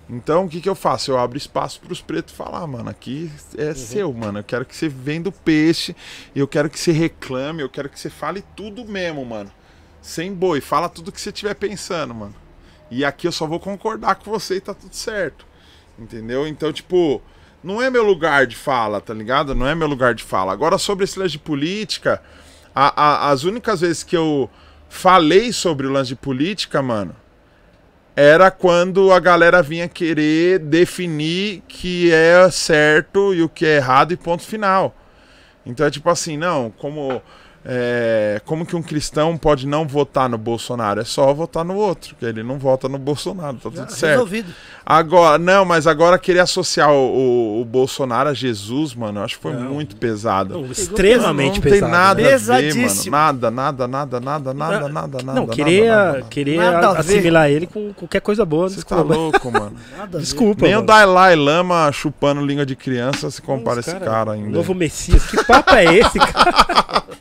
Então, 0.10 0.46
o 0.46 0.50
que 0.50 0.62
que 0.62 0.68
eu 0.68 0.74
faço? 0.74 1.12
Eu 1.12 1.20
abro 1.20 1.38
espaço 1.38 1.80
pros 1.80 2.02
pretos 2.02 2.34
falar, 2.34 2.66
mano, 2.66 2.90
aqui 2.90 3.32
é 3.56 3.76
seu, 3.76 4.12
mano. 4.12 4.40
Eu 4.40 4.44
quero 4.44 4.66
que 4.66 4.76
você 4.76 4.90
venda 4.90 5.30
o 5.30 5.32
peixe, 5.32 5.96
eu 6.36 6.48
quero 6.48 6.72
que 6.72 6.80
você 6.80 6.92
reclame, 6.92 7.62
eu 7.62 7.70
quero 7.70 7.88
que 7.88 8.00
você 8.00 8.10
fale 8.10 8.44
tudo 8.56 8.84
mesmo, 8.84 9.24
mano. 9.24 9.52
Sem 10.02 10.34
boi, 10.34 10.60
fala 10.60 10.90
tudo 10.90 11.12
que 11.12 11.22
você 11.22 11.30
estiver 11.30 11.54
pensando, 11.54 12.16
mano. 12.16 12.36
E 12.90 13.06
aqui 13.06 13.28
eu 13.28 13.32
só 13.32 13.46
vou 13.46 13.60
concordar 13.60 14.16
com 14.16 14.32
você 14.32 14.56
e 14.56 14.62
tá 14.62 14.74
tudo 14.74 14.96
certo. 14.96 15.51
Entendeu? 16.02 16.48
Então, 16.48 16.74
tipo, 16.74 17.22
não 17.64 17.80
é 17.80 17.88
meu 17.92 18.04
lugar 18.04 18.48
de 18.48 18.56
fala, 18.56 19.00
tá 19.00 19.14
ligado? 19.14 19.54
Não 19.54 19.68
é 19.68 19.76
meu 19.76 19.88
lugar 19.88 20.16
de 20.16 20.24
fala. 20.24 20.52
Agora, 20.52 20.80
sobre 20.80 21.04
esse 21.04 21.20
lance 21.20 21.34
de 21.34 21.40
política, 21.40 22.20
a- 22.74 23.28
a- 23.28 23.30
as 23.30 23.44
únicas 23.44 23.82
vezes 23.82 24.02
que 24.02 24.18
eu 24.18 24.50
falei 24.90 25.54
sobre 25.54 25.86
o 25.86 25.92
lance 25.92 26.10
de 26.10 26.16
política, 26.16 26.82
mano, 26.82 27.16
era 28.16 28.50
quando 28.50 29.12
a 29.12 29.20
galera 29.20 29.62
vinha 29.62 29.88
querer 29.88 30.58
definir 30.58 31.62
que 31.68 32.12
é 32.12 32.50
certo 32.50 33.32
e 33.34 33.44
o 33.44 33.48
que 33.48 33.66
é 33.66 33.76
errado 33.78 34.12
e 34.12 34.18
ponto 34.18 34.42
final. 34.44 34.96
Então 35.64 35.86
é 35.86 35.92
tipo 35.92 36.10
assim, 36.10 36.36
não, 36.36 36.72
como 36.72 37.22
é, 37.64 38.42
como 38.46 38.66
que 38.66 38.76
um 38.76 38.82
cristão 38.82 39.38
pode 39.38 39.68
não 39.68 39.88
votar 39.88 40.28
no 40.28 40.38
Bolsonaro? 40.38 41.00
É 41.02 41.04
só 41.04 41.32
votar 41.34 41.64
no 41.64 41.76
outro, 41.76 42.16
que 42.20 42.26
ele 42.26 42.42
não 42.44 42.58
vota 42.58 42.90
no 42.90 42.98
Bolsonaro, 42.98 43.58
tá 43.58 43.70
Já 43.70 43.82
tudo 43.86 43.92
certo. 43.94 44.12
resolvido. 44.14 44.54
Agora, 44.86 45.38
não, 45.38 45.64
mas 45.64 45.86
agora 45.86 46.18
querer 46.18 46.40
associar 46.40 46.92
o, 46.92 46.96
o- 46.96 47.62
o 47.62 47.66
Bolsonaro 47.66 48.30
a 48.30 48.34
Jesus, 48.34 48.96
mano, 48.96 49.20
eu 49.20 49.24
acho 49.24 49.36
que 49.38 49.42
foi 49.44 49.54
Não. 49.54 49.74
muito 49.74 49.96
pesado. 49.96 50.56
Não, 50.60 50.66
extremamente 50.72 51.56
não 51.56 51.62
tem 51.62 51.72
pesado. 51.74 51.92
nada 51.92 52.22
né? 52.22 52.34
a 52.34 52.38
ver, 52.38 52.76
mano. 52.76 53.12
Nada, 53.12 53.52
nada, 53.52 53.88
nada, 53.88 54.20
nada, 54.20 54.54
nada, 54.54 54.80
Não, 54.80 54.90
nada, 54.90 55.18
nada. 55.24 55.40
Não, 55.40 55.48
querer, 55.48 55.88
nada, 55.90 56.12
nada. 56.14 56.26
querer 56.30 56.58
Nada 56.58 56.90
assimilar 57.00 57.50
ele 57.50 57.68
com 57.68 57.94
qualquer 57.94 58.22
coisa 58.22 58.44
boa. 58.44 58.70
Você 58.70 58.82
tá 58.82 59.02
louco, 59.02 59.52
mano. 59.52 59.74
Desculpa. 60.20 60.64
Nem 60.66 60.74
o 60.74 60.78
mano. 60.78 60.88
Dalai 60.88 61.36
Lama 61.36 61.92
chupando 61.92 62.44
língua 62.46 62.66
de 62.66 62.76
criança 62.76 63.30
se 63.30 63.42
compara 63.42 63.78
a 63.78 63.82
Os 63.82 63.88
esse 63.88 64.00
cara 64.00 64.32
ainda. 64.32 64.50
Novo 64.50 64.74
Messias. 64.74 65.26
Que 65.28 65.44
papo 65.46 65.76
é 65.76 65.96
esse, 65.96 66.18
cara? 66.20 67.04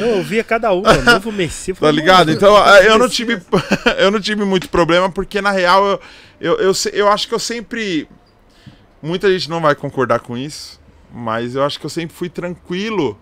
Eu 0.00 0.16
ouvia 0.16 0.42
cada 0.42 0.72
um. 0.72 0.82
Novo 1.04 1.30
Messias. 1.32 1.78
Tá 1.78 1.90
ligado? 1.90 2.30
Então, 2.30 2.52
novo 2.52 2.68
eu 2.82 2.98
não 2.98 3.08
tive 3.08 3.40
eu 3.98 4.10
não 4.10 4.20
tive 4.20 4.44
muito 4.44 4.68
problema 4.68 5.10
porque 5.10 5.40
na 5.40 5.50
real 5.50 5.86
eu, 5.86 6.00
eu, 6.40 6.56
eu, 6.58 6.72
eu 6.92 7.08
acho 7.08 7.28
que 7.28 7.34
eu 7.34 7.38
sempre 7.38 8.08
muita 9.02 9.30
gente 9.30 9.48
não 9.48 9.60
vai 9.60 9.74
concordar 9.74 10.20
com 10.20 10.36
isso, 10.36 10.80
mas 11.12 11.54
eu 11.54 11.64
acho 11.64 11.78
que 11.78 11.86
eu 11.86 11.90
sempre 11.90 12.14
fui 12.14 12.28
tranquilo 12.28 13.18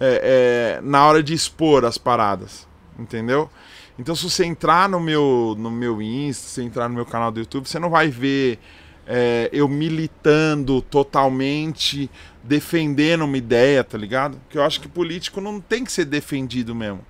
é, 0.00 0.78
é, 0.78 0.80
na 0.82 1.04
hora 1.06 1.22
de 1.22 1.32
expor 1.32 1.84
as 1.84 1.98
paradas, 1.98 2.66
entendeu? 2.98 3.50
Então 3.98 4.14
se 4.14 4.28
você 4.28 4.44
entrar 4.44 4.88
no 4.88 5.00
meu 5.00 5.54
no 5.58 5.70
meu 5.70 6.02
Insta, 6.02 6.46
se 6.46 6.54
você 6.54 6.62
entrar 6.62 6.88
no 6.88 6.94
meu 6.94 7.06
canal 7.06 7.30
do 7.30 7.40
YouTube, 7.40 7.68
você 7.68 7.78
não 7.78 7.90
vai 7.90 8.08
ver 8.08 8.58
é, 9.06 9.48
eu 9.52 9.68
militando 9.68 10.82
totalmente, 10.82 12.10
defendendo 12.42 13.24
uma 13.24 13.38
ideia, 13.38 13.84
tá 13.84 13.96
ligado? 13.96 14.38
Porque 14.38 14.58
eu 14.58 14.64
acho 14.64 14.80
que 14.80 14.88
político 14.88 15.40
não 15.40 15.60
tem 15.60 15.84
que 15.84 15.92
ser 15.92 16.04
defendido 16.04 16.74
mesmo. 16.74 17.04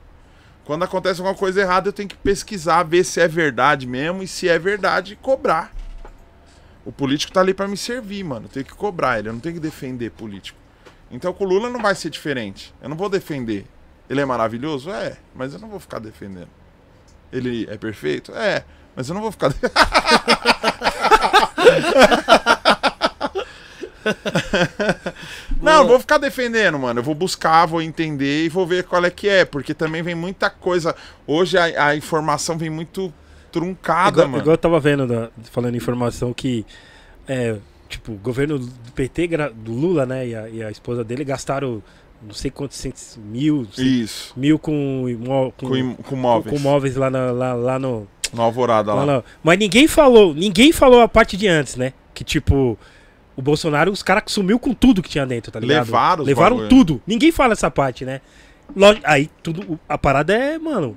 Quando 0.64 0.82
acontece 0.82 1.20
alguma 1.20 1.36
coisa 1.36 1.60
errada, 1.60 1.88
eu 1.88 1.92
tenho 1.92 2.08
que 2.08 2.16
pesquisar, 2.16 2.82
ver 2.82 3.04
se 3.04 3.20
é 3.20 3.28
verdade 3.28 3.86
mesmo 3.86 4.22
e 4.22 4.28
se 4.28 4.48
é 4.48 4.58
verdade, 4.58 5.16
cobrar. 5.22 5.72
O 6.84 6.92
político 6.92 7.32
tá 7.32 7.40
ali 7.40 7.54
pra 7.54 7.68
me 7.68 7.76
servir, 7.76 8.24
mano. 8.24 8.46
Eu 8.46 8.50
tenho 8.50 8.66
que 8.66 8.74
cobrar 8.74 9.18
ele, 9.18 9.28
eu 9.28 9.32
não 9.32 9.40
tenho 9.40 9.54
que 9.54 9.60
defender 9.60 10.10
político. 10.10 10.58
Então 11.10 11.32
com 11.32 11.44
o 11.44 11.48
Lula 11.48 11.70
não 11.70 11.80
vai 11.80 11.94
ser 11.94 12.10
diferente. 12.10 12.74
Eu 12.82 12.88
não 12.88 12.96
vou 12.96 13.08
defender. 13.08 13.64
Ele 14.10 14.20
é 14.20 14.24
maravilhoso? 14.24 14.90
É, 14.90 15.16
mas 15.34 15.52
eu 15.52 15.60
não 15.60 15.68
vou 15.68 15.80
ficar 15.80 15.98
defendendo. 15.98 16.50
Ele 17.32 17.66
é 17.70 17.76
perfeito? 17.76 18.32
É, 18.34 18.64
mas 18.94 19.08
eu 19.08 19.14
não 19.14 19.22
vou 19.22 19.32
ficar. 19.32 19.52
Não, 25.60 25.86
vou 25.86 25.98
ficar 25.98 26.18
defendendo, 26.18 26.78
mano. 26.78 27.00
Eu 27.00 27.04
vou 27.04 27.14
buscar, 27.14 27.66
vou 27.66 27.82
entender 27.82 28.44
e 28.44 28.48
vou 28.48 28.66
ver 28.66 28.84
qual 28.84 29.04
é 29.04 29.10
que 29.10 29.28
é. 29.28 29.44
Porque 29.44 29.74
também 29.74 30.02
vem 30.02 30.14
muita 30.14 30.48
coisa. 30.50 30.94
Hoje 31.26 31.58
a, 31.58 31.88
a 31.88 31.96
informação 31.96 32.56
vem 32.56 32.70
muito 32.70 33.12
truncada, 33.50 34.18
Igual, 34.18 34.28
mano. 34.28 34.42
igual 34.42 34.54
eu 34.54 34.58
tava 34.58 34.78
vendo, 34.78 35.06
da- 35.06 35.30
falando 35.50 35.74
em 35.74 35.78
informação, 35.78 36.32
que 36.32 36.64
é, 37.26 37.56
tipo, 37.88 38.12
o 38.12 38.16
governo 38.16 38.58
do 38.58 38.68
PT, 38.94 39.28
do 39.54 39.72
Lula, 39.72 40.04
né, 40.04 40.26
e 40.28 40.34
a, 40.34 40.48
e 40.48 40.62
a 40.62 40.70
esposa 40.70 41.02
dele 41.02 41.24
gastaram 41.24 41.82
não 42.22 42.34
sei 42.34 42.50
quantos 42.50 42.76
centos, 42.78 43.18
mil, 43.22 43.66
sei, 43.72 43.84
Isso. 43.84 44.32
mil 44.36 44.58
com, 44.58 45.06
imó- 45.08 45.50
com, 45.52 45.68
Com, 45.68 45.94
com 45.96 46.02
com- 46.02 46.16
móveis. 46.16 46.54
com 46.56 46.62
móveis 46.62 46.96
lá, 46.96 47.08
na- 47.10 47.30
lá, 47.30 47.52
lá 47.54 47.78
no. 47.78 48.06
No 48.36 48.42
Alvorada 48.42 48.92
lá. 48.94 49.04
lá 49.04 49.16
na- 49.16 49.22
Mas 49.42 49.58
ninguém 49.58 49.88
falou, 49.88 50.34
ninguém 50.34 50.70
falou 50.72 51.00
a 51.00 51.08
parte 51.08 51.36
de 51.36 51.48
antes, 51.48 51.76
né? 51.76 51.92
Que 52.14 52.22
tipo. 52.22 52.78
O 53.36 53.42
Bolsonaro, 53.42 53.90
os 53.92 54.02
caras 54.02 54.22
sumiu 54.28 54.58
com 54.58 54.72
tudo 54.72 55.02
que 55.02 55.10
tinha 55.10 55.26
dentro, 55.26 55.52
tá 55.52 55.60
ligado? 55.60 55.84
Levaram 55.86 56.24
Levaram 56.24 56.56
bagulho. 56.56 56.68
tudo. 56.70 57.02
Ninguém 57.06 57.30
fala 57.30 57.52
essa 57.52 57.70
parte, 57.70 58.02
né? 58.04 58.20
Lógico, 58.74 59.04
aí 59.06 59.28
tudo. 59.42 59.78
A 59.88 59.98
parada 59.98 60.32
é, 60.34 60.58
mano. 60.58 60.96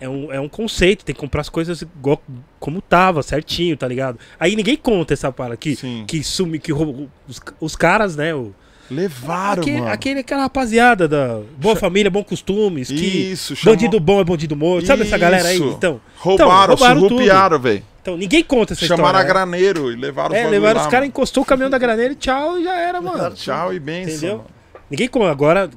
É 0.00 0.08
um, 0.08 0.32
é 0.32 0.40
um 0.40 0.48
conceito, 0.48 1.04
tem 1.04 1.12
que 1.12 1.20
comprar 1.20 1.40
as 1.40 1.48
coisas 1.48 1.82
igual, 1.82 2.22
como 2.60 2.80
tava, 2.80 3.20
certinho, 3.20 3.76
tá 3.76 3.86
ligado? 3.88 4.16
Aí 4.38 4.54
ninguém 4.54 4.76
conta 4.76 5.12
essa 5.12 5.30
parada 5.32 5.56
que, 5.56 5.74
Sim. 5.74 6.04
que 6.06 6.22
sumi, 6.22 6.60
que 6.60 6.70
roubou. 6.70 7.08
Os, 7.26 7.40
os 7.60 7.74
caras, 7.74 8.14
né? 8.14 8.32
O, 8.32 8.52
Levaram, 8.90 9.62
aquele, 9.62 9.78
mano. 9.80 9.92
aquele, 9.92 10.20
aquela 10.20 10.42
rapaziada 10.42 11.06
da 11.06 11.40
boa 11.58 11.76
família, 11.76 12.10
bom 12.10 12.24
costumes, 12.24 12.88
que 12.88 12.94
Isso, 13.32 13.54
chamou- 13.54 13.76
bandido 13.76 14.00
bom 14.00 14.20
é 14.20 14.24
bandido 14.24 14.56
morto. 14.56 14.86
Sabe 14.86 15.02
essa 15.02 15.18
galera 15.18 15.48
aí? 15.48 15.58
Então, 15.58 16.00
Roubaram, 16.16 16.74
então, 16.74 16.76
roubaram 16.86 17.00
surrupiaram, 17.00 17.58
velho. 17.60 17.82
então 18.00 18.16
ninguém 18.16 18.42
conta 18.42 18.72
essa 18.72 18.86
Chamaram 18.86 19.18
a 19.18 19.22
história. 19.22 19.24
né? 19.24 19.28
graneiro 19.28 19.92
e 19.92 19.96
levaram 19.96 20.34
É, 20.34 20.38
bagulho 20.38 20.50
levaram 20.52 20.80
lá, 20.80 20.86
os 20.86 20.90
caras, 20.90 21.06
encostou 21.08 21.42
o 21.42 21.46
caminhão 21.46 21.68
da 21.70 21.76
graneira 21.78 22.12
e 22.12 22.16
tchau, 22.16 22.58
e 22.58 22.64
já 22.64 22.76
era, 22.78 23.00
mano. 23.00 23.34
Tchau 23.34 23.74
e 23.74 23.78
benção. 23.78 24.12
Entendeu? 24.14 24.36
mano. 24.38 24.48
Ninguém 24.90 25.08
conta. 25.08 25.30
Agora, 25.30 25.68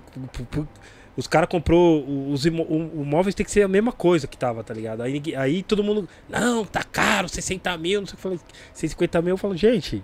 os 1.17 1.27
caras 1.27 1.49
comprou 1.49 2.05
os 2.31 2.45
imo- 2.45 2.63
o, 2.63 3.01
o 3.01 3.05
móveis 3.05 3.35
tem 3.35 3.45
que 3.45 3.51
ser 3.51 3.63
a 3.63 3.67
mesma 3.67 3.91
coisa 3.91 4.25
que 4.25 4.37
tava, 4.37 4.63
tá 4.63 4.73
ligado? 4.73 5.01
Aí, 5.03 5.21
aí 5.35 5.61
todo 5.63 5.83
mundo, 5.83 6.07
não, 6.29 6.63
tá 6.63 6.81
caro, 6.83 7.27
60 7.27 7.77
mil, 7.77 7.99
não 7.99 8.07
sei 8.07 8.13
o 8.13 8.17
que. 8.17 8.27
eu 8.27 8.31
falei, 8.37 8.39
150 8.73 9.21
mil, 9.21 9.33
eu 9.33 9.37
falo, 9.37 9.55
gente, 9.57 10.01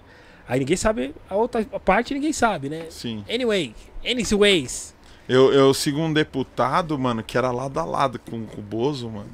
Aí 0.48 0.60
ninguém 0.60 0.78
sabe, 0.78 1.14
a 1.30 1.36
outra 1.36 1.64
parte 1.66 2.14
ninguém 2.14 2.32
sabe, 2.32 2.70
né? 2.70 2.86
Sim. 2.90 3.24
Anyway, 3.30 3.76
anyways. 4.06 4.96
Eu, 5.28 5.52
eu 5.54 5.74
sigo 5.74 6.00
um 6.00 6.12
deputado, 6.14 6.98
mano, 6.98 7.22
que 7.22 7.38
era 7.38 7.52
lado 7.52 7.78
a 7.80 7.84
lado 7.86 8.18
com, 8.20 8.46
com 8.46 8.60
o 8.62 8.64
Bozo, 8.64 9.10
mano. 9.10 9.30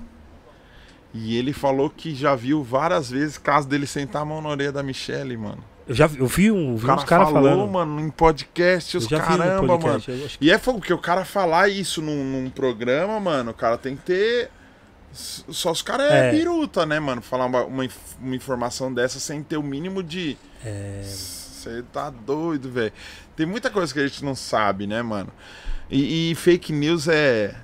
E 1.14 1.38
ele 1.38 1.53
falou 1.53 1.90
que 1.90 2.15
já 2.15 2.34
viu 2.34 2.64
várias 2.64 3.11
vezes 3.11 3.38
caso 3.38 3.68
dele 3.68 3.85
sentar 3.85 4.23
a 4.23 4.26
mão 4.26 4.41
na 4.41 4.49
orelha 4.49 4.72
da 4.72 4.81
Michelle, 4.81 5.38
mano. 5.38 5.64
Eu 5.88 5.94
já 5.94 6.07
vi, 6.07 6.18
eu 6.19 6.26
vi, 6.26 6.49
um, 6.49 6.76
vi 6.77 6.85
cara 6.88 6.98
uns 6.99 7.03
caras 7.03 7.30
falou, 7.30 7.44
falando. 7.52 7.69
mano, 7.72 7.99
em 7.99 8.10
podcast, 8.10 8.98
os 8.98 9.06
caramba, 9.06 9.61
mano. 9.61 9.80
podcast, 9.80 10.11
acho 10.26 10.40
que- 10.40 10.45
E 10.45 10.49
é 10.49 10.57
fogo, 10.57 10.80
porque 10.80 10.94
o 10.94 10.98
cara 10.98 11.23
falar 11.26 11.68
isso 11.69 12.02
num, 12.02 12.23
num 12.23 12.49
programa, 12.49 13.19
mano, 13.19 13.52
o 13.52 13.53
cara 13.53 13.77
tem 13.77 13.95
que 13.95 14.02
ter. 14.03 14.49
Só 15.11 15.72
os 15.72 15.84
caras 15.84 16.10
é, 16.11 16.30
É. 16.30 16.31
biruta, 16.31 16.85
né, 16.88 16.99
mano? 16.99 17.22
Falar 17.22 17.45
uma, 17.45 17.64
uma, 17.65 17.88
uma 18.19 18.35
informação 18.35 18.91
dessa 18.91 19.19
sem 19.19 19.44
ter 19.44 19.57
o 19.57 19.61
mínimo 19.64 20.02
de. 20.02 20.35
É, 20.65 21.02
Você 21.03 21.84
tá 21.91 22.10
doido, 22.10 22.69
velho. 22.72 22.91
Tem 23.35 23.45
muita 23.45 23.69
coisa 23.69 23.94
que 23.94 23.99
a 23.99 24.07
gente 24.07 24.23
não 24.23 24.35
sabe, 24.35 24.85
né, 24.88 25.02
mano? 25.02 25.31
E, 25.90 26.31
e 26.31 26.35
fake 26.35 26.72
news 26.73 27.07
é. 27.07 27.56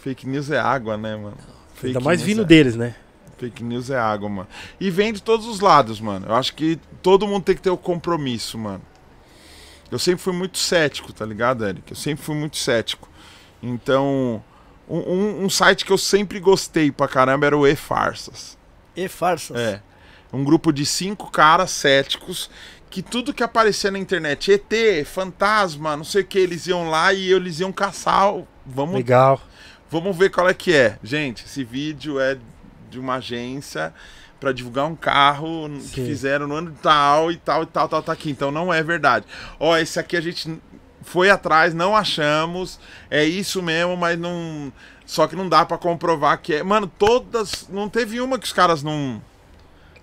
Fake 0.00 0.26
news 0.28 0.50
é 0.50 0.58
água, 0.58 0.96
né, 0.96 1.16
mano? 1.16 1.36
Fake 1.74 1.86
ainda 1.88 2.00
mais 2.00 2.20
vindo 2.22 2.42
é... 2.42 2.44
deles, 2.44 2.76
né? 2.76 2.94
Fake 3.38 3.62
news 3.64 3.90
é 3.90 3.98
água, 3.98 4.28
mano. 4.28 4.48
E 4.78 4.90
vem 4.90 5.12
de 5.12 5.22
todos 5.22 5.46
os 5.46 5.60
lados, 5.60 6.00
mano. 6.00 6.26
Eu 6.28 6.34
acho 6.34 6.54
que 6.54 6.78
todo 7.02 7.26
mundo 7.26 7.42
tem 7.44 7.54
que 7.54 7.62
ter 7.62 7.70
o 7.70 7.76
compromisso, 7.76 8.56
mano. 8.58 8.82
Eu 9.90 9.98
sempre 9.98 10.22
fui 10.22 10.32
muito 10.32 10.58
cético, 10.58 11.12
tá 11.12 11.24
ligado, 11.26 11.64
Eric? 11.66 11.90
Eu 11.90 11.96
sempre 11.96 12.24
fui 12.24 12.34
muito 12.34 12.56
cético. 12.56 13.08
Então, 13.62 14.42
um, 14.88 14.98
um- 14.98 15.44
um 15.44 15.50
site 15.50 15.84
que 15.84 15.92
eu 15.92 15.98
sempre 15.98 16.38
gostei 16.40 16.90
pra 16.90 17.08
caramba 17.08 17.46
era 17.46 17.56
o 17.56 17.66
E-Farsas. 17.66 18.56
E 18.96 19.08
farsas. 19.08 19.56
É. 19.56 19.82
Um 20.34 20.44
grupo 20.44 20.72
de 20.72 20.84
cinco 20.84 21.30
caras 21.30 21.70
céticos 21.70 22.50
que 22.90 23.02
tudo 23.02 23.34
que 23.34 23.42
aparecia 23.42 23.90
na 23.90 23.98
internet, 23.98 24.52
ET, 24.52 25.04
fantasma, 25.04 25.96
não 25.96 26.04
sei 26.04 26.22
o 26.22 26.24
que, 26.24 26.38
eles 26.38 26.68
iam 26.68 26.88
lá 26.88 27.12
e 27.12 27.32
eles 27.32 27.58
iam 27.58 27.72
caçar. 27.72 28.32
Vamos 28.64 28.94
Legal. 28.94 29.40
Vamos 29.90 30.16
ver 30.16 30.30
qual 30.30 30.48
é 30.48 30.54
que 30.54 30.72
é. 30.72 30.98
Gente, 31.02 31.44
esse 31.44 31.64
vídeo 31.64 32.20
é 32.20 32.38
de 32.90 32.98
uma 32.98 33.16
agência 33.16 33.92
para 34.38 34.52
divulgar 34.52 34.86
um 34.86 34.94
carro 34.94 35.68
que 35.92 36.00
Sim. 36.00 36.06
fizeram 36.06 36.46
no 36.46 36.54
ano 36.54 36.76
tal 36.82 37.32
e 37.32 37.36
tal 37.36 37.62
e 37.62 37.66
tal, 37.66 37.88
tal, 37.88 38.02
tá 38.02 38.12
aqui. 38.12 38.30
Então 38.30 38.50
não 38.50 38.72
é 38.72 38.82
verdade. 38.82 39.26
Ó, 39.58 39.76
esse 39.76 39.98
aqui 39.98 40.16
a 40.16 40.20
gente 40.20 40.60
foi 41.02 41.30
atrás, 41.30 41.74
não 41.74 41.96
achamos. 41.96 42.78
É 43.10 43.24
isso 43.24 43.62
mesmo, 43.62 43.96
mas 43.96 44.18
não. 44.18 44.72
Só 45.06 45.26
que 45.26 45.34
não 45.34 45.48
dá 45.48 45.64
para 45.64 45.78
comprovar 45.78 46.40
que 46.40 46.54
é. 46.54 46.62
Mano, 46.62 46.86
todas. 46.86 47.68
Não 47.68 47.88
teve 47.88 48.20
uma 48.20 48.38
que 48.38 48.46
os 48.46 48.52
caras 48.52 48.82
não. 48.82 49.20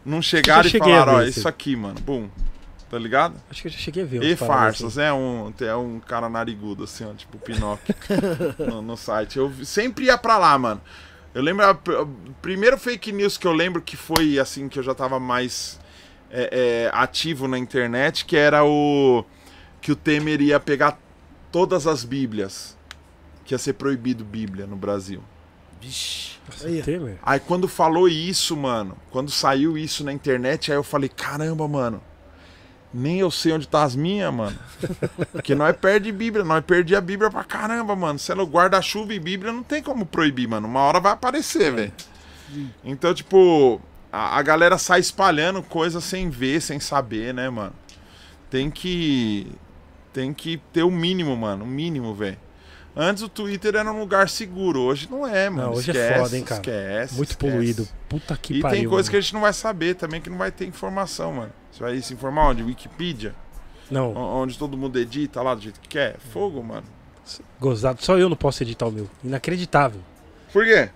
Não 0.06 0.22
chegaram 0.22 0.68
e 0.68 0.72
falaram, 0.72 1.14
ó, 1.14 1.22
isso 1.22 1.48
aqui, 1.48 1.76
mano. 1.76 2.00
Bum. 2.02 2.30
Tá 2.90 3.00
ligado? 3.00 3.36
Acho 3.50 3.62
que 3.62 3.68
eu 3.70 3.72
já 3.72 3.78
cheguei 3.78 4.04
a 4.04 4.06
ver. 4.06 4.22
E 4.22 4.36
farsas, 4.36 4.98
é 4.98 5.14
um, 5.14 5.54
é 5.62 5.76
um 5.76 5.98
cara 5.98 6.28
narigudo, 6.28 6.84
assim, 6.84 7.06
ó, 7.06 7.14
tipo 7.14 7.38
Pinóquio 7.38 7.96
no, 8.60 8.82
no 8.82 8.98
site. 8.98 9.38
Eu 9.38 9.50
sempre 9.64 10.06
ia 10.06 10.18
pra 10.18 10.38
lá, 10.38 10.58
mano. 10.58 10.82
Eu 11.34 11.42
lembro, 11.42 11.66
a 11.66 11.74
primeiro 12.42 12.78
fake 12.78 13.14
news 13.14 13.38
que 13.38 13.48
eu 13.48 13.54
lembro 13.54 13.82
que 13.82 13.96
foi, 13.96 14.38
assim, 14.38 14.68
que 14.68 14.78
eu 14.78 14.84
já 14.84 14.94
tava 14.94 15.22
mais 15.22 15.80
é, 16.30 16.50
é, 16.52 16.92
ativo 16.94 17.48
na 17.48 17.58
internet, 17.58 18.26
que 18.26 18.36
era 18.36 18.66
o. 18.66 19.24
que 19.80 19.94
o 19.94 19.96
Temer 19.96 20.42
ia 20.42 20.60
pegar 20.60 21.00
todas 21.50 21.88
as 21.88 22.04
Bíblias. 22.04 22.78
Que 23.46 23.54
ia 23.54 23.58
ser 23.58 23.74
proibido 23.74 24.26
Bíblia 24.26 24.68
no 24.68 24.76
Brasil. 24.76 25.24
Vixe. 25.82 26.32
Aí. 26.64 26.84
Aí 27.24 27.40
quando 27.40 27.68
falou 27.68 28.08
isso, 28.08 28.56
mano, 28.56 28.98
quando 29.10 29.32
saiu 29.32 29.78
isso 29.78 30.04
na 30.04 30.14
internet, 30.14 30.72
aí 30.72 30.78
eu 30.78 30.84
falei, 30.84 31.10
caramba, 31.10 31.68
mano. 31.68 32.02
Nem 32.94 33.20
eu 33.20 33.32
sei 33.32 33.54
onde 33.54 33.68
tá 33.68 33.84
as 33.84 33.96
minhas, 33.96 34.34
mano. 34.34 34.58
Porque 35.32 35.56
nós 35.56 35.76
perde 35.78 36.12
Bíblia, 36.12 36.44
nós 36.44 36.64
perdi 36.66 36.94
a 36.94 37.00
Bíblia 37.00 37.30
pra 37.30 37.44
caramba, 37.44 37.96
mano. 37.96 38.20
Sendo 38.20 38.44
guarda-chuva 38.44 39.14
e 39.14 39.20
Bíblia, 39.20 39.54
não 39.54 39.64
tem 39.64 39.82
como 39.82 40.06
proibir, 40.06 40.48
mano. 40.48 40.68
Uma 40.68 40.82
hora 40.82 41.00
vai 41.00 41.14
aparecer, 41.14 41.72
velho. 41.72 41.94
Então, 42.84 43.14
tipo, 43.14 43.82
a, 44.12 44.38
a 44.38 44.42
galera 44.42 44.78
sai 44.78 45.00
espalhando 45.00 45.64
coisas 45.64 46.04
sem 46.04 46.30
ver, 46.30 46.62
sem 46.62 46.82
saber, 46.82 47.34
né, 47.34 47.50
mano? 47.50 47.74
Tem 48.50 48.70
que. 48.70 49.48
Tem 50.12 50.34
que 50.34 50.58
ter 50.74 50.84
o 50.84 50.92
mínimo, 50.92 51.36
mano. 51.38 51.64
O 51.64 51.68
mínimo, 51.68 52.14
velho. 52.14 52.38
Antes 52.96 53.24
o 53.24 53.30
Twitter 53.30 53.76
era 53.76 53.90
um 53.92 54.00
lugar 54.00 54.28
seguro, 54.28 54.82
hoje 54.82 55.08
não 55.10 55.26
é, 55.26 55.50
mano. 55.50 55.70
Não, 55.70 55.74
hoje 55.78 55.92
é 55.92 55.94
esquece, 55.94 56.20
foda, 56.20 56.38
hein, 56.38 56.44
cara. 56.44 56.62
Esquece. 56.62 57.16
Muito 57.16 57.30
esquece. 57.32 57.52
poluído. 57.52 57.88
Puta 58.10 58.36
que 58.36 58.56
E 58.56 58.62
pariu. 58.62 58.80
tem 58.82 58.90
coisa 58.90 59.10
que 59.10 59.16
a 59.16 59.18
mano. 59.18 59.24
gente 59.24 59.34
não 59.34 59.42
vai 59.42 59.54
saber 59.54 59.96
também, 59.96 60.20
que 60.20 60.30
não 60.30 60.38
vai 60.38 60.52
ter 60.52 60.66
informação, 60.66 61.32
mano. 61.34 61.52
Você 61.72 61.82
vai 61.82 62.02
se 62.02 62.14
informar 62.14 62.50
onde? 62.50 62.64
Wikipedia? 62.64 63.34
Não, 63.90 64.14
Onde 64.14 64.58
todo 64.58 64.78
mundo 64.78 64.98
edita 65.00 65.42
lá 65.42 65.54
do 65.56 65.62
jeito 65.62 65.80
que 65.80 65.88
quer? 65.90 66.18
Fogo, 66.32 66.62
mano. 66.64 66.84
gozado. 67.60 68.04
Só 68.04 68.18
eu 68.18 68.28
não 68.30 68.36
posso 68.38 68.64
editar 68.64 68.88
o 68.88 68.92
meu. 68.92 69.10
Inacreditável. 69.24 70.00
Por 70.52 70.66
quê? 70.66 70.90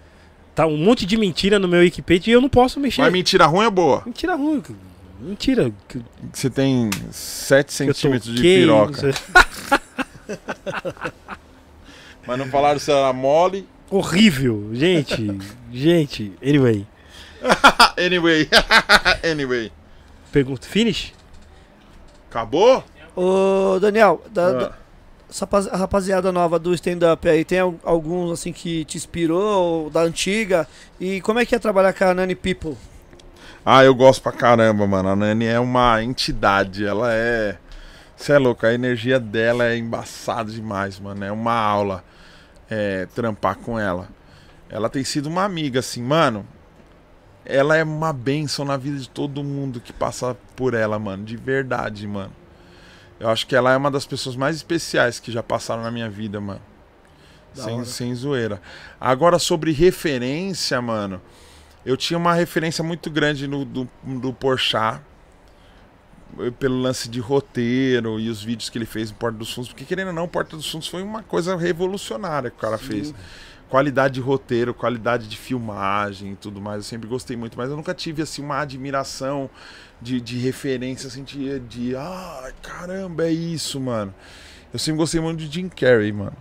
Tá 0.54 0.66
um 0.66 0.78
monte 0.78 1.06
de 1.06 1.18
mentira 1.18 1.60
no 1.60 1.68
meu 1.68 1.82
Wikipedia 1.82 2.32
e 2.34 2.36
eu 2.36 2.42
não 2.42 2.48
posso 2.50 2.80
mexer. 2.80 3.02
Mas 3.02 3.12
mentira 3.12 3.46
ruim 3.46 3.66
ou 3.66 3.72
boa? 3.72 4.04
Mentira 4.06 4.36
ruim. 4.36 4.64
Mentira. 5.20 5.72
Você 6.34 6.50
tem 6.50 6.90
7 7.12 7.68
eu 7.88 7.94
centímetros 7.94 8.34
de 8.36 8.42
piroca. 8.42 9.14
Mas 12.28 12.38
não 12.40 12.48
falaram 12.48 12.80
se 12.80 12.92
era 12.92 13.12
mole. 13.14 13.68
Horrível. 13.90 14.70
Gente. 14.74 15.38
gente. 15.72 16.34
Anyway. 16.42 16.86
anyway. 17.98 18.50
anyway. 19.24 19.72
Pergunta. 20.32 20.68
Finish? 20.68 21.14
Acabou? 22.30 22.84
Ô, 23.16 23.80
Daniel, 23.80 24.22
da, 24.32 24.48
Ah. 24.48 24.52
da- 24.54 24.72
essa 25.30 25.48
rapaziada 25.78 26.32
nova 26.32 26.58
do 26.60 26.74
stand-up 26.74 27.28
aí, 27.28 27.44
tem 27.44 27.60
al- 27.60 27.76
alguns 27.84 28.32
assim 28.32 28.52
que 28.54 28.86
te 28.86 28.98
inspirou, 28.98 29.84
ou 29.84 29.90
da 29.90 30.02
antiga? 30.02 30.68
E 31.00 31.20
como 31.22 31.40
é 31.40 31.46
que 31.46 31.56
é 31.56 31.60
trabalhar 31.60 31.94
com 31.94 32.04
a 32.06 32.14
Nani 32.14 32.36
People? 32.36 32.76
Ah, 33.66 33.84
eu 33.84 33.96
gosto 33.96 34.22
pra 34.22 34.32
caramba, 34.32 34.86
mano. 34.86 35.10
A 35.10 35.16
Nani 35.16 35.46
é 35.46 35.60
uma 35.60 36.02
entidade. 36.04 36.86
Ela 36.86 37.12
é. 37.14 37.58
Você 38.16 38.34
é 38.34 38.38
louco, 38.38 38.66
a 38.66 38.74
energia 38.74 39.20
dela 39.20 39.66
é 39.66 39.76
embaçada 39.78 40.52
demais, 40.52 41.00
mano. 41.00 41.24
É 41.26 41.32
uma 41.32 41.54
aula 41.54 42.04
é, 42.70 43.06
trampar 43.08 43.58
com 43.58 43.80
ela. 43.80 44.08
Ela 44.70 44.90
tem 44.90 45.04
sido 45.04 45.28
uma 45.28 45.44
amiga, 45.44 45.80
assim, 45.80 46.02
mano. 46.02 46.46
Ela 47.46 47.78
é 47.78 47.84
uma 47.84 48.12
benção 48.12 48.66
na 48.66 48.76
vida 48.76 48.98
de 48.98 49.10
todo 49.10 49.44
mundo 49.44 49.80
que 49.80 49.94
passa 49.94 50.36
por 50.56 50.74
ela, 50.74 50.98
mano. 50.98 51.24
De 51.24 51.38
verdade, 51.38 52.08
mano. 52.08 52.34
Eu 53.20 53.30
acho 53.30 53.48
que 53.48 53.56
ela 53.56 53.72
é 53.72 53.78
uma 53.78 53.92
das 53.92 54.06
pessoas 54.06 54.36
mais 54.36 54.56
especiais 54.56 55.20
que 55.20 55.32
já 55.32 55.44
passaram 55.44 55.84
na 55.84 55.92
minha 55.92 56.10
vida, 56.10 56.42
mano. 56.42 56.62
Sem, 57.54 57.86
sem 57.86 58.14
zoeira. 58.14 58.62
Agora, 59.00 59.40
sobre 59.40 59.72
referência, 59.72 60.82
mano. 60.82 61.22
Eu 61.86 61.96
tinha 61.96 62.18
uma 62.18 62.34
referência 62.34 62.84
muito 62.84 63.10
grande 63.10 63.48
no, 63.48 63.64
do, 63.64 63.88
do 64.04 64.34
Porchat. 64.34 65.02
Pelo 66.60 66.82
lance 66.82 67.08
de 67.08 67.20
roteiro 67.20 68.20
e 68.20 68.30
os 68.30 68.44
vídeos 68.44 68.70
que 68.70 68.78
ele 68.78 68.86
fez 68.86 69.10
no 69.10 69.18
Porta 69.18 69.38
dos 69.38 69.54
Fundos. 69.54 69.70
Porque, 69.70 69.86
querendo 69.86 70.08
ou 70.08 70.14
não, 70.14 70.28
Porta 70.28 70.58
dos 70.58 70.70
Fundos 70.70 70.88
foi 70.88 71.02
uma 71.02 71.24
coisa 71.24 71.56
revolucionária 71.56 72.50
que 72.50 72.58
o 72.58 72.60
cara 72.60 72.78
fez. 72.78 73.14
Qualidade 73.70 74.16
de 74.16 74.20
roteiro, 74.20 74.74
qualidade 74.74 75.28
de 75.28 75.38
filmagem 75.38 76.34
e 76.34 76.36
tudo 76.36 76.62
mais. 76.62 76.78
Eu 76.78 76.84
sempre 76.84 77.08
gostei 77.08 77.36
muito. 77.36 77.58
Mas 77.58 77.70
eu 77.70 77.76
nunca 77.76 77.94
tive, 77.94 78.22
assim, 78.22 78.42
uma 78.42 78.60
admiração 78.60 79.50
de, 80.02 80.20
de 80.22 80.38
referência, 80.38 81.08
assim, 81.08 81.24
de, 81.24 81.60
de... 81.62 81.96
Ah, 81.96 82.52
caramba, 82.62 83.26
é 83.26 83.32
isso, 83.32 83.80
mano. 83.80 84.14
Eu 84.72 84.80
sempre 84.80 84.98
gostei 84.98 85.22
muito 85.22 85.40
de 85.40 85.52
Jim 85.52 85.70
Carrey, 85.70 86.12
mano. 86.12 86.36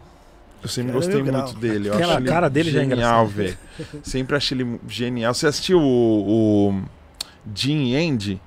Eu 0.64 0.68
sempre 0.68 0.92
Cara, 0.92 1.04
gostei 1.04 1.22
muito 1.22 1.54
dele. 1.56 1.88
Eu 1.88 1.94
Aquela 1.94 2.22
cara 2.22 2.48
dele 2.48 2.70
já 2.70 2.82
é 2.82 2.88
genial, 2.88 3.26
velho. 3.26 3.56
Sempre 4.02 4.34
achei 4.34 4.58
ele 4.58 4.80
genial. 4.88 5.34
Você 5.34 5.46
assistiu 5.46 5.78
o, 5.78 6.70
o 6.70 6.82
Jim 7.54 7.94
Andy 7.94 8.40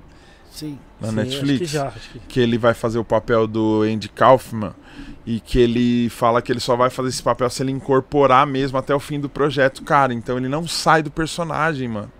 Sim. 0.58 0.78
na 1.00 1.08
Sim, 1.08 1.14
Netflix? 1.14 1.58
Que 1.58 1.66
já. 1.66 1.90
Que... 1.90 2.18
que 2.20 2.40
ele 2.40 2.58
vai 2.58 2.74
fazer 2.74 2.98
o 2.98 3.04
papel 3.04 3.46
do 3.46 3.82
Andy 3.82 4.08
Kaufman 4.08 4.74
e 5.24 5.38
que 5.38 5.58
ele 5.58 6.08
fala 6.08 6.42
que 6.42 6.50
ele 6.50 6.58
só 6.58 6.74
vai 6.74 6.90
fazer 6.90 7.10
esse 7.10 7.22
papel 7.22 7.48
se 7.48 7.62
ele 7.62 7.70
incorporar 7.70 8.46
mesmo 8.46 8.76
até 8.76 8.94
o 8.94 8.98
fim 8.98 9.20
do 9.20 9.28
projeto, 9.28 9.82
cara. 9.82 10.12
Então 10.12 10.36
ele 10.36 10.48
não 10.48 10.66
sai 10.66 11.02
do 11.02 11.10
personagem, 11.10 11.86
mano. 11.86 12.10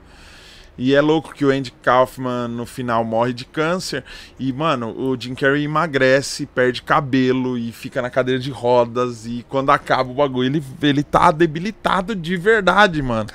E 0.78 0.94
é 0.94 1.00
louco 1.00 1.34
que 1.34 1.44
o 1.44 1.50
Andy 1.50 1.72
Kaufman 1.82 2.46
no 2.46 2.64
final 2.64 3.02
morre 3.02 3.32
de 3.32 3.44
câncer 3.44 4.04
e, 4.38 4.52
mano, 4.52 4.96
o 4.96 5.20
Jim 5.20 5.34
Carrey 5.34 5.64
emagrece, 5.64 6.46
perde 6.46 6.82
cabelo 6.82 7.58
e 7.58 7.72
fica 7.72 8.00
na 8.00 8.08
cadeira 8.08 8.40
de 8.40 8.52
rodas 8.52 9.26
e 9.26 9.44
quando 9.48 9.70
acaba 9.70 10.08
o 10.08 10.14
bagulho 10.14 10.46
ele, 10.46 10.64
ele 10.80 11.02
tá 11.02 11.32
debilitado 11.32 12.14
de 12.14 12.36
verdade, 12.36 13.02
mano. 13.02 13.28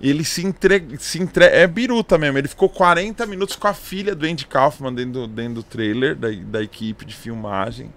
Ele 0.00 0.24
se 0.24 0.44
entrega, 0.44 0.96
se 0.98 1.22
entre... 1.22 1.44
é 1.46 1.66
biruta 1.66 2.18
mesmo. 2.18 2.36
Ele 2.38 2.48
ficou 2.48 2.68
40 2.68 3.24
minutos 3.26 3.56
com 3.56 3.66
a 3.66 3.74
filha 3.74 4.14
do 4.14 4.26
Andy 4.26 4.46
Kaufman 4.46 4.92
dentro, 4.92 5.12
do- 5.22 5.26
dentro 5.26 5.54
do 5.54 5.62
trailer 5.62 6.14
da, 6.14 6.28
da 6.30 6.62
equipe 6.62 7.04
de 7.04 7.14
filmagem. 7.14 7.92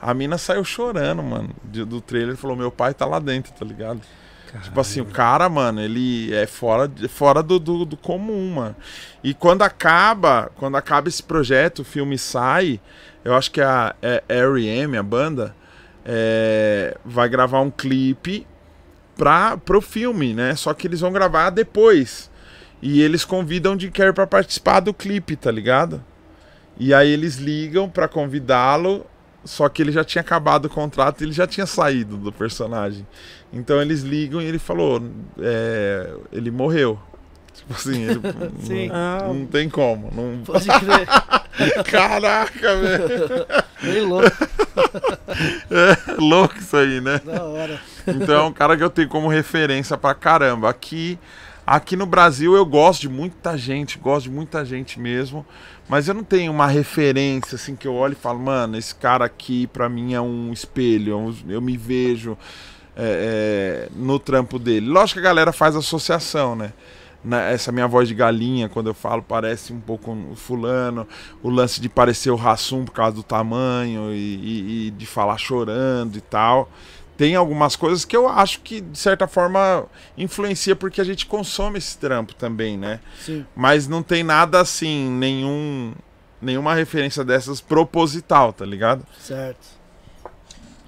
A 0.00 0.12
mina 0.12 0.36
saiu 0.36 0.64
chorando, 0.64 1.22
mano, 1.22 1.50
de- 1.64 1.84
do 1.84 2.00
trailer. 2.00 2.36
Falou, 2.36 2.56
meu 2.56 2.72
pai 2.72 2.92
tá 2.92 3.06
lá 3.06 3.20
dentro, 3.20 3.52
tá 3.52 3.64
ligado? 3.64 4.00
Tipo 4.64 4.80
assim, 4.80 5.00
o 5.00 5.06
cara, 5.06 5.48
mano, 5.48 5.80
ele 5.80 6.34
é 6.34 6.46
fora, 6.46 6.90
fora 7.08 7.42
do, 7.42 7.58
do, 7.58 7.84
do 7.86 7.96
comum, 7.96 8.50
mano. 8.56 8.76
E 9.24 9.32
quando 9.32 9.62
acaba, 9.62 10.50
quando 10.56 10.76
acaba 10.76 11.08
esse 11.08 11.22
projeto, 11.22 11.78
o 11.78 11.84
filme 11.84 12.18
sai, 12.18 12.78
eu 13.24 13.34
acho 13.34 13.50
que 13.50 13.62
a 13.62 13.94
é, 14.02 14.22
R.E.M., 14.28 14.94
a 14.98 15.02
banda, 15.02 15.54
é, 16.04 16.96
vai 17.04 17.28
gravar 17.30 17.60
um 17.60 17.70
clipe 17.70 18.46
pra, 19.16 19.56
pro 19.56 19.80
filme, 19.80 20.34
né? 20.34 20.54
Só 20.54 20.72
que 20.74 20.86
eles 20.86 21.00
vão 21.00 21.12
gravar 21.12 21.50
depois. 21.50 22.30
E 22.80 23.00
eles 23.00 23.24
convidam 23.24 23.76
de 23.76 23.90
Carrey 23.90 24.12
pra 24.12 24.26
participar 24.26 24.80
do 24.80 24.92
clipe, 24.92 25.36
tá 25.36 25.50
ligado? 25.50 26.02
E 26.78 26.92
aí 26.92 27.10
eles 27.10 27.36
ligam 27.36 27.88
pra 27.88 28.08
convidá-lo, 28.08 29.06
só 29.44 29.68
que 29.68 29.82
ele 29.82 29.92
já 29.92 30.02
tinha 30.02 30.20
acabado 30.20 30.64
o 30.64 30.70
contrato 30.70 31.20
e 31.20 31.24
ele 31.24 31.32
já 31.32 31.46
tinha 31.46 31.66
saído 31.66 32.16
do 32.16 32.32
personagem. 32.32 33.06
Então 33.52 33.80
eles 33.80 34.00
ligam 34.02 34.40
e 34.40 34.46
ele 34.46 34.58
falou, 34.58 35.02
é, 35.38 36.12
ele 36.32 36.50
morreu. 36.50 36.98
Tipo 37.54 37.74
assim, 37.74 38.02
ele, 38.02 38.20
Sim. 38.64 38.88
não, 38.88 39.34
não 39.34 39.46
tem 39.46 39.68
como. 39.68 40.10
Não... 40.14 40.44
Pode 40.44 40.66
crer. 40.66 41.06
Caraca, 41.84 42.76
velho. 42.76 43.46
Bem 43.82 44.02
louco. 44.02 44.30
É 45.70 46.14
louco 46.18 46.56
isso 46.58 46.76
aí, 46.76 47.00
né? 47.00 47.20
Da 47.24 47.42
hora. 47.44 47.80
Então 48.06 48.34
é 48.34 48.42
um 48.42 48.52
cara 48.52 48.76
que 48.76 48.82
eu 48.82 48.90
tenho 48.90 49.08
como 49.08 49.28
referência 49.28 49.96
pra 49.96 50.14
caramba. 50.14 50.68
Aqui, 50.68 51.18
aqui 51.66 51.96
no 51.96 52.06
Brasil 52.06 52.54
eu 52.54 52.64
gosto 52.64 53.02
de 53.02 53.08
muita 53.08 53.56
gente, 53.56 53.98
gosto 53.98 54.24
de 54.24 54.30
muita 54.30 54.64
gente 54.64 54.98
mesmo, 54.98 55.44
mas 55.88 56.08
eu 56.08 56.14
não 56.14 56.24
tenho 56.24 56.52
uma 56.52 56.66
referência 56.66 57.56
assim 57.56 57.76
que 57.76 57.86
eu 57.86 57.94
olho 57.94 58.12
e 58.12 58.16
falo, 58.16 58.38
mano, 58.38 58.78
esse 58.78 58.94
cara 58.94 59.24
aqui 59.24 59.66
pra 59.66 59.88
mim 59.88 60.14
é 60.14 60.20
um 60.20 60.52
espelho, 60.52 61.34
é 61.48 61.54
eu 61.54 61.60
me 61.60 61.76
vejo 61.76 62.36
é, 62.96 63.86
é, 63.86 63.88
no 63.94 64.18
trampo 64.18 64.58
dele. 64.58 64.88
Lógico 64.88 65.20
que 65.20 65.26
a 65.26 65.28
galera 65.28 65.52
faz 65.52 65.76
associação, 65.76 66.54
né? 66.54 66.72
Na- 67.24 67.42
essa 67.42 67.70
minha 67.70 67.86
voz 67.86 68.08
de 68.08 68.14
galinha, 68.14 68.68
quando 68.68 68.88
eu 68.88 68.94
falo, 68.94 69.22
parece 69.22 69.72
um 69.72 69.80
pouco 69.80 70.10
o 70.12 70.34
fulano. 70.34 71.06
O 71.42 71.48
lance 71.50 71.80
de 71.80 71.88
parecer 71.88 72.30
o 72.30 72.36
Rassum 72.36 72.84
por 72.84 72.92
causa 72.92 73.14
do 73.16 73.22
tamanho 73.22 74.12
e, 74.12 74.16
e- 74.16 74.86
e 74.86 74.90
de 74.90 75.06
falar 75.06 75.38
chorando 75.38 76.16
e 76.16 76.20
tal 76.20 76.68
tem 77.14 77.36
algumas 77.36 77.76
coisas 77.76 78.04
que 78.04 78.16
eu 78.16 78.26
acho 78.26 78.60
que, 78.60 78.80
de 78.80 78.98
certa 78.98 79.28
forma, 79.28 79.84
influencia 80.18 80.74
porque 80.74 81.00
a 81.00 81.04
gente 81.04 81.26
consome 81.26 81.78
esse 81.78 81.96
trampo 81.96 82.34
também, 82.34 82.76
né? 82.76 82.98
Sim. 83.20 83.46
Mas 83.54 83.86
não 83.86 84.02
tem 84.02 84.24
nada 84.24 84.58
assim, 84.60 85.08
nenhum. 85.10 85.92
Nenhuma 86.40 86.74
referência 86.74 87.22
dessas 87.22 87.60
proposital, 87.60 88.52
tá 88.52 88.64
ligado? 88.64 89.06
Certo. 89.20 89.60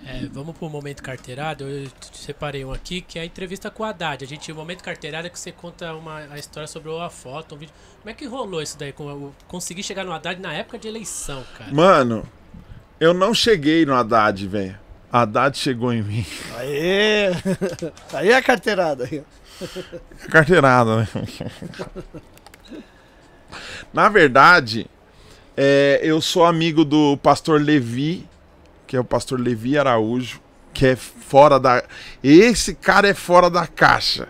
É, 0.06 0.26
vamos 0.30 0.56
pro 0.56 0.68
momento 0.68 1.02
carteirada. 1.02 1.64
Eu 1.64 1.90
separei 2.12 2.64
um 2.64 2.72
aqui 2.72 3.00
que 3.00 3.18
é 3.18 3.22
a 3.22 3.24
entrevista 3.24 3.70
com 3.70 3.82
o 3.82 3.86
Haddad. 3.86 4.22
A 4.22 4.26
gente, 4.26 4.52
o 4.52 4.54
momento 4.54 4.82
carteirada 4.82 5.28
é 5.28 5.30
que 5.30 5.38
você 5.38 5.50
conta 5.50 5.94
uma, 5.94 6.18
a 6.30 6.38
história 6.38 6.66
sobre 6.66 6.90
a 6.98 7.08
foto, 7.08 7.54
um 7.54 7.58
vídeo. 7.58 7.74
Como 8.00 8.10
é 8.10 8.14
que 8.14 8.26
rolou 8.26 8.60
isso 8.60 8.78
daí? 8.78 8.94
Consegui 9.48 9.82
chegar 9.82 10.04
no 10.04 10.12
Haddad 10.12 10.40
na 10.40 10.52
época 10.52 10.78
de 10.78 10.88
eleição, 10.88 11.42
cara. 11.56 11.72
Mano, 11.72 12.28
eu 13.00 13.14
não 13.14 13.32
cheguei 13.32 13.86
no 13.86 13.94
Haddad, 13.94 14.46
velho. 14.46 14.78
Haddad 15.10 15.56
chegou 15.56 15.92
em 15.92 16.02
mim. 16.02 16.26
Aê! 16.56 17.30
Aí 18.12 18.30
é 18.30 18.36
a 18.36 18.42
carteirada. 18.42 19.04
aí. 19.04 19.22
Carteirada, 20.28 20.96
né? 20.96 21.08
Na 23.92 24.08
verdade, 24.08 24.88
é, 25.56 26.00
eu 26.02 26.20
sou 26.20 26.44
amigo 26.44 26.84
do 26.84 27.16
pastor 27.18 27.60
Levi, 27.60 28.28
que 28.94 28.98
é 28.98 29.00
o 29.00 29.04
pastor 29.04 29.40
Levi 29.40 29.76
Araújo, 29.76 30.40
que 30.72 30.86
é 30.86 30.94
fora 30.94 31.58
da. 31.58 31.82
Esse 32.22 32.76
cara 32.76 33.08
é 33.08 33.12
fora 33.12 33.50
da 33.50 33.66
caixa. 33.66 34.28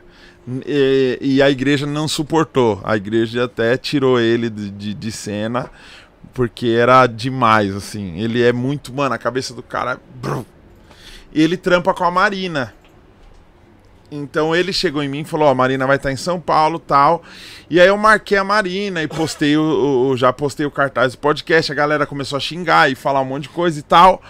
E, 0.64 1.18
e 1.20 1.42
a 1.42 1.50
igreja 1.50 1.84
não 1.86 2.08
suportou. 2.08 2.80
A 2.82 2.96
igreja 2.96 3.44
até 3.44 3.76
tirou 3.76 4.18
ele 4.18 4.48
de, 4.48 4.70
de, 4.70 4.94
de 4.94 5.12
cena, 5.12 5.70
porque 6.32 6.68
era 6.68 7.06
demais, 7.06 7.74
assim. 7.76 8.18
Ele 8.18 8.42
é 8.42 8.54
muito. 8.54 8.90
Mano, 8.90 9.14
a 9.14 9.18
cabeça 9.18 9.52
do 9.52 9.62
cara. 9.62 10.00
ele 11.34 11.58
trampa 11.58 11.92
com 11.92 12.04
a 12.04 12.10
Marina. 12.10 12.72
Então 14.10 14.56
ele 14.56 14.72
chegou 14.72 15.02
em 15.02 15.08
mim 15.08 15.20
e 15.20 15.24
falou: 15.24 15.48
Ó, 15.48 15.50
a 15.50 15.54
Marina 15.54 15.86
vai 15.86 15.96
estar 15.96 16.10
em 16.10 16.16
São 16.16 16.40
Paulo 16.40 16.78
tal. 16.78 17.22
E 17.68 17.78
aí 17.78 17.88
eu 17.88 17.98
marquei 17.98 18.38
a 18.38 18.44
Marina 18.44 19.02
e 19.02 19.08
postei 19.08 19.58
o, 19.58 20.08
o- 20.10 20.16
já 20.16 20.32
postei 20.32 20.64
o 20.64 20.70
cartaz 20.70 21.12
do 21.12 21.18
podcast. 21.18 21.70
A 21.70 21.74
galera 21.74 22.06
começou 22.06 22.38
a 22.38 22.40
xingar 22.40 22.90
e 22.90 22.94
falar 22.94 23.20
um 23.20 23.26
monte 23.26 23.42
de 23.44 23.48
coisa 23.50 23.78
e 23.78 23.82
tal. 23.82 24.22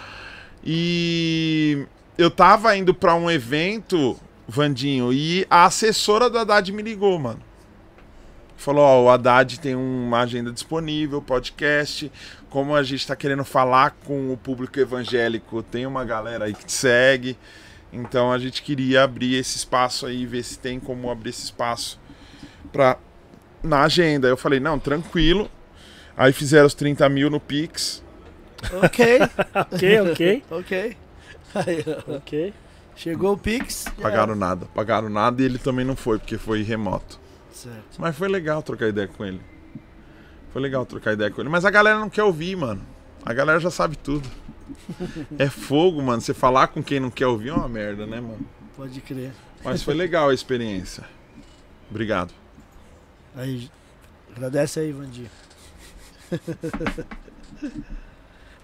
E 0.65 1.85
eu 2.17 2.31
tava 2.31 2.75
indo 2.75 2.93
pra 2.93 3.13
um 3.13 3.29
evento, 3.29 4.17
Vandinho, 4.47 5.13
e 5.13 5.45
a 5.49 5.65
assessora 5.65 6.29
do 6.29 6.39
Haddad 6.39 6.71
me 6.71 6.81
ligou, 6.81 7.19
mano. 7.19 7.39
Falou: 8.57 8.83
Ó, 8.83 9.03
o 9.03 9.09
Haddad 9.09 9.59
tem 9.59 9.75
uma 9.75 10.21
agenda 10.21 10.51
disponível, 10.51 11.21
podcast. 11.21 12.11
Como 12.49 12.73
a 12.73 12.83
gente 12.83 13.05
tá 13.05 13.15
querendo 13.15 13.43
falar 13.43 13.91
com 14.05 14.31
o 14.31 14.37
público 14.37 14.79
evangélico, 14.79 15.61
tem 15.61 15.85
uma 15.85 16.05
galera 16.05 16.45
aí 16.45 16.53
que 16.53 16.65
te 16.65 16.71
segue. 16.71 17.37
Então 17.91 18.31
a 18.31 18.39
gente 18.39 18.61
queria 18.61 19.03
abrir 19.03 19.35
esse 19.35 19.57
espaço 19.57 20.05
aí, 20.05 20.25
ver 20.25 20.43
se 20.43 20.57
tem 20.57 20.79
como 20.79 21.09
abrir 21.09 21.29
esse 21.29 21.43
espaço 21.43 21.99
pra, 22.71 22.97
na 23.61 23.83
agenda. 23.83 24.27
Eu 24.27 24.37
falei, 24.37 24.59
não, 24.59 24.79
tranquilo. 24.79 25.49
Aí 26.17 26.31
fizeram 26.31 26.65
os 26.65 26.73
30 26.73 27.07
mil 27.09 27.29
no 27.29 27.39
Pix. 27.39 28.03
Ok, 28.73 29.19
Ok, 29.71 29.99
ok, 30.01 30.43
ok. 30.49 30.97
Aí, 31.55 31.85
ok. 32.07 32.53
chegou 32.95 33.33
o 33.33 33.37
Pix. 33.37 33.85
Pagaram 34.01 34.35
nada, 34.35 34.65
pagaram 34.73 35.09
nada 35.09 35.41
e 35.41 35.45
ele 35.45 35.57
também 35.57 35.85
não 35.85 35.95
foi, 35.95 36.19
porque 36.19 36.37
foi 36.37 36.61
remoto. 36.63 37.19
Certo. 37.51 37.97
Mas 37.97 38.15
foi 38.17 38.27
legal 38.27 38.61
trocar 38.61 38.87
ideia 38.89 39.07
com 39.07 39.23
ele. 39.25 39.41
Foi 40.51 40.61
legal 40.61 40.85
trocar 40.85 41.13
ideia 41.13 41.31
com 41.31 41.41
ele. 41.41 41.49
Mas 41.49 41.65
a 41.65 41.69
galera 41.69 41.99
não 41.99 42.09
quer 42.09 42.23
ouvir, 42.23 42.55
mano. 42.55 42.81
A 43.25 43.33
galera 43.33 43.59
já 43.59 43.71
sabe 43.71 43.97
tudo. 43.97 44.27
É 45.37 45.47
fogo, 45.47 46.01
mano. 46.01 46.21
Você 46.21 46.33
falar 46.33 46.67
com 46.67 46.81
quem 46.83 46.99
não 46.99 47.09
quer 47.11 47.27
ouvir 47.27 47.49
é 47.49 47.53
uma 47.53 47.69
merda, 47.69 48.05
né, 48.05 48.19
mano? 48.19 48.45
Pode 48.75 48.99
crer. 49.01 49.31
Mas 49.63 49.83
foi 49.83 49.93
legal 49.93 50.29
a 50.29 50.33
experiência. 50.33 51.03
Obrigado. 51.89 52.33
Aí, 53.35 53.69
agradece 54.35 54.79
aí, 54.79 54.91
Vandir. 54.91 55.29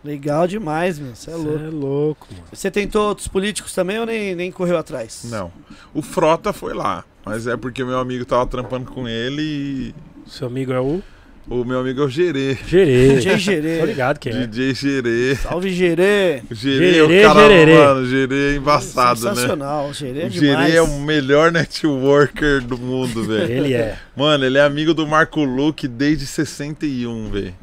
Legal 0.03 0.47
demais, 0.47 0.97
meu. 0.97 1.15
Você 1.15 1.29
é 1.29 1.33
Você 1.33 1.39
louco. 1.39 1.63
é 1.63 1.69
louco, 1.69 2.27
mano. 2.31 2.43
Você 2.51 2.71
tentou 2.71 3.07
outros 3.09 3.27
políticos 3.27 3.73
também 3.73 3.99
ou 3.99 4.05
nem, 4.05 4.33
nem 4.35 4.51
correu 4.51 4.77
atrás? 4.77 5.25
Não. 5.29 5.51
O 5.93 6.01
Frota 6.01 6.51
foi 6.51 6.73
lá. 6.73 7.03
Mas 7.25 7.45
é 7.45 7.55
porque 7.55 7.83
meu 7.83 7.99
amigo 7.99 8.25
tava 8.25 8.45
trampando 8.47 8.89
com 8.91 9.07
ele 9.07 9.41
e 9.41 9.95
Seu 10.27 10.47
amigo 10.47 10.73
é 10.73 10.81
o 10.81 11.01
o 11.49 11.65
meu 11.65 11.79
amigo 11.79 12.01
é 12.01 12.05
o 12.05 12.09
Gerê. 12.09 12.57
Gerê. 12.67 13.15
DJ 13.19 13.31
Tô 13.31 13.37
Gerê. 13.37 13.85
ligado 13.85 14.19
quem 14.19 14.31
é. 14.31 14.45
DJ 14.47 14.73
Gerê. 14.73 15.35
Salve 15.35 15.69
Gerê. 15.71 16.41
Gerê, 16.51 16.89
é 16.89 16.93
Gerê, 16.93 17.19
o 17.19 17.27
cara, 17.27 17.39
Gererê. 17.41 17.77
mano, 17.77 18.05
Gerê 18.07 18.53
é 18.53 18.55
embaçado, 18.55 19.25
né? 19.25 19.35
Sensacional. 19.35 19.93
Gerê 19.93 20.21
é 20.21 20.29
demais. 20.29 20.67
Gerê 20.67 20.77
é 20.77 20.81
o 20.81 20.99
melhor 20.99 21.51
networker 21.51 22.61
do 22.61 22.77
mundo, 22.77 23.23
velho. 23.23 23.51
Ele 23.51 23.73
é. 23.73 23.97
Mano, 24.15 24.45
ele 24.45 24.57
é 24.57 24.61
amigo 24.61 24.93
do 24.93 25.05
Marco 25.07 25.43
Luque 25.43 25.87
desde 25.87 26.25
61, 26.27 27.29
velho. 27.31 27.53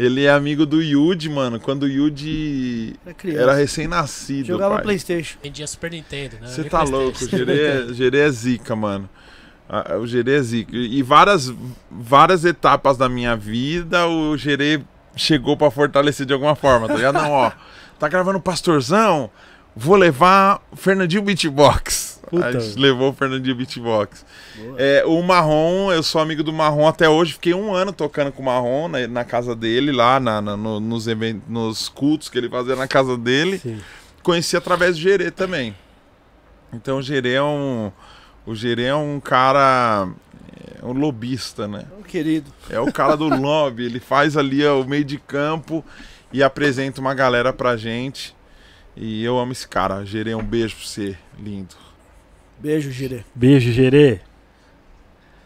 Ele 0.00 0.24
é 0.26 0.30
amigo 0.30 0.64
do 0.64 0.80
Yuji, 0.80 1.28
mano, 1.28 1.58
quando 1.58 1.82
o 1.82 1.88
Yuji 1.88 2.94
Era 3.24 3.42
era 3.42 3.54
recém-nascido, 3.54 4.46
Jogava 4.46 4.76
pai. 4.76 4.84
Playstation. 4.84 5.38
Vendia 5.42 5.66
Super 5.66 5.90
Nintendo, 5.90 6.36
né? 6.40 6.46
Você 6.46 6.62
tá 6.62 6.84
louco, 6.84 7.24
o 7.24 7.26
Gerê, 7.28 8.20
é- 8.20 8.24
é 8.24 8.30
zica, 8.30 8.76
mano. 8.76 9.10
O 10.00 10.06
Gerê 10.06 10.36
é 10.36 10.42
zica. 10.42 10.70
E 10.76 11.02
várias, 11.02 11.52
várias 11.90 12.44
etapas 12.44 12.96
da 12.96 13.08
minha 13.08 13.34
vida, 13.34 14.06
o 14.06 14.36
Gerê 14.36 14.80
chegou 15.16 15.56
pra 15.56 15.68
fortalecer 15.68 16.24
de 16.24 16.32
alguma 16.32 16.54
forma, 16.54 16.86
tá 16.86 16.94
ligado? 16.94 17.14
Não, 17.14 17.32
ó, 17.32 17.50
tá 17.98 18.08
gravando 18.08 18.40
Pastorzão, 18.40 19.28
vou 19.74 19.96
levar 19.96 20.62
o 20.70 20.76
Fernandinho 20.76 21.22
Beatbox. 21.22 22.17
Puta. 22.30 22.46
A 22.46 22.52
gente 22.52 22.78
levou 22.78 23.10
o 23.10 23.12
Fernandinho 23.12 23.54
Beatbox. 23.56 24.24
É, 24.76 25.02
o 25.06 25.22
Marrom, 25.22 25.90
eu 25.92 26.02
sou 26.02 26.20
amigo 26.20 26.42
do 26.42 26.52
Marrom 26.52 26.86
até 26.86 27.08
hoje. 27.08 27.32
Fiquei 27.34 27.54
um 27.54 27.72
ano 27.74 27.92
tocando 27.92 28.30
com 28.32 28.42
o 28.42 28.44
Marrom 28.44 28.88
na, 28.88 29.06
na 29.06 29.24
casa 29.24 29.54
dele, 29.56 29.92
lá 29.92 30.18
na- 30.20 30.40
na- 30.40 30.56
no- 30.56 30.80
nos, 30.80 31.06
eventos, 31.08 31.42
nos 31.48 31.88
cultos 31.88 32.28
que 32.28 32.36
ele 32.38 32.48
fazia 32.48 32.76
na 32.76 32.86
casa 32.88 33.16
dele 33.16 33.58
Sim. 33.58 33.80
conheci 34.22 34.56
através 34.56 34.96
do 34.96 35.00
Gerê 35.02 35.30
também. 35.30 35.74
Então 36.72 36.98
o 36.98 37.02
Gerê 37.02 37.32
é 37.34 37.42
um. 37.42 37.90
O 38.44 38.54
Gerê 38.54 38.84
é 38.84 38.94
um 38.94 39.20
cara. 39.20 40.08
É 40.82 40.84
um 40.84 40.92
lobista, 40.92 41.66
né? 41.66 41.84
Um 41.98 42.02
querido. 42.02 42.50
É 42.70 42.78
o 42.78 42.92
cara 42.92 43.16
do 43.16 43.28
lobby. 43.34 43.84
Ele 43.86 44.00
faz 44.00 44.36
ali 44.36 44.64
ó, 44.66 44.80
o 44.80 44.84
meio 44.88 45.04
de 45.04 45.18
campo 45.18 45.84
e 46.32 46.42
apresenta 46.42 47.00
uma 47.00 47.14
galera 47.14 47.52
pra 47.52 47.76
gente. 47.76 48.36
E 48.96 49.24
eu 49.24 49.38
amo 49.38 49.52
esse 49.52 49.66
cara. 49.66 50.04
Gerê, 50.04 50.34
um 50.34 50.42
beijo 50.42 50.76
pra 50.76 50.84
você, 50.86 51.16
lindo. 51.38 51.74
Beijo, 52.60 52.90
Gerê. 52.90 53.20
Beijo, 53.34 53.72
Gerê. 53.72 54.20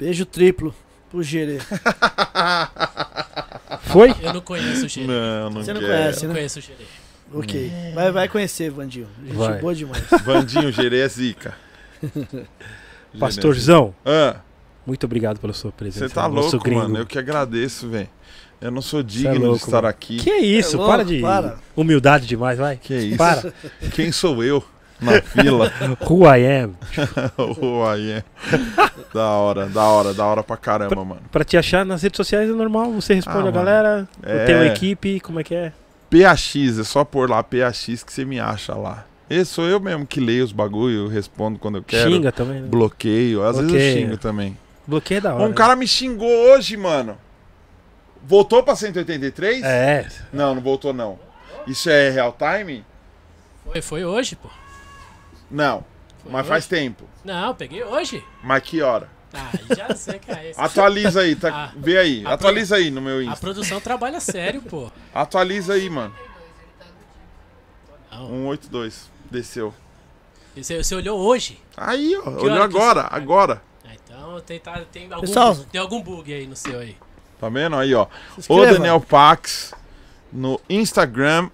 Beijo 0.01 0.25
triplo 0.27 0.75
pro 1.11 1.23
Gerê. 1.23 1.59
Foi? 3.83 4.15
Eu 4.21 4.33
não 4.35 4.41
conheço 4.41 4.87
o 4.87 4.89
Gerê. 4.89 5.07
Não, 5.07 5.51
não 5.51 5.63
Você 5.63 5.73
não 5.73 5.81
quer. 5.81 5.87
conhece, 5.87 6.25
Eu 6.25 6.29
não 6.29 6.35
né? 6.35 6.41
conheço 6.41 6.59
o 6.59 6.63
Gerê. 6.63 6.85
Ok. 7.35 7.73
Vai, 7.95 8.13
vai 8.13 8.29
conhecer, 8.29 8.71
Vandinho. 8.71 9.09
Gente 9.25 9.37
Vai. 9.37 9.59
boa 9.61 9.75
demais. 9.75 10.03
Vandinho, 10.25 10.71
Gerê 10.73 11.01
é 11.01 11.09
zica. 11.09 11.55
Pastorzão, 13.19 13.95
Ah, 14.05 14.37
muito 14.87 15.05
obrigado 15.05 15.39
pela 15.39 15.53
sua 15.53 15.71
presença. 15.71 16.09
você 16.09 16.15
tá 16.15 16.27
louco, 16.27 16.59
gringo. 16.59 16.81
mano. 16.83 16.99
Eu 16.99 17.07
que 17.07 17.19
agradeço, 17.19 17.89
velho. 17.89 18.09
Eu 18.61 18.71
não 18.71 18.81
sou 18.83 19.01
é 19.01 19.03
digno 19.03 19.39
louco, 19.47 19.59
de 19.59 19.65
estar 19.65 19.77
mano. 19.83 19.89
aqui. 19.89 20.17
Que 20.19 20.31
isso? 20.37 20.77
É 20.77 20.79
louco, 20.79 20.93
para 20.93 21.05
de 21.05 21.21
para. 21.21 21.59
humildade 21.77 22.27
demais, 22.27 22.59
vai. 22.59 22.77
Que 22.77 22.95
isso? 22.97 23.17
Para. 23.19 23.53
Quem 23.93 24.11
sou 24.13 24.43
eu 24.43 24.65
na 25.03 25.21
fila? 25.23 25.73
Who 26.09 26.25
I 26.27 26.45
am. 26.63 26.75
oh, 27.37 27.85
aí 27.87 28.11
é. 28.13 28.25
Da 29.13 29.29
hora, 29.31 29.67
da 29.67 29.83
hora, 29.85 30.15
da 30.15 30.25
hora 30.27 30.43
pra 30.43 30.57
caramba, 30.57 31.05
mano. 31.05 31.23
Pra 31.31 31.45
te 31.45 31.57
achar 31.57 31.85
nas 31.85 32.03
redes 32.03 32.17
sociais 32.17 32.49
é 32.49 32.53
normal, 32.53 32.91
você 32.93 33.15
responde 33.15 33.37
Ah, 33.39 33.41
a 33.41 33.45
mano. 33.45 33.57
galera, 33.57 34.09
É. 34.23 34.45
tem 34.45 34.55
uma 34.55 34.67
equipe, 34.67 35.21
como 35.21 35.41
é 35.41 35.45
que 35.45 35.55
é? 35.55 35.73
PAX, 36.11 36.55
é 36.79 36.85
só 36.85 37.05
pôr 37.05 37.29
lá 37.31 37.43
PAX 37.43 37.87
que 38.05 38.13
você 38.13 38.25
me 38.25 38.39
acha 38.41 38.75
lá. 38.75 39.05
Esse 39.31 39.51
sou 39.53 39.65
eu 39.67 39.81
mesmo 39.81 40.07
que 40.07 40.21
leio 40.21 40.45
os 40.45 40.53
bagulho, 40.53 41.09
respondo 41.09 41.59
quando 41.59 41.79
eu 41.79 41.83
quero. 41.83 42.11
Xinga 42.11 42.31
também, 42.31 42.61
né? 42.61 42.69
Bloqueio, 42.69 43.43
às 43.43 43.57
vezes 43.59 43.73
eu 43.73 43.81
xingo 43.81 44.17
também. 44.19 44.59
Bloqueio 44.87 45.19
é 45.19 45.21
da 45.23 45.35
hora. 45.35 45.45
Um 45.45 45.53
cara 45.55 45.75
me 45.75 45.87
xingou 45.89 46.29
hoje, 46.29 46.77
mano. 46.77 47.17
Voltou 48.25 48.63
pra 48.63 48.77
183? 48.77 49.63
É, 49.65 50.07
Não, 50.33 50.55
não 50.55 50.63
voltou 50.63 50.93
não. 50.93 51.19
Isso 51.67 51.89
é 51.91 52.11
real 52.11 52.37
time? 52.39 52.85
Foi, 53.65 53.81
foi 53.81 54.05
hoje, 54.05 54.37
pô. 54.37 54.49
Não, 55.53 55.85
Foi 56.23 56.33
mas 56.33 56.41
hoje? 56.41 56.49
faz 56.49 56.67
tempo. 56.67 57.05
Não, 57.25 57.55
peguei 57.55 57.85
hoje. 57.85 58.25
Mas 58.43 58.63
que 58.65 58.81
hora? 58.83 59.09
Ah, 59.35 59.51
já 59.77 59.95
sei 59.95 60.19
que 60.19 60.31
é 60.31 60.51
esse. 60.51 60.61
Atualiza 60.61 61.21
aí, 61.21 61.37
tá? 61.37 61.49
Ah, 61.55 61.73
Vê 61.77 61.99
aí, 61.99 62.27
a 62.27 62.33
atualiza 62.33 62.77
aí 62.77 62.91
no 62.91 63.01
meu 63.01 63.19
A 63.19 63.25
Insta. 63.25 63.41
produção 63.41 63.81
trabalha 63.81 64.19
sério, 64.21 64.61
pô. 64.63 64.91
Atualiza 65.15 65.75
aí, 65.75 65.89
mano. 65.89 66.15
Não. 68.11 68.29
182. 68.29 69.11
Desceu. 69.31 69.75
E 70.55 70.63
Você, 70.63 70.83
você 70.83 70.95
olhou 70.95 71.19
hoje? 71.19 71.59
Aí, 71.77 72.15
ó. 72.17 72.23
Que 72.23 72.45
Olhou 72.47 72.63
agora, 72.63 73.01
isso- 73.01 73.09
agora. 73.15 73.63
Ah, 73.87 73.95
então 73.95 74.41
tem, 74.43 74.59
tá, 74.61 74.83
tem, 74.93 75.05
algum, 75.11 75.21
Pessoal. 75.27 75.55
tem 75.57 75.81
algum 75.81 76.03
bug 76.03 76.33
aí 76.33 76.47
no 76.47 76.55
seu 76.57 76.79
aí. 76.79 76.97
Tá 77.41 77.49
vendo? 77.49 77.77
Aí, 77.77 77.95
ó. 77.95 78.07
O. 78.49 78.65
Daniel 78.67 79.01
Pax 79.01 79.73
no 80.33 80.61
Instagram. 80.69 81.49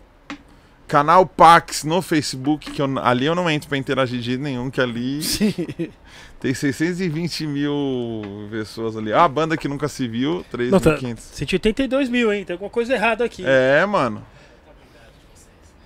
Canal 0.88 1.24
Pax 1.26 1.84
no 1.84 2.00
Facebook, 2.02 2.70
que 2.72 2.80
eu- 2.82 2.98
ali 2.98 3.26
eu 3.26 3.34
não 3.34 3.48
entro 3.48 3.68
pra 3.68 3.76
interagir 3.78 4.18
de 4.18 4.24
jeito 4.24 4.42
nenhum, 4.42 4.70
que 4.70 4.80
ali 4.80 5.20
tem 6.40 6.52
620 6.54 7.46
mil 7.46 8.48
pessoas 8.50 8.96
ali. 8.96 9.12
Ah, 9.12 9.24
a 9.24 9.28
banda 9.28 9.56
que 9.56 9.68
nunca 9.68 9.86
se 9.86 10.08
viu, 10.08 10.44
Não, 10.70 10.80
tá- 10.80 10.96
3.500. 10.96 11.18
182 11.20 12.08
mil, 12.08 12.32
hein? 12.32 12.44
Tem 12.44 12.54
alguma 12.54 12.70
coisa 12.70 12.94
errada 12.94 13.24
aqui. 13.24 13.44
É, 13.46 13.84
mano. 13.86 14.24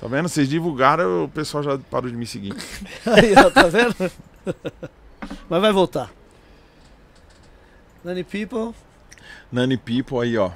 Tá 0.01 0.09
vendo? 0.09 0.29
Vocês 0.29 0.49
divulgaram, 0.49 1.25
o 1.25 1.29
pessoal 1.29 1.63
já 1.63 1.79
parou 1.79 2.11
de 2.11 2.17
me 2.17 2.27
seguir. 2.27 2.55
Aí, 3.07 3.35
ó, 3.37 3.51
tá 3.51 3.65
vendo? 3.65 3.95
Mas 5.49 5.61
vai 5.61 5.73
voltar. 5.73 6.11
Nani 8.05 8.25
People, 8.25 8.75
Nani 9.53 9.77
People 9.77 10.19
aí, 10.19 10.37
ó. 10.37 10.51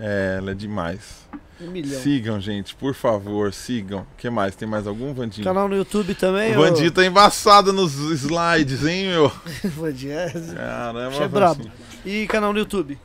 É, 0.00 0.36
ela 0.38 0.52
é 0.52 0.54
demais. 0.54 1.26
Um 1.60 1.70
milhão. 1.70 2.00
Sigam, 2.00 2.40
gente, 2.40 2.74
por 2.74 2.94
favor, 2.94 3.52
sigam. 3.52 4.00
O 4.00 4.16
que 4.16 4.30
mais? 4.30 4.54
Tem 4.54 4.68
mais 4.68 4.86
algum, 4.86 5.12
Vandinho? 5.12 5.44
Canal 5.44 5.68
no 5.68 5.76
YouTube 5.76 6.14
também. 6.14 6.56
O 6.56 6.60
Vandinho 6.60 6.90
tá 6.90 7.04
embaçado 7.04 7.72
nos 7.72 7.94
slides, 7.94 8.84
hein, 8.84 9.08
meu? 9.08 9.32
Vandinho, 9.76 10.12
é. 10.12 10.30
Caramba, 10.30 11.24
é 11.24 11.28
brabo. 11.28 11.64
Vandinho. 11.64 11.72
E 12.04 12.26
canal 12.26 12.52
no 12.52 12.58
YouTube. 12.58 12.98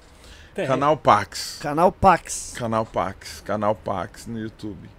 Tem. 0.53 0.67
Canal 0.67 0.95
Pax. 0.95 1.57
Canal 1.61 1.91
Pax. 1.91 2.53
Canal 2.55 2.85
Pax. 2.85 3.41
Canal 3.41 3.75
Pax 3.75 4.27
no 4.27 4.39
YouTube. 4.39 4.89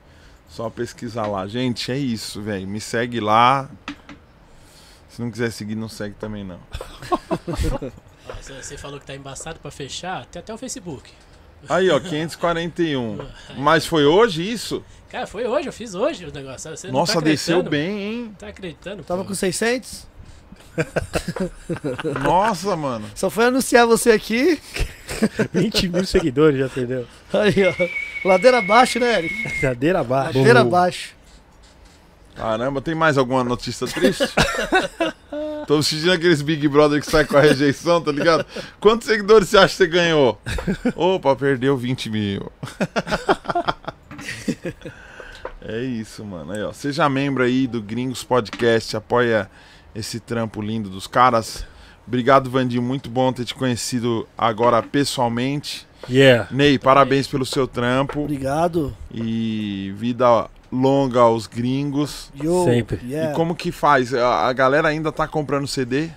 Só 0.48 0.68
pesquisar 0.68 1.26
lá. 1.26 1.46
Gente, 1.46 1.92
é 1.92 1.96
isso, 1.96 2.42
velho. 2.42 2.66
Me 2.66 2.80
segue 2.80 3.20
lá. 3.20 3.68
Se 5.08 5.22
não 5.22 5.30
quiser 5.30 5.52
seguir, 5.52 5.76
não 5.76 5.88
segue 5.88 6.16
também, 6.16 6.42
não. 6.44 6.58
Ó, 7.10 7.90
Você 8.40 8.54
você 8.54 8.78
falou 8.78 8.98
que 8.98 9.06
tá 9.06 9.14
embaçado 9.14 9.60
pra 9.60 9.70
fechar, 9.70 10.24
tem 10.26 10.40
até 10.40 10.52
o 10.52 10.58
Facebook. 10.58 11.12
Aí, 11.68 11.90
ó, 11.90 12.00
541. 12.00 13.18
Mas 13.56 13.86
foi 13.86 14.04
hoje 14.04 14.42
isso? 14.50 14.84
Cara, 15.10 15.26
foi 15.26 15.46
hoje, 15.46 15.68
eu 15.68 15.72
fiz 15.72 15.94
hoje 15.94 16.24
o 16.24 16.32
negócio. 16.32 16.70
Você 16.76 16.88
não 16.88 16.94
Nossa, 16.94 17.14
tá 17.14 17.20
desceu 17.20 17.62
bem, 17.62 18.02
hein? 18.02 18.36
Tá 18.38 18.48
acreditando? 18.48 19.02
Tava 19.04 19.22
pô? 19.22 19.28
com 19.28 19.34
600? 19.34 20.06
Nossa, 22.22 22.74
mano. 22.74 23.06
Só 23.14 23.30
foi 23.30 23.44
anunciar 23.46 23.86
você 23.86 24.10
aqui. 24.10 24.60
20 25.52 25.88
mil 25.88 26.04
seguidores 26.04 26.58
já 26.58 26.66
entendeu? 26.66 27.06
Aí, 27.32 27.54
ó. 27.64 28.28
Ladeira 28.28 28.58
abaixo, 28.58 28.98
né, 28.98 29.18
Eric? 29.18 29.60
Cadeira 29.60 30.00
abaixo. 30.00 30.38
Ladeira 30.38 30.60
abaixo. 30.60 31.14
Caramba, 32.34 32.80
tem 32.82 32.94
mais 32.94 33.16
alguma 33.16 33.44
notícia 33.44 33.86
triste? 33.86 34.24
Tô 35.66 35.78
assistindo 35.78 36.12
aqueles 36.12 36.42
Big 36.42 36.66
Brother 36.68 37.00
que 37.00 37.10
sai 37.10 37.24
com 37.24 37.36
a 37.36 37.40
rejeição, 37.40 38.00
tá 38.00 38.12
ligado? 38.12 38.44
Quantos 38.80 39.06
seguidores 39.06 39.48
você 39.48 39.58
acha 39.58 39.68
que 39.68 39.74
você 39.76 39.86
ganhou? 39.86 40.40
Opa, 40.94 41.34
perdeu 41.34 41.76
20 41.76 42.10
mil. 42.10 42.52
é 45.62 45.82
isso, 45.82 46.24
mano. 46.24 46.52
Aí, 46.52 46.62
ó. 46.62 46.72
Seja 46.72 47.08
membro 47.08 47.42
aí 47.42 47.66
do 47.66 47.80
Gringos 47.80 48.22
Podcast, 48.22 48.96
apoia 48.96 49.50
esse 49.94 50.20
trampo 50.20 50.60
lindo 50.60 50.88
dos 50.90 51.06
caras. 51.06 51.64
Obrigado, 52.06 52.50
Vandinho. 52.50 52.82
Muito 52.82 53.08
bom 53.08 53.32
ter 53.32 53.44
te 53.44 53.54
conhecido 53.54 54.28
agora 54.36 54.82
pessoalmente. 54.82 55.86
Yeah. 56.08 56.48
Ney, 56.50 56.78
parabéns 56.78 57.26
pelo 57.26 57.46
seu 57.46 57.66
trampo. 57.66 58.20
Obrigado. 58.20 58.94
E 59.12 59.94
vida 59.96 60.50
longa 60.74 61.20
aos 61.20 61.46
gringos. 61.46 62.30
Yo, 62.42 62.64
Sempre. 62.64 63.00
yeah. 63.06 63.32
E 63.32 63.34
como 63.34 63.54
que 63.54 63.70
faz? 63.72 64.12
A, 64.12 64.46
a 64.48 64.52
galera 64.52 64.88
ainda 64.88 65.12
tá 65.12 65.26
comprando 65.28 65.66
CD? 65.66 66.10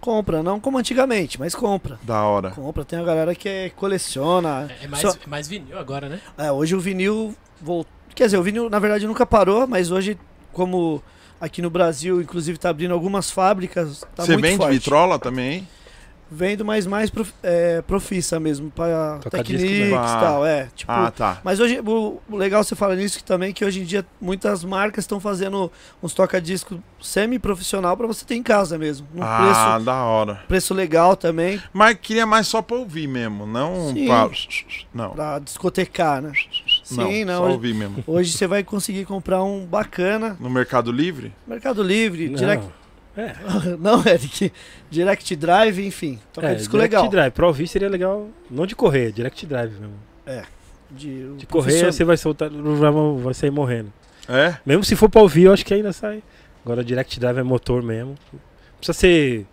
Compra, 0.00 0.42
não 0.42 0.60
como 0.60 0.76
antigamente, 0.78 1.38
mas 1.40 1.54
compra. 1.54 1.98
Da 2.02 2.22
hora. 2.24 2.50
Compra. 2.50 2.84
Tem 2.84 2.98
a 2.98 3.02
galera 3.02 3.34
que 3.34 3.48
é- 3.48 3.70
coleciona. 3.70 4.68
É, 4.80 4.84
é 4.84 4.88
mais, 4.88 5.02
Só- 5.02 5.10
é 5.24 5.26
mais 5.28 5.48
vinil 5.48 5.78
agora, 5.78 6.08
né? 6.08 6.20
É, 6.36 6.52
hoje 6.52 6.74
o 6.76 6.80
vinil 6.80 7.34
voltou. 7.60 7.90
Quer 8.14 8.26
dizer, 8.26 8.38
o 8.38 8.42
vinil 8.42 8.68
na 8.70 8.78
verdade 8.78 9.06
nunca 9.06 9.24
parou, 9.26 9.66
mas 9.66 9.90
hoje, 9.90 10.16
como 10.52 11.02
aqui 11.40 11.60
no 11.62 11.70
Brasil, 11.70 12.20
inclusive 12.20 12.58
tá 12.58 12.68
abrindo 12.70 12.92
algumas 12.94 13.30
fábricas, 13.30 14.04
tá 14.14 14.24
Você 14.24 14.32
muito 14.34 14.42
vende 14.44 14.56
forte. 14.58 14.72
vitrola 14.74 15.18
também? 15.18 15.66
Vendo, 16.30 16.64
mas 16.64 16.86
mais 16.86 17.10
prof, 17.10 17.32
é, 17.42 17.82
profissa 17.82 18.40
mesmo, 18.40 18.70
disco 18.70 19.30
Technics 19.30 19.62
e. 19.62 19.94
Ah. 19.94 20.18
tal, 20.20 20.46
é. 20.46 20.68
Tipo, 20.74 20.90
ah, 20.90 21.10
tá. 21.10 21.38
Mas 21.44 21.60
hoje, 21.60 21.80
o, 21.80 22.20
o 22.28 22.36
legal 22.36 22.64
você 22.64 22.74
falar 22.74 22.96
nisso 22.96 23.18
que 23.18 23.24
também 23.24 23.52
que 23.52 23.64
hoje 23.64 23.80
em 23.80 23.84
dia 23.84 24.04
muitas 24.20 24.64
marcas 24.64 25.04
estão 25.04 25.20
fazendo 25.20 25.70
uns 26.02 26.14
toca-disco 26.14 26.82
semi-profissional 27.00 27.96
pra 27.96 28.06
você 28.06 28.24
ter 28.24 28.34
em 28.34 28.42
casa 28.42 28.76
mesmo. 28.78 29.06
Num 29.14 29.22
Ah, 29.22 29.38
preço, 29.72 29.84
da 29.84 30.02
hora. 30.04 30.42
preço 30.48 30.74
legal 30.74 31.14
também, 31.16 31.62
Mas 31.72 31.96
queria 32.00 32.26
mais 32.26 32.46
só 32.46 32.60
pra 32.62 32.76
ouvir 32.76 33.06
mesmo, 33.06 33.46
não 33.46 33.92
Sim. 33.92 34.06
pra... 34.06 34.30
Não, 34.92 35.10
pra 35.10 35.38
discotecar, 35.38 36.20
né? 36.22 36.32
Sim, 36.82 37.24
não, 37.24 37.34
não. 37.34 37.38
só 37.40 37.44
hoje, 37.46 37.54
ouvir 37.54 37.74
mesmo. 37.74 38.04
hoje 38.06 38.32
você 38.32 38.46
vai 38.46 38.64
conseguir 38.64 39.04
comprar 39.04 39.42
um 39.42 39.64
bacana. 39.66 40.36
No 40.40 40.50
Mercado 40.50 40.90
Livre? 40.90 41.32
Mercado 41.46 41.82
Livre, 41.82 42.28
Não. 42.28 42.36
Direct. 42.36 42.66
É, 43.16 43.32
Não, 43.78 44.02
Eric. 44.06 44.52
Direct 44.90 45.36
Drive, 45.36 45.78
enfim. 45.86 46.18
Toca 46.32 46.48
é, 46.48 46.54
disco 46.54 46.72
direct 46.72 46.94
legal. 46.96 47.08
drive. 47.10 47.32
Pra 47.32 47.46
ouvir 47.46 47.68
seria 47.68 47.88
legal, 47.88 48.28
não 48.50 48.66
de 48.66 48.74
correr, 48.74 49.12
direct 49.12 49.46
drive 49.46 49.72
mesmo. 49.78 49.94
De, 50.90 51.34
De 51.36 51.46
correr 51.46 51.92
você 51.92 52.04
vai 52.04 52.16
soltar, 52.16 52.50
vai, 52.50 52.92
vai 53.22 53.34
sair 53.34 53.50
morrendo. 53.50 53.92
É? 54.28 54.56
Mesmo 54.64 54.84
se 54.84 54.94
for 54.96 55.08
pra 55.08 55.20
ouvir, 55.22 55.44
eu 55.44 55.52
acho 55.52 55.64
que 55.64 55.74
ainda 55.74 55.92
sai. 55.92 56.22
Agora 56.64 56.82
direct 56.84 57.18
drive 57.20 57.38
é 57.38 57.42
motor 57.42 57.82
mesmo. 57.82 58.16
Precisa 58.78 58.98
ser 58.98 59.46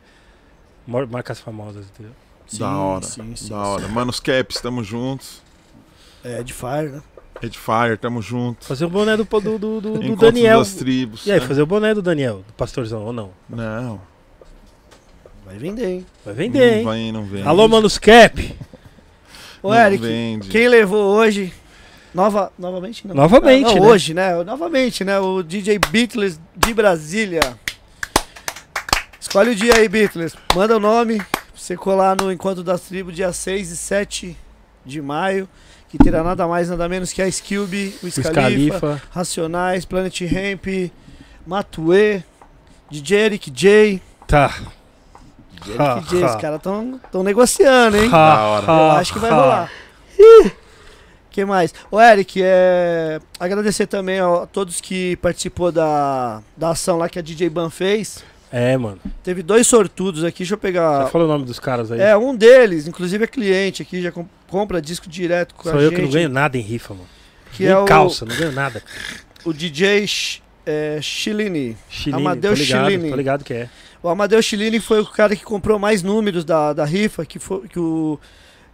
mar- 0.88 1.08
marcas 1.08 1.40
famosas, 1.40 1.86
entendeu? 1.88 2.14
da 2.60 2.78
hora, 2.78 3.04
Sim, 3.06 3.34
sim, 3.36 3.50
da 3.50 3.58
hora. 3.58 3.88
Manos 3.88 4.20
Caps, 4.20 4.60
tamo 4.60 4.84
juntos. 4.84 5.42
É, 6.24 6.44
de 6.44 6.54
Fire, 6.54 6.90
né? 6.90 7.02
Edifier, 7.42 7.98
tamo 7.98 8.22
junto. 8.22 8.66
Fazer 8.66 8.86
o 8.86 8.90
boné 8.90 9.18
do, 9.18 9.24
do, 9.24 9.40
do, 9.42 9.58
do- 9.58 9.82
do 9.82 10.04
Encontro 10.04 10.28
Daniel. 10.32 10.60
das 10.60 10.74
tribos. 10.76 11.26
E 11.26 11.32
aí, 11.32 11.40
né? 11.40 11.48
fazer 11.48 11.62
o 11.62 11.66
boné 11.66 11.94
do 11.94 12.02
Daniel, 12.02 12.44
do 12.48 12.54
pastorzão, 12.54 13.04
ou 13.06 13.14
não? 13.14 13.32
Não, 13.50 14.00
Vai 15.46 15.58
vender, 15.58 15.86
hein? 15.90 16.06
Vai 16.24 16.34
vender, 16.34 16.78
hein? 16.78 16.84
não 16.86 16.92
vem, 16.92 17.12
não 17.12 17.24
vem. 17.26 17.44
Alô, 17.44 17.68
Manus 17.68 17.98
Cap! 17.98 18.56
Ô, 19.62 19.74
Eric, 19.74 20.02
vende. 20.04 20.50
quem 20.50 20.68
levou 20.68 21.16
hoje. 21.16 21.54
Nova, 22.14 22.52
novamente 22.60 23.08
não. 23.08 23.16
Novamente, 23.16 23.66
Ah, 23.72 23.76
não, 23.76 23.82
né? 23.84 23.88
hoje, 23.90 24.14
né? 24.14 24.44
Novamente, 24.44 25.04
né? 25.04 25.20
O 25.20 25.42
DJ 25.44 25.80
Beatles 25.80 26.40
de 26.56 26.74
Brasília. 26.74 27.42
Escolhe 29.20 29.52
o 29.52 29.56
dia 29.56 29.76
aí, 29.78 29.88
Beatles. 29.88 30.36
Manda 30.56 30.76
o 30.76 30.80
nome 30.80 31.18
pra 31.18 31.28
você 31.56 31.76
colar 31.78 32.16
no 32.20 32.32
Encontro 32.32 32.64
das 32.64 32.82
Tribos, 32.82 33.16
dia 33.16 33.32
6 33.32 33.72
e 33.72 33.78
7 33.78 34.38
de 34.86 35.02
maio. 35.02 35.48
Que 35.92 35.98
terá 35.98 36.24
nada 36.24 36.48
mais, 36.48 36.70
nada 36.70 36.88
menos 36.88 37.12
que 37.12 37.22
a 37.22 37.28
Skilby, 37.28 37.94
o 38.02 38.08
O 38.08 38.12
Scalifa. 38.12 39.02
Racionais, 39.12 39.84
Planet 39.84 40.22
Ramp, 40.22 40.90
Matue, 41.46 42.24
DJ 42.90 43.18
Eric 43.18 43.52
J. 43.52 44.02
Tá. 44.26 44.56
DJ 45.52 45.76
Eric 45.76 46.10
J. 46.10 46.26
Os 46.26 46.36
caras 46.36 46.58
estão 46.58 47.24
negociando, 47.24 47.98
hein? 47.98 48.10
Da 48.10 48.42
hora. 48.42 48.66
Eu 48.66 48.92
acho 48.92 49.12
que 49.12 49.20
vai 49.20 49.32
rolar. 49.32 49.70
que 51.30 51.44
mais? 51.44 51.74
Ô, 51.92 52.00
Eric, 52.00 52.42
é... 52.42 53.20
agradecer 53.38 53.86
também 53.86 54.22
a 54.22 54.46
todos 54.46 54.80
que 54.80 55.18
participou 55.18 55.74
da, 55.74 56.42
da 56.56 56.70
ação 56.70 56.98
lá 56.98 57.10
que 57.10 57.20
a 57.20 57.22
DJ 57.22 57.50
Ban 57.50 57.70
fez. 57.70 58.24
É, 58.52 58.76
mano. 58.78 59.00
Teve 59.24 59.42
dois 59.42 59.66
sortudos 59.66 60.24
aqui, 60.24 60.40
deixa 60.40 60.56
eu 60.56 60.58
pegar. 60.58 61.04
Já 61.04 61.08
fala 61.08 61.24
o 61.24 61.28
nome 61.28 61.46
dos 61.46 61.60
caras 61.60 61.92
aí. 61.92 62.02
É, 62.02 62.18
um 62.18 62.36
deles, 62.36 62.86
inclusive 62.88 63.24
é 63.24 63.28
cliente 63.28 63.82
aqui, 63.82 64.02
já 64.02 64.12
com- 64.12 64.26
compra 64.48 64.82
disco 64.82 65.08
direto 65.08 65.56
com 65.56 65.64
Sou 65.70 65.74
a 65.80 65.82
eu 65.82 65.90
gente. 65.90 65.96
que 65.96 66.02
não 66.02 66.10
ganho 66.12 66.30
nada 66.30 66.58
em 66.58 66.62
rifa, 66.62 66.94
mano. 66.94 67.08
que 67.54 67.64
Nem 67.64 67.72
é 67.72 67.78
o, 67.78 67.86
calça, 67.86 68.26
não 68.26 68.36
ganho 68.36 68.52
nada. 68.52 68.84
o 69.46 69.54
DJ 69.54 70.06
é, 70.66 71.00
Chilini. 71.02 71.78
Chilini, 71.90 72.22
Amadeus 72.22 72.60
tô 72.60 72.66
ligado, 72.66 72.86
Chilini. 72.92 73.10
tô 73.10 73.16
ligado 73.16 73.44
que 73.46 73.54
é. 73.54 73.70
O 74.04 74.10
Amadeus 74.10 74.44
Chilini 74.46 74.80
foi 74.80 75.00
o 75.00 75.06
cara 75.06 75.36
que 75.36 75.44
comprou 75.46 75.80
mais 75.80 76.04
números 76.04 76.44
da, 76.44 76.74
da 76.74 76.84
rifa, 76.84 77.26
que 77.26 77.40
foi 77.40 77.68
que 77.68 77.80
o, 77.80 78.20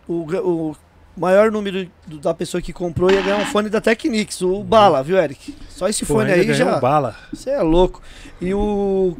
o, 0.07 0.13
o 0.23 0.75
maior 1.17 1.51
número 1.51 1.89
do- 2.05 2.19
da 2.19 2.33
pessoa 2.33 2.61
que 2.61 2.71
comprou 2.71 3.11
ia 3.11 3.21
ganhar 3.21 3.37
um 3.37 3.45
fone 3.45 3.69
da 3.69 3.81
Technics, 3.81 4.41
o 4.41 4.63
Bala, 4.63 5.03
viu, 5.03 5.17
Eric? 5.17 5.55
Só 5.69 5.87
esse 5.87 6.05
Pô, 6.05 6.15
fone 6.15 6.31
aí 6.31 6.53
já. 6.53 6.77
um 6.77 6.79
bala. 6.79 7.15
Você 7.33 7.49
é 7.49 7.61
louco. 7.61 8.01
E 8.41 8.53
o, 8.53 9.17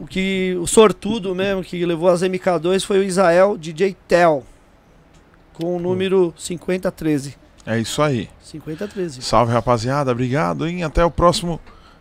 o 0.00 0.06
que 0.06 0.56
o 0.60 0.66
sortudo 0.66 1.34
mesmo 1.34 1.62
que 1.62 1.84
levou 1.84 2.08
as 2.08 2.22
MK2 2.22 2.84
foi 2.84 2.98
o 2.98 3.02
Israel 3.02 3.56
DJ 3.58 3.96
Tel 4.06 4.44
com 5.54 5.76
o 5.76 5.80
número 5.80 6.32
5013. 6.36 7.36
É 7.66 7.78
isso 7.78 8.00
aí. 8.02 8.28
5013. 8.42 9.22
Salve, 9.22 9.52
rapaziada. 9.52 10.10
Obrigado, 10.12 10.66
hein? 10.66 10.82
Até 10.82 11.04
o 11.04 11.10
próximo 11.10 11.60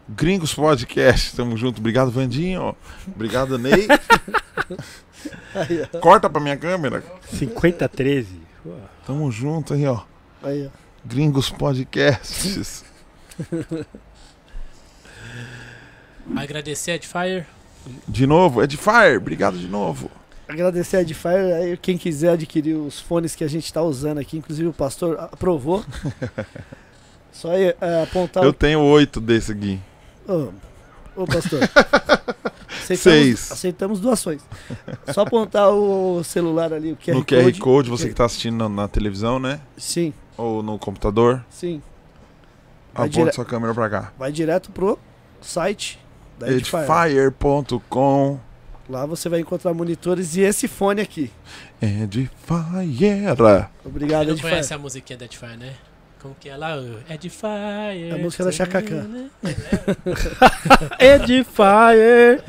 Gringos 0.09 0.53
Podcast. 0.53 1.35
Tamo 1.35 1.55
junto. 1.57 1.79
Obrigado, 1.79 2.09
Vandinho. 2.11 2.75
Obrigado, 3.07 3.57
Ney. 3.59 3.87
Corta 6.01 6.29
pra 6.29 6.41
minha 6.41 6.57
câmera. 6.57 7.03
5013. 7.33 8.27
Pô, 8.63 8.71
Tamo 9.05 9.31
junto 9.31 9.73
aí, 9.73 9.85
ó. 9.85 10.01
Aí, 10.43 10.67
ó. 10.67 10.69
Gringos 11.03 11.49
Podcasts. 11.49 12.83
Agradecer 16.35 16.91
a 16.91 16.95
Edifier. 16.95 17.47
De 18.07 18.27
novo, 18.27 18.61
Edifier. 18.61 19.17
Obrigado 19.17 19.57
de 19.57 19.67
novo. 19.67 20.09
Agradecer 20.47 20.97
a 20.97 21.01
Edifier, 21.01 21.55
aí 21.55 21.77
quem 21.77 21.97
quiser 21.97 22.31
adquirir 22.31 22.75
os 22.75 22.99
fones 22.99 23.35
que 23.35 23.43
a 23.43 23.47
gente 23.47 23.65
está 23.65 23.81
usando 23.81 24.19
aqui, 24.19 24.37
inclusive 24.37 24.67
o 24.67 24.73
pastor 24.73 25.17
aprovou. 25.19 25.83
Só 27.31 27.53
é, 27.53 27.75
é, 27.79 28.03
apontar 28.03 28.43
Eu 28.43 28.51
tenho 28.51 28.81
oito 28.81 29.21
desse 29.21 29.53
aqui. 29.53 29.79
o. 30.27 30.51
Ô, 31.23 31.25
pastor. 31.27 31.59
Aceitamos, 32.81 33.01
Seis. 33.03 33.51
aceitamos 33.51 33.99
doações. 34.01 34.41
Só 35.13 35.21
apontar 35.21 35.69
o 35.69 36.23
celular 36.23 36.73
ali, 36.73 36.91
o 36.91 36.97
QR 36.97 37.13
no 37.13 37.23
QR 37.23 37.43
Code. 37.43 37.59
Code, 37.59 37.89
você 37.89 38.09
que 38.09 38.15
tá 38.15 38.25
assistindo 38.25 38.57
na, 38.57 38.67
na 38.67 38.87
televisão, 38.87 39.39
né? 39.39 39.61
Sim, 39.77 40.13
Ou 40.37 40.61
no 40.63 40.77
computador. 40.79 41.43
sim. 41.49 41.81
Vai 42.93 43.07
Aponta 43.07 43.21
dire- 43.23 43.33
sua 43.33 43.45
câmera 43.45 43.73
pra 43.73 43.89
cá. 43.89 44.11
Vai 44.19 44.31
direto 44.31 44.71
pro 44.71 44.99
site 45.41 45.97
da 46.37 46.51
Edifier. 46.51 46.83
Edifier.com 46.83 48.39
Lá 48.89 49.05
você 49.05 49.29
vai 49.29 49.39
encontrar 49.39 49.73
monitores 49.73 50.35
e 50.35 50.41
esse 50.41 50.67
fone 50.67 50.99
aqui. 51.01 51.31
Edifier. 51.81 53.69
Obrigado, 53.85 54.25
não 54.27 54.33
Edifier. 54.33 54.51
conhece 54.53 54.73
a 54.73 54.77
musiquinha 54.77 55.17
da 55.17 55.25
Edifier, 55.25 55.57
né? 55.57 55.73
Como 56.21 56.35
que 56.39 56.49
é 56.49 56.55
lá? 56.55 56.75
o 56.77 56.99
Edifier. 57.11 58.13
A 58.13 58.17
música 58.19 58.43
da 58.43 58.51
Chaka 58.51 58.79
Khan. 58.81 59.29
Edifier. 60.99 62.43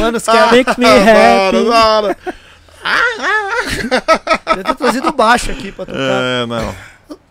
Mano, 0.00 0.16
os 0.18 0.24
caras 0.24 0.50
Makes 0.50 0.76
me 0.76 0.84
Para, 0.84 1.48
happy. 1.48 1.64
para. 1.68 2.16
devem 4.46 4.64
ter 4.64 4.74
trazido 4.74 5.12
baixo 5.12 5.50
aqui 5.52 5.70
pra 5.70 5.86
tocar. 5.86 6.00
É, 6.00 6.46
não. 6.46 6.74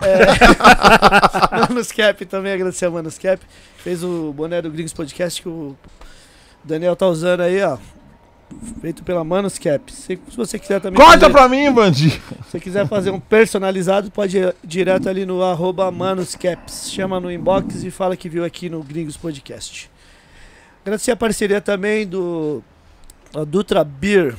Manuscap 1.69 2.25
também, 2.25 2.53
agradecer 2.53 2.85
a 2.85 2.89
Manuscap. 2.91 3.41
Fez 3.77 4.03
o 4.03 4.31
boné 4.31 4.61
do 4.61 4.71
Gringos 4.71 4.93
Podcast 4.93 5.41
que 5.41 5.49
o 5.49 5.75
Daniel 6.63 6.95
tá 6.95 7.07
usando 7.07 7.41
aí, 7.41 7.61
ó. 7.61 7.77
Feito 8.79 9.03
pela 9.03 9.23
Manuscap. 9.23 9.91
Se, 9.91 10.19
se 10.29 10.37
você 10.37 10.59
quiser 10.59 10.79
também. 10.81 10.99
Corta 10.99 11.21
fazer, 11.21 11.33
pra 11.33 11.49
mim, 11.49 11.71
Bandinho. 11.71 12.11
Se 12.11 12.51
você 12.51 12.59
quiser 12.59 12.87
fazer 12.87 13.11
um 13.11 13.19
personalizado, 13.19 14.11
pode 14.11 14.37
ir 14.37 14.55
direto 14.63 15.09
ali 15.09 15.25
no 15.25 15.43
arroba 15.43 15.89
Manuscaps. 15.91 16.91
Chama 16.91 17.19
no 17.19 17.31
inbox 17.31 17.83
e 17.83 17.91
fala 17.91 18.15
que 18.15 18.29
viu 18.29 18.43
aqui 18.43 18.69
no 18.69 18.83
Gringos 18.83 19.17
Podcast. 19.17 19.89
Agradecer 20.83 21.11
a 21.11 21.15
parceria 21.15 21.61
também 21.61 22.07
do 22.07 22.63
a 23.33 23.43
Dutra 23.43 23.83
Beer. 23.83 24.35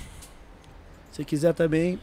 Se 1.12 1.24
quiser 1.24 1.54
também, 1.54 1.98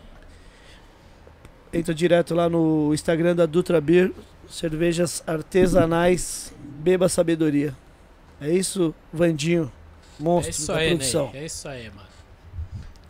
entra 1.73 1.93
direto 1.93 2.33
lá 2.33 2.49
no 2.49 2.93
Instagram 2.93 3.35
da 3.35 3.45
Dutra 3.45 3.79
Beer. 3.81 4.11
Cervejas 4.49 5.23
artesanais, 5.27 6.53
beba 6.57 7.07
sabedoria. 7.07 7.75
É 8.41 8.49
isso, 8.49 8.95
Vandinho, 9.13 9.71
É 10.19 10.23
monstro 10.23 10.51
isso 10.51 10.67
da 10.67 10.75
aí, 10.77 10.89
produção. 10.89 11.30
Ney. 11.31 11.41
É 11.41 11.45
isso 11.45 11.67
aí, 11.67 11.89
mano. 11.89 12.07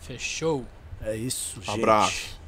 Fechou. 0.01 0.65
É 1.01 1.15
isso, 1.15 1.61
gente. 1.61 1.71
Abraço. 1.79 2.39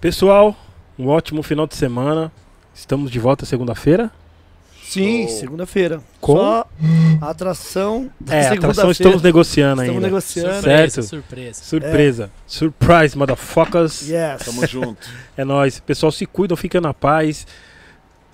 Pessoal, 0.00 0.56
um 0.98 1.08
ótimo 1.08 1.42
final 1.42 1.66
de 1.66 1.74
semana. 1.76 2.32
Estamos 2.74 3.10
de 3.10 3.18
volta 3.18 3.46
segunda-feira. 3.46 4.10
Sim, 4.82 5.26
Show. 5.26 5.38
segunda-feira. 5.40 6.00
Com? 6.20 6.36
Só 6.36 6.68
a 7.20 7.30
atração 7.30 8.08
da 8.20 8.36
É, 8.36 8.48
a 8.48 8.52
atração 8.52 8.90
estamos 8.90 9.20
negociando 9.20 9.82
Estamos 9.82 9.96
ainda. 9.96 10.06
negociando. 10.06 10.52
Surpresa, 10.54 10.88
Certo. 11.02 11.08
surpresa. 11.08 11.64
Surpresa. 11.64 12.30
Surprise, 12.46 13.18
motherfuckers. 13.18 14.08
Yes. 14.08 14.44
Tamo 14.44 14.64
junto. 14.66 15.08
É 15.36 15.44
nóis. 15.44 15.80
Pessoal, 15.80 16.12
se 16.12 16.24
cuidam, 16.24 16.56
fiquem 16.56 16.80
na 16.80 16.94
paz. 16.94 17.46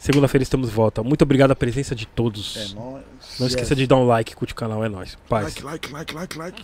Segunda-feira 0.02 0.42
estamos 0.42 0.68
de 0.68 0.74
volta. 0.74 1.00
Muito 1.00 1.22
obrigado 1.22 1.52
a 1.52 1.54
presença 1.54 1.94
de 1.94 2.06
todos. 2.06 2.56
É 2.56 2.74
nóis. 2.74 3.04
Não 3.38 3.46
esqueça 3.46 3.72
de 3.72 3.86
dar 3.86 3.94
um 3.94 4.04
like, 4.04 4.34
curte 4.34 4.52
o 4.52 4.56
canal, 4.56 4.84
é 4.84 4.88
nóis. 4.88 5.16
Paz. 5.28 5.54
Like, 5.62 5.62
like, 5.62 5.92
like, 5.92 6.14
like, 6.16 6.38
like. 6.38 6.62